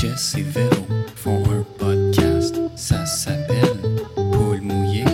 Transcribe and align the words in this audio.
Jess 0.00 0.34
et 0.38 0.42
Véro 0.42 0.86
font 1.14 1.42
un 1.50 1.62
podcast, 1.78 2.58
ça 2.74 3.04
s'appelle 3.04 3.76
Paul 4.14 4.62
mouillé, 4.62 5.04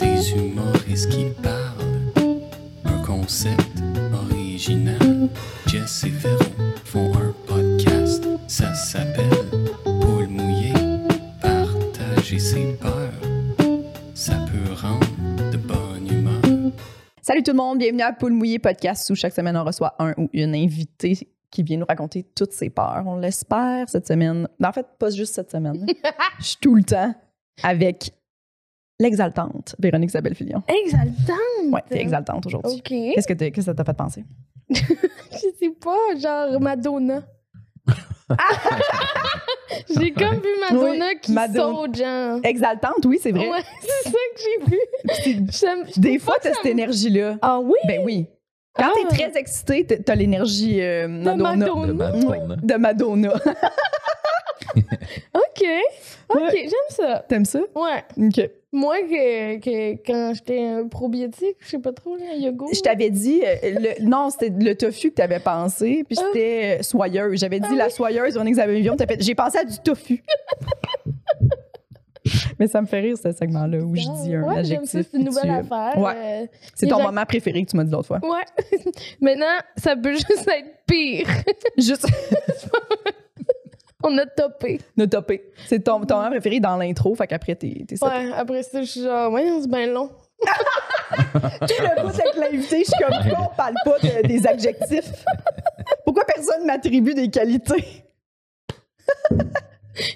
des 0.00 0.32
humoristes 0.32 1.10
qui 1.10 1.26
parlent. 1.40 2.34
Un 2.84 3.02
concept 3.04 3.80
original. 4.12 5.28
Jess 5.68 6.06
et 6.06 6.08
Véro 6.08 6.42
font 6.84 7.12
un 7.14 7.32
podcast, 7.46 8.26
ça 8.48 8.74
s'appelle 8.74 9.30
Paul 9.84 10.26
mouillé, 10.26 10.72
partager 11.40 12.40
ses 12.40 12.72
peurs, 12.80 13.12
ça 14.12 14.44
peut 14.50 14.72
rendre 14.72 15.52
de 15.52 15.56
bonne 15.56 16.08
humeur. 16.10 16.72
Salut 17.22 17.44
tout 17.44 17.52
le 17.52 17.58
monde, 17.58 17.78
bienvenue 17.78 18.02
à 18.02 18.12
Poule 18.12 18.32
Mouillé 18.32 18.58
Podcast 18.58 19.08
où 19.08 19.14
chaque 19.14 19.34
semaine 19.34 19.56
on 19.56 19.62
reçoit 19.62 19.94
un 20.00 20.14
ou 20.16 20.28
une 20.32 20.56
invitée 20.56 21.28
qui 21.50 21.62
vient 21.62 21.78
nous 21.78 21.86
raconter 21.86 22.24
toutes 22.34 22.52
ses 22.52 22.70
peurs. 22.70 23.04
On 23.06 23.16
l'espère 23.16 23.88
cette 23.88 24.06
semaine. 24.06 24.48
Ben, 24.60 24.68
en 24.68 24.72
fait, 24.72 24.86
pas 24.98 25.10
juste 25.10 25.34
cette 25.34 25.50
semaine. 25.50 25.86
Je 26.38 26.44
suis 26.44 26.56
tout 26.60 26.74
le 26.74 26.82
temps 26.82 27.14
avec 27.62 28.12
l'exaltante 29.00 29.74
Véronique 29.78 30.10
Isabelle 30.10 30.34
Filion. 30.34 30.62
Exaltante! 30.84 31.72
Ouais, 31.72 31.82
t'es 31.88 31.98
exaltante 32.00 32.46
aujourd'hui. 32.46 32.72
OK. 32.78 32.88
Qu'est-ce 33.14 33.26
que, 33.28 33.32
t'es- 33.34 33.50
qu'est-ce 33.50 33.66
que 33.66 33.72
ça 33.72 33.74
t'a 33.74 33.84
fait 33.84 33.96
penser? 33.96 34.24
Je 34.70 34.76
sais 35.58 35.70
pas, 35.80 35.96
genre 36.18 36.60
Madonna. 36.60 37.22
j'ai 39.96 40.12
comme 40.12 40.34
vu 40.40 40.48
Madonna 40.60 41.06
Oui, 41.12 41.18
qui 41.22 41.32
Madonna. 41.32 41.74
saute, 41.76 41.94
genre. 41.96 42.40
Exaltante, 42.42 43.04
oui, 43.06 43.18
c'est 43.22 43.32
vrai. 43.32 43.48
Ouais, 43.48 43.60
c'est 43.80 44.10
ça 44.10 44.18
que 44.34 44.40
j'ai 44.42 44.70
vu. 44.70 45.46
J'aime- 45.50 45.84
Des 45.96 46.18
fois, 46.18 46.34
t'as 46.42 46.52
cette 46.54 46.66
énergie-là. 46.66 47.36
Ah 47.42 47.60
oui? 47.60 47.76
Ben 47.86 48.02
oui. 48.04 48.26
Quand 48.78 48.84
Ah. 48.88 48.92
t'es 48.94 49.16
très 49.16 49.38
excitée, 49.40 49.86
t'as- 49.86 50.14
l'énergie 50.14 50.80
euh, 50.82 51.08
Madonna. 51.08 51.56
Madonna. 51.56 51.86
De 51.86 51.92
Madonna. 51.94 52.56
De 52.62 52.74
Madonna. 52.74 53.32
OK. 55.34 55.64
OK, 56.28 56.40
Ouais. 56.40 56.50
j'aime 56.54 56.70
ça. 56.90 57.24
T'aimes 57.28 57.44
ça? 57.44 57.60
Ouais. 57.74 58.04
OK. 58.26 58.50
Moi, 58.72 58.96
que, 59.08 59.58
que 59.60 59.92
quand 60.06 60.32
j'étais 60.34 60.62
un 60.66 60.86
probiotique, 60.88 61.56
je 61.60 61.68
sais 61.68 61.78
pas 61.78 61.92
trop, 61.92 62.16
là, 62.16 62.34
yoga. 62.36 62.66
Je 62.72 62.80
t'avais 62.80 63.08
dit, 63.10 63.40
euh, 63.44 63.54
le- 63.62 64.04
non, 64.04 64.28
c'était 64.28 64.50
le 64.50 64.74
tofu 64.74 65.10
que 65.10 65.14
tu 65.16 65.22
avais 65.22 65.38
pensé, 65.38 66.04
puis 66.06 66.18
Ah. 66.20 66.24
c'était 66.26 66.78
euh, 66.80 66.82
soyeuse. 66.82 67.40
J'avais 67.40 67.60
dit 67.60 67.68
Ah 67.70 67.74
la 67.74 67.86
oui. 67.86 67.90
soyeuse, 67.92 68.36
Isabelle 68.46 68.92
t'as 68.98 69.06
fait, 69.06 69.22
j'ai 69.22 69.34
pensé 69.34 69.58
à 69.58 69.64
du 69.64 69.78
tofu. 69.78 70.22
Mais 72.58 72.66
ça 72.66 72.80
me 72.80 72.86
fait 72.86 73.00
rire, 73.00 73.16
ce 73.16 73.32
segment-là, 73.32 73.78
où 73.78 73.94
je 73.96 74.22
dis 74.22 74.34
un 74.34 74.42
ouais, 74.42 74.58
adjectif. 74.58 75.06
c'est 75.10 75.16
une 75.16 75.24
nouvelle 75.24 75.44
tu- 75.44 75.50
affaire. 75.50 75.98
Ouais. 75.98 76.14
euh, 76.42 76.46
C'est 76.74 76.86
ton 76.86 76.98
gens- 76.98 77.04
moment 77.04 77.24
préféré 77.26 77.64
que 77.64 77.70
tu 77.70 77.76
m'as 77.76 77.84
dit 77.84 77.90
l'autre 77.92 78.06
fois. 78.06 78.20
ouais. 78.22 78.70
Maintenant, 79.20 79.46
ça 79.76 79.96
peut 79.96 80.12
juste 80.12 80.30
être 80.48 80.68
pire. 80.86 81.26
Juste 81.78 82.06
On 84.04 84.16
a 84.18 84.26
topé. 84.26 84.80
de 84.96 85.04
topper. 85.06 85.42
C'est 85.66 85.80
ton, 85.82 86.00
ton 86.04 86.16
moment 86.16 86.30
préféré 86.30 86.60
dans 86.60 86.76
l'intro, 86.76 87.14
fait 87.14 87.26
qu'après, 87.26 87.54
t'es 87.56 87.84
t'es. 87.88 87.96
Ouais, 88.04 88.30
après 88.36 88.62
ça, 88.62 88.82
je 88.82 88.86
suis 88.90 89.02
genre, 89.02 89.32
ouais, 89.32 89.46
c'est 89.60 89.68
bien 89.70 89.86
long. 89.88 90.08
Tout 91.32 91.38
le 91.80 92.02
bout 92.02 92.08
avec 92.20 92.36
l'invité, 92.36 92.84
je 92.84 92.90
suis 92.90 93.02
comme, 93.02 93.16
pourquoi 93.22 93.50
on 93.52 93.56
parle 93.56 93.74
pas 93.84 93.98
de- 93.98 94.26
des 94.28 94.46
adjectifs? 94.46 95.24
Pourquoi 96.04 96.24
personne 96.24 96.66
m'attribue 96.66 97.14
des 97.14 97.30
qualités? 97.30 98.04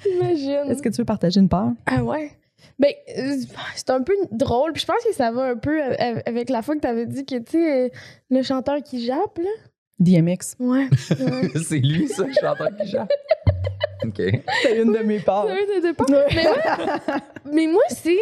Imagine. 0.06 0.70
Est-ce 0.70 0.82
que 0.82 0.88
tu 0.88 0.98
veux 0.98 1.04
partager 1.04 1.40
une 1.40 1.48
part? 1.48 1.72
Ah 1.86 2.02
ouais? 2.02 2.32
Ben, 2.78 2.92
euh, 3.18 3.36
c'est 3.74 3.90
un 3.90 4.02
peu 4.02 4.14
drôle. 4.30 4.72
Puis 4.72 4.82
je 4.82 4.86
pense 4.86 5.02
que 5.04 5.14
ça 5.14 5.30
va 5.30 5.44
un 5.50 5.56
peu 5.56 5.80
avec 6.26 6.50
la 6.50 6.62
fois 6.62 6.74
que 6.76 6.80
t'avais 6.80 7.06
dit 7.06 7.24
que, 7.24 7.36
tu 7.36 7.52
sais, 7.52 7.86
euh, 7.86 7.88
le 8.30 8.42
chanteur 8.42 8.82
qui 8.82 9.04
jappe, 9.04 9.38
là. 9.38 9.50
DMX. 9.98 10.56
Ouais. 10.58 10.88
ouais. 11.10 11.50
c'est 11.64 11.78
lui, 11.78 12.08
ça, 12.08 12.24
le 12.24 12.32
chanteur 12.32 12.68
qui 12.76 12.90
chante. 12.90 13.10
OK. 14.04 14.22
C'est 14.62 14.80
une 14.80 14.92
de 14.92 15.00
mes 15.00 15.18
parts. 15.18 15.46
Ça 15.46 15.54
veut 15.54 15.80
dire 15.80 15.94
pas. 15.94 16.04
Mais, 16.08 16.46
ouais. 16.46 17.20
Mais 17.52 17.66
moi, 17.66 17.82
c'est. 17.90 18.16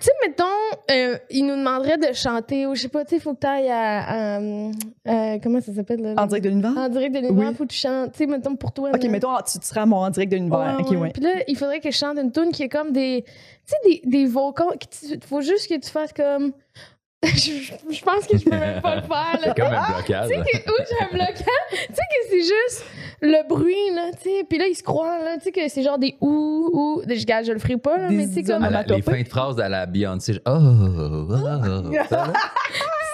Tu 0.00 0.06
sais, 0.06 0.12
mettons, 0.26 0.44
euh, 0.90 1.16
il 1.30 1.46
nous 1.46 1.56
demanderait 1.56 1.98
de 1.98 2.12
chanter, 2.12 2.66
ou 2.66 2.74
je 2.74 2.82
sais 2.82 2.88
pas, 2.88 3.04
tu 3.04 3.10
sais, 3.10 3.16
il 3.16 3.20
faut 3.20 3.34
que 3.34 3.40
tu 3.40 3.46
ailles 3.46 3.70
à. 3.70 4.36
à, 4.36 4.38
euh, 4.40 5.38
comment 5.42 5.60
ça 5.60 5.72
s'appelle, 5.72 6.00
là? 6.02 6.14
En 6.16 6.26
direct 6.26 6.44
de 6.44 6.50
l'univers? 6.50 6.72
En 6.76 6.88
direct 6.88 7.14
de 7.14 7.20
l'univers, 7.20 7.48
Oui. 7.50 7.54
faut 7.54 7.64
que 7.64 7.70
tu 7.72 7.78
chantes. 7.78 8.12
Tu 8.12 8.18
sais, 8.18 8.26
mettons, 8.26 8.56
pour 8.56 8.72
toi. 8.72 8.90
Ok, 8.94 9.04
mettons, 9.04 9.34
tu, 9.46 9.58
tu 9.58 9.66
seras 9.66 9.82
à 9.82 9.86
mon 9.86 9.98
en 9.98 10.10
direct 10.10 10.32
de 10.32 10.36
l'univers. 10.36 10.58
Ouais, 10.76 10.82
ok, 10.82 10.90
ouais. 10.90 10.96
ouais. 10.96 11.10
Puis 11.10 11.22
là, 11.22 11.30
il 11.46 11.56
faudrait 11.56 11.80
que 11.80 11.90
je 11.90 11.96
chante 11.96 12.18
une 12.18 12.32
tune 12.32 12.50
qui 12.52 12.64
est 12.64 12.68
comme 12.68 12.92
des. 12.92 13.24
Tu 13.66 13.72
sais, 13.72 13.76
des, 13.84 14.08
des 14.08 14.26
vocals. 14.26 14.66
Il 15.10 15.24
faut 15.24 15.40
juste 15.40 15.68
que 15.68 15.78
tu 15.78 15.88
fasses 15.90 16.12
comme. 16.12 16.52
je, 17.34 17.72
je 17.94 18.02
pense 18.04 18.26
que 18.26 18.36
je 18.38 18.44
peux 18.44 18.50
même 18.56 18.80
pas 18.80 18.96
le 18.96 19.02
faire. 19.02 19.08
là. 19.10 19.38
C'est 19.44 19.56
comme 19.56 19.72
un 19.72 19.92
blocage. 19.92 20.28
Tu 20.28 20.34
sais, 20.34 20.42
que, 20.42 20.70
où 20.70 20.74
j'ai 20.88 21.04
un 21.04 21.08
blocage? 21.12 21.44
Tu 21.70 21.76
sais 21.78 21.86
que 21.94 22.28
c'est 22.30 22.40
juste 22.42 22.84
le 23.20 23.48
bruit, 23.48 23.90
là, 23.94 24.10
tu 24.20 24.28
sais. 24.30 24.44
Puis 24.48 24.58
là, 24.58 24.66
ils 24.66 24.74
se 24.74 24.82
croient, 24.82 25.18
là, 25.18 25.36
tu 25.38 25.44
sais, 25.44 25.52
que 25.52 25.68
c'est 25.68 25.82
genre 25.82 25.98
des 25.98 26.16
ou, 26.20 26.70
ou. 26.72 27.02
Je, 27.08 27.24
gage, 27.24 27.46
je 27.46 27.52
le 27.52 27.58
ferai 27.58 27.76
pas, 27.76 27.96
là, 27.98 28.08
Des 28.08 28.16
mais 28.16 28.26
tu 28.26 28.34
sais, 28.34 28.42
comme 28.42 28.62
la- 28.62 28.68
les 28.70 28.74
onomatopées. 28.76 29.02
fins 29.02 29.22
de 29.22 29.28
phrases 29.28 29.60
à 29.60 29.68
la 29.68 29.86
Beyoncé. 29.86 30.34
Oh, 30.46 30.50
oh, 30.52 31.26
oh, 31.30 31.36
ça, 31.36 31.42
là. 31.42 32.04
ça, 32.08 32.14
là. 32.16 32.32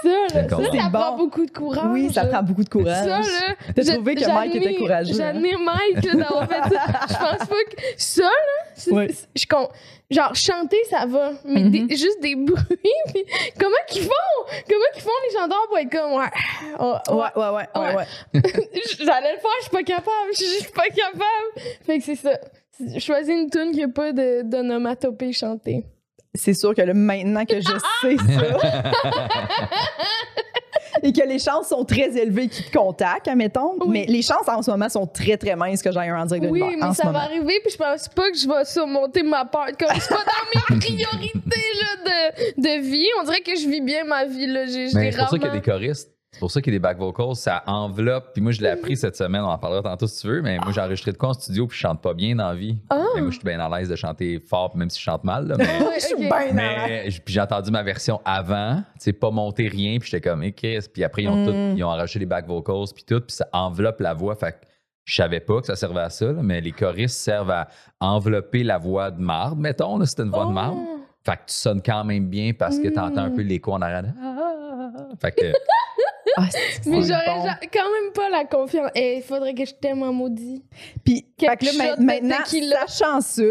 Je 0.03 0.09
Ça, 0.09 0.49
ça 0.49 0.57
C'est 0.73 0.79
prend 0.79 0.91
bon. 1.11 1.17
beaucoup 1.19 1.45
de 1.45 1.51
courage. 1.51 1.85
Oui, 1.91 2.11
ça 2.13 2.25
prend 2.25 2.43
beaucoup 2.43 2.65
de 2.65 2.69
courage. 2.71 3.05
Ça, 3.05 3.19
là. 3.21 3.55
T'as 3.77 3.83
je- 3.83 3.93
trouvé 3.93 4.15
que 4.15 4.27
Mike 4.27 4.55
était 4.55 4.75
courageux, 4.77 5.13
hein? 5.13 5.33
J'admire 5.33 5.59
Mike 5.59 6.05
là, 6.07 6.15
d'avoir 6.15 6.49
fait 6.49 6.75
ça. 6.75 6.85
Je 7.09 7.15
pense 7.15 7.49
pas 7.49 7.65
que. 7.71 7.83
Ça, 7.99 8.23
là, 8.23 8.93
Oui. 8.93 9.09
je 9.37 9.47
con- 9.47 9.69
Genre, 10.11 10.35
chanter, 10.35 10.79
ça 10.91 11.07
va. 11.07 11.33
Mais 11.45 11.63
Mhm. 11.63 11.87
des- 11.87 11.97
juste 11.97 12.21
des 12.21 12.35
bruits. 12.37 12.67
puis 13.13 13.25
comment 13.59 13.77
qu'ils 13.89 14.03
font? 14.03 14.11
Comment 14.69 14.85
qu'ils 14.93 15.03
font 15.03 15.11
les 15.29 15.39
chanteurs 15.39 15.67
pour 15.69 15.79
être 15.79 15.91
comme. 15.91 16.13
Ouais. 16.15 16.31
Oh, 16.81 16.97
Ouais, 17.15 17.17
ouais, 17.37 17.49
ouais, 17.49 17.69
ouais, 17.77 17.81
Ouais. 17.81 17.95
ouais. 17.97 18.07
J'allais 18.99 19.33
le 19.35 19.39
faire, 19.39 19.51
je 19.59 19.63
suis 19.63 19.71
pas 19.71 19.83
capable. 19.85 20.31
Je 20.33 20.37
suis 20.37 20.47
juste 20.47 20.75
pas 20.75 20.89
capable. 20.89 21.71
Fait 21.87 21.99
que 21.99 22.05
c'est 22.05 22.17
ça. 22.17 22.39
Choisis 22.99 23.31
une 23.35 23.51
tune 23.51 23.73
qui 23.73 23.83
a 23.85 23.89
pas 23.89 24.13
de- 24.13 24.43
d'onomatopée 24.43 25.33
chantée. 25.33 25.85
C'est 26.35 26.55
sûr 26.55 26.75
que 26.75 26.83
là, 26.83 26.95
maintenant 26.95 27.45
que 27.45 27.61
je 27.61 27.67
sais 28.03 28.17
ça, 28.17 28.93
et 31.03 31.13
que 31.13 31.27
les 31.27 31.39
chances 31.39 31.69
sont 31.69 31.85
très 31.85 32.17
élevées 32.17 32.49
qui 32.49 32.63
te 32.65 32.77
contactent, 32.77 33.29
admettons, 33.29 33.75
Oui. 33.81 33.89
mais 33.89 34.07
les 34.09 34.23
chances 34.23 34.49
en 34.49 34.63
ce 34.63 34.71
moment 34.71 34.89
sont 34.89 35.07
très, 35.07 35.37
très 35.37 35.57
minces 35.57 35.83
que 35.83 35.93
j'aille 35.93 36.09
un 36.11 36.23
en 36.23 36.27
direct 36.27 36.45
de 36.45 36.51
Oui, 36.51 36.63
mais 36.81 36.95
ça 36.95 37.11
va 37.11 37.21
arriver, 37.21 37.61
puis 37.63 37.73
je 37.73 37.77
pense 37.77 38.09
pas 38.09 38.31
que 38.31 38.37
je 38.37 38.47
vais 38.49 38.65
surmonter 38.65 39.23
ma 39.23 39.45
peur. 39.45 39.67
Comme 39.79 39.89
c'est 39.99 40.09
pas 40.09 40.25
dans 40.25 40.75
mes 40.75 40.79
priorités 40.81 41.65
là, 41.81 42.33
de, 42.57 42.63
de 42.63 42.81
vie. 42.83 43.07
On 43.21 43.25
dirait 43.25 43.41
que 43.41 43.55
je 43.57 43.69
vis 43.69 43.81
bien 43.81 44.05
ma 44.05 44.25
vie. 44.25 44.47
Là. 44.47 44.67
J'ai, 44.67 44.89
j'ai 44.89 44.99
Mais 44.99 45.13
c'est 45.13 45.19
pour 45.19 45.29
ça 45.29 45.39
qu'il 45.39 45.47
y 45.47 45.51
a 45.51 45.53
des 45.55 45.61
choristes. 45.63 46.11
C'est 46.41 46.45
pour 46.45 46.51
ça 46.53 46.63
qu'il 46.63 46.73
y 46.73 46.77
a 46.77 46.79
des 46.79 46.83
back 46.83 46.97
vocals. 46.97 47.37
Ça 47.37 47.63
enveloppe. 47.67 48.33
Puis 48.33 48.41
moi, 48.41 48.51
je 48.51 48.63
l'ai 48.63 48.71
appris 48.71 48.97
cette 48.97 49.15
semaine. 49.15 49.43
On 49.43 49.49
en 49.49 49.59
parlera 49.59 49.83
tantôt 49.83 50.07
si 50.07 50.23
tu 50.23 50.27
veux. 50.29 50.41
Mais 50.41 50.57
moi, 50.57 50.73
j'ai 50.73 50.81
enregistré 50.81 51.13
de 51.13 51.19
quoi 51.19 51.29
en 51.29 51.33
studio. 51.35 51.67
Puis 51.67 51.77
je 51.77 51.83
chante 51.83 52.01
pas 52.01 52.15
bien 52.15 52.35
dans 52.35 52.49
la 52.49 52.55
vie. 52.55 52.79
Ah. 52.89 53.05
Mais 53.15 53.21
moi, 53.21 53.29
je 53.31 53.35
suis 53.37 53.45
bien 53.45 53.61
à 53.61 53.69
l'aise 53.79 53.91
de 53.91 53.95
chanter 53.95 54.41
fort, 54.41 54.75
même 54.75 54.89
si 54.89 54.99
je 54.99 55.05
chante 55.05 55.23
mal. 55.23 55.47
là, 55.49 55.57
mais- 55.59 55.67
Je 56.01 56.07
suis 56.07 56.17
bien 56.17 56.31
Mais 56.55 57.09
puis 57.23 57.35
j'ai 57.35 57.43
entendu 57.43 57.71
ma 57.71 57.83
version 57.83 58.23
avant, 58.25 58.77
tu 58.77 58.85
sais, 59.01 59.13
pas 59.13 59.31
monter 59.31 59.69
rien, 59.69 59.99
puis 59.99 60.09
j'étais 60.11 60.27
comme, 60.31 60.41
Chris. 60.53 60.79
Puis 60.91 61.05
après, 61.05 61.25
ils 61.25 61.29
ont, 61.29 61.37
Mm. 61.43 61.47
tout, 61.47 61.77
ils 61.77 61.85
ont 61.85 61.91
arraché 61.91 62.19
les 62.19 62.25
back 62.25 62.47
vocals, 62.47 62.87
puis 62.95 63.05
tout, 63.05 63.21
puis 63.21 63.37
ça 63.37 63.47
enveloppe 63.53 64.01
la 64.01 64.15
voix. 64.15 64.35
Fait 64.35 64.53
que 64.53 64.67
je 65.05 65.15
savais 65.17 65.41
pas 65.41 65.61
que 65.61 65.67
ça 65.67 65.77
servait 65.77 66.01
à 66.01 66.09
ça, 66.09 66.33
là, 66.33 66.41
mais 66.43 66.63
les 66.63 66.73
choristes 66.73 67.19
servent 67.19 67.51
à 67.51 67.69
envelopper 68.01 68.63
la 68.65 68.79
voix 68.79 69.11
de 69.11 69.21
marde, 69.21 69.59
mettons, 69.59 69.99
là, 69.99 70.07
c'était 70.07 70.23
une 70.23 70.31
voix 70.31 70.47
de 70.47 70.53
marde. 70.53 70.79
Oh. 70.81 70.97
Fait 71.23 71.33
que 71.33 71.43
tu 71.49 71.55
sonnes 71.55 71.83
quand 71.85 72.03
même 72.05 72.29
bien 72.31 72.53
parce 72.59 72.79
que 72.79 72.89
t'entends 72.89 73.25
un 73.25 73.29
Mm. 73.29 73.35
peu 73.37 73.43
l'écho 73.43 73.73
en 73.75 73.83
arrière. 73.83 74.05
Fait 75.21 75.33
que, 75.33 75.53
Ah, 76.37 76.43
Mais 76.87 77.03
j'aurais 77.03 77.27
bon. 77.27 77.45
quand 77.73 77.91
même 77.93 78.13
pas 78.15 78.29
la 78.29 78.45
confiance. 78.45 78.91
Et 78.95 79.17
il 79.17 79.23
faudrait 79.23 79.53
que 79.55 79.65
je 79.65 79.75
t'aime 79.75 80.03
en 80.05 80.13
maudit. 80.13 80.63
Puis, 81.05 81.27
fait 81.39 81.57
que 81.57 81.77
là, 81.77 81.97
maintenant, 81.99 82.37
sachant 82.87 83.21
ça, 83.21 83.43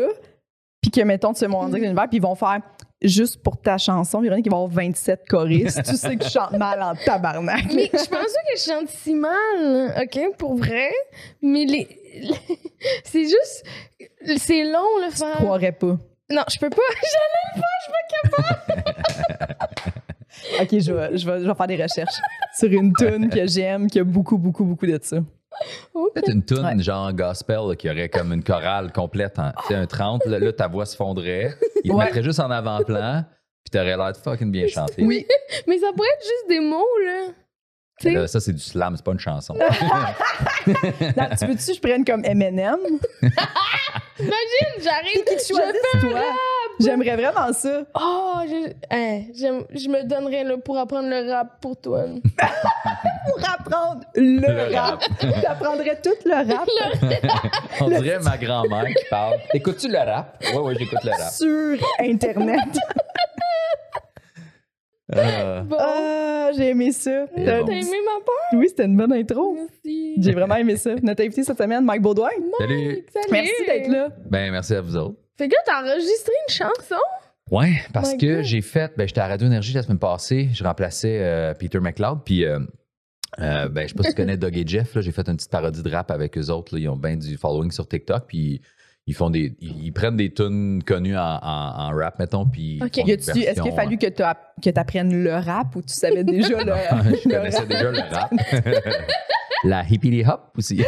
puis 0.82 0.90
que, 0.90 1.02
mettons, 1.02 1.34
tu 1.34 1.40
fais 1.40 1.48
mon 1.50 1.66
l'univers, 1.68 2.08
puis 2.08 2.18
ils 2.18 2.22
vont 2.22 2.36
faire 2.36 2.62
juste 3.02 3.44
pour 3.44 3.60
ta 3.62 3.78
chanson, 3.78 4.22
Véronique, 4.22 4.46
ils 4.46 4.50
vont 4.52 4.64
avoir 4.64 4.72
27 4.86 5.28
choristes. 5.28 5.84
tu 5.84 5.96
sais 5.98 6.16
que 6.16 6.24
je 6.24 6.30
chante 6.30 6.54
mal 6.54 6.82
en 6.82 6.96
tabarnak. 6.96 7.66
Mais 7.74 7.86
je 7.92 7.98
pense 7.98 8.08
pas 8.10 8.18
que 8.18 8.58
je 8.58 8.64
chante 8.64 8.88
si 8.90 9.14
mal, 9.14 9.94
OK, 10.02 10.38
pour 10.38 10.56
vrai. 10.56 10.90
Mais 11.42 11.66
les, 11.66 11.88
les- 12.22 12.60
c'est 13.04 13.24
juste. 13.24 13.66
C'est 14.38 14.63
long, 14.63 14.88
le 15.04 15.12
Je 15.12 15.18
faire. 15.18 15.36
croirais 15.36 15.74
pas. 15.74 15.98
Non, 16.30 16.44
je 16.50 16.57
peux 16.60 16.69
pas. 16.69 16.78
OK, 20.62 20.68
je 20.80 20.92
vais, 20.94 21.18
je, 21.18 21.26
vais, 21.30 21.42
je 21.42 21.48
vais 21.48 21.56
faire 21.56 21.68
des 21.68 21.81
recherches 21.81 22.16
sur 22.58 22.72
une 22.72 22.94
tune 22.94 23.30
que 23.30 23.48
j'aime, 23.48 23.88
qui 23.90 24.00
a 24.00 24.04
beaucoup, 24.04 24.38
beaucoup, 24.38 24.64
beaucoup 24.66 24.86
de 24.86 25.00
ça. 25.02 25.18
Ok. 25.94 26.14
peut-être 26.14 26.30
une 26.31 26.46
tune 26.46 26.64
Ouais. 26.64 26.80
genre 26.81 27.12
gospel 27.12 27.60
là, 27.70 27.76
qui 27.76 27.90
aurait 27.90 28.08
comme 28.10 28.31
une 28.34 28.44
chorale 28.44 28.92
complète, 28.94 29.38
sais, 29.68 29.76
un 29.76 29.86
30, 29.88 30.26
là, 30.28 30.40
là, 30.40 30.54
ta 30.54 30.68
voix 30.68 30.86
se 30.86 30.96
fondrait. 30.96 31.54
Ils 31.84 31.90
te 31.92 31.96
Ouais. 31.96 32.06
mettraient 32.06 32.24
juste 32.24 32.40
en 32.40 32.50
avant-plan, 32.52 33.26
puis 33.64 33.72
t'aurais 33.72 33.98
l'air 33.98 34.12
de 34.14 34.18
fucking 34.18 34.52
bien 34.52 34.68
chanter. 34.68 35.04
Oui. 35.04 35.26
Mais 35.68 35.78
ça 35.80 35.88
pourrait 35.96 36.08
être 36.18 36.24
juste 36.24 36.48
des 36.50 36.60
mots. 36.60 36.86
Là, 37.06 38.28
ça, 38.28 38.40
c'est 38.40 38.54
du 38.54 38.60
slam, 38.62 38.96
c'est 38.96 39.04
pas 39.04 39.12
une 39.12 39.20
chanson. 39.20 39.54
Non, 39.56 41.26
tu 41.38 41.46
veux-tu 41.48 41.66
que 41.66 41.74
je 41.74 41.81
prenne 41.81 42.06
comme 42.06 42.24
Eminem? 42.24 42.78
Imagine, 44.19 44.83
j'arrive, 44.83 45.24
Qui 45.25 45.33
je 45.48 45.54
fais 45.56 45.98
un 45.98 46.00
toi? 46.01 46.19
rap, 46.19 46.25
J'aimerais 46.80 47.16
vraiment 47.16 47.54
ça. 47.54 47.81
Oh, 47.95 48.36
je, 48.48 48.71
hein, 48.92 49.21
j'aime- 49.33 49.66
je 49.74 49.88
me 49.89 50.04
donnerais 50.04 50.44
là, 50.44 50.57
pour 50.57 50.77
apprendre 50.77 51.10
le 51.10 51.31
rap 51.31 51.60
pour 51.62 51.75
toi. 51.80 52.06
Pour 53.30 53.39
apprendre 53.48 54.01
le, 54.16 54.39
Le 54.39 54.75
rap. 54.75 55.04
T'apprendrais 55.42 56.00
tout 56.01 56.10
le 56.25 56.33
rap 56.33 56.68
On 57.81 57.88
dirait 57.89 58.19
ma 58.19 58.38
grand-mère 58.38 58.86
qui 58.88 59.06
parle. 59.10 59.36
Écoutes-tu 59.54 59.88
le 59.88 59.98
rap? 60.00 60.42
Ouais, 60.54 60.57
ouais, 60.60 60.75
j'écoute 60.80 61.00
le 61.04 61.12
rap. 61.12 61.31
sur 61.31 61.77
Internet. 62.00 62.60
Euh, 65.15 65.61
Bon, 65.61 65.77
Ah, 65.79 66.51
j'ai 66.56 66.69
aimé 66.69 66.91
ça. 66.91 67.25
T'as- 67.35 67.61
bon. 67.63 67.67
aimé 67.71 67.97
ma 68.06 68.23
part? 68.25 68.59
Oui, 68.59 68.65
c'était 68.69 68.85
une 68.85 68.97
bonne 68.97 69.13
intro. 69.13 69.53
Merci. 69.56 70.15
J'ai 70.19 70.31
vraiment 70.33 70.56
aimé 70.56 70.75
ça. 70.77 70.95
Notre 71.01 71.23
invité 71.23 71.44
cette 71.44 71.57
semaine, 71.57 71.83
Mike 71.83 72.01
Baudouin. 72.01 72.29
salut. 72.59 73.06
Salut. 73.13 73.25
Merci 73.31 73.65
d'être 73.67 73.88
là. 73.89 74.09
Ben, 74.29 74.51
merci 74.51 74.73
à 74.75 74.81
vous 74.81 74.95
autres. 74.97 75.15
Fait 75.38 75.47
que 75.47 75.53
là, 75.56 75.61
t'as 75.65 75.81
enregistré 75.83 76.33
une 76.47 76.53
chanson? 76.53 77.01
Ouais, 77.51 77.81
parce 77.94 78.11
My 78.13 78.17
que 78.19 78.35
God. 78.38 78.44
j'ai 78.44 78.61
fait, 78.61 78.91
ben, 78.97 79.07
j'étais 79.07 79.21
à 79.21 79.27
Radio 79.27 79.47
Énergie 79.47 79.73
la 79.73 79.81
semaine 79.81 79.97
passée, 80.00 80.50
je 80.53 80.63
remplaçais 80.63 81.19
euh, 81.21 81.53
Peter 81.56 81.79
McLeod, 81.79 82.19
puis 82.23 82.45
euh, 82.45 82.59
euh, 83.39 83.67
ben, 83.69 83.83
je 83.83 83.88
sais 83.88 83.94
pas 83.95 84.03
si 84.03 84.09
tu 84.09 84.15
connais 84.15 84.38
Doug 84.38 84.56
et 84.56 84.63
Jeff, 84.67 84.94
là, 84.94 85.01
j'ai 85.01 85.11
fait 85.11 85.27
une 85.27 85.35
petite 85.38 85.50
parodie 85.50 85.81
de 85.81 85.89
rap 85.89 86.11
avec 86.11 86.38
eux 86.38 86.50
autres, 86.51 86.75
là, 86.75 86.79
ils 86.81 86.88
ont 86.89 86.95
bien 86.95 87.15
du 87.15 87.38
following 87.38 87.71
sur 87.71 87.88
TikTok, 87.88 88.25
puis 88.27 88.61
ils 89.09 89.15
font 89.15 89.31
des, 89.31 89.56
ils, 89.59 89.85
ils 89.85 89.91
prennent 89.91 90.15
des 90.17 90.31
tunes 90.31 90.83
connues 90.85 91.17
en, 91.17 91.39
en- 91.41 91.89
en 91.89 91.95
rap, 91.97 92.19
mettons, 92.19 92.45
puis 92.45 92.79
Est-ce 92.79 93.31
qu'il 93.31 93.47
a 93.47 93.75
fallu 93.75 93.97
que 93.97 94.06
tu 94.07 94.21
que 94.61 94.79
apprennes 94.79 95.23
le 95.23 95.33
rap 95.33 95.75
ou 95.75 95.81
tu 95.81 95.94
savais 95.94 96.23
déjà 96.23 96.63
le, 96.63 96.71
euh, 96.73 96.77
je 97.23 97.27
le 97.29 97.35
connaissais 97.35 97.57
rap? 97.59 97.67
déjà 97.67 97.91
le 97.91 98.00
rap. 98.13 98.31
La 99.65 99.83
hippity 99.89 100.23
hop 100.25 100.51
aussi. 100.57 100.81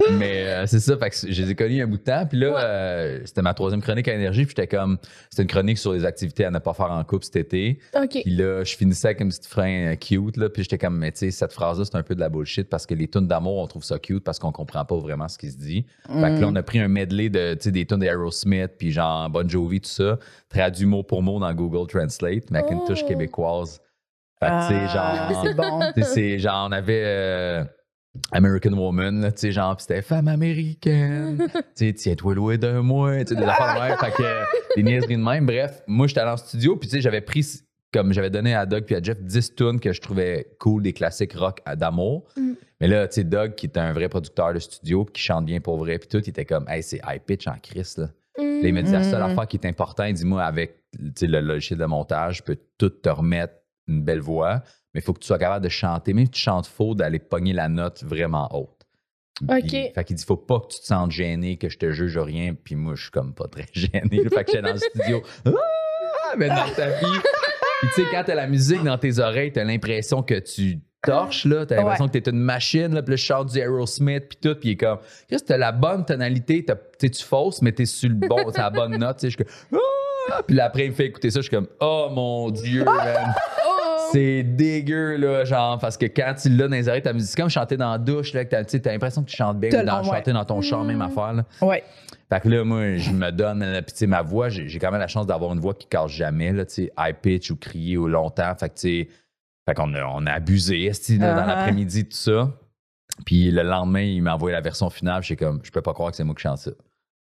Mais 0.18 0.46
euh, 0.46 0.66
c'est 0.66 0.80
ça, 0.80 0.96
fait 0.96 1.10
que 1.10 1.16
je 1.32 1.42
les 1.42 1.50
ai 1.50 1.54
connus 1.54 1.82
un 1.82 1.86
bout 1.86 1.96
de 1.98 2.02
temps. 2.02 2.26
Puis 2.26 2.38
là, 2.38 2.48
Ouais. 2.50 2.60
euh, 2.62 3.20
c'était 3.24 3.42
ma 3.42 3.54
troisième 3.54 3.80
chronique 3.82 4.08
à 4.08 4.14
énergie. 4.14 4.44
Puis 4.44 4.54
j'étais 4.56 4.66
comme, 4.76 4.98
c'était 5.30 5.42
une 5.42 5.48
chronique 5.48 5.78
sur 5.78 5.92
les 5.92 6.04
activités 6.04 6.44
à 6.44 6.50
ne 6.50 6.58
pas 6.58 6.74
faire 6.74 6.90
en 6.90 7.02
couple 7.04 7.24
cet 7.24 7.36
été. 7.36 7.78
Puis 8.10 8.22
là, 8.26 8.64
je 8.64 8.76
finissais 8.76 9.08
avec 9.08 9.20
une 9.20 9.28
petite 9.28 9.46
frein 9.46 9.92
euh, 9.92 9.96
cute. 9.96 10.36
Là, 10.36 10.48
puis 10.48 10.62
j'étais 10.62 10.78
comme, 10.78 10.98
mais 10.98 11.12
tu 11.12 11.18
sais, 11.18 11.30
cette 11.30 11.52
phrase-là, 11.52 11.84
c'est 11.84 11.96
un 11.96 12.02
peu 12.02 12.14
de 12.14 12.20
la 12.20 12.28
bullshit 12.28 12.68
parce 12.68 12.86
que 12.86 12.94
les 12.94 13.08
tunes 13.08 13.26
d'amour, 13.26 13.58
on 13.58 13.66
trouve 13.66 13.84
ça 13.84 13.98
cute 13.98 14.24
parce 14.24 14.38
qu'on 14.38 14.52
comprend 14.52 14.84
pas 14.84 14.96
vraiment 14.96 15.28
ce 15.28 15.38
qui 15.38 15.50
se 15.50 15.56
dit. 15.58 15.86
Fait 16.06 16.12
que 16.36 16.40
là, 16.40 16.48
on 16.48 16.56
a 16.56 16.62
pris 16.62 16.78
un 16.78 16.88
medley 16.88 17.28
de, 17.28 17.54
tu 17.54 17.60
sais, 17.64 17.70
des 17.70 17.86
tunes 17.86 17.98
d'Aerosmith, 18.00 18.72
puis 18.78 18.90
genre 18.92 19.28
Bon 19.30 19.48
Jovi, 19.48 19.80
tout 19.80 19.88
ça, 19.88 20.18
traduit 20.48 20.86
mot 20.86 21.02
pour 21.02 21.22
mot 21.22 21.38
dans 21.40 21.52
Google 21.54 21.86
Translate, 21.88 22.50
mais 22.50 22.58
avec 22.60 22.70
une 22.72 22.84
touche 22.84 23.00
Oh. 23.04 23.08
québécoise. 23.08 23.80
Fait 24.38 24.46
que, 24.46 24.68
tu 24.68 24.74
sais, 24.74 24.80
Ah, 24.98 25.28
genre. 25.32 25.42
c'est 25.44 25.54
bon. 25.54 26.38
Genre, 26.38 26.66
on 26.68 26.72
avait 26.72 27.02
euh, 27.06 27.64
American 28.32 28.72
Woman, 28.72 29.20
là, 29.20 29.32
tu 29.32 29.40
sais, 29.40 29.52
genre, 29.52 29.76
pis 29.76 29.82
c'était 29.84 30.02
femme 30.02 30.28
américaine. 30.28 31.46
tu 31.54 31.62
sais, 31.74 31.92
tiens-toi 31.92 32.34
loin 32.34 32.56
d'un 32.56 32.82
mois, 32.82 33.24
tu 33.24 33.34
sais, 33.34 33.40
des 33.40 33.44
affaires 33.46 33.74
de 33.74 33.80
même. 33.80 33.98
Fait 33.98 34.10
que, 34.10 34.22
euh, 34.22 34.44
des 34.76 34.82
niaiseries 34.82 35.16
de 35.16 35.22
même. 35.22 35.46
Bref, 35.46 35.82
moi, 35.86 36.06
j'étais 36.06 36.20
allé 36.20 36.30
en 36.30 36.36
studio, 36.36 36.76
puis 36.76 36.88
tu 36.88 36.96
sais, 36.96 37.00
j'avais 37.00 37.20
pris, 37.20 37.44
comme 37.92 38.12
j'avais 38.12 38.30
donné 38.30 38.54
à 38.54 38.66
Doug 38.66 38.84
puis 38.84 38.94
à 38.94 39.02
Jeff 39.02 39.20
10 39.20 39.54
tunes 39.54 39.80
que 39.80 39.92
je 39.92 40.00
trouvais 40.00 40.46
cool, 40.58 40.82
des 40.82 40.92
classiques 40.92 41.34
rock 41.34 41.60
d'amour. 41.76 42.24
Mm. 42.36 42.52
Mais 42.80 42.88
là, 42.88 43.08
tu 43.08 43.14
sais, 43.16 43.24
Doug, 43.24 43.54
qui 43.54 43.66
était 43.66 43.80
un 43.80 43.92
vrai 43.92 44.08
producteur 44.08 44.52
de 44.52 44.58
studio, 44.58 45.04
puis 45.04 45.14
qui 45.14 45.22
chante 45.22 45.46
bien 45.46 45.60
pour 45.60 45.78
vrai, 45.78 45.98
puis 45.98 46.08
tout, 46.08 46.18
il 46.18 46.28
était 46.28 46.44
comme, 46.44 46.66
hey, 46.68 46.82
c'est 46.82 47.00
high 47.08 47.20
pitch 47.24 47.46
en 47.46 47.56
Chris, 47.62 47.94
là. 47.96 48.08
Mm. 48.38 48.42
Là, 48.62 48.68
il 48.68 48.74
m'a 48.74 48.82
dit 48.82 48.92
la 48.92 49.02
seule 49.02 49.22
Mm. 49.22 49.30
affaire 49.30 49.46
qui 49.46 49.56
est 49.56 49.66
importante, 49.66 50.06
il 50.08 50.14
dit 50.14 50.24
moi, 50.26 50.44
avec 50.44 50.82
tu 50.92 51.12
sais, 51.14 51.26
le 51.26 51.40
logiciel 51.40 51.78
de 51.78 51.84
montage, 51.86 52.38
je 52.38 52.42
peux 52.42 52.58
tout 52.78 52.90
te 52.90 53.08
remettre 53.08 53.54
une 53.88 54.02
belle 54.02 54.20
voix, 54.20 54.62
mais 54.96 55.02
il 55.02 55.04
faut 55.04 55.12
que 55.12 55.18
tu 55.20 55.26
sois 55.26 55.36
capable 55.38 55.62
de 55.62 55.68
chanter, 55.68 56.14
même 56.14 56.24
si 56.24 56.30
tu 56.30 56.40
chantes 56.40 56.66
faux, 56.66 56.94
d'aller 56.94 57.18
pogner 57.18 57.52
la 57.52 57.68
note 57.68 58.02
vraiment 58.02 58.48
haute. 58.56 58.70
OK. 59.46 59.60
Puis, 59.68 59.90
fait 59.94 60.04
qu'il 60.04 60.16
dit 60.16 60.24
faut 60.24 60.38
pas 60.38 60.58
que 60.60 60.68
tu 60.72 60.80
te 60.80 60.86
sentes 60.86 61.10
gêné, 61.10 61.58
que 61.58 61.68
je 61.68 61.76
te 61.76 61.92
juge 61.92 62.16
rien, 62.16 62.54
puis 62.54 62.76
moi, 62.76 62.94
je 62.94 63.02
suis 63.02 63.10
comme 63.10 63.34
pas 63.34 63.46
très 63.46 63.66
gêné. 63.74 64.08
fait 64.30 64.44
que 64.44 64.50
j'étais 64.52 64.62
dans 64.62 64.72
le 64.72 64.78
studio, 64.78 65.22
ah, 65.44 66.34
mais 66.38 66.48
dans 66.48 66.64
le 66.64 66.74
tapis. 66.74 67.04
Puis 67.80 67.88
tu 67.94 68.02
sais, 68.02 68.08
quand 68.10 68.22
t'as 68.24 68.34
la 68.34 68.46
musique 68.46 68.82
dans 68.82 68.96
tes 68.96 69.18
oreilles, 69.18 69.52
t'as 69.52 69.64
l'impression 69.64 70.22
que 70.22 70.38
tu 70.38 70.78
torches, 71.02 71.44
là. 71.44 71.66
T'as 71.66 71.76
l'impression 71.76 72.08
que 72.08 72.16
t'es 72.18 72.30
une 72.30 72.38
machine, 72.38 72.94
là. 72.94 73.02
Puis 73.02 73.10
là, 73.10 73.16
je 73.16 73.24
chante 73.24 73.52
du 73.52 73.58
Aerosmith, 73.58 74.28
puis 74.30 74.38
tout. 74.40 74.54
Puis 74.58 74.70
il 74.70 74.72
est 74.72 74.76
comme, 74.76 74.98
Chris, 75.28 75.42
t'as 75.46 75.58
la 75.58 75.72
bonne 75.72 76.06
tonalité, 76.06 76.64
t'as- 76.64 76.78
tu 76.98 77.10
tu 77.10 77.22
fausses, 77.22 77.60
mais 77.60 77.72
t'es 77.72 77.84
sur 77.84 78.08
le 78.08 78.14
bon, 78.14 78.50
t'as 78.50 78.62
la 78.62 78.70
bonne 78.70 78.96
note, 78.96 79.18
tu 79.18 79.30
sais. 79.30 79.30
Je 79.30 79.36
suis 79.36 79.44
comme, 79.44 79.78
ah! 80.30 80.42
Puis 80.46 80.56
là, 80.56 80.64
après, 80.64 80.86
il 80.86 80.90
me 80.90 80.94
fait 80.94 81.04
écouter 81.06 81.30
ça, 81.30 81.40
je 81.40 81.42
suis 81.42 81.50
comme, 81.54 81.68
oh 81.80 82.08
mon 82.10 82.50
Dieu, 82.50 82.82
man. 82.84 83.34
C'est 84.12 84.42
dégueu, 84.42 85.16
là, 85.16 85.44
genre, 85.44 85.78
parce 85.78 85.96
que 85.96 86.06
quand 86.06 86.34
tu 86.40 86.48
l'as 86.50 86.68
dans 86.68 86.74
les 86.76 86.88
oreilles, 86.88 87.02
ta 87.02 87.12
musique, 87.12 87.30
c'est 87.30 87.40
comme 87.40 87.48
chanter 87.50 87.76
dans 87.76 87.90
la 87.92 87.98
douche, 87.98 88.32
là, 88.32 88.44
que 88.44 88.50
t'as 88.50 88.92
l'impression 88.92 89.22
que 89.24 89.30
tu 89.30 89.36
chantes 89.36 89.58
bien, 89.60 89.70
ou 89.70 89.84
dans, 89.84 89.98
ouais. 90.02 90.16
chanter 90.16 90.32
dans 90.32 90.44
ton 90.44 90.60
char, 90.60 90.84
même 90.84 90.98
Mm. 90.98 91.02
affaire, 91.02 91.32
là. 91.32 91.44
Ouais. 91.62 91.82
Fait 92.32 92.40
que 92.40 92.48
là, 92.48 92.64
moi, 92.64 92.96
je 92.96 93.10
me 93.10 93.30
donne, 93.30 93.60
puis 93.84 93.92
tu 93.92 93.98
sais, 93.98 94.06
ma 94.06 94.22
voix, 94.22 94.48
j'ai 94.48 94.68
j'ai 94.68 94.78
quand 94.78 94.90
même 94.90 95.00
la 95.00 95.06
chance 95.08 95.26
d'avoir 95.26 95.52
une 95.52 95.60
voix 95.60 95.74
qui 95.74 95.86
casse 95.86 96.10
jamais, 96.10 96.52
là, 96.52 96.64
tu 96.66 96.74
sais, 96.74 96.92
high 96.98 97.14
pitch 97.14 97.50
ou 97.50 97.56
crier 97.56 97.96
ou 97.96 98.08
longtemps. 98.08 98.52
Fait 98.58 98.68
que, 98.68 98.74
tu 98.74 98.80
sais, 98.80 99.08
fait 99.68 99.74
qu'on 99.74 99.94
a, 99.94 100.04
on 100.04 100.26
a 100.26 100.32
abusé, 100.32 100.84
esti, 100.86 101.18
là, 101.18 101.34
dans 101.34 101.42
Uh-huh. 101.42 101.46
l'après-midi, 101.46 102.04
tout 102.04 102.16
ça. 102.16 102.50
Puis 103.24 103.50
le 103.50 103.62
lendemain, 103.62 104.00
il 104.02 104.22
m'a 104.22 104.34
envoyé 104.34 104.54
la 104.54 104.60
version 104.60 104.90
finale, 104.90 105.22
j'étais 105.22 105.44
comme, 105.44 105.60
je 105.62 105.70
peux 105.70 105.80
pas 105.82 105.92
croire 105.94 106.10
que 106.10 106.16
c'est 106.16 106.24
moi 106.24 106.34
qui 106.34 106.42
chante 106.42 106.58
ça. 106.58 106.70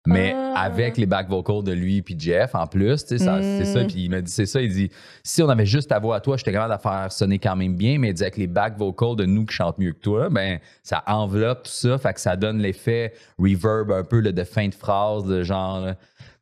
Mais 0.07 0.33
Ah. 0.35 0.61
avec 0.63 0.97
les 0.97 1.05
back 1.05 1.29
vocals 1.29 1.63
de 1.63 1.71
lui 1.73 2.01
puis 2.01 2.15
Jeff 2.17 2.55
en 2.55 2.65
plus, 2.65 3.05
tu 3.05 3.17
sais, 3.19 3.23
ça- 3.23 3.37
Mm. 3.37 3.43
c'est 3.59 3.65
ça. 3.65 3.79
Puis 3.83 4.05
il 4.05 4.09
m'a 4.09 4.21
dit, 4.21 4.31
c'est 4.31 4.47
ça, 4.47 4.59
il 4.59 4.71
dit, 4.71 4.89
si 5.23 5.43
on 5.43 5.49
avait 5.49 5.65
juste 5.67 5.89
ta 5.89 5.99
voix 5.99 6.15
à 6.15 6.19
toi, 6.21 6.37
j'étais 6.37 6.51
capable 6.51 6.75
de 6.75 6.81
faire 6.81 7.11
sonner 7.11 7.37
quand 7.37 7.55
même 7.55 7.75
bien, 7.75 7.99
mais 7.99 8.09
il 8.09 8.13
dit, 8.15 8.23
avec 8.23 8.37
les 8.37 8.47
back 8.47 8.77
vocals 8.77 9.15
de 9.15 9.25
nous 9.25 9.45
qui 9.45 9.53
chantent 9.53 9.77
mieux 9.77 9.91
que 9.93 9.99
toi, 9.99 10.29
ben 10.29 10.57
ça 10.81 11.03
enveloppe 11.05 11.63
tout 11.63 11.71
ça, 11.71 11.99
fait 11.99 12.13
que 12.13 12.19
ça 12.19 12.35
donne 12.35 12.57
l'effet 12.57 13.13
reverb 13.37 13.91
un 13.91 14.03
peu 14.03 14.19
là, 14.21 14.31
de 14.31 14.43
fin 14.43 14.67
de 14.67 14.73
phrase, 14.73 15.25
de 15.25 15.43
genre, 15.43 15.85
tu 15.89 15.93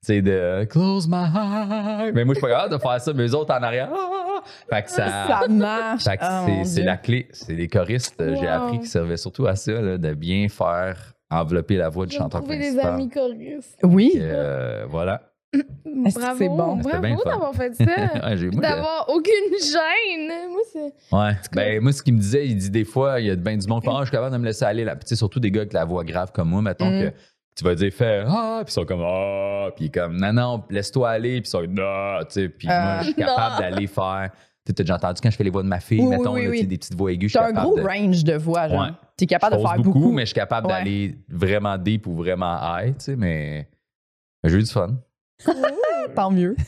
sais, 0.04 0.22
de 0.22 0.64
close 0.70 1.08
my 1.10 1.26
eyes. 1.26 2.12
Mais 2.14 2.24
moi, 2.24 2.36
je 2.36 2.40
suis 2.40 2.48
pas 2.48 2.54
capable 2.54 2.74
de 2.76 2.82
faire 2.82 3.02
ça, 3.02 3.12
mais 3.14 3.28
eux 3.28 3.36
autres 3.36 3.54
en 3.54 3.62
arrière, 3.62 3.90
ah! 3.94 4.42
fait 4.70 4.84
que 4.84 4.90
ça. 4.90 5.28
Ça 5.28 5.48
marche. 5.50 6.06
Fait 6.06 6.16
que 6.16 6.22
Ah, 6.24 6.46
c'est- 6.46 6.64
c'est 6.64 6.84
la 6.84 6.96
clé. 6.96 7.28
C'est 7.34 7.54
les 7.56 7.68
choristes, 7.68 8.16
euh, 8.22 8.38
j'ai 8.40 8.48
appris 8.48 8.80
qu'ils 8.80 8.88
servaient 8.88 9.18
surtout 9.18 9.48
à 9.48 9.58
ça, 9.58 9.74
là, 9.74 9.98
de 9.98 10.14
bien 10.14 10.48
faire 10.48 11.14
envelopper 11.32 11.76
la 11.78 11.90
voix 11.90 12.06
du 12.06 12.16
chanteur 12.16 12.42
trouvé 12.42 12.58
des 12.58 12.64
principal. 12.66 12.94
amis 12.94 13.10
choristes. 13.10 13.80
Oui. 13.84 14.12
Et, 14.16 14.20
euh, 14.22 14.86
voilà. 14.90 15.22
Bravo, 15.86 16.38
c'est 16.38 16.48
bon? 16.48 16.76
Bravo 16.78 17.24
d'avoir 17.26 17.56
fait 17.56 17.74
ça. 17.74 17.84
Ouais, 18.24 18.38
j'ai- 18.38 18.50
moi, 18.52 18.62
d'avoir 18.62 19.06
aucune 19.10 19.34
gêne. 19.60 20.32
Moi, 20.52 20.62
c'est. 20.72 21.16
ouais. 21.16 21.32
Ben, 21.54 21.82
moi, 21.82 21.92
ce 21.92 22.04
qu'il 22.04 22.14
me 22.14 22.20
disait, 22.20 22.46
il 22.48 22.56
dit 22.58 22.70
des 22.70 22.86
fois, 22.86 23.20
il 23.20 23.28
y 23.28 23.32
a 23.32 23.36
bien 23.36 23.58
du 23.58 23.68
monde 23.68 23.82
qui 23.82 23.88
fait, 23.88 23.94
Ah, 23.96 24.00
je 24.02 24.06
suis 24.06 24.12
capable 24.12 24.34
de 24.34 24.38
me 24.40 24.46
laisser 24.46 24.66
aller 24.66 24.84
là. 24.84 24.96
Puis, 24.96 25.06
tu 25.06 25.10
sais, 25.10 25.16
surtout 25.16 25.40
des 25.40 25.50
gars 25.50 25.62
avec 25.62 25.74
la 25.74 25.86
voix 25.86 26.04
grave 26.04 26.32
comme 26.32 26.50
moi, 26.50 26.62
mettons 26.62 26.86
Mm. 26.90 27.02
que 27.10 27.14
tu 27.56 27.64
vas 27.64 27.74
dire, 27.76 27.92
fais 27.92 28.24
ah, 28.28 28.62
puis 28.64 28.72
ils 28.72 28.74
sont 28.74 28.86
comme 28.86 29.02
ah, 29.04 29.70
puis 29.76 29.90
comme 29.90 30.18
non, 30.18 30.34
non, 30.34 30.64
laisse-toi 30.70 31.10
aller, 31.10 31.42
puis 31.42 31.48
ils 31.48 31.52
sont 31.52 31.62
comme 31.62 31.74
non, 31.74 32.20
tu 32.22 32.26
sais. 32.30 32.50
Puis 32.50 32.68
Ah. 32.70 32.84
moi, 32.84 32.98
je 33.00 33.04
suis 33.06 33.16
capable 33.16 33.54
Non. 33.64 33.70
d'aller 33.72 33.88
faire. 33.88 34.30
Tu 34.70 34.76
t'as 34.76 34.84
déjà 34.84 34.96
entendu 34.98 35.20
quand 35.24 35.32
je 35.32 35.36
fais 35.36 35.44
les 35.44 35.50
voix 35.50 35.64
de 35.64 35.68
ma 35.68 35.80
fille, 35.80 36.00
Oui, 36.02 36.08
mettons, 36.10 36.34
oui, 36.36 36.44
là, 36.46 36.52
tu 36.52 36.58
sais, 36.58 36.62
oui. 36.62 36.68
des 36.68 36.78
petites 36.78 36.96
voix 36.96 37.12
aiguës. 37.12 37.34
T'as 37.34 37.48
un 37.48 37.54
gros 37.54 37.76
de- 37.76 37.82
range 37.82 38.24
de 38.24 38.34
voix, 38.36 38.68
genre. 38.68 38.82
Ouais. 38.84 38.90
T'es 39.18 39.26
capable 39.26 39.58
de 39.58 39.62
faire 39.62 39.78
beaucoup. 39.82 40.12
mais 40.12 40.22
je 40.22 40.28
suis 40.28 40.36
capable 40.36 40.68
Ouais. 40.68 40.74
d'aller 40.74 41.16
vraiment 41.28 41.76
deep 41.78 42.06
ou 42.06 42.14
vraiment 42.14 42.56
high, 42.78 42.96
tu 42.98 43.06
sais, 43.06 43.16
mais 43.16 43.68
j'ai 44.44 44.58
eu 44.58 44.64
du 44.64 44.70
fun. 44.70 44.90
Tant 46.16 46.30
mieux. 46.30 46.56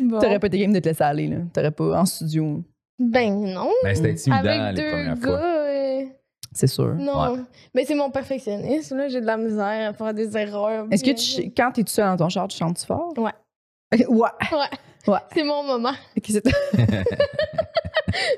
Bon. 0.00 0.18
T'aurais 0.18 0.38
pas 0.38 0.46
été 0.48 0.58
game 0.58 0.72
de 0.72 0.78
te 0.80 0.88
laisser 0.88 1.02
aller, 1.04 1.26
là. 1.28 1.36
T'aurais 1.52 1.70
pas 1.70 2.00
en 2.00 2.04
studio. 2.04 2.62
Ben 2.98 3.34
non. 3.52 3.70
Ben, 3.82 3.94
c'était 3.94 4.10
intimidant 4.12 4.48
Avec 4.48 4.76
les 4.76 4.82
deux 4.82 4.90
premières 4.90 5.18
gars. 5.18 5.38
fois. 5.38 6.10
C'est 6.52 6.66
sûr. 6.68 6.94
Non. 6.94 7.44
Mais 7.74 7.84
c'est 7.84 7.94
mon 7.94 8.10
perfectionnisme. 8.10 8.96
Là, 8.96 9.08
j'ai 9.08 9.20
de 9.20 9.26
la 9.26 9.36
misère 9.36 9.90
à 9.90 9.92
faire 9.92 10.14
des 10.14 10.36
erreurs. 10.36 10.86
Est-ce 10.90 11.02
que 11.02 11.10
tu, 11.42 11.50
quand 11.56 11.72
t'es 11.72 11.82
tout 11.82 11.90
seul 11.92 12.06
dans 12.06 12.16
ton 12.24 12.28
char, 12.28 12.46
tu 12.48 12.56
chantes 12.56 12.78
fort? 12.80 13.12
Ouais. 13.18 13.32
Ouais. 13.98 14.06
Ouais. 14.08 14.68
Ouais. 15.06 15.18
C'est 15.34 15.42
mon 15.42 15.62
moment. 15.64 15.92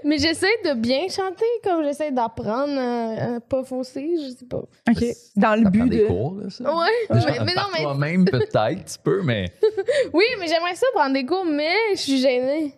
Mais 0.05 0.19
j'essaie 0.19 0.47
de 0.65 0.73
bien 0.75 1.09
chanter, 1.09 1.45
comme 1.63 1.85
j'essaie 1.85 2.11
d'apprendre 2.11 2.79
à, 2.79 3.37
à 3.37 3.41
pas 3.41 3.63
fausser, 3.63 4.15
je 4.17 4.31
sais 4.37 4.47
pas. 4.47 4.59
OK. 4.89 5.05
Dans 5.37 5.55
le 5.63 5.69
but 5.69 5.89
des 5.91 5.99
de. 6.03 6.07
cours, 6.07 6.37
là, 6.37 6.49
ça. 6.51 6.65
Ouais. 6.65 6.87
Mais, 7.11 7.21
mais 7.45 7.55
non, 7.55 7.63
mais. 7.73 7.83
toi-même, 7.83 8.25
peut-être, 8.25 8.85
tu 8.85 8.99
peux, 9.03 9.23
mais 9.23 9.53
Oui, 10.15 10.25
mais 10.41 10.47
j'aimerais 10.49 10.75
ça 10.75 10.87
prendre 10.95 11.13
des 11.13 11.27
cours, 11.27 11.45
mais 11.45 11.73
je 11.93 11.97
suis 12.01 12.19
gênée. 12.19 12.75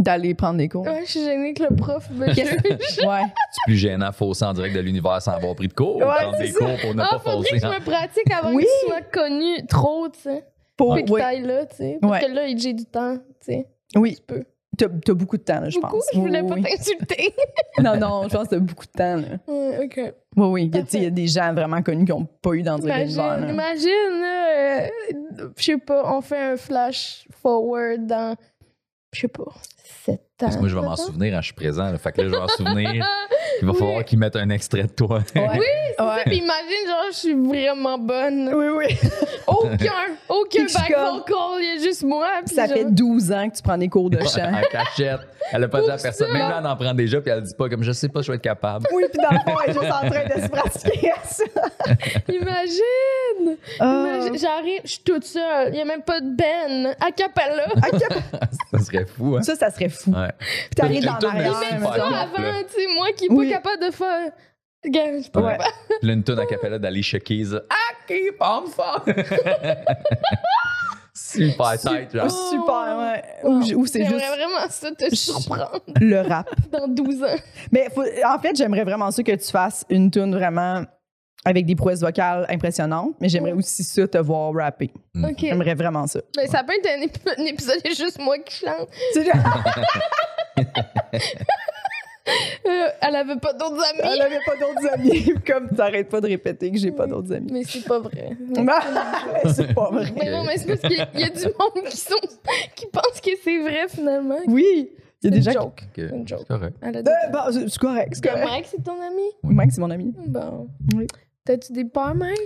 D'aller 0.00 0.34
prendre 0.34 0.56
des 0.58 0.68
cours. 0.68 0.82
Ouais, 0.86 1.02
je 1.04 1.10
suis 1.10 1.24
gênée 1.24 1.52
que 1.54 1.62
le 1.62 1.76
prof 1.76 2.08
me 2.10 2.26
juge. 2.32 2.36
Ouais. 3.06 3.22
c'est 3.52 3.60
plus 3.66 3.76
gênant 3.76 4.10
fausser 4.12 4.46
en 4.46 4.52
direct 4.54 4.74
de 4.74 4.80
l'univers 4.80 5.20
sans 5.22 5.32
avoir 5.32 5.54
pris 5.54 5.68
de 5.68 5.74
cours 5.74 5.96
ou 5.96 6.00
Ouais, 6.00 6.06
prendre 6.22 6.38
des 6.38 6.50
ça. 6.50 6.58
cours 6.58 6.76
pour 6.80 6.94
ne 6.94 7.02
Ah, 7.02 7.08
pas 7.12 7.18
faudrait 7.18 7.36
fausser. 7.50 7.60
que 7.60 7.66
je 7.66 7.66
me 7.66 7.84
pratique 7.84 8.30
avant 8.32 8.52
Oui. 8.54 8.64
qu'il 8.82 8.88
soit 8.90 9.02
connu 9.02 9.66
trop, 9.66 10.08
tu 10.08 10.20
sais. 10.20 10.44
Pour, 10.84 11.12
oui. 11.14 11.20
aille 11.20 11.42
là, 11.42 11.66
tu 11.66 11.76
sais. 11.76 11.98
Parce 12.00 12.12
Ouais. 12.22 12.26
que 12.28 12.32
là, 12.34 12.46
j'ai 12.56 12.72
du 12.72 12.84
temps, 12.84 13.16
tu 13.16 13.22
sais. 13.40 13.66
oui. 13.96 14.16
Tu 14.16 14.22
peux. 14.22 14.44
T'as 14.78 14.86
t'as 15.04 15.12
beaucoup 15.14 15.36
de 15.36 15.42
temps, 15.42 15.60
là, 15.60 15.68
je 15.68 15.78
Beaucoup, 15.78 15.96
pense. 15.96 16.06
je 16.14 16.18
voulais 16.20 16.40
Oui, 16.40 16.62
pas 16.62 16.70
t'insulter. 16.70 17.34
Non, 17.82 17.96
non, 17.98 18.22
je 18.28 18.28
pense 18.36 18.44
que 18.48 18.54
t'as 18.54 18.58
beaucoup 18.60 18.86
de 18.86 18.90
temps, 18.92 19.16
là. 19.16 19.28
ouais, 19.46 19.84
ok. 19.84 20.14
Oui, 20.36 20.46
oui. 20.46 20.70
Il 20.72 20.76
y 20.76 20.78
a- 20.78 20.82
tu 20.84 20.90
sais, 20.90 20.98
il 20.98 21.02
y 21.04 21.06
a 21.06 21.10
des 21.10 21.26
gens 21.26 21.52
vraiment 21.52 21.82
connus 21.82 22.04
qui 22.06 22.12
n'ont 22.12 22.24
pas 22.40 22.52
eu 22.52 22.62
dans 22.62 22.76
le 22.78 22.84
Imagine, 22.84 23.90
là. 24.20 24.84
euh, 24.84 24.88
je 25.58 25.62
sais 25.62 25.76
pas, 25.76 26.16
on 26.16 26.20
fait 26.22 26.38
un 26.38 26.56
flash 26.56 27.26
forward 27.42 28.06
dans, 28.06 28.36
je 29.12 29.20
sais 29.20 29.28
pas, 29.28 29.44
7 30.04 30.20
ans. 30.20 30.22
Parce 30.40 30.54
que 30.56 30.60
moi, 30.60 30.68
je 30.68 30.74
vais 30.76 30.82
m'en 30.82 30.96
souvenir 30.96 31.32
quand 31.34 31.40
je 31.40 31.44
suis 31.46 31.54
présent. 31.54 31.90
là. 31.90 31.98
Fait 31.98 32.12
que 32.12 32.20
là, 32.22 32.28
je 32.28 32.32
vais 32.32 32.38
m'en 32.40 32.48
souvenir 32.48 32.90
Il 33.62 33.66
va 33.66 33.74
falloir 33.74 34.04
qu'ils 34.04 34.18
mettent 34.18 34.36
un 34.36 34.48
extrait 34.50 34.84
de 34.84 34.88
toi. 34.92 35.20
Ouais. 35.34 35.48
Oui, 35.58 35.66
c'est 35.98 36.02
Ouais. 36.04 36.08
ça. 36.16 36.22
Puis 36.24 36.36
imagine, 36.36 36.86
genre, 36.88 37.04
je 37.10 37.16
suis 37.16 37.34
vraiment 37.34 37.98
bonne. 37.98 38.50
Oui, 38.54 38.66
oui. 38.68 38.98
Aucun, 39.46 39.76
aucun 40.28 40.64
Puis 40.64 40.68
je 40.68 40.68
suis 40.68 40.94
back 40.94 40.96
vocal, 41.12 41.36
il 41.60 41.74
y 41.76 41.80
a 41.80 41.82
juste 41.84 42.02
moi. 42.04 42.26
Puis 42.46 42.54
Ça 42.54 42.66
genre- 42.66 42.76
fait 42.76 42.84
12 42.90 43.32
ans 43.32 43.50
que 43.50 43.56
tu 43.56 43.62
prends 43.62 43.76
des 43.76 43.88
cours 43.88 44.08
de 44.08 44.18
chant. 44.20 44.44
en 44.52 44.60
cachette. 44.70 45.20
Elle 45.52 45.64
a 45.64 45.68
pas 45.68 45.80
dit 45.82 45.90
à 45.90 45.96
personne. 45.98 46.12
ça. 46.28 46.32
Même 46.32 46.48
là, 46.48 46.56
elle 46.60 46.66
en 46.66 46.76
prend 46.76 46.94
déjà, 46.94 47.20
puis 47.20 47.30
elle 47.32 47.42
dit 47.42 47.54
pas 47.54 47.68
comme 47.68 47.82
je 47.82 47.90
sais 47.92 48.08
pas, 48.08 48.22
je 48.22 48.30
vais 48.30 48.36
être 48.36 48.42
capable. 48.42 48.86
Oui, 48.94 49.04
puis 49.12 49.20
dans 49.20 49.30
le 49.32 49.38
fond, 49.40 49.58
elle 49.64 49.70
est 49.70 49.72
juste 49.80 49.92
en 49.92 50.08
train 50.08 50.24
de 50.36 50.42
se 50.42 50.48
pratiquer 50.48 51.10
à 51.10 51.24
ça. 51.24 51.44
Imagine! 52.28 53.56
Ah. 53.80 54.06
Imagine, 54.06 54.38
J'arrive, 54.38 54.80
je 54.84 54.90
suis 54.90 55.02
toute 55.02 55.24
seule. 55.24 55.68
Il 55.68 55.72
n'y 55.74 55.80
a 55.80 55.84
même 55.84 56.02
pas 56.02 56.20
de 56.20 56.26
Ben. 56.34 56.94
A 57.00 57.10
cappella. 57.10 57.64
Ça 58.72 58.78
serait 58.78 59.06
fou, 59.06 59.36
hein? 59.36 59.42
Ça, 59.42 59.54
ça 59.56 59.70
serait 59.70 59.88
fou. 59.88 60.12
Ouais. 60.12 60.29
Puis 60.38 60.70
t'arrives 60.76 61.02
Une 61.02 61.06
dans 61.20 61.32
mais 61.32 61.42
l'arrière. 61.44 61.70
super 61.78 61.94
Ça 61.94 62.20
avant, 62.20 62.36
tu 62.68 62.74
sais, 62.74 62.86
moi 62.94 63.08
qui 63.16 63.26
Oui. 63.30 63.48
pas 63.50 63.56
capable 63.60 63.86
de 63.86 63.90
faire. 63.94 64.30
Je 64.82 65.20
suis 65.22 65.30
pas 65.30 65.40
Ouais. 65.40 65.52
capable. 65.52 65.74
Puis 66.00 66.08
là, 66.08 66.12
une 66.14 66.24
tonne 66.24 66.38
à 66.40 66.46
capella 66.46 66.78
d'Alicia 66.78 67.20
Keys. 67.20 67.50
Ah, 67.68 67.74
keep 68.06 68.36
on 68.40 68.66
fort! 68.66 69.04
Super 71.12 71.78
tight, 71.78 72.12
genre. 72.14 72.30
Super, 72.30 72.96
ouais. 72.98 73.22
Wow. 73.44 73.50
Ou, 73.50 73.74
ou 73.80 73.86
c'est 73.86 74.04
J'aimerais 74.04 74.18
juste 74.20 74.30
vraiment 74.36 74.68
ça 74.70 74.90
te 74.92 75.14
surprendre 75.14 75.80
le 76.00 76.20
rap. 76.26 76.48
dans 76.72 76.88
12 76.88 77.22
ans. 77.22 77.36
Mais 77.72 77.88
faut- 77.94 78.02
en 78.26 78.38
fait, 78.38 78.56
j'aimerais 78.56 78.84
vraiment 78.84 79.10
ça 79.10 79.22
que 79.22 79.32
tu 79.32 79.50
fasses 79.50 79.84
une 79.90 80.10
tune 80.10 80.34
vraiment 80.34 80.84
avec 81.44 81.64
des 81.66 81.74
prouesses 81.74 82.00
vocales 82.00 82.44
impressionnantes, 82.50 83.14
mais 83.20 83.28
j'aimerais 83.28 83.52
aussi 83.52 83.82
ça 83.82 84.06
te 84.06 84.18
voir 84.18 84.52
rapper. 84.54 84.90
Mhm. 85.14 85.24
OK. 85.24 85.36
J'aimerais 85.40 85.74
vraiment 85.74 86.06
ça. 86.06 86.20
Ben, 86.36 86.46
ça 86.46 86.62
peut 86.64 86.74
être 86.74 86.86
un, 86.86 87.00
ép- 87.04 87.40
un 87.40 87.44
épisode, 87.44 87.80
a 87.84 87.88
juste 87.90 88.18
moi 88.20 88.38
qui 88.38 88.56
chante. 88.64 88.88
Tu 89.14 89.22
sais, 89.22 89.30
Euh, 92.64 92.86
elle 93.00 93.16
avait 93.16 93.36
pas 93.40 93.52
d'autres 93.54 93.82
Elle 93.98 94.06
amis. 94.06 94.20
avait 94.20 94.38
pas 94.46 94.54
d'autres 94.54 94.92
amis. 94.94 95.34
Comme 95.46 95.68
t'arrêtes 95.70 96.08
pas 96.08 96.20
de 96.20 96.28
répéter 96.28 96.70
que 96.70 96.78
j'ai 96.78 96.92
pas 96.92 97.06
d'autres 97.06 97.32
amis. 97.32 97.50
Mais 97.52 97.64
c'est 97.64 97.82
pas 97.84 97.98
vrai. 97.98 98.36
c'est 99.52 99.74
pas 99.74 99.90
vrai. 99.90 100.12
Mais 100.16 100.30
non, 100.30 100.44
mais 100.44 100.56
c'est 100.58 100.66
parce 100.66 100.80
qu'il 100.80 100.92
y 100.92 101.20
y 101.20 101.24
a 101.24 101.30
du 101.30 101.44
monde 101.44 101.84
qui, 101.88 101.96
sont, 101.96 102.14
qui 102.76 102.86
pense 102.86 103.20
que 103.20 103.30
c'est 103.42 103.58
vrai 103.62 103.88
finalement. 103.88 104.38
Oui, 104.46 104.90
il 105.22 105.24
y 105.24 105.26
a 105.28 105.30
des 105.36 105.42
C'est 105.42 105.50
gens. 105.52 105.60
une 105.60 105.64
joke. 105.64 105.82
Ok, 105.88 106.04
Une 106.18 106.28
joke. 106.28 106.38
C'est 106.40 106.48
correct. 106.48 106.76
Elle 106.82 106.92
qui- 106.92 106.98
Euh, 107.08 107.30
bon, 107.32 107.38
c'est 107.52 107.68
c'est 107.68 107.78
correct. 107.80 108.12
C'est 108.14 108.20
que 108.22 108.28
correct. 108.28 108.46
Mike, 108.48 108.66
c'est 108.70 108.84
ton 108.84 109.00
ami? 109.02 109.22
Mike, 109.42 109.72
c'est 109.72 109.80
mon 109.80 109.90
ami. 109.90 110.14
Bon. 110.28 110.68
Oui. 110.94 111.06
T'as-tu 111.44 111.72
des 111.72 111.84
peurs, 111.84 112.14
Mike? 112.14 112.38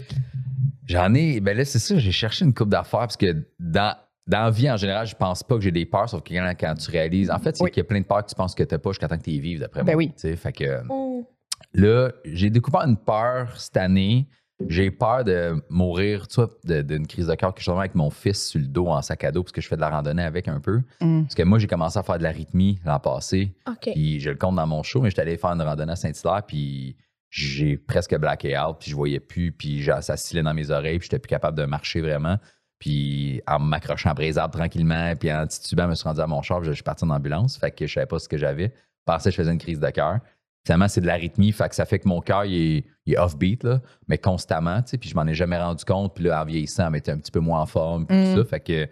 J'en 0.86 1.14
ai. 1.14 1.40
Ben 1.40 1.56
là, 1.56 1.64
c'est 1.64 1.78
ça, 1.78 1.98
j'ai 1.98 2.12
cherché 2.12 2.44
une 2.44 2.54
coupe 2.54 2.68
d'affaires 2.68 3.00
parce 3.00 3.16
que 3.16 3.44
dans, 3.58 3.96
dans 4.26 4.44
la 4.44 4.50
vie, 4.50 4.70
en 4.70 4.76
général, 4.76 5.06
je 5.06 5.16
pense 5.16 5.42
pas 5.42 5.56
que 5.56 5.60
j'ai 5.62 5.72
des 5.72 5.86
peurs, 5.86 6.08
sauf 6.08 6.22
que 6.22 6.32
quand, 6.34 6.52
quand 6.58 6.74
tu 6.74 6.90
réalises. 6.90 7.30
En 7.30 7.38
fait, 7.38 7.56
c'est 7.56 7.64
Oui. 7.64 7.70
qu'il 7.70 7.80
y 7.82 7.86
a 7.86 7.88
plein 7.88 8.00
de 8.00 8.04
peurs 8.06 8.22
que 8.24 8.28
tu 8.30 8.34
penses 8.34 8.54
que 8.54 8.62
t'as 8.62 8.78
pas 8.78 8.90
jusqu'à 8.90 9.08
temps 9.08 9.18
que 9.18 9.24
tu 9.24 9.30
les 9.30 9.38
vives, 9.40 9.60
d'après 9.60 9.82
Ben 9.82 9.92
moi. 9.92 9.98
oui. 9.98 10.08
Tu 10.08 10.14
sais, 10.20 10.36
Fait 10.36 10.52
que 10.52 10.82
Oh. 10.88 11.26
là, 11.72 12.10
j'ai 12.24 12.50
découvert 12.50 12.82
une 12.82 12.96
peur 12.96 13.58
cette 13.58 13.76
année. 13.76 14.28
J'ai 14.68 14.92
peur 14.92 15.24
de 15.24 15.60
mourir, 15.68 16.28
tu 16.28 16.36
vois, 16.36 16.48
de- 16.64 16.82
d'une 16.82 17.08
crise 17.08 17.26
de 17.26 17.34
cœur 17.34 17.52
que 17.52 17.58
je 17.58 17.64
suis 17.64 17.70
vraiment 17.70 17.80
avec 17.80 17.96
mon 17.96 18.08
fils 18.10 18.50
sur 18.50 18.60
le 18.60 18.68
dos 18.68 18.86
en 18.86 19.02
sac 19.02 19.24
à 19.24 19.32
dos 19.32 19.42
parce 19.42 19.50
que 19.52 19.60
je 19.60 19.66
fais 19.66 19.74
de 19.74 19.80
la 19.80 19.90
randonnée 19.90 20.22
avec 20.22 20.46
un 20.46 20.60
peu. 20.60 20.80
Mm. 21.00 21.22
Parce 21.22 21.34
que 21.34 21.42
moi, 21.42 21.58
j'ai 21.58 21.66
commencé 21.66 21.98
à 21.98 22.04
faire 22.04 22.18
de 22.18 22.22
l'arythmie 22.22 22.78
l'an 22.84 23.00
passé. 23.00 23.52
OK. 23.68 23.90
Puis 23.92 24.20
je 24.20 24.30
le 24.30 24.36
compte 24.36 24.54
dans 24.54 24.66
mon 24.66 24.84
show, 24.84 25.00
mais 25.02 25.10
j'étais 25.10 25.22
allé 25.22 25.36
faire 25.38 25.50
une 25.50 25.62
randonnée 25.62 25.92
à 25.92 25.96
Saint-Hilaire, 25.96 26.44
puis 26.46 26.96
j'ai 27.36 27.76
presque 27.76 28.16
blacké 28.16 28.56
out, 28.56 28.76
puis 28.78 28.90
je 28.92 28.94
voyais 28.94 29.18
plus, 29.18 29.50
puis 29.50 29.84
ça 30.02 30.16
scillait 30.16 30.44
dans 30.44 30.54
mes 30.54 30.70
oreilles, 30.70 31.00
puis 31.00 31.06
j'étais 31.06 31.18
plus 31.18 31.28
capable 31.28 31.58
de 31.58 31.64
marcher 31.64 32.00
vraiment. 32.00 32.38
Puis 32.78 33.42
en 33.48 33.58
m'accrochant 33.58 34.10
après 34.10 34.24
les 34.26 34.38
arbres 34.38 34.56
tranquillement, 34.56 35.16
puis 35.16 35.32
en 35.32 35.44
titubant, 35.44 35.84
je 35.84 35.88
me 35.88 35.94
suis 35.96 36.04
rendu 36.08 36.20
à 36.20 36.28
mon 36.28 36.42
char, 36.42 36.60
puis 36.60 36.68
je 36.68 36.74
suis 36.74 36.84
parti 36.84 37.02
en 37.04 37.10
ambulance, 37.10 37.56
fait 37.56 37.72
que 37.72 37.88
je 37.88 37.92
savais 37.92 38.06
pas 38.06 38.20
ce 38.20 38.28
que 38.28 38.38
j'avais. 38.38 38.66
Je 38.66 39.12
pensais 39.12 39.30
que 39.30 39.32
je 39.32 39.36
faisais 39.36 39.50
une 39.50 39.58
crise 39.58 39.80
de 39.80 39.90
cœur. 39.90 40.20
Finalement, 40.64 40.86
c'est 40.86 41.00
de 41.00 41.06
l'arythmie, 41.06 41.50
fait 41.50 41.68
que 41.68 41.74
ça 41.74 41.86
fait 41.86 41.98
que 41.98 42.06
mon 42.06 42.20
cœur, 42.20 42.44
il 42.44 42.54
est, 42.76 42.84
il 43.04 43.14
est 43.14 43.18
off-beat, 43.18 43.64
là, 43.64 43.80
mais 44.06 44.16
constamment, 44.16 44.80
tu 44.82 44.90
sais, 44.90 44.98
puis 44.98 45.08
je 45.08 45.16
m'en 45.16 45.26
ai 45.26 45.34
jamais 45.34 45.58
rendu 45.58 45.84
compte, 45.84 46.14
puis 46.14 46.22
là, 46.24 46.40
en 46.40 46.44
vieillissant, 46.44 46.88
elle 46.88 46.96
était 46.96 47.10
un 47.10 47.18
petit 47.18 47.32
peu 47.32 47.40
moins 47.40 47.62
en 47.62 47.66
forme, 47.66 48.06
puis 48.06 48.16
Mm. 48.16 48.34
tout 48.34 48.38
ça, 48.42 48.44
fait 48.48 48.60
que 48.60 48.88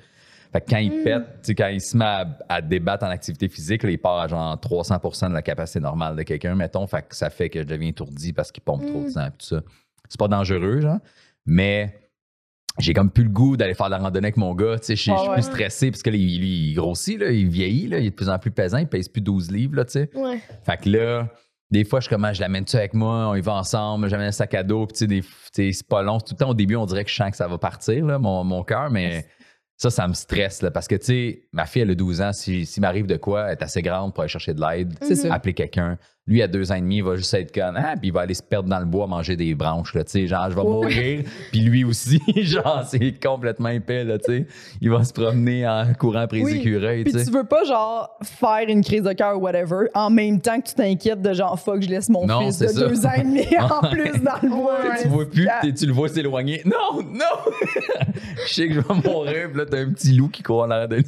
fait 0.53 0.61
que 0.61 0.71
quand 0.71 0.79
il 0.79 0.91
Mm. 1.01 1.05
pète, 1.05 1.57
quand 1.57 1.69
il 1.69 1.81
se 1.81 1.97
met 1.97 2.05
à, 2.05 2.27
à 2.49 2.61
débattre 2.61 3.05
en 3.05 3.09
activité 3.11 3.49
physique, 3.49 3.83
là, 3.83 3.91
il 3.91 3.99
part 3.99 4.19
à 4.19 4.29
genre 4.29 4.55
300% 4.57 5.29
de 5.31 5.35
la 5.35 5.43
capacité 5.43 5.81
normale 5.81 6.15
de 6.17 6.23
quelqu'un, 6.23 6.55
mettons. 6.55 6.87
Fait 6.87 7.07
que 7.09 7.17
ça 7.17 7.31
fait 7.31 7.49
que 7.49 7.61
je 7.61 7.65
deviens 7.65 7.89
étourdi 7.89 8.33
parce 8.33 8.53
qu'il 8.53 8.63
pompe 8.63 8.83
trop 8.87 9.01
de 9.03 9.07
Mm. 9.07 9.11
sang 9.11 9.27
et 9.27 9.31
tout 9.31 9.47
ça. 9.47 9.61
C'est 10.09 10.19
pas 10.19 10.29
dangereux, 10.29 10.81
genre. 10.81 10.99
Mais 11.47 11.99
j'ai 12.79 12.93
comme 12.95 13.11
plus 13.11 13.25
le 13.25 13.31
goût 13.31 13.57
d'aller 13.57 13.75
faire 13.75 13.87
de 13.87 13.93
la 13.93 13.99
randonnée 13.99 14.27
avec 14.27 14.37
mon 14.37 14.55
gars. 14.55 14.77
Je 14.87 14.95
suis 14.95 15.11
Ah 15.11 15.33
plus 15.35 15.43
stressé 15.43 15.91
parce 15.91 16.03
que 16.03 16.11
là, 16.11 16.17
il, 16.17 16.75
grossit, 16.75 17.19
là, 17.19 17.31
il 17.31 17.49
vieillit, 17.49 17.89
là, 17.89 17.99
il 17.99 18.07
est 18.07 18.11
de 18.11 18.15
plus 18.15 18.29
en 18.29 18.39
plus 18.39 18.51
pesant, 18.51 18.79
il 18.79 18.87
pèse 18.87 19.09
plus 19.09 19.21
12 19.23 19.51
livres, 19.51 19.77
là. 19.77 19.85
Ouais. 20.15 20.39
Fait 20.65 20.77
que 20.79 20.89
là, 20.89 21.29
des 21.71 21.85
fois, 21.85 22.01
je 22.01 22.09
comme, 22.09 22.29
je 22.33 22.41
l'amène-tu 22.41 22.77
avec 22.77 22.93
moi, 22.95 23.29
on 23.31 23.35
y 23.35 23.41
va 23.41 23.55
ensemble, 23.55 24.09
j'amène 24.09 24.29
un 24.29 24.33
sac 24.33 24.53
à 24.55 24.63
dos, 24.63 24.87
puis 24.87 25.23
c'est 25.53 25.87
pas 25.89 26.03
long. 26.03 26.19
Tout 26.19 26.35
le 26.35 26.37
temps, 26.37 26.51
au 26.51 26.55
début, 26.55 26.77
on 26.77 26.85
dirait 26.87 27.05
que 27.05 27.11
je 27.11 27.17
sens 27.17 27.31
que 27.31 27.37
ça 27.39 27.49
va 27.49 27.57
partir, 27.59 28.05
là, 28.05 28.19
mon, 28.19 28.45
mon 28.45 28.63
cœur, 28.63 28.91
mais 28.91 29.27
ça, 29.77 29.91
ça 29.91 30.07
me 30.07 30.15
stresse, 30.15 30.63
là, 30.63 30.71
parce 30.71 30.87
que, 30.87 30.95
tu 30.95 31.05
sais, 31.07 31.43
ma 31.53 31.67
fille, 31.67 31.83
elle 31.83 31.91
a 31.91 31.95
12 31.95 32.21
ans, 32.21 32.33
si- 32.33 32.67
s'il 32.67 32.81
m'arrive 32.83 33.07
de 33.07 33.17
quoi, 33.17 33.47
elle 33.47 33.53
est 33.59 33.63
assez 33.63 33.83
grande 33.83 34.15
pour 34.15 34.23
aller 34.23 34.29
chercher 34.29 34.55
de 34.55 34.61
l'aide, 34.61 34.95
appeler 35.31 35.55
quelqu'un. 35.55 35.99
Lui, 36.29 36.41
à 36.41 36.47
deux 36.47 36.71
ans 36.71 36.77
et 36.77 36.81
demi, 36.81 36.99
il 36.99 37.03
va 37.05 37.17
juste 37.17 37.35
être 37.35 37.53
comme, 37.53 37.75
ah, 37.77 37.95
puis 37.99 38.09
il 38.09 38.13
va 38.13 38.21
aller 38.21 38.35
se 38.35 38.45
perdre 38.45 38.69
dans 38.69 38.79
le 38.79 38.85
bois, 38.85 39.09
manger 39.09 39.35
des 39.35 39.57
branches, 39.57 39.93
là, 39.93 40.05
tu 40.05 40.13
sais, 40.13 40.27
genre, 40.29 40.49
je 40.51 40.55
vais 40.55 40.63
mourir, 40.63 41.25
puis 41.51 41.61
lui 41.63 41.83
aussi, 41.83 42.21
genre, 42.37 42.85
c'est 42.89 43.21
complètement 43.21 43.71
épais, 43.71 44.05
là, 44.05 44.19
tu 44.19 44.27
sais. 44.33 44.47
Il 44.81 44.91
va 44.91 45.03
se 45.03 45.13
promener 45.13 45.67
en 45.67 45.85
courant 45.99 46.21
après 46.21 46.37
les 46.39 46.45
Oui. 46.45 46.59
écureuils, 46.59 47.03
tu 47.03 47.11
sais. 47.11 47.25
tu 47.25 47.31
veux 47.33 47.43
pas, 47.43 47.65
genre, 47.65 48.17
faire 48.23 48.69
une 48.69 48.85
crise 48.85 49.03
de 49.03 49.13
cœur 49.15 49.37
ou 49.37 49.41
whatever, 49.41 49.87
en 49.95 50.11
même 50.11 50.41
temps 50.41 50.61
que 50.61 50.69
tu 50.69 50.75
t'inquiètes 50.75 51.23
de 51.23 51.33
genre, 51.35 51.59
fuck, 51.59 51.83
je 51.83 51.89
laisse 51.89 52.09
mon 52.09 52.25
Non, 52.25 52.43
fils 52.43 52.59
de 52.61 52.67
ça. 52.69 52.89
deux 52.89 53.05
ans 53.05 53.13
et 53.17 53.23
demi 53.25 53.45
en 53.59 53.89
plus 53.91 54.13
dans 54.23 54.39
le 54.45 54.49
bois. 54.49 54.79
Tu 55.03 55.09
vois 55.09 55.29
plus, 55.29 55.49
tu 55.75 55.87
le 55.87 55.93
vois 55.93 56.09
s'éloigner. 56.09 56.63
Non, 56.65 57.03
non! 57.03 57.53
je 58.47 58.55
sais 58.55 58.69
que 58.69 58.75
je 58.75 58.81
vais 58.81 58.95
mourir, 58.95 59.49
puis 59.49 59.59
là, 59.59 59.67
t'as 59.69 59.79
un 59.81 59.91
petit 59.93 60.13
loup 60.13 60.29
qui 60.29 60.45
court 60.45 60.61
en 60.63 60.71
arrière 60.71 60.87
de 60.89 60.97
lui. 60.97 61.05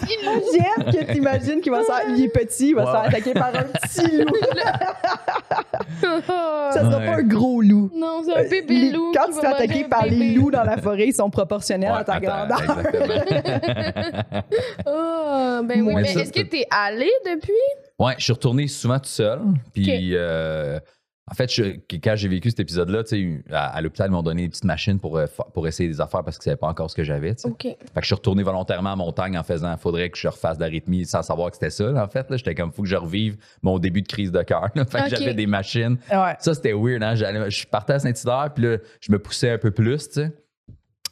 J'aime 0.00 0.84
que 0.92 1.12
t'imagines 1.12 1.60
qu'il 1.60 1.72
va 1.72 1.80
se 1.82 1.86
faire, 1.86 2.02
il 2.08 2.24
est 2.24 2.28
petit, 2.28 2.68
il 2.70 2.74
va 2.74 2.86
se 2.86 2.90
faire 2.90 3.00
attaquer 3.02 3.32
par 3.34 3.48
un 3.54 3.62
petit 3.64 4.18
loup. 4.18 4.26
Ça 6.00 6.80
sera 6.82 6.98
Ouais. 6.98 7.06
pas 7.06 7.14
un 7.16 7.22
gros 7.22 7.60
loup. 7.62 7.90
non, 7.94 8.22
c'est 8.24 8.34
un 8.36 8.48
bébé 8.48 8.74
Les- 8.74 8.90
loup. 8.90 9.12
Quand 9.14 9.24
qui 9.26 9.30
tu 9.30 9.36
te 9.36 9.40
fais 9.40 9.50
manger 9.50 9.64
attaquer 9.64 9.84
un 9.84 9.88
par 9.88 10.02
bébé 10.04 10.16
les 10.16 10.34
loups 10.34 10.50
dans 10.50 10.64
la 10.64 10.76
forêt, 10.76 11.06
ils 11.08 11.14
sont 11.14 11.30
proportionnels 11.30 11.92
Ouais, 11.92 11.98
à 11.98 12.04
ta 12.04 12.20
grandeur. 12.20 12.60
Exactement. 12.60 14.42
Ah, 14.86 15.60
ben 15.64 15.82
oui, 15.82 15.94
mais 15.94 16.04
ça, 16.06 16.20
est-ce 16.20 16.32
que 16.32 16.40
c'est- 16.40 16.48
t'es 16.48 16.66
allé 16.70 17.10
depuis? 17.24 17.52
Ouais, 17.98 18.14
je 18.18 18.24
suis 18.24 18.32
retourné 18.32 18.66
souvent 18.68 18.98
tout 18.98 19.04
seul. 19.08 19.40
Puis, 19.72 19.84
Ok. 20.12 20.18
euh, 20.18 20.78
en 21.28 21.34
fait, 21.34 21.52
je- 21.52 21.80
quand 21.98 22.14
j'ai 22.14 22.28
vécu 22.28 22.50
cet 22.50 22.60
épisode-là, 22.60 23.02
tu 23.02 23.42
sais, 23.48 23.52
à, 23.54 23.66
à 23.76 23.80
l'hôpital, 23.80 24.08
ils 24.08 24.12
m'ont 24.12 24.22
donné 24.22 24.42
des 24.42 24.48
petites 24.48 24.64
machines 24.64 25.00
pour, 25.00 25.18
euh, 25.18 25.26
pour 25.54 25.66
essayer 25.66 25.88
des 25.88 26.00
affaires 26.00 26.22
parce 26.22 26.38
qu'ils 26.38 26.42
ne 26.50 26.52
savaient 26.52 26.56
pas 26.60 26.68
encore 26.68 26.88
ce 26.90 26.94
que 26.94 27.02
j'avais. 27.02 27.34
tu 27.34 27.42
sais. 27.42 27.48
OK. 27.48 27.62
Fait 27.62 27.74
que 27.76 28.00
je 28.02 28.06
suis 28.06 28.14
retourné 28.14 28.44
volontairement 28.44 28.90
en 28.92 28.96
montagne 28.96 29.36
en 29.36 29.42
faisant 29.42 29.76
faudrait 29.76 30.10
que 30.10 30.18
je 30.18 30.28
refasse 30.28 30.56
d'arythmie 30.56 31.04
sans 31.04 31.22
savoir 31.22 31.50
que 31.50 31.56
c'était 31.56 31.70
ça. 31.70 31.90
là, 31.90 32.04
en 32.04 32.08
fait, 32.08 32.30
là. 32.30 32.36
j'étais 32.36 32.54
comme 32.54 32.70
faut 32.70 32.82
que 32.82 32.88
je 32.88 32.96
revive 32.96 33.36
mon 33.62 33.78
début 33.80 34.02
de 34.02 34.08
crise 34.08 34.30
de 34.30 34.42
cœur. 34.42 34.68
Fait 34.88 35.10
que 35.10 35.16
j'avais 35.16 35.34
des 35.34 35.46
machines. 35.48 35.98
Ouais. 36.12 36.36
Ça, 36.38 36.54
c'était 36.54 36.72
weird. 36.74 37.02
Hein? 37.02 37.14
Je 37.16 37.66
partais 37.66 37.94
à 37.94 37.98
Saint-Hilaire, 37.98 38.50
puis 38.54 38.64
là, 38.64 38.76
je 39.00 39.10
me 39.10 39.18
poussais 39.18 39.50
un 39.50 39.58
peu 39.58 39.72
plus, 39.72 40.06
tu 40.08 40.14
sais. 40.14 40.32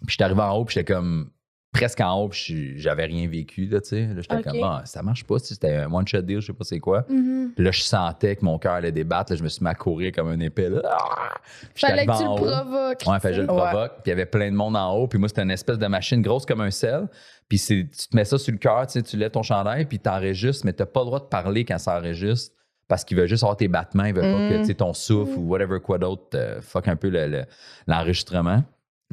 Puis 0.07 0.13
j'étais 0.13 0.25
arrivé 0.25 0.43
en 0.43 0.53
haut, 0.59 0.65
puis 0.65 0.75
j'étais 0.75 0.93
comme 0.93 1.31
presque 1.75 2.01
en 2.01 2.15
haut, 2.23 2.29
puis 2.29 2.79
j'avais 2.79 3.05
rien 3.05 3.29
vécu, 3.29 3.67
là, 3.67 3.81
tu 3.83 3.89
sais. 3.91 4.07
Là, 4.07 4.23
j'étais 4.23 4.37
Ok. 4.37 4.45
comme, 4.45 4.61
bon, 4.61 4.79
ça 4.87 5.03
marche 5.03 5.25
pas, 5.25 5.39
c'était 5.39 5.75
un 5.77 5.93
one-shot 5.93 6.23
deal, 6.23 6.41
je 6.41 6.47
sais 6.47 6.53
pas 6.55 6.65
c'est 6.65 6.81
quoi. 6.81 7.05
Mhm. 7.11 7.53
Puis 7.55 7.65
là, 7.65 7.71
je 7.71 7.83
sentais 7.83 8.37
que 8.37 8.45
mon 8.45 8.59
cœur 8.59 8.73
allait 8.73 8.93
débattre, 8.93 9.33
là, 9.33 9.37
je 9.37 9.43
me 9.43 9.49
suis 9.49 9.63
mis 9.63 9.71
à 9.71 9.75
courir 9.75 10.13
comme 10.13 10.29
un 10.29 10.41
épée, 10.41 10.71
là. 10.71 10.81
Ah! 10.85 11.35
Fallait 11.75 12.07
que 12.07 12.17
tu 12.17 12.23
le 12.23 12.35
provoques. 12.37 13.03
Ouais, 13.07 13.21
fait 13.21 13.29
que 13.29 13.35
je 13.35 13.41
le 13.43 13.47
provoque. 13.47 13.93
Puis 13.97 14.03
il 14.07 14.09
y 14.11 14.13
avait 14.13 14.25
plein 14.27 14.51
de 14.51 14.57
monde 14.57 14.77
en 14.77 14.95
haut. 14.97 15.07
Puis 15.09 15.19
moi, 15.19 15.29
c'était 15.29 15.43
une 15.43 15.51
espèce 15.51 15.79
de 15.79 15.87
machine 15.87 16.23
grosse 16.23 16.47
comme 16.47 16.63
un 16.63 16.71
sel. 16.71 17.09
Puis 17.49 17.59
c'est- 17.59 17.87
tu 17.91 18.09
te 18.09 18.17
mets 18.17 18.25
ça 18.25 18.39
sur 18.39 18.53
le 18.53 18.59
cœur, 18.59 18.87
tu 18.87 18.95
sais, 18.95 19.03
tu 19.03 19.17
lèves 19.19 19.33
ton 19.33 19.43
chandail, 19.43 19.85
puis 19.85 19.99
t'enregistres, 19.99 20.65
mais 20.65 20.73
t'as 20.73 20.87
pas 20.87 21.01
le 21.01 21.07
droit 21.07 21.21
de 21.21 21.25
parler 21.27 21.65
quand 21.65 21.79
ça 21.79 21.99
enregistre. 21.99 22.55
Parce 22.87 23.03
qu'il 23.05 23.17
veut 23.17 23.27
juste 23.27 23.43
avoir 23.43 23.57
tes 23.57 23.67
battements, 23.69 24.05
il 24.05 24.15
veut 24.15 24.21
pas 24.21 24.39
Mm. 24.39 24.49
que 24.51 24.59
tu 24.59 24.65
sais, 24.67 24.75
ton 24.75 24.93
souffle 24.93 25.39
ou 25.39 25.49
whatever 25.49 25.81
quoi 25.81 25.97
d'autre 25.99 26.25
euh, 26.35 26.61
fuck 26.61 26.87
un 26.89 26.97
peu 26.97 27.09
le- 27.09 27.27
le- 27.29 27.45
l'enregistrement. 27.87 28.63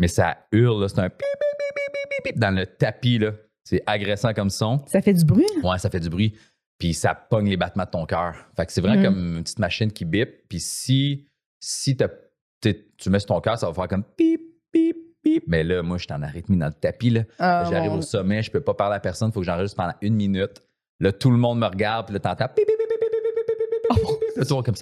Mais 0.01 0.07
ça 0.07 0.37
hurle, 0.51 0.81
là, 0.81 0.89
c'est 0.89 0.99
un 0.99 1.09
pip, 1.09 1.19
pip, 1.19 1.39
pip, 1.39 1.75
pip, 1.93 2.09
pip, 2.09 2.23
pip 2.33 2.39
dans 2.39 2.49
le 2.55 2.65
tapis, 2.65 3.19
là. 3.19 3.31
C'est 3.63 3.83
agressant 3.85 4.33
comme 4.33 4.49
son. 4.49 4.83
Ça 4.87 5.01
fait 5.01 5.13
du 5.13 5.23
bruit. 5.23 5.45
Ouais, 5.63 5.77
ça 5.77 5.89
fait 5.91 5.99
du 5.99 6.09
bruit. 6.09 6.33
Puis 6.79 6.95
ça 6.95 7.13
pogne 7.13 7.47
les 7.47 7.57
battements 7.57 7.85
de 7.85 7.89
ton 7.91 8.05
cœur. 8.07 8.35
Fait 8.57 8.65
que 8.65 8.71
c'est 8.73 8.81
vraiment 8.81 8.97
Mhm. 8.99 9.05
comme 9.05 9.35
une 9.37 9.43
petite 9.43 9.59
machine 9.59 9.91
qui 9.91 10.03
bip. 10.03 10.47
Puis 10.49 10.59
si, 10.59 11.27
si 11.59 11.95
t'es- 11.95 12.87
tu 12.97 13.09
mets 13.11 13.19
sur 13.19 13.27
ton 13.27 13.39
cœur, 13.41 13.59
ça 13.59 13.67
va 13.67 13.73
faire 13.73 13.87
comme 13.87 14.03
pip, 14.03 14.41
pip, 14.71 14.97
pip. 15.23 15.43
Mais 15.47 15.63
là, 15.63 15.83
moi, 15.83 15.97
je 15.99 16.05
suis 16.05 16.13
en 16.13 16.23
arythmie 16.23 16.57
dans 16.57 16.65
le 16.67 16.73
tapis. 16.73 17.11
Là. 17.11 17.21
Ah, 17.37 17.65
J'arrive 17.69 17.93
au 17.93 18.01
sommet, 18.01 18.41
je 18.41 18.49
peux 18.49 18.61
pas 18.61 18.73
parler 18.73 18.95
à 18.95 18.99
personne, 18.99 19.29
il 19.29 19.33
faut 19.33 19.41
que 19.41 19.45
j'enregistre 19.45 19.77
pendant 19.77 19.93
une 20.01 20.15
minute. 20.15 20.59
Là, 20.99 21.11
tout 21.11 21.29
le 21.29 21.37
monde 21.37 21.59
me 21.59 21.67
regarde, 21.67 22.07
puis 22.07 22.13
là, 22.15 22.19
t'entends 22.19 22.47
pip, 22.47 22.65
pip, 22.65 22.75
pip, 22.77 22.87
pip, 22.89 22.99
pip, 22.99 23.09
pip, 23.11 23.21
pip, 23.23 23.45
pip, 23.45 23.57
pip, 23.57 23.69
pip, 23.69 23.81
pip. 23.83 24.37
Là, 24.37 24.43
tout 24.43 24.49
le 24.49 24.55
monde 24.55 24.65
comme 24.65 24.75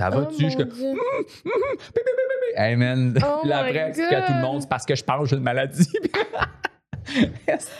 Oh, 2.57 2.61
hey 2.61 2.75
man. 2.75 3.13
Oh 3.23 3.37
Puis 3.41 3.49
là, 3.49 3.63
my 3.63 3.69
après, 3.69 3.87
explique 3.89 4.13
à 4.13 4.21
tout 4.23 4.33
le 4.33 4.41
monde, 4.41 4.61
c'est 4.61 4.69
parce 4.69 4.85
que 4.85 4.95
je 4.99 5.03
pense 5.03 5.21
que 5.23 5.25
j'ai 5.29 5.35
une 5.37 5.43
maladie. 5.43 5.87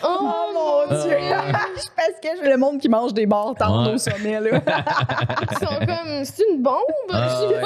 Oh 0.02 0.50
mon 0.52 0.86
Dieu! 1.02 1.16
Je 1.18 1.88
pense 1.96 2.20
que 2.42 2.48
le 2.50 2.56
monde 2.56 2.80
qui 2.80 2.88
mange 2.88 3.14
des 3.14 3.26
barres 3.26 3.54
tente 3.56 3.86
Ouais. 3.86 3.94
au 3.94 3.98
sommet, 3.98 4.40
là. 4.40 4.60
Ils 5.52 5.58
sont 5.58 5.66
comme, 5.86 6.24
c'est 6.24 6.42
une 6.50 6.62
bombe? 6.62 6.74
Ah, 7.12 7.40
ouais. 7.46 7.56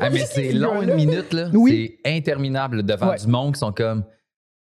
Ah, 0.00 0.10
mais 0.10 0.18
c'est 0.18 0.52
long 0.52 0.82
une 0.82 0.94
minute, 0.94 1.32
là. 1.32 1.46
Oui. 1.54 1.98
C'est 2.04 2.12
interminable 2.16 2.82
devant 2.82 3.08
Ouais. 3.10 3.16
du 3.16 3.26
monde 3.26 3.54
qui 3.54 3.60
sont 3.60 3.72
comme 3.72 4.04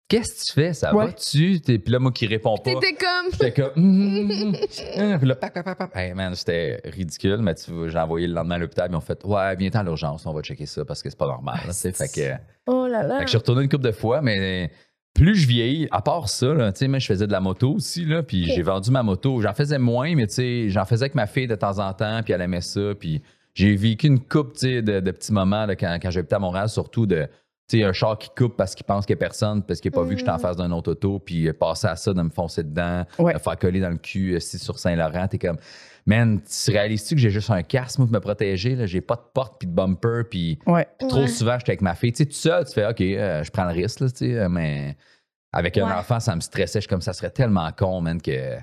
Qu'est-ce 0.08 0.40
que 0.40 0.46
tu 0.46 0.52
fais? 0.54 0.72
Ça 0.72 0.94
Ouais. 0.94 1.06
va-tu? 1.06 1.60
Puis 1.60 1.82
là, 1.86 1.98
moi 1.98 2.10
qui 2.12 2.26
réponds 2.26 2.56
pas. 2.56 2.70
T'étais 2.74 2.94
comme. 2.94 3.30
J'étais 3.32 3.52
comme. 3.52 3.72
Hum, 3.76 4.30
hum, 4.30 4.54
hum. 4.96 5.18
Puis 5.18 5.28
là, 5.28 5.34
pac, 5.36 5.52
pac, 5.52 5.76
pac. 5.76 5.90
Hey 5.94 6.14
man, 6.14 6.34
c'était 6.34 6.80
ridicule, 6.84 7.38
mais 7.42 7.54
tu 7.54 7.70
j'ai 7.88 7.98
envoyé 7.98 8.26
le 8.26 8.32
lendemain 8.32 8.54
à 8.54 8.58
l'hôpital, 8.58 8.88
ils 8.90 8.92
m'ont 8.94 9.00
fait 9.00 9.22
Ouais, 9.24 9.54
viens 9.56 9.70
à 9.74 9.82
l'urgence, 9.82 10.24
on 10.24 10.32
va 10.32 10.40
checker 10.42 10.64
ça 10.66 10.84
parce 10.86 11.02
que 11.02 11.10
c'est 11.10 11.18
pas 11.18 11.26
normal. 11.26 11.58
là, 11.66 11.72
fait, 11.74 11.92
que, 12.14 12.32
Oh 12.66 12.86
là 12.86 13.02
là. 13.02 13.16
fait 13.18 13.24
que 13.24 13.26
je 13.26 13.30
suis 13.30 13.38
retourné 13.38 13.62
une 13.64 13.68
couple 13.68 13.84
de 13.84 13.92
fois, 13.92 14.22
mais 14.22 14.70
plus 15.14 15.34
je 15.34 15.46
vieillis, 15.46 15.88
à 15.90 16.00
part 16.00 16.28
ça, 16.30 16.54
là, 16.54 16.72
tu 16.72 16.78
sais, 16.78 16.88
moi, 16.88 17.00
je 17.00 17.06
faisais 17.06 17.26
de 17.26 17.32
la 17.32 17.40
moto 17.40 17.72
aussi, 17.74 18.04
là, 18.06 18.22
puis 18.22 18.44
j'ai 18.46 18.62
vendu 18.62 18.90
ma 18.90 19.02
moto. 19.02 19.42
J'en 19.42 19.52
faisais 19.52 19.78
moins, 19.78 20.14
mais 20.14 20.26
tu 20.26 20.34
sais, 20.34 20.70
j'en 20.70 20.84
faisais 20.86 21.02
avec 21.04 21.16
ma 21.16 21.26
fille 21.26 21.48
de 21.48 21.54
temps 21.56 21.78
en 21.80 21.92
temps, 21.92 22.22
puis 22.24 22.32
elle 22.32 22.40
aimait 22.40 22.60
ça, 22.62 22.94
puis 22.98 23.20
j'ai 23.52 23.74
vécu 23.76 24.06
une 24.06 24.20
coupe, 24.20 24.54
de, 24.62 24.80
de 25.00 25.10
petits 25.10 25.32
moments 25.32 25.66
là, 25.66 25.76
quand, 25.76 25.98
quand 26.00 26.10
j'habitais 26.10 26.36
à 26.36 26.38
Montréal, 26.38 26.68
surtout 26.70 27.04
de, 27.04 27.26
sais, 27.76 27.84
un 27.84 27.92
char 27.92 28.16
qui 28.18 28.30
coupe 28.36 28.56
parce 28.56 28.74
qu'il 28.74 28.86
pense 28.86 29.04
qu'il 29.04 29.14
n'y 29.14 29.18
a 29.18 29.20
personne, 29.26 29.62
parce 29.62 29.80
qu'il 29.80 29.90
n'a 29.90 29.94
pas 29.96 30.04
vu 30.04 30.14
que 30.14 30.20
j'étais 30.20 30.30
en 30.30 30.36
Mm. 30.36 30.40
face 30.40 30.56
d'un 30.56 30.70
autre 30.72 30.92
auto, 30.92 31.18
puis 31.18 31.48
euh, 31.48 31.52
passer 31.52 31.86
à 31.86 31.96
ça, 31.96 32.14
de 32.14 32.22
me 32.22 32.30
foncer 32.30 32.62
dedans, 32.62 33.04
Ouais. 33.18 33.34
de 33.34 33.38
faire 33.38 33.58
coller 33.58 33.80
dans 33.80 33.90
le 33.90 33.98
cul, 33.98 34.34
euh, 34.34 34.40
si 34.40 34.58
sur 34.58 34.78
Saint-Laurent, 34.78 35.28
t'es 35.28 35.38
comme, 35.38 35.58
man, 36.06 36.40
tu 36.40 36.70
réalises-tu 36.70 37.14
que 37.16 37.20
j'ai 37.20 37.30
juste 37.30 37.50
un 37.50 37.62
casque, 37.62 37.98
moi, 37.98 38.06
pour 38.06 38.14
me 38.14 38.20
protéger, 38.20 38.74
là, 38.74 38.86
j'ai 38.86 39.00
pas 39.02 39.16
de 39.16 39.22
porte, 39.34 39.56
puis 39.58 39.68
de 39.68 39.72
bumper, 39.74 40.22
puis 40.30 40.58
Ouais. 40.66 40.86
trop 41.08 41.22
Ouais. 41.22 41.26
souvent, 41.28 41.58
j'étais 41.58 41.72
avec 41.72 41.82
ma 41.82 41.94
fille. 41.94 42.12
Tu 42.12 42.18
sais, 42.24 42.26
tout 42.26 42.32
seul, 42.32 42.64
tu 42.64 42.72
fais, 42.72 42.86
OK, 42.86 43.00
euh, 43.02 43.44
je 43.44 43.50
prends 43.50 43.64
le 43.64 43.72
risque, 43.74 44.00
là, 44.00 44.08
tu 44.10 44.16
sais, 44.16 44.34
euh, 44.38 44.48
mais 44.48 44.96
avec 45.52 45.76
un 45.78 45.90
enfant, 45.98 46.20
ça 46.20 46.34
me 46.36 46.40
stressait. 46.40 46.78
Je 46.78 46.82
suis 46.82 46.88
comme, 46.88 47.02
ça 47.02 47.12
serait 47.12 47.30
tellement 47.30 47.70
con, 47.72 48.00
man, 48.00 48.20
que 48.22 48.56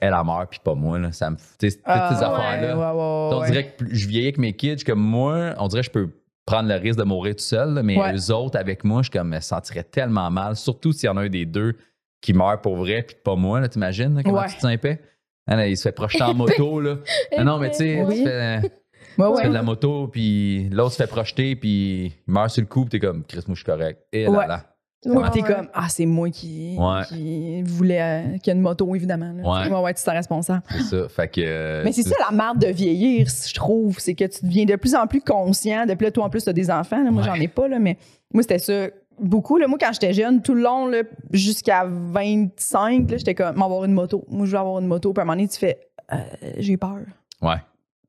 elle 0.00 0.12
a 0.12 0.22
meurt, 0.22 0.50
puis 0.50 0.60
pas 0.62 0.74
moi, 0.74 0.98
là. 1.00 1.10
Ça 1.10 1.30
me, 1.30 1.36
tu 1.36 1.42
sais, 1.70 1.76
toutes 1.76 1.84
ces 1.84 1.84
Ah, 1.84 2.08
affaires-là. 2.32 2.76
ouais, 2.76 2.82
ouais, 2.84 2.90
ouais, 2.92 3.36
On 3.36 3.44
dirait 3.46 3.70
que 3.72 3.76
plus 3.84 3.96
je 3.96 4.06
vieillis 4.06 4.26
avec 4.26 4.38
mes 4.38 4.52
kids, 4.52 4.72
je 4.72 4.76
suis 4.78 4.84
comme 4.86 5.00
moi, 5.00 5.54
on 5.58 5.66
dirait 5.68 5.82
que 5.82 5.86
je 5.86 5.90
peux 5.90 6.10
prendre 6.46 6.68
le 6.68 6.74
risque 6.76 6.98
de 6.98 7.04
mourir 7.04 7.34
tout 7.36 7.42
seul, 7.42 7.74
là, 7.74 7.82
mais 7.82 7.98
Ouais. 7.98 8.14
eux 8.14 8.30
autres, 8.32 8.58
avec 8.58 8.84
moi, 8.84 9.02
je 9.02 9.10
comme, 9.10 9.28
me 9.30 9.40
sentirais 9.40 9.84
tellement 9.84 10.30
mal, 10.30 10.56
surtout 10.56 10.92
s'il 10.92 11.06
y 11.06 11.10
en 11.10 11.16
a 11.16 11.22
un 11.22 11.28
des 11.28 11.46
deux 11.46 11.74
qui 12.20 12.32
meurt 12.32 12.62
pour 12.62 12.76
vrai, 12.76 13.02
puis 13.02 13.16
pas 13.22 13.34
moi, 13.36 13.66
t'imagines, 13.68 14.20
comment 14.24 14.40
Ouais. 14.40 14.48
tu 14.48 14.56
te 14.56 14.60
sens 14.60 14.72
épais? 14.72 15.00
Ah, 15.46 15.56
là, 15.56 15.66
il 15.68 15.76
se 15.76 15.82
fait 15.82 15.92
projeter 15.92 16.22
en 16.22 16.34
moto, 16.34 16.80
là. 16.80 16.96
Ah 17.36 17.44
non, 17.44 17.58
mais 17.58 17.70
tu 17.70 17.76
sais, 17.78 18.02
Oui. 18.02 18.16
tu 18.18 18.24
fais- 18.24 18.60
tu 18.62 19.48
de 19.48 19.52
la 19.54 19.62
moto, 19.62 20.08
puis 20.08 20.68
l'autre 20.70 20.92
se 20.92 20.96
fait 20.96 21.06
projeter, 21.06 21.54
puis 21.56 22.06
il 22.26 22.32
meurt 22.32 22.50
sur 22.50 22.62
le 22.62 22.66
coup, 22.66 22.82
puis 22.86 22.98
t'es 22.98 23.06
comme, 23.06 23.24
Chris, 23.24 23.40
moi, 23.46 23.54
je 23.54 23.60
suis 23.60 23.64
correct. 23.64 24.00
Et 24.12 24.24
là, 24.24 24.46
là. 24.46 24.73
Ouais, 25.06 25.16
Ouais, 25.16 25.30
t'es 25.30 25.42
comme, 25.42 25.68
ah, 25.74 25.86
c'est 25.88 26.06
moi 26.06 26.30
qui, 26.30 26.76
Ouais. 26.78 27.02
qui 27.08 27.62
voulais 27.62 28.00
euh, 28.00 28.38
qu'il 28.38 28.46
y 28.46 28.50
ait 28.50 28.58
une 28.58 28.62
moto, 28.62 28.94
évidemment. 28.94 29.32
Là. 29.36 29.66
Ouais. 29.66 29.72
ouais, 29.74 29.80
ouais, 29.82 29.94
tu 29.94 30.02
t'es 30.02 30.10
responsable. 30.10 30.62
C'est 30.70 30.82
ça. 30.82 31.08
Fait 31.08 31.28
que. 31.28 31.40
euh, 31.44 31.82
Mais 31.84 31.92
c'est 31.92 32.02
ça 32.02 32.14
la 32.30 32.34
merde 32.36 32.58
de 32.58 32.68
vieillir, 32.68 33.26
je 33.28 33.54
trouve. 33.54 33.98
C'est 33.98 34.14
que 34.14 34.24
tu 34.24 34.44
deviens 34.46 34.64
de 34.64 34.76
plus 34.76 34.94
en 34.94 35.06
plus 35.06 35.20
conscient. 35.20 35.84
Depuis 35.86 36.04
là, 36.04 36.10
toi, 36.10 36.24
en 36.24 36.30
plus, 36.30 36.44
t'as 36.44 36.52
des 36.52 36.70
enfants. 36.70 37.02
là. 37.02 37.10
Moi, 37.10 37.22
Ouais. 37.22 37.28
j'en 37.28 37.34
ai 37.34 37.48
pas, 37.48 37.68
là, 37.68 37.78
mais 37.78 37.98
moi, 38.32 38.42
c'était 38.42 38.58
ça. 38.58 38.86
Beaucoup. 39.20 39.58
Là. 39.58 39.68
Moi, 39.68 39.78
quand 39.80 39.92
j'étais 39.92 40.12
jeune, 40.12 40.42
tout 40.42 40.54
le 40.54 40.62
long, 40.62 40.86
là, 40.86 41.02
jusqu'à 41.32 41.84
25, 41.86 43.10
là, 43.10 43.16
j'étais 43.16 43.34
comme, 43.34 43.56
m'avoir 43.56 43.84
une 43.84 43.92
moto. 43.92 44.24
Moi, 44.28 44.46
je 44.46 44.52
veux 44.52 44.58
avoir 44.58 44.80
une 44.80 44.86
moto. 44.86 45.12
Puis 45.12 45.20
à 45.20 45.22
un 45.22 45.26
moment 45.26 45.36
donné, 45.36 45.48
tu 45.48 45.58
fais, 45.58 45.78
euh, 46.12 46.16
j'ai 46.58 46.76
peur. 46.76 46.98
Ouais. 47.42 47.56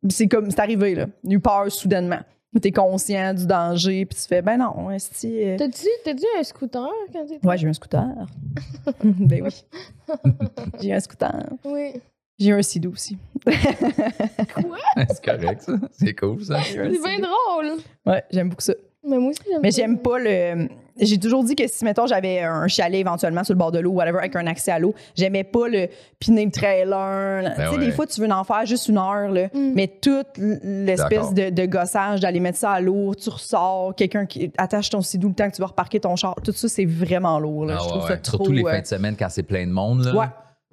C'est 0.09 0.27
comme, 0.27 0.49
c'est 0.49 0.59
arrivé, 0.59 0.95
là. 0.95 1.05
J'ai 1.27 1.33
eu 1.35 1.39
peur 1.39 1.71
soudainement. 1.71 2.19
T'es 2.61 2.71
conscient 2.71 3.33
du 3.33 3.45
danger, 3.45 4.05
puis 4.05 4.17
tu 4.17 4.27
fais, 4.27 4.41
ben 4.41 4.57
non, 4.57 4.89
esti, 4.91 5.43
euh, 5.43 5.57
T'as-tu 5.57 5.87
t'as-tu 6.05 6.23
un 6.39 6.43
scooter 6.43 6.87
quand 7.11 7.25
t'étais? 7.25 7.45
Ouais, 7.45 7.57
j'ai 7.57 7.67
eu 7.67 7.69
un 7.69 7.73
scooter. 7.73 8.07
ben 9.03 9.43
oui. 9.43 9.65
j'ai 10.81 10.89
eu 10.89 10.93
un 10.93 10.99
scooter. 10.99 11.49
Oui. 11.65 11.93
J'ai 12.39 12.49
eu 12.49 12.53
un 12.53 12.61
sidou 12.61 12.91
aussi. 12.91 13.17
c'est 13.47 15.23
correct, 15.25 15.61
ça. 15.61 15.73
C'est 15.91 16.13
cool, 16.15 16.43
ça. 16.43 16.61
C'est 16.63 16.75
bien 16.89 17.19
drôle. 17.19 17.77
Ouais, 18.05 18.23
j'aime 18.31 18.49
beaucoup 18.49 18.61
ça. 18.61 18.73
Mais 19.03 19.17
moi 19.17 19.29
aussi, 19.29 19.39
j'aime 19.49 19.61
Mais 19.61 19.71
ça. 19.71 19.81
j'aime 19.81 19.99
pas 19.99 20.17
le. 20.19 20.67
J'ai 20.99 21.19
toujours 21.19 21.43
dit 21.43 21.55
que 21.55 21.67
si, 21.67 21.83
mettons, 21.83 22.07
j'avais 22.07 22.39
un 22.39 22.67
chalet 22.67 23.01
éventuellement 23.01 23.43
sur 23.43 23.53
le 23.53 23.57
bord 23.57 23.71
de 23.71 23.79
l'eau, 23.79 23.91
whatever, 23.91 24.19
avec 24.19 24.35
un 24.35 24.47
accès 24.47 24.71
à 24.71 24.79
l'eau, 24.79 24.95
j'aimais 25.15 25.43
pas 25.43 25.67
le 25.67 25.89
piner 26.19 26.45
le 26.45 26.51
trailer. 26.51 27.53
tu 27.53 27.61
sais, 27.61 27.67
ouais. 27.69 27.77
des 27.85 27.91
fois, 27.91 28.07
tu 28.07 28.21
veux 28.21 28.31
en 28.31 28.43
faire 28.45 28.65
juste 28.65 28.87
une 28.87 28.97
heure, 28.97 29.29
là. 29.29 29.47
Mm. 29.53 29.73
Mais 29.75 29.87
toute 29.87 30.27
l'espèce 30.37 31.33
de, 31.33 31.49
de 31.49 31.65
gossage 31.65 32.21
d'aller 32.21 32.39
mettre 32.39 32.57
ça 32.57 32.71
à 32.71 32.81
l'eau, 32.81 33.13
tu 33.15 33.29
ressors, 33.29 33.93
quelqu'un 33.95 34.25
qui 34.25 34.51
attache 34.57 34.89
ton 34.89 35.01
sidou 35.01 35.29
le 35.29 35.35
temps 35.35 35.49
que 35.49 35.55
tu 35.55 35.61
vas 35.61 35.67
reparquer 35.67 35.99
ton 35.99 36.15
char, 36.15 36.35
tout 36.43 36.53
ça, 36.53 36.67
c'est 36.69 36.85
vraiment 36.85 37.39
lourd, 37.39 37.65
là. 37.65 37.75
Ah 37.77 37.83
Je 37.83 37.89
trouve 37.89 38.03
ouais. 38.03 38.09
ça 38.09 38.17
trop. 38.17 38.37
Surtout 38.37 38.51
les 38.53 38.63
euh, 38.63 38.71
fins 38.71 38.81
de 38.81 38.87
semaine 38.87 39.15
quand 39.17 39.29
c'est 39.29 39.43
plein 39.43 39.65
de 39.67 39.71
monde. 39.71 40.05
Là. 40.05 40.15
Ouais. 40.15 40.25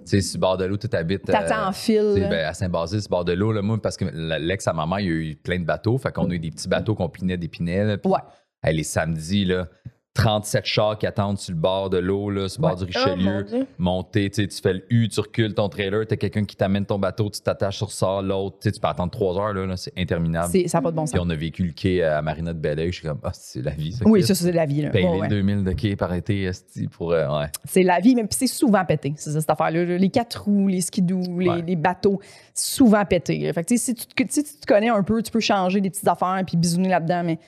Tu 0.04 0.06
sais, 0.06 0.20
sur 0.20 0.38
le 0.38 0.40
bord 0.40 0.56
de 0.56 0.64
l'eau, 0.64 0.76
tu 0.76 0.88
habites. 0.96 1.24
T'attends 1.24 1.68
en 1.68 1.72
fil. 1.72 2.26
ben, 2.28 2.44
à 2.46 2.54
Saint-Basile, 2.54 3.00
sur 3.00 3.08
le 3.08 3.10
bord 3.10 3.24
de 3.24 3.32
l'eau, 3.32 3.52
là, 3.52 3.62
moi, 3.62 3.78
parce 3.80 3.96
que 3.96 4.04
l'ex 4.04 4.66
à 4.66 4.72
maman, 4.72 4.98
il 4.98 5.06
y 5.06 5.08
a 5.08 5.12
eu 5.12 5.36
plein 5.36 5.58
de 5.58 5.64
bateaux. 5.64 5.96
Fait 5.98 6.12
qu'on 6.12 6.28
a 6.30 6.34
eu 6.34 6.38
des 6.38 6.50
petits 6.50 6.68
bateaux 6.68 6.94
qu'on 6.94 7.08
pinait 7.08 7.36
des 7.36 7.48
puis, 7.48 7.64
Ouais. 7.64 8.18
hey, 8.64 8.76
les 8.76 8.82
samedis, 8.82 9.44
là, 9.44 9.68
37 10.14 10.66
chars 10.66 10.98
qui 10.98 11.06
attendent 11.06 11.38
sur 11.38 11.54
le 11.54 11.58
bord 11.60 11.88
de 11.88 11.96
l'eau, 11.96 12.30
sur 12.48 12.60
le 12.62 12.68
bord 12.68 12.76
du 12.76 12.84
Oh, 12.84 12.86
Richelieu. 12.86 13.66
Monter, 13.78 14.28
tu 14.28 14.46
fais 14.62 14.74
le 14.74 14.84
U, 14.90 15.08
tu 15.08 15.20
recules 15.20 15.54
ton 15.54 15.70
trailer, 15.70 16.06
t'as 16.06 16.16
quelqu'un 16.16 16.44
qui 16.44 16.54
t'amène 16.54 16.84
ton 16.84 16.98
bateau, 16.98 17.30
tu 17.30 17.40
t'attaches 17.40 17.78
sur 17.78 17.90
ça, 17.90 18.20
l'autre, 18.20 18.58
tu 18.60 18.78
peux 18.78 18.88
attendre 18.88 19.10
trois 19.10 19.38
heures, 19.38 19.54
là, 19.54 19.64
là, 19.64 19.76
c'est 19.78 19.92
interminable. 19.96 20.52
Ça 20.68 20.78
n'a 20.78 20.82
pas 20.82 20.90
de 20.90 20.96
bon 20.96 21.04
Puis 21.04 21.12
sens. 21.12 21.20
on 21.24 21.30
a 21.30 21.34
vécu 21.34 21.64
le 21.64 21.72
quai 21.72 22.02
à 22.02 22.20
Marina 22.20 22.52
de 22.52 22.58
Belleuil, 22.58 22.92
je 22.92 22.98
suis 22.98 23.08
comme, 23.08 23.20
ah, 23.24 23.30
c'est 23.32 23.62
la 23.62 23.70
vie, 23.70 23.92
ça. 23.92 24.04
Oui, 24.06 24.22
ça, 24.22 24.34
c'est 24.34 24.52
la 24.52 24.66
vie. 24.66 24.82
Là. 24.82 24.90
Paye 24.90 25.04
Ouais, 25.06 25.14
les 25.14 25.20
ouais. 25.22 25.28
2000 25.28 25.64
de 25.64 25.72
quai 25.72 25.96
par 25.96 26.12
été, 26.12 26.50
pour. 26.90 27.12
euh, 27.12 27.40
ouais. 27.40 27.46
C'est 27.64 27.82
la 27.82 27.98
vie, 27.98 28.14
mais 28.14 28.24
puis 28.24 28.36
c'est 28.38 28.46
souvent 28.46 28.84
pété, 28.84 29.14
cette 29.16 29.48
affaire-là. 29.48 29.84
là. 29.84 29.96
Les 29.96 30.10
quatre 30.10 30.42
roues, 30.44 30.68
les 30.68 30.82
skidoo, 30.82 31.22
les, 31.38 31.76
bateaux, 31.76 32.20
souvent 32.54 33.04
pété. 33.06 33.50
Fait 33.52 33.64
que, 33.64 33.76
si 33.78 33.94
tu, 33.94 34.04
te- 34.06 34.30
si 34.32 34.44
tu 34.44 34.60
te 34.60 34.66
connais 34.66 34.90
un 34.90 35.02
peu, 35.02 35.22
tu 35.22 35.30
peux 35.30 35.40
changer 35.40 35.80
des 35.80 35.88
petites 35.90 36.06
affaires 36.08 36.42
puis 36.46 36.56
bisouner 36.58 36.90
là-dedans, 36.90 37.22
mais 37.24 37.38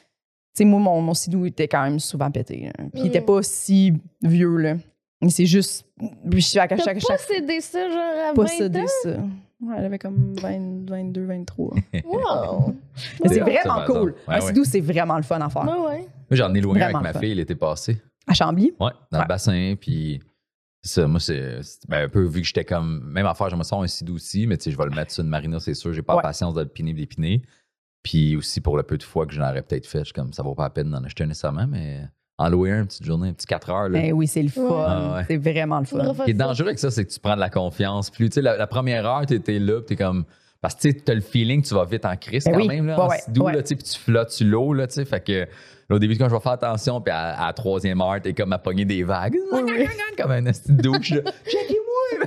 sais, 0.55 0.65
moi, 0.65 0.81
mon, 0.81 1.01
mon 1.01 1.15
sidou 1.15 1.47
était 1.47 1.69
quand 1.69 1.83
même 1.83 1.99
souvent 2.01 2.31
pété. 2.31 2.65
là. 2.67 2.85
Puis 2.93 3.03
il 3.03 3.07
était 3.07 3.21
Mm. 3.21 3.27
pas 3.27 3.43
si 3.43 3.93
vieux, 4.23 4.57
là. 4.57 4.77
Mais 5.23 5.31
c'est 5.31 5.47
juste. 5.47 5.87
puis 6.31 6.41
Chaque, 6.43 6.71
T'as 6.71 6.77
chaque, 6.77 7.01
chaque, 7.01 7.19
possédé 7.19 7.61
ça, 7.61 7.89
genre, 7.89 7.99
à 7.99 8.29
20 8.31 8.35
possédé 8.35 8.81
ans? 8.81 8.87
ça. 9.03 9.11
Ouais, 9.63 9.75
elle 9.79 9.85
avait 9.87 9.99
comme 9.99 10.35
20, 10.35 10.91
22, 10.91 11.25
23. 11.25 11.75
Wow. 12.05 12.75
Mais 13.23 13.29
c'est 13.31 13.41
vraiment 13.41 13.85
cool. 13.87 14.11
Ouais, 14.29 14.35
un 14.35 14.41
ouais. 14.41 14.41
sidou, 14.49 14.65
c'est 14.65 14.81
vraiment 14.81 15.17
le 15.17 15.23
fun 15.23 15.41
à 15.41 15.49
faire. 15.49 15.63
Ouais, 15.65 15.87
ouais. 15.89 15.99
Moi, 16.01 16.07
j'en 16.33 16.53
ai 16.53 16.61
loin 16.61 16.75
Vraiment 16.75 16.99
avec 16.99 17.15
ma 17.15 17.21
fille, 17.21 17.35
l'été 17.35 17.55
passé. 17.55 18.01
À 18.27 18.35
Chambly? 18.35 18.75
Ouais, 18.81 18.91
dans 19.11 19.19
Ouais. 19.19 19.25
le 19.25 19.29
bassin, 19.29 19.75
puis. 19.81 20.21
Ça, 20.87 21.07
moi, 21.07 21.19
c'est 21.19 21.61
ben, 21.89 22.05
un 22.05 22.09
peu 22.11 22.25
vu 22.25 22.43
que 22.43 22.47
j'étais 22.47 22.65
comme. 22.65 23.03
Même 23.11 23.25
affaire, 23.25 23.49
j'aimerais 23.49 23.65
ça 23.65 23.75
avoir 23.77 23.85
un 23.85 23.89
sidou 23.89 24.17
aussi, 24.17 24.47
mais 24.47 24.59
tu 24.59 24.65
sais, 24.65 24.71
je 24.71 24.77
vais 24.77 24.85
le 24.85 24.91
mettre 24.91 25.13
sur 25.13 25.25
une 25.25 25.31
marina, 25.31 25.59
c'est 25.59 25.73
sûr. 25.73 25.95
J'ai 25.95 26.03
pas 26.03 26.13
Ouais. 26.15 26.19
la 26.23 26.29
patience 26.29 26.53
de 26.53 26.61
le 26.61 26.69
piner, 26.69 26.93
d'épiner. 26.93 27.41
Puis 28.05 28.37
aussi, 28.37 28.61
pour 28.61 28.77
le 28.77 28.85
peu 28.85 28.97
de 28.99 29.03
fois 29.03 29.27
que 29.27 29.33
j'en 29.33 29.43
aurais 29.49 29.63
peut-être 29.63 29.87
fait, 29.87 30.01
je 30.01 30.05
suis 30.05 30.13
comme, 30.13 30.33
ça 30.33 30.43
vaut 30.45 30.55
pas 30.55 30.65
la 30.65 30.71
peine 30.71 30.91
d'en 30.91 31.03
acheter 31.03 31.25
un 31.25 31.27
nécessairement, 31.27 31.67
mais 31.67 32.03
en 32.37 32.49
louer 32.51 32.71
un, 32.73 32.81
une 32.81 32.87
petite 32.87 33.05
journée, 33.05 33.31
un 33.31 33.33
petit 33.33 33.47
4 33.47 33.71
heures, 33.71 33.89
là. 33.89 34.01
Ben 34.01 34.13
oui, 34.13 34.27
c'est 34.27 34.43
le 34.43 34.49
fun. 34.51 34.63
Ouais. 34.63 34.85
Ah 34.87 35.15
ouais. 35.17 35.25
C'est 35.27 35.37
vraiment 35.37 35.81
le 35.81 35.87
fun. 35.87 36.15
Ce 36.15 36.23
qui 36.25 36.31
est 36.31 36.35
dangereux 36.35 36.67
avec 36.69 36.79
ça, 36.79 36.91
c'est 36.91 37.05
que 37.05 37.11
tu 37.11 37.19
prends 37.19 37.35
de 37.35 37.41
la 37.41 37.51
confiance. 37.51 38.11
Plus, 38.11 38.29
tu 38.29 38.35
sais, 38.35 38.43
la, 38.43 38.57
la 38.57 38.67
première 38.67 39.07
heure, 39.07 39.25
tu 39.27 39.35
étais 39.35 39.59
là, 39.59 39.81
tu 39.87 39.95
es 39.95 39.97
comme. 39.97 40.25
Parce 40.61 40.75
que 40.77 40.89
tu 40.89 41.11
as 41.11 41.15
le 41.15 41.21
feeling 41.21 41.63
que 41.63 41.69
tu 41.69 41.75
vas 41.75 41.85
vite 41.85 42.05
en 42.07 42.17
crise 42.17 42.45
Ben 42.45 42.53
quand 42.53 42.59
oui. 42.59 42.69
même, 42.69 42.87
là, 42.87 42.99
Ouais, 43.07 43.19
en 43.39 43.41
ouais, 43.43 43.53
là, 43.55 43.63
tu 43.63 43.77
puis 43.77 43.85
tu 43.85 43.99
flottes 43.99 44.31
sur 44.31 44.47
l'eau, 44.47 44.73
là, 44.73 44.87
tu 44.87 44.95
sais. 44.95 45.05
Fait 45.05 45.21
que, 45.21 45.41
là, 45.41 45.97
au 45.97 45.99
début, 45.99 46.17
quand 46.17 46.29
je 46.29 46.35
vais 46.35 46.41
faire 46.41 46.53
attention, 46.53 47.01
puis 47.03 47.13
à, 47.13 47.35
à 47.43 47.47
la 47.49 47.53
troisième 47.53 48.01
heure, 48.01 48.21
t'es 48.23 48.33
comme 48.33 48.53
à 48.53 48.59
pogner 48.59 48.85
des 48.85 49.03
vagues. 49.03 49.37
Oui, 49.53 49.61
oui. 49.65 49.87
comme 50.19 50.31
un 50.31 50.43
de 50.43 50.53
douche, 50.83 51.11
là. 51.11 51.21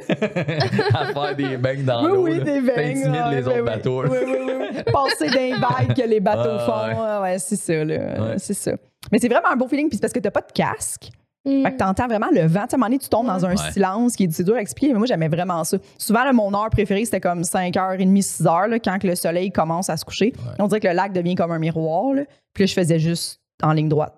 À 0.94 1.06
faire 1.14 1.36
des 1.36 1.58
bangs 1.58 1.84
dans 1.86 2.04
Oui, 2.06 2.10
l'eau. 2.12 2.24
oui, 2.24 2.38
là. 2.38 2.44
des 2.44 2.62
bangs. 2.62 2.76
T'intimides 2.76 3.06
les 3.32 3.42
ben 3.42 3.48
autres 3.48 3.56
oui. 3.60 3.62
bateaux. 3.66 4.04
Oui, 4.04 4.18
oui, 4.26 4.36
oui, 4.46 4.54
oui. 4.60 4.84
Passer 4.92 5.30
d'un 5.30 5.60
vagues 5.60 5.96
que 5.96 6.08
les 6.08 6.20
bateaux 6.20 6.58
Ah, 6.60 6.92
font. 7.20 7.22
ouais. 7.24 7.40
C'est 7.40 7.56
ça, 7.56 7.84
là. 7.84 7.96
Ouais. 8.22 8.36
C'est 8.38 8.54
ça. 8.54 8.72
Mais 9.12 9.20
c'est 9.20 9.30
vraiment 9.30 9.50
un 9.52 9.56
beau 9.56 9.68
feeling, 9.68 9.88
puis 9.90 9.98
c'est 9.98 10.02
parce 10.02 10.14
que 10.14 10.20
t'as 10.20 10.32
pas 10.32 10.42
de 10.42 10.52
casque. 10.54 11.10
Mm. 11.46 11.64
Fait 11.64 11.72
que 11.72 11.78
t'entends 11.78 12.08
vraiment 12.08 12.28
le 12.34 12.42
vent. 12.42 12.64
Tu 12.64 12.70
sais, 12.70 12.74
à 12.74 12.76
un 12.76 12.78
moment 12.78 12.86
donné, 12.88 13.00
tu 13.00 13.10
tombes 13.10 13.28
dans 13.28 13.46
un 13.46 13.52
Ouais. 13.56 13.72
silence 13.72 14.16
qui 14.16 14.26
est, 14.26 14.32
c'est 14.34 14.44
dur 14.44 14.56
à 14.56 14.62
expliquer, 14.62 14.92
mais 14.92 14.98
moi, 15.00 15.08
j'aimais 15.08 15.30
vraiment 15.30 15.64
ça. 15.64 15.78
Souvent, 15.98 16.24
là, 16.26 16.34
mon 16.34 16.54
heure 16.54 16.70
préférée, 16.70 17.06
c'était 17.06 17.22
comme 17.22 17.44
5h30, 17.44 18.22
6h, 18.22 18.68
là, 18.68 18.80
quand 18.80 19.00
que 19.00 19.08
le 19.08 19.16
soleil 19.16 19.52
commence 19.52 19.90
à 19.90 19.96
se 19.98 20.04
coucher. 20.04 20.34
On 20.60 20.68
dirait 20.68 20.82
que 20.82 20.88
le 20.88 20.94
lac 20.94 21.14
devient 21.14 21.36
comme 21.36 21.52
un 21.52 21.60
miroir. 21.60 22.14
Là. 22.14 22.24
Puis 22.54 22.64
là, 22.64 22.68
je 22.68 22.74
faisais 22.74 23.00
juste 23.00 23.40
en 23.64 23.72
ligne 23.72 23.88
droite. 23.90 24.14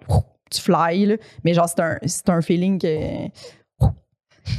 Tu 0.49 0.59
fly, 0.61 1.05
là. 1.05 1.15
Mais 1.43 1.53
genre, 1.53 1.69
c'est 1.69 1.79
un, 1.81 1.97
c'est 2.07 2.29
un 2.29 2.41
feeling 2.41 2.79
que. 2.81 3.27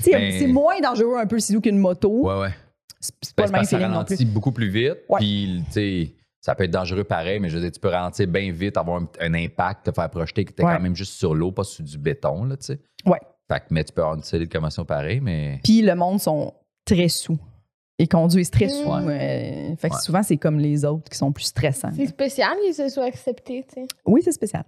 Ben- 0.06 0.38
c'est 0.38 0.46
moins 0.46 0.80
dangereux 0.80 1.18
un 1.18 1.26
peu 1.26 1.36
le 1.36 1.40
sidou 1.40 1.60
qu'une 1.60 1.78
moto. 1.78 2.10
Ouais, 2.28 2.40
ouais. 2.40 2.54
C'est 3.00 3.34
pas 3.34 3.44
Ben, 3.44 3.46
le 3.46 3.52
même 3.52 3.64
feeling 3.66 3.84
non 3.86 4.04
plus. 4.04 4.14
ralentit 4.14 4.24
beaucoup 4.26 4.52
plus 4.52 4.68
vite. 4.68 4.98
Puis, 5.16 5.62
tu 5.66 5.72
sais, 5.72 6.14
ça 6.42 6.54
peut 6.54 6.64
être 6.64 6.70
dangereux 6.70 7.04
pareil, 7.04 7.40
mais 7.40 7.48
je 7.48 7.56
veux 7.56 7.62
dire, 7.62 7.72
tu 7.72 7.80
peux 7.80 7.88
ralentir 7.88 8.26
bien 8.28 8.52
vite, 8.52 8.76
avoir 8.76 9.00
un, 9.00 9.08
un 9.20 9.34
impact, 9.34 9.86
te 9.86 9.92
faire 9.92 10.10
projeter 10.10 10.44
que 10.44 10.52
tu 10.52 10.62
es 10.62 10.64
Ouais. 10.66 10.74
quand 10.74 10.80
même 10.82 10.96
juste 10.96 11.14
sur 11.14 11.34
l'eau, 11.34 11.50
pas 11.52 11.64
sur 11.64 11.82
du 11.84 11.96
béton, 11.98 12.44
là, 12.44 12.56
tu 12.56 12.66
sais. 12.66 12.78
Ouais. 13.06 13.18
Fait 13.50 13.60
que, 13.60 13.64
mais 13.70 13.84
tu 13.84 13.92
peux 13.92 14.02
avoir 14.02 14.16
une 14.16 14.22
solide 14.22 14.52
commotion 14.52 14.84
pareil, 14.84 15.20
mais. 15.20 15.60
Puis 15.64 15.80
le 15.82 15.94
monde 15.94 16.20
sont 16.20 16.52
très 16.84 17.08
sous. 17.08 17.38
Ils 18.02 18.08
conduisent 18.08 18.50
très 18.50 18.68
sous. 18.68 18.88
Ouais. 18.88 19.02
euh, 19.72 19.76
fait 19.76 19.88
que 19.88 19.94
Ouais. 19.94 20.00
souvent, 20.00 20.22
c'est 20.22 20.36
comme 20.36 20.58
les 20.58 20.84
autres 20.84 21.08
qui 21.10 21.16
sont 21.18 21.32
plus 21.32 21.44
stressants. 21.44 21.90
C'est 21.96 22.06
spécial 22.06 22.52
que 22.66 22.72
ce 22.72 22.88
soit 22.88 23.04
accepté, 23.04 23.64
tu 23.68 23.82
sais. 23.82 23.86
Oui, 24.06 24.20
c'est 24.24 24.32
spécial. 24.32 24.64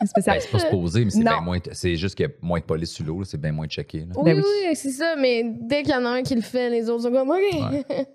C'est 0.00 0.06
spécial. 0.06 0.36
Ben, 0.36 0.42
c'est 0.42 0.50
pas 0.50 0.58
supposé, 0.58 1.04
mais 1.04 1.10
c'est 1.10 1.20
bien 1.20 1.40
moins. 1.40 1.58
C'est 1.72 1.96
juste 1.96 2.14
qu'il 2.14 2.26
y 2.26 2.28
a 2.28 2.32
moins 2.42 2.60
de 2.60 2.64
police 2.64 2.90
sur 2.90 3.04
l'eau, 3.06 3.20
là, 3.20 3.24
c'est 3.28 3.40
bien 3.40 3.52
moins 3.52 3.66
checké. 3.66 4.00
là. 4.00 4.06
Oui, 4.16 4.22
Ben 4.24 4.36
oui, 4.38 4.44
oui. 4.68 4.76
c'est 4.76 4.90
ça, 4.90 5.14
mais 5.18 5.42
dès 5.60 5.82
qu'il 5.82 5.92
y 5.92 5.96
en 5.96 6.04
a 6.04 6.08
un 6.10 6.22
qui 6.22 6.34
le 6.34 6.42
fait, 6.42 6.70
les 6.70 6.88
autres 6.90 7.02
sont 7.04 7.10
comme, 7.12 7.30
OK. 7.30 7.38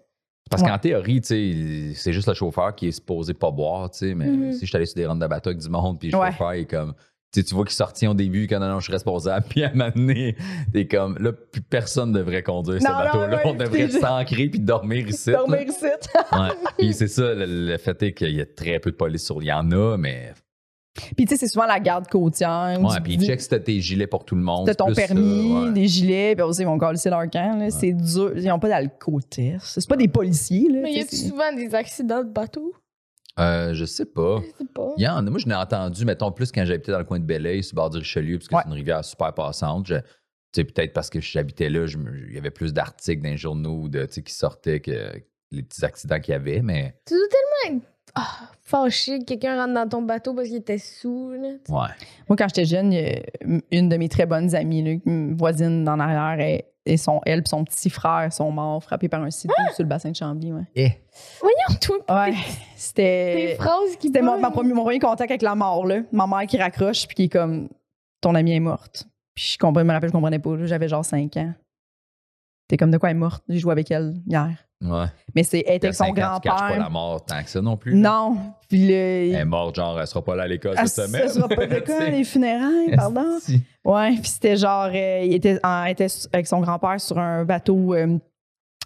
Parce 0.50 0.64
Ouais. 0.64 0.70
qu'en 0.70 0.80
théorie, 0.80 1.22
tu 1.22 1.28
sais, 1.28 1.94
c'est 1.94 2.12
juste 2.12 2.28
le 2.28 2.34
chauffeur 2.34 2.74
qui 2.74 2.88
est 2.88 2.92
supposé 2.92 3.36
pas 3.36 3.52
boire, 3.52 3.92
tu 3.92 4.00
sais, 4.00 4.16
mais 4.16 4.26
Mhm. 4.26 4.54
si 4.54 4.62
je 4.62 4.66
suis 4.66 4.76
allé 4.76 4.88
sur 4.88 4.96
des 4.96 5.06
rondes 5.06 5.22
de 5.22 5.28
bateau 5.28 5.52
avec 5.52 5.62
du 5.62 5.70
monde, 5.70 6.00
puis 6.00 6.10
le 6.10 6.18
Ouais. 6.18 6.32
chauffeur 6.32 6.54
est 6.54 6.66
comme. 6.66 6.94
Tu 7.32 7.44
vois 7.54 7.64
qu'il 7.64 7.76
sortit 7.76 8.08
au 8.08 8.16
début, 8.16 8.48
quand 8.48 8.60
non, 8.60 8.70
non, 8.70 8.80
je 8.80 8.86
suis 8.86 8.94
responsable, 8.94 9.46
puis 9.50 9.64
à 9.64 9.70
un 9.70 9.74
moment 9.74 9.92
donné, 9.96 10.36
t'es 10.74 10.88
comme, 10.88 11.16
là, 11.20 11.32
plus 11.32 11.62
personne 11.62 12.12
devrait 12.12 12.42
conduire 12.42 12.82
ce 12.82 12.88
Non, 12.88 12.98
bateau-là. 12.98 13.42
On 13.46 13.54
devrait 13.54 13.90
s'ancrer 13.90 14.48
puis 14.50 14.60
dormir 14.60 15.08
ici. 15.08 15.32
Dormir 15.32 15.62
ici. 15.62 15.86
Ouais. 16.32 16.50
Puis 16.78 16.94
c'est 16.94 17.08
ça, 17.08 17.34
le, 17.34 17.46
le 17.46 17.78
fait 17.78 18.02
est 18.04 18.14
qu'il 18.14 18.36
y 18.36 18.42
a 18.42 18.46
très 18.46 18.80
peu 18.80 18.92
de 18.92 18.96
police 18.96 19.26
sur. 19.26 19.42
Il 19.42 19.46
y 19.48 19.52
en 19.52 19.72
a, 19.72 19.98
mais. 19.98 20.34
Puis, 21.16 21.26
tu 21.26 21.28
sais, 21.30 21.38
c'est 21.38 21.48
souvent 21.48 21.66
la 21.68 21.80
garde 21.80 22.08
côtière. 22.08 22.78
Ouais, 22.82 23.00
puis 23.04 23.14
ils 23.14 23.26
checkent 23.26 23.42
si 23.42 23.48
t'as 23.50 23.60
tes 23.60 23.80
gilets 23.80 24.08
pour 24.08 24.26
tout 24.26 24.36
le 24.36 24.42
monde. 24.42 24.66
T'as 24.66 24.76
ton 24.76 24.88
plus 24.88 24.96
ça, 24.96 25.08
permis, 25.08 25.54
ouais. 25.68 25.72
des 25.72 25.88
gilets, 25.88 26.36
puis 26.36 26.44
aussi, 26.44 26.62
ils 26.62 26.66
vont 26.66 26.78
coller 26.78 27.00
leur 27.06 27.30
camp. 27.30 27.68
C'est 27.70 27.94
dur. 27.94 28.34
Ils 28.36 28.46
n'ont 28.46 28.60
pas 28.60 28.68
d'alcotest. 28.70 29.66
C'est 29.66 29.88
pas 29.88 29.96
des 29.96 30.08
policiers. 30.08 30.68
Là, 30.70 30.80
Mais 30.84 30.92
y 30.94 31.02
c'est- 31.04 31.30
souvent 31.30 31.54
des 31.56 31.74
accidents 31.76 32.24
de 32.24 32.30
bateau? 32.30 32.74
Euh, 33.40 33.74
je 33.74 33.86
sais 33.86 34.06
pas. 34.06 34.42
Je 34.42 34.58
sais 34.64 34.70
pas. 34.74 34.90
Il 34.98 35.04
y 35.04 35.08
en 35.08 35.26
a. 35.26 35.30
Moi, 35.30 35.40
je 35.40 35.48
l'ai 35.48 35.56
entendu, 35.56 36.06
mettons, 36.06 36.32
plus 36.32 36.52
quand 36.52 36.66
j'habitais 36.66 36.92
dans 36.92 37.00
le 37.00 37.06
coin 37.06 37.20
de 37.20 37.26
Belleuil, 37.26 37.64
sur 37.64 37.76
le 37.76 37.82
bord 37.82 37.90
du 37.90 37.98
Richelieu, 38.00 38.38
parce 38.38 38.48
que 38.48 38.56
Ouais. 38.56 38.62
c'est 38.64 38.70
une 38.70 38.76
rivière 38.76 39.04
super 39.06 39.34
passante. 39.34 39.88
Je- 39.88 39.96
Tu 40.52 40.62
sais, 40.62 40.64
peut-être 40.64 40.94
parce 40.94 41.12
que 41.12 41.22
j'habitais 41.22 41.70
là, 41.70 41.86
il 42.28 42.34
y 42.34 42.38
avait 42.40 42.50
plus 42.50 42.74
d'articles 42.74 43.22
dans 43.22 43.30
les 43.30 43.38
journaux 43.38 43.88
de, 43.88 44.06
tu 44.06 44.14
sais, 44.14 44.24
qui 44.24 44.34
sortaient 44.34 44.80
que 44.80 45.12
les 45.52 45.62
petits 45.62 45.86
accidents 45.86 46.20
qu'il 46.20 46.32
y 46.32 46.36
avait, 46.36 46.62
mais 46.64 46.96
Tu 47.06 47.14
dois 47.14 47.28
tellement 47.30 47.78
être 47.80 47.88
ah, 48.16 48.50
fâché 48.64 49.20
que 49.20 49.26
quelqu'un 49.26 49.56
rentre 49.62 49.76
dans 49.76 49.88
ton 49.88 50.02
bateau 50.02 50.34
parce 50.34 50.48
qu'il 50.48 50.58
était 50.58 50.80
sais. 50.80 51.60
ouais. 51.70 51.88
Moi, 52.28 52.36
quand 52.36 52.48
j'étais 52.48 52.66
jeune, 52.66 52.92
a 52.94 53.62
une 53.72 53.90
de 53.90 53.98
mes 53.98 54.10
très 54.10 54.26
bonnes 54.26 54.56
amies, 54.56 54.82
là, 54.84 55.00
une 55.06 55.36
voisine 55.36 55.88
en 55.88 56.00
arrière, 56.00 56.44
et, 56.44 56.66
et 56.86 56.98
son, 56.98 57.22
elle 57.26 57.40
et 57.40 57.44
son 57.48 57.64
petit 57.66 57.90
frère 57.90 58.32
sont 58.32 58.52
morts 58.52 58.84
frappés 58.84 59.10
par 59.10 59.22
un 59.22 59.30
sidou 59.32 59.54
Ah! 59.58 59.72
sur 59.74 59.84
le 59.84 59.90
bassin 59.90 60.12
de 60.12 60.16
Chambly. 60.16 60.52
Ouais, 60.54 60.64
Eh, 60.76 60.90
Toi, 61.82 61.98
ouais 62.10 62.32
tes 62.32 62.38
c'était. 62.76 63.56
phrases 63.60 63.96
qui 64.00 64.08
C'était 64.08 64.22
mon, 64.22 64.40
premier- 64.52 64.74
mon 64.74 64.84
premier 64.84 65.00
contact 65.00 65.30
avec 65.30 65.42
la 65.42 65.56
mort, 65.56 65.86
là. 65.86 66.00
Ma 66.12 66.26
mère 66.28 66.46
qui 66.48 66.58
raccroche, 66.58 67.06
puis 67.08 67.16
qui 67.16 67.24
est 67.24 67.30
comme 67.30 67.70
Ton 68.22 68.36
amie 68.36 68.54
est 68.54 68.60
morte. 68.60 69.06
Puis 69.36 69.52
je, 69.54 69.58
comprenais, 69.58 69.86
me 69.88 69.94
rappelle, 69.94 70.10
je 70.10 70.14
comprenais 70.14 70.40
pas. 70.40 70.52
J'avais 70.66 70.88
genre 70.90 71.06
5 71.06 71.38
ans. 71.38 71.54
T'es 72.68 72.78
comme 72.78 72.92
de 72.92 72.98
quoi 72.98 73.10
elle 73.10 73.16
est 73.16 73.20
morte? 73.20 73.44
J'ai 73.50 73.58
joué 73.60 73.72
avec 73.72 73.90
elle 73.92 74.16
hier. 74.28 74.50
ouais. 74.82 75.06
Mais 75.36 75.44
c'est, 75.44 75.64
elle 75.66 75.76
était 75.76 75.88
À 75.88 75.90
avec 75.90 75.96
son 75.96 76.04
cinq 76.06 76.20
ans, 76.20 76.40
tu 76.40 76.50
caches 76.50 76.60
pas 76.60 76.70
la 76.70 76.76
grand-père. 76.76 76.92
mort 76.92 77.26
tant 77.26 77.42
que 77.44 77.50
ça 77.50 77.62
non 77.62 77.78
plus. 77.78 77.96
Non. 77.96 78.38
Puis 78.68 78.86
le. 78.88 78.94
Elle 78.94 79.36
est 79.36 79.46
morte, 79.46 79.76
genre, 79.76 80.00
elle 80.00 80.06
sera 80.06 80.24
pas 80.24 80.36
là 80.36 80.44
à 80.44 80.48
l'école 80.48 80.76
Ah, 80.78 80.86
cette 80.86 80.96
ça 80.96 81.08
semaine. 81.08 81.30
sera 81.30 81.48
pas 81.48 81.66
de 81.68 81.80
quoi, 81.80 82.06
les 82.10 82.24
funérailles, 82.24 82.96
pardon. 82.96 83.40
Ouais, 83.86 84.12
puis 84.20 84.30
c'était 84.30 84.58
genre, 84.58 84.90
euh, 84.94 85.22
il 85.24 85.34
était, 85.34 85.60
en- 85.64 85.84
elle 85.86 85.92
était 85.94 86.08
avec 86.34 86.48
son 86.48 86.60
grand-père 86.60 87.00
sur 87.00 87.18
un 87.18 87.46
bateau, 87.46 87.94
euh, 87.94 88.18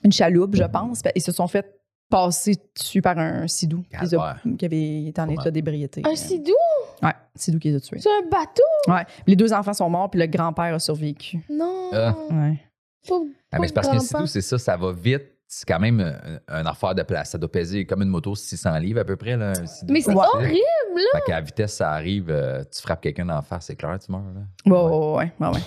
une 0.03 0.11
chaloupe, 0.11 0.55
je 0.55 0.63
pense. 0.63 1.01
Ils 1.15 1.21
se 1.21 1.31
sont 1.31 1.47
fait 1.47 1.79
passer 2.09 2.55
dessus 2.75 3.01
par 3.01 3.17
un 3.17 3.47
sidou 3.47 3.83
qui, 3.89 3.97
les 3.99 4.13
a- 4.13 4.17
Calvaire. 4.17 4.57
qui 4.57 4.65
avait 4.65 5.03
été 5.05 5.19
en 5.21 5.29
état 5.29 5.49
d'ébriété. 5.51 6.03
Un 6.05 6.15
sidou? 6.15 6.53
Ouais, 7.01 7.13
sidou 7.35 7.57
qui 7.59 7.69
les 7.69 7.75
a 7.77 7.79
tués. 7.79 7.99
sur 7.99 8.11
un 8.11 8.29
bateau? 8.29 8.61
Ouais. 8.87 9.05
Les 9.25 9.35
deux 9.35 9.51
enfants 9.51 9.73
sont 9.73 9.89
morts, 9.89 10.09
puis 10.11 10.19
le 10.19 10.27
grand-père 10.27 10.75
a 10.75 10.79
survécu. 10.79 11.39
Non. 11.49 11.89
Ah. 11.91 12.15
Ouais. 12.29 12.59
Pauvre- 13.07 13.25
Ah, 13.51 13.57
mais 13.59 13.67
c'est 13.67 13.73
parce 13.73 13.87
pauvre 13.87 13.99
qu'un 13.99 14.05
sidou, 14.05 14.27
c'est 14.27 14.41
ça, 14.41 14.57
ça 14.59 14.77
va 14.77 14.91
vite. 14.91 15.23
C'est 15.55 15.67
quand 15.67 15.79
même 15.79 15.99
euh, 15.99 16.39
une 16.61 16.65
affaire 16.67 16.95
de 16.95 17.03
place. 17.03 17.29
Ça 17.31 17.37
doit 17.37 17.51
peser 17.51 17.85
comme 17.85 18.01
une 18.01 18.09
moto 18.09 18.33
600 18.33 18.79
livres 18.79 19.01
à 19.01 19.05
peu 19.05 19.15
près. 19.15 19.37
Là, 19.37 19.53
Mais 19.87 20.01
c'est 20.01 20.11
horrible, 20.15 20.57
là! 20.95 21.01
Fait 21.19 21.21
qu'à 21.27 21.33
la 21.35 21.41
vitesse, 21.41 21.73
ça 21.75 21.91
arrive, 21.91 22.27
euh, 22.31 22.63
tu 22.63 22.81
frappes 22.81 23.01
quelqu'un 23.01 23.25
d'en 23.25 23.41
face, 23.43 23.65
c'est 23.67 23.75
clair, 23.75 23.97
tu 23.99 24.11
meurs. 24.11 24.23
Là. 24.33 24.41
Ouais, 24.65 24.71
ouais, 24.71 25.15
ouais, 25.17 25.31
ouais, 25.39 25.47
ouais. 25.53 25.59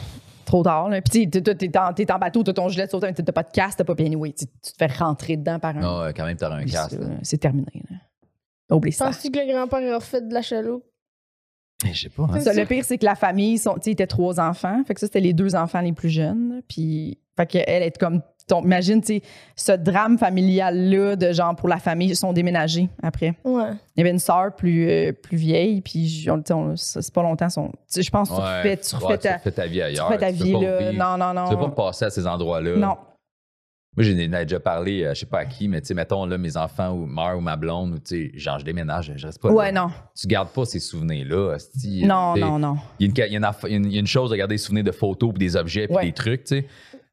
Trop 0.45 0.63
tard, 0.65 0.89
là. 0.89 1.01
Puis, 1.03 1.11
tu 1.11 1.39
sais, 1.39 1.43
t'es- 1.43 1.55
t'es 1.55 1.69
t'es 1.69 1.79
en, 1.79 1.93
t'es 1.93 2.11
en 2.11 2.19
bateau, 2.19 2.43
t'as 2.43 2.53
ton 2.53 2.69
gilet 2.69 2.89
mais 3.01 3.13
t'as 3.13 3.33
pas 3.33 3.43
de 3.45 3.51
casse, 3.53 3.77
t'as 3.77 3.85
pas 3.85 3.95
bien 3.95 4.07
anyway. 4.07 4.33
Tu 4.33 4.47
te 4.47 4.71
fais 4.77 4.87
rentrer 4.87 5.37
dedans 5.37 5.59
par 5.61 5.77
un. 5.77 5.81
Non, 5.81 6.01
euh, 6.03 6.13
quand 6.15 6.25
même, 6.25 6.37
t'auras 6.37 6.57
un 6.57 6.65
là. 6.65 6.89
C'est 7.23 7.39
terminé, 7.39 7.67
là. 7.91 7.97
Oublie 8.77 8.91
ça. 8.93 9.07
Penses-tu 9.07 9.31
que 9.31 9.39
le 9.39 9.53
grand-père 9.53 9.95
a 9.97 10.01
fait 10.01 10.27
de 10.27 10.35
la 10.35 10.43
chaloupe? 10.43 10.85
Eh, 11.85 11.93
Je 11.95 12.03
sais 12.03 12.09
pas. 12.09 12.25
hein. 12.33 12.41
Ça, 12.41 12.53
le 12.53 12.65
pire, 12.65 12.85
c'est 12.85 12.99
que 12.99 13.05
la 13.05 13.15
famille, 13.15 13.59
sont, 13.59 13.75
tu 13.75 13.83
sais, 13.83 13.91
ils 13.91 13.93
étaient 13.93 14.07
trois 14.09 14.41
enfants. 14.41 14.83
Fait 14.85 14.95
que 14.95 15.01
ça, 15.01 15.07
c'était 15.07 15.21
les 15.21 15.33
deux 15.33 15.55
enfants 15.55 15.81
les 15.81 15.93
plus 15.93 16.09
jeunes. 16.09 16.61
Puis, 16.69 17.21
fait 17.37 17.47
qu'elle 17.47 17.83
est 17.85 17.97
comme. 17.99 18.23
Ton- 18.47 18.63
imagine, 18.63 19.01
tu 19.01 19.07
sais, 19.19 19.23
ce 19.57 19.73
drame 19.73 20.19
familial-là, 20.19 21.17
de 21.17 21.33
genre 21.33 21.55
pour 21.57 21.69
la 21.69 21.79
famille, 21.79 22.11
ils 22.11 22.17
sont 22.17 22.33
déménagés 22.33 22.89
après. 23.03 23.35
Ouais. 23.45 23.71
Il 23.97 23.99
y 23.99 24.01
avait 24.03 24.11
une 24.11 24.19
sœur 24.19 24.55
plus, 24.55 24.89
euh, 24.89 25.13
plus 25.13 25.37
vieille, 25.37 25.81
puis 25.81 26.27
on- 26.31 26.41
tu 26.43 26.53
c'est 26.77 27.13
pas 27.13 27.23
longtemps. 27.23 27.49
Son, 27.51 27.73
tu 27.93 28.03
je 28.03 28.11
pense 28.11 28.31
que 28.31 28.35
tu 28.37 28.41
Ouais. 28.41 28.59
refais, 28.59 28.77
tu 28.77 28.95
Ouais, 28.97 29.03
refais 29.03 29.19
tu 29.19 29.23
ta, 29.29 29.37
refais 29.37 29.51
ta 29.53 29.67
vie 29.67 29.77
tu 29.77 29.83
ailleurs. 29.83 30.07
refais 30.09 30.19
ta 30.19 30.33
Tu 30.33 30.39
peux 30.39 30.45
vie, 30.45 30.53
pas 30.53 30.61
là. 30.61 30.93
Non, 30.93 31.19
non, 31.35 31.35
non. 31.43 31.49
Tu 31.51 31.57
peux 31.57 31.63
pas 31.71 31.87
passer 31.87 32.05
à 32.05 32.11
ces 32.11 32.27
endroits-là. 32.27 32.77
Non. 32.77 32.97
Moi, 33.99 34.05
j'en 34.05 34.19
ai 34.19 34.29
déjà 34.29 34.61
parlé, 34.61 35.05
euh, 35.05 35.15
je 35.15 35.21
sais 35.21 35.27
pas 35.27 35.39
à 35.39 35.45
qui, 35.47 35.69
mais 35.69 35.81
tu 35.81 35.87
sais, 35.87 35.95
mettons, 35.95 36.27
là, 36.27 36.37
mes 36.37 36.59
enfants 36.59 36.91
ou 36.91 37.07
meurent 37.07 37.39
ou 37.39 37.41
ma 37.41 37.57
blonde, 37.57 37.95
ou 37.95 37.99
tu 37.99 38.31
sais, 38.31 38.39
genre, 38.39 38.59
je 38.59 38.65
déménage, 38.67 39.11
je 39.17 39.27
reste 39.27 39.41
pas 39.41 39.51
Ouais, 39.51 39.73
là. 39.73 39.81
non. 39.87 39.91
Tu 40.15 40.27
gardes 40.27 40.51
pas 40.51 40.67
ces 40.67 40.81
souvenirs-là. 40.81 41.57
Non, 42.03 42.35
Tu 42.35 42.41
non, 42.41 42.59
non. 42.59 42.77
Il 43.01 43.07
y, 43.07 43.09
a 43.23 43.25
une, 43.27 43.31
il 43.31 43.33
y 43.33 43.75
a 43.75 43.77
une 43.79 43.91
y 43.91 43.99
a 43.99 44.05
chose 44.05 44.31
de 44.31 44.37
garder 44.37 44.57
des 44.57 44.59
souvenirs 44.59 44.85
de 44.85 44.93
photos 44.93 45.31
puis 45.31 45.39
des 45.39 45.57
objets 45.57 45.87
puis 45.87 45.97
Ouais. 45.97 46.05
des 46.05 46.13
trucs, 46.13 46.45
tu 46.45 46.59
sais. 46.59 46.67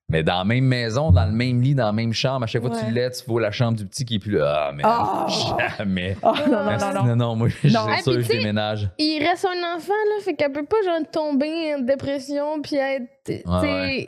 Mais 0.10 0.22
dans 0.22 0.38
la 0.40 0.44
même 0.44 0.66
maison, 0.66 1.12
dans 1.12 1.26
le 1.26 1.32
même 1.32 1.62
lit, 1.62 1.74
dans 1.76 1.86
la 1.86 1.92
même 1.94 2.14
chambre, 2.14 2.44
à 2.44 2.48
chaque 2.48 2.62
fois 2.62 2.70
que 2.72 2.76
tu 2.76 2.84
Ouais. 2.84 2.90
le 2.90 2.96
lèves, 2.96 3.14
tu 3.18 3.24
vois 3.30 3.42
la 3.42 3.52
chambre 3.52 3.78
du 3.78 3.86
petit 3.88 4.06
qui 4.06 4.16
est 4.16 4.20
plus 4.20 4.34
là. 4.38 4.68
Ah, 4.68 4.72
mais 4.74 4.84
Ah! 4.86 5.28
jamais. 5.80 6.18
Oh, 6.22 6.32
non, 6.46 6.64
non, 6.66 6.78
non, 6.94 7.04
non. 7.06 7.16
non, 7.16 7.36
moi, 7.36 7.48
je 7.48 7.68
Non. 7.70 7.86
Ah, 7.90 8.02
sûr 8.02 8.22
je 8.22 8.28
déménage. 8.28 8.90
Il 9.00 9.26
reste 9.26 9.46
un 9.46 9.76
enfant, 9.76 9.94
là, 9.94 10.24
fait 10.24 10.34
qu'elle 10.36 10.52
peut 10.52 10.66
pas, 10.66 10.76
genre, 10.86 11.00
tomber 11.12 11.74
en 11.76 11.80
dépression 11.80 12.62
puis 12.62 12.76
être, 12.76 13.06
ouais. 13.48 14.08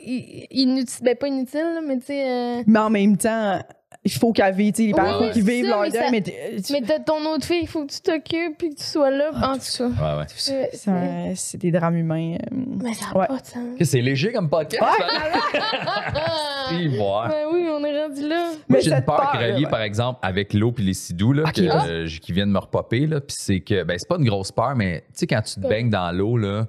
inutile. 0.50 1.04
Ben, 1.04 1.16
pas 1.16 1.28
inutile, 1.28 1.60
là, 1.74 1.80
mais 1.84 1.98
tu 1.98 2.06
sais. 2.06 2.28
euh, 2.30 2.62
Mais 2.66 2.78
en 2.78 2.90
même 2.90 3.16
temps, 3.16 3.58
il 4.06 4.18
faut 4.18 4.32
qu'elle 4.32 4.54
vive, 4.54 4.72
tu 4.72 4.82
sais, 4.82 4.86
les 4.88 4.94
parents, 4.94 5.18
Oui, 5.20 5.26
faut 5.28 5.32
qu'ils 5.32 5.44
vivent 5.44 5.64
ça, 5.64 5.70
leur 5.70 5.80
mais 5.82 5.90
deuil, 5.90 6.00
ça- 6.02 6.10
mais 6.10 6.22
tu- 6.22 6.72
Mais 6.72 6.98
ton 7.04 7.24
autre 7.26 7.44
fille, 7.44 7.60
il 7.62 7.68
faut 7.68 7.84
que 7.84 7.92
tu 7.92 8.00
t'occupes 8.00 8.56
puis 8.58 8.70
que 8.70 8.76
tu 8.76 8.84
sois 8.84 9.10
là. 9.10 9.30
en 9.34 9.54
tout 9.54 9.60
cas. 9.78 9.84
Ouais, 9.84 10.18
ouais. 10.20 10.92
Ouais, 10.92 11.32
c'est 11.36 11.58
des 11.58 11.70
drames 11.70 11.96
humains. 11.96 12.34
euh, 12.34 12.56
Mais 12.82 12.94
ça 12.94 13.06
n'a 13.12 13.18
Ouais. 13.20 13.26
pas 13.26 13.38
de 13.40 13.46
sens. 13.46 13.62
C'est 13.82 14.00
léger 14.00 14.32
comme 14.32 14.48
podcast. 14.48 14.82
Ah! 14.84 16.68
Si, 16.68 16.88
ouais. 16.88 16.98
Ben 17.28 17.46
oui, 17.52 17.66
on 17.70 17.84
est 17.84 18.02
rendu 18.02 18.28
là. 18.28 18.44
Moi, 18.50 18.56
Mais 18.68 18.80
j'ai 18.80 18.92
une 18.92 19.02
peur 19.02 19.16
peur, 19.16 19.40
reliée, 19.40 19.64
ouais. 19.64 19.70
par 19.70 19.82
exemple, 19.82 20.18
avec 20.22 20.52
l'eau 20.54 20.72
puis 20.72 20.84
les 20.84 20.94
sidous, 20.94 21.32
là, 21.32 21.50
que, 21.52 21.60
euh, 21.62 22.06
j- 22.06 22.20
qui 22.20 22.32
viennent 22.32 22.50
me 22.50 22.58
repopper. 22.58 23.06
Là, 23.06 23.20
puis 23.20 23.36
c'est 23.38 23.60
que, 23.60 23.82
ben, 23.84 23.98
c'est 23.98 24.08
pas 24.08 24.16
une 24.16 24.24
grosse 24.28 24.52
peur, 24.52 24.74
mais 24.76 25.00
tu 25.08 25.20
sais, 25.20 25.26
quand 25.26 25.42
tu 25.42 25.54
te 25.56 25.60
Ouais. 25.60 25.68
baignes 25.68 25.90
dans 25.90 26.10
l'eau, 26.16 26.36
là, 26.36 26.66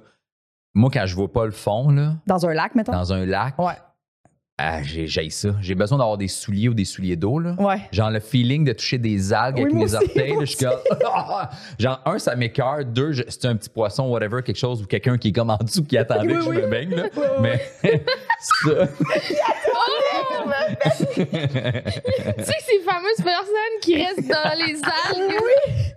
moi, 0.74 0.90
quand 0.92 1.06
je 1.06 1.14
vois 1.14 1.32
pas 1.32 1.44
le 1.44 1.50
fond, 1.50 1.90
là, 1.90 2.14
Dans 2.26 2.46
un 2.46 2.54
lac, 2.54 2.74
mettons? 2.74 2.92
dans 2.92 3.12
un 3.12 3.24
lac, 3.26 3.58
Ouais. 3.58 3.72
Ah, 4.60 4.82
j'ai 4.82 5.30
ça. 5.30 5.50
J'ai 5.60 5.74
besoin 5.76 5.98
d'avoir 5.98 6.18
des 6.18 6.26
souliers 6.26 6.68
ou 6.68 6.74
des 6.74 6.84
souliers 6.84 7.14
d'eau, 7.14 7.38
là. 7.38 7.54
Ouais. 7.58 7.78
Genre 7.92 8.10
le 8.10 8.18
feeling 8.18 8.64
de 8.64 8.72
toucher 8.72 8.98
des 8.98 9.32
algues 9.32 9.56
Oui, 9.58 9.62
avec 9.62 9.74
mes 9.74 9.84
aussi, 9.84 9.94
orteils. 9.96 10.32
là, 10.32 10.40
je 10.40 10.44
suis 10.46 10.56
comme. 10.64 10.78
Genre, 11.78 12.00
un, 12.04 12.18
ça 12.18 12.34
m'écœure. 12.34 12.84
Deux, 12.84 13.12
je- 13.12 13.22
c'est 13.28 13.44
un 13.46 13.54
petit 13.56 13.68
poisson, 13.68 14.08
whatever, 14.08 14.42
quelque 14.42 14.56
chose, 14.58 14.82
ou 14.82 14.86
quelqu'un 14.86 15.16
qui 15.16 15.28
est 15.28 15.32
comme 15.32 15.50
en 15.50 15.58
dessous 15.58 15.84
qui 15.84 15.96
attendait 15.96 16.34
Oui, 16.36 16.44
que 16.44 16.48
oui. 16.50 16.56
je 16.56 16.60
me 16.62 16.66
baigne. 16.68 16.94
Là. 16.94 17.04
Mais 17.40 17.70
ça. 18.40 18.88
Tu 21.14 21.24
sais, 22.44 22.52
ces 22.60 22.80
fameuses 22.84 23.22
personnes 23.24 23.78
qui 23.80 23.96
restent 23.96 24.28
dans 24.28 24.54
les 24.58 24.74
algues. 24.74 25.94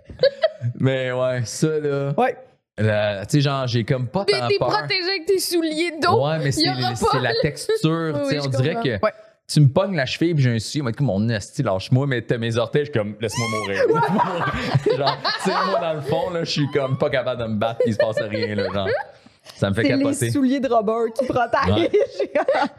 Mais 0.78 1.12
ouais, 1.12 1.40
ça, 1.44 1.78
là. 1.78 2.12
Ouais. 2.16 2.36
Tu 2.78 2.84
sais, 3.28 3.40
genre, 3.40 3.66
j'ai 3.66 3.84
comme 3.84 4.08
pas 4.08 4.24
T'es 4.24 4.38
tant 4.38 4.48
t'es 4.48 4.56
peur. 4.58 4.68
protégé 4.68 5.02
avec 5.08 5.26
tes 5.26 5.38
souliers 5.38 5.92
d'eau. 6.02 6.26
Ouais, 6.26 6.38
mais 6.38 6.52
c'est 6.52 6.62
pas, 6.64 7.20
la 7.20 7.34
texture. 7.42 7.72
tu 7.80 7.82
sais, 8.30 8.38
Oui, 8.38 8.40
on 8.44 8.48
dirait 8.48 8.74
comprends. 8.74 8.82
que 8.82 8.88
Ouais. 9.06 9.12
tu 9.46 9.60
me 9.60 9.68
pognes 9.68 9.94
la 9.96 10.06
cheville 10.06 10.34
puis 10.34 10.42
j'ai 10.42 10.54
un 10.54 10.58
soulier. 10.58 10.82
Moi, 10.82 10.92
comme 10.92 11.06
mon 11.08 11.28
esti, 11.28 11.62
lâche-moi, 11.62 12.06
mais 12.06 12.22
t'as 12.22 12.38
mes 12.38 12.56
orteils, 12.56 12.86
je 12.86 12.90
suis 12.90 12.98
comme, 12.98 13.14
laisse-moi 13.20 13.46
mourir. 13.50 13.82
Genre, 14.96 15.18
tu 15.44 15.50
sais, 15.50 15.56
moi, 15.70 15.80
dans 15.80 15.94
le 15.94 16.00
fond, 16.00 16.30
là, 16.30 16.44
je 16.44 16.50
suis 16.50 16.70
comme 16.72 16.96
pas 16.96 17.10
capable 17.10 17.42
de 17.42 17.48
me 17.48 17.58
battre 17.58 17.80
il 17.86 17.92
se 17.92 17.98
passe 17.98 18.16
rien, 18.20 18.54
là, 18.54 18.64
genre. 18.72 18.88
Ça 19.56 19.68
me 19.70 19.74
fait 19.74 19.82
C'est 19.82 19.96
les 19.96 19.98
capoter. 20.04 20.30
souliers 20.30 20.60
de 20.60 20.68
Robert 20.68 21.12
qui 21.18 21.26
protègent. 21.26 21.88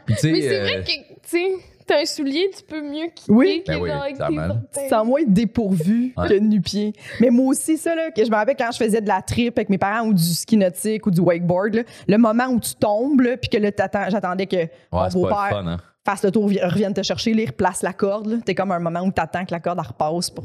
Puis, 0.06 0.14
tu 0.14 0.20
sais, 0.20 0.32
Mais 0.32 0.40
c'est 0.40 0.58
euh, 0.58 0.62
vrai 0.62 0.82
que, 0.82 0.90
tu 0.90 1.18
sais, 1.24 1.46
t'as 1.86 2.00
un 2.00 2.04
soulier, 2.04 2.50
tu 2.56 2.62
peux 2.62 2.80
mieux 2.82 3.08
quitter 3.14 3.32
Oui. 3.32 3.62
que 3.66 3.72
Ben 3.72 3.80
oui, 3.80 3.88
genre. 3.88 4.56
Sans 4.88 5.04
moins 5.04 5.20
être 5.20 5.32
dépourvu 5.32 6.12
Ouais. 6.16 6.28
que 6.28 6.34
nu-pied. 6.34 6.92
Mais 7.20 7.30
moi 7.30 7.46
aussi, 7.48 7.76
ça, 7.76 7.94
là, 7.94 8.10
que 8.10 8.24
je 8.24 8.30
me 8.30 8.36
rappelle 8.36 8.56
quand 8.56 8.70
je 8.72 8.78
faisais 8.78 9.00
de 9.00 9.08
la 9.08 9.22
trip 9.22 9.58
avec 9.58 9.68
mes 9.68 9.78
parents 9.78 10.06
ou 10.06 10.14
du 10.14 10.22
ski 10.22 10.56
nautique 10.56 11.06
ou 11.06 11.10
du 11.10 11.20
wakeboard, 11.20 11.74
là, 11.74 11.82
le 12.08 12.16
moment 12.18 12.46
où 12.48 12.60
tu 12.60 12.74
tombes, 12.74 13.20
là, 13.20 13.36
puis 13.36 13.48
que 13.50 13.56
là, 13.58 13.70
t'attends- 13.72 14.08
j'attendais 14.10 14.46
que 14.46 14.56
mon 14.92 15.02
ouais, 15.02 15.08
pas 15.08 15.10
beau-père 15.10 15.56
hein. 15.66 15.76
fasse 16.04 16.22
le 16.24 16.30
tour, 16.30 16.48
vi- 16.48 16.60
revienne 16.62 16.94
te 16.94 17.02
chercher, 17.02 17.30
il 17.32 17.46
replace 17.46 17.82
la 17.82 17.92
corde. 17.92 18.40
T'es 18.44 18.54
comme 18.54 18.72
un 18.72 18.78
moment 18.80 19.00
où 19.02 19.10
t'attends 19.10 19.44
que 19.44 19.52
la 19.52 19.60
corde 19.60 19.78
elle 19.80 19.86
repasse. 19.88 20.30
Pour... 20.30 20.44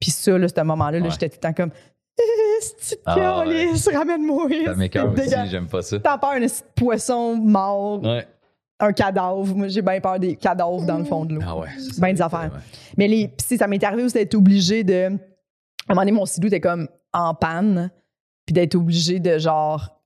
Puis 0.00 0.10
ça, 0.10 0.36
là, 0.38 0.46
ce 0.48 0.60
moment-là, 0.62 0.98
là, 0.98 1.04
Ouais. 1.04 1.10
j'étais 1.10 1.28
tout 1.28 1.36
le 1.36 1.40
temps 1.48 1.52
comme 1.52 1.70
Ah, 3.06 3.44
ouais. 3.46 3.68
ramène-moi. 3.94 4.48
Ça 4.66 4.74
m'écoeure 4.74 5.12
C'est 5.16 5.38
aussi, 5.38 5.50
j'aime 5.50 5.66
pas 5.68 5.82
ça. 5.82 5.98
T'as 5.98 6.18
peur 6.18 6.32
petit 6.34 6.62
poisson 6.74 7.36
mort. 7.36 8.02
Ouais. 8.02 8.26
Un 8.80 8.92
cadavre. 8.92 9.54
Moi, 9.54 9.68
j'ai 9.68 9.82
bien 9.82 10.00
peur 10.00 10.18
des 10.18 10.36
cadavres 10.36 10.84
dans 10.84 10.98
le 10.98 11.04
fond 11.04 11.24
de 11.24 11.34
l'eau. 11.34 11.42
Ah 11.46 11.56
ouais. 11.58 11.68
ça, 11.78 12.00
Ben 12.00 12.14
des 12.14 12.22
affaires. 12.22 12.50
ouais. 12.52 12.60
Mais 12.96 13.08
les, 13.08 13.28
pis 13.28 13.44
si 13.44 13.56
ça 13.56 13.66
m'est 13.66 13.82
arrivé 13.84 14.02
aussi 14.04 14.14
d'être 14.14 14.34
obligé 14.34 14.84
de. 14.84 15.04
À 15.04 15.06
un 15.06 15.94
moment 15.94 16.00
donné, 16.02 16.12
mon 16.12 16.26
sidou 16.26 16.46
était 16.48 16.60
comme 16.60 16.88
en 17.12 17.34
panne, 17.34 17.90
puis 18.46 18.52
d'être 18.52 18.74
obligé 18.76 19.18
de 19.20 19.38
genre 19.38 19.96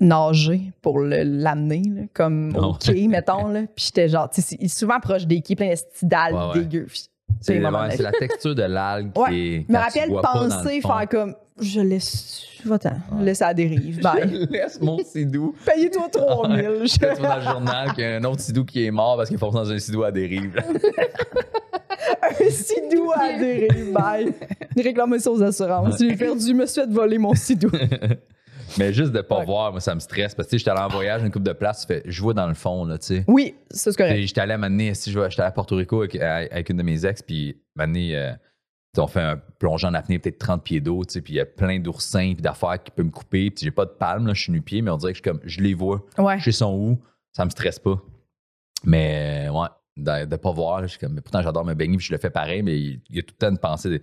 nager 0.00 0.72
pour 0.80 1.00
l'amener, 1.00 2.08
comme 2.14 2.54
Oh. 2.56 2.66
au 2.66 2.72
quai, 2.74 3.08
mettons. 3.08 3.48
Là. 3.48 3.62
Puis 3.74 3.86
j'étais 3.86 4.08
genre, 4.08 4.30
tu 4.30 4.40
sais, 4.40 4.56
c'est 4.60 4.68
souvent 4.68 5.00
proche 5.00 5.26
des 5.26 5.40
quais, 5.40 5.56
plein 5.56 5.68
de 5.74 6.34
Ouais. 6.34 6.84
Puis 6.86 7.07
C'est 7.40 7.62
ouais, 7.64 7.96
la 7.98 8.12
texture 8.18 8.54
de 8.54 8.62
l'algue 8.62 9.16
Ouais. 9.16 9.30
qui 9.30 9.54
est. 9.54 9.64
Je 9.68 9.72
me 9.72 9.78
rappelle 9.78 10.10
penser, 10.22 10.80
faire 10.80 11.08
comme, 11.10 11.34
je 11.60 11.80
laisse, 11.80 12.42
va-t'en, 12.64 12.90
Ouais. 13.12 13.24
laisse 13.24 13.42
à 13.42 13.48
la 13.48 13.54
dérive. 13.54 14.00
Bye. 14.02 14.28
Je 14.48 14.52
laisse 14.52 14.80
mon 14.80 14.98
sidou. 14.98 15.54
Payez-toi 15.64 16.08
3000. 16.10 16.62
Là, 16.62 17.14
tu 17.14 17.20
vois 17.20 17.28
dans 17.28 17.36
le 17.36 17.42
journal 17.42 17.92
qu'il 17.94 18.04
y 18.04 18.06
a 18.06 18.16
un 18.16 18.24
autre 18.24 18.40
sidou 18.40 18.64
qui 18.64 18.84
est 18.84 18.90
mort 18.90 19.16
parce 19.16 19.28
qu'il 19.28 19.36
est 19.36 19.40
forcé 19.40 19.58
dans 19.58 19.70
un 19.72 19.78
sidou 19.78 20.02
à 20.04 20.10
dérive. 20.12 20.56
un 22.22 22.50
sidou 22.50 23.12
à 23.14 23.38
dérive. 23.38 23.92
Bye. 23.92 24.32
Réclamez 24.76 25.18
ça 25.18 25.30
aux 25.30 25.42
assurances. 25.42 25.98
J'ai 25.98 26.14
perdu, 26.16 26.46
je 26.48 26.52
me 26.52 26.66
suis 26.66 26.80
fait 26.82 26.88
voler 26.90 27.18
mon 27.18 27.34
sidou. 27.34 27.70
Mais 28.76 28.92
juste 28.92 29.12
de 29.12 29.20
pas 29.20 29.38
Ouais. 29.38 29.44
voir, 29.46 29.70
moi, 29.72 29.80
ça 29.80 29.94
me 29.94 30.00
stresse. 30.00 30.34
Parce 30.34 30.48
que 30.48 30.58
j'étais 30.58 30.70
allé 30.70 30.80
en 30.80 30.88
voyage, 30.88 31.22
une 31.22 31.30
coupe 31.30 31.42
de 31.44 31.52
place, 31.52 31.80
tu 31.82 31.86
fais, 31.86 32.02
je 32.04 32.20
vois 32.22 32.34
dans 32.34 32.46
le 32.48 32.54
fond, 32.54 32.84
là, 32.84 32.98
tu 32.98 33.06
sais. 33.06 33.24
Oui, 33.28 33.54
c'est 33.70 33.96
correct. 33.96 34.20
J'étais 34.26 34.40
allé 34.40 34.52
à 34.54 34.58
m'amener, 34.58 34.94
si 34.94 35.10
je 35.10 35.18
j'étais 35.30 35.42
allé 35.42 35.48
à 35.48 35.52
Porto 35.52 35.76
Rico 35.76 36.00
avec, 36.02 36.16
avec 36.16 36.68
une 36.70 36.76
de 36.76 36.82
mes 36.82 37.06
ex, 37.06 37.22
puis 37.22 37.56
m'amener, 37.76 38.16
euh, 38.16 38.32
on 38.96 39.06
fait 39.06 39.20
un 39.22 39.36
plongeon 39.58 39.88
en 39.88 39.94
apnée, 39.94 40.18
peut-être 40.18 40.38
30 40.38 40.64
pieds 40.64 40.80
d'eau, 40.80 41.04
tu 41.04 41.12
sais, 41.14 41.20
puis 41.20 41.34
il 41.34 41.36
y 41.36 41.40
a 41.40 41.46
plein 41.46 41.78
d'oursins, 41.78 42.32
puis 42.34 42.42
d'affaires 42.42 42.82
qui 42.82 42.90
peuvent 42.90 43.06
me 43.06 43.10
couper, 43.12 43.50
puis 43.50 43.64
j'ai 43.64 43.70
pas 43.70 43.84
de 43.84 43.90
palme, 43.90 44.26
là, 44.26 44.34
je 44.34 44.42
suis 44.42 44.52
nu-pied, 44.52 44.82
mais 44.82 44.90
on 44.90 44.96
dirait 44.96 45.12
que 45.12 45.18
je, 45.18 45.22
comme, 45.22 45.40
je 45.44 45.60
les 45.60 45.74
vois, 45.74 46.04
Ouais. 46.18 46.38
je 46.38 46.44
sais 46.44 46.52
sont 46.52 46.74
où, 46.74 46.98
ça 47.32 47.44
me 47.44 47.50
stresse 47.50 47.78
pas. 47.78 48.00
Mais, 48.84 49.48
ouais, 49.50 49.66
de, 49.98 50.24
de 50.26 50.36
pas 50.36 50.52
voir, 50.52 50.82
je 50.82 50.86
suis 50.88 50.98
comme, 50.98 51.12
mais 51.14 51.20
pourtant 51.20 51.42
j'adore 51.42 51.64
me 51.64 51.74
baigner, 51.74 51.96
puis 51.96 52.06
je 52.06 52.12
le 52.12 52.18
fais 52.18 52.30
pareil, 52.30 52.62
mais 52.62 52.76
il 52.78 53.00
y 53.10 53.18
a 53.18 53.22
tout 53.22 53.34
le 53.34 53.46
temps 53.46 53.50
une 53.50 53.58
pensée 53.58 53.90
de. 53.90 54.00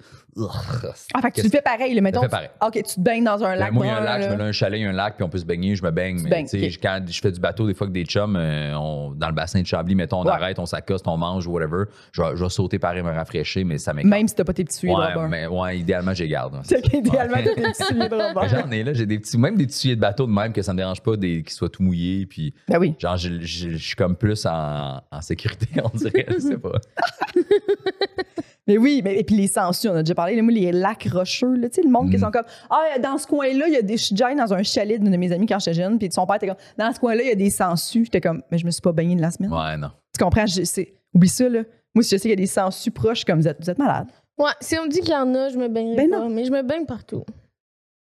Ah, 1.13 1.21
fait 1.21 1.31
que 1.31 1.36
tu 1.38 1.43
le 1.43 1.49
fais 1.49 1.62
pareil, 1.62 1.93
le 1.95 2.01
mettons. 2.01 2.21
fais 2.21 2.27
pareil. 2.29 2.49
OK, 2.62 2.73
tu 2.73 2.84
te 2.95 2.99
baignes 2.99 3.23
dans 3.23 3.41
un 3.43 3.53
Ben, 3.53 3.60
lac. 3.60 3.71
moi, 3.71 3.86
il 3.86 3.89
y 3.89 3.91
a 3.91 3.97
un 3.97 4.03
lac, 4.03 4.21
je 4.23 4.29
me 4.29 4.36
mets 4.36 4.43
un 4.43 4.51
chalet, 4.51 4.79
il 4.79 4.84
y 4.84 4.86
a 4.86 4.89
un 4.89 4.93
lac, 4.93 5.15
puis 5.15 5.23
on 5.23 5.29
peut 5.29 5.38
se 5.38 5.45
baigner, 5.45 5.75
je 5.75 5.84
me 5.84 5.91
baigne. 5.91 6.17
Tu 6.17 6.58
Mais 6.60 6.69
quand 6.81 6.99
je 7.08 7.21
fais 7.21 7.31
du 7.31 7.39
bateau, 7.39 7.65
des 7.67 7.73
fois 7.73 7.88
que 7.88 7.91
des 7.93 8.03
chums, 8.05 8.36
euh, 8.36 8.73
on- 8.75 9.12
dans 9.12 9.27
le 9.27 9.34
bassin 9.34 9.62
de 9.62 9.65
Chambly, 9.65 9.95
mettons, 9.95 10.19
on 10.21 10.25
Ouais. 10.25 10.31
arrête, 10.31 10.60
on 10.60 10.65
s'accoste, 10.65 11.08
on 11.08 11.15
mange, 11.17 11.47
whatever. 11.47 11.86
Je 12.12 12.21
vais, 12.21 12.36
je 12.36 12.43
vais 12.43 12.49
sauter 12.49 12.79
pareil, 12.79 13.01
me 13.01 13.12
rafraîchir, 13.12 13.65
mais 13.65 13.77
ça 13.77 13.93
m'écoeure. 13.93 14.10
Même 14.10 14.27
si 14.27 14.36
t'as 14.36 14.43
pas 14.43 14.53
tes 14.53 14.65
petits 14.65 14.86
de 14.86 14.91
Ouais, 14.91 15.13
rubber. 15.13 15.27
mais 15.29 15.47
ouais, 15.47 15.79
idéalement, 15.79 16.13
j'ai 16.13 16.27
garde. 16.27 16.62
qu'idéalement, 16.67 17.36
t'as 17.38 17.53
tes 17.55 17.62
petits 17.62 17.93
de. 17.93 18.49
J'en 18.49 18.71
ai 18.71 18.84
là, 18.84 18.93
j'ai 18.93 19.05
des 19.05 19.19
petits, 19.19 19.38
même 19.38 19.55
des 19.55 19.65
petits 19.67 19.95
de 19.95 20.01
bateau 20.01 20.25
de 20.27 20.31
même 20.31 20.51
que 20.51 20.62
ça 20.62 20.73
me 20.73 20.77
dérange 20.77 21.01
pas 21.01 21.15
des, 21.15 21.43
qu'ils 21.43 21.53
soient 21.53 21.69
tout 21.69 21.81
mouillés. 21.84 22.25
Puis, 22.25 22.53
Ben 22.67 22.77
oui. 22.79 22.93
genre, 22.99 23.15
je, 23.17 23.39
je- 23.39 23.69
je 23.69 23.77
suis 23.77 23.95
comme 23.95 24.15
plus 24.15 24.45
en, 24.45 25.01
en 25.12 25.21
sécurité, 25.21 25.67
on 25.93 25.97
dirait. 25.97 26.25
Je 26.29 26.39
sais 26.39 26.57
pas. 26.57 26.71
Mais 28.67 28.79
oui, 28.79 29.01
mais 29.03 29.19
et 29.19 29.23
puis 29.23 29.35
les 29.35 29.47
sangsues, 29.47 29.89
on 29.89 29.93
a 29.93 30.01
déjà 30.01 30.15
parlé, 30.15 30.35
là, 30.35 30.41
moi, 30.41 30.51
les 30.51 30.71
lacs 30.71 31.07
rocheux, 31.13 31.53
là, 31.55 31.69
tu 31.69 31.75
sais, 31.75 31.81
le 31.83 31.89
monde 31.91 32.09
qui 32.09 32.17
Mm. 32.17 32.21
sont 32.21 32.31
comme 32.31 32.45
Ah, 32.71 32.97
dans 32.99 33.19
ce 33.19 33.27
coin-là, 33.27 33.67
il 33.67 33.73
y 33.73 33.77
a 33.77 33.83
des. 33.83 33.95
Je 33.95 34.05
suis 34.05 34.15
déjà 34.15 34.25
allée 34.27 34.35
dans 34.37 34.51
un 34.55 34.63
chalet 34.63 34.99
d'une 34.99 35.11
de 35.11 35.17
mes 35.17 35.31
amies 35.31 35.45
quand 35.45 35.59
j'étais 35.59 35.75
jeune, 35.75 35.99
puis 35.99 36.09
son 36.11 36.25
père 36.25 36.37
était 36.37 36.47
comme 36.47 36.55
Dans 36.75 36.91
ce 36.91 36.99
coin-là, 36.99 37.21
il 37.21 37.27
y 37.27 37.31
a 37.31 37.35
des 37.35 37.51
sangsues. 37.51 38.05
J'étais 38.05 38.21
comme 38.21 38.41
Mais 38.49 38.57
je 38.57 38.65
me 38.65 38.71
suis 38.71 38.81
pas 38.81 38.91
baignée 38.91 39.15
de 39.15 39.21
la 39.21 39.29
semaine. 39.29 39.53
Ouais, 39.53 39.77
non. 39.77 39.91
Tu 40.17 40.23
comprends? 40.23 40.47
Je- 40.47 40.63
c'est- 40.63 40.95
Oublie 41.13 41.29
ça, 41.29 41.47
là. 41.47 41.61
Moi, 41.93 42.01
si 42.03 42.09
je 42.09 42.17
sais 42.17 42.21
qu'il 42.21 42.31
y 42.31 42.33
a 42.33 42.37
des 42.37 42.47
sangsues 42.47 42.89
proches, 42.89 43.23
comme 43.23 43.39
vous 43.39 43.47
êtes, 43.47 43.57
vous 43.61 43.69
êtes 43.69 43.77
malade. 43.77 44.07
Ouais, 44.39 44.49
si 44.61 44.79
on 44.79 44.85
me 44.85 44.89
dit 44.89 45.01
qu'il 45.01 45.13
y 45.13 45.15
en 45.15 45.33
a, 45.35 45.49
je 45.49 45.57
me 45.59 45.67
baignerai 45.67 45.95
Ben 45.97 46.09
pas. 46.09 46.19
non. 46.21 46.29
Mais 46.29 46.43
je 46.45 46.51
me 46.51 46.63
baigne 46.63 46.85
partout. 46.87 47.23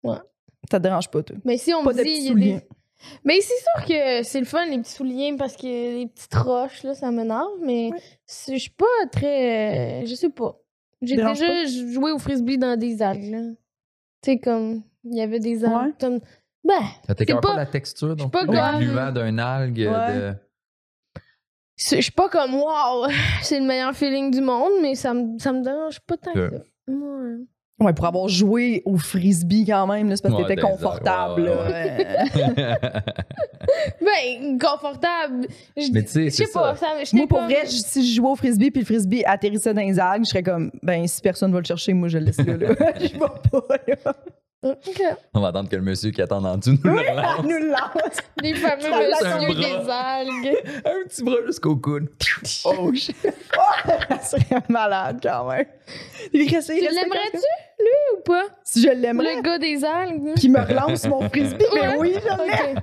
Ça 0.05 0.79
te 0.79 0.83
dérange 0.83 1.09
pas, 1.09 1.23
toi. 1.23 1.37
Mais 1.45 1.57
si 1.57 1.73
on 1.73 1.85
Pas 1.85 1.93
me 1.93 2.03
dit. 2.03 2.11
il 2.11 2.25
y 2.25 2.31
a 2.31 2.35
des-. 2.59 2.63
Mais 3.25 3.41
c'est 3.41 3.55
sûr 3.63 3.87
que 3.87 4.23
c'est 4.23 4.41
le 4.41 4.47
fun, 4.47 4.67
les 4.67 4.79
petits 4.79 4.93
souliers, 4.93 5.35
parce 5.39 5.57
que 5.57 5.67
les 5.67 6.07
petites 6.07 6.35
roches, 6.35 6.83
là, 6.83 6.95
ça 6.95 7.11
m'énerve. 7.11 7.49
Mais 7.63 7.91
je 8.49 8.57
suis 8.57 8.71
pas 8.71 8.87
très. 9.13 10.03
euh, 10.03 10.07
je 10.07 10.15
sais 10.15 10.31
pas. 10.31 10.57
J'ai 11.03 11.17
déjà 11.17 11.65
joué 11.93 12.11
au 12.11 12.19
frisbee 12.19 12.59
dans 12.59 12.77
des 12.77 13.01
algues, 13.03 13.31
là. 13.31 13.41
Tu 14.23 14.33
sais, 14.33 14.39
comme. 14.39 14.83
Il 15.05 15.17
y 15.17 15.21
avait 15.21 15.39
des 15.41 15.65
algues. 15.65 15.75
Ouais. 15.87 15.93
comme- 16.01 16.21
Ben, 16.65 16.75
Ça 17.07 17.15
t'écœure 17.15 17.37
C'est 17.37 17.41
pas, 17.41 17.53
pas- 17.55 17.57
la 17.57 17.67
texture, 17.67 18.17
donc, 18.17 18.33
pas 18.33 18.43
le 18.43 18.47
comme- 18.49 18.81
gluant 18.81 19.13
d'un 19.13 19.39
algue. 19.39 19.79
Ouais. 19.91 20.15
de- 20.19 20.35
je 21.77 22.01
suis 22.01 22.11
pas 22.13 22.29
comme, 22.29 22.55
wow, 22.57 23.07
c'est 23.43 23.61
le 23.61 23.65
meilleur 23.67 23.95
feeling 23.95 24.33
du 24.33 24.41
monde, 24.41 24.73
mais 24.83 24.97
ça 24.97 25.15
me, 25.15 25.39
ça 25.39 25.53
me 25.53 25.63
dérange 25.63 26.01
pas 26.01 26.17
tant 26.17 26.33
que 26.33 26.51
ça. 26.51 26.57
Ouais. 26.89 27.37
Ouais, 27.81 27.93
pour 27.93 28.07
avoir 28.07 28.27
joué 28.29 28.83
au 28.85 28.97
frisbee 28.97 29.65
quand 29.65 29.87
même, 29.87 30.09
là, 30.09 30.17
c'est 30.17 30.23
parce 30.23 30.35
que 30.35 30.41
Ouais, 30.43 30.49
t'étais 30.49 30.63
des 30.63 30.67
confortable. 30.69 31.43
ouais. 31.43 32.07
Ben, 34.01 34.59
confortable. 34.59 35.47
Je 35.77 35.93
Mais 35.93 36.03
tu 36.03 36.09
sais, 36.09 36.25
je 36.25 36.31
sais 36.31 36.47
pas, 36.53 36.75
ça. 36.75 36.87
Moi, 37.13 37.27
pour 37.29 37.43
vrai, 37.43 37.63
je- 37.67 37.71
si 37.71 38.09
je 38.09 38.17
jouais 38.17 38.31
au 38.31 38.37
frisbee 38.37 38.71
puis 38.71 38.81
le 38.81 38.87
frisbee 38.87 39.23
atterrissait 39.25 39.75
dans 39.75 39.81
les 39.83 39.99
algues, 40.01 40.25
je 40.25 40.31
serais 40.31 40.43
comme, 40.43 40.71
ben, 40.83 41.07
si 41.07 41.21
personne 41.21 41.53
va 41.53 41.59
le 41.59 41.65
chercher, 41.65 41.93
moi, 41.93 42.09
je 42.09 42.19
le 42.19 42.25
laisse 42.27 42.39
là. 42.39 42.57
là. 42.57 42.69
je 43.01 43.13
vais 43.13 43.19
pas, 43.19 43.77
là. 44.05 44.15
Ok. 44.61 45.01
On 45.35 45.41
va 45.41 45.49
attendre 45.49 45.69
que 45.69 45.77
le 45.77 45.83
monsieur 45.83 46.11
qui 46.11 46.21
attend 46.21 46.43
en 46.45 46.57
dessous 46.57 46.77
nous 46.83 46.93
le 46.93 46.99
relance. 47.01 47.39
nous 47.45 47.49
le 47.51 47.69
lance. 47.71 48.19
Les 48.43 48.55
fameux 48.57 48.89
bras. 48.91 49.55
des 49.55 49.91
algues. 49.91 50.57
Un 50.85 51.09
petit 51.09 51.23
bras 51.23 51.37
jusqu'au 51.47 51.77
coude. 51.77 52.09
Oh 52.65 52.93
shit. 52.93 53.17
Ça 54.09 54.19
serait 54.21 54.61
malade 54.69 55.21
quand 55.23 55.49
même. 55.49 55.65
Il 56.33 56.53
restait- 56.53 56.77
il 56.77 56.89
Tu 56.89 56.93
l'aimerais-tu, 56.93 57.37
lui, 57.79 58.17
ou 58.17 58.21
pas? 58.25 58.47
Si 58.65 58.83
je 58.83 58.89
l'aimerais, 58.91 59.37
Le 59.37 59.43
gars 59.43 59.59
des 59.59 59.85
algues? 59.85 60.35
qui 60.35 60.49
me 60.49 60.59
relance 60.61 61.07
mon 61.07 61.29
frisbee, 61.29 61.65
ben 61.73 61.91
Ouais. 61.93 61.97
oui, 61.99 62.15
je 62.17 62.65
l'aime. 62.67 62.81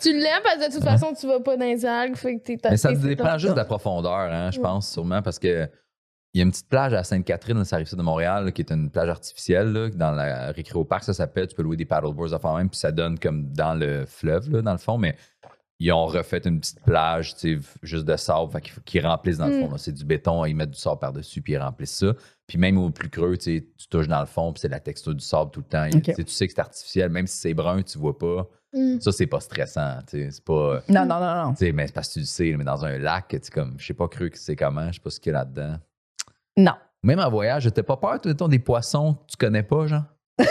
Tu 0.00 0.12
l'aimes 0.12 0.42
parce 0.42 0.56
que 0.56 0.68
de 0.70 0.74
toute 0.74 0.84
façon, 0.84 1.14
tu 1.18 1.28
vas 1.28 1.38
pas 1.38 1.56
dans 1.56 1.64
les 1.66 1.86
algues, 1.86 2.16
fait 2.16 2.36
que 2.38 2.42
t'es 2.42 2.58
Mais 2.68 2.76
ça 2.76 2.92
dépend 2.92 3.38
juste 3.38 3.52
de 3.52 3.58
la 3.58 3.64
profondeur, 3.64 4.12
hein, 4.12 4.50
je 4.52 4.58
Ouais. 4.58 4.62
pense, 4.64 4.90
sûrement, 4.90 5.22
parce 5.22 5.38
que 5.38 5.68
il 6.34 6.38
y 6.38 6.40
a 6.40 6.44
une 6.44 6.50
petite 6.50 6.68
plage 6.68 6.94
à 6.94 7.04
Sainte-Catherine, 7.04 7.62
ça 7.64 7.76
arrive 7.76 7.88
ça 7.88 7.96
de 7.96 8.02
Montréal, 8.02 8.46
là, 8.46 8.52
qui 8.52 8.62
est 8.62 8.72
une 8.72 8.90
plage 8.90 9.10
artificielle, 9.10 9.72
là, 9.72 9.90
dans 9.90 10.12
la 10.12 10.50
Récréo 10.52 10.84
Park, 10.84 11.04
ça 11.04 11.12
s'appelle. 11.12 11.46
Tu 11.46 11.54
peux 11.54 11.62
louer 11.62 11.76
des 11.76 11.84
paddleboards 11.84 12.32
à 12.32 12.38
faire 12.38 12.54
même, 12.54 12.70
puis 12.70 12.78
ça 12.78 12.90
donne 12.90 13.18
comme 13.18 13.52
dans 13.52 13.74
le 13.74 14.06
fleuve, 14.06 14.50
là, 14.50 14.62
dans 14.62 14.72
le 14.72 14.78
fond, 14.78 14.96
mais 14.96 15.14
ils 15.78 15.92
ont 15.92 16.06
refait 16.06 16.40
une 16.46 16.60
petite 16.60 16.80
plage, 16.80 17.34
tu 17.34 17.60
sais, 17.60 17.68
juste 17.82 18.04
de 18.04 18.16
sable, 18.16 18.60
qu'il 18.60 18.72
faut 18.72 18.80
qu'ils 18.82 19.04
remplissent 19.04 19.38
dans 19.38 19.48
le 19.48 19.60
fond. 19.60 19.68
Mm. 19.68 19.72
là. 19.72 19.78
C'est 19.78 19.92
du 19.92 20.04
béton, 20.04 20.44
ils 20.44 20.54
mettent 20.54 20.70
du 20.70 20.78
sable 20.78 21.00
par-dessus, 21.00 21.42
puis 21.42 21.54
ils 21.54 21.58
remplissent 21.58 21.98
ça. 21.98 22.14
Puis 22.46 22.56
même 22.56 22.78
au 22.78 22.90
plus 22.90 23.10
creux, 23.10 23.36
tu 23.36 23.66
touches 23.90 24.08
dans 24.08 24.20
le 24.20 24.26
fond, 24.26 24.52
puis 24.52 24.60
c'est 24.60 24.68
la 24.68 24.80
texture 24.80 25.14
du 25.14 25.24
sable 25.24 25.50
tout 25.50 25.60
le 25.60 25.66
temps. 25.66 25.88
Tu 25.90 26.14
sais, 26.14 26.46
que 26.46 26.52
c'est 26.52 26.58
artificiel, 26.58 27.10
même 27.10 27.26
si 27.26 27.36
c'est 27.36 27.54
brun, 27.54 27.82
tu 27.82 27.98
vois 27.98 28.16
pas. 28.16 28.48
Mm. 28.72 29.00
Ça, 29.00 29.12
c'est 29.12 29.26
pas 29.26 29.40
stressant, 29.40 29.98
tu 30.06 30.18
sais, 30.18 30.30
c'est 30.30 30.44
pas... 30.44 30.82
Non, 30.88 31.04
non, 31.04 31.20
non, 31.20 31.44
non. 31.44 31.50
Tu 31.52 31.66
sais, 31.66 31.72
mais 31.72 31.88
c'est 31.88 31.92
parce 31.92 32.08
que 32.08 32.14
tu 32.14 32.20
le 32.20 32.26
sais, 32.26 32.54
mais 32.56 32.64
dans 32.64 32.84
un 32.84 32.96
lac, 32.98 33.28
tu 33.28 33.38
sais, 33.42 33.50
comme, 33.50 33.74
je 33.76 33.84
sais 33.84 33.92
pas 33.92 34.08
cru 34.08 34.30
que 34.30 34.38
c'est 34.38 34.56
comment, 34.56 34.86
je 34.86 34.94
sais 34.94 35.00
pas 35.00 35.10
ce 35.10 35.20
qu'il 35.20 35.32
y 35.32 35.34
a 35.34 35.38
là-dedans. 35.40 35.78
Non. 36.56 36.72
Même 37.02 37.18
en 37.18 37.30
voyage, 37.30 37.68
t'as 37.74 37.82
pas 37.82 37.96
peur, 37.96 38.20
toi, 38.20 38.48
des 38.48 38.58
poissons 38.58 39.14
que 39.14 39.32
tu 39.32 39.36
connais 39.36 39.62
pas, 39.62 39.86
genre? 39.86 40.02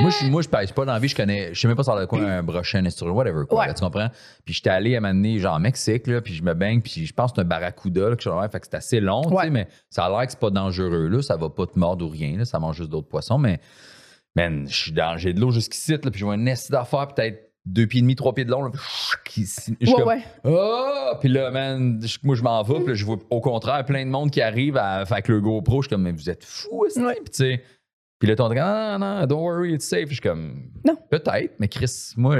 moi, 0.00 0.10
je, 0.10 0.26
moi, 0.26 0.42
je 0.42 0.48
pêche 0.48 0.72
pas 0.72 0.84
dans 0.84 0.92
la 0.92 0.98
vie, 0.98 1.08
je 1.08 1.16
connais, 1.16 1.52
je 1.54 1.60
sais 1.60 1.68
même 1.68 1.76
pas 1.76 1.82
sur 1.82 1.94
le 1.96 2.06
coin 2.06 2.22
un 2.24 2.42
brochet, 2.42 2.78
un 2.78 2.84
esturgeon, 2.84 3.14
whatever, 3.14 3.44
quoi, 3.48 3.60
Ouais. 3.60 3.66
là, 3.66 3.74
tu 3.74 3.82
comprends? 3.82 4.08
Puis 4.44 4.54
j'étais 4.54 4.70
allé 4.70 4.94
à 4.94 4.98
un 4.98 5.00
moment 5.00 5.14
donné, 5.14 5.38
genre, 5.38 5.56
au 5.56 5.60
Mexique, 5.60 6.06
là, 6.06 6.20
puis 6.20 6.34
je 6.34 6.42
me 6.42 6.54
baigne, 6.54 6.80
puis 6.80 7.04
je 7.06 7.12
pense 7.12 7.32
que 7.32 7.36
c'est 7.36 7.42
un 7.42 7.48
barracuda, 7.48 8.10
là, 8.10 8.16
que 8.16 8.22
je 8.22 8.30
fait 8.50 8.60
que 8.60 8.66
c'est 8.70 8.76
assez 8.76 9.00
long, 9.00 9.22
tu 9.22 9.28
Ouais. 9.34 9.44
sais, 9.44 9.50
mais 9.50 9.68
ça 9.90 10.06
a 10.06 10.10
l'air 10.10 10.26
que 10.26 10.32
c'est 10.32 10.40
pas 10.40 10.50
dangereux, 10.50 11.08
là, 11.08 11.22
ça 11.22 11.36
va 11.36 11.50
pas 11.50 11.66
te 11.66 11.78
mordre 11.78 12.06
ou 12.06 12.08
rien, 12.08 12.38
là, 12.38 12.44
ça 12.44 12.58
mange 12.58 12.76
juste 12.76 12.90
d'autres 12.90 13.08
poissons, 13.08 13.38
mais, 13.38 13.60
man, 14.36 14.66
je 14.68 14.74
suis 14.74 14.92
dans, 14.92 15.16
j'ai 15.18 15.32
de 15.34 15.40
l'eau 15.40 15.50
jusqu'ici, 15.50 15.92
là, 15.92 15.98
puis 15.98 16.10
je 16.18 16.24
vois 16.24 16.34
un 16.34 16.38
nest 16.38 16.70
d'affaires, 16.70 17.08
peut-être 17.08 17.49
deux 17.66 17.86
pieds 17.86 17.98
et 17.98 18.02
demi, 18.02 18.16
trois 18.16 18.34
pieds 18.34 18.44
de 18.44 18.50
long, 18.50 18.64
là, 18.64 18.70
qui, 19.24 19.42
je 19.44 19.48
suis 19.60 19.72
Ouais, 19.80 19.92
comme, 19.94 20.08
ouais. 20.08 20.22
Oh! 20.44 21.12
Puis 21.20 21.28
là, 21.28 21.50
man, 21.50 22.00
je- 22.02 22.18
moi, 22.22 22.34
je 22.34 22.42
m'en 22.42 22.62
vais. 22.62 22.74
Puis 22.76 22.86
là, 22.88 22.94
je 22.94 23.04
vois 23.04 23.18
au 23.30 23.40
contraire 23.40 23.84
plein 23.84 24.04
de 24.04 24.10
monde 24.10 24.30
qui 24.30 24.40
arrive 24.40 24.76
à, 24.76 24.96
avec 25.00 25.28
le 25.28 25.40
GoPro. 25.40 25.82
Je 25.82 25.86
suis 25.88 25.94
comme, 25.94 26.02
mais 26.02 26.12
vous 26.12 26.28
êtes 26.30 26.44
fous, 26.44 26.86
est-ce 26.86 26.98
Ouais. 27.00 27.14
Puis 27.14 27.30
tu 27.30 27.36
sais. 27.36 27.62
Puis 28.18 28.28
là, 28.28 28.36
ton 28.36 28.48
dit, 28.50 28.56
non, 28.56 28.98
non, 28.98 29.26
don't 29.26 29.40
worry, 29.40 29.74
it's 29.74 29.86
safe. 29.86 30.08
Je 30.08 30.14
suis 30.14 30.20
comme, 30.20 30.70
Non. 30.84 30.96
Peut-être, 31.10 31.54
mais 31.58 31.68
Chris, 31.68 32.12
moi, 32.16 32.36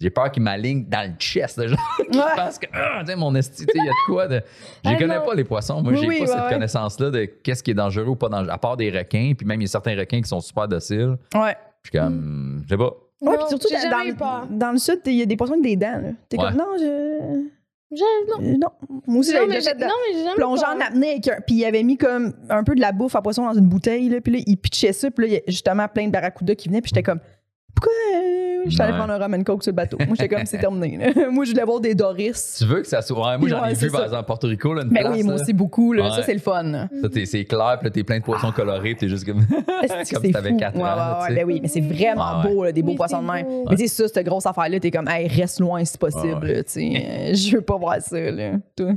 j'ai 0.00 0.08
peur 0.08 0.30
qu'il 0.32 0.42
m'aligne 0.42 0.86
dans 0.88 1.10
le 1.10 1.14
chest. 1.18 1.58
Là, 1.58 1.66
genre, 1.66 1.78
Ouais. 1.98 2.06
je 2.10 2.36
pense 2.36 2.58
que, 2.58 2.66
ah, 2.72 3.02
mon 3.16 3.34
esti, 3.34 3.66
il 3.74 3.84
y 3.84 3.88
a 3.88 3.90
de 3.90 4.06
quoi 4.06 4.28
de. 4.28 4.42
Je 4.84 4.90
Ah, 4.90 4.94
connais 4.96 5.18
non. 5.18 5.24
pas 5.26 5.34
les 5.34 5.44
poissons. 5.44 5.82
Moi, 5.82 5.92
Oui, 5.92 5.98
j'ai 6.00 6.06
oui, 6.08 6.14
pas 6.18 6.20
ouais, 6.22 6.26
cette 6.28 6.44
ouais. 6.44 6.50
connaissance-là 6.52 7.10
de 7.10 7.24
qu'est-ce 7.24 7.62
qui 7.62 7.70
est 7.72 7.74
dangereux 7.74 8.06
ou 8.08 8.16
pas 8.16 8.28
dangereux. 8.30 8.50
À 8.50 8.56
part 8.58 8.76
des 8.78 8.90
requins, 8.90 9.32
puis 9.36 9.46
même 9.46 9.60
il 9.60 9.64
y 9.64 9.66
a 9.66 9.70
certains 9.70 9.94
requins 9.96 10.22
qui 10.22 10.28
sont 10.28 10.40
super 10.40 10.66
dociles. 10.68 11.16
Ouais. 11.34 11.54
Je 11.82 11.90
suis 11.90 11.98
comme, 11.98 12.62
je 12.64 12.68
sais 12.70 12.78
pas. 12.78 12.92
Ouais, 13.20 13.32
Non, 13.32 13.38
puis 13.38 13.48
surtout 13.50 13.68
dans, 13.72 13.80
jamais 13.80 14.08
eu 14.08 14.12
dans, 14.12 14.16
peur. 14.18 14.46
dans 14.50 14.72
le 14.72 14.78
sud, 14.78 15.00
il 15.06 15.12
y 15.14 15.22
a 15.22 15.26
des 15.26 15.36
poissons 15.36 15.52
avec 15.52 15.64
des 15.64 15.76
dents. 15.76 16.00
là. 16.02 16.10
T'es 16.28 16.38
Ouais. 16.38 16.44
comme, 16.48 16.56
non, 16.56 16.66
je. 16.78 17.50
Non, 17.92 18.40
euh, 18.40 18.56
Non. 18.56 18.68
Moi 19.06 19.18
aussi, 19.18 19.30
non, 19.30 19.36
j'avais 19.38 19.46
mais 19.48 19.54
déjà 19.56 19.70
j'ai 19.72 19.76
fait 19.76 19.84
de- 19.84 19.88
non, 19.88 19.94
mais 20.06 20.16
j'ai 20.18 20.24
jamais 20.24 20.36
plongé 20.36 20.62
peur. 20.62 20.76
en 20.76 20.80
apnée 20.80 21.10
avec 21.10 21.28
un. 21.28 21.40
Puis 21.44 21.56
il 21.56 21.64
avait 21.64 21.82
mis 21.82 21.96
comme 21.98 22.32
un 22.48 22.62
peu 22.64 22.74
de 22.76 22.80
la 22.80 22.92
bouffe 22.92 23.16
à 23.16 23.20
poisson 23.22 23.44
dans 23.44 23.52
une 23.54 23.66
bouteille, 23.66 24.08
là, 24.08 24.20
puis 24.20 24.32
là, 24.34 24.38
il 24.46 24.56
pitchait 24.56 24.92
ça, 24.92 25.10
puis 25.10 25.24
là, 25.26 25.28
il 25.28 25.34
y 25.34 25.36
a 25.38 25.40
justement 25.48 25.86
plein 25.88 26.06
de 26.06 26.12
barracudas 26.12 26.54
qui 26.54 26.68
venaient, 26.68 26.80
puis 26.80 26.90
j'étais 26.94 27.02
comme, 27.02 27.20
pourquoi. 27.74 27.92
euh, 28.14 28.39
J'étais 28.66 28.82
allée 28.82 28.92
Ouais. 28.92 28.98
prendre 28.98 29.12
un 29.12 29.18
rum 29.18 29.34
and 29.34 29.42
coke 29.44 29.62
sur 29.62 29.70
le 29.72 29.76
bateau. 29.76 29.96
Moi, 29.98 30.16
j'étais 30.18 30.28
comme, 30.34 30.44
c'est 30.46 30.58
terminé. 30.58 30.96
là. 31.14 31.30
Moi, 31.30 31.44
je 31.44 31.50
voulais 31.52 31.64
voir 31.64 31.80
des 31.80 31.94
Doris. 31.94 32.56
Tu 32.58 32.64
veux 32.64 32.80
que 32.82 32.88
ça 32.88 33.02
soit. 33.02 33.30
Ouais, 33.30 33.38
moi, 33.38 33.48
j'en 33.48 33.64
ai 33.64 33.74
c'est 33.74 33.86
vu 33.86 33.92
par 33.92 34.04
exemple 34.04 34.24
Porto 34.26 34.46
Rico, 34.48 34.74
là, 34.74 34.82
une 34.82 34.88
Ben 34.90 35.00
place, 35.00 35.16
oui, 35.16 35.22
moi 35.22 35.34
là. 35.36 35.42
aussi, 35.42 35.52
beaucoup. 35.52 35.92
Là. 35.92 36.10
Ça, 36.10 36.22
c'est 36.22 36.34
le 36.34 36.40
fun. 36.40 36.62
là. 36.62 36.88
Ça, 37.02 37.08
t'es- 37.08 37.26
c'est 37.26 37.44
clair, 37.44 37.76
puis 37.78 37.86
là, 37.88 37.90
t'es 37.90 38.02
plein 38.04 38.18
de 38.18 38.24
poissons 38.24 38.52
colorés, 38.52 38.80
puis 38.94 38.96
t'es 38.96 39.08
juste 39.08 39.24
comme. 39.24 39.40
Est-ce 39.82 39.92
que 40.10 40.14
comme 40.14 40.22
c'est 40.22 40.26
si 40.26 40.32
t'avais 40.32 40.50
fou? 40.50 40.56
4 40.56 40.76
Ouais, 40.76 40.82
ans. 40.82 41.22
ouais, 41.28 41.34
ben 41.34 41.44
oui, 41.46 41.58
mais 41.62 41.68
c'est 41.68 41.80
vraiment 41.80 42.40
Ouais, 42.42 42.48
ouais. 42.48 42.54
beau, 42.54 42.64
là, 42.64 42.72
des 42.72 42.82
beaux 42.82 42.90
Mais 42.92 42.96
poissons 42.96 43.22
de 43.22 43.26
c'est 43.26 43.32
mer. 43.42 43.46
Mais 43.70 43.76
tu 43.76 43.88
sais, 43.88 43.88
ça, 43.88 44.08
cette 44.08 44.26
grosse 44.26 44.46
affaire-là, 44.46 44.80
t'es 44.80 44.90
comme, 44.90 45.08
hey, 45.08 45.28
reste 45.28 45.60
loin 45.60 45.84
si 45.84 45.96
possible. 45.98 46.62
Sais. 46.66 46.92
Euh, 46.94 47.34
Je 47.34 47.56
veux 47.56 47.62
pas 47.62 47.76
voir 47.76 48.00
ça, 48.00 48.18
là. 48.18 48.52
Toi? 48.76 48.92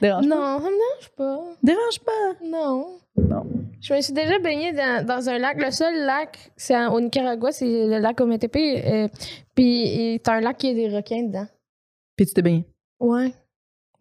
Dérange 0.00 0.28
pas? 0.28 0.34
Non, 0.36 0.58
ça 0.58 0.64
me 0.64 0.76
dérange 0.76 1.10
pas. 1.16 1.38
Dérange 1.62 2.00
pas? 2.04 2.44
Non. 2.44 2.86
Non. 3.16 3.44
Je 3.80 3.94
me 3.94 4.00
suis 4.00 4.12
déjà 4.12 4.38
baignée 4.38 4.72
dans, 4.72 5.04
dans 5.06 5.28
un 5.28 5.38
lac. 5.38 5.60
Le 5.62 5.70
seul 5.70 6.04
lac, 6.04 6.50
c'est 6.56 6.86
au 6.86 7.00
Nicaragua, 7.00 7.50
c'est 7.52 7.86
le 7.86 7.98
lac 7.98 8.20
Ometepe. 8.20 8.56
Euh, 8.56 9.08
puis 9.54 10.20
c'est 10.24 10.30
un 10.30 10.40
lac 10.40 10.58
qui 10.58 10.68
a 10.70 10.74
des 10.74 10.88
requins 10.94 11.22
dedans. 11.22 11.46
Puis 12.16 12.26
tu 12.26 12.34
t'es 12.34 12.42
baigné. 12.42 12.64
Ouais. 13.00 13.32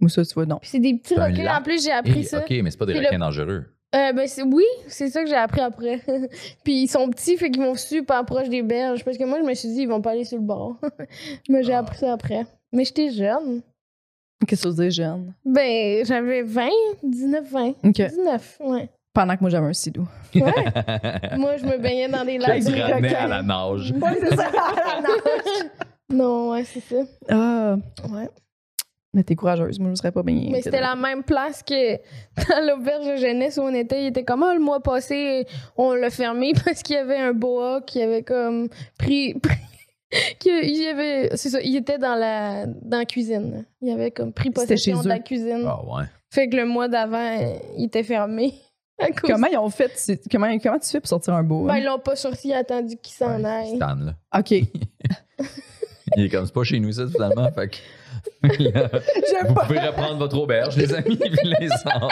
Ou 0.02 0.10
ça, 0.10 0.24
tu 0.26 0.34
vois, 0.34 0.46
non. 0.46 0.58
Puis 0.60 0.70
c'est 0.72 0.80
des 0.80 0.96
petits 0.96 1.16
requins. 1.16 1.44
lac? 1.44 1.60
En 1.60 1.64
plus, 1.64 1.84
j'ai 1.84 1.92
appris 1.92 2.24
ça. 2.26 2.40
ok, 2.40 2.50
mais 2.62 2.72
c'est 2.72 2.78
pas 2.78 2.86
des 2.86 2.94
C'est 2.94 3.00
requins 3.00 3.12
le- 3.14 3.20
dangereux. 3.20 3.66
Euh, 3.96 4.12
ben 4.12 4.28
c'est- 4.28 4.44
oui, 4.44 4.66
c'est 4.88 5.08
ça 5.08 5.22
que 5.24 5.30
j'ai 5.30 5.36
appris 5.36 5.62
après. 5.62 6.02
puis 6.66 6.84
ils 6.84 6.88
sont 6.90 7.10
petits, 7.10 7.38
fait 7.38 7.50
qu'ils 7.50 7.62
vont 7.62 7.76
super 7.76 8.26
proche 8.26 8.50
des 8.50 8.62
berges. 8.62 9.06
Parce 9.06 9.18
que 9.18 9.24
moi, 9.24 9.40
je 9.40 9.46
me 9.46 9.54
suis 9.54 9.70
dit, 9.70 9.82
ils 9.84 9.88
vont 9.88 10.02
pas 10.02 10.12
aller 10.12 10.26
sur 10.26 10.38
le 10.38 10.44
bord. 10.44 10.76
Mais 11.50 11.64
j'ai 11.64 11.74
Ah. 11.74 11.80
appris 11.80 11.98
ça 12.00 12.12
après. 12.12 12.46
Mais 12.74 12.84
j'étais 12.84 13.10
jeune. 13.12 13.62
Qu'est-ce 14.46 14.64
que 14.64 14.68
tu 14.70 14.76
veux 14.76 14.84
dire, 14.84 14.92
jeune? 14.92 15.34
Ben, 15.46 16.06
j'avais 16.06 16.42
20, 16.42 16.68
19, 17.04 17.50
20. 17.50 17.70
OK. 17.86 17.94
19, 17.94 18.58
ouais. 18.66 18.90
Pendant 19.16 19.36
que 19.36 19.42
moi, 19.42 19.50
j'avais 19.50 19.68
un 19.68 19.74
sidou. 19.74 20.08
Ouais. 20.36 20.42
moi, 21.38 21.58
je 21.58 21.66
me 21.66 21.78
baignais 21.78 22.08
dans 22.10 22.24
des 22.26 22.38
lacs. 22.38 22.58
il 22.60 22.66
de 22.66 22.70
se 22.70 22.82
ramenait 22.82 23.08
requins. 23.10 23.24
à 23.24 23.28
la 23.28 23.42
nage. 23.42 23.92
Ouais, 23.94 24.18
c'est 24.20 24.36
ça. 24.36 24.52
la 24.52 25.02
nage. 25.02 25.70
Non, 26.12 26.52
ouais, 26.52 26.64
c'est 26.66 26.82
ça. 26.82 27.02
Ah, 27.30 27.76
Ouais. 28.12 28.30
mais 29.14 29.24
t'es 29.24 29.36
courageuse. 29.36 29.80
Moi, 29.80 29.88
je 29.88 29.92
ne 29.92 29.96
serais 29.96 30.12
pas 30.12 30.22
baignée. 30.22 30.50
Mais 30.52 30.62
c'était 30.62 30.82
la 30.82 30.96
même 30.96 31.24
place 31.24 31.64
que 31.64 31.96
dans 31.96 32.68
l'auberge 32.68 33.08
de 33.08 33.16
jeunesse 33.16 33.58
où 33.58 33.62
on 33.62 33.74
était. 33.74 34.04
Il 34.04 34.08
était 34.08 34.24
comme, 34.26 34.44
ah, 34.44 34.54
le 34.54 34.60
mois 34.60 34.82
passé, 34.84 35.48
on 35.78 35.94
l'a 35.94 36.10
fermé 36.10 36.52
parce 36.66 36.84
qu'il 36.84 36.96
y 36.98 37.00
avait 37.00 37.18
un 37.18 37.34
boa 37.34 37.82
qui 37.82 38.02
avait 38.02 38.24
comme 38.24 38.68
pris. 39.00 39.36
il 40.46 40.88
avait 40.92 41.36
c'est 41.36 41.50
ça 41.50 41.60
il 41.62 41.76
était 41.76 41.98
dans 41.98 42.16
la 42.16 42.68
dans 42.68 43.00
la 43.00 43.06
cuisine 43.06 43.66
il 43.82 43.92
avait 43.92 44.12
comme 44.12 44.32
pris 44.32 44.46
chez 44.50 44.52
possession 44.54 45.02
de 45.02 45.10
la 45.10 45.18
eux. 45.18 45.24
cuisine 45.24 45.66
Ah 45.68 45.82
ouais. 45.84 46.04
fait 46.30 46.48
que 46.48 46.56
le 46.56 46.66
mois 46.66 46.88
d'avant 46.88 47.38
il 47.78 47.86
était 47.86 48.04
fermé 48.04 48.54
à 48.54 48.65
cause 49.00 49.32
Comment 49.32 49.48
ils 49.48 49.58
ont 49.58 49.70
fait? 49.70 49.92
c'est- 49.96 50.22
Comment, 50.32 50.58
comment 50.60 50.80
tu 50.80 50.90
fais 50.90 51.00
pour 51.00 51.10
sortir 51.10 51.34
un 51.34 51.44
beau? 51.44 51.66
ben, 51.66 51.78
ils 51.78 51.84
l'ont 51.86 52.00
pas 52.00 52.16
sorti 52.16 52.50
ils 52.50 52.54
ont 52.54 52.58
attendu 52.60 52.96
qu'il 52.98 53.14
s'en 53.16 53.38
Ouais, 53.42 53.50
aille 53.50 53.76
Stan, 53.76 53.96
là. 53.96 54.14
OK. 54.40 54.52
Il 56.18 56.26
est 56.26 56.30
comme, 56.30 56.46
c'est 56.46 56.54
pas 56.54 56.64
chez 56.64 56.80
nous, 56.80 56.92
ça, 56.92 57.08
finalement. 57.08 57.52
fait 57.52 57.68
que. 57.70 57.76
Là, 58.64 58.90
vous 59.48 59.54
pas, 59.54 59.66
pouvez 59.66 59.80
reprendre 59.80 60.18
votre 60.18 60.38
auberge, 60.38 60.78
les 60.78 60.94
amis, 60.94 61.18
puis 61.18 61.54
les 61.60 61.68
va. 61.68 62.08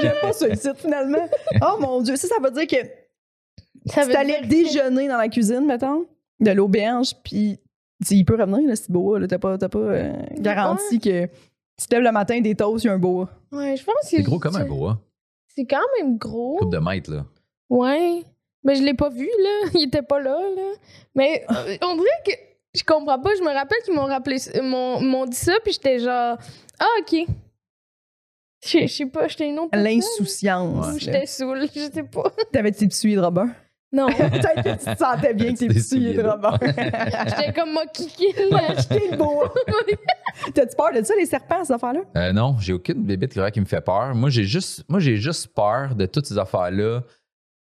j'aime 0.00 0.12
pas 0.22 0.32
ce 0.32 0.54
site, 0.54 0.76
finalement. 0.78 1.26
Oh 1.62 1.76
mon 1.80 2.00
Dieu, 2.00 2.16
ça, 2.16 2.28
ça 2.28 2.36
veut 2.42 2.50
dire 2.50 2.66
que 2.66 2.86
ça 3.90 4.06
tu 4.06 4.14
allais 4.14 4.40
que- 4.42 4.46
déjeuner 4.46 5.08
dans 5.08 5.16
la 5.18 5.28
cuisine, 5.28 5.66
mettons, 5.66 6.06
de 6.40 6.50
l'auberge, 6.52 7.14
puis 7.24 7.58
il 8.10 8.24
peut 8.24 8.36
revenir, 8.40 8.68
là, 8.68 8.76
ce 8.76 8.90
boa. 8.90 9.18
là. 9.18 9.26
T'as 9.26 9.38
pas, 9.38 9.58
t'as 9.58 9.68
pas 9.68 9.78
euh, 9.78 10.12
garanti 10.38 10.98
que 11.00 11.26
tu 11.26 11.86
te 11.88 11.94
lèves 11.94 12.04
le 12.04 12.12
matin, 12.12 12.40
des 12.40 12.54
toasts, 12.54 12.84
il 12.84 12.88
y 12.88 12.90
a 12.90 12.94
un 12.94 12.98
boa. 12.98 13.28
ouais 13.52 13.76
je 13.76 13.84
pense 13.84 13.94
que 14.02 14.06
C'est 14.08 14.22
gros 14.22 14.38
comme 14.38 14.56
un 14.56 14.64
boa. 14.64 14.98
C'est 15.58 15.66
quand 15.66 15.84
même 15.98 16.16
gros 16.18 16.56
Coupe 16.58 16.72
de 16.72 16.78
mètres, 16.78 17.10
là. 17.12 17.24
Ouais. 17.68 18.22
Mais 18.62 18.76
je 18.76 18.82
l'ai 18.82 18.94
pas 18.94 19.08
vu, 19.08 19.26
là. 19.42 19.70
Il 19.74 19.84
était 19.88 20.02
pas 20.02 20.20
là, 20.20 20.38
là. 20.54 20.72
Mais 21.14 21.44
euh, 21.50 21.76
on 21.82 21.94
dirait 21.96 22.08
que 22.24 22.32
je 22.74 22.84
comprends 22.84 23.18
pas. 23.18 23.30
Je 23.36 23.42
me 23.42 23.52
rappelle 23.52 23.78
qu'ils 23.84 23.94
m'ont 23.94 24.06
rappelé 24.06 24.38
ça- 24.38 24.62
m'ont 24.62 25.00
m'ont 25.00 25.26
dit 25.26 25.36
ça, 25.36 25.54
puis 25.64 25.72
j'étais 25.72 25.98
genre 25.98 26.38
Ah, 26.78 26.86
ok. 27.00 27.26
Je 28.64 28.80
je 28.80 28.86
sais 28.86 29.06
pas, 29.06 29.26
j'étais 29.28 29.48
une 29.48 29.58
autre. 29.58 29.76
L'insouciance. 29.76 30.98
J'étais 30.98 31.26
saoule, 31.26 31.66
je 31.74 31.80
sais 31.92 32.02
pas. 32.04 32.32
T'avais 32.52 32.72
tes 32.72 32.86
petits 32.86 32.96
souliers 32.98 33.16
de 33.16 33.20
Robin? 33.20 33.50
Non. 33.92 34.06
Peut-être 34.16 34.62
que 34.62 34.70
tu 34.84 34.94
te 34.94 34.98
sentais 34.98 35.34
bien 35.34 35.54
que 35.54 35.58
tes 35.58 35.68
petits 35.68 35.80
souliers 35.80 36.14
de. 36.14 36.22
J'étais 36.22 37.52
comme 37.54 37.72
ma 37.72 37.86
kiki, 37.86 38.26
là. 38.50 38.70
Acheter 38.70 39.10
le 39.12 39.16
boa. 39.16 39.52
T'as-tu 40.54 40.76
peur 40.76 40.92
de 40.94 41.02
ça, 41.02 41.14
les 41.18 41.26
serpents, 41.26 41.64
ces 41.64 41.72
affaires-là? 41.72 42.00
Euh, 42.16 42.32
non, 42.32 42.56
j'ai 42.60 42.72
aucune 42.74 43.04
bébête 43.04 43.32
qui 43.32 43.40
qui 43.52 43.60
me 43.60 43.66
fait 43.66 43.80
peur. 43.80 44.14
Moi, 44.14 44.30
j'ai 44.30 44.44
juste, 44.44 44.84
moi, 44.88 45.00
j'ai 45.00 45.16
juste 45.16 45.48
peur 45.54 45.94
de 45.94 46.06
toutes 46.06 46.26
ces 46.26 46.36
affaires-là 46.38 47.02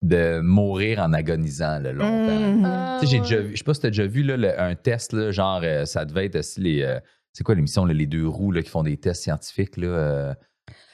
de 0.02 0.40
mourir 0.40 0.98
en 1.00 1.12
agonisant 1.12 1.78
là, 1.78 1.92
longtemps. 1.92 2.98
Tu 3.00 3.06
sais, 3.06 3.12
j'ai 3.12 3.18
ouais. 3.18 3.22
déjà 3.28 3.40
vu, 3.42 3.52
je 3.52 3.58
sais 3.58 3.64
pas 3.64 3.74
si 3.74 3.80
t'as 3.80 3.88
déjà 3.90 4.06
vu 4.06 4.22
là, 4.22 4.36
le- 4.36 4.58
un 4.60 4.74
test, 4.74 5.12
là, 5.12 5.30
genre, 5.30 5.60
euh, 5.62 5.84
ça 5.84 6.04
devait 6.06 6.26
être 6.26 6.36
aussi 6.36 6.60
les. 6.60 6.82
euh, 6.82 6.98
c'est 7.32 7.44
quoi 7.44 7.54
l'émission, 7.54 7.84
là, 7.84 7.92
les 7.94 8.06
deux 8.06 8.26
roues 8.26 8.50
là, 8.50 8.62
qui 8.62 8.70
font 8.70 8.82
des 8.82 8.96
tests 8.96 9.22
scientifiques, 9.22 9.76
là? 9.76 10.34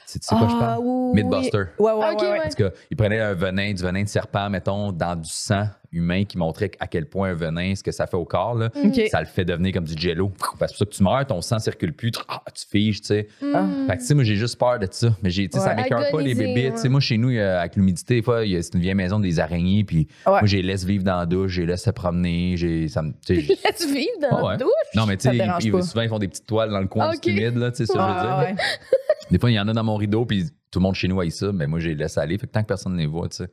Tu 0.06 0.18
sais 0.20 0.34
quoi 0.36 0.48
je 0.48 0.54
Ah, 0.56 0.58
parle? 0.58 0.78
oui, 0.84 1.10
oui. 1.14 1.22
Mythbuster. 1.24 1.58
Ouais, 1.78 1.92
ouais, 1.92 2.12
Ok, 2.12 2.20
ouais, 2.22 2.26
ouais. 2.26 2.32
ouais. 2.38 2.46
En 2.46 2.48
tout 2.48 2.56
cas, 2.56 2.70
ils 2.90 2.96
prenaient 2.96 3.20
un 3.20 3.34
venin, 3.34 3.72
du 3.72 3.82
venin 3.82 4.02
de 4.04 4.08
serpent, 4.08 4.48
mettons, 4.50 4.92
dans 4.92 5.16
du 5.16 5.28
sang 5.30 5.66
humain 5.96 6.24
qui 6.24 6.38
montrait 6.38 6.70
à 6.80 6.86
quel 6.86 7.06
point 7.06 7.30
un 7.30 7.34
venin, 7.34 7.74
ce 7.74 7.82
que 7.82 7.90
ça 7.92 8.06
fait 8.06 8.16
au 8.16 8.24
corps, 8.24 8.54
là, 8.54 8.70
OK. 8.84 9.00
ça 9.10 9.20
le 9.20 9.26
fait 9.26 9.44
devenir 9.44 9.72
comme 9.72 9.84
du 9.84 10.00
jello. 10.00 10.30
Parce 10.58 10.72
que 10.72 10.78
c'est 10.78 10.78
pour 10.78 10.78
ça 10.78 10.84
que 10.86 10.90
tu 10.90 11.02
meurs, 11.02 11.26
ton 11.26 11.40
sang 11.40 11.58
circule 11.58 11.92
plus, 11.92 12.10
tu, 12.12 12.20
ah, 12.28 12.42
tu 12.54 12.64
figes, 12.70 13.00
tu 13.00 13.06
sais. 13.08 13.28
Mm. 13.42 13.86
Fait 13.86 13.94
que, 13.96 14.00
tu 14.00 14.06
sais, 14.06 14.14
moi, 14.14 14.24
j'ai 14.24 14.36
juste 14.36 14.58
peur 14.58 14.78
de 14.78 14.86
ça. 14.90 15.08
Mais 15.22 15.30
j'ai, 15.30 15.48
tu 15.48 15.58
sais, 15.58 15.64
ça 15.64 15.70
Ouais. 15.70 15.82
m'écœure 15.82 16.04
pas, 16.10 16.20
les 16.20 16.34
ouais. 16.34 16.88
moi, 16.88 17.00
chez 17.00 17.18
nous, 17.18 17.30
a- 17.30 17.60
avec 17.60 17.76
l'humidité, 17.76 18.16
des 18.16 18.22
fois, 18.22 18.44
il 18.44 18.52
y 18.52 18.56
a- 18.56 18.62
c'est 18.62 18.74
une 18.74 18.80
vieille 18.80 18.94
maison 18.94 19.18
des 19.20 19.40
araignées, 19.40 19.84
puis 19.84 20.06
Ouais. 20.26 20.32
moi, 20.32 20.40
je 20.44 20.56
les 20.56 20.62
laisse 20.62 20.84
vivre 20.84 21.04
dans 21.04 21.16
la 21.16 21.26
douche, 21.26 21.52
je 21.52 21.60
les 21.62 21.66
laisse 21.68 21.82
se 21.84 21.90
promener, 21.90 22.56
j'ai, 22.56 22.88
ça 22.88 23.02
me, 23.02 23.12
Laisse 23.28 23.86
vivre 23.92 24.10
dans 24.20 24.28
Ah 24.38 24.44
ouais. 24.44 24.50
la 24.52 24.56
douche? 24.58 24.70
non, 24.94 25.06
mais 25.06 25.16
tu 25.16 25.28
sais, 25.28 25.36
souvent, 25.82 26.02
ils 26.02 26.08
font 26.08 26.18
des 26.18 26.28
petites 26.28 26.46
toiles 26.46 26.70
dans 26.70 26.80
le 26.80 26.86
coin 26.88 27.12
humide, 27.26 27.56
là, 27.56 27.70
tu 27.70 27.78
sais, 27.78 27.86
ça, 27.86 27.94
je 27.94 28.14
veux 28.14 28.20
dire. 28.20 28.36
Ah, 28.36 28.44
ouais. 28.44 28.54
Des 29.30 29.38
fois, 29.38 29.50
il 29.50 29.54
y 29.54 29.60
en 29.60 29.66
a 29.68 29.72
dans 29.72 29.84
mon 29.84 29.96
rideau, 29.96 30.24
puis 30.24 30.44
tout 30.76 30.80
le 30.80 30.84
monde 30.84 30.94
chez 30.94 31.08
nous 31.08 31.18
a 31.22 31.30
ça, 31.30 31.52
mais 31.54 31.66
moi, 31.66 31.80
je 31.80 31.88
les 31.88 31.94
laisse 31.94 32.18
aller. 32.18 32.36
Fait 32.36 32.46
que 32.46 32.52
tant 32.52 32.60
que 32.60 32.66
personne 32.66 32.92
ne 32.92 32.98
les 32.98 33.06
voit, 33.06 33.30
tu 33.30 33.36
sais. 33.38 33.48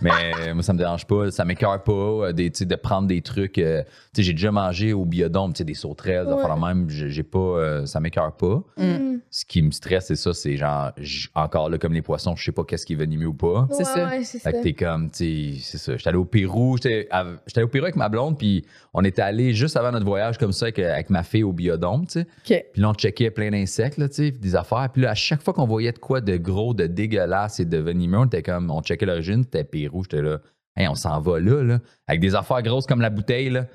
Mais 0.00 0.52
moi, 0.54 0.62
ça 0.62 0.72
me 0.72 0.78
dérange 0.78 1.04
pas, 1.06 1.30
ça 1.32 1.44
m'écœure 1.44 1.82
pas 1.82 1.92
euh, 1.92 2.32
des, 2.32 2.50
tu 2.50 2.58
sais, 2.58 2.64
de 2.64 2.74
prendre 2.76 3.06
des 3.08 3.22
trucs. 3.22 3.58
euh, 3.58 3.82
tu 3.82 3.88
sais, 4.16 4.22
j'ai 4.22 4.32
déjà 4.32 4.50
mangé 4.52 4.92
au 4.92 5.04
biodôme, 5.04 5.52
tu 5.52 5.58
sais, 5.58 5.64
des 5.64 5.74
sauterelles, 5.74 6.26
Ouais. 6.28 6.42
de 6.42 6.60
même. 6.60 6.88
J'ai 6.90 7.10
j'ai 7.10 7.22
pas, 7.24 7.38
euh, 7.38 7.86
ça 7.86 7.98
m'écœure 8.00 8.36
pas. 8.36 8.62
Mm. 8.76 9.18
Ce 9.30 9.44
qui 9.44 9.62
me 9.62 9.70
stresse, 9.72 10.06
c'est 10.06 10.16
ça, 10.16 10.32
c'est 10.32 10.56
genre, 10.56 10.90
encore 11.34 11.70
là, 11.70 11.78
comme 11.78 11.92
les 11.92 12.02
poissons, 12.02 12.34
je 12.36 12.44
sais 12.44 12.52
pas 12.52 12.62
qu'est-ce 12.64 12.86
qui 12.86 12.92
est 12.92 12.96
venimeux 12.96 13.26
ou 13.28 13.34
pas. 13.34 13.66
C'est 13.72 13.78
Ouais, 13.78 13.84
ça. 13.84 14.08
Fait 14.08 14.38
ça. 14.38 14.52
que 14.52 14.62
t'es 14.62 14.72
comme, 14.74 15.10
tu 15.10 15.54
sais, 15.54 15.60
c'est 15.62 15.78
ça. 15.78 15.96
J'étais 15.96 16.08
allé 16.08 16.18
au 16.18 16.24
Pérou, 16.24 16.76
j'étais 16.76 17.08
allé 17.10 17.62
au 17.62 17.68
Pérou 17.68 17.84
avec 17.84 17.96
ma 17.96 18.08
blonde, 18.08 18.38
puis 18.38 18.64
on 18.94 19.02
était 19.04 19.22
allé 19.22 19.54
juste 19.54 19.76
avant 19.76 19.92
notre 19.92 20.06
voyage 20.06 20.38
comme 20.38 20.52
ça 20.52 20.66
avec, 20.66 20.78
avec 20.78 21.10
ma 21.10 21.22
fille 21.22 21.44
au 21.44 21.52
biodôme, 21.52 22.06
tu 22.06 22.20
sais. 22.20 22.26
Puis 22.72 22.82
là, 22.82 22.90
on 22.90 22.94
checkait 22.94 23.30
plein 23.30 23.50
d'insectes, 23.50 23.98
là, 23.98 24.08
tu 24.08 24.14
sais, 24.16 24.30
des 24.32 24.56
affaires. 24.56 24.88
Puis 24.92 25.02
là, 25.02 25.10
à 25.10 25.14
chaque 25.14 25.42
fois 25.42 25.54
qu'on 25.54 25.66
voyait 25.66 25.92
de 25.92 25.98
quoi 25.98 26.20
de 26.20 26.36
gros, 26.36 26.59
de 26.74 26.86
dégueulasse 26.86 27.60
et 27.60 27.64
de 27.64 27.78
venimeux, 27.78 28.18
on 28.18 28.24
était 28.26 28.42
comme, 28.42 28.70
on 28.70 28.82
checkait 28.82 29.06
l'origine, 29.06 29.42
c'était 29.44 29.64
Pérou, 29.64 30.02
j'étais 30.04 30.22
là. 30.22 30.38
Hey, 30.76 30.86
on 30.88 30.94
s'en 30.94 31.20
va 31.20 31.40
là, 31.40 31.62
là. 31.62 31.78
Avec 32.06 32.20
des 32.20 32.34
affaires 32.34 32.62
grosses 32.62 32.86
comme 32.86 33.00
la 33.00 33.10
bouteille, 33.10 33.50
là. 33.50 33.66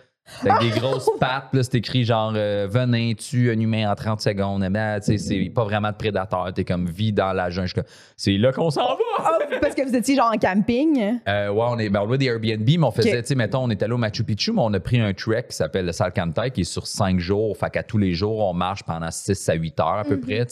Avec 0.43 0.73
des 0.73 0.79
grosses 0.79 1.07
pattes, 1.19 1.53
là, 1.53 1.61
c'est 1.61 1.75
écrit 1.75 2.03
genre 2.03 2.33
euh, 2.35 2.67
venin 2.67 3.13
tue 3.13 3.51
un 3.51 3.59
humain 3.59 3.91
en 3.91 3.93
30 3.95 4.21
secondes. 4.21 4.63
Eh 4.65 4.69
Ben, 4.69 4.99
tu 4.99 5.05
sais, 5.05 5.17
c'est 5.19 5.51
pas 5.53 5.63
vraiment 5.65 5.91
de 5.91 5.95
prédateur. 5.97 6.51
T'es 6.51 6.63
comme 6.63 6.87
vie 6.87 7.13
dans 7.13 7.31
la 7.31 7.51
jungle. 7.51 7.83
C'est 8.17 8.37
là 8.37 8.51
qu'on 8.51 8.71
s'en 8.71 8.81
va! 8.87 8.97
Ah, 9.19 9.37
parce 9.61 9.75
que 9.75 9.83
vous 9.87 9.95
étiez 9.95 10.15
genre 10.15 10.31
en 10.33 10.37
camping? 10.39 11.19
Euh, 11.27 11.49
ouais, 11.49 11.65
on, 11.69 11.77
est, 11.77 11.89
ben, 11.89 11.99
on 12.01 12.05
louait 12.05 12.17
des 12.17 12.25
Airbnb, 12.25 12.67
mais 12.67 12.83
on 12.83 12.89
faisait, 12.91 13.21
tu 13.21 13.27
sais, 13.27 13.35
mettons, 13.35 13.65
on 13.65 13.69
est 13.69 13.83
allé 13.83 13.93
au 13.93 13.97
Machu 13.97 14.23
Picchu, 14.23 14.51
mais 14.51 14.61
on 14.63 14.73
a 14.73 14.79
pris 14.79 14.99
un 14.99 15.13
trek 15.13 15.45
qui 15.49 15.55
s'appelle 15.55 15.85
le 15.85 15.91
Salcantay, 15.91 16.49
qui 16.49 16.61
est 16.61 16.63
sur 16.63 16.87
cinq 16.87 17.19
jours. 17.19 17.55
Fait 17.55 17.69
qu'à 17.69 17.83
tous 17.83 17.99
les 17.99 18.13
jours, 18.13 18.39
on 18.39 18.53
marche 18.53 18.81
pendant 18.83 19.11
6 19.11 19.47
à 19.49 19.53
8 19.53 19.79
heures 19.79 19.87
à 19.99 20.03
peu 20.05 20.15
Mhm. 20.15 20.21
près. 20.21 20.45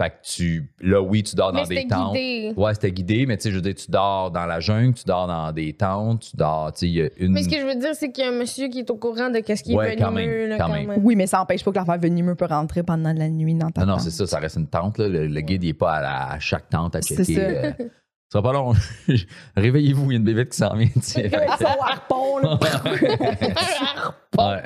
Fait 0.00 0.10
que 0.10 0.14
tu. 0.22 0.70
Là, 0.80 1.02
oui, 1.02 1.24
tu 1.24 1.34
dors 1.34 1.52
Mais 1.52 1.62
dans 1.62 1.66
des 1.66 1.74
c'était 1.76 1.88
tentes. 1.88 2.14
guidé. 2.14 2.52
Ouais, 2.56 2.72
c'était 2.72 2.92
guidé, 2.92 3.26
mais 3.26 3.36
tu 3.36 3.42
sais, 3.42 3.50
je 3.50 3.56
veux 3.56 3.62
dire, 3.62 3.74
tu 3.74 3.90
dors 3.90 4.30
dans 4.30 4.46
la 4.46 4.60
jungle, 4.60 4.94
tu 4.94 5.02
dors 5.04 5.26
dans 5.26 5.50
des 5.50 5.72
tentes, 5.72 6.20
tu 6.30 6.36
dors, 6.36 6.72
tu 6.72 6.78
sais, 6.78 6.86
il 6.86 6.92
y 6.94 7.02
a 7.02 7.08
une. 7.18 7.32
Mais 7.32 7.42
ce 7.42 7.48
que 7.48 7.58
je 7.58 7.66
veux 7.66 7.74
dire, 7.74 7.94
c'est 7.94 8.12
qu'il 8.12 8.22
y 8.22 8.26
a 8.28 8.30
un 8.30 8.34
monsieur 8.38 8.68
qui 8.68 8.78
est 8.78 8.90
au 8.90 8.96
courant 8.96 9.28
de 9.28 9.40
qu'est-ce 9.40 9.64
qui 9.64 9.74
Ouais, 9.74 9.94
est 9.94 9.96
quand 9.96 10.12
venimeux, 10.12 10.38
même, 10.42 10.48
là, 10.50 10.56
quand 10.58 10.66
quand 10.68 10.72
même. 10.74 10.86
même. 10.86 11.00
Oui, 11.04 11.16
mais 11.16 11.26
ça 11.26 11.38
n'empêche 11.38 11.64
pas 11.64 11.72
que 11.72 11.76
l'affaire 11.78 11.98
venimeux 11.98 12.36
peut 12.36 12.46
rentrer 12.46 12.84
pendant 12.84 13.12
la 13.12 13.28
nuit 13.28 13.54
dans 13.54 13.70
ta 13.72 13.80
Non, 13.84 13.94
non, 13.94 13.98
c'est 13.98 14.10
ça, 14.10 14.24
ça 14.28 14.38
reste 14.38 14.56
une 14.56 14.68
tente, 14.68 14.98
là. 14.98 15.08
Le, 15.08 15.26
le 15.26 15.40
guide, 15.40 15.64
il 15.64 15.70
est 15.70 15.74
pas 15.74 15.94
à, 15.94 16.00
la- 16.00 16.30
à 16.34 16.38
chaque 16.38 16.68
tente 16.70 16.94
à 16.94 17.02
C'est 17.02 17.16
checker. 17.24 17.72
ça. 18.28 18.38
sera 18.38 18.42
pas 18.42 18.52
long. 18.52 18.72
Réveillez-vous, 19.56 20.10
il 20.10 20.12
y 20.12 20.14
a 20.14 20.18
une 20.18 20.24
bébête 20.24 20.50
qui 20.50 20.58
s'en 20.58 20.74
vient. 20.74 20.88
Fait 21.00 21.34
harpon, 21.34 22.38
là. 22.38 22.58
Ouais. 24.38 24.62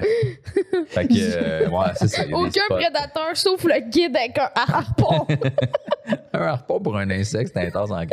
fait 0.88 1.08
que, 1.08 1.14
euh, 1.18 1.68
ouais, 1.70 1.86
c'est 1.94 2.08
ça. 2.08 2.24
Aucun 2.32 2.60
prédateur 2.68 3.34
sauf 3.34 3.64
le 3.64 3.80
guide 3.88 4.14
avec 4.14 4.36
un 4.36 4.50
harpon. 4.54 5.26
Un 6.34 6.42
harpon 6.42 6.80
pour 6.80 6.98
un 6.98 7.08
insecte, 7.08 7.52
c'est 7.54 7.68
intense 7.68 7.90
en 7.90 8.02
Je 8.02 8.08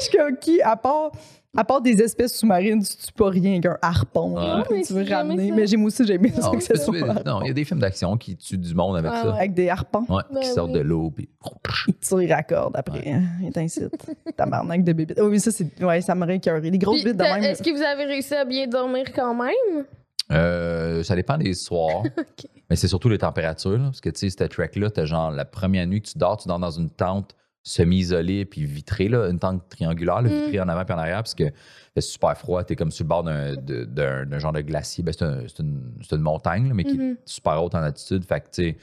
suis 0.00 0.18
qui, 0.40 0.60
à 0.62 0.74
part, 0.76 1.12
à 1.56 1.64
part 1.64 1.80
des 1.80 2.00
espèces 2.02 2.36
sous-marines, 2.36 2.82
tu 2.82 2.96
tues 2.96 3.12
pas 3.12 3.28
rien 3.30 3.60
qu'un 3.60 3.76
harpon 3.82 4.34
Ouais. 4.34 4.62
que 4.68 4.86
tu 4.86 4.92
veux 4.92 5.04
ramener. 5.08 5.48
ça. 5.50 5.54
Mais 5.54 5.66
j'ai 5.66 5.76
moi 5.76 5.86
aussi, 5.88 6.06
j'ai 6.06 6.14
aimé 6.14 6.32
ça 6.34 6.42
Non, 6.42 6.52
que 6.52 6.60
ce 6.62 6.72
tu 6.72 6.78
soit 6.78 6.92
peux- 6.92 7.10
un 7.10 7.22
non, 7.24 7.42
il 7.42 7.48
y 7.48 7.50
a 7.50 7.54
des 7.54 7.64
films 7.64 7.80
d'action 7.80 8.16
qui 8.16 8.36
tuent 8.36 8.58
du 8.58 8.74
monde 8.74 8.96
avec 8.96 9.10
Ah 9.14 9.22
ça. 9.22 9.30
ouais. 9.30 9.36
avec 9.38 9.54
des 9.54 9.68
harpons. 9.68 10.04
Ouais, 10.08 10.22
Ben 10.32 10.40
qui 10.40 10.48
sortent 10.48 10.70
oui. 10.72 10.78
de 10.78 10.80
l'eau. 10.80 11.10
Puis... 11.10 11.28
Ils 11.88 11.94
tirent 11.94 12.36
à 12.36 12.42
corde 12.42 12.74
après. 12.76 13.10
hein. 13.12 13.22
Il 13.42 13.52
t'incite. 13.52 13.90
Tabarnak 14.36 14.82
de 14.84 14.92
bébé. 14.92 15.14
Oui, 15.18 15.28
mais 15.30 15.38
ça, 15.38 15.50
c'est. 15.50 15.82
Ouais, 15.82 16.00
ça 16.00 16.14
m'aurait 16.14 16.36
écœuré. 16.36 16.70
Les 16.70 16.78
grosses 16.78 17.04
bites 17.04 17.16
de 17.16 17.22
même. 17.22 17.42
Est-ce 17.42 17.62
que 17.62 17.70
vous 17.70 17.82
avez 17.82 18.04
réussi 18.04 18.34
à 18.34 18.44
bien 18.44 18.66
dormir 18.66 19.04
quand 19.14 19.34
même? 19.34 19.84
Euh, 20.32 21.02
ça 21.02 21.14
dépend 21.14 21.36
des 21.38 21.54
soirs. 21.54 22.02
Mais 22.70 22.76
c'est 22.76 22.88
surtout 22.88 23.10
les 23.10 23.18
températures. 23.18 23.72
là, 23.72 23.84
parce 23.84 24.00
que, 24.00 24.08
tu 24.08 24.20
sais, 24.20 24.30
cette 24.30 24.50
trek-là, 24.52 24.88
t'as 24.90 25.04
genre 25.04 25.30
la 25.30 25.44
première 25.44 25.86
nuit 25.86 26.00
que 26.00 26.08
tu 26.08 26.16
dors, 26.18 26.38
tu 26.38 26.48
dors 26.48 26.58
dans 26.58 26.70
une 26.70 26.88
tente 26.88 27.34
semi-isolée 27.66 28.44
puis 28.44 28.64
vitrée, 28.64 29.08
là, 29.08 29.28
une 29.28 29.38
tente 29.38 29.68
triangulaire, 29.68 30.22
là, 30.22 30.28
Mm. 30.30 30.44
vitrée 30.44 30.60
en 30.60 30.68
avant 30.68 30.84
puis 30.84 30.94
en 30.94 30.98
arrière, 30.98 31.16
parce 31.18 31.34
que 31.34 31.44
c'est 31.96 32.00
super 32.02 32.36
froid. 32.36 32.62
T'es 32.62 32.76
comme 32.76 32.90
sur 32.90 33.04
le 33.04 33.08
bord 33.08 33.22
d'un, 33.24 33.56
de- 33.56 33.84
d'un, 33.84 34.26
d'un 34.26 34.38
genre 34.38 34.52
de 34.52 34.60
glacier. 34.60 35.02
Ben, 35.02 35.12
c'est, 35.12 35.24
un- 35.24 35.40
c'est 35.48 35.60
une, 35.60 35.94
c'est 36.02 36.14
une 36.14 36.22
montagne, 36.22 36.68
là, 36.68 36.74
mais 36.74 36.84
qui 36.84 36.94
est 36.94 36.98
Mhm. 36.98 37.16
super 37.24 37.62
haute 37.62 37.74
en 37.74 37.82
altitude. 37.82 38.24
Fait 38.24 38.40
que, 38.40 38.46
tu 38.50 38.62
sais, 38.70 38.76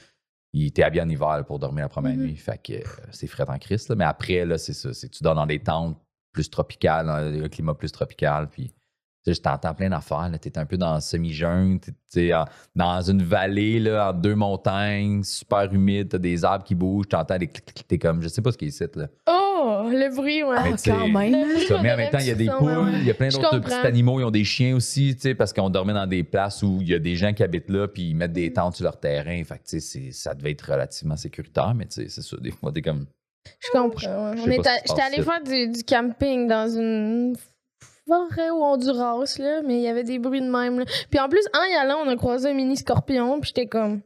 il 0.52 0.66
était 0.66 0.82
habillé 0.82 1.02
en 1.02 1.08
hiver 1.08 1.44
pour 1.46 1.58
dormir 1.58 1.84
la 1.84 1.88
première 1.88 2.16
Mhm. 2.16 2.22
nuit. 2.24 2.36
Fait 2.36 2.58
que 2.62 2.72
euh, 2.74 2.80
c'est 3.10 3.26
frais 3.26 3.48
en 3.48 3.58
Christ. 3.58 3.88
là. 3.88 3.94
Mais 3.94 4.04
après, 4.04 4.44
là, 4.44 4.58
c'est 4.58 4.74
ça. 4.74 4.92
C'est 4.92 5.08
que 5.08 5.14
tu 5.16 5.22
dors 5.22 5.34
dans 5.34 5.46
des 5.46 5.60
tentes 5.60 5.96
plus 6.32 6.50
tropicales, 6.50 7.06
dans 7.06 7.44
un 7.44 7.48
climat 7.48 7.74
plus 7.74 7.92
tropical. 7.92 8.48
Puis, 8.50 8.72
je 9.26 9.40
t'entends 9.40 9.74
plein 9.74 9.90
d'affaires. 9.90 10.30
Tu 10.40 10.48
es 10.48 10.58
un 10.58 10.66
peu 10.66 10.76
dans 10.76 10.94
le 10.96 11.00
semi-jungle. 11.00 11.80
Tu 12.12 12.30
dans 12.74 13.00
une 13.02 13.22
vallée, 13.22 13.78
là, 13.78 14.10
en 14.10 14.12
deux 14.12 14.34
montagnes, 14.34 15.22
super 15.22 15.72
humide. 15.72 16.08
Tu 16.10 16.16
as 16.16 16.18
des 16.18 16.44
arbres 16.44 16.64
qui 16.64 16.74
bougent. 16.74 17.08
Tu 17.08 17.16
entends 17.16 17.38
des 17.38 17.46
clics, 17.46 17.64
clics. 17.66 17.88
T'es 17.88 17.98
comme, 17.98 18.22
je 18.22 18.28
sais 18.28 18.42
pas 18.42 18.52
ce 18.52 18.58
qui 18.58 18.66
est 18.66 18.68
ici. 18.68 18.84
Là. 18.94 19.06
Oh, 19.30 19.84
le 19.88 20.14
bruit, 20.14 20.42
ouais. 20.42 20.56
Ah, 20.58 20.62
Mais 20.64 20.72
tu 20.72 20.78
sais, 20.78 20.90
quand 20.90 21.08
même. 21.08 21.58
Ça, 21.68 21.80
mais 21.80 21.92
en 21.92 21.96
même 21.96 22.10
temps, 22.10 22.18
il 22.18 22.26
y 22.26 22.30
a 22.30 22.34
des 22.34 22.48
poules, 22.48 22.90
il 22.94 23.04
y 23.04 23.10
a 23.10 23.14
plein 23.14 23.28
d'autres 23.28 23.60
petits 23.60 23.74
animaux, 23.86 24.18
ils 24.20 24.24
ont 24.24 24.30
des 24.30 24.44
chiens 24.44 24.74
aussi, 24.74 25.14
tu 25.14 25.20
sais, 25.22 25.34
parce 25.34 25.52
qu'on 25.52 25.70
dormait 25.70 25.92
dans 25.94 26.06
des 26.06 26.24
places 26.24 26.62
où 26.62 26.78
il 26.80 26.88
y 26.88 26.94
a 26.94 26.98
des 26.98 27.14
gens 27.14 27.32
qui 27.32 27.42
habitent 27.44 27.70
là, 27.70 27.86
puis 27.86 28.10
ils 28.10 28.14
mettent 28.14 28.32
des 28.32 28.52
tentes 28.52 28.74
sur 28.74 28.84
leur 28.84 28.98
terrain. 28.98 29.42
Fait 29.44 29.58
que, 29.58 29.78
tu 29.78 30.12
ça 30.12 30.34
devait 30.34 30.50
être 30.50 30.62
relativement 30.72 31.16
sécuritaire, 31.16 31.74
mais 31.74 31.86
tu 31.86 32.02
sais, 32.02 32.08
c'est 32.08 32.22
ça, 32.22 32.36
des 32.40 32.50
fois, 32.50 32.72
t'es 32.72 32.82
comme. 32.82 33.06
Je 33.60 33.70
comprends. 33.70 34.30
ouais. 34.32 34.36
J'étais 34.44 35.00
allée 35.02 35.22
faire 35.22 35.42
du, 35.42 35.68
du 35.68 35.84
camping 35.84 36.48
dans 36.48 36.68
une 36.68 37.36
forêt 38.06 38.50
au 38.50 38.62
Honduras, 38.62 39.36
là, 39.38 39.62
mais 39.64 39.76
il 39.76 39.82
y 39.82 39.88
avait 39.88 40.04
des 40.04 40.18
bruits 40.18 40.40
de 40.40 40.50
même. 40.50 40.78
là. 40.80 40.84
Puis 41.10 41.20
en 41.20 41.28
plus, 41.28 41.44
en 41.54 41.62
y 41.64 41.74
allant, 41.74 41.98
on 42.04 42.08
a 42.08 42.16
croisé 42.16 42.50
un 42.50 42.54
mini 42.54 42.76
scorpion, 42.76 43.40
puis 43.40 43.48
j'étais 43.54 43.66
comme. 43.68 44.02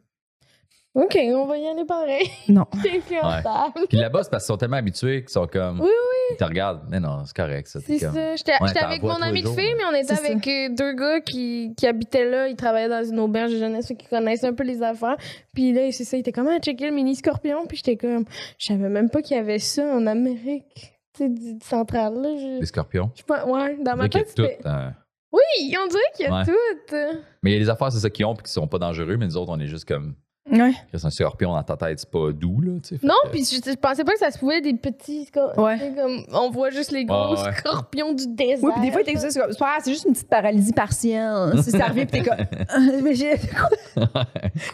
OK, 0.95 1.15
on 1.35 1.45
va 1.45 1.59
y 1.59 1.67
aller 1.67 1.85
pareil. 1.85 2.27
Non. 2.49 2.65
J'étais 2.83 3.17
confortable. 3.17 3.87
Puis 3.87 3.99
là-bas, 3.99 4.23
c'est 4.23 4.31
parce 4.31 4.45
qu'ils 4.45 4.55
sont 4.55 4.57
tellement 4.57 4.79
habitués 4.79 5.21
qu'ils 5.21 5.29
sont 5.29 5.47
comme. 5.47 5.83
Oui, 5.83 5.91
Ils 6.31 6.39
te 6.39 6.45
regardent. 6.45 6.85
Mais 6.89 6.99
non, 7.01 7.19
c'est 7.27 7.37
correct, 7.37 7.69
ça. 7.69 7.81
C'est 7.81 7.99
comme- 7.99 8.15
ça. 8.15 8.35
J'étais 8.35 8.53
Ouais, 8.63 8.79
avec 8.83 9.03
mon 9.03 9.21
ami 9.21 9.43
de 9.43 9.49
fille, 9.49 9.75
mais 9.77 9.85
on 9.91 9.95
était 9.95 10.15
C'est 10.15 10.31
avec 10.31 10.49
euh, 10.49 10.69
deux 10.75 10.95
gars 10.95 11.21
qui, 11.21 11.75
qui 11.77 11.87
habitaient 11.87 12.25
là. 12.25 12.49
Ils 12.49 12.57
travaillaient 12.57 12.89
dans 12.89 13.05
une 13.05 13.21
auberge 13.21 13.53
de 13.53 13.59
jeunesse, 13.59 13.89
fait 13.89 13.95
qu'ils 13.95 14.09
connaissent 14.09 14.45
un 14.45 14.55
peu 14.55 14.63
les 14.65 14.83
affaires. 14.83 15.19
Puis 15.53 15.75
là, 15.75 15.83
c'est 15.93 16.05
ça, 16.05 16.17
ils 16.17 16.21
étaient 16.21 16.33
comme, 16.33 16.49
ah, 16.49 16.59
checker 16.61 16.87
le 16.87 16.93
mini 16.95 17.15
scorpion. 17.15 17.67
Puis 17.67 17.77
j'étais 17.77 17.99
comme, 17.99 18.25
je 18.59 18.65
savais 18.65 18.89
même 18.89 19.11
pas 19.11 19.21
qu'il 19.21 19.37
y 19.37 19.41
avait 19.41 19.59
ça 19.59 19.83
en 19.85 20.07
Amérique, 20.07 20.95
du, 21.21 21.29
du 21.59 21.65
central. 21.65 22.15
Là. 22.15 22.37
Je, 22.37 22.61
Les 22.61 22.67
scorpions? 22.67 23.11
je 23.15 23.23
pas, 23.23 23.47
ouais, 23.47 23.77
dans 23.83 23.97
ma 23.97 24.09
tête, 24.09 24.33
tout. 24.35 24.43
c'était. 24.43 24.59
hein. 24.65 24.95
Oui, 25.33 25.75
on 25.83 25.87
dirait 25.89 26.01
qu'il 26.17 26.27
y 26.27 26.29
a 26.29 26.35
Ouais. 26.39 26.45
tout. 26.45 27.19
Mais 27.43 27.51
il 27.51 27.55
y 27.55 27.57
a 27.57 27.61
des 27.61 27.69
affaires, 27.69 27.93
c'est 27.93 27.99
ça 28.01 28.09
qu'ils 28.11 28.25
ont, 28.25 28.35
puis 28.35 28.45
qui 28.45 28.53
sont 28.53 28.67
pas 28.69 28.79
dangereux, 28.79 29.17
mais 29.17 29.27
nous 29.27 29.37
autres, 29.37 29.53
on 29.53 29.59
est 29.61 29.67
juste 29.67 29.87
comme. 29.87 30.15
Ouais. 30.51 30.73
C'est 30.95 31.05
un 31.05 31.11
scorpion 31.11 31.53
dans 31.53 31.63
ta 31.63 31.77
tête, 31.77 31.99
c'est 31.99 32.11
pas 32.11 32.31
doux, 32.33 32.61
là, 32.61 32.79
tu 32.83 32.97
sais. 32.97 33.01
Non, 33.07 33.15
que- 33.25 33.31
puis 33.31 33.45
je, 33.45 33.57
je 33.69 33.75
pensais 33.77 34.05
pas 34.05 34.13
que 34.13 34.19
ça 34.19 34.31
se 34.31 34.39
pouvait 34.39 34.61
des 34.61 34.75
petits. 34.75 35.25
scor- 35.33 35.59
Ouais. 35.61 35.93
Comme, 35.97 36.23
on 36.33 36.51
voit 36.51 36.71
juste 36.71 36.93
les 36.93 37.05
gros 37.05 37.33
ouais. 37.35 37.53
scorpions 37.59 38.13
du 38.13 38.29
désert. 38.29 38.59
Oui, 38.63 38.71
puis 38.77 38.83
des 38.87 38.93
fois, 38.93 39.03
t'es 39.03 39.17
c'est 39.17 39.41
comme, 39.41 39.53
c'est 39.53 39.65
c'est 39.85 39.91
juste 39.93 40.05
une 40.05 40.13
petite 40.13 40.29
paralysie 40.29 40.73
partielle. 40.73 41.53
Si 41.63 41.71
ça 41.73 41.87
revient, 41.87 42.07
puis 42.07 42.23
t'es 42.23 42.29
comme. 42.29 42.39
Ah, 42.69 42.79
mais 43.03 43.15
j'ai- 43.15 43.41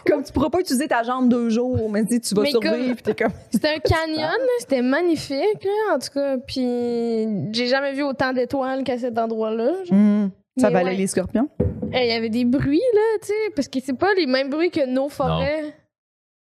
comme 0.05 0.23
tu 0.23 0.31
pourras 0.31 0.49
pas 0.49 0.59
utiliser 0.59 0.87
ta 0.87 1.03
jambe 1.03 1.29
deux 1.29 1.49
jours, 1.49 1.89
mais 1.89 2.05
tu 2.05 2.19
tu 2.21 2.35
vas 2.35 2.43
Mais 2.43 2.51
survivre, 2.51 2.73
comme- 2.75 2.93
puis 2.95 3.03
t'es 3.03 3.15
comme. 3.23 3.33
C'était 3.51 3.69
un 3.69 3.79
canyon, 3.79 4.17
là, 4.21 4.53
c'était 4.59 4.81
magnifique, 4.81 5.63
là, 5.63 5.95
en 5.95 5.99
tout 5.99 6.09
cas. 6.13 6.37
Puis 6.45 7.27
j'ai 7.51 7.67
jamais 7.67 7.93
vu 7.93 8.03
autant 8.03 8.33
d'étoiles 8.33 8.83
qu'à 8.83 8.97
cet 8.97 9.17
endroit-là. 9.17 9.71
genre. 9.85 10.29
Ça 10.57 10.69
valait 10.69 10.91
ouais. 10.91 10.95
les 10.97 11.07
scorpions? 11.07 11.49
Eh, 11.93 12.05
Il 12.05 12.07
y 12.07 12.11
avait 12.11 12.29
des 12.29 12.45
bruits, 12.45 12.81
là, 12.93 13.19
tu 13.21 13.27
sais, 13.27 13.33
parce 13.55 13.67
que 13.67 13.79
c'est 13.79 13.97
pas 13.97 14.13
les 14.15 14.25
mêmes 14.25 14.49
bruits 14.49 14.71
que 14.71 14.85
nos 14.85 15.09
forêts. 15.09 15.75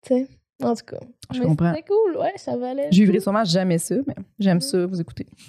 Tu 0.03 0.14
sais, 0.14 0.28
en 0.62 0.74
tout 0.74 0.84
cas. 0.84 0.99
Je 1.32 1.40
Mais 1.40 1.47
comprends. 1.47 1.74
C'était 1.74 1.88
cool, 1.88 2.16
ouais, 2.18 2.32
ça 2.36 2.57
valait. 2.57 2.88
Vivrai 2.90 3.20
sûrement 3.20 3.44
jamais 3.44 3.78
ça, 3.78 3.97
mais 4.07 4.14
j'aime 4.38 4.61
ça, 4.61 4.86
vous 4.86 5.01
écoutez. 5.01 5.26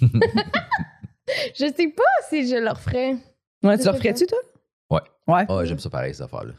Je 1.54 1.66
sais 1.66 1.88
pas 1.88 2.02
si 2.28 2.48
je 2.48 2.56
le 2.56 2.70
referais. 2.70 3.14
Ouais, 3.62 3.76
tu 3.76 3.82
sais 3.82 3.88
le 3.90 3.94
referais-tu, 3.94 4.26
toi? 4.26 4.38
Ouais. 4.90 5.00
Ouais. 5.34 5.44
Ah, 5.48 5.64
j'aime 5.64 5.78
ça 5.78 5.90
pareil, 5.90 6.14
cette 6.14 6.24
affaire-là. 6.24 6.54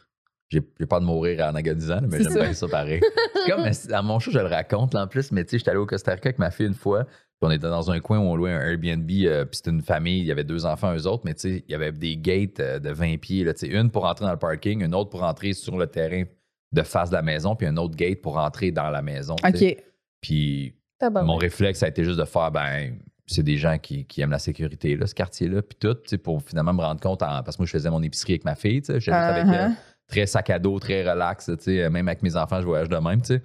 J'ai 0.50 0.62
j'ai 0.80 0.86
peur 0.86 1.00
de 1.02 1.06
mourir 1.06 1.44
en 1.46 1.56
agonisant, 1.56 2.00
mais 2.08 2.22
j'aime 2.22 2.32
ça. 2.32 2.40
bien 2.42 2.54
ça 2.54 2.68
pareil. 2.68 3.02
Comme 3.48 3.66
à 3.92 4.02
mon 4.02 4.20
show, 4.20 4.32
je 4.32 4.40
le 4.40 4.46
raconte 4.48 4.94
là, 4.94 5.04
en 5.04 5.08
plus, 5.08 5.32
mais 5.32 5.44
tu 5.44 5.52
sais, 5.52 5.58
j'étais 5.60 5.72
allé 5.72 5.80
au 5.80 5.86
Costa 5.86 6.12
Rica 6.12 6.30
avec 6.30 6.40
ma 6.40 6.52
fille 6.52 6.68
une 6.68 6.74
fois, 6.76 7.06
on 7.42 7.52
était 7.52 7.70
dans 7.70 7.90
un 7.92 8.00
coin 8.00 8.20
où 8.20 8.24
on 8.24 8.36
louait 8.36 8.52
un 8.52 8.60
Airbnb, 8.60 9.10
euh, 9.24 9.46
puis 9.46 9.58
c'était 9.58 9.72
une 9.72 9.82
famille, 9.82 10.20
il 10.20 10.26
y 10.26 10.32
avait 10.32 10.44
deux 10.44 10.66
enfants, 10.66 10.94
eux 10.96 11.08
autres, 11.08 11.24
mais 11.26 11.34
tu 11.34 11.42
sais, 11.42 11.64
il 11.68 11.72
y 11.72 11.76
avait 11.76 11.92
des 11.92 12.18
gates 12.18 12.60
euh, 12.60 12.80
de 12.80 12.90
20 12.92 13.18
pieds, 13.18 13.44
là, 13.44 13.54
une 13.64 13.90
pour 13.92 14.06
entrer 14.06 14.26
dans 14.26 14.32
le 14.32 14.38
parking, 14.40 14.84
une 14.84 14.94
autre 14.94 15.10
pour 15.10 15.24
entrer 15.24 15.54
sur 15.54 15.78
le 15.78 15.88
terrain 15.88 16.24
de 16.72 16.82
face 16.84 17.10
de 17.10 17.16
la 17.16 17.22
maison, 17.22 17.56
puis 17.56 17.66
un 17.68 17.78
autre 17.78 17.96
gate 17.96 18.22
pour 18.22 18.38
entrer 18.38 18.72
dans 18.72 18.90
la 18.90 19.02
maison. 19.02 19.36
OK. 19.36 19.78
Puis 20.22 20.74
mon 21.24 21.36
réflexe, 21.38 21.80
ça 21.80 21.86
a 21.86 21.90
été 21.90 22.04
juste 22.04 22.20
de 22.20 22.26
faire, 22.26 22.52
ben, 22.52 22.98
c'est 23.26 23.44
des 23.44 23.58
gens 23.58 23.78
qui, 23.78 24.06
qui 24.06 24.22
aiment 24.22 24.32
la 24.32 24.40
sécurité, 24.40 24.96
là, 24.98 25.08
ce 25.08 25.16
quartier-là, 25.16 25.62
puis 25.62 25.78
tout, 25.80 25.94
tu 25.94 26.02
sais, 26.10 26.18
pour 26.18 26.42
finalement 26.44 26.74
me 26.74 26.82
rendre 26.82 27.00
compte, 27.00 27.22
en- 27.24 27.42
parce 27.44 27.56
que 27.56 27.62
moi, 27.62 27.68
je 27.68 27.72
faisais 27.72 27.90
mon 27.90 28.04
épicerie 28.04 28.34
avec 28.34 28.44
ma 28.46 28.56
fille, 28.56 28.82
tu 28.82 28.88
sais, 28.94 29.00
j'étais 29.00 29.18
juste 29.18 29.30
avec 29.30 29.46
Uh-huh. 29.46 29.76
très 30.08 30.26
sac 30.26 30.50
à 30.50 30.60
dos, 30.60 30.78
très 30.80 31.10
relax, 31.10 31.46
tu 31.46 31.54
sais, 31.64 31.90
même 31.90 32.08
avec 32.08 32.22
mes 32.24 32.36
enfants, 32.36 32.60
je 32.60 32.66
voyage 32.66 32.90
de 32.90 32.98
même, 32.98 33.22
tu 33.22 33.28
sais. 33.36 33.42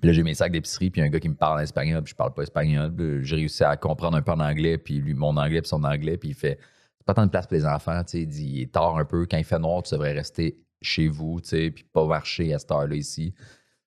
Puis 0.00 0.08
là, 0.08 0.12
j'ai 0.12 0.22
mes 0.22 0.34
sacs 0.34 0.52
d'épicerie, 0.52 0.90
puis 0.90 1.00
un 1.00 1.08
gars 1.08 1.20
qui 1.20 1.28
me 1.28 1.34
parle 1.34 1.58
en 1.58 1.62
espagnol, 1.62 2.02
puis 2.02 2.10
je 2.10 2.16
parle 2.16 2.34
pas 2.34 2.42
espagnol. 2.42 2.92
J'ai 3.22 3.36
réussi 3.36 3.62
à 3.62 3.76
comprendre 3.76 4.16
un 4.16 4.22
peu 4.22 4.32
en 4.32 4.40
anglais, 4.40 4.76
puis 4.78 4.98
lui, 4.98 5.14
mon 5.14 5.36
anglais, 5.36 5.60
puis 5.60 5.68
son 5.68 5.84
anglais, 5.84 6.16
puis 6.16 6.30
il 6.30 6.34
fait 6.34 6.58
c'est 6.98 7.06
pas 7.06 7.14
tant 7.14 7.26
de 7.26 7.30
place 7.30 7.46
pour 7.46 7.56
les 7.56 7.66
enfants, 7.66 8.02
tu 8.04 8.10
sais. 8.12 8.22
Il 8.22 8.26
dit 8.26 8.44
il 8.44 8.62
est 8.62 8.72
tard 8.72 8.96
un 8.96 9.04
peu, 9.04 9.26
quand 9.26 9.38
il 9.38 9.44
fait 9.44 9.58
noir, 9.58 9.82
tu 9.82 9.94
devrais 9.94 10.12
rester 10.12 10.58
chez 10.82 11.08
vous, 11.08 11.40
tu 11.40 11.48
sais, 11.48 11.70
puis 11.70 11.84
pas 11.84 12.06
marcher 12.06 12.52
à 12.54 12.58
cette 12.58 12.70
heure-là 12.70 12.96
ici. 12.96 13.34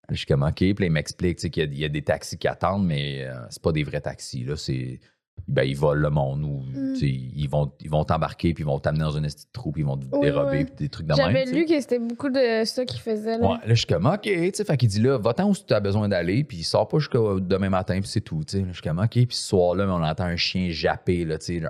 Je 0.10 0.16
suis 0.16 0.26
comme 0.26 0.44
OK, 0.44 0.56
puis 0.56 0.74
là, 0.74 0.86
il 0.86 0.92
m'explique 0.92 1.38
tu 1.38 1.44
sais, 1.44 1.50
qu'il 1.50 1.78
y 1.78 1.86
a 1.86 1.90
des 1.90 2.02
taxis 2.02 2.38
qui 2.38 2.48
attendent, 2.48 2.86
mais 2.86 3.26
euh, 3.26 3.34
c'est 3.50 3.62
pas 3.62 3.72
des 3.72 3.84
vrais 3.84 4.02
taxis, 4.02 4.44
là. 4.44 4.56
C'est. 4.56 5.00
Ben, 5.48 5.64
ils 5.64 5.76
volent 5.78 6.02
le 6.02 6.10
monde 6.10 6.44
ou 6.44 6.64
Mm. 6.74 6.96
ils 7.02 7.48
vont 7.50 7.72
ils 7.82 7.90
vont 7.90 8.04
t'embarquer 8.04 8.54
puis 8.54 8.64
ils 8.64 8.68
vont 8.68 8.80
t'amener 8.80 9.04
dans 9.04 9.12
une 9.12 9.24
petite 9.24 9.52
trou 9.52 9.72
puis 9.72 9.82
ils 9.82 9.86
vont 9.86 9.98
te 9.98 10.06
Oui, 10.12 10.22
dérober 10.22 10.50
ouais. 10.60 10.66
puis 10.66 10.74
des 10.78 10.90
trucs 10.90 11.08
même. 11.08 11.18
J'avais 11.18 11.46
lu 11.46 11.66
que 11.66 11.80
c'était 11.80 12.00
beaucoup 12.00 12.30
de 12.30 12.64
ça 12.66 12.86
qu'ils 12.86 13.00
faisaient. 13.02 13.38
Là. 13.38 13.46
Ouais, 13.48 13.56
là, 13.58 13.60
je 13.70 13.74
suis 13.76 13.86
comme, 13.88 14.06
OK, 14.06 14.22
tu 14.22 14.52
sais, 14.54 14.64
fait 14.64 14.78
qu'il 14.78 14.90
dit 14.90 15.02
là, 15.02 15.18
va-t'en 15.18 15.50
où 15.50 15.54
tu 15.56 15.74
as 15.74 15.80
besoin 15.80 16.08
d'aller, 16.10 16.44
puis 16.44 16.58
il 16.58 16.64
sort 16.64 16.88
pas 16.88 17.00
jusqu'à 17.00 17.20
demain 17.40 17.70
matin, 17.70 18.00
puis 18.00 18.10
c'est 18.10 18.22
tout, 18.22 18.44
tu 18.46 18.58
sais. 18.60 18.66
Je 18.68 18.74
suis 18.74 18.82
comme, 18.82 19.00
OK, 19.00 19.10
puis 19.12 19.28
ce 19.32 19.48
soir-là, 19.48 19.86
on 19.90 20.04
entend 20.04 20.26
un 20.26 20.36
chien 20.38 20.70
japper, 20.70 21.26
là, 21.26 21.38
tu 21.38 21.60
sais, 21.60 21.64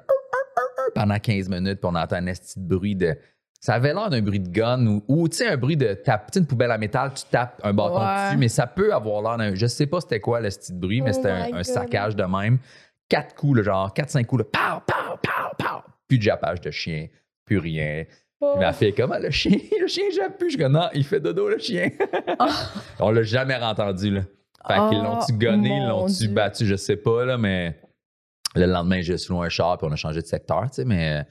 pendant 0.96 1.18
15 1.20 1.50
minutes, 1.50 1.80
puis 1.80 1.90
on 1.92 1.96
entend 1.96 2.18
un 2.18 2.28
esti 2.28 2.60
de 2.60 2.66
bruit 2.68 2.96
de. 2.96 3.16
Ça 3.60 3.76
avait 3.76 3.94
l'air 3.94 4.10
d'un 4.10 4.24
bruit 4.24 4.40
de 4.40 4.50
gun 4.50 4.86
ou, 4.88 5.04
ou, 5.08 5.30
tu 5.30 5.38
sais, 5.38 5.48
un 5.48 5.56
bruit 5.58 5.78
de 5.78 5.94
tape, 5.94 6.32
une 6.36 6.48
poubelle 6.48 6.72
à 6.72 6.80
métal, 6.80 7.12
tu 7.14 7.24
tapes 7.30 7.62
un 7.64 7.74
bâton 7.74 8.00
Ouais. 8.00 8.26
dessus, 8.26 8.38
mais 8.38 8.48
ça 8.48 8.66
peut 8.66 8.92
avoir 8.94 9.22
l'air 9.22 9.38
d'un. 9.38 9.56
Je 9.56 9.68
sais 9.68 9.86
pas 9.86 10.02
c'était 10.02 10.20
quoi 10.20 10.42
le 10.42 10.50
de 10.50 10.74
bruit, 10.80 11.02
mais 11.02 11.12
Oh 11.12 11.14
c'était 11.14 11.30
un, 11.30 11.54
un 11.54 11.64
saccage 11.64 12.16
de 12.16 12.24
même. 12.24 12.58
Quatre 13.12 13.36
coups, 13.36 13.62
genre, 13.62 13.94
quatre, 13.94 14.10
cinq 14.10 14.26
coups, 14.26 14.44
là, 14.44 14.46
pow, 14.46 14.82
pow, 14.88 15.18
pow, 15.22 15.56
pow. 15.58 15.82
Plus 16.08 16.18
de 16.18 16.24
jappage 16.24 16.62
de 16.62 16.72
chien, 16.72 17.08
plus 17.44 17.58
rien. 17.58 18.06
Oh. 18.40 18.54
Il 18.56 18.62
m'a 18.62 18.72
fait 18.72 18.94
comment 18.94 19.18
le 19.18 19.30
chien, 19.32 19.58
le 19.82 19.88
chien 19.88 20.06
jappe 20.16 20.38
plus. 20.38 20.52
Je 20.52 20.58
dis 20.58 20.64
non, 20.64 20.88
il 20.94 21.04
fait 21.04 21.20
dodo 21.20 21.50
le 21.50 21.58
chien. 21.58 21.90
On 23.00 23.12
l'a 23.12 23.24
jamais 23.24 23.56
entendu 23.56 24.12
là. 24.12 24.22
Fait 24.66 24.76
qu'ils 24.90 25.00
Oh, 25.00 25.04
l'ont-tu 25.04 25.34
gonné, 25.34 25.86
l'ont-tu 25.86 26.30
battu, 26.30 26.66
je 26.66 26.76
sais 26.76 26.96
pas 26.96 27.26
là, 27.26 27.38
mais 27.38 27.78
le 28.56 28.66
lendemain 28.66 29.02
j'ai 29.02 29.18
sous 29.18 29.38
un 29.42 29.50
char 29.50 29.78
puis 29.78 29.88
on 29.90 29.92
a 29.92 29.98
changé 29.98 30.22
de 30.22 30.28
secteur, 30.28 30.64
tu 30.70 30.76
sais, 30.76 30.86
mais 30.86 31.20
euh, 31.20 31.24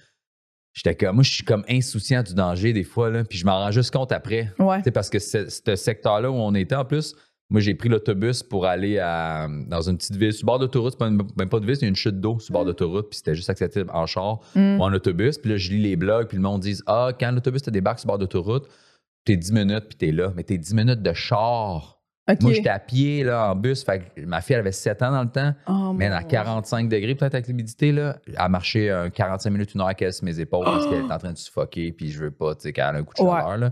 j'étais 0.75 0.95
comme 0.95 1.15
moi 1.15 1.25
je 1.25 1.33
suis 1.33 1.45
comme 1.45 1.65
insouciant 1.67 2.23
du 2.23 2.35
danger 2.35 2.75
des 2.75 2.85
fois 2.85 3.09
là, 3.09 3.25
puis 3.25 3.39
je 3.39 3.47
m'en 3.47 3.59
rends 3.59 3.71
juste 3.71 3.91
compte 3.91 4.13
après. 4.13 4.53
Ouais. 4.59 4.79
Tu 4.79 4.85
sais, 4.85 4.91
parce 4.91 5.09
que 5.09 5.19
ce 5.19 5.49
ce 5.49 5.77
secteur-là 5.77 6.31
où 6.31 6.35
on 6.35 6.55
était 6.55 6.75
en 6.75 6.85
plus, 6.85 7.15
moi 7.51 7.61
j'ai 7.61 7.75
pris 7.75 7.89
l'autobus 7.89 8.43
pour 8.43 8.65
aller 8.67 8.99
à, 8.99 9.49
dans 9.67 9.83
une 9.83 9.97
petite 9.99 10.17
ville 10.17 10.33
sur 10.33 10.45
le 10.45 10.47
bord 10.47 10.59
d'autoroute, 10.59 10.97
une- 11.01 11.23
même 11.37 11.49
pas 11.49 11.61
de 11.61 11.67
ville, 11.67 11.77
c'est 11.77 11.87
une 11.89 11.97
chute 11.97 12.21
d'eau 12.21 12.39
sur 12.39 12.53
le 12.53 12.59
bord 12.59 12.65
d'autoroute, 12.65 13.09
puis 13.11 13.19
c'était 13.19 13.35
juste 13.35 13.51
accessible 13.51 13.91
en 13.93 14.07
char 14.07 14.39
Mm. 14.55 14.79
ou 14.81 14.83
en 14.85 14.93
autobus. 14.93 15.39
Puis 15.39 15.51
là, 15.51 15.57
je 15.57 15.71
lis 15.71 15.83
les 15.83 15.97
blogs, 15.97 16.29
puis 16.29 16.37
le 16.37 16.43
monde 16.43 16.61
dit 16.61 16.79
Ah, 16.87 17.11
quand 17.19 17.31
l'autobus 17.33 17.63
te 17.63 17.71
débarque 17.71 17.99
sur 17.99 18.07
le 18.07 18.11
bord 18.13 18.19
d'autoroute, 18.19 18.69
t'es 19.25 19.37
10 19.37 19.53
minutes, 19.53 19.87
puis 19.89 19.99
t'es 19.99 20.13
là. 20.13 20.33
Mais 20.35 20.45
t'es 20.45 20.57
10 20.59 20.75
minutes 20.75 21.03
de 21.03 21.13
char. 21.13 21.99
OK. 22.31 22.43
Moi, 22.43 22.53
j'étais 22.53 22.69
à 22.69 22.79
pied, 22.79 23.25
là, 23.25 23.51
en 23.51 23.57
bus. 23.57 23.83
Fait 23.85 24.03
que 24.15 24.21
ma 24.25 24.41
fille, 24.41 24.55
elle 24.55 24.61
avait 24.61 24.71
7 24.73 25.03
ans 25.03 25.11
dans 25.11 25.23
le 25.25 25.31
temps. 25.31 25.53
Oh, 25.67 25.93
Mais 25.93 26.07
à 26.07 26.23
45 26.23 26.89
degrés, 26.89 27.17
peut-être 27.17 27.35
avec 27.35 27.49
l'humidité, 27.49 27.91
là, 27.91 28.19
elle 28.27 28.49
marchait 28.51 28.89
euh, 28.89 29.09
45 29.11 29.51
minutes, 29.51 29.75
une 29.75 29.81
heure 29.81 29.95
qu'elle 29.97 30.13
sur 30.13 30.25
mes 30.25 30.39
épaules 30.39 30.65
parce 30.65 30.87
qu'elle 30.89 31.05
est 31.07 31.13
en 31.13 31.19
train 31.19 31.33
de 31.33 31.39
suffoquer, 31.39 31.91
puis 31.91 32.11
je 32.11 32.21
veux 32.23 32.31
pas, 32.31 32.55
tu 32.55 32.63
sais, 32.63 32.73
qu'elle 32.73 32.85
a 32.85 32.91
un 32.95 33.03
coup 33.03 33.15
de 33.19 33.23
Ouais. 33.25 33.31
chaleur, 33.31 33.57
là. 33.59 33.71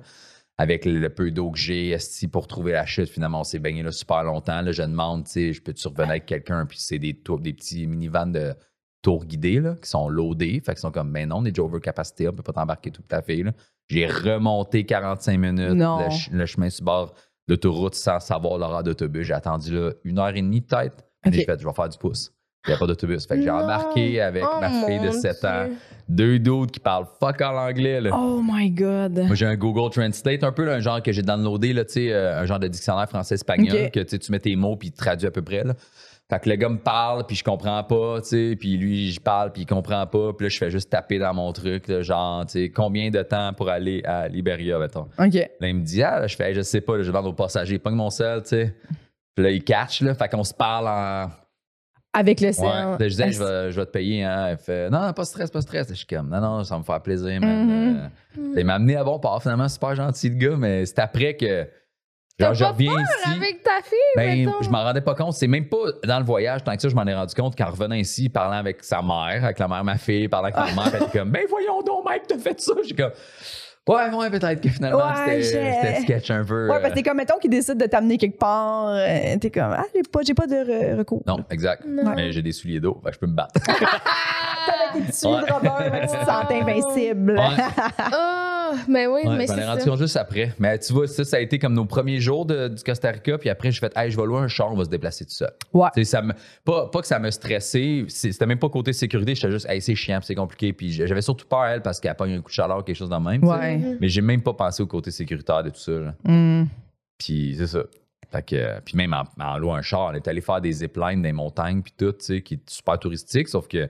Avec 0.59 0.85
le, 0.85 1.09
peu 1.09 1.31
d'eau 1.31 1.51
que 1.53 1.59
j'ai, 1.59 1.97
pour 2.33 2.47
trouver 2.49 2.73
la 2.73 2.85
chute, 2.85 3.09
finalement, 3.09 3.41
on 3.41 3.45
s'est 3.45 3.61
baigné 3.61 3.83
là 3.83 3.93
super 3.93 4.25
longtemps. 4.25 4.61
Là, 4.61 4.73
je 4.73 4.83
demande, 4.83 5.25
tu 5.25 5.31
sais, 5.31 5.53
je 5.53 5.63
peux-tu 5.63 5.87
revenir 5.87 6.11
avec 6.11 6.27
quelqu'un? 6.27 6.67
Puis 6.67 6.79
c'est 6.81 6.99
des, 6.99 7.15
tours, 7.15 7.39
des 7.39 7.53
petits 7.53 7.87
minivans 7.87 8.27
de 8.27 8.55
tours 9.01 9.25
guidés, 9.25 9.61
là, 9.61 9.77
qui 9.81 9.89
sont 9.89 10.09
loadés. 10.09 10.61
Fait 10.65 10.73
qu'ils 10.73 10.81
sont 10.81 10.91
comme, 10.91 11.13
ben 11.13 11.29
non, 11.29 11.37
on 11.39 11.45
est 11.45 11.53
déjà 11.53 11.63
overcapacité, 11.63 12.29
on 12.29 12.33
peut 12.33 12.43
pas 12.43 12.53
t'embarquer 12.53 12.91
tout 12.91 13.05
à 13.11 13.23
fait, 13.23 13.43
là. 13.43 13.53
J'ai 13.87 14.07
remonté 14.07 14.85
45 14.85 15.39
minutes 15.39 15.79
le, 16.05 16.11
ch- 16.11 16.31
le 16.31 16.45
chemin 16.45 16.69
sur 16.69 16.85
bord 16.85 17.15
d'autoroute 17.47 17.95
sans 17.95 18.21
savoir 18.21 18.59
l'horaire 18.59 18.83
d'autobus. 18.83 19.27
J'ai 19.27 19.33
attendu 19.33 19.73
là 19.75 19.93
une 20.05 20.19
heure 20.19 20.37
et 20.37 20.43
demie 20.43 20.61
peut-être. 20.61 21.05
Ok. 21.25 21.33
J'ai 21.33 21.45
fait, 21.45 21.59
je 21.59 21.67
vais 21.67 21.73
faire 21.73 21.89
du 21.89 21.97
pouce. 21.97 22.31
Il 22.69 22.73
n'y 22.73 22.75
a 22.75 22.79
pas 22.79 22.87
d'autobus. 22.87 23.27
Fait 23.27 23.37
que 23.37 23.43
j'ai 23.43 23.51
embarqué 23.51 24.21
avec 24.21 24.45
Oh 24.45 24.61
ma 24.61 24.69
fille 24.69 25.01
de 25.01 25.07
mon 25.07 25.13
7 25.13 25.45
ans, 25.45 25.67
deux 26.09 26.39
d'autres 26.39 26.73
qui 26.73 26.81
parlent 26.81 27.07
fuck 27.19 27.41
en 27.41 27.57
anglais. 27.57 28.01
Là. 28.01 28.11
Oh 28.13 28.41
my 28.43 28.71
God. 28.71 29.25
Moi, 29.27 29.35
j'ai 29.35 29.47
un 29.47 29.57
Google 29.57 29.91
Translate, 29.91 30.45
un 30.45 30.53
peu 30.53 30.65
là, 30.65 30.75
un 30.75 30.81
genre 30.81 31.03
que 31.03 31.13
j'ai 31.13 31.23
downloadé, 31.23 31.73
là, 31.73 31.85
euh, 31.97 32.43
un 32.43 32.45
genre 32.47 32.59
de 32.59 32.69
dictionnaire 32.69 33.09
français-espagnol, 33.09 33.91
que 33.91 34.01
tu 34.01 34.33
mets 34.33 34.39
tes 34.39 34.57
mots 34.57 34.77
puis 34.77 34.93
traduit 34.93 35.27
à 35.27 35.31
peu 35.31 35.43
près. 35.43 35.65
Là. 35.65 35.75
Fait 36.31 36.41
que 36.41 36.51
le 36.51 36.57
gars 36.57 36.69
me 36.69 36.79
parle, 36.79 37.25
puis 37.27 37.37
je 37.37 37.43
comprends 37.43 37.83
pas, 37.85 38.21
tu 38.21 38.29
sais, 38.29 38.57
puis 38.61 38.77
lui, 38.77 39.13
je 39.13 39.19
parle, 39.21 39.51
puis 39.51 39.63
il 39.63 39.67
comprend 39.67 40.07
pas, 40.07 40.35
puis 40.35 40.45
là, 40.45 40.51
je 40.51 40.59
fais 40.59 40.71
juste 40.71 40.91
taper 40.91 41.19
dans 41.19 41.33
mon 41.33 41.51
truc, 41.55 41.89
là, 41.89 42.03
genre, 42.03 42.45
tu 42.45 42.53
sais, 42.53 42.69
combien 42.69 43.09
de 43.09 43.23
temps 43.23 43.55
pour 43.55 43.71
aller 43.71 44.03
à 44.05 44.29
Liberia, 44.29 44.79
mettons. 44.79 45.09
OK. 45.19 45.35
Là, 45.35 45.69
il 45.69 45.77
me 45.77 45.83
dit, 45.83 46.03
ah, 46.03 46.21
là, 46.21 46.27
je 46.27 46.37
fais, 46.37 46.51
Hey, 46.51 46.55
je 46.55 46.61
sais 46.61 46.83
pas, 46.83 46.99
là, 46.99 47.03
je 47.03 47.09
demande 47.09 47.27
aux 47.27 47.33
passagers, 47.33 47.79
pogne 47.79 47.95
mon 47.95 48.11
sel, 48.11 48.43
tu 48.43 48.49
sais. 48.51 48.75
Puis 49.35 49.43
là, 49.43 49.51
il 49.51 49.65
catch, 49.65 50.03
là, 50.03 50.15
fait 50.15 50.29
qu'on 50.29 50.45
se 50.45 50.53
parle 50.53 50.89
en. 50.89 51.31
Avec 52.15 52.41
le 52.41 52.47
Ouais. 52.49 52.53
ciel. 52.53 52.67
Là, 52.67 52.97
je 53.01 53.07
disais, 53.07 53.33
je 53.33 53.43
vais, 53.45 53.71
je 53.71 53.79
vais 53.81 53.87
te 53.87 53.91
payer, 53.91 54.25
hein. 54.25 54.47
Elle 54.51 54.59
fait, 54.59 54.91
non, 54.91 55.01
non, 55.01 55.13
pas 55.13 55.23
de 55.23 55.27
stress, 55.29 55.51
pas 55.51 55.59
de 55.59 55.65
stress. 55.65 55.89
Je 55.91 55.95
suis 55.95 56.07
comme, 56.07 56.29
non, 56.31 56.41
non, 56.41 56.65
ça 56.65 56.75
va 56.75 56.79
me 56.81 56.85
faire 56.85 57.01
plaisir, 57.03 57.41
man. 57.41 58.11
Euh, 58.37 58.55
il 58.57 58.65
m'a 58.65 58.75
amené 58.75 58.97
à 58.97 59.05
bon 59.05 59.19
port, 59.19 59.41
finalement, 59.43 59.69
super 59.69 59.95
gentil, 59.95 60.31
le 60.31 60.37
gars, 60.37 60.57
mais 60.57 60.87
c'est 60.87 60.99
après 61.01 61.37
que. 61.37 61.67
Genre, 62.41 62.55
je 62.55 62.65
reviens 62.65 62.93
ici. 62.93 63.37
Avec 63.37 63.63
ta 63.65 63.83
fille, 63.83 63.99
Ben, 64.15 64.49
je 64.63 64.69
m'en 64.71 64.85
rendais 64.85 65.01
pas 65.01 65.15
compte. 65.17 65.33
C'est 65.33 65.49
même 65.49 65.69
pas 65.69 65.77
dans 66.05 66.21
le 66.21 66.25
voyage, 66.25 66.63
tant 66.63 66.75
que 66.77 66.81
ça, 66.81 66.89
je 66.89 66.95
m'en 66.95 67.05
ai 67.05 67.13
rendu 67.15 67.35
compte 67.35 67.57
qu'en 67.57 67.67
revenant 67.71 67.97
ici, 67.97 68.29
parlant 68.29 68.59
avec 68.59 68.85
sa 68.85 69.03
mère, 69.03 69.45
avec 69.45 69.59
la 69.59 69.67
mère 69.67 69.81
de 69.81 69.85
ma 69.87 69.99
fille, 69.99 70.29
parlant 70.29 70.49
avec 70.49 70.57
ma 70.77 70.85
mère, 70.85 70.95
elle 70.95 71.03
était 71.03 71.19
comme, 71.19 71.31
ben 71.31 71.43
voyons 71.51 71.83
donc, 71.83 72.05
Mike, 72.05 72.29
t'as 72.29 72.39
fait 72.39 72.61
ça. 72.61 72.75
J'ai 72.89 72.95
comme, 72.95 73.11
ouais, 73.89 74.15
ouais, 74.15 74.31
peut-être 74.31 74.61
que 74.61 74.69
finalement, 74.69 74.99
Ouais, 74.99 75.43
c'était 75.43 76.01
sketch 76.03 76.31
un 76.31 76.45
peu. 76.45 76.69
Ouais, 76.69 76.77
euh, 76.77 76.81
parce 76.81 76.93
que 76.93 76.99
c'est 76.99 77.03
comme, 77.03 77.17
mettons, 77.17 77.39
qu'ils 77.39 77.51
décident 77.51 77.75
de 77.79 77.87
t'amener 77.91 78.17
quelque 78.19 78.39
part. 78.39 78.89
euh, 78.89 79.37
T'es 79.41 79.51
comme, 79.51 79.75
ah, 79.77 79.85
j'ai 79.95 80.03
pas, 80.03 80.21
j'ai 80.27 80.35
pas 80.35 80.47
de 80.47 80.55
re- 80.57 80.97
recours. 80.99 81.23
Non, 81.27 81.39
exact. 81.51 81.85
Non. 81.87 82.13
Mais 82.15 82.31
j'ai 82.33 82.43
des 82.43 82.53
souliers 82.53 82.81
d'eau, 82.81 83.01
fait 83.03 83.11
que 83.11 83.15
je 83.15 83.21
peux 83.21 83.27
me 83.27 83.35
battre. 83.35 83.55
Tes 84.93 85.01
tissus 85.03 85.27
Ouais. 85.27 85.41
de 85.47 85.53
Robert, 85.53 86.01
tu 86.03 86.17
te 86.19 86.25
sens 86.25 86.45
invincible. 86.51 87.41
Ah, 88.71 88.77
mais 88.89 89.07
oui, 89.07 89.23
Ouais, 89.25 89.37
mais 89.37 89.47
c'est 89.47 89.65
rendu 89.65 89.81
ça. 89.81 89.91
compte 89.91 89.99
juste 89.99 90.17
après? 90.17 90.53
Mais 90.59 90.79
tu 90.79 90.93
vois, 90.93 91.07
ça, 91.07 91.25
ça 91.25 91.37
a 91.37 91.41
été 91.41 91.59
comme 91.59 91.75
nos 91.75 91.85
premiers 91.85 92.21
jours 92.21 92.45
de- 92.47 92.69
du 92.69 92.83
Costa 92.83 93.11
Rica. 93.11 93.39
Puis 93.39 93.49
après, 93.49 93.71
j'ai 93.71 93.81
fait, 93.81 93.93
hey, 93.97 94.11
je 94.11 94.17
vais 94.17 94.27
louer 94.27 94.39
un 94.41 94.49
char, 94.49 94.73
on 94.73 94.77
va 94.77 94.85
se 94.85 94.91
déplacer 94.91 95.25
tout 95.25 95.33
seul. 95.33 95.51
Ouais. 95.73 96.05
Ça 96.05 96.23
me, 96.23 96.33
pas, 96.65 96.87
pas 96.89 97.01
que 97.01 97.07
ça 97.07 97.19
me 97.19 97.31
stressait, 97.31 98.05
c'était 98.09 98.47
même 98.47 98.59
pas 98.59 98.69
côté 98.69 98.93
sécurité, 98.93 99.35
j'étais 99.35 99.51
juste, 99.51 99.67
hey, 99.69 99.81
c'est 99.81 99.95
chiant, 99.95 100.19
puis 100.19 100.27
c'est 100.27 100.35
compliqué. 100.35 100.73
Puis 100.73 100.93
j'avais 100.93 101.23
surtout 101.23 101.47
peur, 101.47 101.65
elle, 101.67 101.83
parce 101.83 102.01
qu'elle 102.01 102.11
a 102.11 102.15
pas 102.15 102.27
eu 102.27 102.35
un 102.37 102.41
coup 102.41 102.49
de 102.51 102.55
chaleur 102.55 102.79
ou 102.79 102.83
quelque 102.83 102.97
chose 102.97 103.09
dans 103.11 103.19
le 103.21 103.25
même. 103.31 103.45
Ouais. 103.45 103.77
Mhm. 103.79 103.99
Mais 104.01 104.09
j'ai 104.09 104.21
même 104.21 104.43
pas 104.43 104.53
pensé 104.55 104.83
au 104.83 104.87
côté 104.87 105.11
sécuritaire 105.11 105.63
de 105.63 105.71
tout 105.71 105.81
ça. 105.81 105.93
là. 105.93 106.15
Hmm. 106.25 106.67
Puis 107.19 107.55
c'est 107.59 107.67
ça. 107.67 107.81
Fait 108.31 108.43
que, 108.45 108.81
puis 108.85 108.95
même 108.97 109.15
en, 109.15 109.25
en 109.43 109.57
louant 109.59 109.75
un 109.77 109.83
char, 109.83 110.11
on 110.11 110.15
est 110.15 110.29
allé 110.29 110.43
faire 110.43 110.61
des 110.61 110.71
ziplines 110.73 111.23
dans 111.23 111.29
les 111.29 111.33
montagnes, 111.33 111.81
puis 111.81 111.95
tout, 111.97 112.13
tu 112.13 112.25
sais, 112.25 112.43
qui 112.43 112.55
est 112.55 112.71
super 112.71 112.99
touristique. 112.99 113.49
Sauf 113.49 113.67
que 113.69 113.89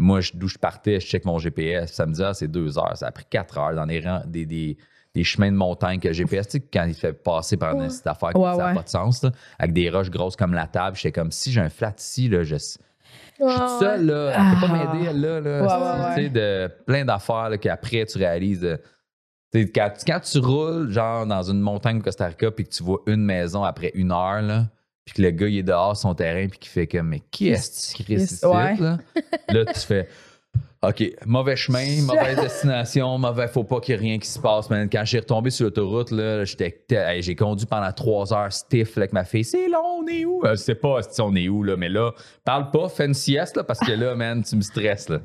moi, 0.00 0.20
d'où 0.34 0.48
je 0.48 0.58
partais, 0.58 0.98
je 1.00 1.06
check 1.06 1.24
mon 1.24 1.38
GPS. 1.38 1.92
Ça 1.92 2.06
me 2.06 2.12
dit, 2.12 2.22
ah, 2.24 2.34
c'est 2.34 2.48
deux 2.48 2.78
heures. 2.78 2.96
Ça 2.96 3.06
a 3.06 3.12
pris 3.12 3.24
quatre 3.28 3.58
heures 3.58 3.74
dans 3.74 3.86
des, 3.86 4.00
rangs- 4.00 4.22
des, 4.26 4.46
des, 4.46 4.76
des 5.14 5.24
chemins 5.24 5.50
de 5.52 5.56
montagne 5.56 5.98
que 6.00 6.08
le 6.08 6.14
GPS, 6.14 6.48
tu 6.48 6.58
sais, 6.58 6.60
quand 6.72 6.84
il 6.84 6.94
fait 6.94 7.12
passer 7.12 7.56
par 7.56 7.76
Ouais. 7.76 7.84
une 7.84 7.90
cette 7.90 8.06
affaire, 8.06 8.34
Ouais, 8.36 8.50
ça 8.52 8.56
n'a 8.56 8.66
ouais. 8.68 8.74
pas 8.74 8.82
de 8.82 8.88
sens, 8.88 9.22
là, 9.22 9.30
avec 9.58 9.72
des 9.72 9.90
roches 9.90 10.10
grosses 10.10 10.36
comme 10.36 10.54
la 10.54 10.66
table. 10.66 10.96
J'étais 10.96 11.12
comme, 11.12 11.30
si 11.30 11.52
j'ai 11.52 11.60
un 11.60 11.68
flat 11.70 11.94
ici, 11.98 12.28
là, 12.28 12.42
je, 12.42 12.54
je 12.54 12.56
suis 12.58 12.78
Ouais, 13.40 13.54
toute 13.54 13.78
seule, 13.80 14.06
là. 14.06 14.32
Elle 14.36 14.54
peut 14.60 14.66
pas 14.66 14.72
Ah. 14.88 14.94
m'aider, 14.94 15.12
là. 15.18 15.40
là. 15.40 16.14
Tu 16.14 16.22
sais, 16.22 16.28
de 16.28 16.70
plein 16.86 17.04
d'affaires 17.04 17.50
qu'après, 17.60 18.04
tu 18.06 18.18
réalises. 18.18 18.64
euh, 18.64 18.76
quand, 19.74 19.90
quand 20.06 20.20
tu 20.20 20.38
roules, 20.38 20.90
genre, 20.90 21.26
dans 21.26 21.42
une 21.42 21.60
montagne 21.60 21.98
au 21.98 22.02
Costa 22.02 22.26
Rica, 22.26 22.50
puis 22.50 22.64
que 22.64 22.70
tu 22.70 22.82
vois 22.84 23.00
une 23.06 23.24
maison 23.24 23.64
après 23.64 23.90
une 23.94 24.12
heure, 24.12 24.42
là, 24.42 24.66
puis 25.10 25.16
que 25.16 25.22
le 25.22 25.32
gars, 25.32 25.48
il 25.48 25.58
est 25.58 25.62
dehors 25.64 25.96
sur 25.96 26.08
son 26.08 26.14
terrain, 26.14 26.46
puis 26.46 26.60
qu'il 26.60 26.70
fait 26.70 26.86
comme, 26.86 27.08
mais 27.08 27.20
qui 27.32 27.48
est-ce 27.48 27.96
qui 27.96 28.14
ici, 28.14 28.46
ouais. 28.46 28.76
là? 28.76 28.98
Là, 29.48 29.64
tu 29.64 29.80
fais, 29.80 30.06
OK, 30.82 31.02
mauvais 31.26 31.56
chemin, 31.56 32.02
mauvaise 32.06 32.36
destination, 32.36 33.18
mauvais, 33.18 33.48
faut 33.48 33.64
pas 33.64 33.80
qu'il 33.80 33.96
y 33.96 33.98
ait 33.98 34.00
rien 34.00 34.18
qui 34.20 34.28
se 34.28 34.38
passe, 34.38 34.70
man. 34.70 34.88
Quand 34.88 35.04
j'ai 35.04 35.18
retombé 35.18 35.50
sur 35.50 35.64
l'autoroute, 35.64 36.12
là, 36.12 36.44
j'étais, 36.44 36.84
j'ai 37.22 37.34
conduit 37.34 37.66
pendant 37.66 37.90
trois 37.90 38.32
heures 38.32 38.52
stiff 38.52 38.94
là, 38.94 39.00
avec 39.00 39.12
ma 39.12 39.24
fille. 39.24 39.42
C'est 39.42 39.68
long, 39.68 39.98
on 40.00 40.06
est 40.06 40.24
où? 40.24 40.44
Euh, 40.44 40.50
Je 40.50 40.54
sais 40.54 40.76
pas 40.76 41.02
si 41.02 41.20
on 41.20 41.34
est 41.34 41.48
où, 41.48 41.64
là, 41.64 41.76
mais 41.76 41.88
là, 41.88 42.12
parle 42.44 42.70
pas, 42.70 42.88
fais 42.88 43.06
une 43.06 43.14
sieste, 43.14 43.56
là, 43.56 43.64
parce 43.64 43.80
que 43.80 43.90
là, 43.90 44.14
man, 44.14 44.44
tu 44.44 44.54
me 44.54 44.62
stresses, 44.62 45.08
là. 45.08 45.18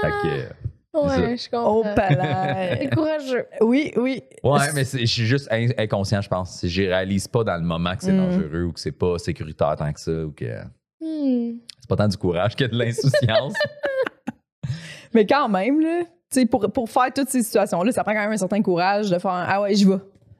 Fait 0.00 0.10
que, 0.22 0.28
euh, 0.28 0.48
Ouais, 1.04 1.36
je 1.36 1.50
comprends. 1.50 1.76
Oh, 1.80 1.84
palais. 1.94 2.78
C'est 2.82 2.90
courageux. 2.94 3.46
Oui, 3.60 3.92
oui. 3.96 4.22
Ouais, 4.42 4.58
mais 4.74 4.84
c'est- 4.84 5.00
je 5.00 5.06
suis 5.06 5.26
juste 5.26 5.48
in- 5.50 5.68
inconscient, 5.78 6.20
je 6.22 6.28
pense. 6.28 6.60
Je 6.64 6.82
réalise 6.82 7.28
pas 7.28 7.44
dans 7.44 7.56
le 7.56 7.62
moment 7.66 7.94
que 7.96 8.02
c'est 8.04 8.12
Mm. 8.12 8.16
dangereux 8.30 8.62
ou 8.64 8.72
que 8.72 8.80
c'est 8.80 8.92
pas 8.92 9.18
sécuritaire 9.18 9.74
tant 9.76 9.92
que 9.92 10.00
ça 10.00 10.12
ou 10.12 10.32
que 10.32 10.44
Hmm. 11.00 11.58
c'est 11.80 11.88
pas 11.88 11.96
tant 11.96 12.08
du 12.08 12.16
courage 12.16 12.56
que 12.56 12.64
de 12.64 12.76
l'insouciance. 12.76 13.54
Mais 15.14 15.26
quand 15.26 15.48
même, 15.48 15.80
là, 15.80 16.00
tu 16.04 16.40
sais, 16.40 16.46
pour, 16.46 16.70
pour 16.72 16.90
faire 16.90 17.12
toutes 17.14 17.28
ces 17.30 17.42
situations-là, 17.42 17.92
ça 17.92 18.02
prend 18.02 18.12
quand 18.12 18.20
même 18.22 18.32
un 18.32 18.36
certain 18.36 18.62
courage 18.62 19.10
de 19.10 19.18
faire 19.18 19.30
Ah 19.30 19.60
ouais, 19.62 19.74
j'y 19.74 19.84
vais. 19.84 19.98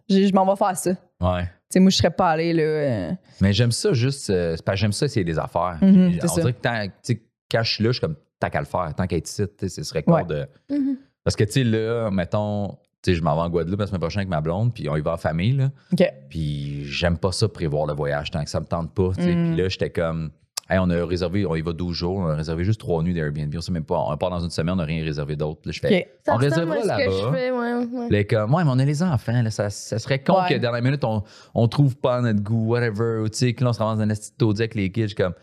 Je, 0.09 0.27
je 0.27 0.33
m'en 0.33 0.45
vais 0.47 0.57
faire 0.57 0.77
ça. 0.77 0.95
Tu 0.95 1.27
ouais. 1.27 1.45
sais, 1.71 1.81
moi, 1.81 1.91
je 1.91 1.97
serais 1.97 2.11
pas 2.11 2.31
allée, 2.31 2.53
là. 2.53 2.63
euh, 2.63 3.11
Mais 3.41 3.53
j'aime 3.53 3.73
ça 3.73 3.93
juste. 3.93 4.31
euh, 4.31 4.55
c'est 4.57 4.65
parce 4.65 4.77
que 4.77 4.81
j'aime 4.81 4.93
ça 4.93 5.07
essayer 5.07 5.25
des 5.25 5.39
affaires. 5.39 5.77
Puis 5.81 6.19
c'est 6.21 6.25
on 6.25 6.35
ça. 6.35 6.41
dirait 6.41 6.53
que 6.53 6.61
tant- 6.61 6.85
tu 6.87 6.93
sais, 7.03 7.23
quand 7.51 7.63
je 7.63 7.73
suis 7.75 7.85
là, 7.85 7.91
je 7.91 7.99
suis 7.99 8.01
comme 8.01 8.17
tant 8.41 8.51
qu'à 8.51 8.61
le 8.61 8.67
faire, 8.67 8.93
tant 8.95 9.07
qu'à 9.07 9.17
être 9.17 9.29
ici, 9.29 9.43
tu 9.47 9.55
sais, 9.61 9.69
ce 9.69 9.83
serait 9.83 10.03
quoi 10.03 10.23
Ouais. 10.23 10.25
de. 10.25 10.47
Mhm. 10.71 10.97
Parce 11.25 11.37
que, 11.37 11.45
tu 11.45 11.53
sais, 11.53 11.65
là, 11.65 12.11
mettons, 12.11 12.69
tu 13.03 13.11
sais, 13.11 13.15
je 13.15 13.23
m'en 13.23 13.35
vais 13.35 13.43
en 13.43 13.51
Guadeloupe 13.51 13.81
la 13.81 13.87
semaine 13.87 14.01
prochaine 14.01 14.21
avec 14.21 14.29
ma 14.31 14.41
blonde, 14.41 14.73
puis 14.75 14.89
on 14.89 14.97
y 14.97 15.01
va 15.01 15.15
en 15.15 15.17
famille, 15.17 15.53
là. 15.53 15.71
OK. 15.93 16.05
Puis 16.31 16.85
j'aime 16.87 17.19
pas 17.19 17.33
ça 17.33 17.49
prévoir 17.49 17.87
le 17.87 17.95
voyage 17.95 18.31
tant 18.31 18.43
que 18.45 18.51
ça 18.51 18.61
me 18.61 18.67
tente 18.67 18.95
pas. 18.95 19.11
tu 19.17 19.23
sais. 19.23 19.35
Mm. 19.35 19.53
Puis 19.55 19.63
là, 19.63 19.69
j'étais 19.69 19.91
comme. 19.91 20.31
Hey, 20.69 20.81
on 20.81 20.91
a 20.91 21.07
réservé, 21.07 21.47
on 21.47 21.55
y 21.55 21.61
va 21.63 21.73
12 21.73 21.95
jours, 21.95 22.17
on 22.17 22.27
a 22.27 22.35
réservé 22.35 22.65
juste 22.65 22.81
trois 22.81 23.01
nuits 23.01 23.15
d'Airbnb. 23.15 23.55
On 23.57 23.61
sait 23.61 23.71
même 23.71 23.85
pas, 23.85 24.01
on 24.01 24.17
part 24.17 24.31
dans 24.31 24.41
une 24.41 24.51
semaine, 24.51 24.73
on 24.75 24.79
n'a 24.79 24.85
rien 24.85 25.05
réservé 25.05 25.37
d'autre. 25.37 25.61
Là, 25.65 25.71
je 25.71 25.79
fais. 25.79 26.09
On 26.27 26.35
réservera 26.35 26.75
à 26.75 26.79
ce 26.81 26.83
que 26.83 26.89
là-bas. 26.89 27.05
je 27.07 27.37
fais, 27.37 27.51
ouais, 27.53 27.75
ouais. 27.85 28.09
Là, 28.11 28.25
comme, 28.25 28.53
ouais, 28.53 28.65
mais 28.65 28.71
on 28.75 28.79
a 28.81 28.85
les 28.85 29.01
enfants, 29.01 29.43
là, 29.43 29.51
ça, 29.53 29.71
ça 29.71 30.01
serait 30.01 30.19
con 30.25 30.41
Ouais. 30.43 30.49
que 30.49 30.55
dernière 30.59 30.83
minute, 30.83 31.05
on, 31.05 31.23
on 31.55 31.69
trouve 31.69 31.97
pas 31.97 32.21
notre 32.21 32.41
goût, 32.43 32.67
whatever. 32.67 33.23
Tu 33.31 33.39
sais, 33.39 33.53
que 33.55 33.63
là, 33.63 33.71
on 33.71 33.73
se 33.75 33.79
ramasse 33.79 33.99
dans 33.99 34.13
un 34.13 34.53
petit 34.53 34.63
avec 34.63 34.75
les 34.75 34.91
kids. 34.91 35.03
Je 35.03 35.07
suis 35.09 35.15
comme, 35.15 35.35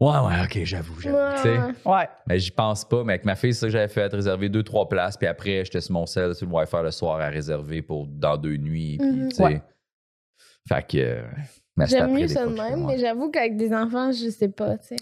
ouais, 0.00 0.08
ouais, 0.08 0.42
ok, 0.44 0.64
j'avoue, 0.64 1.00
j'avoue. 1.00 1.16
Ouais, 1.16 1.34
tu 1.36 1.42
sais. 1.42 1.58
ouais. 1.58 1.72
Ouais. 1.96 2.08
Mais 2.26 2.38
j'y 2.38 2.50
pense 2.50 2.84
pas. 2.84 3.04
Mais 3.04 3.14
avec 3.14 3.24
ma 3.24 3.36
fille, 3.36 3.52
c'est 3.54 3.60
ça 3.60 3.66
que 3.66 3.72
j'avais 3.72 3.88
fait, 3.88 4.12
réserver 4.12 4.48
deux, 4.48 4.62
trois 4.62 4.88
places. 4.88 5.16
Puis 5.16 5.26
après, 5.26 5.64
j'étais 5.64 5.80
sur 5.80 5.92
mon 5.92 6.06
sel, 6.06 6.34
sur 6.34 6.46
le 6.46 6.52
Wi-Fi 6.52 6.76
le 6.82 6.90
soir 6.90 7.20
à 7.20 7.28
réserver 7.28 7.82
pour 7.82 8.06
dans 8.06 8.36
deux 8.36 8.56
nuits. 8.56 8.96
Puis, 8.98 9.08
Mhm. 9.10 9.28
tu 9.28 9.36
sais. 9.36 9.42
Ouais. 9.44 9.62
Fait 10.68 10.86
que. 10.86 10.98
euh, 10.98 11.22
J'aime 11.86 12.12
mieux 12.12 12.28
ça 12.28 12.46
de 12.46 12.52
même, 12.52 12.84
ouais. 12.84 12.94
mais 12.94 12.98
j'avoue 12.98 13.30
qu'avec 13.30 13.56
des 13.56 13.72
enfants, 13.72 14.12
je 14.12 14.28
sais 14.28 14.48
pas, 14.48 14.76
tu 14.78 14.88
sais. 14.88 14.96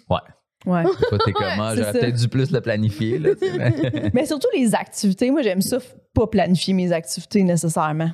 Ouais. 0.67 0.83
Toi, 1.09 1.19
t'es 1.25 1.33
comment? 1.33 1.75
J'aurais 1.75 1.93
peut-être 1.93 2.17
dû 2.17 2.29
plus 2.29 2.51
le 2.53 2.61
planifier, 2.61 3.19
là, 3.19 3.35
tu 3.35 3.47
sais, 3.49 3.59
mais- 3.59 4.11
Mais 4.15 4.27
surtout 4.27 4.49
les 4.55 4.75
activités. 4.75 5.31
Moi, 5.31 5.43
j'aime 5.43 5.61
ça, 5.63 5.79
pas 6.15 6.27
planifier 6.27 6.75
mes 6.75 6.93
activités 6.93 7.43
nécessairement. 7.43 8.11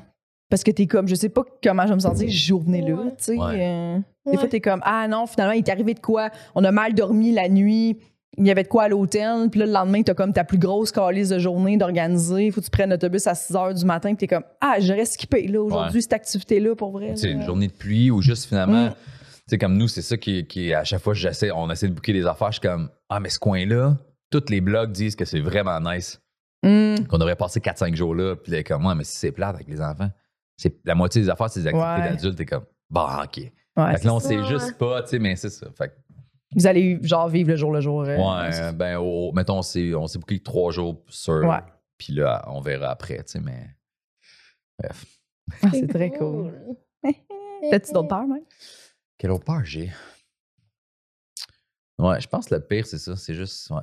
Parce 0.55 0.63
que 0.63 0.71
t'es 0.71 0.87
comme, 0.87 1.09
je 1.09 1.17
sais 1.17 1.31
pas 1.31 1.43
comment 1.65 1.83
je 1.83 1.89
vais 1.89 1.95
me 1.97 1.99
sentir 2.01 2.29
cette 2.29 2.31
journée-là. 2.31 2.95
Ouais. 2.95 3.11
tu 3.19 3.25
sais. 3.25 3.37
Ouais. 3.37 3.59
euh, 3.61 3.99
Des 4.31 4.37
fois, 4.39 4.47
t'es 4.47 4.61
comme, 4.61 4.79
ah 4.85 5.09
non, 5.09 5.27
finalement, 5.27 5.53
il 5.55 5.65
t'est 5.65 5.73
arrivé 5.73 5.95
de 5.95 5.99
quoi? 5.99 6.31
On 6.55 6.63
a 6.63 6.71
mal 6.71 6.95
dormi 6.95 7.33
la 7.33 7.49
nuit. 7.49 7.99
Il 8.39 8.47
y 8.47 8.53
avait 8.53 8.63
de 8.63 8.69
quoi 8.69 8.85
à 8.85 8.89
l'hôtel. 8.89 9.49
Puis 9.51 9.59
là, 9.59 9.67
le 9.67 9.73
lendemain, 9.73 10.03
t'as 10.05 10.15
comme 10.15 10.33
ta 10.33 10.45
plus 10.45 10.59
grosse 10.59 10.93
calice 10.93 11.31
de 11.31 11.41
journée 11.41 11.77
d'organiser. 11.77 12.53
Faut 12.53 12.61
que 12.61 12.67
tu 12.67 12.71
prennes 12.71 12.91
l'autobus 12.91 13.27
à 13.27 13.35
6 13.35 13.53
h 13.53 13.75
du 13.81 13.85
matin. 13.85 14.11
Puis 14.15 14.29
t'es 14.29 14.33
comme, 14.33 14.45
ah, 14.61 14.77
j'aurais 14.79 15.07
skippé 15.07 15.49
là 15.49 15.61
aujourd'hui, 15.61 15.97
Ouais. 15.97 16.01
cette 16.03 16.13
activité-là, 16.13 16.77
pour 16.77 16.93
vrai. 16.93 17.15
Là. 17.21 17.29
une 17.29 17.43
journée 17.43 17.67
de 17.67 17.73
pluie 17.73 18.13
ou 18.13 18.23
juste 18.23 18.45
finalement, 18.47 18.85
Mm. 18.87 18.91
tu 18.91 18.97
sais, 19.49 19.59
comme 19.59 19.77
nous, 19.77 19.89
c'est 19.89 20.03
ça 20.03 20.17
qui, 20.17 20.47
qui 20.47 20.73
à 20.73 20.85
chaque 20.85 21.03
fois, 21.03 21.15
j'essaie, 21.15 21.51
on 21.51 21.69
essaie 21.69 21.89
de 21.89 21.95
booker 21.95 22.13
des 22.13 22.27
affaires. 22.27 22.53
Je 22.53 22.61
suis 22.61 22.69
comme, 22.69 22.91
ah, 23.09 23.19
mais 23.19 23.29
ce 23.29 23.41
coin-là, 23.41 23.97
tous 24.31 24.45
les 24.51 24.61
blogs 24.61 24.93
disent 24.93 25.17
que 25.17 25.25
c'est 25.25 25.41
vraiment 25.41 25.81
nice, 25.81 26.21
Mm. 26.63 27.07
qu'on 27.09 27.19
devrait 27.19 27.35
passer 27.37 27.59
4-5 27.61 27.95
jours 27.97 28.15
là. 28.15 28.37
Puis 28.37 28.53
là, 28.53 28.63
comme, 28.63 28.83
moi, 28.83 28.95
mais 28.95 29.03
si 29.05 29.19
c'est 29.19 29.33
plate 29.33 29.57
avec 29.57 29.67
les 29.69 29.81
enfants, 29.81 30.11
c'est 30.57 30.77
la 30.85 30.95
moitié 30.95 31.21
des 31.23 31.29
affaires, 31.31 31.51
c'est 31.51 31.61
des 31.61 31.67
activités 31.69 32.01
Ouais. 32.03 32.11
d'adultes. 32.11 32.37
T'es 32.39 32.47
comme, 32.47 32.65
bah, 32.91 33.23
OK. 33.25 33.39
Ouais, 33.77 33.93
fait 33.95 34.01
que 34.03 34.07
là, 34.07 34.15
on 34.15 34.21
sait 34.21 34.45
juste 34.45 34.79
pas, 34.79 35.03
tu 35.03 35.09
sais, 35.11 35.19
mais 35.19 35.35
c'est 35.37 35.51
ça. 35.51 35.67
Fait 35.77 35.89
que, 35.89 35.95
Vous 36.55 36.67
allez, 36.67 36.99
genre, 37.03 37.29
vivre 37.29 37.51
le 37.51 37.57
jour 37.57 37.73
le 37.73 37.81
jour. 37.81 38.03
euh, 38.03 38.17
ouais, 38.17 38.73
ben, 38.73 38.99
mettons, 39.35 39.59
on 39.59 39.63
s'est, 39.63 39.95
on 39.95 40.07
s'est 40.07 40.19
booké 40.19 40.41
trois 40.41 40.71
jours 40.71 41.03
sur. 41.09 41.35
Ouais. 41.45 41.59
Puis 41.99 42.13
là, 42.13 42.45
on 42.49 42.61
verra 42.61 42.91
après, 42.91 43.17
tu 43.19 43.33
sais, 43.33 43.41
mais. 43.41 43.69
Bref. 44.79 45.05
Ah, 45.63 45.69
c'est 45.73 45.87
très 45.89 46.11
cool. 46.11 46.53
T'as-tu 47.71 47.93
d'autres 47.93 48.09
peurs, 48.09 48.27
même? 48.27 48.45
Quelle 49.19 49.31
autre 49.33 49.45
peur 49.45 49.65
j'ai? 49.65 49.91
Ouais, 51.99 52.21
je 52.21 52.27
pense 52.29 52.47
que 52.47 52.55
le 52.55 52.61
pire, 52.61 52.87
c'est 52.87 52.99
ça. 52.99 53.17
C'est 53.17 53.35
juste, 53.35 53.71
ouais. 53.71 53.83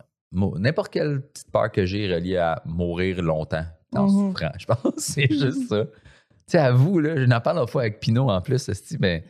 N'importe 0.59 0.91
quelle 0.93 1.21
petite 1.21 1.51
peur 1.51 1.71
que 1.71 1.85
j'ai 1.85 2.13
reliée 2.13 2.37
à 2.37 2.61
mourir 2.65 3.21
longtemps 3.21 3.65
en 3.95 4.03
Mhm. 4.07 4.09
souffrant. 4.33 4.51
Je 4.57 4.65
pense 4.65 4.81
que 4.81 5.01
c'est 5.01 5.27
juste 5.31 5.67
ça. 5.67 5.85
Tu 6.51 6.57
sais, 6.57 6.63
à 6.65 6.73
vous, 6.73 6.99
là, 6.99 7.15
je 7.15 7.23
n'en 7.23 7.39
parle 7.39 7.59
une 7.59 7.67
fois 7.67 7.83
avec 7.83 8.01
Pinot 8.01 8.29
en 8.29 8.41
plus, 8.41 8.67
esti, 8.67 8.97
mais 8.99 9.23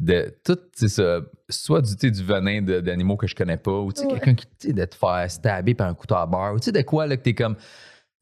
de 0.00 0.34
tout, 0.42 0.58
c'est 0.74 0.88
ça, 0.88 1.20
soit 1.48 1.80
du, 1.80 2.10
du 2.10 2.24
venin 2.24 2.60
d'animaux 2.60 3.16
que 3.16 3.28
je 3.28 3.36
connais 3.36 3.56
pas, 3.56 3.70
ou 3.78 3.92
tu 3.92 4.00
sais, 4.00 4.06
Ouais. 4.08 4.14
quelqu'un 4.14 4.34
qui, 4.34 4.46
tu 4.58 4.66
sais, 4.66 4.72
de 4.72 4.84
te 4.84 4.96
faire 4.96 5.30
stabber 5.30 5.74
par 5.74 5.86
un 5.86 5.94
couteau 5.94 6.16
à 6.16 6.26
beurre, 6.26 6.54
ou 6.54 6.58
tu 6.58 6.64
sais, 6.64 6.72
de 6.72 6.82
quoi, 6.82 7.06
là, 7.06 7.16
que 7.16 7.22
t'es 7.22 7.34
comme, 7.34 7.54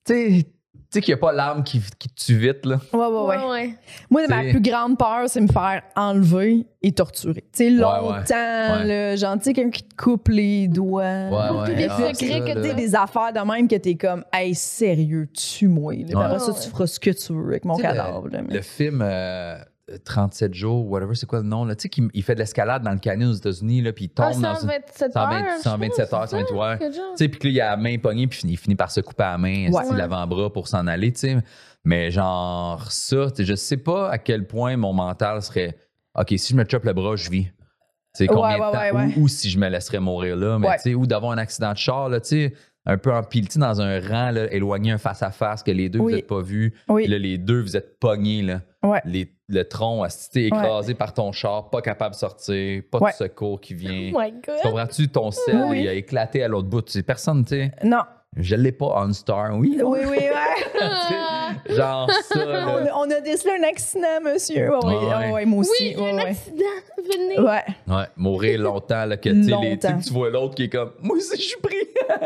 tu 0.04 0.12
sais, 0.12 0.46
tu 0.74 0.80
sais 0.90 1.00
qu'il 1.00 1.12
n'y 1.14 1.18
a 1.18 1.20
pas 1.20 1.32
l'arme 1.32 1.64
qui, 1.64 1.80
qui 1.98 2.08
te 2.08 2.24
tue 2.24 2.36
vite, 2.36 2.64
là. 2.66 2.78
Ouais, 2.92 2.98
ouais, 3.00 3.06
ouais. 3.06 3.36
Ouais, 3.36 3.50
ouais. 3.50 3.74
Moi, 4.10 4.22
ma 4.28 4.42
plus 4.42 4.60
grande 4.60 4.96
peur, 4.98 5.22
c'est 5.26 5.40
me 5.40 5.48
faire 5.48 5.82
enlever 5.96 6.66
et 6.82 6.92
torturer. 6.92 7.42
Tu 7.52 7.64
sais, 7.64 7.70
longtemps, 7.70 8.12
ouais. 8.30 8.84
là, 8.84 9.16
genre, 9.16 9.36
tu 9.38 9.44
sais, 9.44 9.52
quelqu'un 9.52 9.70
qui 9.70 9.82
te 9.82 9.94
coupe 9.96 10.28
les 10.28 10.68
doigts. 10.68 11.02
Ouais, 11.02 11.58
ouais. 11.60 11.74
Des 11.74 11.88
Ah, 11.90 12.14
secrets 12.14 12.40
que 12.40 12.60
tu 12.62 12.68
sais, 12.68 12.74
des 12.74 12.94
affaires 12.94 13.32
de 13.32 13.40
même 13.40 13.66
que 13.66 13.76
t'es 13.76 13.94
comme, 13.96 14.24
hey, 14.32 14.54
sérieux, 14.54 15.28
tue-moi. 15.32 15.94
Après 16.14 16.38
ça, 16.38 16.52
Ouais. 16.52 16.58
tu 16.62 16.68
feras 16.70 16.86
ce 16.86 17.00
que 17.00 17.10
tu 17.10 17.32
veux 17.32 17.48
avec 17.48 17.64
mon 17.64 17.76
cadavre. 17.76 18.28
là, 18.28 18.42
mais- 18.46 18.54
Le 18.54 18.62
film 18.62 19.00
euh, 19.02 19.56
37 20.04 20.54
jours, 20.54 20.86
whatever, 20.90 21.14
c'est 21.14 21.26
quoi 21.26 21.40
le 21.40 21.46
nom, 21.46 21.64
là? 21.64 21.74
Tu 21.76 21.82
sais, 21.82 21.88
qu'il 21.90 22.08
il 22.14 22.22
fait 22.22 22.34
de 22.34 22.40
l'escalade 22.40 22.82
dans 22.82 22.90
le 22.92 22.98
canyon 22.98 23.30
aux 23.30 23.34
États-Unis, 23.34 23.82
là, 23.82 23.92
puis 23.92 24.06
il 24.06 24.08
tombe 24.08 24.26
Ah, 24.30 24.32
dans 24.32 24.54
une. 24.54 24.60
127 24.70 25.12
120 25.12 25.32
heures. 25.32 25.58
127 25.62 26.12
heures, 26.14 26.28
128 26.28 26.56
heures. 26.58 26.78
Tu 26.78 27.00
sais, 27.16 27.28
puis 27.28 27.38
que 27.38 27.46
là, 27.48 27.52
il 27.52 27.60
a 27.60 27.70
la 27.70 27.76
main 27.76 27.98
pognée, 27.98 28.26
puis 28.26 28.40
il 28.44 28.56
finit 28.56 28.76
par 28.76 28.90
se 28.90 29.00
couper 29.00 29.24
à 29.24 29.32
la 29.32 29.38
main, 29.38 29.70
Ouais. 29.70 29.96
l'avant-bras 29.96 30.52
pour 30.52 30.68
s'en 30.68 30.86
aller, 30.86 31.12
tu 31.12 31.20
sais. 31.20 31.36
Mais 31.84 32.10
genre, 32.10 32.90
ça, 32.90 33.26
tu 33.30 33.36
sais, 33.36 33.44
je 33.44 33.54
sais 33.54 33.76
pas 33.76 34.08
à 34.10 34.16
quel 34.18 34.46
point 34.46 34.76
mon 34.76 34.92
mental 34.94 35.42
serait 35.42 35.76
OK, 36.18 36.32
si 36.36 36.52
je 36.52 36.56
me 36.56 36.64
chope 36.68 36.84
le 36.84 36.92
bras, 36.94 37.16
je 37.16 37.28
vis. 37.28 37.44
Tu 37.44 37.52
sais, 38.14 38.26
combien 38.26 38.58
Ouais, 38.58 38.88
de 38.88 39.12
temps? 39.12 39.20
Ou, 39.20 39.24
ou 39.24 39.28
si 39.28 39.50
je 39.50 39.58
me 39.58 39.68
laisserais 39.68 39.98
mourir 40.00 40.36
là, 40.36 40.58
mais 40.58 40.76
tu 40.76 40.82
sais, 40.82 40.94
ou 40.94 41.06
d'avoir 41.06 41.32
un 41.32 41.38
accident 41.38 41.72
de 41.72 41.76
char, 41.78 42.08
là, 42.08 42.20
tu 42.20 42.28
sais, 42.28 42.54
un 42.86 42.96
peu 42.98 43.12
empilé, 43.14 43.48
dans 43.56 43.80
un 43.80 43.98
rang, 44.00 44.30
là, 44.30 44.50
éloigné 44.52 44.92
un 44.92 44.98
face-à-face, 44.98 45.62
que 45.62 45.70
les 45.70 45.88
deux, 45.88 45.98
Oui. 45.98 46.12
vous 46.12 46.16
n'êtes 46.18 46.26
pas 46.26 46.40
vus. 46.42 46.74
Oui. 46.88 47.02
Puis 47.02 47.10
là, 47.12 47.18
les 47.18 47.38
deux, 47.38 47.60
vous 47.60 47.76
êtes 47.76 47.98
pognés, 47.98 48.42
là. 48.42 48.60
Ouais. 48.84 49.00
Les- 49.04 49.30
le 49.48 49.62
tronc, 49.64 50.04
t'es 50.32 50.44
écrasé 50.44 50.94
par 50.94 51.12
ton 51.12 51.30
char, 51.32 51.68
pas 51.70 51.82
capable 51.82 52.14
de 52.14 52.18
sortir, 52.20 52.82
pas 52.90 52.98
Ouais. 52.98 53.10
de 53.10 53.16
secours 53.16 53.60
qui 53.60 53.74
vient. 53.74 54.10
Oh 54.14 54.18
my 54.20 54.32
god. 54.32 54.60
Comprends-tu? 54.62 55.08
Ton 55.08 55.30
sel, 55.30 55.66
Oui. 55.68 55.82
il 55.82 55.88
a 55.88 55.92
éclaté 55.92 56.42
à 56.42 56.48
l'autre 56.48 56.68
bout. 56.68 56.82
Tu 56.82 56.92
sais, 56.92 57.02
personne, 57.02 57.44
tu 57.44 57.50
sais. 57.56 57.70
Non. 57.82 58.02
Je 58.36 58.56
l'ai 58.56 58.72
pas 58.72 58.86
on 59.04 59.12
star, 59.12 59.56
oui. 59.56 59.78
Oui, 59.84 60.00
oui, 60.02 60.06
ouais. 60.08 60.30
Ah. 60.80 61.50
Genre 61.68 62.10
ça, 62.10 62.38
on, 62.94 63.02
on 63.06 63.10
a 63.10 63.20
décelé 63.20 63.52
un 63.60 63.68
accident, 63.68 64.20
monsieur. 64.24 64.70
Ouais. 64.76 64.96
ouais, 64.96 65.32
ouais, 65.32 65.44
moi 65.44 65.60
aussi. 65.60 65.94
Oui, 65.96 66.04
un 66.10 66.16
ouais. 66.16 66.30
accident. 66.30 66.56
Venez. 66.98 67.38
Ouais. 67.38 67.62
Ouais, 67.86 68.04
mourir 68.16 68.60
longtemps, 68.60 69.04
là, 69.04 69.16
que 69.16 69.28
tu 69.28 69.44
sais, 69.44 69.54
les- 69.62 69.78
tu 69.78 69.86
que 69.86 70.12
vois 70.12 70.30
l'autre 70.30 70.54
qui 70.56 70.64
est 70.64 70.68
comme, 70.68 70.92
moi 71.00 71.16
aussi, 71.16 71.36
je 71.36 71.42
suis 71.42 71.60
pris. 71.60 71.76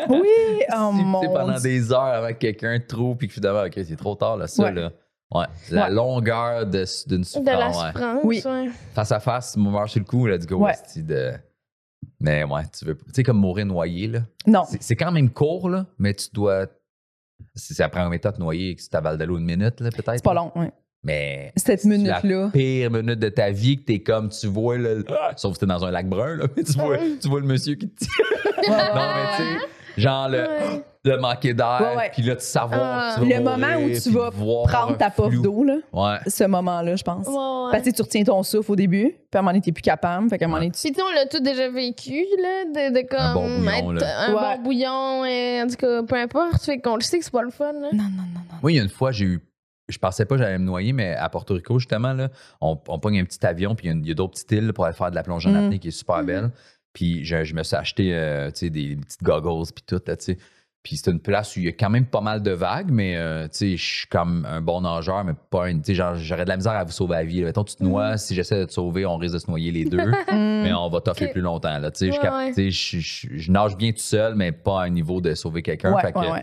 Oui, 0.08 0.18
oh 0.74 0.90
Tu 0.92 0.98
sais, 0.98 1.04
mon 1.04 1.32
pendant 1.34 1.58
des 1.60 1.92
heures 1.92 2.00
avec 2.00 2.38
quelqu'un 2.38 2.78
trop, 2.86 3.14
puis 3.14 3.28
que 3.28 3.34
finalement, 3.34 3.64
OK, 3.64 3.72
c'est 3.74 3.96
trop 3.96 4.14
tard, 4.14 4.36
là, 4.38 4.46
ça, 4.46 4.62
Ouais. 4.64 4.72
là. 4.72 4.90
Ouais, 5.34 5.44
la 5.70 5.84
Ouais. 5.88 5.90
longueur 5.90 6.66
de- 6.66 6.84
d'une 7.08 7.20
De 7.20 7.50
la 7.50 7.72
souffrance, 7.72 7.84
ouais. 7.84 7.92
souffrance. 7.92 8.20
Oui. 8.24 8.42
Face 8.94 9.12
à 9.12 9.20
face, 9.20 9.52
tu 9.52 9.58
meurs 9.60 9.88
sur 9.88 10.00
le 10.00 10.06
coup, 10.06 10.26
let's 10.26 10.46
go, 10.46 10.56
Ouais. 10.56 10.72
de... 10.96 11.32
Mais 12.20 12.44
ouais, 12.44 12.62
tu 12.76 12.84
veux... 12.86 12.96
Tu 12.96 13.04
sais, 13.12 13.22
comme 13.22 13.38
mourir 13.38 13.66
noyé, 13.66 14.06
là. 14.08 14.20
Non. 14.46 14.64
C'est 14.68 14.82
c'est 14.82 14.96
quand 14.96 15.12
même 15.12 15.30
court, 15.30 15.68
là, 15.68 15.86
mais 15.98 16.14
tu 16.14 16.28
dois... 16.32 16.66
Si 17.54 17.74
ça 17.74 17.88
prend 17.88 18.04
combien 18.04 18.16
de 18.16 18.22
temps 18.22 18.32
de 18.32 18.38
noyer, 18.40 18.74
que 18.74 18.80
tu 18.82 18.88
t'avales 18.88 19.18
de 19.18 19.24
l'eau 19.24 19.38
une 19.38 19.44
minute, 19.44 19.80
là, 19.80 19.90
peut-être? 19.90 20.14
C'est 20.14 20.24
pas 20.24 20.34
long, 20.34 20.50
ouais. 20.56 20.72
Mais 21.04 21.52
Cette 21.56 21.80
c'est 21.82 21.88
minute-là. 21.88 22.20
La 22.22 22.48
pire 22.50 22.90
minute 22.90 23.18
de 23.20 23.28
ta 23.28 23.50
vie 23.50 23.76
que 23.78 23.84
t'es 23.84 24.00
comme, 24.02 24.30
tu 24.30 24.48
vois 24.48 24.76
le. 24.76 25.04
Sauf 25.36 25.54
que 25.54 25.60
t'es 25.60 25.66
dans 25.66 25.84
un 25.84 25.92
lac 25.92 26.08
brun, 26.08 26.36
là, 26.36 26.46
mais 26.56 26.64
tu 26.64 26.72
vois, 26.72 26.96
tu 27.20 27.28
vois 27.28 27.38
le 27.40 27.46
monsieur 27.46 27.74
qui 27.76 27.88
te 27.88 28.04
tire. 28.04 28.10
Non, 28.68 28.74
mais 28.74 29.36
tu 29.36 29.42
sais, 29.60 29.66
genre 30.00 30.28
le, 30.28 30.38
Ouais. 30.38 30.84
le 31.04 31.16
manquer 31.18 31.54
d'air, 31.54 31.80
Ouais, 31.92 31.96
ouais. 31.96 32.10
puis 32.12 32.22
là, 32.22 32.36
tu 32.36 32.44
savoir. 32.44 32.80
Ah. 32.82 33.14
tu 33.18 33.28
Le 33.28 33.40
moment 33.40 33.76
où 33.78 33.90
tu 33.90 34.10
vas 34.10 34.30
Prendre 34.30 34.96
ta 34.96 35.10
flou. 35.10 35.42
d'eau, 35.42 35.64
là. 35.64 35.76
Ouais. 35.92 36.18
Ce 36.26 36.44
moment-là, 36.44 36.96
je 36.96 37.02
pense. 37.02 37.26
Ouais, 37.26 37.32
ouais. 37.34 37.72
Parce 37.72 37.82
que 37.84 37.90
tu 37.90 38.02
retiens 38.02 38.24
ton 38.24 38.42
souffle 38.42 38.72
au 38.72 38.76
début, 38.76 39.10
puis 39.10 39.20
à 39.34 39.38
un 39.38 39.42
moment 39.42 39.52
donné, 39.52 39.62
t'es 39.62 39.72
plus 39.72 39.82
capable. 39.82 40.28
Fait 40.28 40.38
qu'à 40.38 40.44
un 40.44 40.48
moment 40.48 40.60
donné, 40.60 40.70
tu. 40.72 40.92
Puis 40.92 41.02
on 41.02 41.14
l'a 41.14 41.26
tout 41.26 41.40
déjà 41.40 41.68
vécu, 41.70 42.24
là, 42.42 42.64
de, 42.90 42.94
de 43.00 43.06
comme 43.08 43.18
Un 43.20 43.34
bon 43.34 43.48
bouillon, 43.58 43.92
être 43.96 44.00
là. 44.04 44.20
un 44.28 44.34
Ouais. 44.34 44.56
bon 44.56 44.62
bouillon, 44.62 45.24
et, 45.24 45.62
en 45.62 45.66
tout 45.68 45.76
cas, 45.76 46.02
peu 46.02 46.16
importe. 46.16 46.62
Fait 46.62 46.78
qu'on 46.80 46.96
le 46.96 47.00
sait 47.02 47.18
que 47.18 47.24
c'est 47.24 47.32
pas 47.32 47.42
le 47.42 47.50
fun, 47.50 47.72
là. 47.72 47.88
Non, 47.92 48.04
non, 48.04 48.04
non, 48.16 48.22
non. 48.34 48.40
Moi, 48.62 48.72
il 48.72 48.76
y 48.76 48.80
a 48.80 48.82
une 48.82 48.88
fois, 48.88 49.12
j'ai 49.12 49.24
eu. 49.26 49.40
Je 49.90 49.96
pensais 49.96 50.26
pas 50.26 50.34
que 50.36 50.42
j'allais 50.42 50.58
me 50.58 50.64
noyer, 50.66 50.92
mais 50.92 51.14
à 51.14 51.30
Porto 51.30 51.54
Rico, 51.54 51.78
justement, 51.78 52.12
là, 52.12 52.28
on, 52.60 52.78
on 52.88 52.98
pogne 52.98 53.20
un 53.20 53.24
petit 53.24 53.44
avion, 53.46 53.74
puis 53.74 53.88
il 53.88 54.06
y 54.06 54.10
a 54.10 54.14
d'autres 54.14 54.32
petites 54.32 54.52
îles 54.52 54.74
pour 54.74 54.84
aller 54.84 54.92
faire 54.94 55.08
de 55.10 55.14
la 55.14 55.22
plongée 55.22 55.48
en 55.48 55.52
Mm. 55.52 55.64
apnée 55.64 55.78
qui 55.78 55.88
est 55.88 55.92
super 55.92 56.22
belle. 56.22 56.50
Puis 56.98 57.24
je, 57.24 57.44
je 57.44 57.54
me 57.54 57.62
suis 57.62 57.76
acheté 57.76 58.10
euh, 58.12 58.50
des 58.60 58.96
petites 58.96 59.22
goggles, 59.22 59.70
puis 59.72 59.84
tout, 59.86 60.00
tu 60.00 60.12
sais. 60.18 60.36
Puis 60.82 60.96
c'est 60.96 61.12
une 61.12 61.20
place 61.20 61.54
où 61.54 61.60
il 61.60 61.66
y 61.66 61.68
a 61.68 61.72
quand 61.72 61.90
même 61.90 62.06
pas 62.06 62.20
mal 62.20 62.42
de 62.42 62.50
vagues, 62.50 62.90
mais 62.90 63.16
euh, 63.16 63.44
tu 63.44 63.50
sais, 63.52 63.76
je 63.76 63.84
suis 63.98 64.06
comme 64.08 64.44
un 64.50 64.60
bon 64.60 64.80
nageur, 64.80 65.22
mais 65.22 65.34
pas 65.48 65.70
une. 65.70 65.80
Tu 65.80 65.94
sais, 65.94 66.02
j'aurais 66.16 66.42
de 66.44 66.48
la 66.48 66.56
misère 66.56 66.72
à 66.72 66.82
vous 66.82 66.90
sauver 66.90 67.14
la 67.14 67.24
vie. 67.24 67.40
là. 67.40 67.46
Mettons, 67.46 67.62
tu 67.62 67.76
te 67.76 67.84
noies, 67.84 68.16
si 68.16 68.34
j'essaie 68.34 68.58
de 68.58 68.64
te 68.64 68.72
sauver, 68.72 69.06
on 69.06 69.16
risque 69.16 69.34
de 69.34 69.38
se 69.38 69.48
noyer 69.48 69.70
les 69.70 69.84
deux, 69.84 70.10
mais 70.32 70.72
on 70.72 70.88
va 70.88 71.00
t'offrir 71.00 71.30
plus 71.30 71.40
longtemps, 71.40 71.78
là. 71.78 71.92
Tu 71.92 72.10
sais, 72.10 72.18
Ouais, 72.18 72.52
ouais. 72.56 72.70
je 72.70 73.52
nage 73.52 73.76
bien 73.76 73.92
tout 73.92 73.98
seul, 73.98 74.34
mais 74.34 74.50
pas 74.50 74.80
à 74.80 74.84
un 74.86 74.90
niveau 74.90 75.20
de 75.20 75.34
sauver 75.34 75.62
quelqu'un. 75.62 75.92
Ouais, 75.92 76.42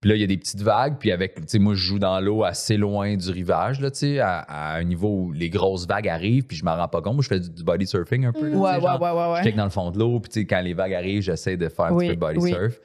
Puis 0.00 0.10
là, 0.10 0.16
il 0.16 0.20
y 0.20 0.24
a 0.24 0.28
des 0.28 0.36
petites 0.36 0.60
vagues. 0.62 0.96
Puis 1.00 1.10
avec, 1.10 1.34
tu 1.34 1.42
sais, 1.48 1.58
moi, 1.58 1.74
je 1.74 1.80
joue 1.80 1.98
dans 1.98 2.20
l'eau 2.20 2.44
assez 2.44 2.76
loin 2.76 3.16
du 3.16 3.30
rivage, 3.30 3.80
là, 3.80 3.90
tu 3.90 3.98
sais, 3.98 4.18
à, 4.20 4.38
à 4.38 4.76
un 4.78 4.84
niveau 4.84 5.08
où 5.24 5.32
les 5.32 5.50
grosses 5.50 5.86
vagues 5.88 6.08
arrivent, 6.08 6.44
puis 6.46 6.56
je 6.56 6.64
m'en 6.64 6.76
rends 6.76 6.86
pas 6.88 7.02
compte. 7.02 7.14
Moi, 7.14 7.22
je 7.24 7.28
fais 7.28 7.40
du, 7.40 7.50
du 7.50 7.64
body 7.64 7.86
surfing 7.86 8.24
un 8.26 8.32
peu. 8.32 8.46
là, 8.48 8.52
sais, 8.52 8.56
Ouais, 8.56 8.74
ouais, 8.74 8.80
genre, 8.80 9.02
ouais, 9.02 9.32
ouais, 9.32 9.38
Je 9.38 9.44
check 9.44 9.56
dans 9.56 9.64
le 9.64 9.70
fond 9.70 9.90
de 9.90 9.98
l'eau, 9.98 10.20
puis 10.20 10.30
tu 10.30 10.40
sais, 10.40 10.46
quand 10.46 10.60
les 10.60 10.74
vagues 10.74 10.94
arrivent, 10.94 11.22
j'essaie 11.22 11.56
de 11.56 11.68
faire 11.68 11.86
un 11.86 11.92
Oui, 11.92 12.04
petit 12.06 12.10
peu 12.10 12.14
de 12.14 12.20
body 12.20 12.38
oui. 12.38 12.50
surf. 12.52 12.78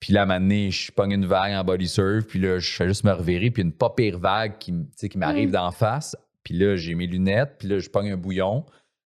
Puis 0.00 0.12
là, 0.14 0.20
à 0.20 0.22
un 0.24 0.26
moment 0.26 0.40
donné, 0.40 0.70
je 0.70 0.90
pogne 0.90 1.12
une 1.12 1.26
vague 1.26 1.52
en 1.52 1.62
body 1.62 1.86
surf, 1.86 2.26
puis 2.26 2.38
là, 2.40 2.58
je 2.58 2.70
fais 2.72 2.88
juste 2.88 3.04
me 3.04 3.12
revirer, 3.12 3.50
puis 3.50 3.62
une 3.62 3.72
pas 3.72 3.90
pire 3.90 4.18
vague 4.18 4.58
qui, 4.58 4.70
m- 4.70 4.86
tu 4.86 4.92
sais, 4.96 5.08
qui 5.08 5.18
m'arrive 5.18 5.50
Mm. 5.50 5.52
d'en 5.52 5.70
face. 5.70 6.16
Puis 6.42 6.54
là, 6.54 6.74
j'ai 6.74 6.94
mes 6.94 7.06
lunettes, 7.06 7.56
puis 7.58 7.68
là, 7.68 7.78
je 7.78 7.88
pogne 7.90 8.10
un 8.10 8.16
bouillon. 8.16 8.64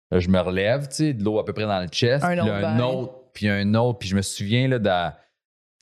Là, 0.10 0.20
je 0.20 0.28
me 0.28 0.40
relève, 0.40 0.88
tu 0.90 0.96
sais, 0.96 1.14
de 1.14 1.24
l'eau 1.24 1.38
à 1.40 1.46
peu 1.46 1.54
près 1.54 1.66
dans 1.68 1.80
le 1.80 1.88
chest. 1.88 2.26
Un 2.26 2.30
puis 2.30 2.38
là, 2.38 2.68
un 2.76 2.80
autre, 2.80 3.14
puis 3.32 3.48
un 3.48 3.74
autre. 3.76 4.00
Puis 4.00 4.10
je 4.10 4.16
me 4.16 4.22
souviens 4.24 4.68
là, 4.68 4.80
tu 4.80 5.16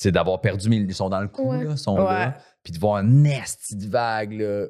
sais, 0.03 0.11
d'avoir 0.11 0.41
perdu 0.41 0.69
mes... 0.69 0.77
Ils 0.77 0.93
sont 0.93 1.09
dans 1.09 1.21
le 1.21 1.27
cou, 1.27 1.51
Ouais. 1.51 1.63
là, 1.63 1.71
ils 1.71 1.77
sont 1.77 1.95
Ouais. 1.97 2.03
là. 2.05 2.33
Puis 2.63 2.73
de 2.73 2.79
voir 2.79 2.97
un 2.97 3.03
nesti 3.03 3.75
de 3.77 3.87
vague, 3.87 4.33
là. 4.33 4.65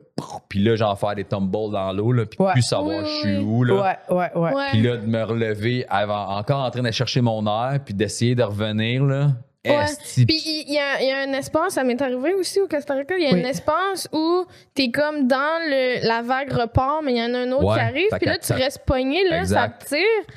Puis 0.48 0.60
là, 0.64 0.76
genre 0.76 0.98
faire 0.98 1.16
des 1.16 1.24
tumbles 1.24 1.52
dans 1.72 1.92
l'eau, 1.92 2.12
là, 2.12 2.26
puis 2.26 2.38
Ouais. 2.42 2.52
plus 2.54 2.62
savoir 2.62 3.00
Oui, 3.04 3.06
je 3.06 3.20
suis 3.28 3.38
où, 3.40 3.64
là. 3.64 3.98
Ouais, 4.10 4.16
ouais, 4.16 4.32
ouais. 4.36 4.54
Ouais. 4.54 4.68
Puis 4.72 4.82
là, 4.84 4.98
de 4.98 5.06
me 5.08 5.24
relever, 5.24 5.86
avant, 5.90 6.30
encore 6.38 6.64
en 6.64 6.70
train 6.70 6.84
de 6.84 6.92
chercher 6.92 7.22
mon 7.22 7.46
air, 7.48 7.80
puis 7.84 7.94
d'essayer 7.94 8.36
de 8.36 8.44
revenir, 8.44 9.04
là. 9.04 9.30
Ouais. 9.66 9.74
Esti, 9.84 10.26
Puis 10.26 10.42
il 10.68 10.74
y, 10.74 10.78
a- 10.80 11.02
il 11.02 11.08
y 11.10 11.12
a 11.12 11.20
un 11.30 11.34
espace, 11.34 11.74
ça 11.74 11.84
m'est 11.84 12.02
arrivé 12.02 12.34
aussi 12.34 12.62
au 12.62 12.68
Costa 12.68 12.94
Rica, 12.94 13.18
il 13.18 13.24
y 13.24 13.28
a 13.30 13.34
Oui. 13.34 13.44
un 13.44 13.50
espace 13.50 14.08
où 14.14 14.46
t'es 14.74 14.90
comme 14.90 15.28
dans 15.28 15.36
le, 15.70 16.08
la 16.08 16.22
vague 16.22 16.52
repart, 16.54 17.02
mais 17.04 17.12
il 17.14 17.18
y 17.18 17.22
en 17.22 17.34
a 17.34 17.40
un 17.40 17.52
autre 17.52 17.66
Ouais, 17.66 17.74
qui 17.76 17.80
arrive, 17.82 18.08
puis 18.18 18.26
là 18.26 18.38
tu 18.38 18.54
restes 18.54 18.84
pogné, 18.86 19.28
là, 19.30 19.40
Exact. 19.40 19.82
ça 19.82 19.86
te 19.86 19.96
tire. 19.96 20.34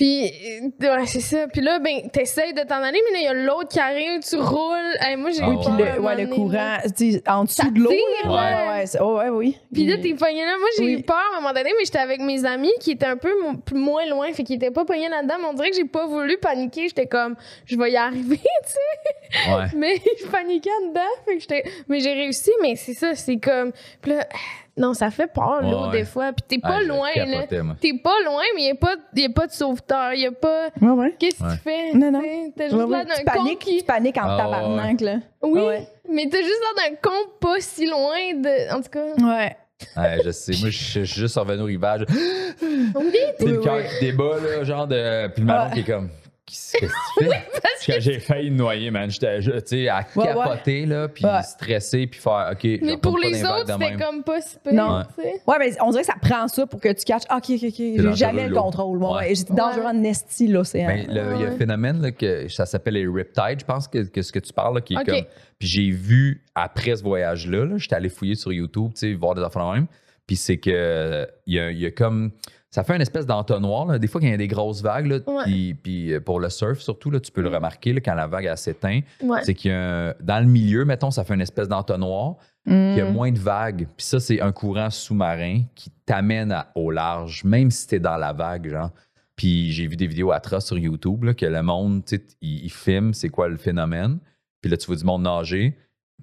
Puis, 0.00 0.32
euh, 0.82 0.96
ouais, 0.96 1.04
c'est 1.04 1.20
ça. 1.20 1.46
Puis 1.48 1.60
là, 1.60 1.78
ben, 1.78 2.08
t'essayes 2.10 2.54
de 2.54 2.62
t'en 2.62 2.76
aller, 2.76 2.98
mais 3.04 3.12
là, 3.12 3.18
il 3.18 3.24
y 3.24 3.26
a 3.26 3.34
l'autre 3.34 3.68
qui 3.68 3.78
arrive, 3.78 4.20
tu 4.26 4.36
roules. 4.36 4.96
Hey, 4.98 5.14
moi, 5.16 5.28
j'ai 5.30 5.42
eu 5.42 5.48
Oui, 5.48 5.56
peur 5.56 5.76
puis 5.76 5.84
à 5.84 5.90
un 5.90 5.94
le, 5.94 6.22
ouais, 6.22 6.28
courant, 6.30 6.76
en 7.26 7.44
dessous 7.44 7.70
de 7.70 7.80
l'eau. 7.80 7.90
Ouais, 7.90 8.30
ouais. 8.30 8.84
oh, 8.98 9.18
ouais, 9.18 9.28
oui. 9.28 9.58
Puis 9.70 9.84
là, 9.84 9.98
t'es 9.98 10.14
pogné 10.14 10.42
là. 10.46 10.56
Moi, 10.58 10.68
j'ai 10.78 10.84
Oui. 10.84 10.92
eu 10.94 11.02
peur 11.02 11.18
à 11.34 11.36
un 11.36 11.40
moment 11.42 11.52
donné, 11.52 11.74
mais 11.76 11.84
j'étais 11.84 11.98
avec 11.98 12.22
mes 12.22 12.46
amis 12.46 12.72
qui 12.80 12.92
étaient 12.92 13.04
un 13.04 13.18
peu 13.18 13.30
moins 13.74 14.06
loin, 14.06 14.32
fait 14.32 14.42
qu'ils 14.42 14.56
étaient 14.56 14.70
pas 14.70 14.86
pognés 14.86 15.10
là-dedans. 15.10 15.34
Mais 15.38 15.48
on 15.50 15.52
dirait 15.52 15.68
que 15.68 15.76
j'ai 15.76 15.84
pas 15.84 16.06
voulu 16.06 16.38
paniquer. 16.38 16.88
J'étais 16.88 17.04
comme, 17.06 17.36
je 17.66 17.76
vais 17.76 17.90
y 17.90 17.96
arriver, 17.98 18.40
tu 18.64 18.70
sais. 18.72 19.50
Ouais. 19.54 19.66
Mais 19.76 19.96
je 20.18 20.26
paniquais 20.28 20.70
dedans, 20.88 21.00
fait 21.26 21.34
que 21.34 21.40
j'étais. 21.40 21.64
Mais 21.88 22.00
j'ai 22.00 22.14
réussi, 22.14 22.52
mais 22.62 22.74
c'est 22.74 22.94
ça, 22.94 23.14
c'est 23.14 23.36
comme. 23.36 23.72
Puis 24.00 24.12
là, 24.12 24.26
non, 24.80 24.94
ça 24.94 25.10
fait 25.10 25.26
peur, 25.32 25.60
l'eau, 25.62 25.86
Ouais, 25.86 25.90
des 26.00 26.04
fois. 26.04 26.32
Puis 26.32 26.44
t'es 26.48 26.58
pas 26.58 26.76
Ah, 26.78 26.80
je 26.82 26.88
loin, 26.88 27.08
là. 27.14 27.46
T'es 27.80 27.92
pas 28.02 28.14
loin, 28.24 28.42
mais 28.56 28.62
y 28.62 28.70
a 28.70 28.74
pas, 28.74 28.96
y 29.14 29.24
a 29.26 29.28
pas 29.30 29.46
de 29.46 29.52
sauveteur. 29.52 30.14
Y 30.14 30.26
a 30.26 30.32
pas. 30.32 30.68
Ouais, 30.80 30.88
ouais. 30.90 31.14
Qu'est-ce 31.18 31.38
que 31.38 31.44
Ouais. 31.44 31.50
tu 31.52 31.58
fais? 31.58 31.92
Non, 31.94 32.10
non. 32.10 32.22
T'as 32.56 32.68
juste 32.68 32.76
Tu 32.80 33.24
d'un 33.24 33.32
paniques, 33.32 33.58
qui. 33.60 33.78
tu 33.78 33.84
paniques 33.84 34.16
en 34.18 34.22
Ah, 34.24 34.36
tabarnak, 34.38 35.00
là. 35.00 35.16
Oui, 35.42 35.60
Ouais. 35.60 35.86
mais 36.08 36.26
t'as 36.30 36.38
juste 36.38 36.60
l'air 36.76 36.88
d'un 36.90 36.96
con 37.02 37.16
pas 37.40 37.60
si 37.60 37.86
loin 37.86 38.34
de. 38.34 38.74
En 38.74 38.80
tout 38.82 38.90
cas. 38.90 39.04
Ouais. 39.22 39.56
Ouais, 39.96 40.18
je 40.24 40.30
sais. 40.30 40.52
Moi, 40.60 40.70
je 40.70 40.76
suis 40.78 41.06
juste 41.06 41.36
revenu 41.38 41.62
au 41.62 41.66
rivage. 41.66 42.04
Oui, 42.60 43.16
C'est 43.38 43.46
le 43.46 43.58
cœur 43.58 43.80
qui 43.86 44.06
débat, 44.06 44.36
là, 44.42 44.64
genre 44.64 44.86
de. 44.86 45.28
Puis 45.28 45.40
le 45.40 45.46
marron 45.46 45.68
Ouais. 45.68 45.74
qui 45.74 45.80
est 45.80 45.92
comme. 45.92 46.08
Qu'est-ce 46.50 46.78
que 46.80 46.86
tu 46.86 47.24
fais? 47.30 47.42
Parce 47.62 47.86
que 47.86 48.00
j'ai 48.00 48.18
failli 48.18 48.50
me 48.50 48.56
noyer, 48.56 48.90
man. 48.90 49.10
J'étais, 49.10 49.40
tu 49.40 49.50
sais, 49.66 49.88
à 49.88 50.04
Ouais, 50.16 50.22
ouais. 50.22 50.34
capoter, 50.34 50.86
là, 50.86 51.08
puis 51.08 51.24
Ouais. 51.24 51.42
stresser, 51.42 52.06
puis 52.06 52.20
faire, 52.20 52.50
OK. 52.52 52.64
Mais 52.82 52.96
pour 52.96 53.18
les 53.18 53.42
autres, 53.44 53.66
c'était 53.72 53.96
comme 53.96 54.22
pas 54.24 54.40
si 54.40 54.56
peu. 54.62 54.72
Non. 54.72 55.02
Ouais, 55.46 55.56
mais 55.58 55.72
on 55.80 55.90
dirait 55.90 56.02
que 56.02 56.06
ça 56.08 56.16
prend 56.20 56.48
ça 56.48 56.66
pour 56.66 56.80
que 56.80 56.92
tu 56.92 57.04
catches. 57.04 57.24
OK, 57.30 57.44
OK, 57.50 57.64
OK. 57.64 57.74
J'ai 57.78 58.14
jamais 58.14 58.48
le 58.48 58.54
contrôle. 58.54 58.98
Ouais, 58.98 59.08
Ouais. 59.08 59.14
ouais. 59.28 59.34
J'étais 59.34 59.54
dangereux 59.54 59.84
en 59.86 60.02
esti, 60.04 60.48
l'océan. 60.48 60.88
Ben, 60.88 61.06
le- 61.08 61.34
il 61.36 61.42
y 61.42 61.44
a 61.44 61.48
un 61.50 61.56
phénomène 61.56 62.00
là, 62.02 62.10
que 62.12 62.48
ça 62.48 62.66
s'appelle 62.66 62.94
les 62.94 63.06
riptides, 63.06 63.60
je 63.60 63.64
pense 63.64 63.86
que, 63.88 63.98
que 64.08 64.22
ce 64.22 64.32
que 64.32 64.38
tu 64.40 64.52
parles, 64.52 64.74
là, 64.74 64.80
qui 64.80 64.94
est 64.94 64.98
Ok. 64.98 65.06
comme. 65.06 65.24
Puis 65.58 65.68
j'ai 65.68 65.90
vu 65.90 66.42
après 66.54 66.96
ce 66.96 67.02
voyage-là, 67.02 67.64
là, 67.66 67.76
j'étais 67.76 67.94
allé 67.94 68.08
fouiller 68.08 68.34
sur 68.34 68.52
YouTube, 68.52 68.92
tu 68.94 69.00
sais, 69.00 69.12
voir 69.14 69.34
des 69.34 69.42
affaires 69.42 69.66
de 69.68 69.74
même. 69.74 69.86
Puis 70.26 70.36
c'est 70.36 70.58
que 70.58 71.26
il 71.46 71.54
y 71.54 71.60
a, 71.60 71.70
il 71.70 71.78
y 71.78 71.86
a 71.86 71.90
comme. 71.90 72.32
Ça 72.72 72.84
fait 72.84 72.94
une 72.94 73.02
espèce 73.02 73.26
d'entonnoir. 73.26 73.86
là. 73.86 73.98
Des 73.98 74.06
fois, 74.06 74.20
quand 74.20 74.28
il 74.28 74.30
y 74.30 74.34
a 74.34 74.36
des 74.36 74.46
grosses 74.46 74.80
vagues, 74.80 75.22
puis, 75.82 76.12
euh, 76.14 76.20
pour 76.20 76.38
le 76.38 76.48
surf 76.48 76.78
surtout, 76.78 77.10
là, 77.10 77.18
tu 77.18 77.32
peux 77.32 77.40
le 77.42 77.48
remarquer 77.48 77.92
là, 77.92 78.00
quand 78.00 78.14
la 78.14 78.28
vague 78.28 78.54
s'éteint. 78.54 79.00
Ouais. 79.22 79.40
C'est 79.42 79.54
qu'il 79.54 79.72
y 79.72 79.74
a 79.74 80.10
un- 80.10 80.14
dans 80.20 80.38
le 80.38 80.46
milieu, 80.46 80.84
mettons, 80.84 81.10
ça 81.10 81.24
fait 81.24 81.34
une 81.34 81.40
espèce 81.40 81.66
d'entonnoir. 81.68 82.36
Il 82.66 82.94
y 82.96 83.00
a 83.00 83.06
Mm. 83.06 83.12
moins 83.12 83.32
de 83.32 83.38
vagues. 83.40 83.88
Puis 83.96 84.06
ça, 84.06 84.20
c'est 84.20 84.40
un 84.40 84.52
courant 84.52 84.88
sous-marin 84.90 85.62
qui 85.74 85.90
t'amène 86.06 86.56
au 86.76 86.90
large, 86.92 87.42
même 87.42 87.70
si 87.72 87.88
t'es 87.88 87.98
dans 87.98 88.16
la 88.16 88.32
vague, 88.32 88.68
genre. 88.70 88.90
Puis 89.34 89.72
j'ai 89.72 89.86
vu 89.88 89.96
des 89.96 90.06
vidéos 90.06 90.30
atroces 90.30 90.66
sur 90.66 90.78
YouTube 90.78 91.24
là, 91.24 91.34
que 91.34 91.46
le 91.46 91.62
monde, 91.62 92.04
tu 92.04 92.16
sais, 92.16 92.22
il, 92.42 92.64
il 92.66 92.70
filme 92.70 93.14
c'est 93.14 93.30
quoi 93.30 93.48
le 93.48 93.56
phénomène. 93.56 94.18
Puis 94.60 94.70
là, 94.70 94.76
tu 94.76 94.86
vois 94.86 94.96
du 94.96 95.04
monde 95.04 95.22
nager, 95.22 95.76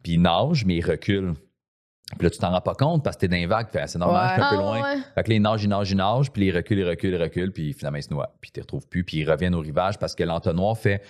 puis 0.04 0.14
il 0.14 0.22
nage, 0.22 0.64
mais 0.66 0.76
il 0.76 0.86
recule. 0.86 1.34
Puis 2.18 2.24
là, 2.26 2.30
tu 2.30 2.38
t'en 2.38 2.52
rends 2.52 2.62
pas 2.62 2.74
compte 2.74 3.04
parce 3.04 3.18
que 3.18 3.22
t'es 3.22 3.28
dans 3.28 3.36
les 3.36 3.48
vagues, 3.48 3.68
c'est 3.86 3.98
normal, 4.00 4.38
Ouais. 4.40 4.44
un 4.46 4.50
peu 4.50 4.56
Ah, 4.56 4.62
loin. 4.62 4.82
ouais. 4.82 4.98
Fait 5.14 5.24
que 5.24 5.30
là, 5.30 5.36
il 5.36 5.42
nage, 5.42 5.64
il 5.64 5.68
nage, 5.70 5.92
il 5.92 5.98
nage, 5.98 6.32
puis 6.32 6.46
il 6.48 6.56
recule, 6.56 6.80
il 6.80 6.88
recule, 6.88 7.14
il 7.14 7.22
recule, 7.22 7.52
puis 7.52 7.74
finalement, 7.74 7.98
il 7.98 8.04
se 8.04 8.14
noie. 8.14 8.34
Puis 8.40 8.50
tu 8.52 8.60
les 8.60 8.62
retrouves 8.62 8.88
plus, 8.88 9.04
puis 9.04 9.18
ils 9.18 9.30
reviennent 9.30 9.56
au 9.56 9.60
rivage 9.60 10.00
parce 10.00 10.16
que 10.16 10.24
l'entonnoir 10.24 10.78
fait. 10.78 11.02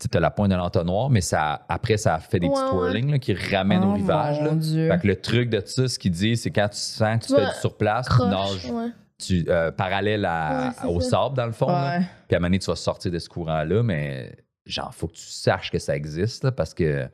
Tu 0.00 0.16
as 0.16 0.20
la 0.20 0.30
pointe 0.30 0.50
de 0.50 0.56
l'entonnoir, 0.56 1.10
mais 1.10 1.20
ça, 1.20 1.66
après, 1.68 1.96
ça 1.98 2.18
fait 2.18 2.38
des 2.38 2.48
petits 2.48 2.58
Ouais, 2.58 2.64
ouais. 2.70 2.70
twirling 2.92 3.10
là, 3.10 3.18
qui 3.18 3.34
ramènent 3.34 3.82
Oh, 3.84 3.88
au 3.90 3.94
rivage. 3.94 4.40
là. 4.40 4.50
mon 4.50 4.56
Dieu. 4.56 4.88
Fait 4.90 4.98
que 5.00 5.06
le 5.08 5.16
truc 5.20 5.50
de 5.50 5.60
ça, 5.66 5.88
ce 5.88 5.98
qu'il 5.98 6.12
dit, 6.12 6.36
c'est 6.36 6.50
quand 6.50 6.68
tu 6.68 6.78
sens 6.78 7.18
que 7.20 7.26
tu 7.26 7.34
fais 7.34 7.44
du 7.46 7.54
surplace, 7.60 8.06
tu 8.06 8.12
Croche, 8.14 8.30
nages 8.30 8.70
ouais. 8.70 8.88
tu, 9.18 9.44
euh, 9.48 9.70
parallèle 9.72 10.24
à- 10.24 10.68
Ouais, 10.68 10.74
c'est 10.80 10.86
au 10.86 11.00
ça. 11.00 11.10
sable, 11.10 11.36
dans 11.36 11.46
le 11.46 11.52
fond. 11.52 11.66
là. 11.66 11.98
Puis 12.28 12.34
à 12.34 12.36
un 12.36 12.38
moment 12.40 12.46
donné, 12.46 12.60
tu 12.60 12.66
vas 12.70 12.76
sortir 12.76 13.10
de 13.10 13.18
ce 13.18 13.28
courant-là, 13.28 13.82
mais 13.82 14.34
genre, 14.66 14.94
faut 14.94 15.08
que 15.08 15.14
tu 15.14 15.22
saches 15.26 15.70
que 15.70 15.78
ça 15.80 15.94
existe, 15.96 16.44
là, 16.44 16.52
parce 16.52 16.72
que 16.72 17.06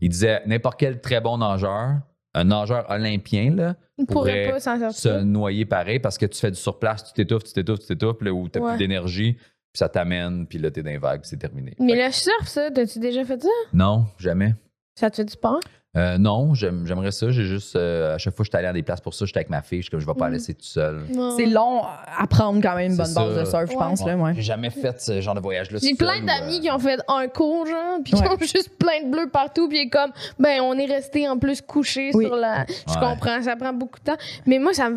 il 0.00 0.08
disait 0.08 0.40
n'importe 0.46 0.78
quel 0.78 1.00
très 1.02 1.20
bon 1.20 1.36
nageur, 1.38 1.96
un 2.34 2.44
nageur 2.44 2.88
olympien, 2.90 3.54
là, 3.54 3.74
Il 3.98 4.06
pourrait 4.06 4.44
pourrait 4.50 4.60
pas 4.60 4.90
se 4.92 5.20
noyer 5.22 5.64
pareil 5.64 5.98
parce 5.98 6.18
que 6.18 6.26
tu 6.26 6.38
fais 6.38 6.50
du 6.50 6.56
surplace, 6.58 7.04
tu 7.04 7.12
t'étouffes, 7.14 7.44
tu 7.44 7.52
t'étouffes, 7.52 7.80
tu 7.80 7.86
t'étouffes, 7.86 8.16
puis 8.18 8.26
là, 8.26 8.32
où 8.32 8.48
t'as 8.48 8.60
Ouais. 8.60 8.70
plus 8.72 8.78
d'énergie, 8.78 9.34
puis 9.34 9.78
ça 9.78 9.88
t'amène, 9.88 10.46
puis 10.46 10.58
là, 10.58 10.70
t'es 10.70 10.82
dans 10.82 10.90
les 10.90 10.98
vagues, 10.98 11.20
puis 11.22 11.30
c'est 11.30 11.36
terminé. 11.38 11.74
Mais 11.80 11.94
Fait 11.94 12.06
le 12.06 12.12
surf, 12.12 12.46
ça, 12.48 12.70
t'as-tu 12.70 12.98
déjà 12.98 13.24
fait 13.24 13.40
ça? 13.42 13.48
que- 13.70 13.76
Non, 13.76 14.06
jamais. 14.18 14.54
Ça 14.94 15.10
te 15.10 15.16
fait 15.16 15.24
du 15.24 15.32
sport? 15.32 15.60
Euh, 15.96 16.18
non, 16.18 16.52
j'aime- 16.52 16.84
j'aimerais 16.86 17.10
ça. 17.10 17.30
J'ai 17.30 17.44
juste, 17.44 17.74
euh, 17.74 18.14
à 18.14 18.18
chaque 18.18 18.34
fois 18.36 18.44
que 18.44 18.48
j'étais 18.48 18.58
allé 18.58 18.68
à 18.68 18.72
des 18.74 18.82
places 18.82 19.00
pour 19.00 19.14
ça, 19.14 19.24
j'étais 19.24 19.38
avec 19.38 19.48
ma 19.50 19.62
fille. 19.62 19.78
Je 19.78 19.84
suis 19.84 19.90
comme, 19.90 20.00
je 20.00 20.06
vais 20.06 20.12
pas 20.14 20.26
la 20.26 20.32
Mm. 20.32 20.34
laisser 20.34 20.52
tout 20.54 20.64
seul. 20.66 21.00
C'est 21.36 21.46
long 21.46 21.82
à 21.82 22.26
prendre 22.26 22.60
quand 22.62 22.76
même 22.76 22.90
une 22.92 22.96
bonne 22.96 23.14
base 23.14 23.36
de 23.38 23.44
surf, 23.46 23.70
je 23.70 23.74
pense. 23.76 24.04
Là, 24.04 24.14
ouais. 24.16 24.34
J'ai 24.34 24.42
jamais 24.42 24.68
fait 24.70 25.00
ce 25.00 25.20
genre 25.22 25.34
de 25.34 25.40
voyage-là. 25.40 25.78
J'ai 25.82 25.94
plein 25.94 26.20
d'amis 26.20 26.58
euh, 26.58 26.60
qui 26.60 26.70
ont 26.70 26.78
fait 26.78 27.00
un 27.08 27.26
cours, 27.28 27.66
genre, 27.66 27.98
puis 28.04 28.12
qui 28.12 28.22
ont 28.22 28.36
juste 28.40 28.76
plein 28.78 29.02
de 29.06 29.10
bleus 29.10 29.30
partout, 29.32 29.66
puis 29.68 29.78
il 29.78 29.86
est 29.86 29.88
comme, 29.90 30.12
ben, 30.38 30.60
on 30.60 30.74
est 30.74 30.84
resté 30.86 31.26
en 31.26 31.38
plus 31.38 31.62
couché 31.62 32.10
Oui. 32.12 32.26
sur 32.26 32.36
la. 32.36 32.66
Je 32.68 32.92
Ouais. 32.94 33.00
comprends, 33.00 33.42
ça 33.42 33.56
prend 33.56 33.72
beaucoup 33.72 33.98
de 33.98 34.04
temps. 34.04 34.18
Mais 34.46 34.58
moi, 34.58 34.74
ça, 34.74 34.90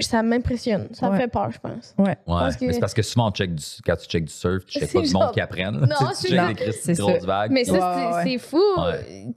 ça 0.00 0.22
m'impressionne. 0.22 0.88
Ça 0.92 1.08
me 1.08 1.12
Ouais. 1.12 1.18
fait 1.20 1.28
peur, 1.28 1.50
je 1.52 1.58
pense. 1.58 1.94
Ouais, 1.98 2.16
Parce 2.26 2.56
que- 2.56 2.64
mais 2.64 2.72
c'est 2.72 2.80
parce 2.80 2.94
que 2.94 3.02
souvent, 3.02 3.28
on 3.28 3.32
check 3.32 3.54
du, 3.54 3.64
quand 3.84 3.96
tu 3.96 4.06
check 4.08 4.24
du 4.24 4.32
surf, 4.32 4.64
tu 4.64 4.78
C'est 4.80 4.92
pas 4.92 5.02
du 5.02 5.12
monde 5.12 5.22
genre- 5.24 5.32
qui 5.32 5.40
apprennent. 5.40 5.78
là. 5.80 5.86
Non, 5.86 6.08
c'est 6.14 6.94
ça. 6.94 7.46
Mais 7.50 7.64
ça, 7.64 8.20
c'est 8.24 8.38
fou. 8.38 8.58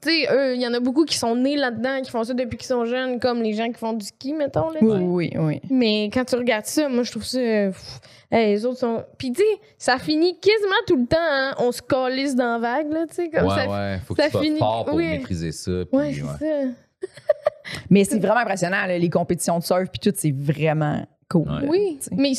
Tu 0.01 0.09
sais, 0.09 0.27
eux, 0.31 0.52
il 0.53 0.61
y 0.61 0.67
en 0.67 0.73
a 0.73 0.79
beaucoup 0.79 1.05
qui 1.05 1.17
sont 1.17 1.35
nés 1.35 1.55
là-dedans, 1.57 2.01
qui 2.01 2.09
font 2.11 2.23
ça 2.23 2.33
depuis 2.33 2.57
qu'ils 2.57 2.67
sont 2.67 2.85
jeunes, 2.85 3.19
comme 3.19 3.41
les 3.41 3.53
gens 3.53 3.67
qui 3.67 3.79
font 3.79 3.93
du 3.93 4.05
ski, 4.05 4.33
mettons. 4.33 4.69
Là, 4.69 4.79
tu. 4.79 4.85
Oui, 4.85 4.99
oui, 5.03 5.31
oui. 5.37 5.61
Mais 5.69 6.09
quand 6.13 6.25
tu 6.25 6.35
regardes 6.35 6.65
ça, 6.65 6.87
moi, 6.89 7.03
je 7.03 7.11
trouve 7.11 7.23
ça. 7.25 7.39
pff, 7.39 7.99
hey, 8.31 8.47
les 8.53 8.65
autres 8.65 8.79
sont. 8.79 9.03
Puis, 9.17 9.31
tu 9.31 9.41
sais, 9.41 9.47
ça 9.77 9.97
finit 9.97 10.37
quasiment 10.39 10.75
tout 10.87 10.95
le 10.97 11.05
temps, 11.05 11.17
hein, 11.19 11.53
on 11.59 11.71
se 11.71 11.81
calisse 11.81 12.35
dans 12.35 12.53
la 12.53 12.59
vague, 12.59 12.91
là, 12.91 13.05
tu 13.07 13.15
sais, 13.15 13.29
comme 13.29 13.47
ouais, 13.47 13.55
ça. 13.55 13.69
ouais. 13.69 13.99
Faut 14.05 14.13
que 14.15 14.21
tu 14.23 14.29
sois 14.29 14.41
finit- 14.41 14.59
fort 14.59 14.85
pour 14.85 14.95
oui. 14.95 15.07
maîtriser 15.09 15.51
ça. 15.51 15.71
puis 15.91 15.97
Ouais, 15.99 16.13
c'est 16.13 16.21
ouais. 16.45 16.51
ça. 16.63 17.07
Mais 17.89 18.03
c'est 18.03 18.19
vraiment 18.19 18.39
impressionnant, 18.39 18.85
là, 18.85 18.97
les 18.97 19.09
compétitions 19.09 19.59
de 19.59 19.63
surf, 19.63 19.89
puis 19.89 19.99
tout, 19.99 20.13
c'est 20.17 20.33
vraiment 20.33 21.05
cool. 21.29 21.49
Ouais. 21.49 21.67
Oui, 21.67 21.99
tu 22.01 22.09
mais 22.15 22.33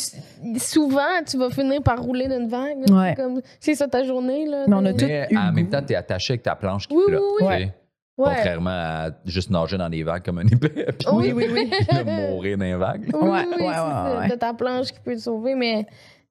souvent, 0.58 1.00
tu 1.26 1.36
vas 1.36 1.50
finir 1.50 1.82
par 1.82 2.00
rouler 2.00 2.28
d'une 2.28 2.48
vague. 2.48 2.78
Ouais. 2.90 3.14
c'est 3.16 3.22
comme- 3.22 3.40
C'est 3.58 3.74
ça 3.74 3.88
ta 3.88 4.04
journée, 4.04 4.46
là. 4.46 4.64
Mais 4.68 4.74
on 4.76 4.84
a 4.84 4.92
tout 4.92 5.04
eu 5.04 5.36
en 5.36 5.52
même 5.52 5.64
goût. 5.64 5.70
temps, 5.72 5.82
t'es 5.82 5.94
attaché 5.96 6.34
avec 6.34 6.42
ta 6.44 6.54
planche 6.54 6.86
qui 6.86 6.94
Oui, 6.94 7.02
flotte. 7.08 7.22
oui, 7.40 7.46
tu 7.46 7.62
oui. 7.64 7.70
Ouais. 8.16 8.32
Contrairement 8.36 8.70
à 8.70 9.10
juste 9.24 9.50
nager 9.50 9.76
dans 9.76 9.88
les 9.88 10.02
vagues 10.04 10.24
comme 10.24 10.38
un 10.38 10.46
épée. 10.46 10.68
Puis 10.68 11.08
Oui, 11.12 11.32
oui, 11.32 11.46
oui. 11.52 11.70
mourir 12.30 12.56
dans 12.58 12.64
les 12.64 12.74
vagues. 12.76 13.10
Oui, 13.12 13.28
Ouais, 13.28 13.44
oui, 13.48 13.54
ouais, 13.58 13.66
ouais, 13.66 14.16
ouais. 14.18 14.28
T'as 14.28 14.36
ta 14.36 14.54
planche 14.54 14.92
qui 14.92 15.00
peut 15.00 15.14
te 15.14 15.20
sauver, 15.20 15.54
mais 15.56 15.86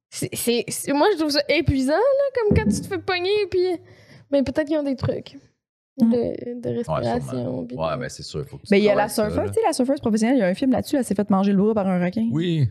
c'est, 0.10 0.32
moi, 0.94 1.08
je 1.14 1.18
trouve 1.20 1.32
ça 1.32 1.42
épuisant, 1.50 1.92
là, 1.92 2.40
comme 2.40 2.58
quand 2.58 2.70
tu 2.72 2.80
te 2.82 2.88
fais 2.88 3.00
pogner, 3.00 3.48
puis... 3.52 3.66
Mais 4.32 4.44
peut-être 4.44 4.68
qu'ils 4.68 4.78
ont 4.78 4.84
des 4.84 4.96
trucs 4.96 5.36
de, 6.00 6.06
de 6.08 6.70
Ouais, 6.70 6.76
respiration. 6.78 7.60
Ouais, 7.62 7.66
de- 7.68 8.00
mais 8.00 8.10
c'est 8.10 8.24
sûr. 8.24 8.46
Faut 8.48 8.58
que 8.58 8.62
tu 8.64 8.68
Mais 8.72 8.80
il 8.80 8.84
y 8.86 8.90
a 8.90 8.96
la 8.96 9.10
surfeuse, 9.10 9.50
tu 9.50 9.56
sais, 9.56 9.62
la 9.66 9.74
surfeuse 9.74 10.00
professionnelle, 10.00 10.38
il 10.38 10.40
y 10.40 10.44
a 10.44 10.48
un 10.48 10.54
film 10.54 10.72
là-dessus, 10.72 10.96
elle 10.96 11.04
s'est 11.06 11.16
fait 11.16 11.30
manger 11.30 11.52
le 11.52 11.58
bras 11.62 11.74
par 11.74 11.88
un 11.88 12.04
requin. 12.04 12.28
Oui. 12.32 12.70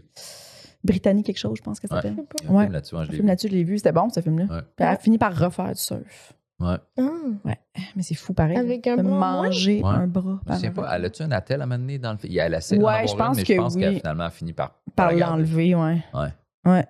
Britannique 0.84 1.26
quelque 1.26 1.38
chose, 1.38 1.56
je 1.58 1.62
pense 1.62 1.78
que 1.78 1.86
ça 1.86 1.96
Ouais. 1.96 2.02
s'appelle. 2.02 2.24
A 2.48 2.50
un 2.50 2.54
Ouais. 2.54 2.62
film 2.64 2.72
là-dessus, 2.72 2.96
hein, 2.96 3.02
je 3.02 3.06
Le 3.08 3.10
l'ai 3.10 3.16
film 3.16 3.22
vu. 3.26 3.28
là-dessus, 3.28 3.48
je 3.48 3.52
l'ai 3.52 3.64
vu, 3.64 3.76
c'était 3.76 3.92
bon 3.92 4.08
ce 4.08 4.20
film-là. 4.20 4.44
Ouais. 4.44 4.60
Puis 4.74 4.84
elle 4.84 4.86
a 4.88 4.96
fini 4.96 5.18
par 5.18 5.36
refaire 5.38 5.68
du 5.72 5.80
surf. 5.80 6.32
Ouais. 6.62 6.76
Ah, 6.98 7.54
Mais 7.96 8.02
c'est 8.02 8.14
fou 8.14 8.32
pareil. 8.34 8.56
Avec 8.56 8.86
un 8.86 8.96
de 8.96 9.02
bras 9.02 9.42
manger 9.42 9.82
Ouais. 9.82 9.90
un 9.90 10.06
bras 10.06 10.38
Je 10.42 10.46
par 10.48 10.56
sais 10.58 10.66
un 10.68 10.72
pas, 10.72 10.94
elle 10.96 11.04
a-tu 11.06 11.22
un 11.22 11.30
attel 11.32 11.60
à 11.62 11.66
mener 11.66 11.98
dans 11.98 12.12
le 12.12 12.18
film? 12.18 12.32
Elle 12.38 12.54
essaie 12.54 12.76
Ouais, 12.76 12.82
avoir 12.84 13.06
je 13.06 13.12
une, 13.12 13.18
pense 13.18 13.36
mais 13.36 13.42
que 13.44 13.54
je 13.54 13.58
pense 13.58 13.74
oui. 13.74 13.80
qu'elle 13.80 13.94
a 13.96 13.98
finalement 13.98 14.30
fini 14.30 14.52
par. 14.52 14.74
Par 14.94 15.12
l'enlever, 15.12 15.74
ouais. 15.74 16.02
Ouais. 16.14 16.28
Ouais. 16.64 16.86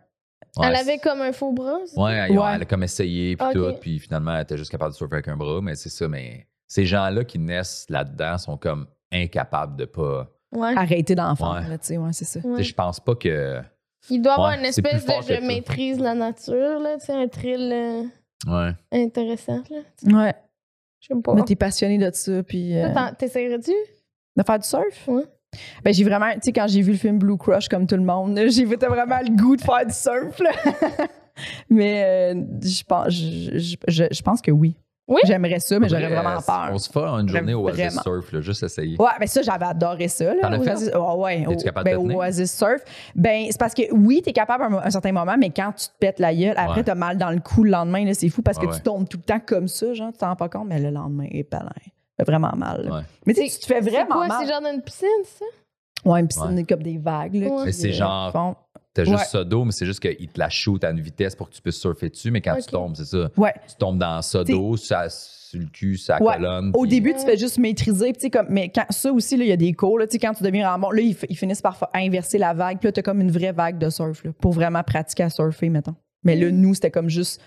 Ouais, 0.58 0.66
Elle 0.66 0.76
avait 0.76 0.98
comme 0.98 1.22
un 1.22 1.32
faux 1.32 1.52
bras. 1.52 1.78
c'est 1.86 1.98
Ouais, 1.98 2.12
elle, 2.12 2.38
Ouais. 2.38 2.52
elle 2.54 2.62
a 2.62 2.64
comme 2.66 2.82
essayé, 2.82 3.36
puis 3.36 3.46
tout, 3.54 3.72
puis 3.80 3.98
finalement, 3.98 4.34
elle 4.34 4.42
était 4.42 4.58
juste 4.58 4.70
capable 4.70 4.90
de 4.92 4.96
surfer 4.96 5.14
avec 5.14 5.28
un 5.28 5.36
bras, 5.36 5.60
mais 5.62 5.74
c'est 5.76 5.88
ça, 5.88 6.06
mais 6.08 6.46
ces 6.68 6.84
gens-là 6.84 7.24
qui 7.24 7.38
naissent 7.38 7.86
là-dedans 7.88 8.36
sont 8.36 8.56
comme 8.58 8.86
incapables 9.10 9.76
de 9.76 9.84
pas. 9.86 10.28
Ouais. 10.54 10.74
Arrêter 10.76 11.14
d'en 11.14 11.34
faire, 11.34 11.50
Ouais. 11.52 11.68
là, 11.68 11.78
tu 11.78 11.86
sais, 11.86 11.96
ouais, 11.96 12.12
c'est 12.12 12.26
ça. 12.26 12.40
Ouais. 12.40 12.58
Sais, 12.58 12.64
Je 12.64 12.74
pense 12.74 13.00
pas 13.00 13.14
que. 13.14 13.62
Il 14.10 14.20
doit 14.20 14.32
avoir 14.34 14.50
Ouais, 14.50 14.58
une 14.58 14.64
espèce 14.66 15.06
de 15.06 15.12
je 15.28 15.46
maîtrise 15.46 15.98
la 16.00 16.14
nature, 16.14 16.80
là, 16.80 16.98
tu 16.98 17.06
sais, 17.06 17.12
un 17.14 17.28
thrill 17.28 17.70
euh, 17.72 18.02
Ouais. 18.46 18.72
intéressant, 18.92 19.62
là. 19.70 19.78
Ouais. 20.24 20.34
Je 21.00 21.08
sais 21.14 21.20
pas. 21.22 21.34
Mais 21.34 21.42
t'es 21.42 21.56
passionné 21.56 21.98
de 21.98 22.10
ça, 22.12 22.42
puis 22.42 22.76
euh, 22.76 22.88
T'essayerais-tu? 23.18 23.72
de 24.36 24.42
faire 24.42 24.58
du 24.58 24.66
surf? 24.66 25.08
Ouais. 25.08 25.24
Ben, 25.84 25.92
j'ai 25.92 26.04
vraiment, 26.04 26.32
tu 26.34 26.40
sais, 26.44 26.52
quand 26.52 26.66
j'ai 26.66 26.80
vu 26.80 26.92
le 26.92 26.98
film 26.98 27.18
Blue 27.18 27.36
Crush, 27.36 27.68
comme 27.68 27.86
tout 27.86 27.96
le 27.96 28.02
monde, 28.02 28.38
j'ai 28.48 28.64
vraiment 28.64 29.18
le 29.20 29.36
goût 29.36 29.56
de 29.56 29.60
faire 29.60 29.84
du 29.84 29.92
surf, 29.92 30.38
là. 30.38 30.50
Mais 31.68 32.32
euh, 32.34 32.42
je 32.62 32.82
pense, 32.84 33.08
je, 33.10 33.58
je- 33.58 33.76
je- 33.88 34.14
je 34.14 34.22
pense 34.22 34.40
que 34.40 34.50
oui. 34.50 34.76
Oui? 35.08 35.20
J'aimerais 35.24 35.58
ça, 35.58 35.78
mais 35.80 35.88
j'aurais 35.88 36.08
vraiment 36.08 36.40
peur. 36.40 36.70
On 36.72 36.78
se 36.78 36.88
fera 36.90 37.18
une 37.20 37.28
journée 37.28 37.54
au 37.54 37.66
Oasis. 37.68 38.00
Surf, 38.02 38.32
là, 38.32 38.40
juste 38.40 38.62
essayer. 38.62 38.96
Ouais, 39.00 39.10
ben 39.18 39.26
ça, 39.26 39.42
j'avais 39.42 39.64
adoré 39.64 40.06
ça. 40.08 40.26
Là, 40.26 40.40
T'en 40.42 40.52
as 40.52 40.60
fait? 40.60 40.70
Oasis, 40.70 40.90
oh, 40.94 41.14
ouais, 41.24 41.44
au- 41.46 41.56
capable 41.56 41.90
de 41.90 41.96
ben, 41.96 42.02
tenir? 42.02 42.16
Oasis 42.18 42.56
Surf. 42.56 42.82
Ben, 43.16 43.46
c'est 43.50 43.58
parce 43.58 43.74
que 43.74 43.82
oui, 43.92 44.22
t'es 44.22 44.32
capable 44.32 44.62
à 44.62 44.66
un, 44.68 44.74
un 44.86 44.90
certain 44.90 45.12
moment, 45.12 45.34
mais 45.36 45.50
quand 45.50 45.72
tu 45.72 45.86
te 45.88 45.92
pètes 45.98 46.20
la 46.20 46.32
gueule, 46.34 46.54
après, 46.56 46.78
Ouais. 46.78 46.84
t'as 46.84 46.94
mal 46.94 47.18
dans 47.18 47.30
le 47.30 47.40
cou 47.40 47.64
le 47.64 47.70
lendemain. 47.72 48.04
là, 48.04 48.14
C'est 48.14 48.28
fou 48.28 48.42
parce 48.42 48.58
que 48.58 48.66
Ouais, 48.66 48.74
tu 48.76 48.80
tombes 48.82 49.08
tout 49.08 49.18
le 49.18 49.24
temps 49.24 49.40
comme 49.44 49.66
ça, 49.68 49.92
genre, 49.92 50.12
tu 50.12 50.18
t'en 50.18 50.28
rends 50.28 50.36
pas 50.36 50.48
compte, 50.48 50.68
mais 50.68 50.78
le 50.80 50.90
lendemain, 50.90 51.26
est 51.30 51.42
palin. 51.44 51.68
fait 52.16 52.24
vraiment 52.24 52.52
mal. 52.56 52.82
là. 52.84 52.96
Ouais. 52.98 53.02
Mais 53.26 53.34
tu 53.34 53.40
sais, 53.48 53.54
tu 53.58 53.60
te 53.60 53.66
fais 53.66 53.82
C'est 53.82 53.90
vraiment 53.90 54.06
quoi? 54.14 54.28
mal. 54.28 54.38
C'est 54.46 54.52
genre 54.52 54.60
dans 54.62 54.72
une 54.72 54.82
piscine, 54.82 55.08
ça? 55.24 55.44
Ouais, 56.08 56.20
une 56.20 56.28
piscine 56.28 56.54
Ouais. 56.54 56.64
comme 56.64 56.82
des 56.82 56.98
vagues. 56.98 57.34
Là, 57.34 57.48
Ouais. 57.48 57.56
qui, 57.58 57.64
Mais 57.66 57.72
c'est 57.72 57.88
euh, 57.88 57.92
genre- 57.92 58.30
font- 58.32 58.56
T'as 58.94 59.04
juste 59.04 59.16
Ouais. 59.16 59.24
ça 59.24 59.44
d'eau, 59.44 59.64
mais 59.64 59.72
c'est 59.72 59.86
juste 59.86 60.00
qu'il 60.00 60.28
te 60.28 60.38
la 60.38 60.50
shoot 60.50 60.82
à 60.84 60.90
une 60.90 61.00
vitesse 61.00 61.34
pour 61.34 61.48
que 61.48 61.54
tu 61.54 61.62
puisses 61.62 61.78
surfer 61.80 62.10
dessus, 62.10 62.30
mais 62.30 62.42
quand 62.42 62.56
tu 62.56 62.66
tombes, 62.70 62.94
c'est 62.94 63.06
ça. 63.06 63.30
Ouais. 63.38 63.54
Tu 63.66 63.74
tombes 63.76 63.98
dans 63.98 64.20
ça 64.20 64.44
d'eau, 64.44 64.76
ça, 64.76 65.08
sur 65.08 65.60
le 65.60 65.66
cul, 65.66 65.96
sur 65.96 66.14
la 66.14 66.22
Ouais. 66.22 66.34
colonne. 66.36 66.70
Au 66.74 66.82
puis- 66.82 66.90
début, 66.90 67.14
tu 67.14 67.20
fais 67.24 67.38
juste 67.38 67.58
maîtriser. 67.58 68.06
puis 68.12 68.14
tu 68.14 68.20
sais, 68.20 68.30
Comme, 68.30 68.48
mais 68.50 68.68
quand, 68.68 68.84
ça 68.90 69.10
aussi, 69.10 69.36
là, 69.38 69.44
il 69.44 69.48
y 69.48 69.52
a 69.52 69.56
des 69.56 69.72
cours. 69.72 69.98
Là, 69.98 70.06
tu 70.06 70.12
sais, 70.12 70.18
quand 70.18 70.34
tu 70.34 70.42
deviens 70.42 70.68
vraiment 70.68 70.88
bon, 70.88 70.92
là, 70.92 71.00
ils, 71.00 71.16
ils 71.30 71.36
finissent 71.36 71.62
par 71.62 71.88
inverser 71.94 72.36
la 72.36 72.52
vague. 72.52 72.78
Puis 72.80 72.88
là, 72.88 72.92
tu 72.92 73.00
as 73.00 73.02
comme 73.02 73.20
une 73.22 73.30
vraie 73.30 73.52
vague 73.52 73.78
de 73.78 73.88
surf 73.88 74.24
là, 74.24 74.32
pour 74.40 74.52
vraiment 74.52 74.82
pratiquer 74.82 75.22
à 75.22 75.30
surfer, 75.30 75.70
mettons. 75.70 75.94
Mais 76.22 76.36
là, 76.36 76.48
Mm. 76.50 76.56
nous, 76.60 76.74
c'était 76.74 76.90
comme 76.90 77.08
juste 77.08 77.40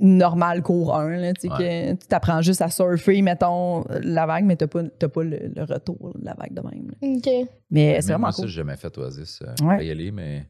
normal 0.00 0.62
cours 0.62 0.94
1. 0.96 1.16
Là, 1.16 1.32
tu 1.34 1.42
sais, 1.42 1.48
que 1.48 1.92
tu 1.92 2.06
t'apprends 2.08 2.42
juste 2.42 2.62
à 2.62 2.68
surfer, 2.70 3.22
mettons, 3.22 3.84
la 4.02 4.26
vague, 4.26 4.44
mais 4.44 4.56
tu 4.56 4.64
n'as 4.64 4.68
pas, 4.68 4.82
t'as 4.98 5.08
pas 5.08 5.22
le, 5.22 5.50
le 5.54 5.62
retour 5.64 6.12
de 6.18 6.24
la 6.24 6.34
vague 6.34 6.52
de 6.52 6.60
même. 6.60 6.88
là. 6.88 7.08
OK. 7.16 7.48
Mais 7.70 8.00
c'est 8.00 8.08
vraiment 8.12 8.26
moi, 8.26 8.32
ça, 8.32 8.42
cool. 8.42 8.48
j'ai 8.48 8.56
jamais 8.56 8.76
fait 8.76 8.96
Oasis. 8.98 9.40
Euh, 9.42 9.64
Ouais. 9.64 9.74
je 9.76 9.78
vais 9.78 9.86
y 9.86 9.90
aller, 9.90 10.10
mais. 10.10 10.44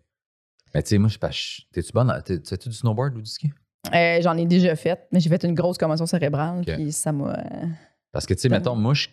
Mais 0.74 0.82
tu 0.82 0.90
sais, 0.90 0.98
moi, 0.98 1.08
je 1.08 1.18
je- 1.30 1.62
T'es-tu 1.72 1.92
bonne? 1.92 2.10
en- 2.10 2.20
t'es- 2.20 2.38
Tu 2.40 2.48
fais-tu 2.48 2.68
du 2.68 2.74
snowboard 2.74 3.16
ou 3.16 3.20
du 3.22 3.30
ski? 3.30 3.50
Euh, 3.94 4.20
J'en 4.22 4.36
ai 4.36 4.44
déjà 4.46 4.76
fait, 4.76 5.06
mais 5.12 5.20
j'ai 5.20 5.28
fait 5.30 5.42
une 5.44 5.54
grosse 5.54 5.78
commotion 5.78 6.06
cérébrale. 6.06 6.62
Puis 6.66 6.92
ça 6.92 7.12
m'a. 7.12 7.32
euh, 7.34 7.66
Parce 8.12 8.26
que, 8.26 8.34
tu 8.34 8.40
sais, 8.40 8.48
mettons, 8.48 8.76
moi, 8.76 8.94
je, 8.94 9.08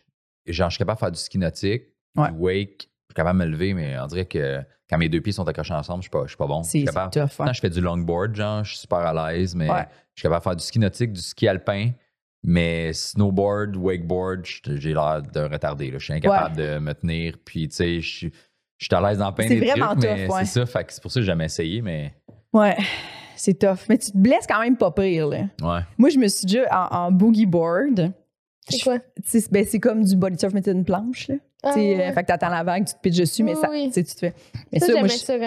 genre, 0.47 0.69
je 0.69 0.75
suis 0.75 0.79
capable 0.79 0.97
de 0.97 0.99
faire 0.99 1.11
du 1.11 1.19
ski 1.19 1.37
nautique, 1.37 1.83
Ouais. 2.15 2.31
du 2.31 2.37
wake, 2.37 2.81
je 2.81 3.13
suis 3.13 3.15
capable 3.15 3.39
de 3.39 3.45
me 3.45 3.51
lever, 3.51 3.73
mais 3.73 3.97
on 3.99 4.07
dirait 4.07 4.25
que 4.25 4.61
quand 4.89 4.97
mes 4.97 5.07
deux 5.09 5.21
pieds 5.21 5.33
sont 5.33 5.47
accrochés 5.47 5.73
ensemble, 5.73 6.01
je 6.01 6.05
suis 6.05 6.09
pas, 6.11 6.23
je 6.23 6.29
suis 6.29 6.37
pas 6.37 6.47
bon. 6.47 6.63
Je 6.63 6.69
c'est 6.69 6.77
suis 6.79 6.85
capable. 6.85 7.11
tough. 7.11 7.37
Quand 7.37 7.53
je 7.53 7.59
fais 7.61 7.69
du 7.69 7.81
longboard, 7.81 8.35
genre, 8.35 8.63
je 8.63 8.69
suis 8.71 8.79
super 8.79 8.99
à 8.99 9.31
l'aise, 9.33 9.55
mais 9.55 9.69
Ouais. 9.69 9.85
je 10.15 10.21
suis 10.21 10.23
capable 10.23 10.39
de 10.39 10.43
faire 10.43 10.55
du 10.55 10.63
ski 10.63 10.79
nautique, 10.79 11.13
du 11.13 11.21
ski 11.21 11.47
alpin. 11.47 11.91
Mais 12.43 12.93
snowboard, 12.93 13.75
wakeboard, 13.75 14.45
j'ai 14.45 14.93
l'air 14.93 15.21
d'un 15.21 15.47
retardé. 15.47 15.91
là. 15.91 15.97
Je 15.97 16.03
suis 16.05 16.13
incapable 16.13 16.55
de 16.55 16.77
me 16.79 16.93
tenir. 16.93 17.35
Puis, 17.43 17.67
tu 17.67 17.75
sais, 17.75 17.99
je 18.01 18.07
suis- 18.17 18.31
je 18.77 18.85
suis 18.85 18.95
à 18.95 19.01
l'aise 19.01 19.17
dans 19.19 19.31
plein 19.33 19.47
C'est 19.47 19.55
des 19.59 19.65
vraiment 19.67 19.87
trucs, 19.95 20.03
mais 20.03 20.27
tough, 20.27 20.35
ouais. 20.35 20.45
c'est 20.45 20.59
ça. 20.59 20.65
Fait 20.65 20.83
que 20.85 20.93
c'est 20.93 21.01
pour 21.01 21.11
ça 21.11 21.19
que 21.19 21.21
j'ai 21.23 21.27
jamais 21.31 21.45
essayé, 21.45 21.81
mais 21.81 22.13
Ouais, 22.53 22.77
c'est 23.35 23.57
tough. 23.59 23.79
Mais 23.89 23.97
tu 23.97 24.11
te 24.11 24.17
blesses 24.17 24.47
quand 24.47 24.59
même 24.61 24.77
pas 24.77 24.91
pire. 24.91 25.27
Là. 25.27 25.37
ouais. 25.61 25.79
Moi, 25.97 26.09
je 26.09 26.17
me 26.17 26.27
suis 26.27 26.45
déjà 26.45 26.63
en, 26.91 26.95
en 27.07 27.11
boogie 27.11 27.45
board. 27.45 28.11
C'est 28.69 28.79
quoi? 28.81 28.97
ben, 29.51 29.65
c'est 29.65 29.79
comme 29.79 30.03
du 30.03 30.15
body 30.15 30.37
surf, 30.37 30.53
mais 30.53 30.61
c'est 30.63 30.71
une 30.73 30.83
planche. 30.83 31.27
Là. 31.29 31.35
Ah, 31.63 31.69
Tu 31.73 31.79
sais, 31.79 31.95
ouais. 31.97 32.05
euh, 32.05 32.13
Fait 32.13 32.21
que 32.21 32.27
t'attends 32.27 32.49
la 32.49 32.63
vague, 32.63 32.85
tu 32.85 32.93
te 32.93 32.99
pitches 32.99 33.17
dessus, 33.17 33.43
mais 33.43 33.55
Oui, 33.55 33.61
ça, 33.61 33.69
oui. 33.71 33.89
tu 33.93 34.03
te 34.03 34.11
fais. 34.11 34.33
Mais 34.71 34.79
Ça, 34.79 34.87
ça, 34.87 34.93
moi, 34.99 35.07
je- 35.07 35.13
ça 35.13 35.37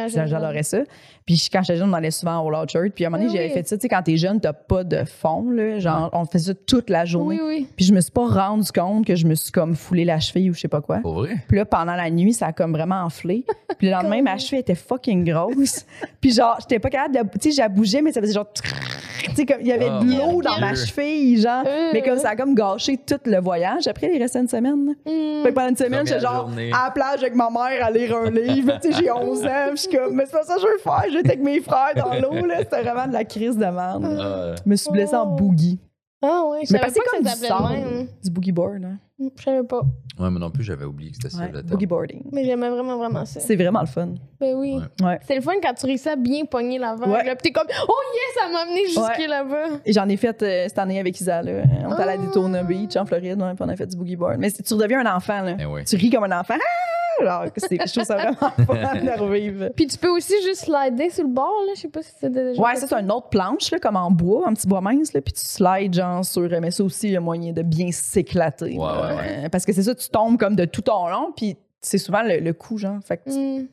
Puis 1.26 1.36
je- 1.36 1.50
quand 1.50 1.62
j'étais 1.62 1.78
jeune, 1.78 1.90
on 1.90 1.92
allait 1.92 2.10
souvent 2.10 2.40
au 2.44 2.50
Church. 2.68 2.90
Puis 2.94 3.04
à 3.04 3.08
un 3.08 3.10
moment 3.10 3.22
donné, 3.22 3.30
Oui, 3.32 3.36
j'avais 3.36 3.48
oui. 3.48 3.54
fait 3.54 3.68
ça. 3.68 3.76
Tu 3.76 3.82
sais, 3.82 3.88
quand 3.88 4.02
t'es 4.02 4.16
jeune, 4.16 4.40
t'as 4.40 4.52
pas 4.52 4.82
de 4.84 5.04
fond, 5.04 5.48
là. 5.50 5.78
Genre, 5.78 6.10
on 6.12 6.24
faisait 6.24 6.52
ça 6.52 6.58
toute 6.66 6.90
la 6.90 7.04
journée. 7.04 7.38
Oui, 7.40 7.46
oui. 7.60 7.68
Puis 7.76 7.84
je 7.84 7.92
me 7.94 8.00
suis 8.00 8.10
pas 8.10 8.26
rendu 8.26 8.70
compte 8.72 9.06
que 9.06 9.14
je 9.14 9.26
me 9.26 9.34
suis 9.34 9.52
comme 9.52 9.74
foulé 9.76 10.04
la 10.04 10.18
cheville 10.20 10.50
ou 10.50 10.54
je 10.54 10.60
sais 10.60 10.68
pas 10.68 10.80
quoi. 10.80 10.98
Pour 10.98 11.14
vrai? 11.14 11.36
Puis 11.48 11.56
là, 11.56 11.64
pendant 11.64 11.94
la 11.94 12.10
nuit, 12.10 12.32
ça 12.32 12.46
a 12.46 12.52
comme 12.52 12.72
vraiment 12.72 13.02
enflé. 13.02 13.44
Puis 13.78 13.86
le 13.88 13.92
lendemain, 13.94 14.22
ma 14.22 14.36
cheville 14.38 14.60
était 14.60 14.74
fucking 14.74 15.24
grosse. 15.24 15.86
Puis 16.20 16.32
genre, 16.32 16.56
j'étais 16.60 16.78
pas 16.78 16.90
capable 16.90 17.14
de. 17.14 17.20
Tu 17.38 17.50
sais, 17.52 17.62
j'ai 17.62 17.68
bougé, 17.68 18.02
mais 18.02 18.12
ça 18.12 18.20
faisait 18.20 18.34
genre. 18.34 18.50
Tu 18.52 19.34
sais, 19.34 19.46
comme 19.46 19.60
il 19.60 19.66
y 19.68 19.72
avait 19.72 19.88
Oh, 19.90 20.02
de 20.04 20.10
l'eau 20.12 20.42
dans 20.42 20.58
ma 20.58 20.74
cheville, 20.74 21.40
genre. 21.40 21.62
Euh. 21.66 21.90
Mais 21.92 22.02
comme 22.02 22.18
ça 22.18 22.30
a 22.30 22.36
comme 22.36 22.54
gâché 22.54 22.96
tout 22.96 23.18
le 23.26 23.38
voyage. 23.40 23.86
Après, 23.86 24.10
il 24.14 24.20
restait 24.20 24.40
une 24.40 24.48
semaine. 24.48 24.94
Hmm. 25.06 25.42
Fait 25.42 25.50
que 25.50 25.54
pendant 25.54 25.68
une 25.68 25.76
semaine, 25.76 26.06
j'étais 26.06 26.20
genre 26.20 26.48
journée. 26.48 26.70
à 26.72 26.86
la 26.86 26.90
plage 26.90 27.20
avec 27.20 27.34
ma 27.34 27.48
mère 27.50 27.84
à 27.84 27.90
lire 27.90 28.16
un 28.16 28.30
livre. 28.30 28.78
tu 28.82 28.92
sais, 28.92 28.98
j'ai 29.02 29.10
11 29.12 29.44
ans. 29.44 29.48
puis 29.68 29.76
Je 29.76 29.80
suis 29.82 29.96
comme, 29.96 30.14
mais 30.14 30.24
c'est 30.26 30.32
pas 30.32 30.42
ça 30.42 30.54
que 30.56 30.60
je 30.62 30.66
veux 30.66 30.78
faire. 30.78 31.04
Être 31.18 31.26
avec 31.26 31.40
mes 31.42 31.60
frères 31.60 31.94
dans 31.96 32.14
l'eau, 32.14 32.46
là. 32.46 32.58
C'était 32.60 32.82
vraiment 32.82 33.06
de 33.08 33.12
la 33.12 33.24
crise 33.24 33.56
de 33.56 33.64
merde. 33.64 34.04
Ah, 34.20 34.54
Je 34.64 34.68
me 34.70 34.76
suis 34.76 34.90
blessée 34.90 35.16
en 35.16 35.32
Oh. 35.32 35.36
boogie. 35.36 35.78
Ah, 36.22 36.42
ouais. 36.50 36.66
Je 36.66 36.72
Mais 36.74 36.78
savais 36.78 36.80
parce 36.80 36.92
que 36.92 36.98
pas 36.98 37.04
c'est 37.12 37.16
comme 37.16 37.26
que 37.26 37.40
du 37.40 37.46
ça 37.46 37.68
même. 37.96 38.06
Du 38.22 38.30
boogie 38.30 38.52
board, 38.52 38.84
hein. 38.84 38.98
Hmm, 39.18 39.28
Je 39.38 39.42
savais 39.42 39.62
pas. 39.62 39.80
ouais, 39.80 40.30
moi 40.30 40.38
non 40.38 40.50
plus, 40.50 40.62
j'avais 40.62 40.84
oublié 40.84 41.10
que 41.12 41.16
c'était 41.16 41.30
ça 41.30 41.44
Ouais, 41.44 41.50
le 41.50 41.62
boogie 41.62 41.86
boarding. 41.86 42.22
Mais 42.30 42.44
j'aimais 42.44 42.68
vraiment, 42.68 42.98
vraiment 42.98 43.24
ça. 43.24 43.40
C'est 43.40 43.56
vraiment 43.56 43.80
le 43.80 43.86
fun. 43.86 44.08
Ben 44.38 44.54
oui. 44.54 44.78
Ouais. 45.00 45.06
Ouais. 45.06 45.18
C'est 45.26 45.34
le 45.34 45.40
fun 45.40 45.52
quand 45.62 45.72
tu 45.72 45.86
réussis 45.86 46.10
à 46.10 46.16
bien 46.16 46.44
pogner 46.44 46.78
la 46.78 46.94
vague. 46.94 47.08
Ouais. 47.08 47.24
Là, 47.24 47.36
t'es 47.36 47.50
comme, 47.52 47.66
oh 47.88 47.94
yes, 48.14 48.42
ça 48.44 48.50
m'a 48.52 48.60
amené 48.60 48.84
jusque 48.86 48.98
Ouais. 49.18 49.26
là-bas. 49.26 49.78
Et 49.86 49.92
J'en 49.94 50.06
ai 50.10 50.16
fait 50.18 50.42
euh, 50.42 50.64
cette 50.68 50.78
année 50.78 51.00
avec 51.00 51.18
Isa. 51.18 51.40
Là. 51.42 51.52
On 51.86 51.90
est 51.96 52.02
allé 52.02 52.12
à 52.12 52.14
Ah. 52.14 52.16
Daytona 52.18 52.62
Beach 52.64 52.96
en 52.96 53.06
Floride, 53.06 53.38
puis 53.38 53.56
on 53.60 53.68
a 53.70 53.76
fait 53.76 53.86
du 53.86 53.96
boogie 53.96 54.16
board. 54.16 54.36
Mais 54.38 54.50
tu 54.50 54.74
redeviens 54.74 55.00
un 55.06 55.16
enfant. 55.16 55.40
Là. 55.40 55.56
Eh 55.58 55.64
oui. 55.64 55.84
Tu 55.86 55.96
ris 55.96 56.10
comme 56.10 56.24
un 56.24 56.38
enfant. 56.38 56.54
Ah! 56.58 56.89
Alors, 57.20 57.52
que 57.52 57.60
c'est- 57.60 57.78
je 57.86 57.92
trouve 57.92 58.04
ça 58.04 58.16
vraiment 58.16 58.36
fun 58.66 58.94
de 58.96 59.20
revivre. 59.20 59.68
Puis 59.76 59.86
tu 59.86 59.98
peux 59.98 60.08
aussi 60.10 60.34
juste 60.42 60.64
slider 60.66 61.10
sur 61.10 61.24
le 61.24 61.30
bord, 61.30 61.54
là. 61.66 61.72
Je 61.76 61.80
sais 61.82 61.88
pas 61.88 62.02
si 62.02 62.10
c'était 62.12 62.30
déjà. 62.30 62.60
Ouais, 62.62 62.76
ça, 62.76 62.86
c'est 62.86 62.94
une 62.94 63.10
autre 63.12 63.28
planche, 63.28 63.70
là, 63.70 63.78
comme 63.78 63.96
en 63.96 64.10
bois, 64.10 64.44
un 64.48 64.54
petit 64.54 64.66
bois 64.66 64.80
mince, 64.80 65.12
là, 65.12 65.20
puis 65.20 65.32
tu 65.32 65.42
slides, 65.44 65.94
genre, 65.94 66.24
sur. 66.24 66.48
Mais 66.60 66.70
ça 66.70 66.82
aussi, 66.84 67.08
il 67.08 67.12
y 67.12 67.16
a 67.16 67.20
moyen 67.20 67.52
de 67.52 67.62
bien 67.62 67.90
s'éclater. 67.92 68.76
Ouais, 68.76 68.84
ouais, 68.84 69.44
Euh, 69.44 69.48
Parce 69.50 69.64
que 69.64 69.72
c'est 69.72 69.82
ça, 69.82 69.94
tu 69.94 70.08
tombes 70.08 70.38
comme 70.38 70.56
de 70.56 70.64
tout 70.64 70.82
ton 70.82 71.08
long, 71.08 71.32
puis 71.36 71.56
c'est 71.80 71.98
souvent 71.98 72.22
le, 72.22 72.38
le 72.40 72.52
coup, 72.52 72.76
genre. 72.78 72.98
Fait 73.04 73.16
que 73.18 73.30
tu- 73.30 73.38
Hmm. 73.38 73.66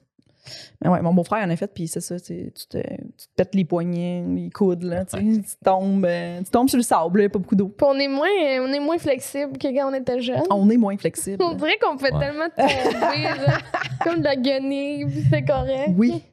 Mais 0.81 0.89
ouais, 0.89 1.01
mon 1.01 1.13
beau-frère 1.13 1.45
en 1.45 1.49
a 1.49 1.55
fait, 1.55 1.71
puis 1.73 1.87
c'est 1.87 2.01
ça, 2.01 2.19
tu, 2.19 2.51
te, 2.51 2.77
tu 2.77 2.77
te 2.77 3.33
pètes 3.35 3.55
les 3.55 3.65
poignets, 3.65 4.23
les 4.27 4.49
coudes, 4.49 4.83
là, 4.83 5.05
tu 5.05 5.17
sais, 5.17 5.41
tu 5.41 5.55
tombes, 5.63 6.05
euh, 6.05 6.39
tu 6.39 6.49
tombes 6.51 6.69
sur 6.69 6.77
le 6.77 6.83
sable, 6.83 7.19
là, 7.19 7.23
y 7.23 7.27
a 7.27 7.29
pas 7.29 7.39
beaucoup 7.39 7.55
d'eau. 7.55 7.73
On 7.81 7.97
est 7.99 8.07
moins, 8.07 8.27
on 8.61 8.71
est 8.73 8.79
moins 8.79 8.97
flexible 8.97 9.57
que 9.57 9.67
quand 9.67 9.91
on 9.91 9.93
était 9.93 10.19
jeune. 10.21 10.43
On 10.49 10.69
est 10.69 10.77
moins 10.77 10.97
flexible. 10.97 11.43
On 11.43 11.53
dirait 11.53 11.77
qu'on 11.81 11.97
fait 11.97 12.13
Ouais. 12.13 12.19
tellement 12.19 12.49
tomber, 12.55 13.23
là, 13.23 13.57
comme 14.03 14.19
de 14.19 14.23
la 14.23 14.35
guenille, 14.35 15.05
puis 15.05 15.23
c'est 15.29 15.43
correct. 15.43 15.91
Oui. 15.97 16.23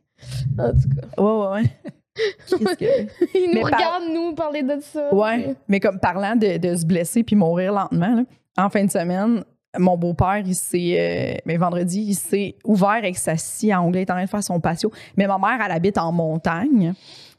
En 0.59 0.71
tout 0.71 0.89
cas, 1.17 1.23
Ouais, 1.23 1.47
ouais, 1.49 1.63
ouais. 1.63 2.77
Que- 2.77 2.85
ils 3.35 3.51
nous 3.55 3.63
par- 3.69 3.79
regardent, 3.79 4.13
nous, 4.13 4.35
parler 4.35 4.63
de 4.63 4.79
ça. 4.81 5.13
Ouais, 5.13 5.55
mais 5.69 5.81
comme 5.81 5.99
parlant 5.99 6.37
de, 6.37 6.59
de 6.59 6.77
se 6.77 6.87
blesser 6.87 7.25
puis 7.25 7.35
mourir 7.35 7.73
lentement, 7.73 8.15
là, 8.15 8.23
en 8.57 8.71
fin 8.71 8.85
de 8.85 8.91
semaine, 8.91 9.45
mon 9.79 9.97
beau-père, 9.97 10.43
il 10.45 10.55
s'est. 10.55 10.97
euh, 10.99 11.39
mais 11.47 11.57
vendredi, 11.57 12.05
il 12.09 12.15
s'est 12.15 12.57
ouvert 12.65 12.91
avec 12.91 13.17
sa 13.17 13.37
scie 13.37 13.73
à 13.73 13.83
onglet, 13.83 14.01
il 14.01 14.03
est 14.03 14.11
en 14.11 14.15
train 14.15 14.25
de 14.25 14.29
faire 14.29 14.43
son 14.43 14.61
patio. 14.61 14.91
Mais 15.17 15.27
ma 15.27 15.39
mère, 15.39 15.59
elle 15.65 15.73
habite 15.73 15.99
en 15.99 16.13
montagne. 16.13 16.95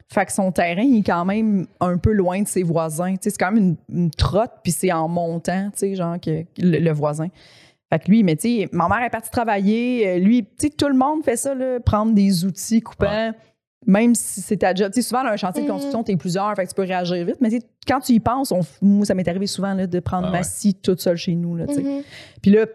Fait 0.07 0.25
que 0.25 0.31
son 0.31 0.51
terrain, 0.51 0.83
il 0.83 0.99
est 0.99 1.03
quand 1.03 1.25
même 1.25 1.65
un 1.79 1.97
peu 1.97 2.11
loin 2.11 2.41
de 2.41 2.47
ses 2.47 2.63
voisins. 2.63 3.15
C'est 3.19 3.36
quand 3.38 3.51
même 3.51 3.75
une, 3.89 4.11
trotte, 4.11 4.51
puis 4.63 4.71
c'est 4.71 4.91
en 4.91 5.07
montant, 5.07 5.69
tu 5.71 5.79
sais, 5.79 5.95
genre, 5.95 6.17
le, 6.57 6.91
voisin. 6.91 7.27
Fait 7.91 7.99
que 7.99 8.11
lui, 8.11 8.23
mais 8.23 8.36
tu 8.36 8.67
ma 8.71 8.88
mère 8.88 9.03
est 9.03 9.09
partie 9.09 9.31
travailler. 9.31 10.07
euh, 10.07 10.19
Lui, 10.19 10.47
tu 10.59 10.69
tout 10.69 10.88
le 10.88 10.95
monde 10.95 11.23
fait 11.23 11.38
ça, 11.38 11.55
là, 11.55 11.79
prendre 11.79 12.13
des 12.13 12.45
outils 12.45 12.81
coupants. 12.81 13.31
Même 13.88 14.15
si 14.15 14.41
c'est 14.41 14.57
ta 14.57 14.73
job. 14.73 14.91
Tu 14.93 15.01
sais, 15.01 15.07
souvent, 15.07 15.23
dans 15.23 15.29
un 15.29 15.38
chantier 15.38 15.61
de 15.63 15.67
Mhm. 15.67 15.73
construction, 15.73 16.03
t'es 16.03 16.15
plusieurs, 16.15 16.53
fait 16.55 16.63
que 16.63 16.69
tu 16.69 16.75
peux 16.75 16.81
réagir 16.83 17.23
vite. 17.25 17.38
Mais 17.41 17.49
tu 17.49 17.57
sais, 17.59 17.63
quand 17.88 17.99
tu 17.99 18.13
y 18.13 18.19
penses, 18.19 18.51
on, 18.51 18.61
moi, 18.81 19.05
ça 19.05 19.13
m'est 19.13 19.27
arrivé 19.27 19.47
souvent 19.47 19.73
là, 19.73 19.86
de 19.88 19.99
prendre 19.99 20.27
Ah 20.27 20.31
ma 20.31 20.43
scie 20.43 20.73
toute 20.75 21.01
seule 21.01 21.17
chez 21.17 21.36
nous. 21.36 21.55
Là, 21.55 21.67
tu 21.67 21.75
sais. 21.75 21.81
Mhm. 21.83 22.01
Puis 22.41 22.51
là, 22.51 22.65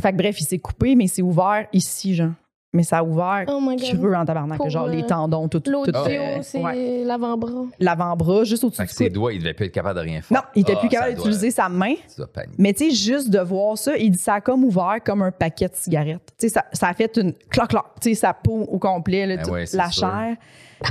fait 0.00 0.12
que 0.12 0.16
bref, 0.16 0.40
il 0.40 0.44
s'est 0.44 0.58
coupé, 0.58 0.94
mais 0.96 1.06
c'est 1.06 1.22
ouvert 1.22 1.66
ici, 1.72 2.14
genre. 2.14 2.32
Mais 2.74 2.84
ça 2.84 2.98
a 2.98 3.02
ouvert 3.02 3.44
Oh 3.48 3.60
creux 3.78 4.14
en 4.14 4.24
tabarnak. 4.24 4.56
Pour, 4.56 4.70
genre 4.70 4.86
les 4.86 5.02
euh, 5.02 5.06
tendons, 5.06 5.46
tout. 5.46 5.60
tout 5.60 5.70
L'audio, 5.70 5.94
euh, 5.94 6.38
c'est 6.40 6.58
ouais. 6.62 7.02
l'avant-bras. 7.04 7.66
L'avant-bras, 7.78 8.44
juste 8.44 8.64
au-dessus 8.64 8.86
que 8.86 8.92
ses 8.92 9.10
doigts, 9.10 9.34
il 9.34 9.40
devait 9.40 9.52
plus 9.52 9.66
être 9.66 9.72
capable 9.72 9.98
de 10.00 10.04
rien 10.04 10.22
faire. 10.22 10.38
Non, 10.38 10.44
il 10.54 10.62
était 10.62 10.72
Ah, 10.76 10.80
plus 10.80 10.88
ça 10.88 10.96
capable 10.96 11.14
doit- 11.16 11.24
d'utiliser 11.24 11.50
sa 11.50 11.68
main. 11.68 11.94
Paniquer. 12.32 12.54
Mais 12.58 12.72
tu 12.72 12.90
sais, 12.90 12.96
juste 12.96 13.28
de 13.28 13.40
voir 13.40 13.76
ça, 13.76 13.96
il 13.98 14.10
dit 14.12 14.18
ça 14.18 14.34
a 14.34 14.40
comme 14.40 14.64
ouvert 14.64 14.96
comme 15.04 15.20
un 15.20 15.30
paquet 15.30 15.68
de 15.68 15.74
cigarettes. 15.74 16.32
Tu 16.38 16.48
sais, 16.48 16.54
ça, 16.54 16.64
ça 16.72 16.88
a 16.88 16.94
fait 16.94 17.14
une 17.18 17.34
cloc, 17.50 17.70
tu 18.00 18.08
sais, 18.08 18.14
sa 18.14 18.32
peau 18.32 18.62
au 18.62 18.78
complet, 18.78 19.26
là, 19.26 19.36
Ben 19.36 19.50
ouais, 19.50 19.64
la 19.74 19.90
sûr. 19.90 20.08
chair. 20.08 20.36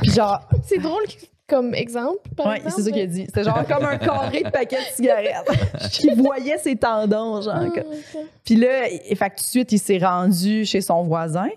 Puis 0.02 0.12
genre, 0.12 0.40
C'est 0.68 0.78
drôle 0.78 1.04
comme 1.48 1.74
exemple, 1.74 2.20
par 2.38 2.46
ouais, 2.48 2.62
c'est 2.70 2.82
ça 2.82 2.92
qu'il 2.92 3.02
a 3.02 3.06
dit. 3.08 3.26
C'était 3.26 3.44
genre 3.44 3.66
comme 3.68 3.84
un 3.86 3.98
carré 3.98 4.44
de 4.44 4.50
paquet 4.52 4.78
de 4.78 4.96
cigarettes. 4.96 5.50
il 6.04 6.16
voyait 6.22 6.58
ses 6.60 6.76
tendons, 6.78 7.42
genre. 7.42 7.56
Ah. 7.76 8.20
Puis 8.46 8.56
là, 8.56 8.84
fait 8.88 9.16
que 9.16 9.36
tout 9.36 9.44
de 9.44 9.50
suite, 9.50 9.72
il 9.74 9.80
s'est 9.80 9.98
rendu 9.98 10.64
chez 10.64 10.80
son 10.80 11.02
voisin. 11.04 11.50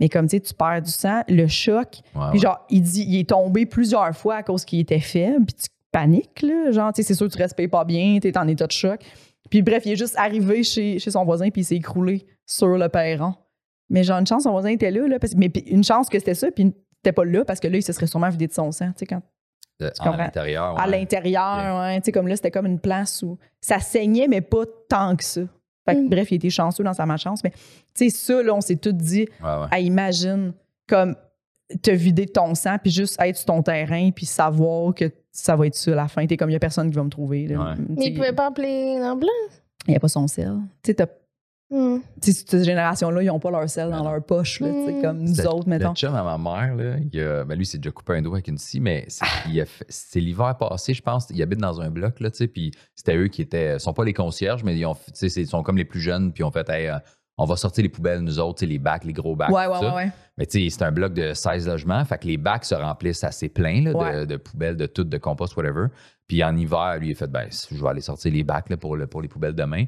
Mais 0.00 0.08
comme 0.08 0.26
tu 0.26 0.36
sais, 0.36 0.40
tu 0.40 0.54
perds 0.54 0.82
du 0.82 0.90
sang, 0.90 1.22
le 1.28 1.46
choc. 1.46 2.00
Ouais, 2.14 2.30
Puis 2.30 2.40
genre, 2.40 2.64
il 2.70 2.82
dit, 2.82 3.04
il 3.06 3.20
est 3.20 3.28
tombé 3.28 3.66
plusieurs 3.66 4.16
fois 4.16 4.36
à 4.36 4.42
cause 4.42 4.64
qu'il 4.64 4.80
était 4.80 4.98
faible. 5.00 5.44
Puis 5.46 5.54
tu 5.54 5.68
paniques, 5.92 6.42
là. 6.42 6.70
Genre, 6.70 6.92
tu 6.92 7.02
sais, 7.02 7.08
c'est 7.08 7.14
sûr 7.14 7.28
que 7.28 7.32
tu 7.32 7.38
respires 7.38 7.70
pas 7.70 7.84
bien, 7.84 8.18
t'es 8.20 8.36
en 8.38 8.48
état 8.48 8.66
de 8.66 8.72
choc. 8.72 9.00
Puis 9.50 9.62
bref, 9.62 9.84
il 9.84 9.92
est 9.92 9.96
juste 9.96 10.16
arrivé 10.16 10.62
chez, 10.62 10.98
chez 10.98 11.10
son 11.10 11.24
voisin, 11.24 11.50
puis 11.50 11.62
il 11.62 11.64
s'est 11.64 11.76
écroulé 11.76 12.26
sur 12.46 12.68
le 12.68 12.88
perron. 12.88 13.34
Mais 13.88 14.04
genre, 14.04 14.18
une 14.18 14.26
chance, 14.26 14.44
son 14.44 14.52
voisin 14.52 14.70
était 14.70 14.90
là, 14.90 15.06
là. 15.06 15.18
Parce, 15.18 15.34
mais 15.34 15.48
puis 15.48 15.62
une 15.62 15.84
chance 15.84 16.08
que 16.08 16.18
c'était 16.18 16.34
ça, 16.34 16.50
puis 16.50 16.72
t'étais 17.02 17.12
pas 17.12 17.24
là, 17.24 17.44
parce 17.44 17.60
que 17.60 17.68
là, 17.68 17.76
il 17.76 17.82
se 17.82 17.92
serait 17.92 18.06
sûrement 18.06 18.30
vidé 18.30 18.46
de 18.46 18.52
son 18.52 18.70
sang, 18.72 18.86
tu 18.92 19.00
sais, 19.00 19.06
quand 19.06 19.20
à 19.98 20.16
l'intérieur. 20.16 20.78
à 20.78 20.86
l'intérieur, 20.86 21.80
ouais. 21.80 22.00
Tu 22.00 22.06
sais, 22.06 22.12
comme 22.12 22.28
là, 22.28 22.36
c'était 22.36 22.50
comme 22.50 22.66
une 22.66 22.80
place 22.80 23.22
où 23.22 23.38
ça 23.60 23.80
saignait, 23.80 24.28
mais 24.28 24.40
pas 24.40 24.64
tant 24.88 25.16
que 25.16 25.24
ça. 25.24 25.42
Fait 25.90 25.96
que, 25.96 26.00
Mm. 26.06 26.08
bref, 26.08 26.30
il 26.30 26.36
était 26.36 26.50
chanceux 26.50 26.84
dans 26.84 26.92
sa 26.94 27.06
malchance. 27.06 27.42
Mais, 27.44 27.50
tu 27.50 27.58
sais, 27.94 28.10
ça, 28.10 28.42
là, 28.42 28.54
on 28.54 28.60
s'est 28.60 28.76
tous 28.76 28.92
dit, 28.92 29.26
Ouais, 29.42 29.46
ouais. 29.48 29.66
ah, 29.70 29.80
imagine, 29.80 30.52
comme, 30.88 31.14
te 31.82 31.90
vider 31.92 32.26
de 32.26 32.32
ton 32.32 32.54
sang, 32.56 32.76
puis 32.82 32.90
juste 32.90 33.16
être 33.20 33.36
sur 33.36 33.46
ton 33.46 33.62
terrain, 33.62 34.10
puis 34.10 34.26
savoir 34.26 34.92
que 34.94 35.04
ça 35.30 35.54
va 35.54 35.66
être 35.68 35.76
ça 35.76 35.92
à 35.92 35.94
la 35.94 36.08
fin. 36.08 36.26
T'es 36.26 36.36
comme, 36.36 36.50
il 36.50 36.54
y 36.54 36.56
a 36.56 36.60
personne 36.60 36.90
qui 36.90 36.96
va 36.96 37.04
me 37.04 37.08
trouver. 37.10 37.46
là. 37.46 37.58
Ouais. 37.58 37.74
Tu 37.76 37.82
Mais 37.96 38.06
il 38.06 38.14
pouvait 38.14 38.32
pas 38.32 38.48
appeler 38.48 38.98
l'ambulance. 38.98 39.62
Il 39.86 39.92
n'y 39.92 39.96
a 39.96 40.00
pas 40.00 40.08
son 40.08 40.26
sel. 40.26 40.52
Tu 40.82 40.92
sais, 40.92 41.06
sais, 42.20 42.32
cette 42.32 42.64
génération-là, 42.64 43.22
ils 43.22 43.26
n'ont 43.26 43.38
pas 43.38 43.50
leur 43.50 43.68
sel 43.68 43.90
dans 43.90 44.02
leur 44.02 44.22
poche, 44.24 44.60
là, 44.60 44.68
Mm. 44.68 45.02
comme 45.02 45.18
nous 45.22 45.40
autres, 45.46 45.68
mettons. 45.68 45.90
Le 45.90 45.94
chum 45.94 46.14
à 46.14 46.22
ma 46.22 46.38
mère, 46.38 46.74
là, 46.74 46.96
il 47.12 47.20
a- 47.20 47.44
ben 47.44 47.56
lui, 47.56 47.64
c'est 47.66 47.78
déjà 47.78 47.90
coupé 47.92 48.14
un 48.14 48.22
doigt 48.22 48.36
avec 48.36 48.48
une 48.48 48.58
scie, 48.58 48.80
mais 48.80 49.04
c'est, 49.08 49.24
il 49.48 49.60
a 49.60 49.64
fait- 49.66 49.86
c'est 49.88 50.20
l'hiver 50.20 50.56
passé, 50.58 50.94
je 50.94 51.02
pense. 51.02 51.28
Il 51.30 51.40
habite 51.42 51.60
dans 51.60 51.80
un 51.80 51.90
bloc, 51.90 52.20
là, 52.20 52.30
tu 52.30 52.38
sais, 52.38 52.48
puis 52.48 52.72
c'était 52.94 53.16
eux 53.16 53.28
qui 53.28 53.42
étaient. 53.42 53.74
Ils 53.74 53.80
sont 53.80 53.92
pas 53.92 54.04
les 54.04 54.12
concierges, 54.14 54.64
mais 54.64 54.76
ils, 54.76 54.84
ont, 54.86 54.94
tu 54.94 55.00
sais, 55.14 55.28
c'est- 55.28 55.42
ils 55.42 55.46
sont 55.46 55.62
comme 55.62 55.76
les 55.76 55.84
plus 55.84 56.00
jeunes, 56.00 56.32
puis 56.32 56.42
ils 56.42 56.44
ont 56.44 56.50
fait, 56.50 56.68
Hey, 56.68 56.88
euh, 56.88 56.98
on 57.38 57.44
va 57.46 57.56
sortir 57.56 57.82
les 57.82 57.88
poubelles, 57.88 58.20
nous 58.20 58.38
autres, 58.38 58.64
les 58.66 58.78
bacs, 58.78 59.04
les 59.04 59.12
gros 59.14 59.34
bacs. 59.34 59.48
Ouais, 59.50 59.66
ouais, 59.66 59.74
ça. 59.80 59.88
ouais, 59.88 59.94
ouais. 59.94 60.10
Mais 60.36 60.46
tu 60.46 60.60
sais, 60.60 60.70
c'est 60.70 60.84
un 60.84 60.92
bloc 60.92 61.14
de 61.14 61.32
16 61.34 61.66
logements, 61.66 62.04
fait 62.04 62.18
que 62.18 62.26
les 62.26 62.36
bacs 62.36 62.64
se 62.64 62.74
remplissent 62.74 63.24
assez 63.24 63.48
plein 63.48 63.82
là, 63.82 63.92
de, 63.92 63.96
Ouais. 63.98 64.26
de 64.26 64.36
poubelles, 64.36 64.76
de 64.76 64.86
tout, 64.86 65.04
de 65.04 65.16
compost, 65.18 65.56
whatever. 65.56 65.86
Puis 66.28 66.44
en 66.44 66.54
hiver, 66.56 66.96
lui, 67.00 67.08
il 67.08 67.12
a 67.12 67.14
fait, 67.14 67.26
ben, 67.30 67.46
je 67.50 67.82
vais 67.82 67.88
aller 67.88 68.00
sortir 68.02 68.32
les 68.32 68.44
bacs 68.44 68.68
là, 68.70 68.76
pour, 68.76 68.96
le- 68.96 69.06
pour 69.06 69.22
les 69.22 69.28
poubelles 69.28 69.54
demain. 69.54 69.84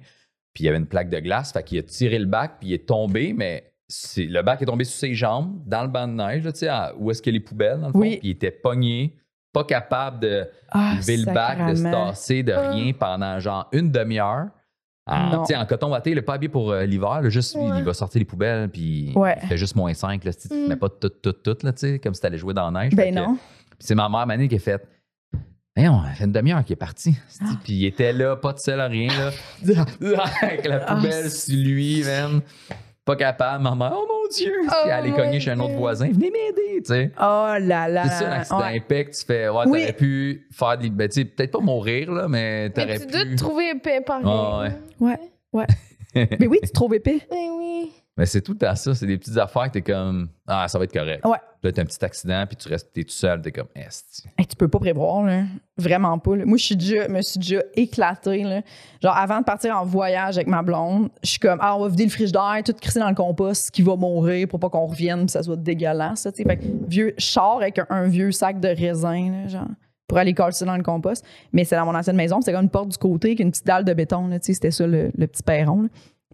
Puis 0.55 0.65
il 0.65 0.67
y 0.67 0.69
avait 0.69 0.79
une 0.79 0.87
plaque 0.87 1.09
de 1.11 1.19
glace, 1.19 1.53
fait 1.53 1.63
qu'il 1.63 1.79
a 1.79 1.83
tiré 1.83 2.19
le 2.19 2.27
bac, 2.27 2.57
puis 2.61 2.69
il 2.71 2.73
est 2.75 2.87
tombé, 2.87 3.33
mais 3.37 3.73
le 4.17 4.43
bac 4.43 4.61
est 4.63 4.67
tombé 4.67 4.85
sur 4.85 4.99
ses 4.99 5.15
jambes, 5.15 5.63
dans 5.67 5.83
le 5.83 5.89
banc 5.89 6.07
de 6.09 6.13
neige, 6.15 6.45
là, 6.45 6.53
à- 6.75 6.95
où 6.97 7.11
est-ce 7.11 7.23
qu'il 7.23 7.33
y 7.33 7.37
a 7.37 7.39
les 7.39 7.45
poubelles, 7.45 7.81
dans 7.81 7.87
le 7.89 7.93
fond. 7.93 7.99
Oui. 8.01 8.19
Puis 8.19 8.29
il 8.29 8.31
était 8.33 8.51
pogné, 8.51 9.17
pas 9.53 9.65
capable 9.65 10.21
de 10.21 10.49
Ah, 10.71 10.95
lever 10.97 11.19
le 11.19 11.33
bac, 11.33 11.69
de 11.71 11.75
se 11.75 11.83
tasser, 11.83 12.43
de 12.43 12.53
Ah. 12.53 12.71
rien 12.71 12.93
pendant 12.93 13.39
genre 13.41 13.69
une 13.73 13.91
demi-heure. 13.91 14.47
En, 15.07 15.45
sais, 15.45 15.57
en 15.57 15.67
coton 15.67 15.91
watté, 15.91 16.11
il 16.11 16.15
n'est 16.15 16.23
pas 16.23 16.35
habillé 16.35 16.49
pour 16.49 16.71
euh, 16.71 16.85
l'hiver. 16.85 17.21
Juste, 17.29 17.57
Ouais. 17.57 17.79
il 17.79 17.83
va 17.83 17.93
sortir 17.93 18.21
les 18.21 18.25
poubelles, 18.25 18.69
puis 18.71 19.11
Ouais. 19.17 19.37
il 19.43 19.49
fait 19.49 19.57
juste 19.57 19.75
moins 19.75 19.93
5. 19.95 20.23
Là, 20.25 20.33
tu 20.33 20.43
sais, 20.43 20.49
tu 20.49 20.55
Mm. 20.55 20.69
mets 20.69 20.77
pas 20.77 20.89
tout, 20.89 21.09
tout, 21.09 21.33
tout, 21.33 21.57
là, 21.65 21.73
comme 22.03 22.15
si 22.15 22.21
tu 22.21 22.27
allais 22.27 22.39
jouer 22.39 22.55
dans 22.55 22.71
la 22.71 22.85
neige. 22.85 22.95
Ben 22.95 23.13
non. 23.15 23.35
puis 23.35 23.79
c'est 23.81 23.95
ma 23.97 24.09
mère, 24.09 24.27
Mané, 24.27 24.47
qui 24.49 24.55
a 24.55 24.59
fait. 24.61 24.81
Voyons, 25.77 26.03
ça 26.03 26.11
fait 26.11 26.25
une 26.25 26.33
demi-heure 26.33 26.63
qu'il 26.65 26.75
est 26.75 26.77
parti. 26.77 27.17
Ah. 27.41 27.47
Puis 27.65 27.73
il 27.73 27.87
était 27.87 28.13
là, 28.13 28.37
pas 28.37 28.53
de 28.53 28.59
sel, 28.59 28.81
rien. 28.81 29.09
Là, 29.09 29.31
avec 30.43 30.67
la 30.67 30.85
Ah, 30.87 30.95
poubelle 30.97 31.31
sur 31.31 31.57
lui, 31.57 32.03
man. 32.05 32.41
Pas 33.05 33.17
capable. 33.17 33.65
Ma 33.65 33.75
mère, 33.75 33.93
oh 33.97 34.07
mon 34.07 34.29
Dieu! 34.37 34.53
Oh 34.65 34.71
Puis 34.85 34.91
elle 34.93 35.07
est 35.07 35.13
cognée 35.13 35.41
chez 35.41 35.51
un 35.51 35.59
autre 35.61 35.75
voisin. 35.75 36.07
Venez 36.09 36.31
m'aider, 36.31 36.83
tu 36.83 36.85
sais. 36.85 37.11
Oh 37.19 37.55
là 37.59 37.89
là. 37.89 38.05
C'est 38.05 38.25
ça, 38.25 38.29
un 38.29 38.33
accident 38.39 38.59
Ouais. 38.61 38.81
tu 39.11 39.25
fais. 39.27 39.49
Ouais, 39.49 39.65
Oui. 39.67 39.81
t'aurais 39.81 39.93
pu 39.95 40.47
faire 40.53 40.79
de. 40.79 40.89
Ben, 40.89 41.09
tu 41.09 41.15
sais, 41.15 41.25
peut-être 41.25 41.51
pas 41.53 41.59
mourir, 41.61 42.13
là, 42.13 42.29
mais 42.29 42.65
Mais 42.69 42.71
t'aurais 42.71 42.99
tu 43.01 43.07
pu. 43.07 43.13
dois 43.13 43.25
te 43.25 43.35
trouver 43.37 43.71
épais 43.71 44.01
pareil. 44.03 44.25
Ah, 44.27 44.61
ouais. 44.61 44.73
Ouais, 45.01 45.19
ouais. 45.53 45.67
Mais 46.39 46.47
oui, 46.47 46.59
tu 46.63 46.69
te 46.69 46.75
trouves 46.75 46.95
épais. 46.95 47.27
Ben 47.31 47.49
oui. 47.59 47.91
Mais 48.17 48.27
c'est 48.27 48.43
tout 48.43 48.55
temps 48.55 48.75
ça. 48.77 48.95
C'est 48.95 49.07
des 49.07 49.17
petites 49.17 49.39
affaires 49.39 49.65
que 49.65 49.71
t'es 49.73 49.83
comme, 49.83 50.29
ah, 50.47 50.69
ça 50.69 50.79
va 50.79 50.85
être 50.85 50.93
correct. 50.93 51.25
Ouais. 51.25 51.39
Là, 51.63 51.73
t'as 51.73 51.83
un 51.83 51.85
petit 51.87 52.05
accident, 52.05 52.45
puis 52.47 52.57
tu 52.57 52.69
restes, 52.69 52.93
t'es 52.93 53.05
tout 53.05 53.13
seul, 53.13 53.41
t'es 53.41 53.53
comme, 53.53 53.69
esti. 53.75 54.25
Hey, 54.37 54.47
tu 54.47 54.55
peux 54.57 54.69
pas 54.69 54.79
prévoir, 54.81 55.23
là. 55.25 55.45
Vraiment 55.79 56.19
pas. 56.19 56.37
là. 56.37 56.45
Moi, 56.45 56.59
je 56.59 56.65
suis 56.65 56.77
déjà, 56.77 57.09
me 57.09 57.23
suis 57.23 57.39
déjà 57.39 57.63
éclatée. 57.75 58.43
Là. 58.43 58.61
Genre, 59.03 59.17
avant 59.17 59.39
de 59.39 59.45
partir 59.45 59.75
en 59.77 59.85
voyage 59.85 60.37
avec 60.37 60.47
ma 60.49 60.63
blonde, 60.63 61.09
je 61.23 61.31
suis 61.31 61.39
comme, 61.39 61.59
ah, 61.63 61.75
on 61.77 61.81
va 61.83 61.89
vider 61.89 62.05
le 62.05 62.11
frigidaire, 62.11 62.61
tout 62.65 62.75
crisser 62.79 62.99
dans 63.01 63.09
le 63.09 63.15
compost, 63.15 63.71
qui 63.71 63.81
va 63.83 63.97
mourir 63.97 64.47
pour 64.49 64.61
pas 64.61 64.69
qu'on 64.69 64.87
revienne, 64.87 65.21
puis 65.21 65.31
ça 65.31 65.43
soit 65.43 65.57
dégueulasse. 65.57 66.21
ça, 66.21 66.33
tu 66.33 66.43
sais. 66.43 66.49
Fait 66.49 66.57
que 66.59 66.65
vieux, 66.89 67.15
sors 67.17 67.63
avec 67.63 67.79
un, 67.79 67.87
un 67.89 68.09
vieux 68.09 68.33
sac 68.33 68.61
de 68.61 68.69
raisin, 68.69 69.31
là, 69.31 69.49
genre, 69.49 69.69
pour 70.09 70.19
aller 70.19 70.35
coller 70.35 70.53
ça 70.53 70.67
dans 70.67 70.77
le 70.77 70.83
compost. 70.83 71.25
Mais 71.53 71.65
c'est 71.65 71.77
dans 71.77 71.87
mon 71.87 71.95
ancienne 71.95 72.17
maison, 72.17 72.41
c'était 72.43 72.53
comme 72.53 72.65
une 72.65 72.69
porte 72.71 72.89
du 72.91 72.99
côté, 72.99 73.29
avec 73.29 73.41
une 73.41 73.51
petite 73.53 73.67
dalle 73.67 73.85
de 73.85 73.95
béton, 73.95 74.27
là. 74.27 74.37
C'était 74.43 74.71
ça, 74.71 74.87
le, 74.87 75.11
le 75.17 75.27
petit 75.27 75.43
perron. 75.43 75.83
là. 75.83 75.89